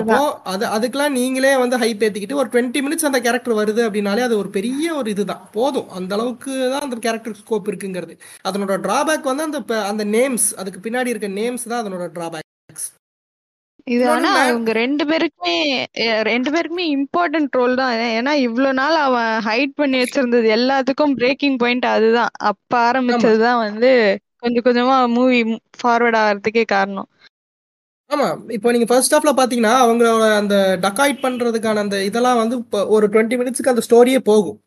அப்போ 0.00 0.18
அது 0.52 0.64
அதுக்கெல்லாம் 0.76 1.16
நீங்களே 1.18 1.52
வந்து 1.62 1.76
ஹைப் 1.82 2.02
ஏத்திக்கிட்டு 2.06 2.38
ஒரு 2.40 2.48
டுவெண்ட்டி 2.52 2.80
மினிட்ஸ் 2.84 3.08
அந்த 3.08 3.20
கேரக்டர் 3.26 3.58
வருது 3.60 3.82
அப்படின்னாலே 3.86 4.22
அது 4.28 4.36
ஒரு 4.42 4.50
பெரிய 4.56 4.86
ஒரு 5.00 5.08
இதுதான். 5.14 5.42
போதும். 5.56 5.88
அந்த 5.98 6.12
அளவுக்கு 6.16 6.52
தான் 6.72 6.86
அந்த 6.86 6.98
கேரக்டர் 7.06 7.38
ஸ்கோப் 7.42 7.68
இருக்குங்கிறது. 7.70 8.14
அதனோட 8.48 8.76
டிராபேக் 8.86 9.30
வந்து 9.32 9.46
அந்த 9.48 9.60
அந்த 9.90 10.04
நேம்ஸ் 10.16 10.48
அதுக்கு 10.62 10.80
பின்னாடி 10.86 11.12
இருக்க 11.14 11.30
நேம்ஸ் 11.40 11.68
தான் 11.72 11.82
அதனோட 11.84 12.06
டிராபேக்ஸ் 12.16 12.50
இது 13.86 14.02
ஆனா 14.08 14.30
அவங்க 14.40 14.72
ரெண்டு 14.72 15.04
பேருக்குமே 15.04 15.54
ரெண்டு 16.22 16.50
பேருக்குமே 16.54 16.84
இம்பார்ட்டன்ட் 16.96 17.56
ரோல் 17.58 17.74
தான். 17.74 17.94
ஏன்னா 18.18 18.32
இவ்வளவு 18.46 18.78
நாள் 18.80 18.96
அவன் 19.06 19.32
ஹைட் 19.46 19.74
பண்ணி 19.74 19.98
வச்சிருந்தது 20.02 20.48
எல்லாத்துக்கும் 20.58 21.16
பிரேக்கிங் 21.20 21.56
பாயிண்ட் 21.56 21.86
அதுதான். 21.94 22.32
அப்ப 22.50 22.78
ஆரம்பிச்சதுதான் 22.88 23.62
வந்து 23.66 23.90
கொஞ்சம் 24.38 24.66
கொஞ்சமா 24.68 24.96
மூவி 25.16 25.40
ஃபார்வர்ட் 25.80 26.20
ஆகிறதுக்கே 26.22 26.64
காரணம். 26.74 27.08
ஆமா. 28.10 28.28
இப்போ 28.50 28.72
நீங்க 28.72 28.86
ஃபர்ஸ்ட் 28.90 29.14
ஹாஃப்ல 29.14 29.32
பாத்தீங்கன்னா 29.40 29.74
அவங்களோட 29.84 30.24
அந்த 30.36 30.56
டக்காய்ட் 30.82 31.22
பண்றதுக்கான 31.24 31.82
அந்த 31.84 31.98
இதெல்லாம் 32.04 32.40
வந்து 32.42 32.56
ஒரு 32.96 33.06
டுவெண்ட்டி 33.12 33.38
மினிட்ஸ்க்கு 33.40 33.72
அந்த 33.74 33.84
ஸ்டோரியே 33.88 34.18
போகும். 34.30 34.58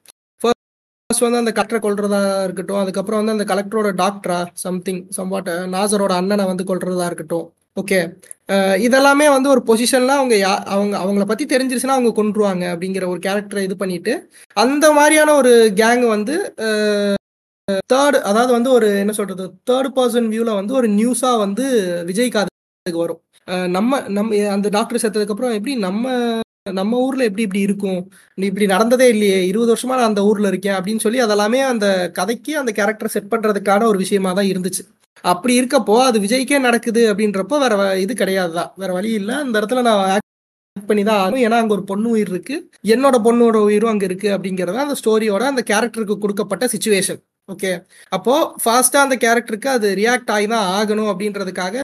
ஃபர்ஸ்ட் 0.42 1.26
வந்து 1.26 1.42
அந்த 1.42 1.52
கலெக்டரை 1.52 1.82
கொல்றதா 1.84 2.44
இருக்கட்டும் 2.44 2.82
அதுக்கப்புறம் 2.84 3.20
வந்து 3.22 3.36
அந்த 3.38 3.46
கலெக்டரோட 3.52 3.90
டாக்டரா 4.04 4.40
சம்திங் 4.64 5.04
சம்வாட் 5.18 5.52
நாசரோட 5.76 6.14
அண்ணனை 6.22 6.46
வந்து 6.46 6.64
கொல்றதா 6.64 7.06
இருக்கட்டும். 7.06 7.46
ஓகே 7.78 8.00
இதெல்லாமே 8.80 9.28
வந்து 9.30 9.50
ஒரு 9.50 9.62
பொசிஷன்ல 9.68 10.16
அவங்க 10.16 10.36
யா 10.36 10.54
அவங்க 10.66 10.96
அவங்கள 10.98 11.26
பத்தி 11.26 11.46
தெரிஞ்சிருச்சுன்னா 11.46 11.98
அவங்க 11.98 12.12
கொன்றுவாங்க 12.12 12.64
அப்படிங்கிற 12.74 13.06
ஒரு 13.08 13.20
கேரக்டரை 13.20 13.64
இது 13.64 13.76
பண்ணிட்டு 13.76 14.14
அந்த 14.58 14.86
மாதிரியான 14.94 15.36
ஒரு 15.36 15.54
கேங் 15.76 16.06
வந்து 16.08 16.36
தேர்ட் 17.92 18.18
அதாவது 18.22 18.52
வந்து 18.54 18.70
ஒரு 18.72 18.88
என்ன 19.00 19.14
சொல்றது 19.14 19.46
தேர்ட் 19.70 19.96
பர்சன் 19.96 20.28
வியூல 20.34 20.52
வந்து 20.56 20.74
ஒரு 20.74 20.88
நியூஸா 20.90 21.32
வந்து 21.40 21.66
விஜய் 22.06 22.30
காதுக்கு 22.30 23.04
வரும். 23.04 23.22
நம்ம 23.70 24.00
நம்ம 24.10 24.38
அந்த 24.56 24.68
டாக்டர் 24.70 25.02
செத்ததுக்கு 25.04 25.34
அப்புறம் 25.36 25.56
எப்படி 25.58 25.76
நம்ம 25.78 26.06
நம்ம 26.74 26.98
ஊர்ல 26.98 27.24
எப்படி 27.24 27.44
இப்படி 27.44 27.62
இருக்கும்? 27.62 28.00
நீ 28.38 28.46
இப்படி 28.46 28.66
நடந்ததே 28.66 29.08
இல்லையே 29.10 29.40
இருபது 29.48 29.72
வருஷமா 29.74 29.96
நான் 29.98 30.12
அந்த 30.12 30.22
ஊர்ல 30.24 30.48
இருக்கேன் 30.48 30.78
அப்படின்னு 30.78 31.04
சொல்லி 31.04 31.20
அதெல்லாமே 31.22 31.60
அந்த 31.64 31.88
கதைக்கு 32.14 32.54
அந்த 32.58 32.72
கேரக்டர் 32.72 33.14
செட் 33.16 33.32
பண்றதுக்கான 33.34 33.86
ஒரு 33.86 33.98
விஷயமா 33.98 34.32
தான் 34.34 34.50
இருந்துச்சு. 34.54 34.84
அப்படி 35.24 35.54
இருக்கப்போ 35.60 35.96
அது 36.08 36.18
விஜய்க்கே 36.26 36.60
நடக்குது 36.68 37.02
அப்படின்றப்போ 37.12 37.58
வேற 37.64 37.76
இது 38.04 38.14
கிடையாது 38.22 38.54
தான் 38.60 38.72
வேற 38.82 38.92
வழி 38.98 39.12
இல்லை. 39.20 39.36
அந்த 39.44 39.56
இடத்துல 39.62 39.84
நான் 39.88 40.02
ஆக்ட் 40.16 40.90
பண்ணி 40.90 41.04
தான் 41.10 41.20
ஆகணும். 41.22 41.44
ஏன்னா 41.46 41.60
அங்க 41.62 41.74
ஒரு 41.78 41.84
பொண்ணு 41.92 42.08
உயிர் 42.16 42.32
இருக்கு. 42.34 42.56
என்னோட 42.96 43.18
பொண்ணோட 43.28 43.58
உயிரும் 43.68 43.92
அங்க 43.94 44.06
இருக்கு 44.10 44.30
அப்படிங்கறது 44.36 44.84
அந்த 44.86 44.98
ஸ்டோரியோட 45.02 45.46
அந்த 45.54 45.64
கேரக்டருக்கு 45.72 46.18
கொடுக்கப்பட்ட 46.26 46.68
சுச்சுவேஷன் 46.76 47.22
ஓகே 47.50 47.72
அப்போ 48.12 48.36
ஃபாஸ்டா 48.62 49.00
அந்த 49.06 49.16
கேரக்டருக்கு 49.24 49.70
அது 49.78 49.88
ரியாக்ட் 50.00 50.32
ஆகி 50.36 50.48
தான் 50.54 50.68
ஆகணும் 50.78 51.10
அப்படின்றதுக்காக 51.12 51.82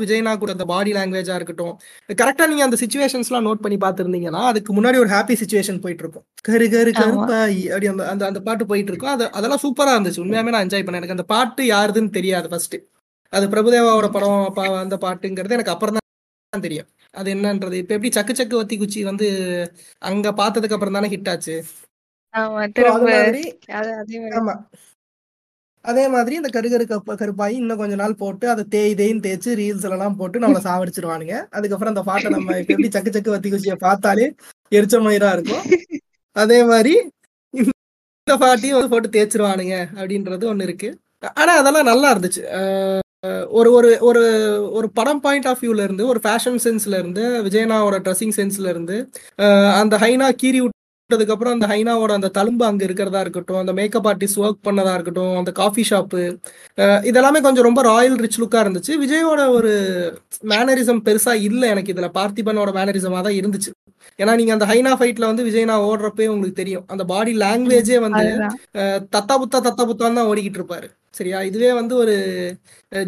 விஜய்னா 0.00 0.32
கூட 0.38 0.50
அந்த 0.50 0.66
பாடி 0.70 0.90
லாங்குவேஜா 0.94 1.34
இருக்கட்டும் 1.38 1.74
கரெக்டா 2.18 2.46
நீங்க 2.46 2.64
அந்த 2.66 2.78
சுச்சுவேஷன்ஸ்லாம் 2.82 3.46
நோட் 3.48 3.62
பண்ணி 3.64 3.78
பார்த்திருந்தீங்கன்னா 3.78 4.42
அதுக்கு 4.50 4.72
முன்னாடி 4.76 4.98
ஒரு 4.98 5.10
ஹாப்பி 5.14 5.36
சுச்சுவேஷன் 5.40 5.80
போயிட்டு 5.84 6.04
இருக்கும் 6.04 6.26
கரு 6.48 6.66
கரு. 6.68 6.90
கருப்பாய் 7.00 7.60
அப்படி 7.68 7.88
அந்த 7.92 8.04
அந்த 8.12 8.24
அந்த 8.28 8.42
பாட்டு 8.46 8.70
போயிட்டு 8.70 8.92
இருக்கும் 8.92 9.14
அது 9.14 9.26
அதெல்லாம் 9.38 9.62
சூப்பரா 9.64 9.94
இருந்துச்சு. 9.96 10.22
உண்மையாவே 10.24 10.54
நான் 10.54 10.66
என்ஜாய் 10.66 10.86
பண்ணேன். 10.86 11.02
எனக்கு 11.02 11.16
அந்த 11.16 11.26
பாட்டு 11.32 11.64
யாருதுன்னு 11.68 12.16
தெரியாது 12.18 12.50
ஃபர்ஸ்ட் 12.52 12.76
அது 13.32 13.46
பிரபுதேவாவோட 13.52 14.08
படம் 14.12 14.44
அந்த 14.82 14.96
பாட்டுங்கிறது 15.02 15.56
எனக்கு 15.56 15.74
அப்புறம் 15.74 15.96
தான் 15.96 16.06
தெரியும். 16.62 16.88
அது 17.14 17.28
என்னன்றது? 17.34 17.76
இப்ப 17.82 17.92
எப்படி 17.96 18.10
சக்கு 18.16 18.34
சக்கு 18.38 18.56
வத்தி 18.58 18.76
குச்சி 18.78 19.00
வந்து 19.08 19.26
அங்க 20.02 20.28
பார்த்ததுக்கு 20.40 20.76
அப்புறம் 20.76 20.96
தானே 20.98 21.10
ஹிட் 21.14 21.30
ஆச்சு 21.32 21.56
ஆமா. 24.40 24.54
அதே 25.84 26.04
மாதிரி 26.14 26.34
இந்த 26.38 26.50
கருகரு 26.54 26.84
கப்ப 26.90 27.14
கருப்பாயி 27.20 27.54
இன்னும் 27.60 27.80
கொஞ்ச 27.80 27.94
நாள் 28.00 28.20
போட்டு 28.22 28.46
அதை 28.52 28.62
தேய் 28.74 28.96
தேய்ன்னு 29.00 29.24
தேய்ச்சி 29.26 29.50
ரீல்ஸ் 29.60 29.86
எல்லாம் 29.88 30.16
போட்டு 30.20 30.42
நம்மளை 30.44 30.62
சாவடிச்சிருவானுங்க. 30.68 31.34
அதுக்கப்புறம் 31.56 31.92
அந்த 31.94 32.04
பாட்டை 32.10 32.30
நம்ம 32.36 32.56
எப்படி 32.62 32.88
சக்கு 32.96 33.14
சக்கு 33.16 33.34
வத்தி 33.34 33.50
குச்சியை 33.50 33.76
பார்த்தாலே 33.86 34.26
எரிச்ச 34.72 34.98
மயிரா 35.06 35.30
இருக்கும். 35.36 35.64
அதே 36.36 36.60
மாதிரி 36.70 36.94
இந்த 37.54 38.34
பாட்டையும் 38.44 38.78
வந்து 38.78 38.92
போட்டு 38.94 39.14
தேய்ச்சிருவானுங்க 39.14 39.76
அப்படின்றது 39.98 40.50
ஒண்ணு 40.52 40.66
இருக்கு. 40.68 40.88
ஆனா 41.40 41.52
அதெல்லாம் 41.60 41.88
நல்லா 41.90 42.08
இருந்துச்சு. 42.14 42.42
ஒரு 43.58 43.70
ஒரு 43.76 43.88
ஒரு 44.08 44.20
ஒரு 44.78 44.88
படம் 44.98 45.22
பாயிண்ட் 45.22 45.46
ஆஃப் 45.50 45.62
வியூல 45.62 45.86
இருந்து 45.86 46.04
ஒரு 46.12 46.20
ஃபேஷன் 46.24 46.58
சென்ஸ்ல 46.64 46.98
இருந்து 47.02 47.22
விஜயனாவோட 47.46 47.96
ட்ரெஸ்ஸிங் 48.04 48.34
சென்ஸ்ல 48.36 48.68
இருந்து 48.74 48.96
அந்த 49.80 49.94
ஹைனா 50.02 50.28
கீரி 50.42 50.60
அப்புறம் 51.10 51.54
அந்த 51.54 51.66
ஹைனாவோட 51.70 52.12
அந்த 52.18 52.28
தழும்பு 52.36 52.64
அங்க 52.68 52.82
இருக்கிறதா 52.86 53.20
இருக்கட்டும் 53.24 53.60
அந்த 53.60 53.72
மேக்கப் 53.78 54.08
ஆர்டிஸ்ட் 54.10 54.40
ஒர்க் 54.42 54.66
பண்ணதா 54.66 54.92
இருக்கட்டும் 54.96 55.36
அந்த 55.40 55.50
காஃபி 55.60 55.82
ஷாப்பு 55.90 56.20
இதெல்லாமே 57.10 57.40
கொஞ்சம் 57.46 57.66
ரொம்ப 57.68 57.82
ராயல் 57.88 58.16
ரிச் 58.24 58.38
லுக்கா 58.42 58.58
இருந்துச்சு. 58.64 58.92
விஜயோட 59.04 59.42
ஒரு 59.58 59.70
மேனரிசம் 60.52 61.00
பெருசா 61.06 61.34
இல்ல 61.48 61.62
எனக்கு 61.74 61.92
இதுல. 61.94 62.08
பார்த்திபனோட 62.18 62.72
மேனரிசமா 62.78 63.20
தான் 63.26 63.38
இருந்துச்சு. 63.40 63.70
ஏன்னா 64.18 64.32
நீங்க 64.40 64.52
அந்த 64.56 64.66
ஹைனா 64.70 64.92
ஃபைட்ல 64.98 65.28
வந்து 65.30 65.46
விஜய் 65.48 65.70
நான் 65.70 65.86
ஓடுறப்பே 65.88 66.26
உங்களுக்கு 66.34 66.60
தெரியும். 66.62 66.84
அந்த 66.92 67.02
பாடி 67.12 67.32
லாங்குவேஜே 67.44 67.98
வந்து 68.06 68.24
தத்தா 69.16 69.36
புத்தா 69.42 69.60
தத்தா 69.68 69.84
புத்தான்னு 69.90 70.20
தான் 70.20 70.30
ஓடிக்கிட்டு 70.32 70.60
இருப்பாரு. 70.60 70.88
சரியா? 71.18 71.38
இதுவே 71.50 71.70
வந்து 71.80 71.94
ஒரு 72.02 72.14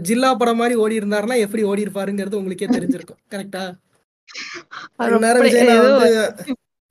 ஜில்லா 0.09 0.31
படம் 0.41 0.61
மாதிரி 0.63 0.77
ஓடி 0.85 1.01
இருந்தாருன்னா 1.01 1.39
எப்படி 1.47 1.63
ஓடி 1.73 1.85
இருப்பாருங்கிறது 1.87 2.41
உங்களுக்கே 2.41 2.71
தெரிஞ்சிருக்கும். 2.77 3.21
கரெக்டா 3.35 3.65
அப்படி 5.01 5.49
விஜய் 5.49 5.85
வந்து 5.87 6.11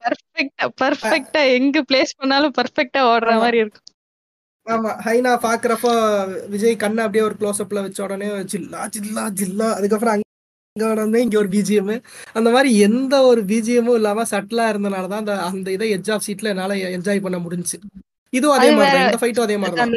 பர்ஃபெக்டா 0.03 0.65
பர்ஃபெக்டா 0.81 1.41
எங்க 1.55 1.77
பிளேஸ் 1.89 2.17
பண்ணாலும் 2.19 2.55
பர்ஃபெக்டா 2.57 3.01
ஓடுற. 3.09 3.31
மாதிரி 3.43 3.59
இருக்கும். 3.63 3.85
ஆமா 4.67 4.91
ஹைனா 5.05 5.31
பாக்குறப்ப 5.43 5.87
விஜய் 6.53 6.81
கண்ணை 6.81 7.01
அப்படியே 7.05 7.23
ஒரு 7.27 7.35
க்ளோஸ் 7.39 7.61
அப்ல 7.63 7.83
வச்ச 7.85 7.99
உடனே 8.07 8.27
ஜில்லா 8.51 8.81
ஜில்லா 8.95 9.23
ஜில்லா 9.39 9.67
அதுக்கப்புறம் 9.77 10.15
அங்க 10.15 10.25
உடனே 10.91 11.21
இங்க 11.25 11.37
ஒரு 11.41 11.49
பிஜிஎம் 11.53 11.93
அந்த 12.35 12.49
மாதிரி 12.55 12.69
எந்த 12.87 13.15
ஒரு 13.29 13.41
பிஜிஎம்மும் 13.49 13.97
இல்லாம 13.99 14.25
சட்டிலா 14.31 14.65
இருந்தனால 14.73 15.09
தான் 15.13 15.23
அந்த 15.23 15.35
அந்த 15.47 15.69
இதை 15.77 15.89
எட்ஜ் 15.95 16.11
ஆஃப் 16.15 16.25
சீட்ல 16.27 16.53
என்னால 16.53 16.75
என்ஜாய் 16.97 17.25
பண்ண 17.25 17.39
முடிஞ்சுச்சு. 17.45 17.79
இதுவும் 18.33 18.55
அதே 18.57 18.69
மாதிரி 18.71 18.93
தான் 18.95 19.07
இந்த 19.07 19.19
ஃபைட்டும் 19.21 19.45
அதே 19.47 19.57
மாதிரி 19.61 19.77
தான். 19.79 19.93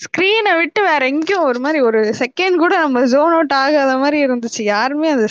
ஸ்கிரீனை 0.00 0.52
விட்டு 0.58 0.80
வேற 0.82 1.02
எங்கேயும் 1.06 1.46
ஒரு 1.48 1.58
மாதிரி 1.58 1.78
ஒரு 1.80 2.00
செகண்ட் 2.18 2.56
கூட 2.56 2.74
நம்ம 2.76 3.02
ஜோன் 3.06 3.34
அவுட் 3.36 3.54
ஆகாத 3.58 3.92
மாதிரி 3.98 4.18
இருந்துச்சு. 4.26 4.62
யாருமே 4.66 5.08
அது 5.10 5.26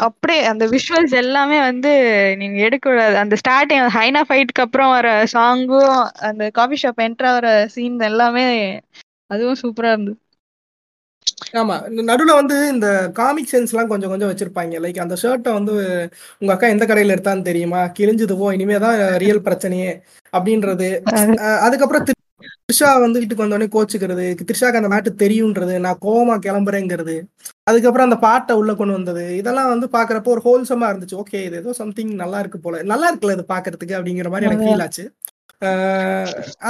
அப்படியே 0.00 0.40
அந்த 0.44 0.64
விஷுவல்ஸ் 0.66 1.14
எல்லாமே 1.22 1.58
வந்து 1.60 1.92
நீங்க 2.36 2.58
எடுக்க 2.60 2.84
கூடாது 2.88 3.16
அந்த 3.16 3.36
ஸ்டார்டிங் 3.42 3.86
ஹைனா 3.96 4.22
ஃபைட்க்கு 4.28 4.64
அப்புறம் 4.66 4.92
வர 4.92 5.08
சாங்கும் 5.34 5.94
அந்த 6.30 6.50
காஃபி 6.50 6.78
ஷாப் 6.82 7.04
என்ட்ரா 7.06 7.32
வர 7.38 7.50
சீன் 7.74 7.98
எல்லாமே 8.10 8.46
அதுவும் 9.30 9.60
சூப்பரா 9.62 9.92
இருந்தது. 9.94 10.18
ஆமா. 11.60 11.76
இந்த 11.90 12.02
நடுவுல 12.10 12.32
வந்து 12.34 12.56
இந்த 12.74 12.86
காமிக் 13.12 13.50
சென்ஸ் 13.52 13.72
எல்லாம் 13.72 13.88
கொஞ்சம் 13.88 14.12
கொஞ்சம் 14.12 14.30
வச்சிருப்பாங்க. 14.30 14.80
லைக் 14.84 15.04
அந்த 15.04 15.16
ஷர்ட்டை 15.22 15.52
வந்து 15.52 15.74
உங்க 16.40 16.52
அக்கா 16.54 16.68
எந்த 16.68 16.84
கடையில 16.86 17.14
எடுத்தான்னு 17.16 17.48
தெரியுமா? 17.50 17.82
கிழிஞ்சது 17.98 18.36
போ 18.40 18.48
இனிமேதான் 18.54 18.98
ரியல் 19.16 19.46
பிரச்சனையே 19.48 19.90
அப்படின்றது. 20.32 20.88
அதுக்கப்புறம் 21.66 22.06
த்ரிஷா 22.70 22.88
வந்து 23.04 23.20
வீட்டுக்கு 23.20 23.44
வந்தோடனே 23.44 23.66
கோச்சுக்கிறது 23.74 24.24
த்ரிஷாக்கு 24.48 24.80
அந்த 24.80 24.90
மேட்டு 24.92 25.10
தெரியுன்றது 25.22 25.74
நான் 25.86 26.00
கோவமா 26.04 26.34
கிளம்புறேங்கிறது 26.46 27.16
அதுக்கப்புறம் 27.70 28.06
அந்த 28.08 28.18
பாட்டை 28.26 28.52
உள்ள 28.60 28.72
கொண்டு 28.80 28.94
வந்தது 28.98 29.24
இதெல்லாம் 29.38 29.70
வந்து 29.72 29.86
பாக்குறப்போ 29.96 30.30
ஒரு 30.34 30.42
ஹோல்சமா 30.46 30.88
இருந்துச்சு. 30.92 31.16
ஓகே 31.22 31.38
இது 31.46 31.56
ஏதோ 31.62 31.72
சம்திங் 31.80 32.12
நல்லா 32.22 32.38
இருக்கு 32.42 32.58
போல. 32.66 32.82
நல்லா 32.92 33.08
இருக்குல்ல 33.10 33.36
இது 33.38 33.44
பாக்குறதுக்கு 33.54 33.96
அப்படிங்கிற 33.98 34.30
மாதிரி 34.32 34.48
எனக்கு 34.48 34.68
ஃபீல் 34.68 34.84
ஆச்சு. 34.86 35.04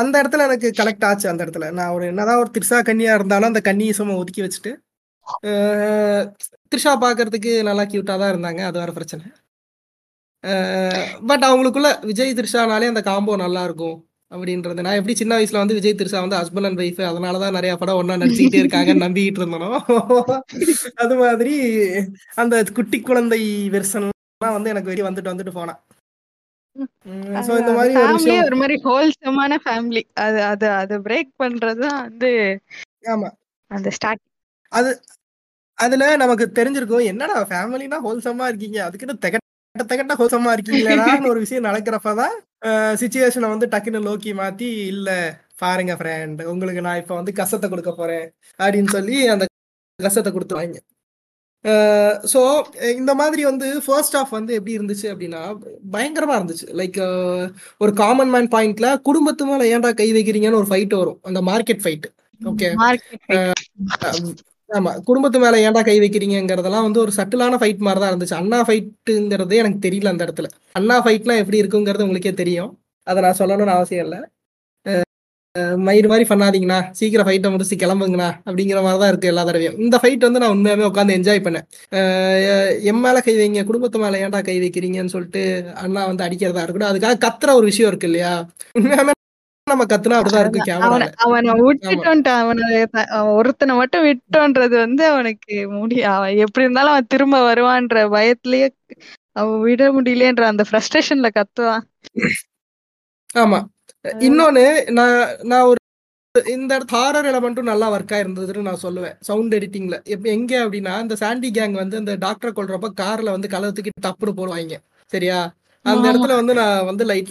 அந்த 0.00 0.14
இடத்துல 0.22 0.46
எனக்கு 0.48 0.68
கனெக்ட் 0.80 1.06
ஆச்சு 1.10 1.26
அந்த 1.32 1.40
இடத்துல. 1.46 1.68
நான் 1.78 1.94
ஒரு 1.96 2.06
என்னதான் 2.12 2.40
ஒரு 2.42 2.50
த்ரிஷா 2.56 2.78
கன்னியா 2.90 3.14
இருந்தாலும் 3.20 3.50
அந்த 3.52 3.62
கன்னியசமா 3.70 4.16
ஒதுக்கி 4.22 4.42
வச்சுட்டு 4.46 4.72
த்ரிஷா 6.72 6.92
பாக்குறதுக்கு 7.06 7.52
நல்லா 7.70 7.84
கியூட்டா 7.92 8.14
தான் 8.22 8.32
இருந்தாங்க. 8.34 8.62
அது 8.70 8.80
வேற 8.82 8.92
பிரச்சனை. 8.98 9.24
பட் 11.30 11.44
அவங்களுக்குள்ள 11.48 11.90
விஜய் 12.10 12.38
த்ரிஷானாலே 12.38 12.92
அந்த 12.92 13.02
காம்போ 13.10 13.36
நல்லா 13.46 13.64
இருக்கும். 13.68 13.98
அப்படின்றது. 14.30 14.80
நான் 14.80 14.98
எப்படி 14.98 15.14
சின்ன 15.14 15.36
வயசுல 15.36 15.60
வந்து 15.60 15.76
விஜய் 15.76 15.96
த்ரிஷா 15.96 16.20
வந்து 16.20 16.36
ஹஸ்பண்ட் 16.36 16.68
அண்ட் 16.68 16.80
ஒய்ஃப் 16.82 17.00
அதனாலதான் 17.06 17.56
நிறைய 17.56 17.72
படம் 17.76 17.98
ஒண்ணா 18.00 18.16
நடிச்சுக்கிட்டே 18.16 18.60
இருக்காங்கன்னு 18.62 19.04
நம்பிக்கிட்டு 19.04 19.40
இருந்தனோ? 19.42 19.70
அது 21.02 21.14
மாதிரி 21.20 21.54
அந்த 22.36 22.62
குட்டி 22.76 22.98
குழந்தை 23.02 23.40
வெர்ஷன்லாம் 23.74 24.16
வந்து 24.56 24.72
எனக்கு 24.72 24.90
வெளியே 24.90 25.06
வந்துட்டு 25.06 25.32
வந்துட்டு 25.32 25.54
போனான் 25.54 25.80
ஸோ 27.42 27.52
இந்த 27.60 27.72
மாதிரி 27.76 27.94
ஒரு 28.00 28.34
ஒரு 28.44 28.56
மாதிரி 28.56 28.76
ஹோல்சமான 28.84 29.56
ஃபேமிலி 29.62 30.02
அது 30.24 30.38
அது 30.50 30.66
அது 30.76 30.94
பிரேக் 31.06 31.32
பண்றதுதான் 31.40 31.98
வந்து 32.02 32.30
ஆமா. 33.10 33.28
அந்த 33.70 33.88
ஸ்டார்ட் 33.96 34.22
அது 34.72 34.90
அதுல 35.78 36.04
நமக்கு 36.16 36.44
தெரிஞ்சிருக்கும் 36.56 37.08
என்னடா 37.10 37.36
ஃபேமிலினா 37.50 37.98
ஹோல்சமா 38.04 38.46
இருக்கீங்க? 38.48 38.78
அதுக்குன்னு 38.86 39.16
தெகட்ட 39.24 39.46
தெகட்ட 39.84 40.14
ஹோல்சமா 40.18 40.52
இருக்கீங்களேடான்னு 40.56 41.32
ஒரு 41.32 41.42
விஷயம் 41.44 41.68
நடக்கிறப்பதான் 41.68 42.36
சுச்சுவேஷனை 43.00 43.48
வந்து 43.48 43.66
டக்குன்னு 43.66 44.06
லோக்கி 44.06 44.32
மாத்தி 44.34 44.68
இல்ல 44.92 45.10
பாருங்க 45.58 45.94
ஃப்ரெண்ட் 45.94 46.40
உங்களுக்கு 46.42 46.80
நான் 46.80 47.00
இப்ப 47.02 47.14
வந்து 47.14 47.32
கசத்தை 47.32 47.68
கொடுக்க 47.68 47.92
போறேன் 47.92 48.26
அப்படின்னு 48.58 48.90
சொல்லி 48.90 49.16
அந்த 49.28 49.44
கசத்தை 49.98 50.30
கொடுத்துருவாங்க 50.32 50.78
ஸோ 52.32 52.40
இந்த 52.96 53.12
மாதிரி 53.14 53.42
வந்து 53.44 53.66
ஃபர்ஸ்ட் 53.86 54.16
ஆஃப் 54.16 54.30
வந்து 54.30 54.52
எப்படி 54.54 54.76
இருந்துச்சு 54.78 55.06
அப்படின்னா 55.12 55.40
பயங்கரமா 55.92 56.36
இருந்துச்சு. 56.38 56.66
லைக் 56.80 56.98
ஒரு 57.78 57.92
காமன் 57.92 58.32
மேன் 58.34 58.48
பாயிண்ட்ல 58.54 58.88
குடும்பத்து 59.02 59.46
மேல 59.46 59.66
ஏன்டா 59.74 59.90
கை 59.94 60.08
வைக்கிறீங்கன்னு 60.12 60.60
ஒரு 60.62 60.70
ஃபைட் 60.70 60.94
வரும். 61.00 61.20
அந்த 61.22 61.42
மார்க்கெட் 61.50 61.82
ஃபைட் 61.84 62.06
ஓகே 62.40 62.70
ஆமா 64.70 64.90
குடும்பத்து 65.08 65.38
மேல 65.42 65.60
ஏன்டா 65.66 65.80
கை 65.88 65.96
வைக்கிறீங்கிறதெல்லாம் 66.02 66.86
வந்து 66.86 67.00
ஒரு 67.04 67.12
சட்டிலான 67.18 67.58
ஃபைட் 67.60 67.84
மாதிரி 67.86 68.00
தான் 68.02 68.12
இருந்துச்சு. 68.12 68.36
அண்ணா 68.42 68.58
ஃபைட்டுங்கிறதே 68.66 69.60
எனக்கு 69.62 69.80
தெரியல 69.86 70.12
அந்த 70.14 70.26
இடத்துல. 70.26 70.48
அண்ணா 70.78 70.96
ஃபைட்னா 71.04 71.36
எப்படி 71.42 71.60
இருக்குங்கிறது 71.62 72.06
உங்களுக்கே 72.06 72.32
தெரியும். 72.42 72.70
அதை 73.06 73.18
நான் 73.26 73.40
சொல்லணும்னு 73.42 73.76
அவசியம் 73.78 74.06
இல்லை. 74.06 74.20
மயிறு 75.86 76.08
மாதிரி 76.10 76.24
பண்ணாதீங்கண்ணா. 76.30 76.78
சீக்கிரம் 76.98 77.26
ஃபைட்டை 77.28 77.48
முடிச்சு 77.54 77.76
கிளம்புங்கண்ணா. 77.82 78.28
அப்படிங்கிற 78.48 78.80
மாதிரி 78.86 79.00
தான் 79.02 79.10
இருக்கு 79.12 79.30
எல்லா 79.32 79.42
தடவையும். 79.48 79.78
இந்த 79.84 79.96
ஃபைட் 80.02 80.26
வந்து 80.26 80.42
நான் 80.42 80.54
உண்மையாகவே 80.56 80.88
உட்காந்து 80.90 81.16
என்ஜாய் 81.18 81.44
பண்ணேன். 81.46 81.66
எம் 82.92 83.02
மேலே 83.06 83.20
கை 83.28 83.34
வைங்க 83.40 83.64
குடும்பத்து 83.70 84.04
மேலே 84.04 84.20
ஏன்டா 84.26 84.42
கை 84.50 84.56
வைக்கிறீங்கன்னு 84.64 85.14
சொல்லிட்டு 85.16 85.42
அண்ணா 85.84 86.02
வந்து 86.10 86.26
அடிக்கிறதா 86.28 86.64
இருக்கட்டும். 86.64 86.92
அதுக்காக 86.92 87.20
கத்துற 87.26 87.54
ஒரு 87.60 87.68
விஷயம் 87.72 87.90
இருக்கு 87.92 88.10
இல்லையா? 88.12 88.32
உண்மையாவே 88.80 89.14
நம்ம 89.72 89.84
கத்துனா 89.84 90.18
அப்படிதான் 90.18 90.44
இருக்கு 90.44 90.60
அவனை 90.86 91.06
கேமரால 91.06 91.08
அவனை 91.24 91.54
விட்டுட்டோன்ட்டு 91.68 92.32
அவனை 92.40 92.64
ஒருத்தனை 93.38 93.74
மட்டும் 93.76 94.06
விட்டோன்றது 94.06 94.76
வந்து 94.84 95.04
அவனுக்கு 95.06 95.56
முடிய 95.78 96.02
அவன் 96.12 96.42
எப்படி 96.44 96.66
இருந்தாலும் 96.66 96.94
அவன் 96.94 97.10
திரும்ப 97.14 97.42
வருவான்ற 97.42 98.04
பயத்திலேயே 98.16 98.68
அவன் 99.40 99.60
விட 99.60 99.82
முடியலன்ற 99.92 100.46
அந்த 100.52 100.64
ஃப்ரஸ்ட்ரேஷன்ல 100.68 101.28
கத்துவான். 101.38 101.84
ஆமா. 103.42 103.60
இன்னொன்னு 104.28 104.64
நான் 104.98 105.18
நான் 105.42 105.66
ஒரு 105.70 105.78
இந்த 106.46 106.70
இடத்து 106.78 106.96
ஹாரர் 106.96 107.28
எலமெண்ட்டும் 107.30 107.70
நல்லா 107.70 107.86
ஒர்க் 107.92 108.12
ஆயிருந்ததுன்னு 108.16 108.68
நான் 108.68 108.82
சொல்லுவேன். 108.82 109.16
சவுண்ட் 109.20 109.54
எடிட்டிங்ல 109.54 109.96
எங்க 110.36 110.52
அப்படின்னா 110.64 110.92
இந்த 111.02 111.16
சாண்டி 111.22 111.48
கேங் 111.50 111.80
வந்து 111.82 111.96
அந்த 111.96 112.12
டாக்டரை 112.24 112.52
கொல்றப்ப 112.56 112.90
கார்ல 113.00 113.34
வந்து 113.36 113.48
கலத்துக்கு 113.48 113.90
டப்புனு 114.06 114.32
போடுவாங்க. 114.36 114.76
சரியா? 115.12 115.40
அந்த. 115.84 116.08
இடத்துல 116.10 116.34
வந்து 116.34 116.54
நான் 116.54 116.84
வந்து 116.84 117.04
லைட் 117.04 117.30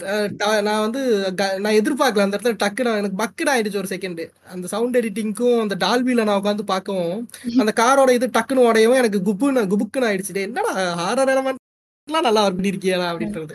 நான் 0.62 0.80
வந்து 0.80 1.00
நான் 1.58 1.72
எதிர்பார்க்கல 1.72 2.18
அந்த 2.18 2.36
இடத்துல 2.36 2.56
டக்கு 2.56 2.82
நான் 2.82 2.96
எனக்கு 2.96 3.20
பக்குன்னு 3.22 3.52
ஆயிடுச்சு 3.52 3.76
ஒரு 3.76 3.90
செகண்ட் 3.90 4.22
அந்த 4.50 4.66
சவுண்ட் 4.66 4.96
எடிட்டிங்க்கும் 4.96 5.60
அந்த 5.60 5.76
டால்பில 5.80 6.24
நான் 6.24 6.40
உட்காந்து 6.40 6.64
பார்க்கவும் 6.64 7.20
அந்த 7.58 7.72
காரோட 7.76 8.10
இது 8.10 8.28
டக்குன்னு 8.28 8.66
உடையவும் 8.66 8.96
எனக்கு 8.96 9.20
குப்புன்னு 9.20 9.62
குபுக்குன்னு 9.72 10.08
ஆயிடுச்சு. 10.10 10.34
என்னடா 10.42 10.72
ஹாரர் 11.00 11.32
எலமெண்ட்லாம் 11.34 11.66
நல்லா 12.22 12.44
பண்ணிருக்கியா 12.48 12.98
அப்படின்றது. 13.10 13.54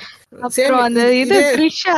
அந்த 0.82 1.02
இது- 1.16 1.42
த்ரிஷா 1.56 1.98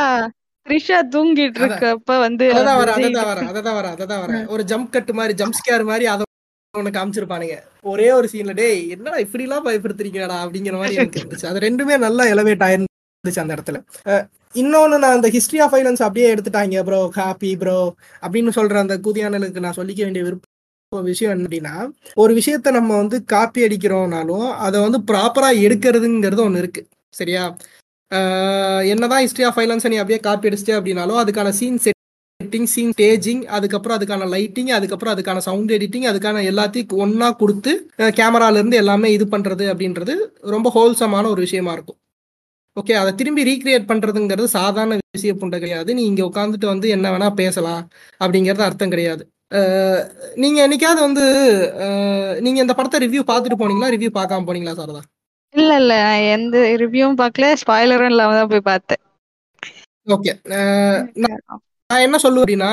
த்ரிஷா 0.65 0.97
தூங்கிட்டு. 1.13 1.59
இருக்கப்ப 1.61 2.19
வந்து 2.19 2.45
அததான் 2.53 2.79
வர 2.79 2.91
அததான் 2.97 3.27
வர 3.27 3.41
அததான் 3.51 3.75
வர 3.75 3.87
அததான் 3.95 4.23
வர 4.23 4.45
ஒரு 4.47 4.63
ஜம்ப் 4.63 4.89
கட் 4.89 5.11
மாதிரி 5.11 5.43
ஜம்ப் 5.43 5.59
ஸ்கேர் 5.59 5.85
மாதிரி 5.85 6.05
அதை 6.05 6.25
ஒண்ணு 6.81 6.95
காமிச்சிருப்பானுங்க. 6.97 7.55
ஒரே 7.81 8.11
ஒரு 8.11 8.29
சீன்ல 8.31 8.53
டேய் 8.53 8.89
என்னடா 8.89 9.17
இப்படி 9.17 9.43
எல்லாம் 9.43 9.65
பயப்படுத்துறீங்கடா 9.65 10.37
அப்படிங்கிற 10.45 10.73
மாதிரி 10.73 10.95
எனக்கு 10.95 11.19
இருந்துச்சு. 11.19 11.45
அது 11.45 11.59
ரெண்டுமே 11.59 11.97
நல்லா 11.97 12.25
எலவேட் 12.25 12.65
ஆயிருந்துச்சு 12.67 13.39
அந்த 13.39 13.55
இடத்துல. 13.55 13.79
இன்னொன்னு 14.55 14.97
நான் 14.97 15.15
அந்த 15.15 15.29
ஹிஸ்டரி 15.29 15.59
ஆஃப் 15.61 15.73
வைலன்ஸ் 15.73 16.01
அப்படியே 16.01 16.27
எடுத்துட்டாங்க 16.33 16.83
ப்ரோ 16.83 17.11
ஹாப்பி 17.15 17.57
ப்ரோ 17.57 17.79
அப்படின்னு 18.21 18.51
சொல்ற 18.55 18.75
அந்த 18.75 18.97
கூதியானலுக்கு 18.97 19.59
நான் 19.59 19.77
சொல்லிக்க 19.77 20.01
வேண்டிய 20.03 20.23
விருப்ப 20.25 21.01
விஷயம் 21.01 21.33
என்ன 21.33 21.47
அப்படின்னா 21.47 21.73
ஒரு 22.13 22.33
விஷயத்த 22.33 22.71
நம்ம 22.71 22.97
வந்து 22.97 23.23
காப்பி 23.23 23.61
அடிக்கிறோம்னாலும் 23.67 24.53
அதை 24.57 24.81
வந்து 24.81 24.99
ப்ராப்பரா 25.13 25.49
எடுக்கிறதுங்கிறது 25.65 26.45
ஒண்ணு 26.47 26.57
இருக்கு. 26.57 26.87
சரியா? 27.13 27.43
ஆஹ் 28.11 28.87
என்னதான் 28.87 29.23
ஹிஸ்டரி 29.25 29.45
ஆஃப் 29.45 29.57
வைலன்ஸ் 29.57 29.87
நீ 29.87 29.95
அப்படியே 29.95 30.19
காப்பி 30.19 30.49
அடிச்சிட்டே 30.49 30.75
அப்படின்னாலும் 30.79 31.21
அதுக்கான 31.23 31.49
scene 31.49 31.77
set 31.77 31.96
setting 32.47 32.69
scene 32.73 32.93
staging 32.97 33.43
அதுக்கப்புறம் 33.55 33.97
அதுக்கான 33.97 34.27
லைட்டிங் 34.33 34.71
அதுக்கப்புறம் 34.77 35.13
அதுக்கான 35.15 35.37
சவுண்ட் 35.37 35.71
எடிட்டிங் 35.71 36.07
அதுக்கான 36.11 36.43
எல்லாத்தையும் 36.51 36.97
ஒண்ணா 36.97 37.31
கொடுத்து 37.31 37.71
கேமரால 38.17 38.59
இருந்து 38.59 38.77
எல்லாமே 38.77 39.11
இது 39.11 39.25
பண்றது 39.25 39.65
அப்படின்றது 39.73 40.13
ரொம்ப 40.53 40.71
ஹோல்சமான 40.75 41.25
ஒரு 41.27 41.41
விஷயமா 41.41 41.71
இருக்கும். 41.71 41.99
ஓகே 42.77 42.93
அதை 42.93 43.15
திரும்பி 43.15 43.43
ரீக்ரியேட் 43.43 43.89
பண்றதுங்கிறது 43.91 44.47
சாதாரண 44.55 44.97
விஷய 45.15 45.33
புண்டை 45.33 45.59
கிடையாது. 45.59 45.93
நீ 45.93 46.03
இங்க 46.05 46.23
உட்காந்துட்டு 46.23 46.65
வந்து 46.65 46.89
என்ன 46.89 47.11
வேணா 47.13 47.33
பேசலாம் 47.33 47.83
அப்படிங்கிறது 48.21 48.67
அர்த்தம் 48.67 48.89
கிடையாது. 48.89 49.23
அஹ் 49.53 50.01
நீங்க 50.35 50.67
என்னைக்காவது 50.67 51.01
வந்து 51.07 51.25
அஹ் 51.85 52.35
நீங்க 52.41 52.59
இந்த 52.61 52.73
படத்தை 52.73 52.99
ரிவ்யூ 53.05 53.23
பார்த்துட்டு 53.31 53.61
போனீங்களா? 53.61 53.91
ரிவ்யூ 53.95 54.11
பார்க்காம 54.19 54.47
போனீங்களா 54.49 54.77
சாரதா? 54.79 55.01
இல்ல 55.53 55.75
இல்ல 55.75 55.93
நான் 56.03 56.29
எந்த 56.37 56.57
ரிவ்யூவும் 56.83 57.19
பார்க்கல. 57.21 57.47
ஸ்பாய்லரும் 57.63 58.11
இல்லாம 58.13 58.35
தான் 58.35 58.47
போய் 58.47 58.67
பார்த்தேன். 58.71 59.01
ஓகே 60.07 60.33
நான் 61.91 62.05
என்ன 62.05 62.17
சொல்லுவேன் 62.23 62.43
அப்படின்னா 62.45 62.71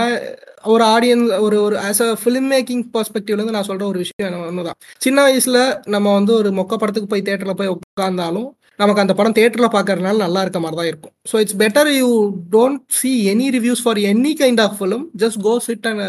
ஒரு 0.72 0.82
ஆடியன்ஸ் 0.94 1.28
ஒரு 1.46 1.56
ஒரு 1.64 1.76
ஆஸ் 1.88 2.00
அ 2.04 2.08
ஃபிலிம் 2.20 2.48
மேக்கிங் 2.52 2.82
பர்ஸ்பெக்டிவ்லேருந்து 2.94 3.54
நான் 3.56 3.66
சொல்கிற 3.68 3.84
ஒரு 3.90 3.98
விஷயம் 4.04 4.46
ஒண்ணுதான். 4.48 4.78
சின்ன 5.04 5.18
வயசில் 5.26 5.58
நம்ம 5.94 6.06
வந்து 6.18 6.32
ஒரு 6.40 6.50
மொக்க 6.58 6.78
படத்துக்கு 6.82 7.10
போய் 7.12 7.24
தேட்டரில் 7.28 7.58
போய் 7.60 7.72
உட்காந்தாலும் 7.74 8.48
நமக்கு 8.82 9.02
அந்த 9.04 9.14
படம் 9.18 9.36
தேட்டரில் 9.38 9.74
பார்க்கறதுனால 9.76 10.22
நல்லா 10.24 10.42
இருக்க 10.44 10.60
மாதிரி 10.64 10.78
தான் 10.80 10.90
இருக்கும். 10.92 11.14
So 11.30 11.34
it's 11.42 11.58
better 11.62 11.90
you 12.00 12.08
don't 12.56 12.82
see 13.00 13.12
any 13.34 13.48
reviews 13.58 13.84
for 13.84 14.02
any 14.12 14.34
kind 14.42 14.62
of 14.66 14.76
film 14.80 15.06
just 15.22 15.40
go 15.48 15.54
sit 15.68 15.88
and 15.92 16.04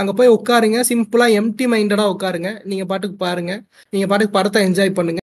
அங்கே 0.00 0.14
போய் 0.20 0.34
உட்காருங்க. 0.38 0.80
சிம்பிளாக 0.92 1.38
எம்டி 1.42 1.66
மைண்டடாக 1.74 2.14
உட்காருங்க. 2.16 2.52
நீங்கள் 2.72 2.90
பாட்டுக்கு 2.92 3.18
பாருங்கள் 3.26 3.62
நீங்கள் 3.92 4.10
பாட்டுக்கு 4.12 4.38
படத்தை 4.38 4.62
என்ஜாய் 4.70 4.98
பண்ணுங்கள் 5.00 5.25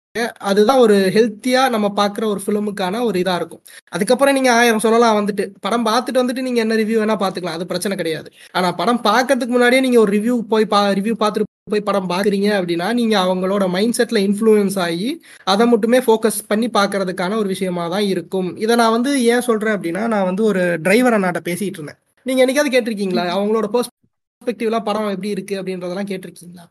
அதுதான் 0.50 0.78
ஒரு 0.78 0.96
ஹெல்த்தியா 1.16 1.62
நம்ம 1.74 1.86
பாக்குற 1.96 2.24
ஒரு 2.24 2.40
ஃபிலிமுக்கான 2.44 3.02
ஒரு 3.08 3.16
இதா 3.22 3.34
இருக்கும். 3.40 3.62
அதுக்கப்புறம் 3.88 4.34
நீங்க 4.34 4.50
ஆயிரம் 4.52 4.84
சொல்லலாம் 4.84 5.18
வந்துட்டு. 5.18 5.46
படம் 5.60 5.86
பார்த்துட்டு 5.88 6.22
வந்துட்டு 6.22 6.46
நீங்க 6.46 6.60
என்ன 6.60 6.74
ரிவ்யூ 6.74 6.98
வேணா 7.02 7.16
பாத்துக்கலாம் 7.24 7.58
அது 7.58 7.70
பிரச்சனை 7.72 7.96
கிடையாது. 7.96 8.28
ஆனா 8.52 8.70
படம் 8.72 9.02
பார்க்கறதுக்கு 9.10 9.56
முன்னாடியே 9.56 9.84
நீங்க 9.86 10.00
ஒரு 10.00 10.12
ரிவ்யூ 10.18 10.36
போய் 10.54 10.66
பா 10.74 10.80
ரிவ்யூ 11.00 11.16
பார்த்துட்டு 11.22 11.52
போய் 11.74 11.86
படம் 11.86 12.10
பாக்குறீங்க 12.10 12.48
அப்படின்னா 12.58 12.88
நீங்க 12.92 13.14
அவங்களோட 13.18 13.64
மைண்ட் 13.68 13.96
செட்ல 13.98 14.18
இன்ஃப்ளூயன்ஸ் 14.26 14.76
ஆகி 14.86 15.08
அதை 15.44 15.66
மட்டுமே 15.66 15.98
ஃபோக்கஸ் 15.98 16.38
பண்ணி 16.46 16.68
பார்க்கறதுக்கான 16.76 17.36
ஒரு 17.36 17.48
விஷயமா 17.54 17.84
தான் 17.94 18.06
இருக்கும். 18.12 18.50
இதை 18.64 18.76
நான் 18.76 18.94
வந்து 18.96 19.12
ஏன் 19.32 19.46
சொல்றேன் 19.48 19.76
அப்படின்னா 19.76 20.02
நான் 20.12 20.28
வந்து 20.30 20.44
ஒரு 20.44 20.62
டிரைவர் 20.84 21.16
அண்ணாட்ட 21.16 21.42
பேசிட்டு 21.48 21.78
இருந்தேன். 21.80 21.98
நீங்க 22.26 22.40
என்னைக்காவது 22.44 22.74
கேட்டிருக்கீங்களா? 22.74 23.24
அவங்களோட 23.36 23.66
பெர்ஸ்பெக்டிவ்ல 23.74 24.78
படம் 24.88 25.12
எப்படி 25.14 25.28
இருக்கு 25.28 25.54
அப்படின்றதெல்லாம் 25.60 26.10
கேட்டிருக்கீங்களா? 26.12 26.66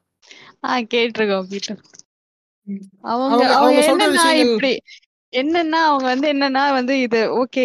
கேட்டிருக்கோம் 0.93 1.49
அவங்க 3.01 3.35
அவங்க- 3.55 3.81
என்னன்னா 4.05 4.21
இப்படி 4.45 4.71
என்னன்னா 5.33 5.79
அவங்க 5.83 6.03
வந்து 6.03 6.33
என்னன்னா 6.33 6.71
வந்து 6.71 6.99
இது 6.99 7.19
ஓகே 7.39 7.63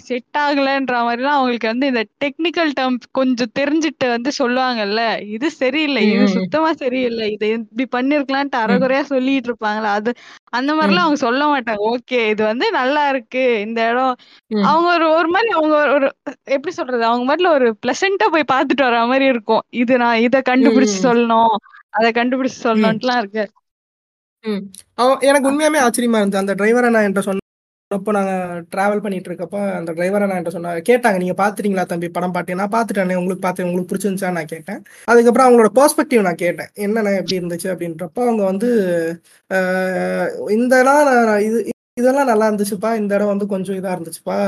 செட் 0.00 0.36
ஆகலன்ற 0.38 0.94
மாதிரிலாம் 0.98 1.36
அவங்களுக்கு 1.36 1.66
வந்து 1.66 1.86
இந்த 1.86 2.02
டெக்னிக்கல் 2.24 2.72
டேர்ம் 2.80 2.98
கொஞ்சம் 3.12 3.52
தெரிஞ்சுட்டு 3.58 4.08
வந்து 4.08 4.30
சொல்லுவாங்கல்ல 4.38 5.02
இது 5.28 5.50
சரியில்லை 5.52 6.02
இது. 6.12 6.28
சுத்தமா 6.28 6.72
சரியில்லை 6.72 7.32
இது 7.32 7.48
இப்படி 7.48 7.86
பண்ணிருக்கலான்ட்டு 7.92 8.58
அரைகுறையா 8.64 9.00
சொல்லிட்டு 9.02 9.50
இருப்பாங்களா? 9.50 9.92
அது 9.92 10.12
அந்த 10.50 10.72
மாதிரிலாம் 10.72 10.98
அவங்க 10.98 11.14
சொல்ல 11.16 11.44
மாட்டாங்க. 11.46 11.82
ஓகே 11.90 12.28
இது 12.28 12.44
வந்து 12.44 12.70
நல்லா 12.70 13.08
இருக்கு 13.08 13.60
இந்த 13.60 13.90
இடம். 13.90 14.14
அவங்க 14.62 14.92
ஒரு 14.94 15.10
ஒரு 15.10 15.28
மாதிரி 15.28 15.48
அவங்க 15.50 15.76
ஒரு- 15.96 16.12
எப்படி 16.48 16.74
சொல்றது? 16.74 17.04
அவங்க 17.04 17.36
மாதிரில 17.36 17.48
ஒரு 17.48 17.76
பிளசண்டா 17.86 18.26
போய் 18.26 18.50
பார்த்துட்டு 18.52 18.82
வர 18.82 19.06
மாதிரி 19.06 19.24
இருக்கும். 19.24 19.62
இது 19.74 19.98
நான் 19.98 20.18
இதை 20.18 20.42
கண்டுபிடிச்சு. 20.48 20.98
சொல்லணும் 21.02 21.54
அதை 21.90 22.10
கண்டுபிடிச்சு 22.12 22.58
சொல்லணும்ட்டுலாம் 22.62 23.18
இருக்கு. 23.18 23.44
ம். 24.44 24.62
அவன் 24.94 25.20
எனக்கு 25.20 25.50
உண்மையாமே 25.50 25.80
ஆச்சரியமா 25.80 26.20
இருந்துச்சு. 26.20 26.44
அந்த 26.44 26.54
டிரைவரை 26.54 26.88
நான் 26.90 27.04
என்கிட்ட 27.04 27.24
சொன்னப்போ 27.26 28.10
நாங்க 28.10 28.32
டிராவல் 28.72 29.02
பண்ணிட்டு 29.02 29.28
இருக்கப்போ 29.30 29.58
அந்த 29.76 29.90
டிரைவரை 29.92 30.26
நான் 30.26 30.36
என்கிட்ட 30.36 30.54
சொன்ன 30.56 30.74
கேட்டாங்க 30.88 31.18
நீங்க 31.18 31.36
பார்த்துட்டீங்களா 31.36 31.84
தம்பி 31.86 32.08
படம் 32.10 32.34
பாத்தீங்க 32.34 32.54
நான் 32.54 32.74
பார்த்துட்டேண்ணே 32.74 33.18
உங்களுக்கு 33.20 33.44
பார்த்து 33.44 33.66
உங்களுக்கு 33.66 33.90
பிடிச்சிருந்துச்சா? 33.90 34.30
நான் 34.32 34.52
கேட்டேன். 34.54 34.80
அதுக்கப்புறம் 35.08 35.46
அவங்களோட 35.46 35.70
பெர்ஸ்பெக்டிவ் 35.78 36.26
நான் 36.28 36.42
கேட்டேன். 36.44 36.70
என்னென்ன 36.78 37.14
எப்படி 37.20 37.38
இருந்துச்சு? 37.38 37.68
அப்படின்றப்போ 37.74 38.22
அவங்க 38.26 38.44
வந்து 38.44 38.70
இந்த 40.50 40.74
நான் 40.88 41.40
இது 41.40 41.58
இதெல்லாம் 42.00 42.28
நல்லா 42.30 42.46
இருந்துச்சுப்பா. 42.48 42.88
இந்த 43.00 43.12
இடம் 43.16 43.30
வந்து 43.32 43.46
கொஞ்சம் 43.52 43.76
இதாக 43.78 43.94
இருந்துச்சுப்பா. 43.96 44.38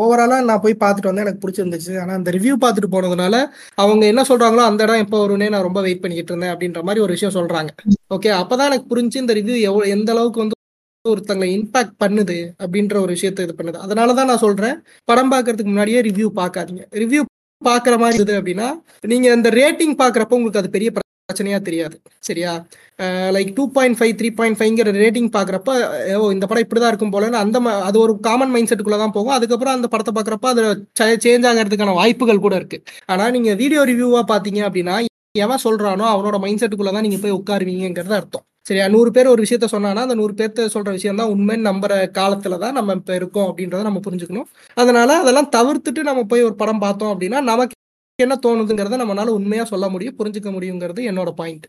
ஓவராலா 0.00 0.36
நான் 0.50 0.62
போய் 0.64 0.82
பார்த்துட்டு 0.82 1.10
வந்தேன். 1.10 1.24
எனக்கு 1.26 1.42
பிடிச்சிருந்துச்சு. 1.44 1.92
ஆனால் 2.02 2.16
அந்த 2.18 2.30
ரிவ்யூ 2.36 2.54
பார்த்துட்டு 2.64 2.90
போனதுனால 2.92 3.36
அவங்க 3.84 4.04
என்ன 4.12 4.22
சொல்றாங்களோ 4.28 4.64
அந்த 4.70 4.80
இடம் 4.86 5.02
எப்போ 5.04 5.18
வரும்னே 5.22 5.48
நான் 5.54 5.66
ரொம்ப 5.68 5.80
வெயிட் 5.86 6.02
பண்ணிக்கிட்டு 6.02 6.32
இருந்தேன் 6.32 6.52
அப்படின்ற 6.54 6.82
மாதிரி 6.88 7.02
ஒரு 7.06 7.14
விஷயம் 7.16 7.36
சொல்றாங்க. 7.38 7.70
ஓகே 8.16 8.30
அப்பதான் 8.40 8.70
எனக்கு 8.70 8.86
புரிஞ்சு 8.92 9.22
இந்த 9.22 9.34
ரிவ்யூ 9.40 9.56
எவ்வளோ 9.70 9.88
எந்த 9.96 10.12
அளவுக்கு 10.14 10.42
வந்து 10.44 10.58
ஒருத்தங்களை 11.04 11.48
இம்பாக்ட் 11.56 11.96
பண்ணுது 12.04 12.38
அப்படின்ற 12.62 12.96
ஒரு 13.04 13.12
விஷயத்த 13.16 13.46
இது 13.46 13.56
பண்ணுது. 13.58 13.78
அதனாலதான் 13.86 14.30
நான் 14.32 14.44
சொல்றேன். 14.46 14.76
படம் 15.10 15.32
பார்க்கறதுக்கு 15.34 15.72
முன்னாடியே 15.72 16.02
ரிவ்யூ 16.08 16.28
பார்க்காதீங்க. 16.40 16.84
ரிவ்யூ 17.02 17.22
பார்க்குற 17.62 17.96
மாதிரி 18.02 18.18
இருக்குது 18.18 18.38
அப்படின்னா 18.40 18.68
நீங்க 19.12 19.26
அந்த 19.36 19.50
ரேட்டிங் 19.60 19.96
பார்க்குறப்ப 20.02 20.38
உங்களுக்கு 20.38 20.62
அது 20.62 20.76
பெரிய 20.76 20.90
பிரச்சனையா 21.28 21.58
தெரியாது. 21.66 21.96
சரியா? 22.22 22.50
Like 23.34 23.50
two 23.54 23.64
point 23.74 23.96
five 23.98 24.12
three 24.18 24.28
point 24.38 24.58
ஃபைவ்ங்கிற 24.58 24.90
rating 24.98 25.28
பார்க்குறப்ப 25.36 25.70
ஓ 26.16 26.24
இந்த 26.34 26.44
படம் 26.46 26.64
இப்படி 26.64 26.80
தான் 26.80 26.92
இருக்கும் 26.92 27.12
போலன்னு 27.14 27.38
அந்த 27.40 27.58
ம- 27.64 27.80
அது 27.86 27.96
ஒரு 28.00 28.12
காமன் 28.20 28.52
மைண்ட் 28.54 28.70
செட்டுக்குள்ள 28.70 28.98
தான் 28.98 29.14
போகும். 29.16 29.34
அதுக்கப்புறம் 29.36 29.74
அந்த 29.76 29.88
படத்தை 29.92 30.12
பார்க்குறப்ப 30.14 30.48
அது 30.52 30.62
சேஞ்ச் 31.24 31.46
ஆகிறதுக்கான 31.50 31.94
வாய்ப்புகள் 32.00 32.44
கூட 32.44 32.56
இருக்கு. 32.56 32.78
ஆனா 33.06 33.26
நீங்க 33.30 33.52
வீடியோ 33.62 33.82
ரிவ்யூவா 33.90 34.22
பார்த்தீங்க 34.32 34.60
அப்படின்னா 34.68 34.96
எவன் 35.38 35.62
சொல்றானோ 35.64 36.04
அவனோட 36.10 36.36
மைண்ட் 36.42 36.62
செட்டுக்குள்ள 36.62 36.92
தான் 36.92 37.06
நீங்க 37.06 37.20
போய் 37.22 37.36
உட்காருவீங்கிறது 37.38 38.14
அர்த்தம். 38.14 38.44
சரியா? 38.66 38.84
நூறு 38.88 39.10
பேர் 39.10 39.32
ஒரு 39.32 39.42
விஷயத்த 39.44 39.66
சொன்னானா 39.72 40.02
அந்த 40.06 40.14
நூறு 40.14 40.34
பேர்த்த 40.34 40.68
சொல்ற 40.74 40.90
விஷயம் 40.92 41.18
தான் 41.20 41.32
உண்மைன்னு 41.32 41.68
நம்புற 41.68 41.94
காலத்துல 42.18 42.58
தான் 42.58 42.76
நம்ம 42.78 42.94
இப்போ 42.94 43.14
இருக்கோம் 43.14 43.48
அப்படின்றத 43.48 43.82
நம்ம 43.82 44.02
புரிஞ்சுக்கணும். 44.06 44.48
அதனால 44.76 45.16
அதெல்லாம் 45.22 45.50
தவிர்த்துட்டு 45.56 46.02
நம்ம 46.02 46.24
போய் 46.24 46.46
ஒரு 46.48 46.56
படம் 46.56 46.78
பார்த்தோம் 46.78 47.12
அப்படின்னா 47.12 47.40
நமக்கு 47.50 47.74
என்ன 48.18 48.34
தோணுதுங்கிறத 48.42 48.98
நம்மளால 49.00 49.32
உண்மையா 49.38 49.64
சொல்ல 49.70 49.86
முடியும் 49.88 50.18
புரிஞ்சுக்க 50.18 50.50
முடியுங்கிறது 50.56 51.02
என்னோட 51.10 51.30
பாயிண்ட் 51.40 51.66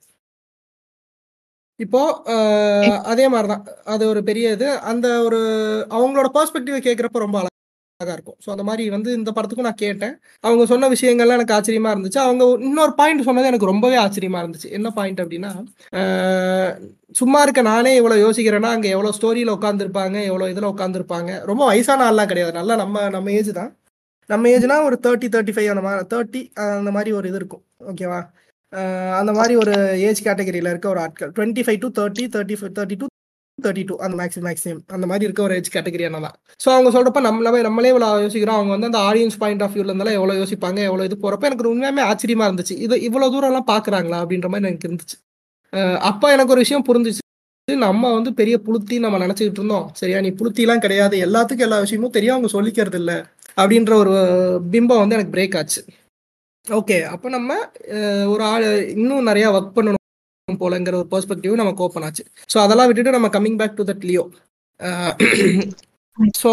இப்போ 1.79 2.01
அதே 3.11 3.25
மாதிரிதான். 3.29 3.63
அது 3.93 4.03
ஒரு 4.11 4.21
பெரிய 4.23 4.51
இது. 4.55 4.67
அந்த 4.91 5.07
ஒரு 5.23 5.39
அவங்களோட 5.97 6.27
பெர்ஸ்பெக்டிவ் 6.37 6.85
கேட்குறப்ப 6.85 7.19
ரொம்ப 7.23 7.37
அழகா 7.99 8.13
இருக்கும். 8.17 8.37
ஸோ 8.45 8.49
அந்த 8.53 8.63
மாதிரி 8.69 8.83
வந்து 8.95 9.09
இந்த 9.17 9.29
படத்துக்கும் 9.35 9.67
நான் 9.69 9.83
கேட்டேன். 9.83 10.13
அவங்க 10.43 10.63
சொன்ன 10.71 10.89
விஷயங்கள்லாம் 10.93 11.37
எனக்கு 11.39 11.55
ஆச்சரியமா 11.57 11.91
இருந்துச்சு. 11.95 12.19
அவங்க 12.27 12.43
இன்னொரு 12.69 12.93
பாயிண்ட் 12.99 13.27
சொன்னது 13.27 13.49
எனக்கு 13.51 13.71
ரொம்பவே 13.71 13.97
ஆச்சரியமா 14.05 14.41
இருந்துச்சு. 14.43 14.69
என்ன 14.77 14.91
பாயிண்ட் 14.99 15.21
அப்படின்னா 15.23 15.51
சும்மா 17.15 17.41
இருக்க 17.45 17.61
நானே 17.71 17.93
இவ்வளோ 18.01 18.17
யோசிக்கிறேன்னா 18.25 18.71
அங்கே 18.77 18.93
எவ்வளோ 18.95 19.11
ஸ்டோரியில் 19.17 19.55
உட்காந்துருப்பாங்க 19.57 20.17
எவ்வளோ 20.29 20.49
இதில் 20.53 20.71
உட்காந்துருப்பாங்க 20.73 21.31
ரொம்ப 21.51 21.63
வயசான 21.71 22.05
ஆள்லாம் 22.09 22.31
கிடையாது. 22.33 22.53
நல்லா 22.59 22.75
நம்ம 22.83 23.09
நம்ம 23.09 23.31
ஏஜ் 23.39 23.51
தான். 23.61 23.71
நம்ம 24.29 24.49
ஏஜ்னா 24.55 24.77
ஒரு 24.87 24.95
தேர்ட்டி 25.05 25.27
தேர்ட்டி 25.33 25.53
ஃபைவ் 25.55 25.71
அந்த 25.73 25.83
மாதிரி 25.87 26.07
தேர்ட்டி 26.13 26.41
அந்த 26.79 26.91
மாதிரி 26.95 27.11
ஒரு 27.17 27.27
இது 27.31 27.39
இருக்கும். 27.41 27.63
ஓகேவா 27.91 28.19
அந்த 29.19 29.31
மாதிரி 29.37 29.53
ஒரு 29.63 29.73
ஏஜ் 30.07 30.21
கேட்டகரியில் 30.27 30.71
இருக்க 30.71 30.87
ஒரு 30.93 31.01
ஆட்கள். 31.03 31.31
Twenty 31.37 31.63
five 31.65 31.81
to 31.83 31.89
thirty 31.99 32.23
thirty 32.35 32.55
five 32.59 32.73
thirty 32.77 32.95
two 33.01 33.07
thirty 33.57 33.83
two 33.89 33.95
அந்த 34.05 34.15
மேக்ஸிமம் 34.21 34.47
மேக்ஸிமம் 34.47 34.81
அந்த 34.95 35.05
மாதிரி 35.09 35.25
இருக்க 35.27 35.41
ஒரு 35.47 35.53
ஏஜ் 35.59 35.69
கேட்டகரி 35.75 36.05
என்ன 36.07 36.19
தான் 36.25 36.35
ஸோ 36.63 36.69
அவங்க 36.75 36.89
சொல்கிறப்ப 36.95 37.21
நம்மளே 37.27 37.61
நம்மளே 37.67 37.91
இவ்வளோ 37.93 38.09
யோசிக்கிறோம். 38.25 38.57
அவங்க 38.59 38.73
வந்து 38.75 38.89
அந்த 38.91 39.01
ஆடியன்ஸ் 39.09 39.37
பாயிண்ட் 39.43 39.63
ஆஃப் 39.65 39.75
வியூல 39.75 39.91
இருந்தாலும் 39.91 40.17
எவ்வளோ 40.19 40.35
யோசிப்பாங்க 40.41 40.81
எவ்வளோ 40.89 41.05
இது 41.09 41.17
போகிறப்ப 41.23 41.49
எனக்கு 41.49 41.71
உண்மையாகவே 41.73 42.03
ஆச்சரியமா 42.09 42.47
இருந்துச்சு. 42.49 42.75
இது 42.87 42.97
இவ்வளோ 43.09 43.29
தூரம்லாம் 43.35 43.69
பார்க்குறாங்களா 43.73 44.19
அப்படின்ற 44.23 44.49
மாதிரி 44.53 44.69
எனக்கு 44.71 44.89
இருந்துச்சு. 44.89 45.17
அப்போ 46.09 46.27
எனக்கு 46.35 46.53
ஒரு 46.55 46.63
விஷயம் 46.65 46.87
புரிஞ்சிச்சு. 46.89 47.21
நம்ம 47.67 48.11
வந்து 48.17 48.31
பெரிய 48.39 48.55
புளுத்தி 48.65 48.95
நம்ம 49.05 49.19
நினச்சிக்கிட்டு 49.23 49.61
இருந்தோம். 49.61 49.85
சரியா? 49.99 50.17
நீ 50.25 50.29
புளுத்திலாம் 50.39 50.83
கிடையாது. 50.83 51.15
எல்லாத்துக்கும் 51.27 51.67
எல்லா 51.67 51.79
விஷயமும் 51.85 52.13
தெரியும். 52.17 52.35
அவங்க 52.35 52.49
சொல்லிக்கிறது 52.57 52.99
இல்லை 53.01 53.15
அப்படின்ற 53.57 53.93
ஒரு 54.03 54.13
பிம்பம் 54.73 55.01
வந்து 55.01 55.17
எனக்கு 55.17 55.35
பிரேக் 55.35 55.57
ஆச்சு. 55.59 55.81
ஓகே 56.67 56.97
அப்போ 57.13 57.27
நம்ம 57.35 57.49
ஒரு 58.33 58.43
ஆள் 58.45 58.65
இன்னும் 58.95 59.27
நிறையா 59.29 59.47
ஒர்க் 59.55 59.75
பண்ணணும் 59.77 60.01
போலங்கிற 60.47 60.95
ஒரு 60.99 61.09
பெர்ஸ்பெக்டிவ் 61.11 61.61
நமக்கு 61.61 61.83
ஓப்பன் 61.85 62.05
ஆச்சு. 62.07 62.23
ஸோ 62.49 62.57
அதெல்லாம் 62.63 62.89
விட்டுட்டு 62.89 63.15
நம்ம 63.15 63.29
coming 63.35 63.59
back 63.61 63.77
to 63.79 63.85
that 63.89 64.05
Leo 64.09 64.23
so 66.41 66.51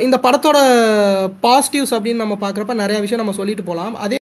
இந்த 0.00 0.16
படத்தோட 0.24 0.58
பாசிட்டிவ்ஸ் 1.44 1.94
அப்படின்னு 1.96 2.22
நம்ம 2.24 2.36
பார்க்குறப்ப 2.42 2.74
நிறைய 2.80 2.98
விஷயம் 3.04 3.22
நம்ம 3.22 3.34
சொல்லிட்டு 3.38 3.64
போகலாம் 3.68 3.94
அதே 4.04 4.18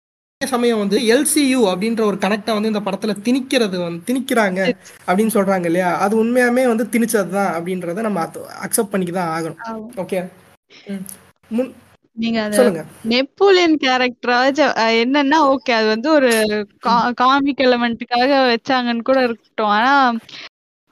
சமயம் 0.40 0.80
வந்து 0.82 0.98
எல்சியூ 1.14 1.60
அப்படின்ற 1.70 2.02
ஒரு 2.08 2.18
கனெக்டை 2.24 2.54
வந்து 2.56 2.70
இந்த 2.72 2.82
படத்துல 2.86 3.12
திணிக்கிறது 3.26 3.76
வந்து 3.84 4.00
திணிக்கிறாங்க 4.08 4.60
அப்படின்னு 5.08 5.34
சொல்றாங்க 5.36 5.66
இல்லையா? 5.70 5.90
அது 6.04 6.14
உண்மையாமே 6.22 6.64
வந்து 6.72 6.84
திணிச்சது 6.94 7.30
தான் 7.36 7.52
அப்படின்றத 7.56 8.04
நம்ம 8.08 8.22
அக்செப்ட் 8.66 8.92
பண்ணிக்க 8.94 9.14
தான் 9.18 9.32
ஆகணும் 9.36 9.60
ஓகே 10.04 10.20
முன் 11.50 11.70
நீங்க 12.16 12.40
சொல்லுங்க. 12.56 12.82
நெப்போலியன் 13.12 13.76
கேரக்டராச்சும் 13.84 14.74
என்னன்னா 15.02 15.38
ஓகே 15.52 15.72
அது 15.78 15.86
வந்து 15.94 16.08
ஒரு 16.10 16.30
காமிக் 17.22 17.64
எலமெண்ட்டுக்காக 17.66 18.30
வச்சாங்கன்னு 18.50 19.08
கூட 19.08 19.20
இருக்கட்டும். 19.26 19.72
ஆனா 19.76 19.92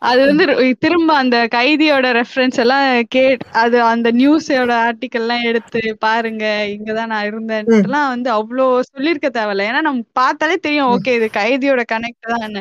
அது 0.03 0.21
வந்து 0.29 0.45
திரும்ப 0.85 1.11
அந்த 1.17 1.37
கைதியோட 1.53 2.07
ரெஃபரன்ஸ் 2.17 2.57
எல்லாம் 2.63 2.85
கே 3.15 3.23
அது 3.63 3.77
அந்த 3.91 4.09
நியூஸோட 4.13 4.73
ஆர்டிக்கல் 4.87 5.25
எல்லாம் 5.25 5.45
எடுத்து 5.51 5.81
பாருங்க 6.07 6.45
இங்கதான் 6.73 7.13
நான் 7.13 7.29
இருந்தேன்லாம் 7.31 8.09
வந்து 8.15 8.31
அவ்வளோ 8.39 8.65
சொல்லியிருக்க 8.91 9.29
தேவையில்ல. 9.31 9.69
ஏன்னா 9.71 9.83
நம்ம 9.89 10.03
பார்த்தாலே 10.21 10.57
தெரியும் 10.67 10.91
ஓகே 10.95 11.15
இது 11.19 11.29
கைதியோட 11.39 11.85
கனெக்ட் 11.95 12.33
தான் 12.35 12.59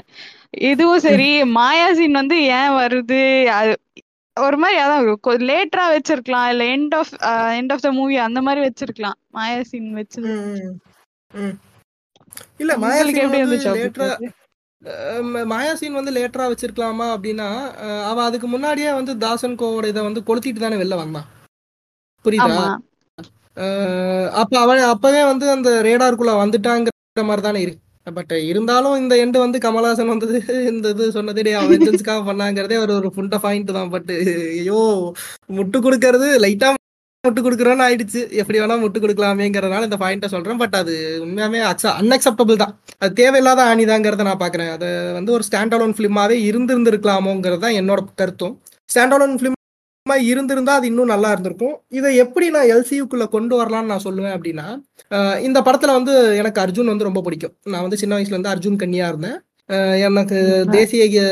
இதுவும் 0.69 1.03
சரி 1.07 1.27
மாயாசின் 1.57 2.19
வந்து 2.21 2.37
ஏன் 2.59 2.73
வருது? 2.79 3.21
அது 3.59 3.73
ஒரு 4.37 4.57
மாதிரி 4.57 4.77
அதான் 4.81 5.07
லேட்டரா 5.49 5.85
வச்சிருக்கலாம். 5.93 6.47
இல்ல 6.51 6.63
end 6.75 6.95
of 6.95 7.11
end 7.57 7.73
of 7.73 7.81
the 7.81 7.91
movie 7.91 8.15
அந்த 8.25 8.41
மாதிரி 8.41 8.61
வச்சிருக்கலாம். 8.67 9.17
மாயாசின் 9.33 9.89
வச்சு 9.91 10.19
ம், 10.27 10.71
ம். 11.31 11.55
இல்ல 12.59 12.71
உங்களுக்கு 12.73 12.85
மாயாசீன் 12.85 13.23
எப்படி 13.23 13.41
இருந்துச்சு 13.41 13.71
பார்த்தது? 13.97 14.29
மாயாசீன் 15.51 15.97
வந்து 15.97 16.11
லேட்டரா 16.11 16.45
வச்சிருக்கலாமா 16.51 17.07
அப்படின்னா 17.15 17.47
அவ 18.05 18.23
அதுக்கு 18.23 18.47
முன்னாடியே 18.47 18.91
வந்து 18.93 19.13
தாசன் 19.17 19.59
கோவோட 19.59 19.85
இதை 19.87 20.03
வந்து 20.03 20.21
கொளுத்திட்டு 20.21 20.63
தானே 20.63 20.79
வெளில 20.81 20.95
வந்தான் 20.95 21.27
புரியுதா? 22.25 22.63
அப்ப 24.33 24.53
அவன் 24.59 24.81
அப்பவே 24.91 25.21
வந்து 25.23 25.45
அந்த 25.49 25.69
ரேடாருக்குள்ள 25.83 26.33
வந்துட்டாங்கிற 26.41 26.89
மாதிரி 27.23 27.41
தானே 27.41 27.61
இருக்கு. 27.61 27.81
பட் 28.07 28.33
இருந்தாலும் 28.51 28.95
இந்த 29.01 29.13
எண்டு 29.23 29.37
வந்து 29.43 29.57
கமலஹாசன் 29.65 30.11
வந்தது 30.13 30.37
இந்த 30.71 30.89
இது 30.93 31.05
சொன்னது 31.17 31.41
அவன் 31.57 31.71
வெஞ்சன்ஸ்க்காக 31.73 32.21
பண்ணாங்கிறதே 32.29 32.77
அவர் 32.79 32.93
ஒரு 32.99 33.09
புண்ட 33.17 33.37
பாயிண்ட் 33.45 33.71
தான். 33.79 33.91
பட் 33.95 34.11
ஐயோ 34.59 34.79
முட்டு 35.57 35.79
கொடுக்கறது 35.87 36.29
லைட்டா 36.45 36.69
முட்டு 37.23 37.41
கொடுக்குறோன்னு 37.45 37.85
ஆயிடுச்சு. 37.85 38.21
எப்படி 38.41 38.59
வேணா 38.61 38.77
முட்டு 38.83 38.99
கொடுக்கலாமேங்கிறதுனால 39.03 39.87
இந்த 39.89 39.99
பாயிண்ட்டை 40.03 40.29
சொல்றேன். 40.33 40.59
பட் 40.63 40.75
அது 40.81 40.93
உண்மையாவே 41.25 41.61
அன்அக்செப்டபிள் 42.01 42.61
தான். 42.63 42.73
அது 43.01 43.13
தேவையில்லாத 43.21 43.63
ஆணிதாங்கிறத 43.71 44.27
நான் 44.29 44.43
பாக்குறேன். 44.43 44.73
அது 44.75 44.89
வந்து 45.19 45.35
ஒரு 45.37 45.45
ஸ்டாண்ட் 45.49 45.75
அலோன் 45.77 45.97
ஃபிலிமாவே 45.97 46.37
இருந்திருந்திருக்கலாமோங்கிறது 46.49 47.65
தான் 47.67 47.79
என்னோட 47.81 48.01
கருத்தும். 48.21 48.55
ஸ்டாண்ட் 48.93 49.15
அலோன் 49.17 49.37
ஃபிலிம் 49.41 49.59
இருந்திருந்தா 50.31 50.73
அது 50.77 50.85
இன்னும் 50.91 51.11
நல்லா 51.13 51.29
இருந்திருக்கும். 51.33 51.75
இதை 51.97 52.09
எப்படி 52.23 52.45
நான் 52.55 52.71
எல்சியூக்குள்ள 52.73 53.25
கொண்டு 53.35 53.53
வரலாம்னு 53.59 53.91
நான் 53.93 54.05
சொல்லுவேன் 54.07 54.35
அப்படின்னா 54.37 54.67
இந்த 55.47 55.59
படத்துல 55.67 55.93
வந்து 55.97 56.13
எனக்கு 56.41 56.61
அர்ஜுன் 56.63 56.91
வந்து 56.93 57.07
ரொம்ப 57.09 57.21
பிடிக்கும். 57.25 57.53
நான் 57.73 57.85
வந்து 57.85 58.01
சின்ன 58.01 58.15
வயசுல 58.15 58.35
இருந்து 58.35 58.53
அர்ஜுன் 58.53 58.81
கன்னியா 58.83 59.07
இருந்தேன். 59.11 59.39
எனக்கு 60.07 60.37
தேசிய 60.75 61.23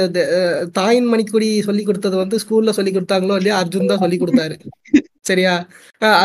தாயின் 0.77 1.09
மணிக்கொடி 1.13 1.47
சொல்லி 1.67 1.83
கொடுத்தது 1.85 2.15
வந்து 2.23 2.37
ஸ்கூல்ல 2.43 2.73
சொல்லி 2.77 2.91
கொடுத்தாங்களோ 2.91 3.37
இல்லையா 3.39 3.57
அர்ஜுன் 3.63 3.91
தான் 3.91 4.03
சொல்லி 4.03 4.19
கொடுத்தாரு. 4.19 4.55
சரியா? 5.29 5.53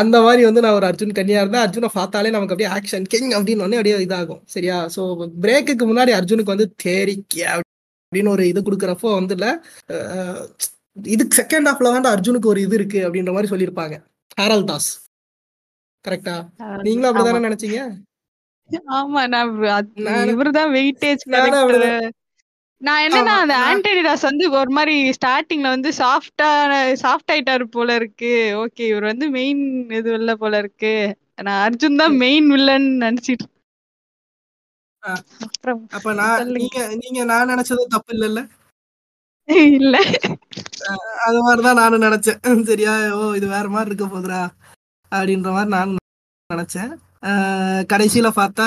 அந்த 0.01 0.17
மாதிரி 0.21 0.41
வந்து 0.45 0.63
நான் 0.65 0.77
ஒரு 0.77 0.85
அர்ஜுன் 0.89 1.17
கன்னியா 1.17 1.41
இருந்தேன். 1.41 1.65
அர்ஜுனை 1.65 1.89
பார்த்தாலே 1.97 2.31
நமக்கு 2.35 2.53
அப்படியே 2.55 2.69
ஆக்ஷன் 2.77 3.09
கிங் 3.13 3.33
அப்படின்னு 3.37 3.63
உடனே 3.65 3.79
அப்படியே 3.79 3.97
இதாகும். 4.05 4.41
சரியா? 4.55 4.77
ஸோ 4.95 5.01
பிரேக்குக்கு 5.45 5.85
முன்னாடி 5.91 6.13
அர்ஜுனுக்கு 6.19 6.55
வந்து 6.55 6.67
தேரிக்க 6.85 7.35
அப்படின்னு 7.51 8.33
ஒரு 8.35 8.43
இது 8.51 8.59
கொடுக்குறப்போ 8.61 9.11
வந்து 9.19 9.35
இல்ல 9.37 9.47
இதுக்கு 11.03 11.41
செகண்ட் 11.41 11.67
ஹாஃப்ல 11.67 12.01
தான் 12.01 12.19
அர்ஜுனுக்கு 12.19 12.45
ஒரு 12.45 12.61
இது 12.61 12.75
இருக்கு 12.75 12.99
அப்படின்ற 13.07 13.31
மாதிரி 13.33 13.51
சொல்லியிருப்பாங்க. 13.53 13.95
ஹேரல் 14.41 14.63
தாஸ். 14.63 14.89
கரெக்டா 16.05 16.35
நீங்களும் 16.81 17.15
அப்படிதானே. 17.15 17.47
நினைச்சீங்க? 17.47 17.79
ஆமா 18.89 19.27
நான் 19.27 20.27
இவர்தான் 20.27 20.71
வெயிட்டேஜ். 20.73 21.23
நான் 22.81 23.01
என்னன்னா 23.07 23.33
அந்த 23.41 23.55
நான்- 23.55 23.65
ஆண்டனிடாஸ் 23.67 24.21
வந்து 24.21 24.51
ஒரு 24.51 24.69
மாதிரி 24.69 25.09
ஸ்டார்டிங்ல 25.09 25.69
வந்து 25.75 25.89
சாஃப்டா 25.89 26.49
சாஃப்ட் 27.03 27.31
ஆயிட்டாரு 27.31 27.63
போல 27.75 27.95
இருக்கு. 27.95 28.33
ஓகே 28.63 28.83
இவர் 28.87 29.03
வந்து 29.03 29.29
மெயின் 29.29 29.61
இது 29.89 30.13
இல்ல 30.13 30.35
போல 30.35 30.57
இருக்கு. 30.57 30.93
நான் 31.43 31.69
அர்ஜுன் 31.69 31.95
தான் 31.95 32.15
மெயின் 32.15 32.47
வில்லன் 32.47 32.87
நினைச்சிட்டு 33.01 33.45
அப்ப 35.89 36.13
நான். 36.13 36.47
நீங்க 36.47 36.77
நீங்க 37.01 37.23
நான் 37.23 37.49
நினைச்சது 37.49 37.83
தப்பு 37.87 38.13
இல்லைல்ல? 38.13 38.41
இல்ல. 39.47 39.95
அது 41.25 41.39
மாதிரிதான் 41.43 41.75
நானும் 41.75 42.01
நினைச்சேன். 42.01 42.39
சரியா 42.65 42.93
ஓ 43.15 43.33
இது 43.33 43.47
வேற 43.47 43.67
மாதிரி 43.69 43.95
இருக்க 43.95 44.05
போகுதுரா 44.05 44.41
அப்படின்ற 45.11 45.49
மாதிரி 45.51 45.69
நானும் 45.69 46.03
நினைச்சேன். 46.49 46.91
கடைசியில 47.93 48.27
பார்த்தா 48.39 48.65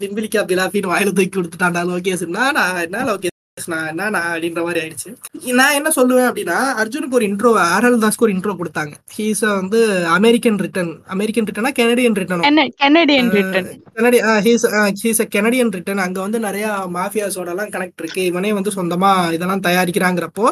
பிம்பிலிக்கா 0.00 0.40
பிலாஃபின்னு 0.50 0.92
வாயில 0.92 1.12
தூக்கி 1.12 1.34
கொடுத்துட்டான்டா 1.34 1.82
லோகேஷ் 1.90 2.26
நான் 2.26 2.76
என்ன 2.82 3.04
லோகேஷ் 3.04 3.35
என்ன 3.60 4.08
நான் 4.14 4.16
அப்படின்ற 4.30 4.60
மாதிரி 4.64 4.80
ஆயிடுச்சு. 4.80 5.10
நான் 5.58 5.76
என்ன 5.76 5.90
சொல்லுவேன் 5.96 6.26
அப்படின்னா 6.30 6.56
அர்ஜுனுக்கு 6.80 7.16
ஒரு 7.18 7.26
இன்ட்ரோ 7.28 7.50
ஆரல் 7.74 7.96
தாஸ்க்கு 8.02 8.24
ஒரு 8.26 8.34
இன்ட்ரோ 8.34 8.54
கொடுத்தாங்க. 8.58 8.94
ஹீஸ் 9.16 9.42
வந்து 9.60 9.78
அமெரிக்கன் 10.16 10.58
ரிட்டன் 10.64 10.90
அமெரிக்கன் 11.14 11.46
ரிட்டனா 11.48 11.70
கெனடியன் 11.78 12.18
ரிட்டனோ 12.20 12.42
Canadian 12.82 13.30
return 13.36 13.68
கனடி 13.98 14.18
he's 14.46 14.66
he's 15.02 15.22
a 15.24 15.28
Canadian 15.36 15.72
return 15.76 16.02
அங்க 16.06 16.18
வந்து 16.26 16.40
நிறைய 16.46 16.66
மாஃபியாஸோட 16.98 17.48
எல்லாம் 17.54 17.72
கனெக்ட் 17.76 18.02
இருக்கு. 18.02 18.24
இவனே 18.32 18.50
வந்து 18.58 18.74
சொந்தமா 18.78 19.12
இதெல்லாம் 19.36 19.64
தயாரிக்கிறாங்கிறப்போ 19.68 20.46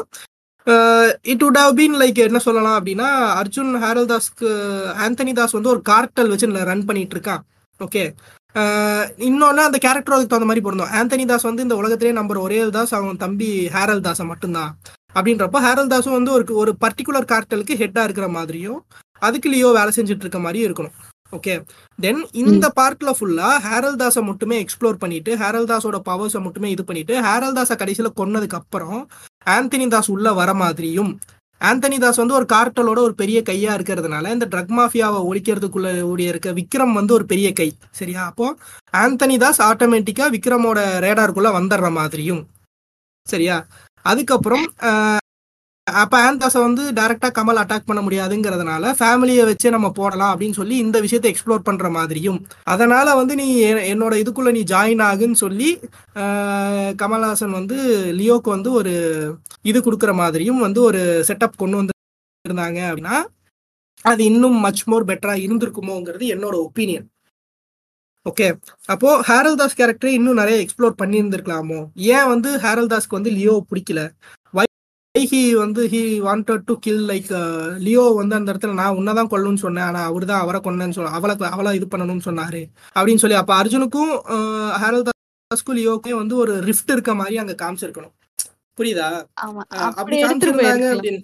it 1.33 1.43
would 1.45 1.59
have 1.63 1.75
been 1.81 1.95
like 2.03 2.21
என்ன 2.29 2.41
சொல்லலாம் 2.47 2.79
அப்படின்னா 2.79 3.09
அர்ஜுன் 3.41 3.73
ஹேரல் 3.83 4.09
தாஸ்க்கு 4.13 4.51
ஆந்தனி 5.07 5.35
தாஸ் 5.41 5.57
வந்து 5.59 5.73
ஒரு 5.75 5.83
கார்டல் 5.91 6.31
வச்சு 6.33 6.65
ரன் 6.71 6.87
பண்ணிட்டு 6.91 7.17
இருக்கான். 7.17 7.43
ஓகே 7.81 8.05
இன்னொன்னு 9.29 9.63
அந்த 9.69 9.79
கேரக்டர் 9.85 10.15
அதுக்கு 10.15 10.33
தகுந்த 10.33 10.49
மாதிரி 10.51 10.65
பொருந்தோம் 10.65 10.93
ஆந்தனி 10.99 11.25
தாஸ் 11.31 11.49
வந்து 11.49 11.65
இந்த 11.67 11.77
உலகத்திலே 11.77 12.13
நம்பர் 12.19 12.39
ஒரே 12.39 12.59
தாஸ் 12.77 12.95
அவன் 12.99 13.23
தம்பி 13.25 13.49
ஹேரல் 13.77 14.05
தாஸை 14.07 14.25
மட்டும்தான். 14.33 14.71
அப்படின்றப்போ 15.15 15.59
ஹேரல் 15.67 15.91
தாஸும் 15.93 16.17
வந்து 16.19 16.31
ஒரு 16.37 16.55
ஒரு 16.63 16.73
பர்டிகுலர் 16.85 17.31
கார்டலுக்கு 17.33 17.75
ஹெட்டா 17.83 18.05
இருக்கிற 18.05 18.29
மாதிரியும் 18.29 18.79
அதுக்கு 19.23 19.49
லியோ 19.49 19.69
வேலை 19.79 19.91
செஞ்சுட்டு 19.99 20.25
இருக்க 20.25 20.39
மாதிரியும் 20.39 20.69
இருக்கணும். 20.69 20.95
ஓகே 21.33 21.55
தென் 21.99 22.21
இந்த 22.43 22.67
பார்ட்ல 22.79 23.13
ஃபுல்லா 23.19 23.51
ஹேரல் 23.67 24.01
தாஸை 24.03 24.23
மட்டுமே 24.23 24.57
எக்ஸ்ப்ளோர் 24.65 25.01
பண்ணிட்டு 25.03 25.31
ஹேரல் 25.37 25.71
தாஸோட 25.71 25.99
பவர்ஸை 26.09 26.41
மட்டுமே 26.41 26.69
இது 26.75 26.85
பண்ணிட்டு 26.85 27.15
ஹேரல் 27.29 27.57
தாஸை 27.59 27.77
கடைசியில 27.83 28.11
கொன்னதுக்கு 28.21 28.59
அப்புறம் 28.61 29.01
ஆந்தனி 29.47 29.87
தாஸ் 29.89 30.11
உள்ள 30.11 30.29
வர 30.33 30.51
மாதிரியும் 30.55 31.13
ஆந்தனி 31.61 31.99
தாஸ் 31.99 32.17
வந்து 32.17 32.35
ஒரு 32.35 32.47
கார்ட்டலோட 32.53 32.99
ஒரு 32.99 33.15
பெரிய 33.15 33.43
கையா 33.43 33.73
இருக்கிறதுனால 33.79 34.33
இந்த 34.33 34.47
ட்ரக் 34.51 34.73
மாஃபியாவை 34.79 35.21
ஒழிக்கிறதுக்குள்ள 35.31 36.01
ஓடிய 36.01 36.29
இருக்க 36.29 36.53
விக்ரம் 36.53 36.93
வந்து 36.93 37.15
ஒரு 37.15 37.27
பெரிய 37.27 37.53
கை. 37.53 37.77
சரியா? 37.91 38.25
அப்போ 38.25 38.57
ஆந்தனி 38.97 39.39
தாஸ் 39.39 39.63
ஆட்டோமேட்டிக்கா 39.63 40.27
விக்ரமோட 40.37 40.79
ரேடாருக்குள்ள 41.07 41.51
வந்துடுற 41.59 41.91
மாதிரியும். 41.91 42.49
சரியா? 43.29 43.67
அதுக்கப்புறம் 44.03 44.67
அப்ப 45.87 46.15
ஆந்தாஸை 46.27 46.61
வந்து 46.65 46.83
டைரக்டா 46.99 47.29
கமல் 47.39 47.59
அட்டாக் 47.63 47.89
பண்ண 47.89 48.01
முடியாதுங்கிறதுனால 48.05 48.93
ஃபேமிலியை 48.99 49.43
வச்சு 49.49 49.69
நம்ம 49.71 49.89
போடலாம் 49.99 50.31
அப்படின்னு 50.35 50.59
சொல்லி 50.61 50.77
இந்த 50.85 50.99
விஷயத்தை 51.05 51.29
எக்ஸ்ப்ளோர் 51.33 51.67
பண்ற 51.67 51.89
மாதிரியும். 51.89 52.39
அதனால 52.65 53.07
வந்து 53.15 53.35
நீ 53.41 53.47
என்னோட 53.93 54.15
இதுக்குள்ள 54.23 54.53
நீ 54.53 54.63
ஜாயின் 54.73 55.03
ஆகுன்னு 55.09 55.39
சொல்லி 55.45 55.69
கமல்ஹாசன் 57.03 57.57
வந்து 57.59 57.77
லியோக்கு 58.21 58.51
வந்து 58.57 58.71
ஒரு 58.73 58.95
இது 59.63 59.81
கொடுக்குற 59.81 60.15
மாதிரியும் 60.23 60.61
வந்து 60.61 60.81
ஒரு 60.89 61.03
செட்டப் 61.31 61.61
கொண்டு 61.63 61.81
வந்து 61.81 61.95
இருந்தாங்க 62.45 62.81
அப்படின்னா 62.89 63.17
அது 64.05 64.23
இன்னும் 64.31 64.59
மச் 64.67 64.85
மோர் 64.91 65.09
பெட்டரா 65.11 65.35
இருந்திருக்குமோங்கிறது 65.45 66.25
என்னோட 66.35 66.57
ஒப்பீனியன் 66.67 67.07
ஓகே 68.27 68.47
அப்போ 68.89 69.09
ஹேரல் 69.29 69.59
தாஸ் 69.61 69.79
கேரக்டரை 69.79 70.13
இன்னும் 70.19 70.41
நிறைய 70.41 70.57
எக்ஸ்ப்ளோர் 70.63 71.01
பண்ணியிருந்திருக்கலாமோ? 71.01 71.81
ஏன் 72.15 72.29
வந்து 72.29 72.51
ஹேரல் 72.63 72.91
தாஸ்க்கு 72.93 73.19
வந்து 73.19 73.31
லியோ 73.31 73.55
பிடிக்கல? 73.71 74.01
ஹி 75.15 75.41
வந்து 75.61 75.83
he 75.91 76.01
wanted 76.25 76.65
to 76.69 76.75
kill 76.85 77.03
like 77.11 77.29
Leo 77.85 78.05
வந்து 78.21 78.35
அந்த 78.39 78.49
இடத்துல 78.53 78.73
நான் 78.81 78.97
உன்னதான் 79.01 79.29
கொல்லணும்னு 79.33 79.63
சொன்னேன். 79.65 79.87
ஆனா 79.89 80.01
அவர் 80.11 80.25
தான் 80.31 80.41
அவரை 80.45 80.59
கொன்னேன்னு 80.65 80.97
சொல்ல 80.97 81.11
அவளை 81.19 81.35
அவளை 81.57 81.73
இது 81.79 81.87
பண்ணணும்னு 81.93 82.27
சொன்னாரு. 82.29 82.63
அப்படின்னு 82.97 83.23
சொல்லி 83.25 83.37
அப்ப 83.41 83.53
அர்ஜுனுக்கும் 83.61 84.11
ஹேரல் 84.83 85.07
தாஸ்க்கும் 85.09 85.79
லியோக்கும் 85.79 86.21
வந்து 86.23 86.37
ஒரு 86.45 86.55
ரிஃப்ட் 86.69 86.93
இருக்க 86.95 87.15
மாதிரி 87.21 87.39
அங்க 87.43 87.55
காமிச்சிருக்கணும். 87.63 88.15
புரியுதா? 88.79 89.09
அப்படி 90.01 90.17
காமிச்சிருந்தாங்க 90.25 90.89
அப்படின்னு. 90.95 91.23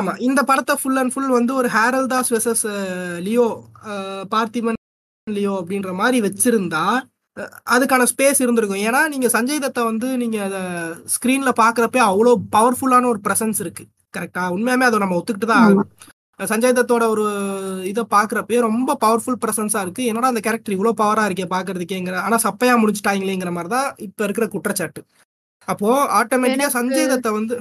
ஆமா. 0.00 0.12
இந்த 0.28 0.40
படத்தை 0.50 0.76
ஃபுல் 0.82 1.00
அண்ட் 1.02 1.14
ஃபுல் 1.14 1.36
வந்து 1.38 1.52
ஒரு 1.60 1.70
Harold 1.76 2.08
Das 2.12 2.32
versus 2.36 2.64
Leo 3.26 3.48
Parthiban 4.34 4.80
Leo 5.26 5.54
அப்படின்ற 5.62 5.90
மாதிரி 6.02 6.20
வச்சிருந்தா 6.28 6.84
அதுக்கான 7.74 8.06
ஸ்பேஸ் 8.12 8.42
இருந்திருக்கும். 8.44 8.82
ஏன்னா 8.88 9.00
நீங்க 9.12 9.28
சஞ்சய் 9.34 9.62
தத்தை 9.64 9.82
வந்து 9.90 10.08
நீங்க 10.22 10.38
அத 10.46 10.56
ஸ்கிரீன்ல 11.14 11.50
பாக்குறப்ப 11.62 12.00
அவ்வளோ 12.08 12.32
பவர்ஃபுல்லான 12.56 13.08
ஒரு 13.12 13.20
பிரசன்ஸ் 13.26 13.60
இருக்கு. 13.64 13.84
கரெக்டா 14.14 14.42
உண்மையாமே 14.56 14.86
அதை 14.88 14.98
நம்ம 15.04 15.18
ஒத்துக்கிட்டு 15.20 15.50
தான் 15.52 15.62
ஆமா. 15.62 15.70
ஆகணும். 15.70 15.90
சஞ்சய் 16.40 16.76
தத்தோட 16.78 17.04
ஒரு 17.14 17.24
இதை 17.90 18.02
பாக்குறப்பே 18.14 18.60
ரொம்ப 18.60 18.96
பவர்ஃபுல் 19.04 19.40
பிரசன்ஸா 19.44 19.80
இருக்கு. 19.84 20.02
என்னடா 20.10 20.30
அந்த 20.32 20.42
கேரக்டர் 20.46 20.76
இவ்வளவு 20.76 21.00
பவரா 21.02 21.24
இருக்கே 21.28 21.46
பாக்குறதுக்கேங்கிற 21.54 22.16
ஆனா 22.26 22.38
சப்பையா 22.46 22.74
முடிச்சிட்டாங்களேங்கிற 22.82 23.52
மாதிரி 23.56 23.70
தான் 23.76 23.88
இப்ப 24.06 24.24
இருக்கிற 24.24 24.46
குற்றச்சாட்டு. 24.54 25.02
அப்போ 25.68 25.88
ஆட்டோமேட்டிக்கா 26.20 26.70
சஞ்சய் 26.78 27.10
தத்தை 27.12 27.32
வந்து 27.38 27.56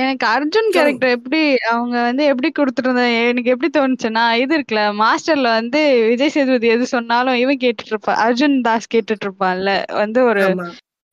எனக்கு 0.00 0.24
அர்ஜுன் 0.26 0.70
கேரக்டர் 0.72 1.14
எப்படி 1.16 1.40
அவங்க 1.70 1.96
வந்து 2.02 2.24
எப்படி 2.24 2.48
கொடுத்துருந்தாங்க 2.52 3.16
எனக்கு 3.30 3.50
எப்படி 3.50 3.70
தோணுச்சுன்னா 3.70 4.24
இது 4.34 4.52
இருக்குல்ல 4.58 4.82
மாஸ்டர்ல 5.00 5.50
வந்து 5.54 5.80
விஜய் 6.08 6.34
சேதுபதி 6.36 6.68
எது 6.68 6.86
சொன்னாலும் 6.86 7.34
இவன் 7.34 7.62
கேட்டுட்டு 7.62 7.92
இருப்பான் 7.94 8.20
அர்ஜுன் 8.26 8.56
தாஸ் 8.60 8.92
கேட்டுட்டு 8.94 9.26
இருப்பான்ல 9.26 9.72
வந்து 9.94 10.22
ஒரு 10.24 10.44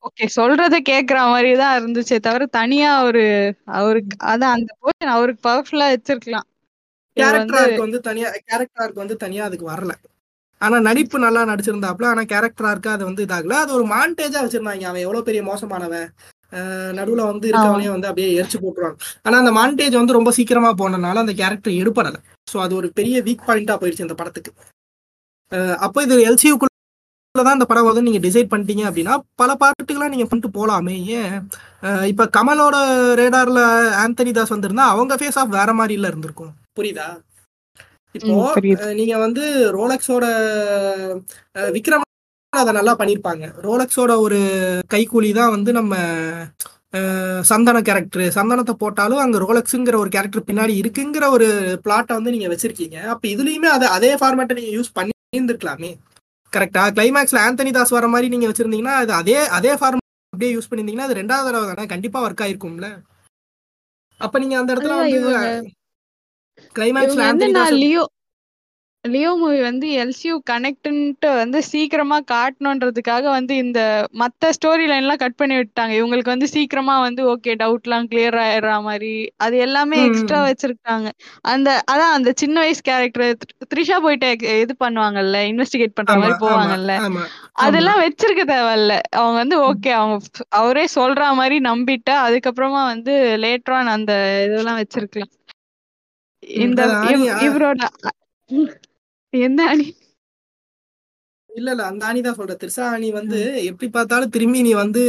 ஓகே 0.04 0.26
சொல்றத 0.36 0.76
கேக்குற 0.90 1.18
மாதிரி 1.30 1.50
தான் 1.56 1.76
இருந்துச்சே 1.78 2.18
தவிர 2.18 2.46
தனியா 2.58 2.90
ஒரு 3.02 3.22
அவருக்கு 3.78 4.16
அதான் 4.24 4.54
அந்த 4.56 4.70
போர்ஷன் 4.82 5.14
அவருக்கு 5.14 5.42
பவர்ஃபுல்லா 5.48 5.88
வச்சிருக்கலாம். 5.92 6.46
கேரக்டர் 7.16 7.72
வந்து 7.78 8.00
தனியா 8.00 8.28
கேரக்டர் 8.48 8.92
வந்து 8.94 9.16
தனியா 9.16 9.44
அதுக்கு 9.44 9.66
வரல. 9.66 9.92
ஆனா 10.60 10.76
நடிப்பு 10.80 11.16
நல்லா 11.18 11.42
நடிச்சிருந்தாப்ல 11.50 12.06
ஆனா 12.06 12.22
கேரக்டர் 12.24 12.68
ஆர்க்கு 12.70 12.90
அது 12.94 13.04
வந்து 13.04 13.24
இதாகல. 13.26 13.56
அது 13.64 13.72
ஒரு 13.74 13.86
மாண்டேஜா 13.94 14.40
வச்சிருந்தாங்க 14.44 14.86
அவன் 14.90 15.04
எவ்வளவு 15.06 15.26
பெரிய 15.28 15.42
மோசமானவன். 15.42 16.08
நடுவுல 16.98 17.22
வந்து 17.30 17.46
ஆமா 17.46 17.52
இருக்கவனே 17.52 17.88
வந்து 17.94 18.08
அப்படியே 18.10 18.28
எரிச்சு 18.40 18.58
போட்டுருவாங்க. 18.62 18.98
ஆனா 19.26 19.36
அந்த 19.42 19.52
மாண்டேஜ் 19.58 20.00
வந்து 20.00 20.16
ரொம்ப 20.18 20.32
சீக்கிரமா 20.38 20.70
போனனால 20.80 21.22
அந்த 21.24 21.34
கேரக்டர் 21.40 21.78
எடுப்படல 21.82 22.18
சோ 22.52 22.58
அது 22.64 22.74
ஒரு 22.80 22.88
பெரிய 22.98 23.16
வீக் 23.28 23.46
பாயிண்டா 23.48 23.76
போயிடுச்சு 23.80 24.06
இந்த 24.06 24.16
படத்துக்கு. 24.20 24.50
அப்போ 25.86 25.98
இது 26.06 26.14
எல்சியூக்குள்ள 26.30 26.66
தான் 27.34 27.56
இந்த 27.58 27.66
படம் 27.70 27.88
வந்து 27.88 28.04
நீங்க 28.06 28.20
டிசைட் 28.24 28.50
பண்ணிட்டீங்க 28.52 28.84
அப்படின்னா 28.88 29.14
பல 29.40 29.50
பாட்டுக்கெல்லாம் 29.60 30.12
நீங்க 30.14 30.26
பண்ணிட்டு 30.30 30.56
போலாமே. 30.58 30.94
ஏன்? 31.18 31.34
இப்ப 32.12 32.26
கமலோட 32.36 32.76
ரேடார்ல 33.20 33.60
ஆந்தனி 34.02 34.32
தாஸ் 34.38 34.54
வந்திருந்தா 34.54 34.86
அவங்க 34.94 35.16
ஃபேஸ் 35.20 35.38
ஆஃப் 35.42 35.56
வேற 35.58 35.72
மாதிரி 35.80 35.96
இல்ல 35.98 36.10
இருந்திருக்கும். 36.12 36.52
புரியுதா? 36.78 37.08
இப்போ 38.14 38.34
நீங்க 39.00 39.14
வந்து 39.24 39.44
ரோலக்ஸோட 39.76 40.26
விக்ரம் 41.76 42.04
அதை 42.52 42.70
நல்லா 42.72 42.92
பண்ணியிருப்பாங்க 42.98 43.46
ரோலக்ஸோட 43.62 44.12
ஒரு 44.24 44.38
கைக்கூலி 44.92 45.30
தான் 45.32 45.54
வந்து 45.54 45.70
நம்ம 45.72 45.94
சந்தன 47.50 47.78
கேரக்டர் 47.80 48.24
சந்தனத்தை 48.36 48.74
போட்டாலும் 48.74 49.22
அங்க 49.24 49.38
ரோலக்ஸுங்கிற 49.38 49.96
ஒரு 49.96 50.10
கேரக்டர் 50.14 50.46
பின்னாடி 50.48 50.74
இருக்குங்கிற 50.80 51.24
ஒரு 51.28 51.48
பிளாட்டை 51.84 52.12
வந்து 52.18 52.32
நீங்க 52.34 52.48
வச்சிருக்கீங்க. 52.48 52.96
அப்ப 53.12 53.24
இதுலயுமே 53.28 53.68
அதை 53.74 53.86
அதே 53.96 54.12
ஃபார்மேட்டை 54.20 54.56
நீங்க 54.58 54.72
யூஸ் 54.76 54.94
பண்ணி 54.96 55.14
இருந்திருக்கலாமே 55.32 55.90
கரெக்டா 56.52 56.82
கிளைமேக்ஸ்ல 56.96 57.40
ஆந்தனி 57.46 57.70
தாஸ் 57.70 57.96
வர 57.96 58.06
மாதிரி 58.08 58.28
நீங்க 58.34 58.46
வச்சிருந்தீங்கன்னா 58.50 58.96
அது 59.02 59.12
அதே 59.20 59.38
அதே 59.58 59.72
ஃபார்ம் 59.80 60.02
அப்படியே 60.32 60.52
யூஸ் 60.54 60.68
பண்ணிருந்தீங்கன்னா 60.70 61.08
அது 61.08 61.20
ரெண்டாவது 61.20 61.48
தடவை 61.48 61.66
தானே? 61.70 61.84
கண்டிப்பா 61.86 62.18
ஒர்க் 62.26 62.42
ஆயிருக்கும்ல. 62.44 62.88
அப்ப 64.20 64.38
நீங்க 64.38 64.56
அந்த 64.60 64.70
இடத்துல 64.74 64.96
வந்து 64.96 65.20
கிளைமேக்ஸ்ல 66.76 67.26
ஆந்தனி 67.28 67.90
லியோ 69.04 69.30
மூவி 69.40 69.58
வந்து 69.62 69.86
எல்சியூ 70.00 70.34
கனெக்ட்ன்ட்டு 70.50 71.28
வந்து 71.36 71.58
சீக்கிரமா 71.68 72.16
காட்டணுன்றதுக்காக 72.30 73.24
வந்து 73.30 73.52
இந்த 73.56 73.80
மத்த 74.20 74.50
ஸ்டோரி 74.56 74.86
லைன்லாம் 74.90 75.20
கட் 75.22 75.36
பண்ணி 75.36 75.54
விட்டாங்க 75.58 75.92
இவங்களுக்கு 75.98 76.32
வந்து 76.32 76.48
சீக்கிரமா 76.54 76.94
வந்து 77.04 77.22
ஓகே 77.32 77.52
டவுட்லாம் 77.60 78.08
கிளியர் 78.10 78.38
ஆயிடுற 78.44 78.72
மாதிரி. 78.88 79.12
அது 79.44 79.56
எல்லாமே 79.66 79.98
எக்ஸ்ட்ரா. 80.06 80.40
வச்சிருக்காங்க. 80.48 81.08
அந்த 81.52 81.68
அதான் 81.92 82.14
அந்த 82.16 82.32
சின்ன 82.42 82.56
வயசு 82.60 82.82
கேரக்டர் 82.82 83.38
த்ரிஷா 83.72 83.98
போயிட்டு 84.06 84.30
இது 84.64 84.74
பண்ணுவாங்கல்ல 84.84 85.40
இன்வெஸ்டிகேட் 85.52 85.96
பண்ற 85.98 86.16
மாதிரி 86.16 86.36
போவாங்கல்ல. 86.44 86.92
அதெல்லாம் 87.64 88.02
வச்சிருக்க 88.04 88.44
தேவையில்ல. 88.52 88.92
அவங்க 89.18 89.38
வந்து 89.42 89.58
ஓகே 89.68 89.92
அவங்க 90.00 90.18
அவரே 90.60 90.84
சொல்ற 90.98 91.30
மாதிரி 91.40 91.58
நம்பிட்டா 91.70 92.16
அதுக்கப்புறமா 92.26 92.82
வந்து 92.92 93.14
லேட்டரான் 93.44 93.94
அந்த 93.96 94.12
இதெல்லாம் 94.46 94.80
வச்சிருக்கலாம். 94.82 95.32
இந்த 96.60 96.82
இவரோட 97.46 97.82
என்ன 99.32 99.60
அணி? 99.68 99.86
இல்ல 101.50 101.70
இல்ல 101.70 101.82
அந்த 101.82 102.06
ஆணி 102.06 102.20
தான் 102.20 102.36
சொல்ற 102.38 102.54
திருசா 102.56 102.84
அணி 102.94 103.08
வந்து 103.10 103.38
எப்படி 103.68 103.86
பார்த்தாலும் 103.90 104.30
திரும்பி 104.30 104.62
நீ 104.62 104.72
வந்து 104.74 105.02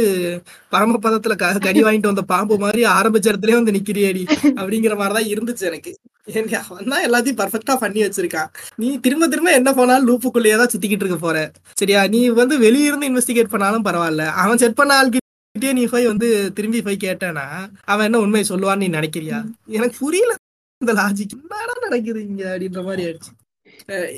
பரமபதத்துல 0.72 1.34
க 1.36 1.50
கடி 1.66 1.80
வாங்கிட்டு 1.84 2.10
வந்த 2.10 2.22
பாம்பு 2.22 2.54
மாதிரி 2.58 2.82
ஆரம்பிச்ச 2.94 3.30
இடத்துலயே 3.32 3.58
வந்து 3.58 3.74
நிக்கிறியடி 3.76 4.22
அப்படிங்கிற 4.60 4.94
மாதிரிதான் 4.96 5.30
இருந்துச்சு 5.32 5.64
எனக்கு. 5.70 5.92
ஏன்டி 6.32 6.54
அவன் 6.60 6.90
தான் 6.92 7.04
எல்லாத்தையும் 7.06 7.38
பர்ஃபெக்டா 7.40 7.74
பண்ணி 7.76 8.00
வச்சிருக்கான். 8.04 8.50
நீ 8.78 8.88
திரும்ப 8.98 9.28
திரும்ப 9.28 9.52
என்ன 9.52 9.72
போனாலும் 9.72 10.08
லூப்புக்குள்ளேயே 10.08 10.56
தான் 10.56 10.72
சுத்திக்கிட்டு 10.74 11.04
இருக்க 11.04 11.18
போற. 11.18 11.36
சரியா? 11.76 12.06
நீ 12.06 12.20
வந்து 12.40 12.56
வெளியிருந்து 12.58 13.08
இன்வெஸ்டிகேட் 13.10 13.52
பண்ணாலும் 13.54 13.86
பரவாயில்ல. 13.88 14.24
அவன் 14.44 14.58
செட் 14.58 14.78
பண்ண 14.80 14.94
ஆள்கிட்டே 15.00 15.72
நீ 15.78 15.84
போய் 15.86 16.06
வந்து 16.06 16.28
திரும்பி 16.58 16.82
போய் 16.82 17.04
கேட்டானா 17.06 17.46
அவன் 17.84 18.06
என்ன 18.08 18.18
உண்மையை 18.18 18.46
சொல்லுவான்னு 18.50 18.84
நீ 18.84 18.88
நினைக்கிறியா? 18.98 19.38
எனக்கு 19.78 19.96
புரியல 19.98 20.34
இந்த 20.80 20.92
லாஜிக் 20.92 21.36
என்னடா 21.38 21.74
நடக்குது 21.86 22.20
இங்க 22.28 22.42
அப்படின்ற 22.52 22.82
மாதிரி 22.84 23.04
ஆயிடுச்சு. 23.06 23.32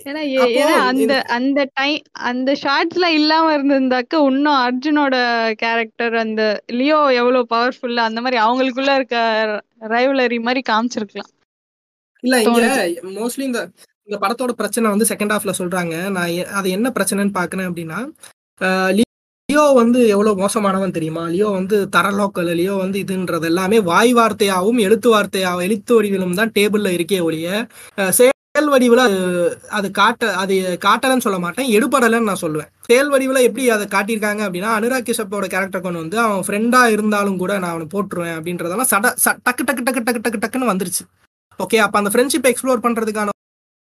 ஏன்னா 0.08 0.22
அந்த 0.84 1.00
இந்த 1.02 1.16
அந்த 1.36 1.60
டைம் 1.78 1.98
அந்த 2.30 2.50
ஷார்ட்ஸ்ல 2.62 3.06
இல்லாம 3.18 3.52
இருந்திருந்தாக்க 3.54 4.20
இன்னும் 4.30 4.60
அர்ஜுனோட 4.64 5.16
கேரக்டர் 5.62 6.16
அந்த 6.24 6.42
லியோ 6.80 7.00
எவ்வளவு 7.20 7.50
பவர்ஃபுல்லா 7.54 8.04
அந்த 8.10 8.22
மாதிரி 8.24 8.40
அவங்களுக்குள்ள 8.46 8.94
இருக்க 8.98 9.16
ரைவலரி 9.94 10.38
மாதிரி 10.48 10.62
காமிச்சிருக்கலாம். 10.70 11.30
இல்ல 12.22 12.42
இங்க 12.42 13.08
மோஸ்ட்லி 13.20 13.46
இந்த 13.50 13.62
இந்த 14.08 14.16
படத்தோட 14.22 14.52
பிரச்சனை 14.60 14.92
வந்து 14.92 15.10
செகண்ட் 15.10 15.32
ஹாஃப்ல 15.34 15.52
சொல்றாங்க. 15.60 15.94
நான் 16.16 16.52
அது 16.58 16.68
என்ன 16.76 16.88
பிரச்சனைன்னு 16.96 17.38
பாக்குறேன் 17.40 17.68
அப்படின்னா 17.70 18.00
லியோ 19.48 19.64
வந்து 19.80 20.00
எவ்வளவு 20.14 20.40
மோசமானவன் 20.42 20.94
தெரியுமா? 20.96 21.22
லியோ 21.34 21.48
வந்து 21.56 21.76
தர 21.96 22.06
லோக்கல் 22.18 22.50
லியோ 22.60 22.74
வந்து 22.82 22.98
இதுன்றது 23.04 23.46
எல்லாமே 23.50 23.78
வாய் 23.90 24.12
வார்த்தையாவும் 24.18 24.78
எழுத்து 24.86 25.08
வார்த்தையாவும் 25.14 25.66
எழுத்து 25.68 25.92
வடிவிலும் 25.96 26.38
தான் 26.40 26.54
டேபிள்ல 26.58 26.92
இருக்கே 26.98 27.20
ஒழிய 27.28 27.48
செயல் 28.62 28.74
வடிவில் 28.74 29.00
அது 29.76 29.86
காட்ட 29.98 30.28
அது 30.42 30.54
காட்டலன்னு 30.84 31.24
சொல்ல 31.24 31.38
மாட்டேன் 31.44 31.70
எடுபடலைன்னு 31.76 32.28
நான் 32.30 32.42
சொல்லுவேன். 32.42 32.68
செயல் 32.88 33.10
வடிவில் 33.12 33.46
எப்படி 33.46 33.64
அதை 33.76 33.84
காட்டியிருக்காங்க 33.94 34.42
அப்படின்னா 34.46 34.70
அனுராக் 34.76 35.06
கிஷப்போட 35.08 35.46
கேரக்டர் 35.54 35.84
கொண்டு 35.86 36.02
வந்து 36.02 36.18
அவன் 36.24 36.46
ஃப்ரெண்டாக 36.46 36.94
இருந்தாலும் 36.96 37.40
கூட 37.42 37.52
நான் 37.62 37.74
அவனை 37.74 37.86
போட்டுருவேன் 37.94 38.36
அப்படின்றதெல்லாம் 38.38 38.90
சட 38.92 39.12
டக்கு 39.48 39.66
டக்கு 39.68 39.84
டக்கு 39.88 40.04
டக்கு 40.06 40.22
டக்கு 40.26 40.42
டக்குன்னு 40.44 40.70
வந்துருச்சு. 40.72 41.04
ஓகே 41.58 41.80
அப்போ 41.86 41.98
அந்த 42.02 42.12
ஃப்ரெண்ட்ஷிப் 42.14 42.50
எக்ஸ்ப்ளோர் 42.52 42.84
பண்றதுக்கான 42.86 43.31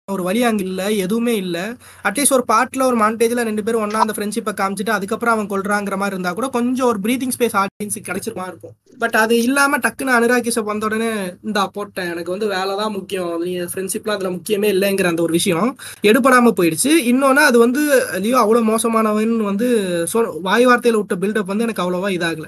ஒரு 0.09 0.23
வழி 0.23 0.43
அங்க 0.43 0.63
இல்ல 0.63 0.81
எதுவுமே 0.97 1.35
இல்ல. 1.35 1.57
அட்லீஸ்ட் 2.03 2.33
ஒரு 2.33 2.45
பாட்டுல 2.47 2.83
ஒரு 2.83 2.97
மாண்டேஜ்ல 2.97 3.43
ரெண்டு 3.43 3.63
பேரும் 3.63 3.81
ஒன்றா 3.81 3.99
அந்த 3.99 4.13
ஃப்ரெண்ட்ஷிப்பை 4.17 4.53
காமிச்சிட்டு 4.53 4.89
அதுக்கப்புறம் 4.89 5.33
அவன் 5.33 5.49
கொள்றாங்கிற 5.49 5.97
மாதிரி 5.97 6.15
இருந்தா 6.15 6.33
கூட 6.33 6.47
கொஞ்சம் 6.49 6.87
ஒரு 6.87 6.99
ப்ரீதிங் 6.99 7.33
ஸ்பேஸ் 7.37 7.57
ஆடியன்ஸுக்கு 7.61 8.07
கிடைச்சிருமா 8.09 8.47
இருக்கும். 8.47 8.73
பட் 8.99 9.15
அது 9.15 9.43
இல்லாம 9.43 9.77
டக்குன்னு 9.77 10.15
அனுராகிஷ 10.17 10.63
வந்த 10.63 10.85
உடனே 10.85 11.09
இந்தா 11.43 11.65
போட்டேன். 11.67 12.09
எனக்கு 12.09 12.31
வந்து 12.31 12.47
வேலை 12.47 12.75
தான் 12.75 12.91
முக்கியம். 12.91 13.33
நீ 13.43 13.53
ஃப்ரெண்ட்ஷிப்லாம் 13.71 14.17
அதுல 14.17 14.29
முக்கியமே 14.29 14.69
இல்லைங்கிற 14.73 15.05
அந்த 15.05 15.21
ஒரு 15.21 15.31
விஷயம் 15.31 15.69
எடுபடாம 16.03 16.53
போயிடுச்சு. 16.59 16.91
இன்னொன்னு 17.11 17.43
அது 17.43 17.57
வந்து 17.59 17.83
லியோ 18.19 18.37
அவ்வளவு 18.37 18.65
மோசமானவன் 18.65 19.35
வந்து 19.41 19.69
சொல் 20.05 20.41
வாய் 20.41 20.67
வார்த்தையில 20.67 20.99
விட்ட 20.99 21.15
பில்டப் 21.15 21.45
வந்து 21.45 21.63
எனக்கு 21.63 21.83
அவ்வளவா 21.83 22.11
இதாகல. 22.17 22.47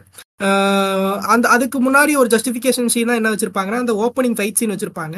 அந்த 1.34 1.46
அதுக்கு 1.56 1.78
முன்னாடி 1.86 2.12
ஒரு 2.22 2.30
ஜஸ்டிஃபிகேஷன் 2.34 2.92
சீனா 2.94 3.16
என்ன 3.20 3.32
வச்சிருப்பாங்கன்னா 3.34 3.82
அந்த 3.84 3.94
ஓப்பனிங் 4.06 4.38
ஃபைட் 4.38 4.60
சீன் 4.60 4.74
வச்சிருப்பாங்க. 4.74 5.18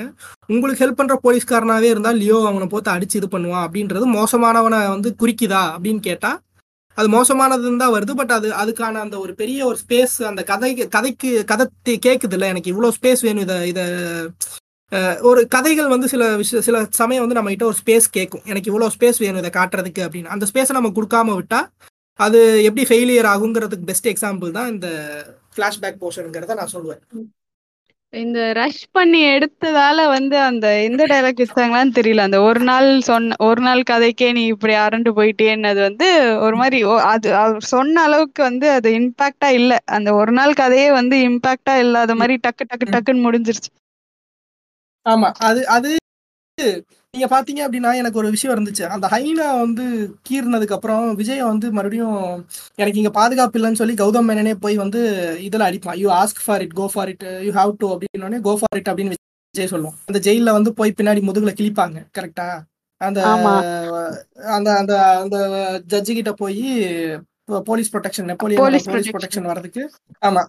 உங்களுக்கு 0.54 0.82
ஹெல்ப் 0.84 1.00
பண்ற 1.02 1.16
போலீஸ்காரனாவே 1.26 1.90
இருந்தால் 1.94 2.20
லியோ 2.24 2.40
அவனை 2.50 2.68
போத்து 2.74 2.92
அடிச்சு 2.96 3.20
இது 3.20 3.30
பண்ணுவான் 3.36 3.66
அப்படின்றது 3.68 4.08
மோசமானவனை 4.18 4.80
வந்து 4.96 5.12
குறிக்குதா 5.22 5.62
அப்படின்னு 5.76 6.02
கேட்டா 6.10 6.32
அது 6.98 7.08
மோசமானதுன்னு 7.16 7.82
தான் 7.84 7.94
வருது. 7.96 8.14
பட் 8.20 8.34
அது 8.38 8.48
அதுக்கான 8.64 9.00
அந்த 9.06 9.16
ஒரு 9.24 9.32
பெரிய 9.40 9.60
ஒரு 9.70 9.78
ஸ்பேஸ் 9.84 10.16
அந்த 10.32 10.42
கதைக்கு 10.52 10.86
கதைக்கு 10.98 11.30
கதை 11.52 11.66
கேட்குது 12.08 12.38
இல்லை 12.38 12.50
எனக்கு 12.54 12.72
இவ்வளோ 12.74 12.92
ஸ்பேஸ் 12.98 13.24
வேணும் 13.28 13.46
இதை 13.48 13.58
இதை 13.72 13.86
ஒரு 15.30 15.42
கதைகள் 15.54 15.94
வந்து 15.94 16.08
சில 16.12 16.24
விஷய 16.42 16.60
சில 16.68 16.78
சமயம் 17.00 17.24
வந்து 17.24 17.38
நம்மகிட்ட 17.38 17.66
ஒரு 17.70 17.78
ஸ்பேஸ் 17.80 18.08
கேட்கும் 18.18 18.44
எனக்கு 18.52 18.70
இவ்வளோ 18.72 18.90
ஸ்பேஸ் 18.96 19.22
வேணும் 19.24 19.42
இதை 19.44 19.52
காட்டுறதுக்கு 19.60 20.02
அப்படின்னு. 20.06 20.34
அந்த 20.36 20.48
ஸ்பேஸை 20.52 20.74
நம்ம 20.78 20.92
கொடுக்காம 20.98 21.36
விட்டா 21.40 21.62
அது 22.20 22.40
எப்படி 22.68 22.84
ஃபெயிலியர் 22.90 23.30
ஆகுங்கிறதுக்கு 23.30 23.90
பெஸ்ட் 23.90 24.12
எக்ஸாம்பிள் 24.12 24.58
தான் 24.58 24.72
இந்த 24.74 24.88
ஃபிளாஷ்பேக் 25.54 26.02
போர்ஷனுங்கிறத 26.02 26.56
நான் 26.60 26.74
சொல்லுவேன். 26.74 27.02
இந்த 28.14 28.40
ரஷ் 28.54 28.84
பண்ணி 28.92 29.20
எடுத்ததால 29.30 30.00
வந்து 30.10 30.36
அந்த 30.42 30.66
எந்த 30.88 31.04
டைலாக் 31.12 31.42
வச்சாங்களான்னு 31.42 31.96
தெரியல. 31.96 32.26
அந்த 32.28 32.40
ஒரு 32.48 32.62
நாள் 32.70 32.88
சொன்ன 33.08 33.38
ஒரு 33.48 33.62
நாள் 33.62 33.82
கதைக்கே 33.84 34.28
நீ 34.38 34.44
இப்படி 34.54 34.74
அரண்டு 34.84 35.12
போயிட்டேன்னது 35.18 35.82
வந்து 35.88 36.08
ஒரு 36.46 36.58
மாதிரி 36.62 36.80
அது 37.08 37.30
அவர் 37.40 37.66
சொன்ன 37.72 38.04
அளவுக்கு 38.08 38.42
வந்து 38.44 38.68
அது 38.78 38.92
இம்பாக்டா 39.00 39.50
இல்ல. 39.60 39.74
அந்த 39.98 40.12
ஒரு 40.20 40.34
நாள் 40.40 40.60
கதையே 40.62 40.90
வந்து 41.00 41.18
இம்பாக்டா 41.30 41.76
இல்லாத 41.86 42.16
மாதிரி 42.22 42.38
டக்கு 42.46 42.66
டக்கு 42.66 42.88
டக்குன்னு 42.94 43.26
முடிஞ்சிருச்சு. 43.28 43.72
ஆமா 45.06 45.30
அது 45.48 45.62
அது 45.70 45.90
நீங்க 47.14 47.28
பாத்தீங்க 47.34 47.62
அப்படின்னா 47.66 47.90
எனக்கு 47.98 48.20
ஒரு 48.20 48.30
விஷயம் 48.36 48.54
இருந்துச்சு. 48.56 48.84
அந்த 48.94 49.06
ஹைனா 49.12 49.48
வந்து 49.64 49.84
கீறினதுக்கு 50.28 50.76
அப்புறம் 50.78 51.04
விஜய் 51.20 51.42
வந்து 51.50 51.68
மறுபடியும் 51.78 52.16
எனக்கு 52.82 53.00
இங்க 53.02 53.12
பாதுகாப்பு 53.18 53.58
இல்லைன்னு 53.60 53.80
சொல்லி 53.82 53.96
கௌதம் 54.00 54.28
மேனனே 54.30 54.54
போய் 54.64 54.76
வந்து 54.84 55.02
இதுல 55.48 55.68
அடிப்பான். 55.68 55.98
You 56.04 56.08
ask 56.22 56.42
for 56.46 56.64
it 56.66 56.74
go 56.80 56.86
for 56.94 57.10
it 57.14 57.26
you 57.48 57.52
have 57.60 57.74
to 57.84 57.90
அப்படின்னு 57.96 58.40
கோ 58.48 58.54
ஃபார் 58.62 58.80
இட் 58.80 58.90
அப்படின்னு 58.92 59.18
விஜய் 59.56 59.72
சொல்லுவோம் 59.74 59.98
அந்த 60.10 60.22
ஜெயில 60.28 60.56
வந்து 60.58 60.74
போய் 60.80 60.96
பின்னாடி 61.00 61.24
முதுகுல 61.28 61.54
கிழிப்பாங்க. 61.60 62.00
கரெக்டா 62.18 62.48
அந்த 63.02 63.20
அந்த 64.56 64.68
அந்த 64.80 64.94
அந்த 65.22 65.38
ஜட்ஜு 65.94 66.12
கிட்ட 66.20 66.34
போய் 66.42 66.60
police 67.70 67.94
protection 67.94 68.28
Napoleon 68.32 68.62
police 68.64 69.14
protection 69.14 69.50
வரதுக்கு 69.52 69.82
ஆமா 70.28 70.44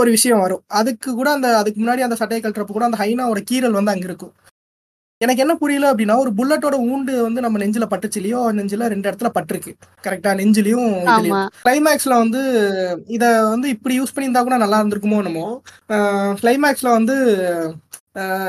ஒரு 0.00 0.10
விஷயம் 0.16 0.44
வரும். 0.44 0.62
அதுக்கு 0.80 1.10
கூட 1.20 1.28
அந்த 1.36 1.48
அதுக்கு 1.62 1.78
முன்னாடி 1.82 2.04
அந்த 2.06 2.18
சட்டையை 2.22 2.42
கட்டுறப்ப 2.42 2.74
கூட 2.76 2.86
அந்த 2.90 3.00
ஹைனாவோட 3.04 3.42
கீறல் 3.50 3.78
வந்து 3.80 3.94
அங்க 3.94 4.06
இருக்கும். 4.10 4.34
எனக்கு 5.20 5.42
என்ன 5.42 5.54
புரியல 5.54 5.86
அப்படின்னா 5.92 6.16
ஒரு 6.16 6.30
புல்லட்டோட 6.30 6.76
ஊண்டு 6.88 7.12
வந்து 7.22 7.40
நம்ம 7.40 7.58
நெஞ்சில 7.58 7.86
பட்டுச்சுலயோ 7.92 8.40
நெஞ்சில 8.58 8.88
ரெண்டு 8.88 9.08
இடத்துல 9.10 9.28
பட்டிருக்கு. 9.34 9.72
கரெக்டா 10.04 10.32
நெஞ்சிலையும் 10.40 10.90
கிளைமேக்ஸ்ல 11.64 12.14
வந்து 12.18 12.40
இத 13.06 13.24
வந்து 13.48 13.68
இப்படி 13.68 14.00
யூஸ் 14.00 14.14
பண்ணியிருந்தா 14.14 14.42
கூட 14.42 14.56
நல்லா 14.56 14.80
இருந்திருக்குமோ 14.82 15.18
என்னமோ. 15.22 15.46
கிளைமேக்ஸ்ல 16.42 16.90
வந்து 16.90 17.16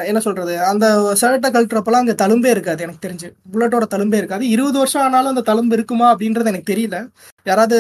என்ன 0.10 0.20
சொல்றது? 0.26 0.54
அந்த 0.70 0.86
ஷர்ட்டை 1.22 1.50
கழட்டுறப்பெல்லாம் 1.54 2.04
அங்க 2.04 2.16
தழும்பே 2.22 2.50
இருக்காது 2.56 2.84
எனக்கு 2.86 3.04
தெரிஞ்சு. 3.06 3.28
புல்லட்டோட 3.54 3.86
தழும்பே 3.94 4.20
இருக்காது. 4.22 4.44
இருபது 4.56 4.78
வருஷம் 4.82 5.04
ஆனாலும் 5.06 5.34
அந்த 5.34 5.44
தழும்பு 5.52 5.76
இருக்குமா 5.78 6.08
அப்படின்றது 6.14 6.52
எனக்கு 6.52 6.72
தெரியல. 6.74 6.98
யாராவது 7.46 7.78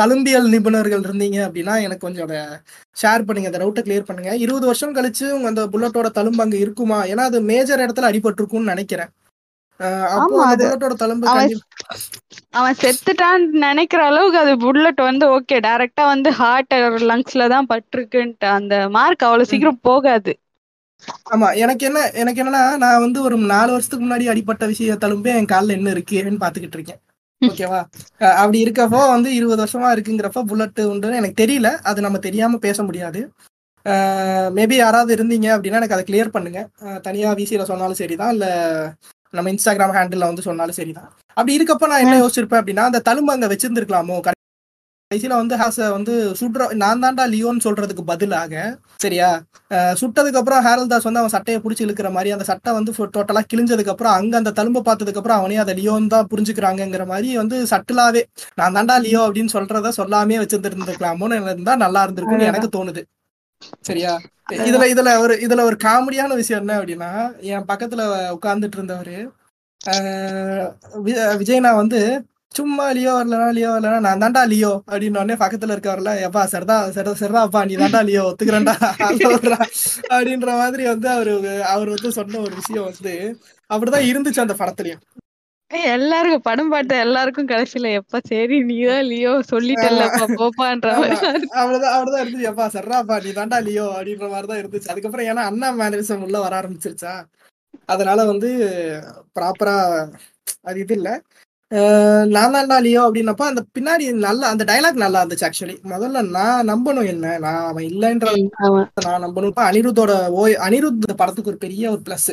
தழும்பியல் 0.00 0.48
நிபுணர்கள் 0.54 1.04
இருந்தீங்க 1.06 1.38
அப்படின்னா 1.46 1.76
எனக்கு 1.86 2.06
கொஞ்சம் 2.06 2.26
அதை 2.28 2.40
ஷேர் 2.96 3.26
பண்ணுங்க 3.26 3.50
அந்த 3.50 3.62
ரவுட்டை 3.64 3.84
கிளியர் 3.86 4.08
பண்ணுங்க. 4.08 4.32
இருபது 4.44 4.66
வருஷம் 4.66 4.96
கழிச்சு 4.98 5.26
உங்க 5.36 5.48
அந்த 5.52 5.64
புல்லட்டோட 5.74 6.10
தழும்பு 6.18 6.44
அங்க 6.46 6.58
இருக்குமா? 6.64 7.00
ஏன்னா 7.12 7.24
அது 7.30 7.40
மேஜர் 7.52 7.84
இடத்துல 7.86 8.10
அடிபட்டிருக்கும்னு 8.10 8.72
நினைக்கிறேன். 8.74 9.12
அந்த 10.16 10.64
அவன் 12.58 12.78
செத்துட்டான்னு 12.82 13.62
நினைக்கிற 13.66 14.00
அளவுக்கு 14.10 14.38
அது 14.38 14.52
புல்லட் 14.64 15.00
வந்து 15.08 15.24
ஓகே 15.36 15.56
டைரக்டா 15.66 16.04
வந்து 16.12 16.30
ஹார்ட் 16.40 16.74
லங்ஸ்ல 17.10 17.46
தான் 17.54 17.68
பட்டிருக்குன்ட்டு 17.72 18.48
அந்த 18.58 18.74
மார்க் 18.96 19.26
அவ்வளவு. 19.28 19.50
சீக்கிரம் 19.52 19.80
போகாது. 19.82 20.32
ஆமா 21.32 21.48
எனக்கு 21.54 21.86
என்ன 21.86 22.10
எனக்கு 22.12 22.40
என்னன்னா 22.42 22.76
நான் 22.76 23.00
வந்து 23.00 23.22
ஒரு 23.22 23.36
நாலு 23.52 23.70
வருஷத்துக்கு 23.72 24.06
முன்னாடி 24.06 24.24
அடிப்பட்ட 24.28 24.66
விஷய 24.66 24.96
தழும்பே 24.96 25.32
என் 25.34 25.44
காலில் 25.44 25.70
என்ன 25.70 25.90
இருக்குன்னு 25.90 26.42
பாத்துக்கிட்டு 26.44 26.74
இருக்கேன். 26.74 27.00
ஓகேவா? 27.42 27.80
அப்படி 28.36 28.58
இருக்கப்போ 28.64 29.00
வந்து 29.08 29.34
இருபது 29.34 29.62
வருஷமா 29.64 29.90
இருக்குங்கிறப்ப 29.96 30.42
புல்லட் 30.44 30.80
உண்டுன்னு 30.92 31.20
எனக்கு 31.20 31.42
தெரியல. 31.44 31.68
அது 31.82 32.00
நம்ம 32.00 32.18
தெரியாம 32.18 32.58
பேச 32.58 32.82
முடியாது. 32.82 33.20
மேபி 34.50 34.76
யாராவது 34.76 35.16
இருந்தீங்க 35.16 35.48
அப்படின்னா 35.54 35.78
எனக்கு 35.80 35.96
அதை 35.96 36.04
கிளியர் 36.08 36.34
பண்ணுங்க. 36.34 36.60
தனியா 37.02 37.30
விசியில 37.32 37.62
சொன்னாலும் 37.62 37.94
சரிதான். 37.94 38.32
இல்ல 38.32 38.46
நம்ம 39.34 39.50
இன்ஸ்டாகிராம் 39.50 39.96
ஹேண்டில் 39.96 40.28
வந்து 40.28 40.42
சொன்னாலும் 40.42 40.72
சரிதான். 40.72 41.08
அப்படி 41.36 41.56
இருக்கப்ப 41.58 41.86
நான் 41.86 42.04
என்ன 42.06 42.18
யோசிச்சிருப்பேன் 42.18 42.60
அப்படின்னா 42.62 42.84
அந்த 42.84 43.02
தழும்பு 43.08 43.32
அங்க 43.32 43.46
வச்சிருந்துருக்கலாமோ? 43.46 44.18
கடைசியில 45.10 45.36
வந்து 45.36 45.56
ஹாச 45.58 45.76
வந்து 45.92 46.14
சுடுற 46.38 46.62
நான் 46.80 47.02
தான்டா 47.02 47.24
லியோன்னு 47.30 47.64
சொல்றதுக்கு 47.66 48.02
பதிலாக 48.10 48.54
சரியா? 49.00 49.28
சுட்டதுக்கு 50.00 50.40
அப்புறம் 50.40 50.60
ஹேரல் 50.66 50.90
தாஸ் 50.90 51.06
வந்து 51.08 51.20
அவன் 51.20 51.32
சட்டையை 51.34 51.58
பிடிச்சி 51.60 51.82
இழுக்கிற 51.84 52.08
மாதிரி 52.16 52.32
அந்த 52.34 52.44
சட்டை 52.48 52.72
வந்து 52.76 52.92
டோட்டலா 53.14 53.42
கிழிஞ்சதுக்கு 53.48 53.92
அப்புறம் 53.94 54.14
அங்க 54.18 54.36
அந்த 54.40 54.52
தழும்பை 54.58 54.82
பார்த்ததுக்கு 54.82 55.20
அப்புறம் 55.20 55.40
அவனே 55.40 55.58
அதை 55.64 55.74
லியோன்னு 55.78 56.12
தான் 56.14 56.28
புரிஞ்சுக்கிறாங்கங்கிற 56.32 57.06
மாதிரி 57.06 57.30
வந்து 57.40 57.58
சட்டிலாவே 57.72 58.22
நான் 58.58 58.76
தான்டா 58.78 58.96
லியோ 59.02 59.22
அப்படின்னு 59.26 59.54
சொல்றத 59.56 59.94
சொல்லாமே 59.98 60.40
வச்சிருந்துருந்துருக்கலாமோன்னு 60.42 61.40
இருந்தா 61.46 61.76
நல்லா 61.84 62.02
இருந்திருக்கும்னு 62.06 62.50
எனக்கு 62.50 62.70
தோணுது. 62.76 63.04
சரியா? 63.84 64.12
இதுல 64.62 64.84
இதுல 64.92 65.10
ஒரு 65.20 65.34
இதுல 65.44 65.62
ஒரு 65.64 65.78
காமெடியான 65.82 66.34
விஷயம் 66.36 66.62
என்ன 66.62 66.76
அப்படின்னா 66.78 67.10
என் 67.50 67.68
பக்கத்துல 67.68 68.02
உட்கார்ந்துட்டு 68.36 68.78
இருந்தவரு 68.78 69.18
விஜய்னா 71.38 71.72
வந்து 71.76 72.00
சும்மா 72.58 72.86
லியோ 72.96 73.12
வரலனா 73.16 73.48
லியோ 73.56 73.70
வரலனா 73.74 73.98
நான் 74.06 74.22
தான்டா 74.22 74.42
லியோ 74.52 74.72
அப்படின்னு 74.90 75.20
உடனே 75.20 75.36
பக்கத்துல 75.42 75.74
இருக்கவர்ல 75.74 76.12
எப்பா 76.26 76.42
சரிதா 76.52 76.76
சரி 76.96 77.12
சரிதாப்பா 77.20 77.60
நீ 77.68 77.74
தான்டா 77.82 78.00
லியோ 78.08 78.22
ஒத்துக்கிறேன்டா. 78.30 78.74
அப்படின்ற 80.14 80.50
மாதிரி 80.60 80.84
வந்து 80.92 81.08
அவரு 81.14 81.32
அவர் 81.72 81.94
வந்து 81.94 82.10
சொன்ன 82.18 82.40
ஒரு 82.46 82.54
விஷயம் 82.60 82.88
வந்து 82.90 83.14
அப்படிதான் 83.70 84.08
இருந்துச்சு 84.10 84.44
அந்த 84.44 84.56
படத்துலயும். 84.60 85.02
எல்லாருக்கும் 85.94 86.44
படம் 86.46 86.70
பார்த்த 86.72 87.02
எல்லாருக்கும் 87.06 87.48
கடைசியில 87.50 87.88
எப்ப 87.98 88.20
சரி 88.28 88.56
நீதான் 88.68 89.08
லியோ 89.10 89.32
சொல்லிட்டல்லப்பா 89.50 90.26
போப்பான்ற. 90.38 90.86
அவ்வளவுதான் 91.60 91.94
அவ்வளவுதான் 91.94 92.22
இருந்துச்சு. 92.22 92.50
எப்பா 92.52 92.66
சரிடாப்பா 92.76 93.16
நீ 93.24 93.32
தான்டா 93.38 93.58
லியோ 93.66 93.86
அப்படின்ற 93.96 94.28
மாதிரி 94.34 94.48
தான் 94.52 94.60
இருந்துச்சு. 94.62 94.90
அதுக்கப்புறம் 94.94 95.28
ஏன்னா 95.32 95.44
அண்ணா 95.50 95.70
மேனரிசம் 95.80 96.24
உள்ள 96.26 96.38
வர 96.44 96.54
ஆரம்பிச்சிருச்சா. 96.60 97.14
அதனால 97.88 98.24
வந்து 98.30 98.48
ப்ராப்பரா 99.36 99.76
அது 100.70 100.78
இது 100.84 100.94
இல்ல. 100.98 101.10
நான் 102.32 102.54
தான்டா 102.54 102.76
லியோ 102.80 103.00
அப்படின்னப்ப 103.06 103.42
அந்த 103.44 103.62
பின்னாடி 103.74 104.04
நல்ல 104.18 104.42
அந்த 104.48 104.64
டைலாக் 104.64 105.02
நல்லா 105.02 105.20
இருந்துச்சு 105.22 105.46
ஆக்சுவலி 105.48 105.74
முதல்ல 105.90 106.20
நான் 106.30 106.68
நம்பணும் 106.68 107.06
என்ன? 107.06 107.38
நான் 107.38 107.64
அவன் 107.64 107.84
ஆமா. 108.66 108.80
நான் 109.06 109.24
நம்பணும். 109.24 109.54
அனிருத்தோட 109.66 110.12
ஓ 110.32 110.44
அனிருத் 110.66 111.02
படத்துக்கு 111.16 111.50
ஒரு 111.50 111.58
பெரிய 111.58 111.90
ஒரு 111.90 112.02
பிளஸ் 112.06 112.30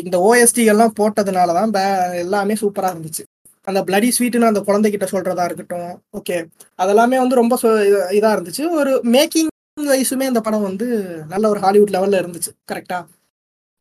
இந்த 0.00 0.16
ஓஎஸ்டி 0.24 0.64
எல்லாம் 0.64 0.94
போட்டதுனாலதான் 0.98 1.72
எல்லாமே 2.16 2.54
சூப்பரா 2.54 2.90
இருந்துச்சு. 2.94 3.24
அந்த 3.66 3.80
பிளடி 3.82 4.08
ஸ்வீட்னு 4.16 4.46
அந்த 4.46 4.60
குழந்தைகிட்ட 4.60 5.06
சொல்றதா 5.10 5.44
இருக்கட்டும். 5.44 5.90
ஓகே 6.18 6.36
அதெல்லாமே 6.78 7.18
வந்து 7.18 7.34
ரொம்ப 7.34 7.54
இதா 8.18 8.30
இருந்துச்சு. 8.36 8.64
ஒரு 8.72 8.92
மேக்கிங் 9.12 9.50
வைஸுமே 9.88 10.26
இந்த 10.26 10.40
படம் 10.40 10.62
வந்து 10.62 10.86
நல்ல 11.28 11.48
ஒரு 11.48 11.60
ஹாலிவுட் 11.60 11.94
லெவல்ல 11.96 12.20
இருந்துச்சு. 12.22 12.52
கரெக்டா 12.72 12.98
ம், 13.00 13.06
ஆமா 13.06 13.12
ஏன்னா 13.12 13.12
விஷுவல் 13.12 13.73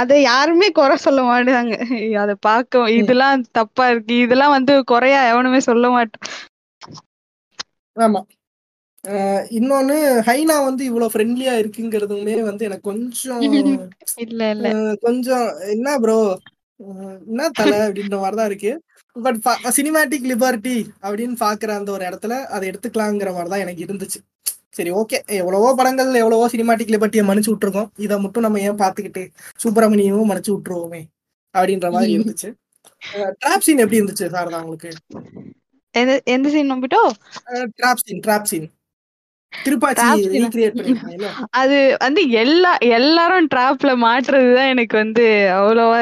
அதை 0.00 0.16
யாருமே 0.24 0.68
குறை 0.72 0.96
சொல்ல 0.98 1.20
மாட்டாங்க. 1.28 1.74
அதை 2.22 2.34
பார்க்க 2.42 2.82
ம், 2.84 2.92
இதெல்லாம் 3.00 3.44
தப்பா 3.52 3.86
இருக்கு. 3.92 4.14
இதெல்லாம் 4.24 4.54
வந்து 4.56 4.74
குறையா 4.92 5.20
எவனுமே 5.32 5.60
சொல்ல 5.62 5.88
மாட்டான் 5.90 6.24
ஆமா. 7.96 8.20
இன்னொன்னு 9.58 9.96
ஹைனா 10.26 10.56
வந்து 10.64 10.82
இவ்வளவு 10.84 11.12
ஃப்ரெண்ட்லியா 11.12 11.52
இருக்குங்கிறதுமே 11.60 12.34
வந்து 12.48 12.66
எனக்கு 12.68 12.88
கொஞ்சம் 12.88 13.40
இல்ல 14.24 14.42
இல்ல. 14.54 14.68
கொஞ்சம் 15.04 15.44
என்ன 15.74 15.98
ப்ரோ 16.00 16.18
என்ன 17.26 17.40
தலை 17.52 17.78
அப்படின்ற 17.86 18.16
மாதிரிதான் 18.20 18.50
இருக்கு. 18.50 18.72
பட் 19.16 19.38
சினிமேட்டிக் 19.76 20.28
லிபர்ட்டி 20.30 20.76
அப்படின்னு 21.04 21.36
பாக்குற 21.40 21.70
அந்த 21.78 21.90
ஒரு 21.90 22.04
இடத்துல 22.04 22.34
அதை 22.50 22.64
எடுத்துக்கலாங்கிற 22.70 23.30
மாதிரி 23.32 23.52
தான் 23.52 23.64
எனக்கு 23.64 23.84
இருந்துச்சு. 23.86 24.20
சரி 24.74 24.90
ஓகே 24.92 25.18
எவ்வளவோ 25.38 25.68
படங்கள் 25.74 26.10
எவ்வளவோ 26.14 26.44
சினிமாட்டிக் 26.52 26.92
லிபர்ட்டியை 26.94 27.24
மன்னிச்சு 27.28 27.50
விட்டுருக்கோம். 27.52 27.88
இதை 27.98 28.16
மட்டும் 28.18 28.44
நம்ம 28.46 28.60
ஏன் 28.60 28.80
பார்த்துக்கிட்டு 28.82 29.22
சுப்பிரமணியமும் 29.62 30.28
மன்னிச்சு 30.30 30.52
விட்டுருவோமே 30.54 31.00
அப்படின்ற 31.54 31.88
மாதிரி 31.92 32.12
இருந்துச்சு. 32.16 32.48
ட்ராப் 33.42 33.64
சீன் 33.66 33.82
எப்படி 33.84 34.00
இருந்துச்சு 34.00 34.26
சாரதா 34.34 34.60
உங்களுக்கு? 34.64 34.90
எந்த 36.34 36.48
சீன் 36.54 36.70
நம்பிட்டோ 36.72 37.00
ட்ராப் 37.78 38.02
சீன் 38.04 38.22
ட்ராப் 38.26 38.48
சீன் 38.50 38.68
அது 41.60 41.76
வந்து 42.00 42.20
எல்லா 42.40 42.70
எல்லாரும் 42.96 43.48
டிராப்ல 43.50 43.90
மாட்டுறதுதான் 44.04 44.70
எனக்கு 44.70 44.96
வந்து 44.96 45.24
அவ்வளவா 45.56 45.98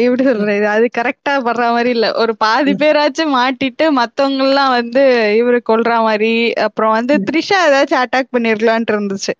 எப்படி 0.00 0.24
சொல்றது 0.28 0.68
அது 0.68 0.86
கரெக்டா 0.98 1.34
படுற 1.46 1.64
மாதிரி 1.72 1.90
இல்ல. 1.90 2.08
ஒரு 2.22 2.34
பாதி 2.36 2.74
பேராச்சும் 2.82 3.34
மாட்டிட்டு 3.36 3.86
மத்தவங்க 3.98 4.44
எல்லாம் 4.44 4.72
வந்து 4.72 5.02
இவரு 5.40 5.60
கொல்ற 5.64 6.00
மாதிரி 6.02 6.32
அப்புறம் 6.66 6.94
வந்து 6.98 7.16
த்ரிஷா 7.28 7.58
ஏதாச்சும் 7.66 8.02
அட்டாக் 8.02 8.34
பண்ணிருக்கலான்ட்டு 8.34 8.94
இருந்துச்சு. 8.94 9.34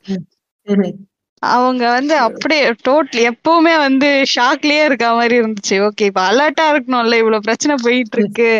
அவங்க 1.42 1.84
வந்து 1.94 2.14
அப்படியே 2.26 2.60
டோட்டல் 2.84 3.24
எப்பவுமே 3.30 3.74
வந்து 3.78 4.06
ஷாக்லயே 4.34 4.82
இருக்க 4.84 5.06
மாதிரி 5.14 5.34
இருந்துச்சு. 5.40 5.76
ஓகே 5.86 6.04
இப்ப 6.10 6.22
அலர்ட்டா 6.30 6.66
இருக்கணும்ல 6.72 7.18
இவ்வளவு 7.22 7.46
பிரச்சனை 7.48 7.74
போயிட்டு 7.82 8.16
இருக்கு. 8.18 8.50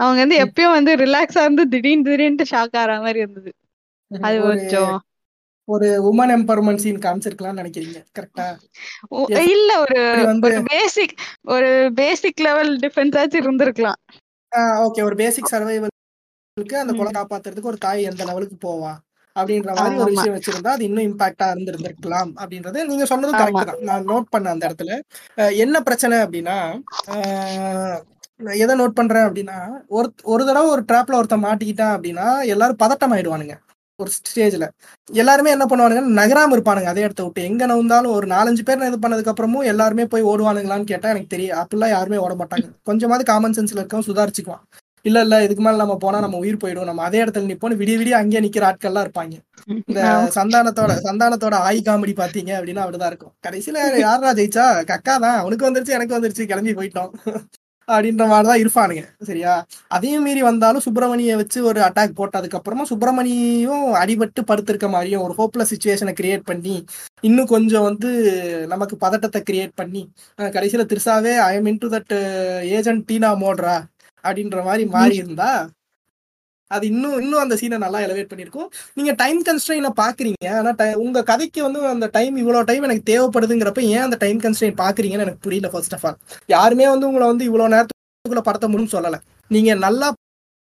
அவங்க 0.00 0.18
வந்து 0.20 0.38
எப்பயும் 0.44 0.76
வந்து 0.78 0.92
ரிலாக்ஸா 0.96 1.42
இருந்து 1.42 1.64
திடீர்னு 1.68 2.08
திடீர்னு 2.08 2.46
ஷாக் 2.52 2.76
ஆற 2.76 2.92
மாதிரி 3.00 3.18
இருந்தது. 3.18 3.50
அது 4.10 4.36
ஒரு 4.42 4.58
கொஞ்சம் 4.58 4.94
ஒரு 5.68 5.86
உமன் 6.08 6.32
எம்பவர்மெண்ட் 6.34 6.82
சீன் 6.82 7.02
காமிச்சிருக்கலாம்னு 7.04 7.60
நினைக்கிறீங்க 7.62 8.00
கரெக்டா 8.16 8.46
இல்ல 9.52 9.70
ஒரு 9.84 10.00
ஒரு 10.46 10.58
பேசிக் 10.72 11.14
ஒரு 11.54 11.70
பேசிக் 12.00 12.42
லெவல் 12.46 12.72
டிஃபென்ஸ் 12.84 13.16
ஆச்சும் 13.20 13.42
இருந்திருக்கலாம். 13.42 13.98
ஓகே 14.86 15.04
ஒரு 15.08 15.16
பேசிக் 15.22 15.50
சர்வைவலுக்கு 15.52 16.76
அந்த 16.82 16.92
குழந்தை 16.92 17.16
காப்பாத்துறதுக்கு 17.18 17.72
ஒரு 17.72 17.80
தாய் 17.86 18.08
எந்த 18.10 18.22
லெவலுக்கு 18.24 18.58
போவா? 18.66 18.92
அப்படின்ற 19.36 19.70
மாதிரி 19.76 19.96
ஒரு 20.02 20.12
விஷயம் 20.12 20.36
வச்சிருந்தா 20.36 20.74
அது 20.74 20.84
இன்னும் 20.88 21.06
இம்பாக்டா 21.08 21.46
இருந்திருந்திருக்கலாம் 21.52 22.30
அப்படின்றது 22.40 22.84
நீங்க 22.90 23.06
சொன்னதும் 23.12 23.34
ஆமா. 23.34 23.40
கரெக்ட் 23.42 23.70
தான். 23.70 23.80
நான் 23.88 24.08
நோட் 24.10 24.32
பண்ண 24.34 24.52
அந்த 24.54 24.68
இடத்துல. 24.68 24.92
என்ன 25.64 25.80
பிரச்சனை 25.88 26.18
அப்படின்னா 26.26 26.56
எதை 28.62 28.74
நோட் 28.78 28.98
பண்றேன் 28.98 29.26
அப்படின்னா 29.26 29.58
ஒரு 29.96 30.08
ஒரு 30.32 30.42
தடவை 30.44 30.68
ஒரு 30.70 30.82
ட்ராப்ல 30.82 31.18
ஒருத்தன் 31.18 31.46
மாட்டிக்கிட்டான் 31.46 31.94
அப்படின்னா 31.96 32.26
எல்லாரும் 32.54 32.82
பதட்டம் 32.82 33.14
ஆயிடுவானுங்க. 33.16 33.56
ஒரு 33.98 34.10
ஸ்டேஜ்ல 34.10 34.64
எல்லாருமே 35.10 35.50
என்ன 35.50 35.64
பண்ணுவானுங்க 35.70 36.00
நகராம 36.18 36.54
இருப்பானுங்க 36.56 36.90
அதே 36.92 37.04
இடத்த 37.06 37.24
விட்டு. 37.24 37.42
எங்க 37.42 37.64
நவுந்தாலும் 37.66 38.14
ஒரு 38.16 38.26
நாலஞ்சு 38.26 38.62
பேர் 38.68 38.88
இது 38.88 38.98
பண்ணதுக்கு 39.04 39.32
அப்புறமும் 39.32 39.68
எல்லாருமே 39.72 40.04
போய் 40.12 40.28
ஓடுவானுங்களான்னு 40.30 40.90
கேட்டா 40.92 41.12
எனக்கு 41.14 41.34
தெரியும் 41.34 41.60
அப்படிலாம் 41.60 41.94
யாருமே 41.96 42.22
ஓட 42.24 42.34
மாட்டாங்க. 42.40 42.66
கொஞ்சமாவது 42.90 43.24
காமன் 43.30 43.56
சென்ஸ்ல 43.58 43.80
இருக்கவன் 43.80 44.08
சுதாரிச்சுக்குவான். 44.08 44.64
இல்ல 45.04 45.18
இல்ல 45.20 45.36
இதுக்கு 45.44 45.62
மேல 45.62 45.76
நம்ம 45.76 45.94
போனா 45.96 46.18
நம்ம 46.20 46.36
உயிர் 46.36 46.60
போயிடும். 46.62 46.88
நம்ம 46.90 47.02
அதே 47.02 47.18
இடத்துல 47.24 47.50
நிப்போம் 47.50 47.80
விடிய 47.82 47.96
விடிய 48.00 48.14
அங்கேயே 48.20 48.44
நிக்கிற 48.44 48.64
ஆட்கள்லாம் 48.70 49.04
இருப்பாங்க. 49.06 49.34
இந்த. 49.72 49.98
சந்தானத்தோட 50.36 50.92
சந்தானத்தோட 51.06 51.56
ஆய் 51.66 51.80
காமெடி 51.88 52.14
பாத்தீங்க 52.22 52.52
அப்படின்னா 52.58 52.84
அப்படிதான் 52.84 53.12
இருக்கும். 53.12 53.34
கடைசியில 53.46 53.78
யாரா 54.04 54.30
ஜெயிச்சா? 54.38 54.66
கக்கா 54.92 55.16
தான் 55.26 55.40
அவனுக்கு 55.42 55.68
வந்துருச்சு 55.68 55.96
எனக்கு 55.98 56.16
வந்துருச்சு 56.16 56.50
கிளம்பி 56.52 56.74
போயிட்டோம். 56.80 57.12
அப்படின்ற 57.88 58.26
மாதிரிதான் 58.26 58.60
இருப்பானுங்க. 58.60 59.02
சரியா? 59.22 59.52
அதையும் 59.88 60.22
மீறி 60.22 60.42
வந்தாலும் 60.42 60.80
சுப்பிரமணிய 60.80 61.36
வச்சு 61.36 61.64
ஒரு 61.64 61.80
அட்டாக் 61.80 62.16
போட்டதுக்கு 62.16 62.54
அப்புறமா 62.54 62.84
சுப்பிரமணியும் 62.84 63.86
அடிபட்டு 63.94 64.42
படுத்திருக்க 64.46 64.88
மாதிரியும் 64.88 65.22
ஒரு 65.22 65.34
ஹோப்லெஸ் 65.38 65.72
சுச்சுவேஷனை 65.72 66.14
கிரியேட் 66.20 66.44
பண்ணி 66.44 66.76
இன்னும் 67.20 67.46
கொஞ்சம் 67.46 67.82
வந்து 67.82 68.10
நமக்கு 68.66 68.96
பதட்டத்தை 68.96 69.42
கிரியேட் 69.50 69.74
பண்ணி 69.74 70.02
கடைசியில 70.38 70.84
திருசாவே 70.86 71.36
I 71.44 71.54
am 71.54 71.66
into 71.66 71.92
that 71.94 72.14
agent 72.70 73.04
Tina 73.10 73.32
மோட்ரா 73.40 73.76
அப்படின்ற 74.24 74.64
மாதிரி 74.64 74.84
மாறி 74.88 75.14
இருந்தா 75.14 75.50
அது 76.76 76.84
இன்னும் 76.92 77.16
இன்னும் 77.22 77.42
அந்த 77.44 77.54
சீனை 77.60 77.78
நல்லா 77.84 78.00
எலவேட் 78.06 78.30
பண்ணியிருக்கும். 78.32 78.68
நீங்க 78.98 79.12
டைம் 79.22 79.40
கன்ஸ்ட்ரெயினை 79.48 79.92
பாக்குறீங்க. 80.02 80.48
ஆனா 80.58 80.72
உங்க 81.06 81.24
கதைக்கு 81.30 81.62
வந்து 81.66 81.80
அந்த 81.94 82.08
டைம் 82.16 82.36
இவ்வளவு 82.42 82.68
டைம் 82.70 82.86
எனக்கு 82.88 83.08
தேவைப்படுதுங்கிறப்ப 83.12 83.84
ஏன் 83.94 84.04
அந்த 84.08 84.18
டைம் 84.24 84.40
கன்ஸ்ட்ரெயின் 84.46 84.80
பாக்குறீங்கன்னு 84.82 85.26
எனக்கு 85.28 85.44
புரியல 85.46 85.70
ஃபர்ஸ்ட் 85.74 85.96
ஆஃப் 85.98 86.06
ஆல் 86.10 86.18
யாருமே 86.56 86.88
வந்து 86.94 87.08
உங்களை 87.10 87.28
வந்து 87.32 87.48
இவ்வளவு 87.50 87.74
நேரத்துக்குள்ள 87.76 88.44
படத்த 88.50 88.68
முடியும்னு 88.72 88.96
சொல்லல. 88.98 89.18
நீங்க 89.50 89.72
நல்லா 89.86 90.10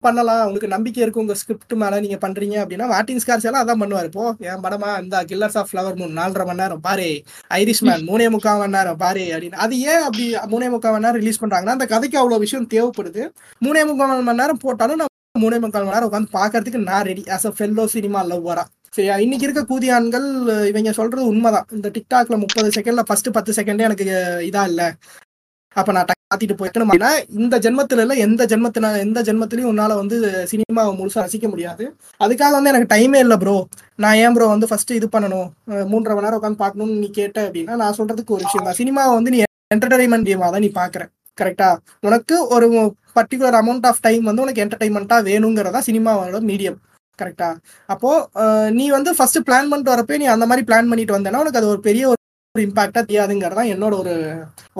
பண்ணலாம். 0.02 0.40
உங்களுக்கு 0.46 0.72
நம்பிக்கை 0.74 1.00
இருக்கு 1.02 1.22
உங்க 1.22 1.34
ஸ்கிரிப்ட் 1.40 1.74
மேல 1.82 2.00
நீங்க 2.04 2.16
பண்றீங்க 2.24 2.56
அப்படின்னா 2.62 2.86
மார்டின் 2.92 3.20
ஸ்கார்ஸ் 3.22 3.46
எல்லாம் 3.48 3.62
அதான் 3.62 3.80
பண்ணுவாரு. 3.82 4.08
இப்போ 4.10 4.24
என் 4.48 4.62
படமா 4.64 4.90
இந்த 5.04 5.22
கில்லர்ஸ் 5.30 5.56
ஆஃப் 5.60 5.68
ஃபிளவர் 5.70 5.96
மூன் 6.00 6.12
நாலரை 6.18 6.44
மணி 6.48 6.62
நேரம் 6.62 6.82
பாரு. 6.86 7.08
ஐரிஷ் 7.60 7.82
மேன் 7.88 8.04
மூணே 8.10 8.26
முக்கால் 8.34 8.60
மணி 8.62 8.76
நேரம் 8.76 9.00
பாரு 9.04 9.24
அப்படின்னு. 9.34 9.62
அது 9.66 9.74
ஏன் 9.92 10.02
அப்படி 10.08 10.26
மூணே 10.54 10.68
முக்கால் 10.74 10.94
மணி 10.96 11.06
நேரம் 11.06 11.20
ரிலீஸ் 11.22 11.42
பண்றாங்கன்னா 11.44 11.76
அந்த 11.78 11.88
கதைக்கு 11.94 12.20
அவ்வளவு 12.22 12.44
விஷயம் 12.44 12.70
தேவைப்படுது. 12.74 13.24
மூணே 13.66 13.84
முக்கால் 13.90 14.28
மணி 14.28 14.42
நேரம் 14.42 14.62
போட்டாலும் 14.66 15.02
மூணே 15.34 15.56
முக்கால் 15.62 15.84
மணி 15.84 15.94
நேரம் 15.94 16.08
உட்காந்து 16.08 16.34
பாக்குறதுக்கு 16.34 16.80
நான் 16.88 17.06
ready 17.08 17.22
as 17.34 17.46
a 17.48 17.50
fellow 17.54 17.84
cinema 17.94 18.20
லவ்வரா 18.28 18.62
சரியா 18.96 19.14
இன்னைக்கு 19.24 19.46
இருக்க 19.46 19.62
கூதியான்கள் 19.70 20.26
இவங்க 20.70 20.90
சொல்றது 20.98 21.22
உண்மைதான். 21.30 21.66
இந்த 21.76 21.88
டிக்டாக்ல 21.96 22.36
முப்பது 22.42 22.68
செகண்ட்ல 22.76 23.02
ஃபர்ஸ்ட் 23.08 23.30
பத்து 23.36 23.52
செகண்டே 23.56 23.86
எனக்கு 23.88 24.04
இதா 24.48 24.62
இல்ல. 24.70 24.82
அப்ப 25.76 25.92
நான் 25.96 26.10
காத்திட்டு 26.24 26.56
போய்க்கணும் 26.60 26.86
அப்படின்னா 26.86 27.10
இந்த 27.38 27.58
ஜென்மத்துல 27.64 28.04
இல்ல 28.04 28.16
எந்த 28.26 28.42
ஜென்மத்தின 28.52 28.92
எந்த 29.06 29.20
ஜென்மத்திலயும் 29.28 29.70
உன்னால 29.72 29.96
வந்து 30.02 30.16
சினிமாவை 30.52 30.92
முழுசா 31.00 31.24
ரசிக்க 31.26 31.48
முடியாது. 31.54 31.84
அதுக்காக 32.20 32.52
வந்து 32.58 32.72
எனக்கு 32.72 32.92
டைமே 32.94 33.20
இல்லை 33.26 33.38
ப்ரோ 33.42 33.56
நான் 33.98 34.18
ஏன் 34.22 34.36
ப்ரோ 34.36 34.48
வந்து 34.54 34.68
ஃபர்ஸ்ட் 34.70 34.96
இது 34.98 35.08
பண்ணணும்? 35.16 35.48
மூன்றரை 35.92 36.16
மணி 36.16 36.26
நேரம் 36.26 36.40
உட்காந்து 36.40 36.62
பார்க்கணும்னு 36.64 37.00
நீ 37.02 37.10
கேட்ட 37.20 37.38
அப்படின்னா 37.48 37.76
நான் 37.82 37.98
சொல்றதுக்கு 38.00 38.36
ஒரு 38.36 38.44
விஷயம் 38.46 38.68
தான். 38.68 38.78
சினிமாவை 38.82 39.14
வந்து 39.18 39.32
நீ 39.36 39.40
என்டர்டைன்மெண்ட் 39.70 40.30
தான் 40.46 40.64
நீ 40.66 40.70
பாக்குற 40.80 41.04
கரெக்டா 41.38 41.68
உனக்கு 42.08 42.36
ஒரு 42.56 42.66
பர்டிகுலர் 43.16 43.58
அமௌண்ட் 43.60 43.86
ஆஃப் 43.90 44.02
டைம் 44.06 44.24
வந்து 44.30 44.44
உனக்கு 44.46 44.64
என்டர்டைன்மெண்ட்டாக 44.64 45.26
வேணுங்கிறதா 45.30 45.82
சினிமாவோட 45.88 46.40
மீடியம் 46.50 46.78
கரெக்டா 47.18 47.48
அப்போ 47.88 48.10
நீ 48.78 48.84
வந்து 48.98 49.10
ஃபர்ஸ்ட் 49.18 49.44
பிளான் 49.48 49.70
பண்ணிட்டு 49.70 49.94
வரப்பே 49.94 50.18
நீ 50.22 50.28
அந்த 50.34 50.46
மாதிரி 50.50 50.66
பிளான் 50.70 50.90
பண்ணிட்டு 50.92 51.16
வந்தேன்னா 51.16 51.42
உனக்கு 51.44 51.60
அது 51.60 51.72
ஒரு 51.74 51.82
பெரிய 51.88 52.04
ஒரு 52.08 52.22
இம்பாக்டா 52.54 53.00
தெரியாதுங்கிறது 53.06 53.58
தான் 53.58 53.70
என்னோட 53.74 53.94
ஒரு 54.02 54.12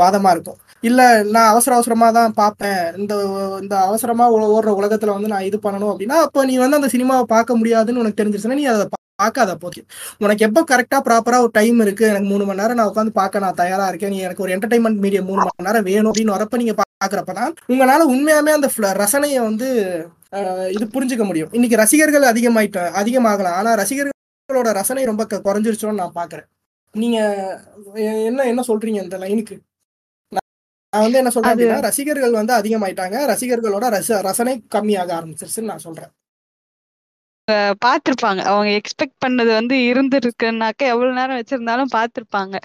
வாதமா 0.01 0.31
இருக்கும். 0.35 0.59
இல்ல 0.83 1.01
நான் 1.35 1.51
அவசர 1.53 1.73
அவசரமா 1.77 2.09
தான் 2.19 2.35
பார்ப்பேன். 2.41 2.83
இந்த 3.01 3.15
இந்த 3.63 3.75
அவசரமா 3.89 4.27
ஓடுற 4.37 4.73
உலகத்துல 4.81 5.15
வந்து 5.17 5.33
நான் 5.33 5.47
இது 5.49 5.59
பண்ணணும் 5.67 5.93
அப்படின்னா 5.93 6.19
அப்போ 6.27 6.45
நீ 6.51 6.57
வந்து 6.65 6.79
அந்த 6.81 6.91
சினிமாவை 6.95 7.25
பார்க்க 7.35 7.59
முடியாதுன்னு 7.61 8.03
உனக்கு 8.03 8.21
தெரிஞ்சிருச்சுன்னா 8.21 8.61
நீ 8.63 8.67
அதை 8.75 8.87
பார்க்காத 9.19 9.57
போச்சு 9.57 9.83
உனக்கு 10.19 10.45
எப்போ 10.45 10.61
கரெக்டா 10.71 10.99
ப்ராப்பரா 10.99 11.39
ஒரு 11.39 11.49
டைம் 11.53 11.81
இருக்கு? 11.81 12.05
எனக்கு 12.07 12.27
மூணு 12.27 12.45
மணி 12.45 12.61
நேரம் 12.61 12.77
நான் 12.77 12.89
உட்காந்து 12.89 13.11
பார்க்க 13.11 13.39
நான் 13.39 13.55
தயாரா 13.55 13.89
இருக்கேன். 13.89 14.11
நீ 14.11 14.19
எனக்கு 14.19 14.43
ஒரு 14.43 14.57
என்டர்டைன்மெண்ட் 14.57 15.01
மீடியம் 15.05 15.25
மூணு 15.25 15.47
மணி 15.49 15.65
நேரம் 15.65 15.83
வேணும் 15.83 16.13
அப்படின்னு 16.13 16.35
வரப்ப 16.37 16.57
நீங்க 16.57 16.75
பாக்குறப்பதான் 16.83 17.53
உங்களால 17.69 18.03
உண்மையாவே 18.15 18.53
அந்த 18.59 18.71
ரசனையை 18.79 19.41
வந்து 19.43 19.69
இது 20.73 20.85
புரிஞ்சுக்க 20.87 21.25
முடியும். 21.25 21.49
இன்னைக்கு 21.53 21.77
ரசிகர்கள் 21.77 22.33
அதிகமாயிட்ட 22.33 22.79
அதிகமாகலாம். 23.03 23.57
ஆனா 23.61 23.75
ரசிகர்களோட 23.75 24.73
ரசனை 24.73 25.05
ரொம்ப 25.05 25.25
குறைஞ்சிருச்சோன்னு 25.31 26.01
நான் 26.03 26.13
பாக்குறேன் 26.15 26.47
நீங்க 26.93 27.19
எ- 27.95 28.25
என்ன 28.25 28.43
என்ன 28.43 28.63
சொல்றீங்க 28.69 29.03
இந்த 29.03 29.19
லைனுக்கு 29.19 29.57
நான் 30.91 31.03
வந்து 31.03 31.19
என்ன 31.19 31.31
சொல்றேன் 31.31 31.81
ரசிகர்கள் 31.81 32.31
வந்து 32.31 32.55
அதிகமாயிட்டாங்க. 32.55 33.17
ரசிகர்களோட 33.33 33.89
ரச 33.89 34.21
ரசனை 34.21 34.65
கம்மியாக 34.75 35.13
ஆரம்பிச்சிருச்சுன்னு 35.19 35.71
நான் 35.73 35.79
சொல்றேன். 35.79 36.11
பார்த்திருப்பாங்க 37.85 38.41
அவங்க 38.47 38.71
எக்ஸ்பெக்ட் 38.79 39.23
பண்ணது 39.25 39.51
வந்து 39.53 39.77
இருந்திருக்குனாக்க 39.91 40.83
எவ்வளவு 40.93 41.19
நேரம் 41.19 41.41
வச்சிருந்தாலும் 41.41 41.95
பார்த்திருப்பாங்க 41.95 42.57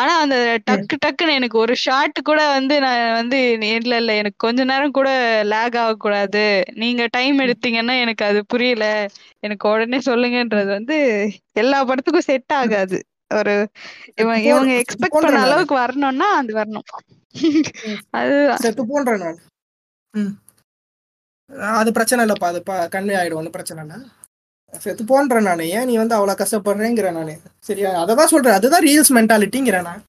ஆனா 0.00 0.12
அந்த 0.22 0.36
டக்கு 0.66 0.94
டக்குன்னு 0.96 1.36
எனக்கு 1.36 1.58
ஒரு 1.60 1.74
ஷாட் 1.82 2.18
கூட 2.24 2.40
வந்து 2.50 2.74
நான் 2.84 3.14
வந்து 3.18 3.38
இல்ல 3.76 3.92
இல்ல. 3.96 4.12
எனக்கு 4.20 4.38
கொஞ்ச 4.38 4.64
நேரம் 4.64 4.96
கூட 4.98 5.10
லேக் 5.52 5.78
ஆகக்கூடாது. 5.82 6.42
நீங்க 6.74 7.02
டைம் 7.10 7.38
எடுத்தீங்கன்னா 7.44 7.94
எனக்கு 8.04 8.24
அது 8.24 8.40
புரியல. 8.46 8.86
எனக்கு 9.42 9.64
உடனே 9.72 10.00
சொல்லுங்கன்றது 10.08 10.70
வந்து 10.72 10.96
எல்லா 11.56 11.78
படத்துக்கும் 11.84 12.28
செட் 12.30 12.54
ஆகாது. 12.60 12.98
ஒரு 13.30 13.54
இவங்க 14.14 14.36
இவங்க 14.50 14.70
எக்ஸ்பெக்ட் 14.82 15.22
பண்ண 15.22 15.38
அளவுக்கு 15.46 15.74
வரணும்னா 15.80 16.28
அது 16.40 16.52
வரணும். 16.54 16.88
அதுதான் 18.14 18.66
அது 21.80 21.90
பிரச்சனை 21.96 22.20
இல்லைப்பா. 22.24 22.48
அது 22.52 22.60
கன்வே 22.94 23.16
ஆகிடும் 23.20 23.40
ஒன்றும் 23.40 23.56
பிரச்சனை 23.56 23.80
இல்லை. 23.84 23.98
செத்து 24.84 25.02
போன்றேன் 25.10 25.46
நான். 25.48 25.62
ஏன் 25.76 25.88
நீ 25.90 25.94
வந்து 26.02 26.16
அவ்வளோ 26.16 26.34
கஷ்டப்படுறேங்கிற 26.40 27.10
நான்? 27.18 27.32
சரியா? 27.68 27.90
அதை 28.02 28.12
தான் 28.20 28.32
சொல்கிறேன் 28.32 28.58
அதுதான் 28.58 28.84
ரீல்ஸ் 28.88 29.12
மென்டாலிட்டிங்கிறேன் 29.18 29.88
நான். 29.90 30.02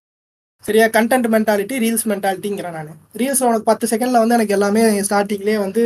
சரியா? 0.66 0.86
கண்டென்ட் 0.96 1.28
மென்டாலிட்டி 1.36 1.76
ரீல்ஸ் 1.84 2.06
மென்டாலிட்டிங்கிறேன் 2.12 2.76
நான். 2.78 2.90
ரீல்ஸ் 3.22 3.44
உனக்கு 3.50 3.70
பத்து 3.72 3.86
செகண்டில் 3.92 4.22
வந்து 4.22 4.38
எனக்கு 4.38 4.56
எல்லாமே 4.58 4.84
ஸ்டார்டிங்லேயே 5.10 5.58
வந்து 5.66 5.82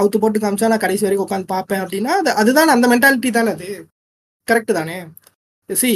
அவுத்து 0.00 0.22
போட்டு 0.22 0.42
காமிச்சா 0.44 0.72
நான் 0.72 0.84
கடைசி 0.84 1.06
வரைக்கும் 1.06 1.26
உட்காந்து 1.26 1.52
பார்ப்பேன் 1.54 1.82
அப்படின்னா 1.84 2.14
அது 2.22 2.32
அதுதான் 2.42 2.74
அந்த 2.76 2.88
மென்டாலிட்டி 2.94 3.32
தானே 3.38 3.52
அது. 3.56 3.68
கரெக்டு 4.48 4.74
தானே? 4.80 4.98
சி 5.70 5.90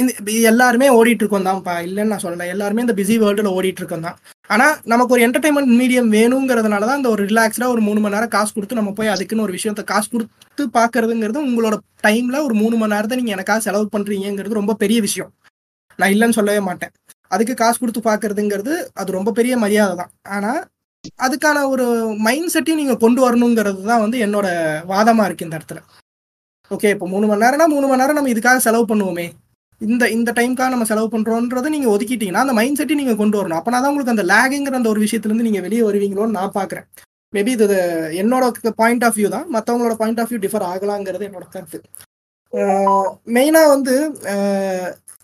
இந்த 0.00 0.10
எல்லாருமே 0.50 0.86
ஓடிட்டு 0.98 1.22
இருக்கோம் 1.22 1.48
தான்ப்பா 1.48 1.74
இல்லைன்னு 1.88 2.12
நான் 2.12 2.24
சொல்லலை. 2.24 2.46
எல்லாருமே 2.54 2.84
இந்த 2.86 2.94
பிஸி 3.00 3.16
வேர்ல்டில் 3.24 3.54
ஓடிட்டு 3.56 3.82
இருக்கோம் 3.82 4.06
தான் 4.06 4.18
ஆனால் 4.50 4.74
நமக்கு 4.92 5.14
ஒரு 5.14 5.22
என்டர்டைன்மெண்ட் 5.26 5.72
மீடியம் 5.80 6.10
வேணுங்கிறதுனால 6.16 6.86
தான் 6.88 6.98
அந்த 7.00 7.10
ஒரு 7.14 7.22
ரிலாக்ஸ்டாக 7.30 7.72
ஒரு 7.74 7.82
மூணு 7.88 8.00
மணி 8.02 8.14
நேரம் 8.16 8.32
காசு 8.36 8.50
கொடுத்து 8.52 8.78
நம்ம 8.78 8.92
போய் 8.98 9.12
அதுக்குன்னு 9.14 9.44
ஒரு 9.46 9.54
விஷயத்த 9.56 9.82
காசு 9.92 10.08
கொடுத்து 10.12 10.64
பார்க்கறதுங்கிறது 10.78 11.40
உங்களோட 11.48 11.76
டைமில் 12.06 12.44
ஒரு 12.46 12.54
மூணு 12.62 12.76
மணி 12.80 12.94
நேரத்தை 12.94 13.18
நீங்கள் 13.20 13.36
எனக்காக 13.36 13.62
செலவு 13.66 13.86
பண்ணுறீங்கிறது 13.94 14.60
ரொம்ப 14.60 14.76
பெரிய 14.82 14.98
விஷயம். 15.06 15.30
நான் 15.98 16.12
இல்லைன்னு 16.14 16.38
சொல்லவே 16.38 16.60
மாட்டேன். 16.68 16.92
அதுக்கு 17.34 17.54
காசு 17.62 17.78
கொடுத்து 17.80 18.02
பார்க்கறதுங்கிறது 18.08 18.74
அது 19.00 19.16
ரொம்ப 19.18 19.32
பெரிய 19.38 19.54
மரியாதை 19.64 19.94
தான். 20.00 20.12
ஆனால் 20.36 20.60
அதுக்கான 21.24 21.58
ஒரு 21.72 21.84
மைண்ட் 22.26 22.52
செட்டையும் 22.54 22.80
நீங்கள் 22.82 23.02
கொண்டு 23.04 23.20
வரணுங்கிறது 23.24 23.82
தான் 23.90 24.02
வந்து 24.04 24.18
என்னோட 24.26 24.46
வாதமாக 24.92 25.28
இருக்கு 25.28 25.46
இந்த 25.46 25.58
இடத்துல. 25.58 25.80
ஓகே 26.70 26.88
இப்போ 26.94 27.06
மூணு 27.12 27.26
மணி 27.28 27.44
நேரம்னா 27.44 27.66
மூணு 27.74 27.86
மணி 27.88 28.02
நேரம் 28.02 28.18
நம்ம 28.18 28.32
இதுக்காக 28.34 28.60
செலவு 28.66 28.86
பண்ணுவோமே. 28.88 29.26
இந்த 29.80 30.04
இந்த 30.16 30.30
டைம்க்காக 30.38 30.70
நம்ம 30.74 30.86
செலவு 30.90 31.08
பண்ணுறோன்றதை 31.14 31.68
நீங்கள் 31.74 31.92
ஒதுக்கிட்டீங்கன்னா 31.94 32.44
அந்த 32.44 32.54
மைண்ட் 32.58 32.78
செட்டை 32.80 32.94
நீங்கள் 33.00 33.20
கொண்டு 33.20 33.38
வரணும். 33.40 33.58
அப்பனா 33.60 33.78
தான் 33.82 33.90
உங்களுக்கு 33.92 34.14
அந்த 34.14 34.24
லேகுங்கிற 34.32 34.80
அந்த 34.80 34.90
ஒரு 34.94 35.00
விஷயத்துலேருந்து 35.04 35.48
நீங்கள் 35.48 35.64
வெளியே 35.66 35.82
வருவீங்களோன்னு 35.88 36.38
நான் 36.38 36.56
பார்க்குறேன் 36.58 36.86
மேபி 37.32 37.52
இது 37.56 37.66
என்னோட 38.22 38.44
பாயிண்ட் 38.80 39.04
ஆஃப் 39.08 39.16
வியூ 39.18 39.28
தான். 39.36 39.46
மற்றவங்களோட 39.54 39.94
பாயிண்ட் 40.02 40.20
ஆஃப் 40.22 40.30
வியூ 40.32 40.40
டிஃபர் 40.44 40.68
ஆகலாங்கிறது 40.72 41.28
என்னோட 41.28 41.46
கருத்து. 41.56 41.78
மெயினாக 43.36 43.72
வந்து 43.74 43.94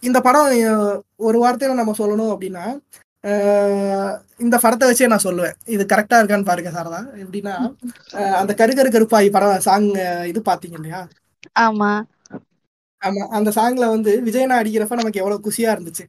இந்த 0.02 0.18
படம் 0.26 0.49
ஒரு 1.26 1.39
வார்த்தையில் 1.44 1.81
நம்ம 1.81 1.94
சொல்லணும் 2.00 2.33
அப்படின்னா 2.34 2.65
இந்த 4.44 4.57
படத்தை 4.65 4.86
வச்சே 4.89 5.07
நான் 5.12 5.26
சொல்லுவேன். 5.26 5.55
இது 5.74 5.83
கரெக்டாக 5.92 6.20
இருக்கான்னு 6.20 6.49
பாருங்க 6.49 6.70
சாரதா. 6.74 7.00
எப்படின்னா 7.23 7.55
அந்த 8.41 8.52
கருகரு 8.60 8.91
கருப்பாய் 8.97 9.28
படம் 9.36 9.65
சாங் 9.68 9.89
இது 10.33 10.41
பார்த்தீங்க 10.50 10.76
இல்லையா? 10.81 11.00
ஆமா. 11.66 11.92
ஆமா 13.05 13.24
அந்த 13.31 13.50
சாங்ல 13.57 13.86
வந்து 13.91 14.12
விஜயனா 14.24 14.58
அடிக்கிறப்ப 14.60 14.97
நமக்கு 14.97 15.20
எவ்வளவு 15.20 15.44
குஷியா 15.47 15.70
இருந்துச்சு? 15.74 16.05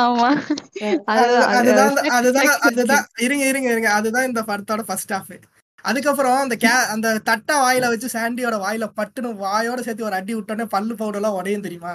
ஆமா. 0.00 0.28
அது- 1.12 1.46
அதுதான் 1.52 1.88
அது- 1.92 2.12
அதுதான் 2.18 2.44
அது. 2.50 2.66
அதுதான் 2.70 3.04
இருங்க 3.20 3.44
இருங்க 3.46 3.68
இருங்க. 3.70 3.90
அதுதான் 3.92 4.28
இந்த 4.28 4.42
படத்தோட 4.48 4.82
ஃபர்ஸ்ட் 4.88 5.14
ஹாஃப் 5.14 5.34
அதுக்கப்புறம் 5.84 6.38
அந்த 6.38 6.54
கே 6.56 6.70
அந்த 6.92 7.08
தட்டை 7.28 7.54
வாயில 7.60 7.88
வச்சு 7.88 8.08
சாண்டியோட 8.14 8.56
வாயில 8.62 8.86
பட்டுன்னு 8.96 9.28
வாயோட 9.42 9.80
சேர்த்து 9.80 10.08
ஒரு 10.08 10.16
அடி 10.16 10.32
விட்டோன்னே 10.34 10.66
பல்லு 10.70 10.94
பவுடர் 10.94 11.20
எல்லாம் 11.20 11.36
உடையும் 11.36 11.62
தெரியுமா? 11.62 11.94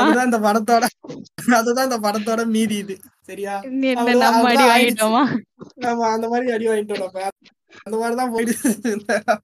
அதுதான் 0.00 0.28
இந்த 0.28 0.38
படத்தோட 0.44 0.84
அதுதான் 1.56 1.88
இந்த 1.88 1.98
படத்தோட 2.00 2.42
மீதி 2.48 2.76
இது. 2.78 2.96
சரியா? 3.28 3.54
நம்ம 4.26 4.44
ஆமா 5.88 6.06
அந்த 6.12 6.26
மாதிரி 6.28 6.52
அடி 6.52 6.68
வாங்கிட்டோம் 6.68 7.57
அந்த 7.82 7.98
மாதிரிதான். 7.98 9.42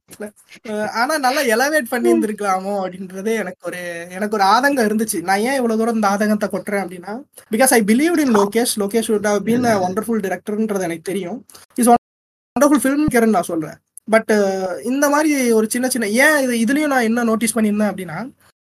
அஹ் 0.63 0.89
ஆனா 0.89 1.19
நல்லா 1.19 1.41
எலவேட் 1.41 1.89
பண்ணி 1.89 2.13
இருந்திருக்கலாமோ 2.13 2.85
அப்படின்றதே 2.85 3.35
எனக்கு 3.35 3.67
ஒரு 3.67 4.07
எனக்கு 4.11 4.37
ஒரு 4.37 4.45
ஆதங்கம் 4.45 4.87
இருந்துச்சு. 4.87 5.23
நான் 5.23 5.39
ஏன் 5.39 5.55
இவ்வளவு 5.55 5.79
தூரம் 5.79 5.95
இந்த 5.95 6.09
ஆதங்கத்தை 6.09 6.49
கொட்டுறேன் 6.53 6.85
அப்படின்னா 6.85 7.23
because 7.51 7.71
I 7.71 7.83
believe 7.83 8.19
in 8.19 8.37
Lokesh. 8.37 8.79
Lokesh 8.79 9.23
have 9.23 9.39
been 9.45 9.67
a 9.67 9.89
wonderful 9.89 10.21
directorன்றது 10.21 10.81
எனக்கு 10.81 11.01
தெரியும். 11.03 11.47
இஸ் 11.75 11.89
wonderful 11.89 12.79
ஃபில்ம் 12.83 13.05
மேக்கர்னு 13.11 13.27
நான் 13.27 13.43
சொல்றேன். 13.43 13.77
பட் 14.11 14.33
இந்த 14.85 15.09
மாதிரி 15.09 15.53
ஒரு 15.53 15.71
சின்ன 15.71 15.89
சின்ன 15.89 16.09
ஏன் 16.09 16.51
இது 16.51 16.73
இதுலயும் 16.73 16.87
நான் 16.87 17.03
என்ன 17.03 17.25
நோட்டீஸ் 17.25 17.59
பண்ணியிருந்தேன் 17.59 17.93
அப்படின்னா 17.93 18.31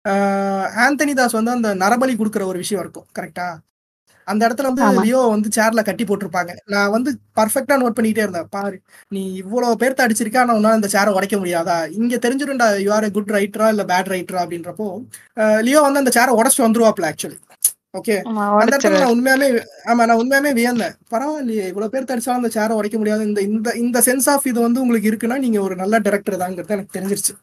ஆந்தனி 0.07 1.13
தாஸ் 1.13 1.31
வந்து 1.31 1.51
அந்த 1.51 1.75
நரபலி 1.75 2.15
கொடுக்குற 2.15 2.45
ஒரு 2.45 2.57
விஷயம் 2.57 2.83
இருக்கும் 2.83 3.05
கரெக்டா 3.19 3.57
அந்த 4.27 4.41
இடத்துல 4.47 4.69
வந்து. 4.69 4.83
லியோ 5.05 5.21
வந்து 5.33 5.49
சேர்ல 5.57 5.81
கட்டி 5.89 6.03
போட்டிருப்பாங்க. 6.09 6.51
நான் 6.73 6.93
வந்து 6.95 7.09
பர்ஃபெக்டா 7.39 7.75
நோட் 7.81 7.97
பண்ணிக்கிட்டே 7.97 8.25
இருந்தேன். 8.25 8.49
பாரு 8.55 8.77
நீ 9.11 9.21
இவ்வளவு 9.43 9.79
பேர்த்த 9.81 10.05
அடிச்சிருக்கா 10.05 10.41
ஆனா 10.43 10.55
உன்னால 10.59 10.79
இந்த 10.79 10.91
சேரை 10.95 11.13
உடைக்க 11.17 11.37
முடியாதா? 11.41 11.77
இங்க 11.99 12.17
தெரிஞ்சிருண்டா 12.25 12.67
யூ 12.85 12.91
ஆர் 12.97 13.07
குட் 13.17 13.35
ரைட்டரா 13.37 13.69
இல்ல 13.75 13.85
பேட் 13.91 14.11
ரைட்டரா 14.15 14.43
அப்படின்றப்போ 14.45 14.87
லியோ 15.67 15.81
வந்து 15.87 16.03
அந்த 16.03 16.13
சேரை 16.17 16.33
உடச்சிட்டு 16.39 16.67
வந்துருவாப்ல 16.67 17.09
ஆக்சுவலி 17.11 17.39
ஓகே 17.99 18.15
அந்த 18.59 18.71
இடத்துல. 18.71 18.97
நான் 18.97 19.13
உண்மையாமே 19.15 19.47
ஆமா 19.91 20.03
நான் 20.09 20.19
உண்மையாமே 20.21 20.51
வியந்தேன். 20.59 20.93
பரவாயில்லையே 21.13 21.65
இவ்வளவு 21.71 21.93
பேர் 21.93 22.09
தடிச்சாலும் 22.11 22.41
அந்த 22.41 22.51
சேரை 22.55 22.73
உடைக்க 22.79 22.97
முடியாது. 23.01 23.23
இந்த 23.29 23.41
இந்த 23.49 23.69
இந்த 23.83 23.99
சென்ஸ் 24.07 24.27
ஆஃப் 24.33 24.47
இது 24.51 24.59
வந்து 24.67 24.81
உங்களுக்கு 24.83 25.09
இருக்குன்னா 25.11 25.37
நீங்க 25.45 25.59
ஒரு 25.67 25.75
நல்ல 25.81 25.97
டேரக்டர் 26.07 26.41
தாங்கிறது 26.43 26.75
எனக்கு 26.77 26.95
தெரிஞ்சிருச்சு. 26.97 27.33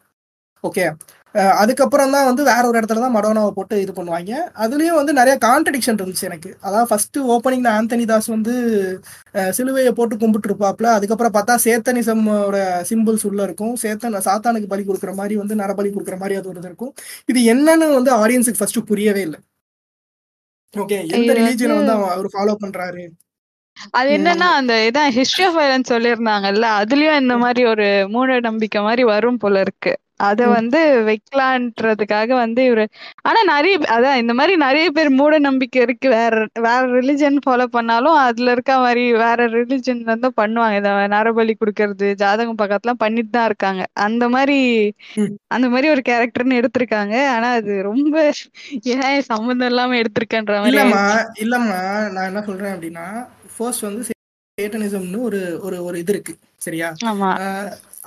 ஓகே 0.65 0.85
அதுக்கப்புறம் 1.33 2.11
தான் 2.11 2.25
வந்து 2.25 2.45
வேற 2.45 2.67
ஒரு 2.67 2.81
இடத்துல 2.81 3.01
தான் 3.01 3.15
மடோனாவை 3.15 3.51
போட்டு 3.51 3.81
இது 3.81 3.93
பண்ணுவாங்க. 3.93 4.35
அதுலயும் 4.55 4.95
வந்து 4.95 5.13
நிறைய 5.13 5.39
கான்ட்ரடிக்ஷன் 5.45 5.99
இருந்துச்சு 6.03 6.21
எனக்கு. 6.21 6.57
அதாவது 6.61 6.87
ஃபர்ஸ்ட் 6.87 7.19
ஓப்பனிங்ல 7.19 7.81
ஆந்தனி 7.81 8.05
தாஸ் 8.07 8.27
வந்து 8.27 8.53
சிலுவையை 9.33 9.91
போட்டு 9.91 10.17
கும்பிட்டு 10.17 10.55
இருப்பாப்ல 10.55 10.83
அதுக்கப்புறம் 10.83 11.33
பார்த்தா 11.35 11.59
சேத்தனிசமோட 11.65 12.85
சிம்பிள்ஸ் 12.91 13.27
உள்ள 13.27 13.43
இருக்கும். 13.43 13.77
சேத்தன் 13.83 14.21
சாத்தானுக்கு 14.25 14.67
பலி 14.67 14.83
கொடுக்குற 14.83 15.15
மாதிரி 15.15 15.37
வந்து 15.37 15.55
நரபலி 15.55 15.93
கொடுக்குற 15.93 16.19
மாதிரி 16.19 16.39
அது 16.39 16.49
ஒரு 16.49 16.61
இருக்கும். 16.63 16.95
இது 17.27 17.55
என்னன்னு 17.55 18.03
வந்து 18.03 18.13
ஆடியன்ஸுக்கு 18.17 18.55
ஃபர்ஸ்ட் 18.59 18.87
புரியவே 18.87 19.21
இல்லை. 19.21 19.39
ஓகே 20.77 21.07
எந்த 21.07 21.33
ரிலீஜனை 21.33 21.71
வந்து- 21.71 22.09
அவர் 22.09 22.27
ஃபாலோ 22.27 22.55
பண்றாரு? 22.65 23.09
அது 23.91 24.11
என்னன்னா 24.11 24.51
அந்த 24.53 24.91
இதான் 24.93 25.17
ஹிஸ்டரி 25.17 25.45
ஆஃப் 25.45 25.57
வயலன்ஸ் 25.57 25.93
சொல்லியிருந்தாங்கல்ல 25.93 26.67
அதுலயும் 26.81 27.21
இந்த 27.21 27.37
மாதிரி 27.37 27.69
ஒரு 27.69 28.07
மூட 28.09 28.41
நம்பிக்கை 28.41 28.83
மாதிரி 28.83 29.05
வரும் 29.05 29.37
போல 29.37 29.61
இருக்கு. 29.61 29.99
அத. 30.21 30.41
வந்து 30.55 30.79
வைக்கலான்றதுக்காக 31.09 32.07
வந்து 32.41 32.61
இவரு 32.69 32.85
ஆனா 33.25 33.41
நிறைய 33.51 33.75
அதான் 33.95 34.21
இந்த 34.23 34.33
மாதிரி 34.35 34.55
நிறைய 34.65 34.87
பேர் 34.91 35.11
மூட 35.19 35.35
நம்பிக்கை 35.47 35.81
இருக்கு. 35.85 36.09
வேற 36.17 36.35
வேற 36.61 36.81
ரிலிஜன் 36.97 37.39
ஃபாலோ 37.45 37.67
பண்ணாலும் 37.77 38.19
அதுல 38.25 38.53
இருக்க 38.57 38.73
மாதிரி 38.79 39.05
வேற 39.23 39.49
ரிலிஜன் 39.57 40.03
வந்து 40.05 40.31
பண்ணுவாங்க. 40.41 40.77
இந்த 40.81 40.93
நரபலி 41.15 41.55
கொடுக்கறது 41.57 42.09
ஜாதகம் 42.23 42.61
பக்கத்துலாம் 42.63 43.03
பண்ணிட்டு 43.05 43.33
தான் 43.33 43.49
இருக்காங்க. 43.51 43.83
அந்த 44.07 44.25
மாதிரி. 44.29 44.59
அந்த 45.51 45.67
மாதிரி 45.69 45.89
ஒரு 45.89 46.03
கேரக்டர்னு 46.09 46.61
எடுத்திருக்காங்க. 46.61 47.15
ஆனா 47.35 47.49
அது 47.59 47.75
ரொம்ப 47.89 48.15
ஏன் 48.95 49.27
சம்மந்தம் 49.31 49.71
இல்லாம 49.73 49.97
எடுத்திருக்கன்ற 50.03 50.57
மாதிரி 50.59 50.73
இல்லம்மா. 50.73 51.05
இல்லம்மா 51.43 51.81
நான் 52.15 52.29
என்ன 52.31 52.43
சொல்றேன் 52.49 52.75
அப்படின்னா 52.75 53.07
ஃபர்ஸ்ட் 53.55 53.87
வந்து 53.89 54.03
சேட்டனிசம்னு 54.59 55.21
ஒரு 55.29 55.39
ஒரு 55.67 55.77
ஒரு 55.85 55.97
இது 56.03 56.13
இருக்கு. 56.15 56.33
சரியா? 56.59 56.89
ஆமா. 57.09 57.31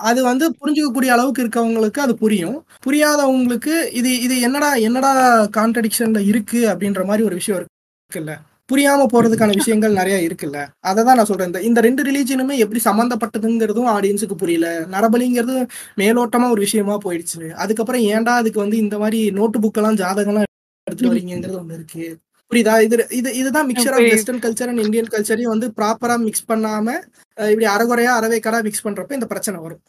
அது 0.02 0.24
வந்து 0.24 0.46
புரிஞ்சுக்கக்கூடிய 0.60 1.10
அளவுக்கு 1.16 1.44
இருக்கவங்களுக்கு 1.44 2.00
அது 2.00 2.18
புரியும். 2.18 2.58
புரியாதவங்களுக்கு 2.86 3.74
இது 3.92 4.22
இது 4.22 4.42
என்னடா 4.42 4.74
என்னடா 4.88 5.12
கான்ட்ரடிக்ஷன்ல 5.58 6.20
இருக்கு 6.26 6.60
அப்படின்ற 6.72 7.06
மாதிரி 7.06 7.24
ஒரு 7.24 7.36
விஷயம் 7.36 7.60
இருக்குல்ல. 7.60 8.34
புரியாம 8.70 9.06
போறதுக்கான 9.14 9.54
விஷயங்கள் 9.56 9.94
நிறைய 9.94 10.18
இருக்குல்ல. 10.28 10.60
அதை 10.80 11.04
தான் 11.04 11.16
நான் 11.16 11.26
சொல்றேன். 11.26 11.56
இந்த 11.70 11.82
ரெண்டு 11.82 12.02
ரிலீஜனுமே 12.04 12.58
எப்படி 12.58 12.82
சம்மந்தப்பட்டதுங்கிறதும் 12.86 13.90
ஆடியன்ஸுக்கு 13.96 14.36
புரியல. 14.36 14.68
நரபலிங்கிறது 14.96 15.56
மேலோட்டமா 15.98 16.50
ஒரு 16.52 16.62
விஷயமா 16.62 16.98
போயிடுச்சு. 17.06 17.52
அதுக்கப்புறம் 17.64 18.02
ஏன்டா 18.02 18.36
அதுக்கு 18.42 18.60
வந்து 18.60 18.78
இந்த 18.78 18.98
மாதிரி 18.98 19.32
நோட்டு 19.32 19.60
புக்கெல்லாம் 19.60 20.00
ஜாதகம்லாம் 20.04 20.48
எடுத்துட்டு 20.88 21.14
வரீங்கிறது 21.14 21.60
ஒண்ணு 21.62 21.78
இருக்கு. 21.80 22.06
புரியுதா? 22.52 22.74
இது 22.86 22.96
இது 23.20 23.30
இதுதான் 23.42 23.68
mixture 23.70 23.96
of. 23.96 24.06
Western 24.14 24.42
culture 24.46 24.70
and 24.72 24.84
Indian 24.86 25.12
கல்ச்சரையும் 25.14 25.54
வந்து 25.54 25.68
ப்ராப்பரா 25.78 26.16
மிக்ஸ் 26.26 26.48
பண்ணாம 26.50 26.88
இப்படி 27.38 27.68
அரைகுறையா 27.74 28.14
அறவைக்கடா 28.20 28.60
மிக்ஸ் 28.68 28.86
பண்றப்ப 28.88 29.18
இந்த 29.20 29.28
பிரச்சனை 29.34 29.60
வரும். 29.66 29.82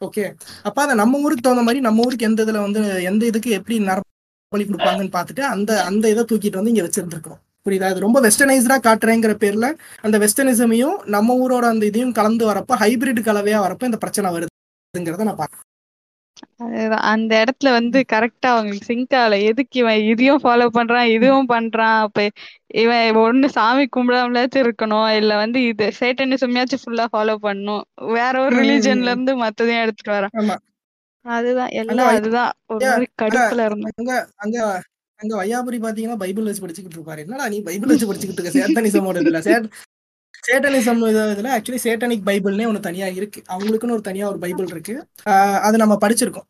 ஓகே 0.00 0.24
அப்ப 0.68 0.78
அதை 0.84 0.94
நம்ம 1.02 1.20
ஊருக்கு 1.24 1.44
தகுந்த 1.46 1.64
மாதிரி 1.66 1.80
நம்ம 1.86 2.04
ஊருக்கு 2.06 2.28
எந்த 2.30 2.40
இதுல 2.46 2.60
வந்து 2.66 2.80
எந்த 3.10 3.22
இதுக்கு 3.30 3.50
எப்படி 3.58 3.76
நரபலி 3.90 4.64
கொடுப்பாங்கன்னு 4.68 5.14
பார்த்துட்டு 5.16 5.44
அந்த 5.54 5.70
அந்த 5.90 6.04
இதை 6.14 6.24
தூக்கிட்டு 6.30 6.60
வந்து 6.60 6.72
இங்க 6.74 6.84
வச்சிருந்துருக்கோம். 6.86 7.40
புரியுதா? 7.66 7.90
இது 7.92 8.06
ரொம்ப 8.06 8.18
வெஸ்டர்னைஸ்டா 8.26 8.76
காட்டுறேங்கிற 8.86 9.32
பேர்ல 9.42 9.66
அந்த 10.06 10.16
வெஸ்டர்னிசமையும் 10.24 10.98
நம்ம 11.16 11.36
ஊரோட 11.42 11.64
அந்த 11.74 11.84
இதையும் 11.90 12.14
கலந்து 12.18 12.44
வரப்ப 12.50 12.78
ஹைபிரிட் 12.82 13.26
கலவையா 13.28 13.58
வரப்ப 13.66 13.90
இந்த 13.90 14.00
பிரச்சனை 14.04 14.30
வருதுங்கிறத 14.36 15.26
நான் 15.30 15.40
பார்க்கறேன். 15.42 15.66
அந்த 17.10 17.32
இடத்துல 17.42 17.68
வந்து 17.72 17.98
கரெக்டா 18.12 18.48
அவங்களுக்கு 18.50 18.84
சிங்க் 18.84 19.14
ஆகல. 19.14 19.38
எதுக்கு 19.44 19.78
இவன் 19.78 20.00
இதையும் 20.06 20.42
ஃபாலோ 20.42 20.66
பண்றான் 20.72 21.10
இதுவும் 21.10 21.48
பண்றான்? 21.48 21.98
அப்ப 22.00 22.24
இவன் 22.80 23.04
ஒண்ணு 23.22 23.46
சாமி 23.56 23.84
கும்பிடாமலாச்சும் 23.88 24.64
இருக்கணும். 24.64 25.08
இல்ல 25.18 25.32
வந்து 25.36 25.60
இது 25.64 25.86
சேட்டனிசம்யாச்சும் 26.00 26.82
ஃபுல்லா 26.84 27.06
ஃபாலோ 27.12 27.36
பண்ணணும். 27.42 27.84
வேற 28.14 28.34
ஒரு 28.42 28.54
ரிலிஜன்ல. 28.62 29.10
இருந்து 29.10 29.34
மத்ததையும் 29.42 29.84
எடுத்துட்டு 29.84 30.12
வரான். 30.12 30.34
அதுதான். 31.26 31.72
எல்லாம் 31.82 32.12
அதுதான். 32.12 32.52
ஒரு 32.72 32.84
மாதிரி 32.88 33.06
கடுப்புல 33.22 33.64
இருந்தேன் 33.64 33.96
அங்க 33.98 34.12
அங்க 34.38 34.56
அங்க 35.20 35.32
வையாபுரி 35.36 35.78
பாத்தீங்கன்னா 35.80 36.18
பைபிள் 36.18 36.48
வச்சு 36.48 36.62
படிச்சுக்கிட்டு 36.62 36.98
இருப்பாரு. 36.98 37.20
என்னடா 37.20 37.46
நீ 37.48 37.58
பைபிள் 37.62 37.92
வச்சு 37.92 38.08
படிச்சுக்கிட்டு 38.08 38.40
இருக்க? 38.40 38.58
சேட்டனிசமோட 38.60 39.18
இதுல 39.22 39.40
சேட் 39.42 39.66
சேட்டனிசம் 40.48 41.32
இதில் 41.34 41.44
ஆக்சுவலி 41.44 41.86
சேட்டனிக் 41.86 42.26
பைபிள்னே 42.26 42.66
ஒன்று 42.66 42.80
தனியா 42.80 43.06
இருக்கு. 43.06 43.42
அவங்களுக்குன்னு 43.48 43.90
ஒரு 43.90 44.00
தனியா 44.00 44.28
ஒரு 44.28 44.38
பைபிள் 44.38 44.66
இருக்கு. 44.66 45.06
அது 45.62 45.76
நம்ம 45.76 45.98
படிச்சிருக்கோம். 46.00 46.48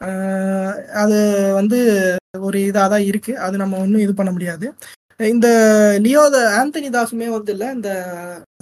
ஆஹ் 0.00 0.84
அது 1.02 1.18
வந்து 1.54 1.78
ஒரு 2.38 2.58
இதாக 2.58 2.88
தான் 2.88 3.02
இருக்கு. 3.02 3.38
அது 3.38 3.56
நம்ம 3.56 3.78
ஒன்றும் 3.78 4.00
இது 4.00 4.14
பண்ண 4.14 4.30
முடியாது. 4.32 4.74
இந்த 5.20 5.46
லியோ 6.00 6.22
த 6.30 6.38
ஆந்தனி 6.58 6.88
தாசுமே 6.90 7.26
வந்து 7.28 7.52
இல்ல 7.52 7.64
இந்த 7.72 7.90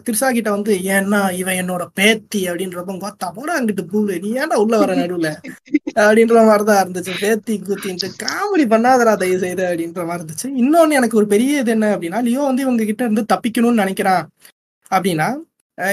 திரிசா 0.06 0.28
கிட்ட 0.30 0.50
வந்து 0.50 0.72
ஏன்னா 0.90 1.20
இவன் 1.32 1.58
என்னோட 1.62 1.84
பேத்தி 1.94 2.40
அப்படின்றப்ப 2.48 2.96
பார்த்தா 3.02 3.26
போட 3.34 3.48
அங்கிட்டு 3.58 3.84
பூவு 3.90 4.14
நீ 4.22 4.30
ஏன்டா 4.34 4.56
உள்ள 4.56 4.74
வர 4.78 4.92
நடுவுல? 4.94 5.30
அப்படின்ற 6.00 6.38
மாதிரிதான் 6.46 6.80
இருந்துச்சு. 6.82 7.12
பேத்தி 7.20 7.54
கூத்தின்ட்டு 7.60 8.08
காமெடி 8.22 8.66
பண்ணாதடா 8.72 9.14
தயவு 9.16 9.42
செய்து 9.44 9.64
அப்படின்ற 9.66 10.04
மாதிரி 10.06 10.22
இருந்துச்சு. 10.22 10.48
இன்னொன்னு 10.62 10.98
எனக்கு 11.00 11.18
ஒரு 11.18 11.26
பெரிய 11.26 11.60
இது 11.60 11.72
என்ன 11.72 11.88
அப்படின்னா 11.96 12.20
லியோ 12.22 12.42
வந்து 12.42 12.62
இவங்க 12.62 12.84
கிட்ட 12.84 13.02
இருந்து 13.04 13.24
தப்பிக்கணும்னு 13.32 13.82
நினைக்கிறான். 13.84 14.24
அப்படின்னா 14.90 15.28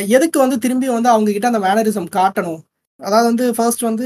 எதுக்கு 0.10 0.38
வந்து 0.40 0.58
திரும்பி 0.60 0.88
வந்து 0.90 1.10
அவங்க 1.10 1.30
கிட்ட 1.32 1.48
அந்த 1.52 1.60
மேனரிசம் 1.60 2.10
காட்டணும்? 2.16 2.62
அதாவது 3.00 3.28
வந்து 3.30 3.46
ஃபர்ஸ்ட் 3.58 3.84
வந்து 3.88 4.06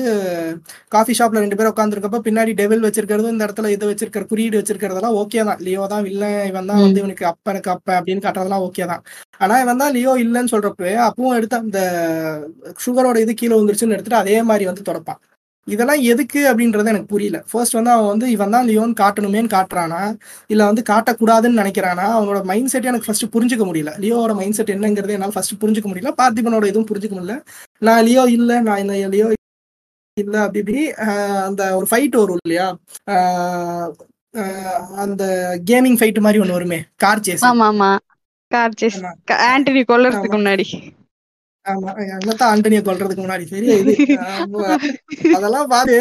காஃபி 0.95 1.14
ஷாப்ல 1.20 1.42
ரெண்டு 1.44 1.58
பேரும் 1.58 1.74
உட்காந்துருக்கப்ப 1.74 2.20
பின்னாடி 2.26 2.52
டெவில் 2.60 2.86
வச்சிருக்கிறது 2.88 3.34
இந்த 3.34 3.45
இடத்துல 3.48 3.72
இது 3.76 3.90
வச்சிருக்கிற 3.92 4.24
குறியீடு 4.32 4.60
வச்சிருக்கிறதெல்லாம் 4.60 5.18
ஓகே 5.22 5.44
தான். 5.50 5.61
லியோ 5.68 5.84
தான் 5.94 6.06
வில்லன் 6.08 6.38
இவன் 6.50 6.70
தான் 6.72 6.82
வந்து 6.84 7.02
இவனுக்கு 7.03 7.26
அப்ப 7.32 7.53
எனக்கு 7.53 7.72
அப்ப 7.76 7.90
அப்படின்னு 8.00 8.24
காட்டுறதெல்லாம் 8.26 8.66
ஓகே 8.68 8.86
தான். 8.92 9.03
ஆனா 9.42 9.58
இவன் 9.64 9.82
தான் 9.84 9.94
லியோ 9.98 10.14
இல்லைன்னு 10.26 10.53
சொல்றப்ப 10.56 10.80
அப்பவும் 11.08 11.38
எடுத்து 11.40 11.58
அந்த 11.64 11.80
சுகரோட 12.86 13.18
இது 13.26 13.34
கீழே 13.42 13.56
வந்துருச்சுன்னு 13.60 13.98
எடுத்துட்டு 13.98 14.24
அதே 14.24 14.38
மாதிரி 14.52 14.66
வந்து 14.72 14.90
தொடப்பான். 14.90 15.22
இதெல்லாம் 15.72 16.01
எதுக்கு 16.11 16.40
அப்படின்றது 16.50 16.91
எனக்கு 16.93 17.11
புரியல. 17.14 17.38
ஃபர்ஸ்ட் 17.51 17.77
வந்து 17.77 17.91
அவன் 17.93 18.09
வந்து 18.11 18.27
இவன் 18.32 18.53
தான் 18.56 18.67
லியோன் 18.69 18.93
காட்டணுமேன்னு 19.01 19.53
காட்டுறானா? 19.56 20.01
இல்ல 20.50 20.61
வந்து 20.69 20.83
காட்டக்கூடாதுன்னு 20.91 21.61
நினைக்கிறானா? 21.61 22.08
அவனோட 22.17 22.40
மைண்ட் 22.51 22.72
செட் 22.74 22.90
எனக்கு 22.91 23.08
ஃபர்ஸ்ட் 23.08 23.33
புரிஞ்சுக்க 23.35 23.66
முடியல. 23.69 23.93
லியோவோட 24.03 24.35
மைண்ட் 24.40 24.58
செட் 24.59 24.74
என்னங்கிறது 24.75 25.16
என்னால் 25.17 25.35
ஃபர்ஸ்ட் 25.38 25.59
புரிஞ்சுக்க 25.64 25.90
முடியல. 25.91 26.14
பார்த்திபனோட 26.22 26.66
இதுவும் 26.72 26.90
புரிஞ்சுக்க 26.91 27.16
முடியல. 27.17 27.38
நான் 27.82 28.03
லியோ 28.09 28.25
இல்ல 28.38 28.59
நான் 28.61 28.82
இந்த 28.85 28.95
லியோ 29.16 29.30
இல்ல 30.17 30.35
அப்படி 30.45 30.59
இப்படி 30.61 30.82
அந்த 31.48 31.61
ஒரு 31.77 31.88
ஃபைட் 31.91 32.16
வரும் 32.19 32.41
இல்லையா? 32.43 32.66
அந்த 35.03 35.24
கேமிங் 35.69 35.98
ஃபைட் 36.00 36.25
மாதிரி 36.25 36.41
ஒன்று 36.43 36.58
வருமே. 36.58 36.80
கார் 37.03 37.24
சேஸ் 37.27 37.45
ஆமா 37.50 37.67
ஆமா. 37.72 37.91
Car 38.51 38.77
chase. 38.82 39.00
ஆண்டனி 39.50 39.83
கொல்லறதுக்கு. 39.91 40.38
முன்னாடி. 40.38 40.66
ஆமா 41.65 41.90
அங்கத்தான் 42.09 42.51
ஆண்டனியை 42.51 42.81
கொல்றதுக்கு 42.81 43.23
முன்னாடி? 43.23 43.45
ஆமா. 44.35 44.61
அதெல்லாம் 45.35 45.67
பாரு. 45.72 45.98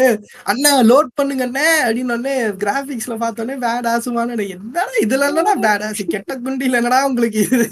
அண்ணன் 0.51 0.87
லோட் 0.89 1.09
பண்ணுங்க 1.17 1.43
அண்ணே 1.47 1.65
அப்படின்னு 1.81 2.33
கிராபிக்ஸ்ல 2.61 3.15
பார்த்தோன்னே 3.21 3.55
பேட் 3.63 3.89
ஆசுமான 3.91 4.37
என்னடா 4.47 4.85
இதுல 5.03 5.29
இல்லடா 5.31 5.53
பேட் 5.65 5.85
ஆசு 5.87 6.05
கெட்ட 6.07 6.35
குண்டில 6.39 6.79
என்னடா 6.81 6.99
உங்களுக்கு 7.09 7.41
இது? 7.47 7.67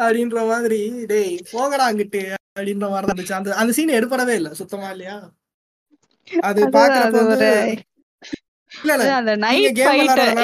அப்படின்ற 0.00 0.40
மாதிரி 0.50 0.80
டேய் 1.10 1.34
போங்கடா 1.52 1.86
அங்கிட்டு 1.90 2.22
அப்படின்ற 2.50 2.86
மாதிரி 2.90 3.08
இருந்துச்சு. 3.08 3.38
அந்த 3.38 3.58
அந்த 3.60 3.74
சீன் 3.76 3.96
எடுப்படவே 3.98 4.36
இல்லை 4.38 4.52
சுத்தமா 4.60 4.88
இல்லையா? 4.94 5.16
அது 6.42 6.60
பாக்குறப்ப 6.76 7.18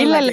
இல்ல 0.02 0.18
இல்ல 0.22 0.32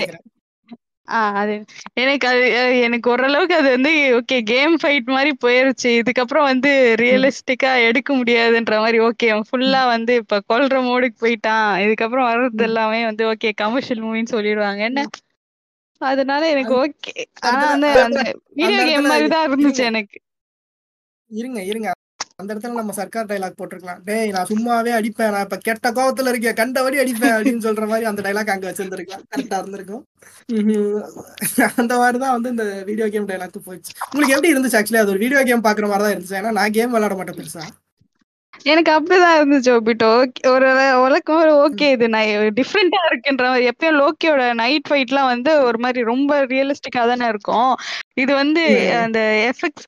அது 1.36 1.54
எனக்கு 2.02 2.26
அது 2.28 2.46
எனக்கு 2.86 3.08
ஓரளவுக்கு 3.12 3.56
அது 3.56 3.70
வந்து 3.70 3.92
ஓகே 4.18 4.38
கேம் 4.44 4.76
ஃபைட் 4.82 5.10
மாதிரி 5.10 5.32
போயிருச்சு. 5.42 5.90
இதுக்கப்புறம் 6.02 6.48
வந்து 6.52 6.72
ரியலிஸ்டிக்கா 7.02 7.72
எடுக்க 7.88 8.10
முடியாதுன்ற 8.16 8.78
மாதிரி 8.80 9.00
ஓகே 9.08 9.30
ஃபுல்லா 9.48 9.82
வந்து 9.94 10.14
இப்ப 10.22 10.42
கொல்ற 10.52 10.78
மோடுக்கு 10.84 11.18
போயிட்டான். 11.20 11.70
இதுக்கப்புறம் 11.86 12.30
வர்றது 12.30 12.68
எல்லாமே 12.70 13.02
வந்து 13.06 13.26
ஓகே 13.32 13.52
கமர்ஷியல் 13.64 14.04
மூவின்னு 14.04 14.34
சொல்லிடுவாங்க. 14.36 14.82
என்ன? 14.90 15.04
அதனால 16.02 16.42
எனக்கு 16.52 16.74
ஓகே 16.82 17.14
ஆனா 17.50 17.66
அந்த 17.70 17.88
வீடியோ 18.60 18.82
கேம் 18.90 19.10
மாதிரி 19.10 19.28
தான் 19.34 19.48
இருந்துச்சு 19.50 19.84
எனக்கு. 19.92 20.18
இருங்க 21.32 21.60
இருங்க. 21.70 21.90
அந்த 22.40 22.52
இடத்துல 22.54 22.80
நம்ம 22.80 22.94
சர்க்கார் 22.98 23.30
டைலாக் 23.30 23.58
போட்டிருக்கலாம். 23.60 24.02
டேய் 24.10 24.34
நான் 24.36 24.50
சும்மாவே 24.52 24.92
அடிப்பேன். 24.98 25.32
நான் 25.34 25.46
இப்ப 25.48 25.58
கெட்ட 25.68 25.88
கோவத்துல 25.98 26.32
இருக்கேன். 26.34 26.58
கண்டபடி 26.60 26.98
அடிப்பேன் 27.04 27.34
அப்படின்னு 27.38 27.66
சொல்ற 27.68 27.88
மாதிரி 27.92 28.06
அந்த 28.12 28.22
டைலாக் 28.26 28.54
அங்க 28.54 28.72
வச்சிருந்திருக்கலாம். 28.72 29.26
கரெக்டா 29.34 29.58
இருந்திருக்கும். 29.62 30.04
அந்த 31.82 31.94
மாதிரிதான் 32.02 32.36
வந்து 32.38 32.54
இந்த 32.56 32.66
வீடியோ 32.90 33.10
கேம் 33.16 33.28
டைலாக் 33.32 33.66
போயிடுச்சு. 33.68 33.94
உங்களுக்கு 34.12 34.36
எப்படி 34.36 34.54
இருந்துச்சு 34.54 34.80
ஆக்சுவலி 34.80 35.04
அது 35.04 35.14
ஒரு 35.16 35.24
வீடியோ 35.26 35.44
கேம் 35.50 35.68
பாக்குற 35.68 35.92
மாதிரி 35.92 36.06
தான் 36.06 36.16
இருந்துச்சு. 36.16 36.36
ஏன்னா 36.40 36.56
நான் 36.60 36.76
கேம் 36.78 36.96
விளையாட 36.96 37.18
மாட்டேன் 37.20 37.40
பெருசா. 37.42 37.66
எனக்கு 38.72 38.92
அப்படிதான் 38.96 39.38
இருந்துச்சு 39.40 39.72
ஒபிட்டோ 39.80 40.10
ஒரு 40.54 40.70
உலகம் 41.04 41.42
ஒரு 41.42 41.52
ஓகே 41.66 41.88
இது. 41.96 42.06
நான் 42.16 42.32
டிஃப்ரெண்டா 42.58 43.00
இருக்குன்ற 43.10 43.46
மாதிரி. 43.50 43.70
எப்பயும் 43.72 44.00
லோக்கியோட 44.02 44.42
நைட் 44.62 44.90
ஃபைட்லாம் 44.90 45.32
வந்து 45.34 45.52
ஒரு 45.68 45.80
மாதிரி 45.80 46.04
ரொம்ப 46.14 46.42
ரியலிஸ்டிக்கா 46.54 47.04
தானே 47.12 47.28
இருக்கும். 47.34 47.72
இது 48.24 48.34
வந்து. 48.42 48.64
அந்த 49.04 49.20
எஃபெக்ட்ஸ் 49.52 49.88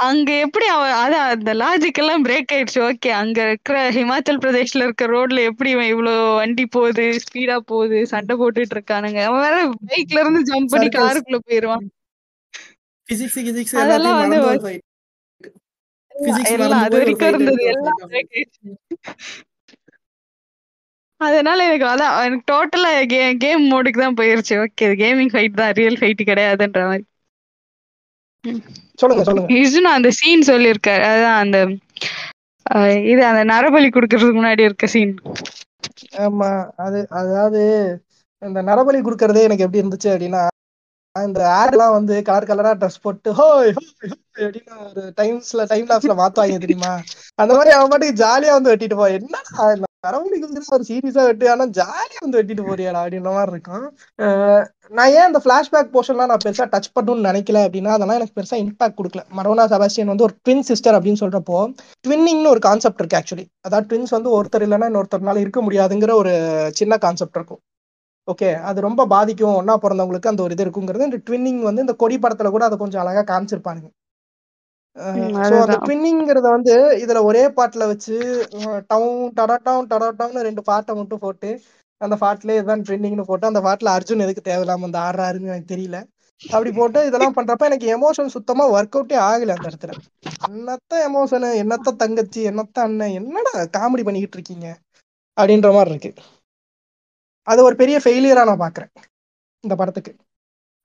அங்க 0.00 0.30
எப்படி 0.44 0.66
அவன் 0.74 0.94
அதான் 1.00 1.26
அந்த 1.32 1.52
லாஜிக் 1.62 1.98
எல்லாம் 2.02 2.24
பிரேக் 2.26 2.52
ஆயிடுச்சு. 2.56 2.80
ஓகே 2.88 3.10
அங்க 3.20 3.38
இருக்கிற 3.48 3.76
ஹிமாச்சல் 3.96 4.40
பிரதேஷ்ல 4.44 4.84
இருக்க 4.86 5.06
ரோட்ல 5.14 5.44
எப்படி 5.50 5.70
இவன் 5.74 5.90
இவ்வளவு 5.94 6.22
வண்டி 6.40 6.64
போகுது 6.76 7.04
ஸ்பீடா 7.24 7.56
போகுது 7.72 7.98
சண்டை 8.12 8.34
போட்டுட்டு 8.42 8.76
இருக்கானுங்க. 8.76 9.20
அவன் 9.28 9.44
வேற 9.46 9.56
பைக்ல 9.90 10.22
இருந்து 10.24 10.42
ஜம்ப் 10.50 10.72
பண்ணி. 10.74 10.88
காருக்குள்ள 10.98 11.40
போயிருவான். 11.48 11.86
அதெல்லாம் 13.82 14.20
வந்து 14.22 14.38
அது 16.84 16.96
வரைக்கும் 17.00 17.30
இருந்தது. 17.32 17.62
எல்லாம். 17.74 18.00
அதனால 21.20 21.64
எனக்கு 21.68 21.86
அதான் 21.92 22.14
எனக்கு 22.26 22.46
டோட்டலா 22.52 22.90
கேம் 23.44 23.64
மோடுக்கு 23.72 24.04
தான் 24.04 24.18
போயிருச்சு. 24.20 24.54
ஓகே 24.64 24.86
கேமிங் 25.02 25.32
ஃபைட் 25.34 25.60
தான் 25.62 25.74
ரியல் 25.80 25.98
ஃபைட் 26.00 26.28
கிடையாதுன்ற 26.30 26.82
மாதிரி. 26.90 27.04
சொல்லுங்க 29.00 29.22
சொல்லுங்க. 29.24 29.48
இசுனா 29.60 29.90
அந்த 29.98 30.10
சீன் 30.18 30.48
சொல்லியிருக்காரு 30.48 31.04
அதான் 31.10 31.38
அந்த 31.42 31.58
இது 33.10 33.22
அந்த 33.28 33.42
நரபலி 33.50 33.88
கொடுக்கறதுக்கு 33.90 34.38
முன்னாடி 34.38 34.66
இருக்க 34.66 34.86
சீன் 34.92 35.14
ஆமா 36.22 36.50
அது 36.84 36.98
அதாவது 37.20 37.62
இந்த 38.42 38.60
நரபலி 38.68 39.00
கொடுக்கறதே 39.00 39.44
எனக்கு 39.46 39.64
எப்படி 39.64 39.82
இருந்துச்சு 39.82 40.10
அப்படின்னா 40.12 40.42
இந்த 41.16 41.40
ஆட்லாம் 41.56 41.96
வந்து 41.96 42.14
கலர் 42.26 42.48
கலரா 42.48 42.72
ட்ரெஸ் 42.80 43.02
போட்டு 43.02 43.30
ஹோய் 43.38 43.70
அப்படின்னு 44.38 44.60
ஒரு 44.86 45.02
டைம்ஸ்ல 45.18 45.64
டைம் 45.70 45.88
லாப்ஸ்ல 45.90 46.14
மாத்துவாங்க 46.20 46.60
தெரியுமா? 46.60 46.92
அந்த 47.38 47.52
மாதிரி 47.56 47.70
அவன் 47.74 47.90
பாட்டுக்கு 47.92 48.20
ஜாலியா 48.22 48.54
வந்து 48.56 48.72
வெட்டிட்டு 48.72 48.98
போ 49.00 49.08
என்னடா 49.16 49.66
இந்த 50.04 50.10
நரபலி 50.12 50.38
ஒரு 50.74 50.84
சீரியஸா 50.88 51.22
வெட்டு 51.28 51.46
ஆனா 51.52 51.64
ஜாலியா 51.78 52.20
வந்து 52.24 52.38
வெட்டிட்டு 52.38 52.62
போறியாடா 52.68 53.00
அப்படின்ற 53.02 53.30
மாதிரி 53.34 53.52
இருக்கும். 53.54 53.84
நான் 54.96 55.10
ஏன் 55.16 55.26
அந்த 55.26 55.40
பிளாஷ்பேக் 55.46 55.90
போர்ஷன்லாம் 55.94 56.30
நான் 56.32 56.42
பெருசா 56.44 56.66
டச் 56.74 56.88
பண்ணணும்னு 56.96 57.26
நினைக்கல 57.28 57.58
அப்படின்னா 57.66 57.90
அதெல்லாம் 57.96 58.18
எனக்கு 58.20 58.36
பெருசா 58.38 58.56
இம்பாக்ட் 58.62 58.98
கொடுக்கல. 59.00 59.22
மரோனா 59.38 59.64
செபாஸ்டியன் 59.72 60.12
வந்து 60.12 60.26
ஒரு 60.28 60.34
ட்வின் 60.44 60.64
சிஸ்டர் 60.70 60.96
அப்படின்னு 60.98 61.22
சொல்றப்போ 61.24 61.58
ட்வின்னிங்னு 62.06 62.52
ஒரு 62.54 62.62
கான்செப்ட் 62.68 63.02
இருக்கு 63.02 63.18
ஆக்சுவலி 63.20 63.46
அதாவது 63.66 63.88
ட்வின்ஸ் 63.90 64.16
வந்து 64.16 64.32
ஒருத்தர் 64.38 64.66
இல்லைன்னா 64.68 64.90
இன்னொருத்தர்னால 64.92 65.42
இருக்க 65.44 65.60
முடியாதுங்கிற 65.68 66.14
ஒரு 66.22 66.32
சின்ன 66.80 66.98
கான்செப்ட் 67.06 67.38
இருக்கும். 67.40 67.62
ஓகே 68.28 68.50
அது 68.70 68.78
ரொம்ப 68.88 69.06
பாதிக்கும். 69.14 69.56
ஒன்னா 69.60 69.76
பிறந்தவங்களுக்கு 69.84 70.32
அந்த 70.32 70.42
ஒரு 70.46 70.54
இது 70.56 70.64
இருக்குங்கிறது 70.66 71.08
இந்த 71.10 71.20
ட்வின்னிங் 71.28 71.62
வந்து 71.68 71.84
இந்த 71.86 71.96
கொடி 72.04 72.18
படத்துல 72.24 72.50
கூட 72.56 72.64
அதை 72.70 72.78
கொஞ்சம் 72.84 73.02
அழகா 73.04 73.22
காமிச்சிருப்பானுங்க. 73.32 73.88
ஸோ 75.42 75.54
அந்த 75.58 75.74
அதுதான். 75.74 75.84
ட்வின்னிங்கிறத 75.84 76.46
வந்து 76.48 76.74
இதுல 77.02 77.20
ஒரே 77.28 77.42
பாட்டுல 77.56 77.86
வச்சு 77.90 78.16
டவுன் 78.90 79.10
டடாட்டவுன் 79.38 79.90
டடாட்டவுன்னு 79.92 80.46
ரெண்டு 80.48 80.62
பாட்டை 80.66 80.94
மட்டும் 80.96 81.22
போட்டு 81.22 81.50
அந்த 82.00 82.14
பாட்டுல 82.20 82.54
இதுதான் 82.56 82.82
ட்ரெண்டிங்னு 82.86 83.26
போட்டு 83.26 83.48
அந்த 83.48 83.60
பாட்டுல 83.66 83.94
அர்ஜுன் 83.96 84.24
எதுக்கு 84.24 84.42
தேவையில்லாம 84.44 84.88
அந்த 84.88 84.98
ஆடுறாருன்னு 85.04 85.50
எனக்கு 85.50 85.72
தெரியல. 85.72 85.98
அப்படி 86.40 86.70
போட்டு 86.72 87.00
இதெல்லாம் 87.08 87.36
பண்றப்ப 87.36 87.68
எனக்கு 87.68 87.88
எமோஷன் 87.94 88.34
சுத்தமா 88.36 88.64
ஒர்க் 88.74 88.90
அவுட்டே 88.92 89.16
ஆகல 89.26 89.56
அந்த 89.56 89.70
இடத்துல. 89.70 89.92
என்னத்த 90.46 90.92
எமோஷனு 91.04 91.48
என்னத்த 91.60 91.94
தங்கச்சி 92.00 92.40
என்னத்த 92.50 92.76
அண்ணன் 92.82 93.16
என்னடா 93.18 93.54
காமெடி 93.74 94.04
பண்ணிக்கிட்டு 94.04 94.38
இருக்கீங்க? 94.38 94.66
அப்படின்ற 95.36 95.68
மாதிரி 95.74 95.92
இருக்கு. 95.94 96.10
அது 97.48 97.60
ஒரு 97.66 97.76
பெரிய 97.80 97.96
ஃபெயிலியரா 98.02 98.42
நான் 98.48 98.62
பாக்குறேன் 98.62 98.92
இந்த 99.64 99.74
படத்துக்கு. 99.76 100.12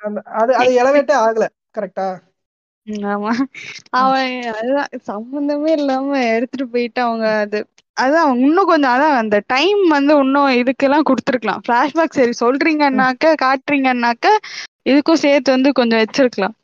அந்த 0.01 0.19
அது 0.35 0.51
அது 0.55 0.71
எலவேட்டே 0.77 1.15
ஆகல 1.21 1.45
கரெக்டா 1.75 2.07
ம், 2.87 3.03
ஆமா 3.11 3.31
அவன் 3.99 4.31
அதுதான் 4.51 4.91
சம்பந்தமே 5.07 5.71
இல்லாம 5.77 6.09
எடுத்துட்டு 6.33 6.65
போயிட்டு 6.73 7.01
அவங்க 7.01 7.27
அது 7.43 7.59
அதான் 7.97 8.29
இன்னும் 8.39 8.69
கொஞ்சம் 8.71 8.93
அதான் 8.95 9.15
அந்த 9.19 9.37
டைம் 9.47 9.81
வந்து 9.93 10.13
இன்னும் 10.23 10.49
இதுக்கெல்லாம் 10.59 11.07
கொடுத்துருக்கலாம். 11.09 11.61
பிளாஷ்பேக் 11.67 12.17
சரி 12.17 12.33
சொல்றீங்கன்னாக்க 12.41 13.35
காட்டுறீங்கன்னாக்க 13.43 14.25
இதுக்கும் 14.85 15.23
சேர்த்து 15.23 15.55
வந்து 15.55 15.69
கொஞ்சம் 15.73 16.01
வச்சிருக்கலாம். 16.01 16.55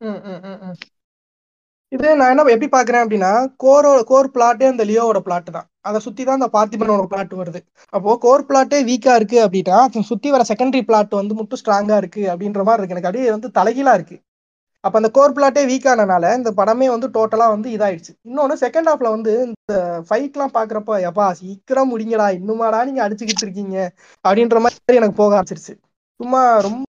ம், 0.00 0.20
ம், 0.26 0.40
ம், 0.44 0.60
ம். 0.66 0.76
இது 1.92 2.06
நான் 2.16 2.30
என்ன 2.32 2.44
எப்படி 2.52 2.68
பாக்குறேன் 2.70 3.02
அப்படின்னா 3.02 3.32
கோரோ 3.64 3.90
கோர் 4.08 4.28
பிளாட்டே 4.34 4.66
அந்த 4.70 4.84
லியோவோட 4.84 5.18
பிளாட் 5.26 5.50
தான். 5.56 5.66
அதை 5.82 5.98
சுத்தி 6.06 6.22
தான் 6.24 6.38
அந்த 6.38 6.48
பார்த்திபனோட 6.54 7.04
பிளாட் 7.12 7.34
வருது. 7.40 7.60
அப்போ 7.92 8.16
கோர் 8.24 8.46
பிளாட்டே 8.48 8.78
வீக்கா 8.88 9.12
இருக்கு 9.20 9.38
அப்படின்னா 9.44 9.78
சுத்தி 10.10 10.30
வர 10.30 10.44
செகண்டரி 10.50 10.82
பிளாட் 10.88 11.20
வந்து 11.20 11.36
மட்டும் 11.40 11.60
ஸ்ட்ராங்கா 11.62 11.96
இருக்கு 12.02 12.24
அப்படின்ற 12.32 12.62
மாதிரி 12.68 12.80
இருக்கு. 12.80 12.96
எனக்கு 12.96 13.10
அப்படியே 13.10 13.34
வந்து 13.36 13.50
தலைகீழா 13.58 13.94
இருக்கு. 13.98 14.16
அப்போ 14.86 14.96
அந்த 15.00 15.08
கோர் 15.16 15.34
பிளாட்டே 15.36 15.62
வீக் 15.70 15.88
ஆனனால 15.92 16.24
இந்த 16.38 16.50
படமே 16.58 16.86
வந்து 16.94 17.08
டோட்டலாக 17.16 17.54
வந்து 17.54 17.68
இதாயிடுச்சு. 17.76 18.12
இன்னொன்னு 18.28 18.56
செகண்ட் 18.64 18.88
ஹாஃப்ல 18.90 19.10
வந்து 19.16 19.32
இந்த 19.46 19.74
ஃபைட்லாம் 20.08 20.56
பார்க்குறப்ப 20.56 20.98
எப்பா 21.10 21.26
சீக்கிரம் 21.40 21.92
முடிங்கடா 21.92 22.26
இன்னுமாடா 22.38 22.80
நீங்க 22.88 23.02
அடிச்சுக்கிட்டு 23.06 23.46
இருக்கீங்க 23.46 23.76
அப்படின்ற 24.24 24.60
மாதிரி 24.66 25.00
எனக்கு 25.00 25.20
போக 25.22 25.34
ஆரம்பிச்சிருச்சு. 25.38 25.74
சும்மா 26.20 26.42
ரொம்ப 26.66 26.82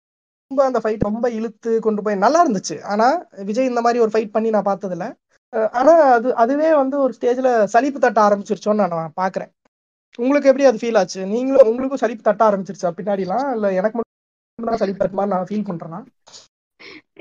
ரொம்ப 0.50 0.62
அந்த 0.70 0.80
ஃபைட் 0.82 1.06
ரொம்ப 1.08 1.26
இழுத்து 1.36 1.70
கொண்டு 1.84 2.00
போய் 2.06 2.22
நல்லா 2.24 2.40
இருந்துச்சு. 2.44 2.76
ஆனா 2.92 3.06
விஜய் 3.48 3.70
இந்த 3.70 3.80
மாதிரி 3.84 4.02
ஒரு 4.04 4.12
ஃபைட் 4.14 4.34
பண்ணி 4.34 4.48
நான் 4.56 4.68
பார்த்ததில்ல. 4.70 5.06
ஆனால் 5.52 5.70
ஆனா 5.80 5.92
அது 6.16 6.28
அதுவே 6.42 6.70
வந்து 6.80 6.96
ஒரு 7.04 7.12
ஸ்டேஜ்ல 7.16 7.50
சலிப்பு 7.74 7.98
தட்ட 8.04 8.20
ஆரம்பிச்சிருச்சோன்னு 8.26 8.86
நான் 8.94 9.18
பாக்குறேன். 9.22 9.50
உங்களுக்கு 10.18 10.50
எப்படி 10.50 10.66
அது 10.70 10.80
ஃபீல் 10.80 10.98
ஆச்சு? 11.00 11.20
நீங்களும் 11.34 11.68
உங்களுக்கும் 11.70 12.02
சலிப்பு 12.02 12.26
தட்ட 12.28 12.42
ஆரம்பிச்சிருச்சா 12.48 12.90
பின்னாடிலாம்? 12.98 13.46
இல்லை 13.56 13.70
எனக்கு 13.80 13.96
மட்டும் 13.98 14.70
தான் 14.70 14.82
சலிப்பு 14.82 15.02
தட்ட 15.02 15.18
மாதிரி 15.20 15.32
நான் 15.34 15.48
ஃபீல் 15.50 15.68
பண்ணுறேன்னா 15.70 16.00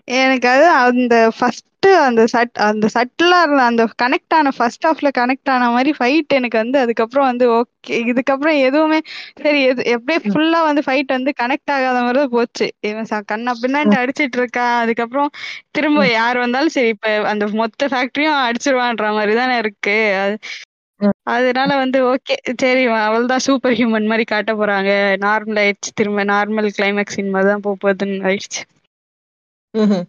எனக்கு 0.08 0.48
அது 0.50 0.66
அந்த 0.80 1.16
ஃபர்ஸ்ட் 1.36 1.70
அந்த 2.02 2.24
சட் 2.28 2.58
அந்த 2.66 2.86
சட்டிலா 2.94 3.38
இருந்த 3.44 3.64
அந்த 3.70 3.84
கனெக்ட் 4.02 4.34
ஆன 4.38 4.52
ஃபர்ஸ்ட் 4.58 4.86
ஹாஃப்ல 4.88 5.10
கனெக்ட் 5.18 5.50
ஆன 5.50 5.70
மாதிரி 5.72 5.92
ஃபைட் 5.98 6.36
எனக்கு 6.38 6.58
வந்து 6.60 6.78
அதுக்கப்புறம் 6.84 7.28
வந்து 7.30 7.46
ஓகே 7.56 7.72
இதுக்கப்புறம் 8.04 8.58
எதுவுமே 8.68 9.00
சரி 9.42 9.60
எது 9.64 9.84
எப்படியே 9.94 10.20
ஃபுல்லா 10.26 10.60
வந்து 10.68 10.84
ஃபைட் 10.86 11.12
வந்து 11.16 11.32
கனெக்ட் 11.42 11.74
ஆகாத 11.76 11.98
மாதிரி 12.02 12.20
தான் 12.22 12.34
போச்சு. 12.36 12.68
இவன் 12.90 13.10
ச- 13.12 13.26
கண்ணா 13.32 13.54
பின்னாடி 13.62 13.96
அடிச்சிட்டு 14.02 14.40
இருக்கான் 14.42 14.76
அதுக்கப்புறம் 14.84 15.32
திரும்ப 15.72 16.06
யார் 16.14 16.40
வந்தாலும் 16.44 16.76
சரி 16.78 16.92
இப்ப 16.96 17.10
அந்த 17.34 17.48
மொத்த 17.62 17.90
ஃபேக்டரியும் 17.94 18.40
அடிச்சிருவான்ற 18.48 19.10
மாதிரி 19.18 19.36
தானே 19.42 19.58
இருக்கு. 19.64 19.98
அது 20.22 20.38
அதனால 21.36 21.72
வந்து 21.82 22.00
ஓகே 22.10 22.36
சரி 22.62 22.84
அவள் 23.02 23.32
தான் 23.32 23.44
சூப்பர் 23.48 23.76
ஹியூமன் 23.80 24.10
மாதிரி 24.12 24.26
காட்ட 24.28 24.52
போறாங்க. 24.56 24.92
நார்மல் 25.26 25.60
ஆயிடுச்சு 25.64 25.92
திரும்ப 26.00 26.24
நார்மல் 26.32 26.70
கிளைமேக்ஸ் 26.78 27.20
மாதிரி 27.30 27.50
தான் 27.52 27.66
போக 27.68 27.78
போகுதுன்னு 27.84 28.26
ஆயிடுச்சு. 28.30 28.62
ம்ஹும். 29.74 30.06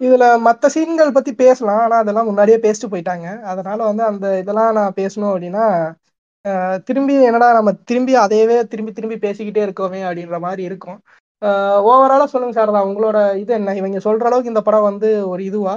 இதுல 0.00 0.24
மத்த 0.44 0.68
சீன்கள் 0.74 1.14
பத்தி 1.16 1.32
பேசலாம். 1.36 1.80
ஆனா 1.84 1.96
அதெல்லாம் 2.02 2.28
முன்னாடியே 2.30 2.58
பேசிட்டு 2.60 2.92
போயிட்டாங்க. 2.92 3.26
அதனால 3.52 3.78
வந்து 3.84 4.04
அந்த 4.10 4.26
இதெல்லாம் 4.42 4.72
நான் 4.74 4.98
பேசணும் 4.98 5.32
அப்படின்னா 5.32 5.66
அஹ், 6.44 6.78
திரும்பி 6.84 7.14
என்னடா 7.24 7.46
நம்ம 7.52 7.70
திரும்பி 7.84 8.14
அதையவே 8.18 8.56
திரும்பி 8.66 8.92
திரும்பி 8.92 9.16
பேசிக்கிட்டே 9.20 9.62
இருக்கோமே 9.66 10.00
அப்படின்ற 10.04 10.38
மாதிரி 10.40 10.62
இருக்கும். 10.62 10.98
ஓவராலா 11.86 12.26
சொல்லுங்க 12.26 12.54
சாரதா 12.54 12.80
உங்களோட 12.86 13.18
இது 13.40 13.52
என்ன? 13.54 13.74
இவங்க 13.76 13.98
சொல்ற 14.00 14.24
அளவுக்கு 14.24 14.52
இந்த 14.52 14.62
படம் 14.62 14.88
வந்து 14.90 15.08
ஒரு 15.26 15.42
இதுவா? 15.44 15.74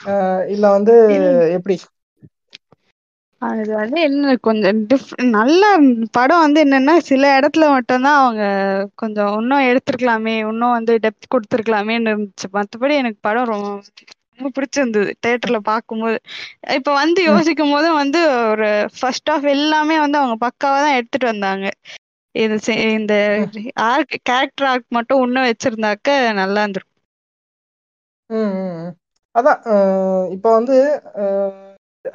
அஹ், 0.00 0.44
இல்ல 0.48 0.66
வந்து 0.76 0.94
எப்படி? 1.56 1.76
அது 3.42 3.72
வந்து 3.74 3.98
என்ன 4.02 4.34
கொஞ்சம் 4.40 4.78
டிஃப் 4.86 5.08
நல்ல 5.34 5.62
படம் 6.14 6.42
வந்து 6.44 6.60
என்னன்னா 6.64 6.94
சில 7.08 7.22
இடத்துல 7.38 7.64
மட்டும்தான் 7.74 8.20
அவங்க 8.20 8.44
கொஞ்சம் 8.96 9.32
இன்னும் 9.38 9.66
எடுத்திருக்கலாமே 9.70 10.34
இன்னும் 10.42 10.76
வந்து 10.76 10.94
டெப்த் 11.04 11.32
கொடுத்துருக்கலாமேன்னு 11.34 12.12
இருந்துச்சு. 12.12 12.48
மற்றபடி 12.56 12.94
எனக்கு 13.02 13.20
படம் 13.22 13.50
ரொம்ப 13.52 13.68
ரொம்ப 14.34 14.50
பிடிச்சிருந்தது 14.56 15.10
தேட்டர்ல 15.24 15.58
பார்க்கும்போது. 15.68 16.16
இப்ப 16.78 16.94
வந்து 16.94 17.20
யோசிக்கும் 17.24 17.72
போது 17.72 17.88
வந்து 18.00 18.20
ஒரு 18.52 18.68
ஃபர்ஸ்ட் 18.96 19.30
ஆஃப் 19.30 19.46
எல்லாமே 19.54 19.96
வந்து 20.00 20.18
அவங்க 20.20 20.36
பக்காவா 20.40 20.78
தான் 20.80 20.96
எடுத்துட்டு 20.98 21.26
வந்தாங்க. 21.32 21.66
இது 22.34 22.56
இந்த 22.92 23.14
ஆர்க் 23.86 24.16
கேரக்டர் 24.22 24.68
ஆர்க் 24.72 24.88
மட்டும் 24.90 25.22
இன்னும் 25.26 25.48
வச்சிருந்தாக்க 25.48 26.08
நல்லா 26.40 26.60
இருந்திருக்கும். 26.62 26.92
அதான் 29.34 29.60
இப்போ 30.34 30.48
வந்து 30.56 30.76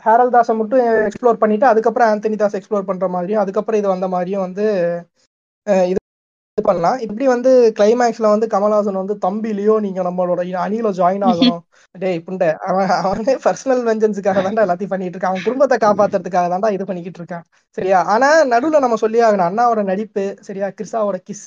ஹேரல் 0.05 0.33
தாஸை 0.35 0.53
மட்டும் 0.59 0.81
எக்ஸ்ப்ளோர் 1.07 1.41
பண்ணிட்டு 1.43 1.65
அதுக்கப்புறம் 1.71 2.09
ஆந்தனி 2.11 2.37
தாஸ் 2.37 2.57
எக்ஸ்ப்ளோர் 2.59 2.89
பண்ற 2.89 3.07
மாதிரியும் 3.15 3.43
அதுக்கப்புறம் 3.43 3.79
இது 3.81 3.89
வந்த 3.93 4.09
மாதிரியும் 4.15 4.45
வந்து 4.47 4.65
இது 5.91 5.97
இது 6.57 6.67
பண்ணலாம். 6.67 6.97
இப்படி 7.05 7.25
வந்து 7.27 7.49
கிளைமேக்ஸ்ல 7.77 8.29
வந்து 8.33 8.47
கமல்ஹாசன் 8.53 9.01
வந்து 9.01 9.15
தம்பிலையோ 9.25 9.75
நீங்க 9.85 10.01
நம்மளோட 10.07 10.41
அணியில 10.63 10.89
ஜாயின் 10.99 11.25
ஆகணும். 11.29 11.61
டேய் 11.95 12.19
புண்ட 12.25 12.43
அவன் 12.69 12.91
அவனே 12.99 13.33
பர்சனல் 13.45 13.83
வெஞ்சன்ஸுக்காக 13.89 14.41
தான்டா 14.45 14.65
எல்லாத்தையும் 14.65 14.93
பண்ணிட்டு 14.93 15.15
இருக்கான். 15.15 15.33
அவன் 15.33 15.47
குடும்பத்தை 15.47 15.77
காப்பாத்துறதுக்காக 15.85 16.47
தான்டா 16.53 16.71
இது 16.77 16.87
பண்ணிக்கிட்டு 16.89 17.21
இருக்கான். 17.21 17.45
சரியா? 17.77 17.99
ஆனா 18.13 18.29
நடுவுல 18.53 18.83
நம்ம 18.85 18.99
சொல்லி 19.03 19.21
ஆகணும் 19.27 19.47
அண்ணாவோட 19.49 19.83
நடிப்பு 19.91 20.25
சரியா? 20.47 20.69
கிறிஸாவோட 20.77 21.19
கிஸ் 21.29 21.45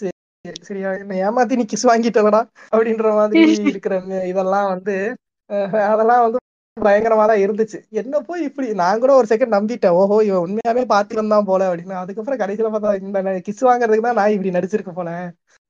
சரியா? 0.69 0.91
என்ன 1.03 1.19
ஏமாத்தி 1.27 1.59
நீ 1.59 1.65
கிஸ் 1.73 1.89
வாங்கிட்டலடா 1.91 2.41
அப்படின்ற 2.73 3.11
மாதிரி 3.19 3.43
இருக்கிற 3.73 3.95
இதெல்லாம் 4.33 4.69
வந்து 4.75 4.95
அதெல்லாம் 5.91 6.23
வந்து 6.25 6.39
பயங்கரமா 6.77 7.25
தான் 7.27 7.43
இருந்துச்சு. 7.43 7.79
என்ன 8.01 8.21
போய் 8.21 8.47
இப்படி? 8.49 8.69
நான் 8.75 9.01
கூட 9.01 9.13
ஒரு 9.15 9.27
செகண்ட் 9.33 9.57
நம்பிட்டேன். 9.57 9.97
ஓஹோ 10.01 10.17
இவன் 10.29 10.45
உண்மையாவே 10.47 10.83
பாத்து 10.93 11.23
தான் 11.29 11.49
போல 11.51 11.63
அப்படின்னு. 11.69 11.97
அதுக்கப்புறம் 12.03 12.41
கடைசியில 12.43 12.71
பார்த்தா 12.75 12.93
இந்த 13.01 13.41
கிஸ் 13.49 13.67
வாங்குறதுக்கு 13.69 14.07
தான் 14.07 14.19
நான் 14.21 14.35
இப்படி 14.37 14.57
நடிச்சிருக்க 14.57 14.93
போல 14.93 15.11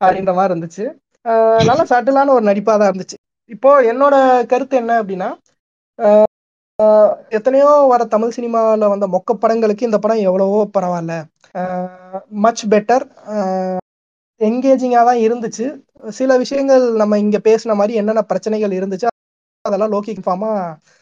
அப்படின்ற 0.00 0.32
மாதிரி 0.34 0.52
இருந்துச்சு. 0.52 0.84
அஹ், 1.24 1.62
நல்ல 1.68 1.82
சட்டிலான 1.90 2.32
ஒரு 2.32 2.44
நடிப்பா 2.50 2.74
தான் 2.76 2.90
இருந்துச்சு. 2.92 3.16
இப்போ 3.50 3.70
என்னோட 3.92 4.14
கருத்து 4.52 4.76
என்ன 4.82 4.92
அப்படின்னா 5.02 5.30
எத்தனையோ 7.30 7.68
வர 7.90 8.02
தமிழ் 8.12 8.34
சினிமாவில் 8.36 8.92
வந்த 8.92 9.06
மொக்க 9.06 9.32
படங்களுக்கு 9.34 9.88
இந்த 9.88 9.98
படம் 9.98 10.24
எவ்வளவோ 10.26 10.60
பரவாயில்ல. 10.76 11.14
மச் 12.44 12.64
பெட்டர் 12.72 13.04
என்கேஜிங்காக 14.40 15.04
தான் 15.04 15.22
இருந்துச்சு. 15.26 15.66
சில 16.10 16.36
விஷயங்கள் 16.38 16.84
நம்ம 16.96 17.18
இங்கே 17.18 17.40
பேசின 17.44 17.76
மாதிரி 17.80 17.98
என்னென்ன 18.00 18.22
பிரச்சனைகள் 18.30 18.76
இருந்துச்சு 18.78 19.08
அதெல்லாம் 19.64 19.92
லோகி 19.92 20.12
ஃபார்மா 20.18 20.50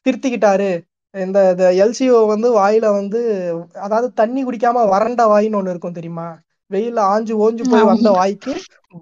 திருத்திக்கிட்டாரு. 0.06 0.70
இந்த 1.14 1.38
இந்த 1.52 1.64
எல்சிஓ 1.82 2.18
வந்து 2.26 2.48
வாயில 2.56 2.86
வந்து 2.98 3.20
அதாவது 3.84 4.08
தண்ணி 4.14 4.40
குடிக்காம 4.44 4.84
வறண்ட 4.92 5.22
வாயின்னு 5.32 5.58
ஒண்ணு 5.60 5.72
இருக்கும் 5.74 5.98
தெரியுமா? 5.98 6.28
வெயில்ல 6.70 7.00
ஆஞ்சு 7.12 7.34
ஓஞ்சு 7.44 7.64
போய் 7.70 7.88
வந்த 7.90 8.08
வாய்க்கு 8.12 8.52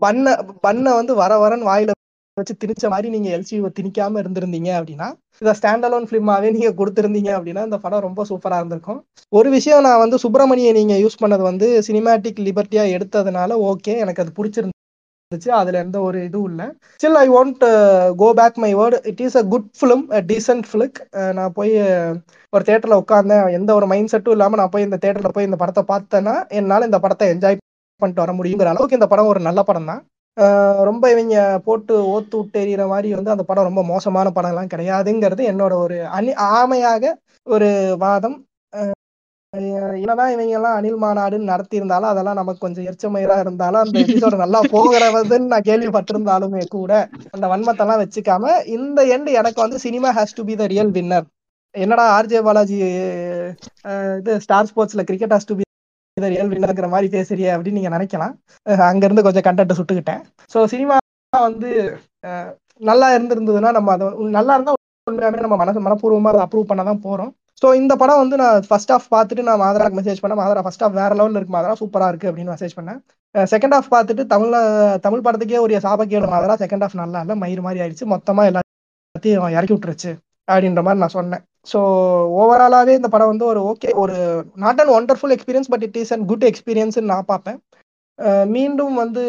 பண்ண 0.03 0.27
பண்ண 0.63 0.87
வந்து 0.95 1.13
வர 1.15 1.33
வரன்னு 1.39 1.69
வாயில 1.71 1.95
வச்சு 2.37 2.55
திணிச்ச 2.63 2.85
மாதிரி 2.89 3.09
நீங்க 3.11 3.29
எல்சிஓ 3.37 3.69
திணிக்காம 3.79 4.21
இருந்திருந்தீங்க 4.23 4.71
அப்படின்னா 4.79 5.09
இதை 5.43 5.53
ஸ்டாண்ட் 5.59 5.87
அலோன் 5.89 6.07
ஃபிலிமாவே 6.09 6.49
நீங்க 6.53 6.71
கொடுத்துருந்தீங்க 6.79 7.31
அப்படின்னா 7.37 7.63
இந்த 7.65 7.79
படம் 7.79 8.05
ரொம்ப 8.07 8.25
சூப்பரா 8.31 8.59
இருந்திருக்கும். 8.61 9.01
ஒரு 9.33 9.49
விஷயம் 9.51 9.83
நான் 9.83 10.03
வந்து 10.05 10.19
சுப்பிரமணியை 10.25 10.73
நீங்க 10.73 10.95
யூஸ் 10.97 11.21
பண்ணது 11.21 11.43
வந்து 11.43 11.69
சினிமேட்டிக் 11.89 12.41
லிபர்ட்டியா 12.47 12.85
எடுத்ததுனால 12.97 13.59
ஓகே 13.71 13.95
எனக்கு 13.99 14.23
அது 14.23 14.33
இருந்துச்சு. 15.31 15.51
அதுல 15.61 15.81
எந்த 15.85 15.99
ஒரு 16.09 16.19
இதுவும் 16.27 16.51
இல்லை. 16.51 16.67
Still 17.01 17.19
I 17.23 17.27
want 17.35 17.65
go 18.21 18.29
back 18.39 18.59
my 18.65 18.71
word 18.79 18.99
it 19.11 19.23
is 19.27 19.37
a 19.41 19.43
good 19.53 19.67
film 19.79 20.05
decent 20.31 20.67
flick 20.71 20.99
நான் 21.39 21.55
போய் 21.59 21.73
uh, 21.83 22.13
ஒரு 22.53 22.63
தேட்டரில் 22.69 23.01
உட்காந்தேன் 23.03 23.45
எந்த 23.59 23.71
ஒரு 23.79 23.87
மைண்ட் 23.91 24.13
செட்டும் 24.13 24.37
இல்லாமல் 24.37 24.61
நான் 24.61 24.73
போய் 24.75 24.87
இந்த 24.87 24.99
தேட்டரில் 25.05 25.35
போய் 25.37 25.49
இந்த 25.49 25.59
படத்தை 25.63 25.83
பார்த்தேன்னா 25.93 26.35
என்னால் 26.59 26.89
இந்த 26.89 27.01
படத்தை 27.05 27.27
என்ஜாய் 27.35 27.59
பண்ணிட்டு 28.03 28.25
வர 28.25 28.33
முடியுங்கிற 28.39 28.71
அளவுக்கு 28.73 28.99
இந்த 29.01 29.09
படம் 29.13 29.31
ஒரு 29.33 29.43
நல்ல 29.49 29.63
படம் 29.71 29.91
தான். 29.93 30.03
Uh, 30.37 30.75
ரொம்ப 30.89 31.05
இவங்க 31.15 31.37
போட்டு 31.69 31.95
ஓத்து 32.15 32.37
விட்டு 32.41 32.59
எறிகிற 32.65 32.85
மாதிரி 32.93 33.09
வந்து 33.19 33.35
அந்த 33.35 33.45
படம் 33.51 33.69
ரொம்ப 33.71 33.83
மோசமான 33.93 34.33
படம்லாம் 34.37 34.73
கிடையாதுங்கிறது 34.75 35.45
என்னோட 35.53 35.75
ஒரு 35.85 35.99
அணி 36.19 36.33
ஆமையாக 36.53 37.15
ஒரு 37.47 37.71
வாதம். 38.05 38.39
என்னதான் 39.53 40.33
இவங்க 40.33 40.55
எல்லாம் 40.59 40.75
அணில் 40.79 40.99
மாநாடுன்னு 41.05 41.51
நடத்தியிருந்தாலும் 41.53 42.11
அதெல்லாம் 42.11 42.39
நமக்கு 42.41 42.63
கொஞ்சம் 42.65 42.87
எரிச்சமயிரா 42.89 43.37
இருந்தாலும் 43.45 43.83
அந்த 43.83 43.97
எபிசோட 44.05 44.37
நல்லா 44.43 44.61
போகிறவதுன்னு 44.75 45.53
நான் 45.53 45.67
கேள்விப்பட்டிருந்தாலுமே 45.69 46.63
கூட 46.75 46.93
அந்த 47.35 47.47
வன்மத்தெல்லாம் 47.53 48.03
வச்சுக்காம 48.03 48.53
இந்த 48.77 49.07
எண்டு 49.15 49.39
எனக்கு 49.41 49.61
வந்து 49.65 49.79
cinema 49.87 50.11
has 50.19 50.37
to 50.39 50.45
be 50.49 50.57
the 50.61 50.67
real 50.75 50.93
winner 50.99 51.27
என்னடா 51.75 52.05
ஆர்ஜே 52.17 52.43
பாலாஜி 52.49 52.77
இது 54.21 54.35
ஸ்டார் 54.45 54.69
ஸ்போர்ட்ஸ்ல 54.71 55.05
cricket 55.11 55.35
has 55.37 55.49
to 55.51 55.57
be 55.61 55.65
the 56.17 56.31
real 56.35 56.53
வின்னர்ங்கிற 56.53 56.87
மாதிரி 56.95 57.09
பேசுறிய 57.17 57.49
அப்படின்னு 57.55 57.79
நீங்க 57.81 57.93
நினைக்கலாம். 57.97 58.35
அங்கிருந்து 58.91 59.27
கொஞ்சம் 59.27 59.47
கண்டென்ட் 59.49 59.79
சுட்டுக்கிட்டேன். 59.81 60.23
ஸோ 60.53 60.59
சினிமா 60.75 60.97
வந்து 61.33 61.71
நல்லா 62.91 63.09
இருந்திருந்ததுன்னா 63.17 63.71
நம்ம 63.79 63.93
அதை 63.97 64.07
நல்லா 64.39 64.55
இருந்தா 64.57 64.75
உண்மையாவே 65.11 65.45
நம்ம 65.45 65.57
மனசு 65.63 65.87
மனப்பூர்வமா 65.87 66.31
அதை 66.33 66.41
அப்ரூவ் 66.47 66.71
பண்ண 66.71 66.83
தான் 66.89 67.05
போறோம். 67.07 67.33
ஸோ 67.61 67.67
இந்த 67.81 67.93
படம் 68.01 68.21
வந்து 68.23 68.37
நான் 68.41 68.67
ஃபர்ஸ்ட் 68.69 68.93
ஆஃப் 68.97 69.07
பார்த்துட்டு 69.15 69.47
நான் 69.49 69.63
மாதராக்கு 69.63 69.99
மெசேஜ் 69.99 70.21
பண்ணேன். 70.23 70.41
மாதரா 70.43 70.63
ஃபர்ஸ்ட் 70.67 70.85
ஆஃப் 70.87 70.97
வேற 71.01 71.11
லெவலில் 71.19 71.39
இருக்கு. 71.39 71.57
மாதரா 71.57 71.75
சூப்பராக 71.81 72.13
இருக்கு 72.13 72.29
அப்படின்னு 72.31 72.55
மெசேஜ் 72.55 72.77
பண்ணேன். 72.79 73.01
செகண்ட் 73.53 73.75
ஆஃப் 73.79 73.91
பார்த்துட்டு 73.95 74.25
தமிழ் 74.33 74.55
தமிழ் 75.07 75.25
படத்துக்கே 75.27 75.61
ஒரு 75.65 75.81
சாபக்கேடு 75.87 76.33
மாதரா 76.35 76.57
செகண்ட் 76.65 76.85
ஆஃப் 76.87 76.97
நல்லா 77.03 77.23
இல்லை 77.25 77.37
மயிறு 77.43 77.65
மாதிரி 77.67 77.83
ஆயிடுச்சு. 77.85 78.07
மொத்தமாக 78.15 78.51
எல்லாத்தையும் 78.51 79.57
இறக்கி 79.59 79.75
விட்டுருச்சு 79.75 80.11
அப்படின்ற 80.49 80.83
மாதிரி 80.87 81.03
நான் 81.05 81.17
சொன்னேன். 81.19 81.43
ஸோ 81.73 81.79
ஓவராலாகவே 82.41 82.93
இந்த 82.99 83.09
படம் 83.15 83.33
வந்து 83.33 83.47
ஒரு 83.53 83.61
ஓகே 83.71 83.89
ஒரு 84.03 84.17
not 84.65 84.81
and 84.83 84.95
wonderful 84.99 85.35
experience 85.37 85.71
but 85.73 85.85
it 85.89 85.99
is 86.03 86.13
and 86.15 86.27
good 86.31 86.47
experience 86.51 86.99
நான் 87.13 87.31
பார்ப்பேன். 87.33 87.59
மீண்டும் 88.55 88.95
வந்து 89.03 89.25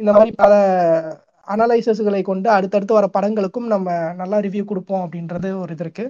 இந்த 0.00 0.10
மாதிரி 0.16 0.32
பல 0.42 0.54
அனலைசஸ்களை 1.48 2.22
கொண்டு 2.30 2.48
அடுத்தடுத்து 2.56 2.98
வர 2.98 3.06
படங்களுக்கும் 3.14 3.70
நம்ம 3.74 3.90
நல்லா 4.22 4.38
ரிவ்யூ 4.46 4.64
கொடுப்போம் 4.72 5.04
அப்படின்றது 5.04 5.50
ஒரு 5.62 5.72
இது 5.76 5.84
இருக்கு. 5.86 6.06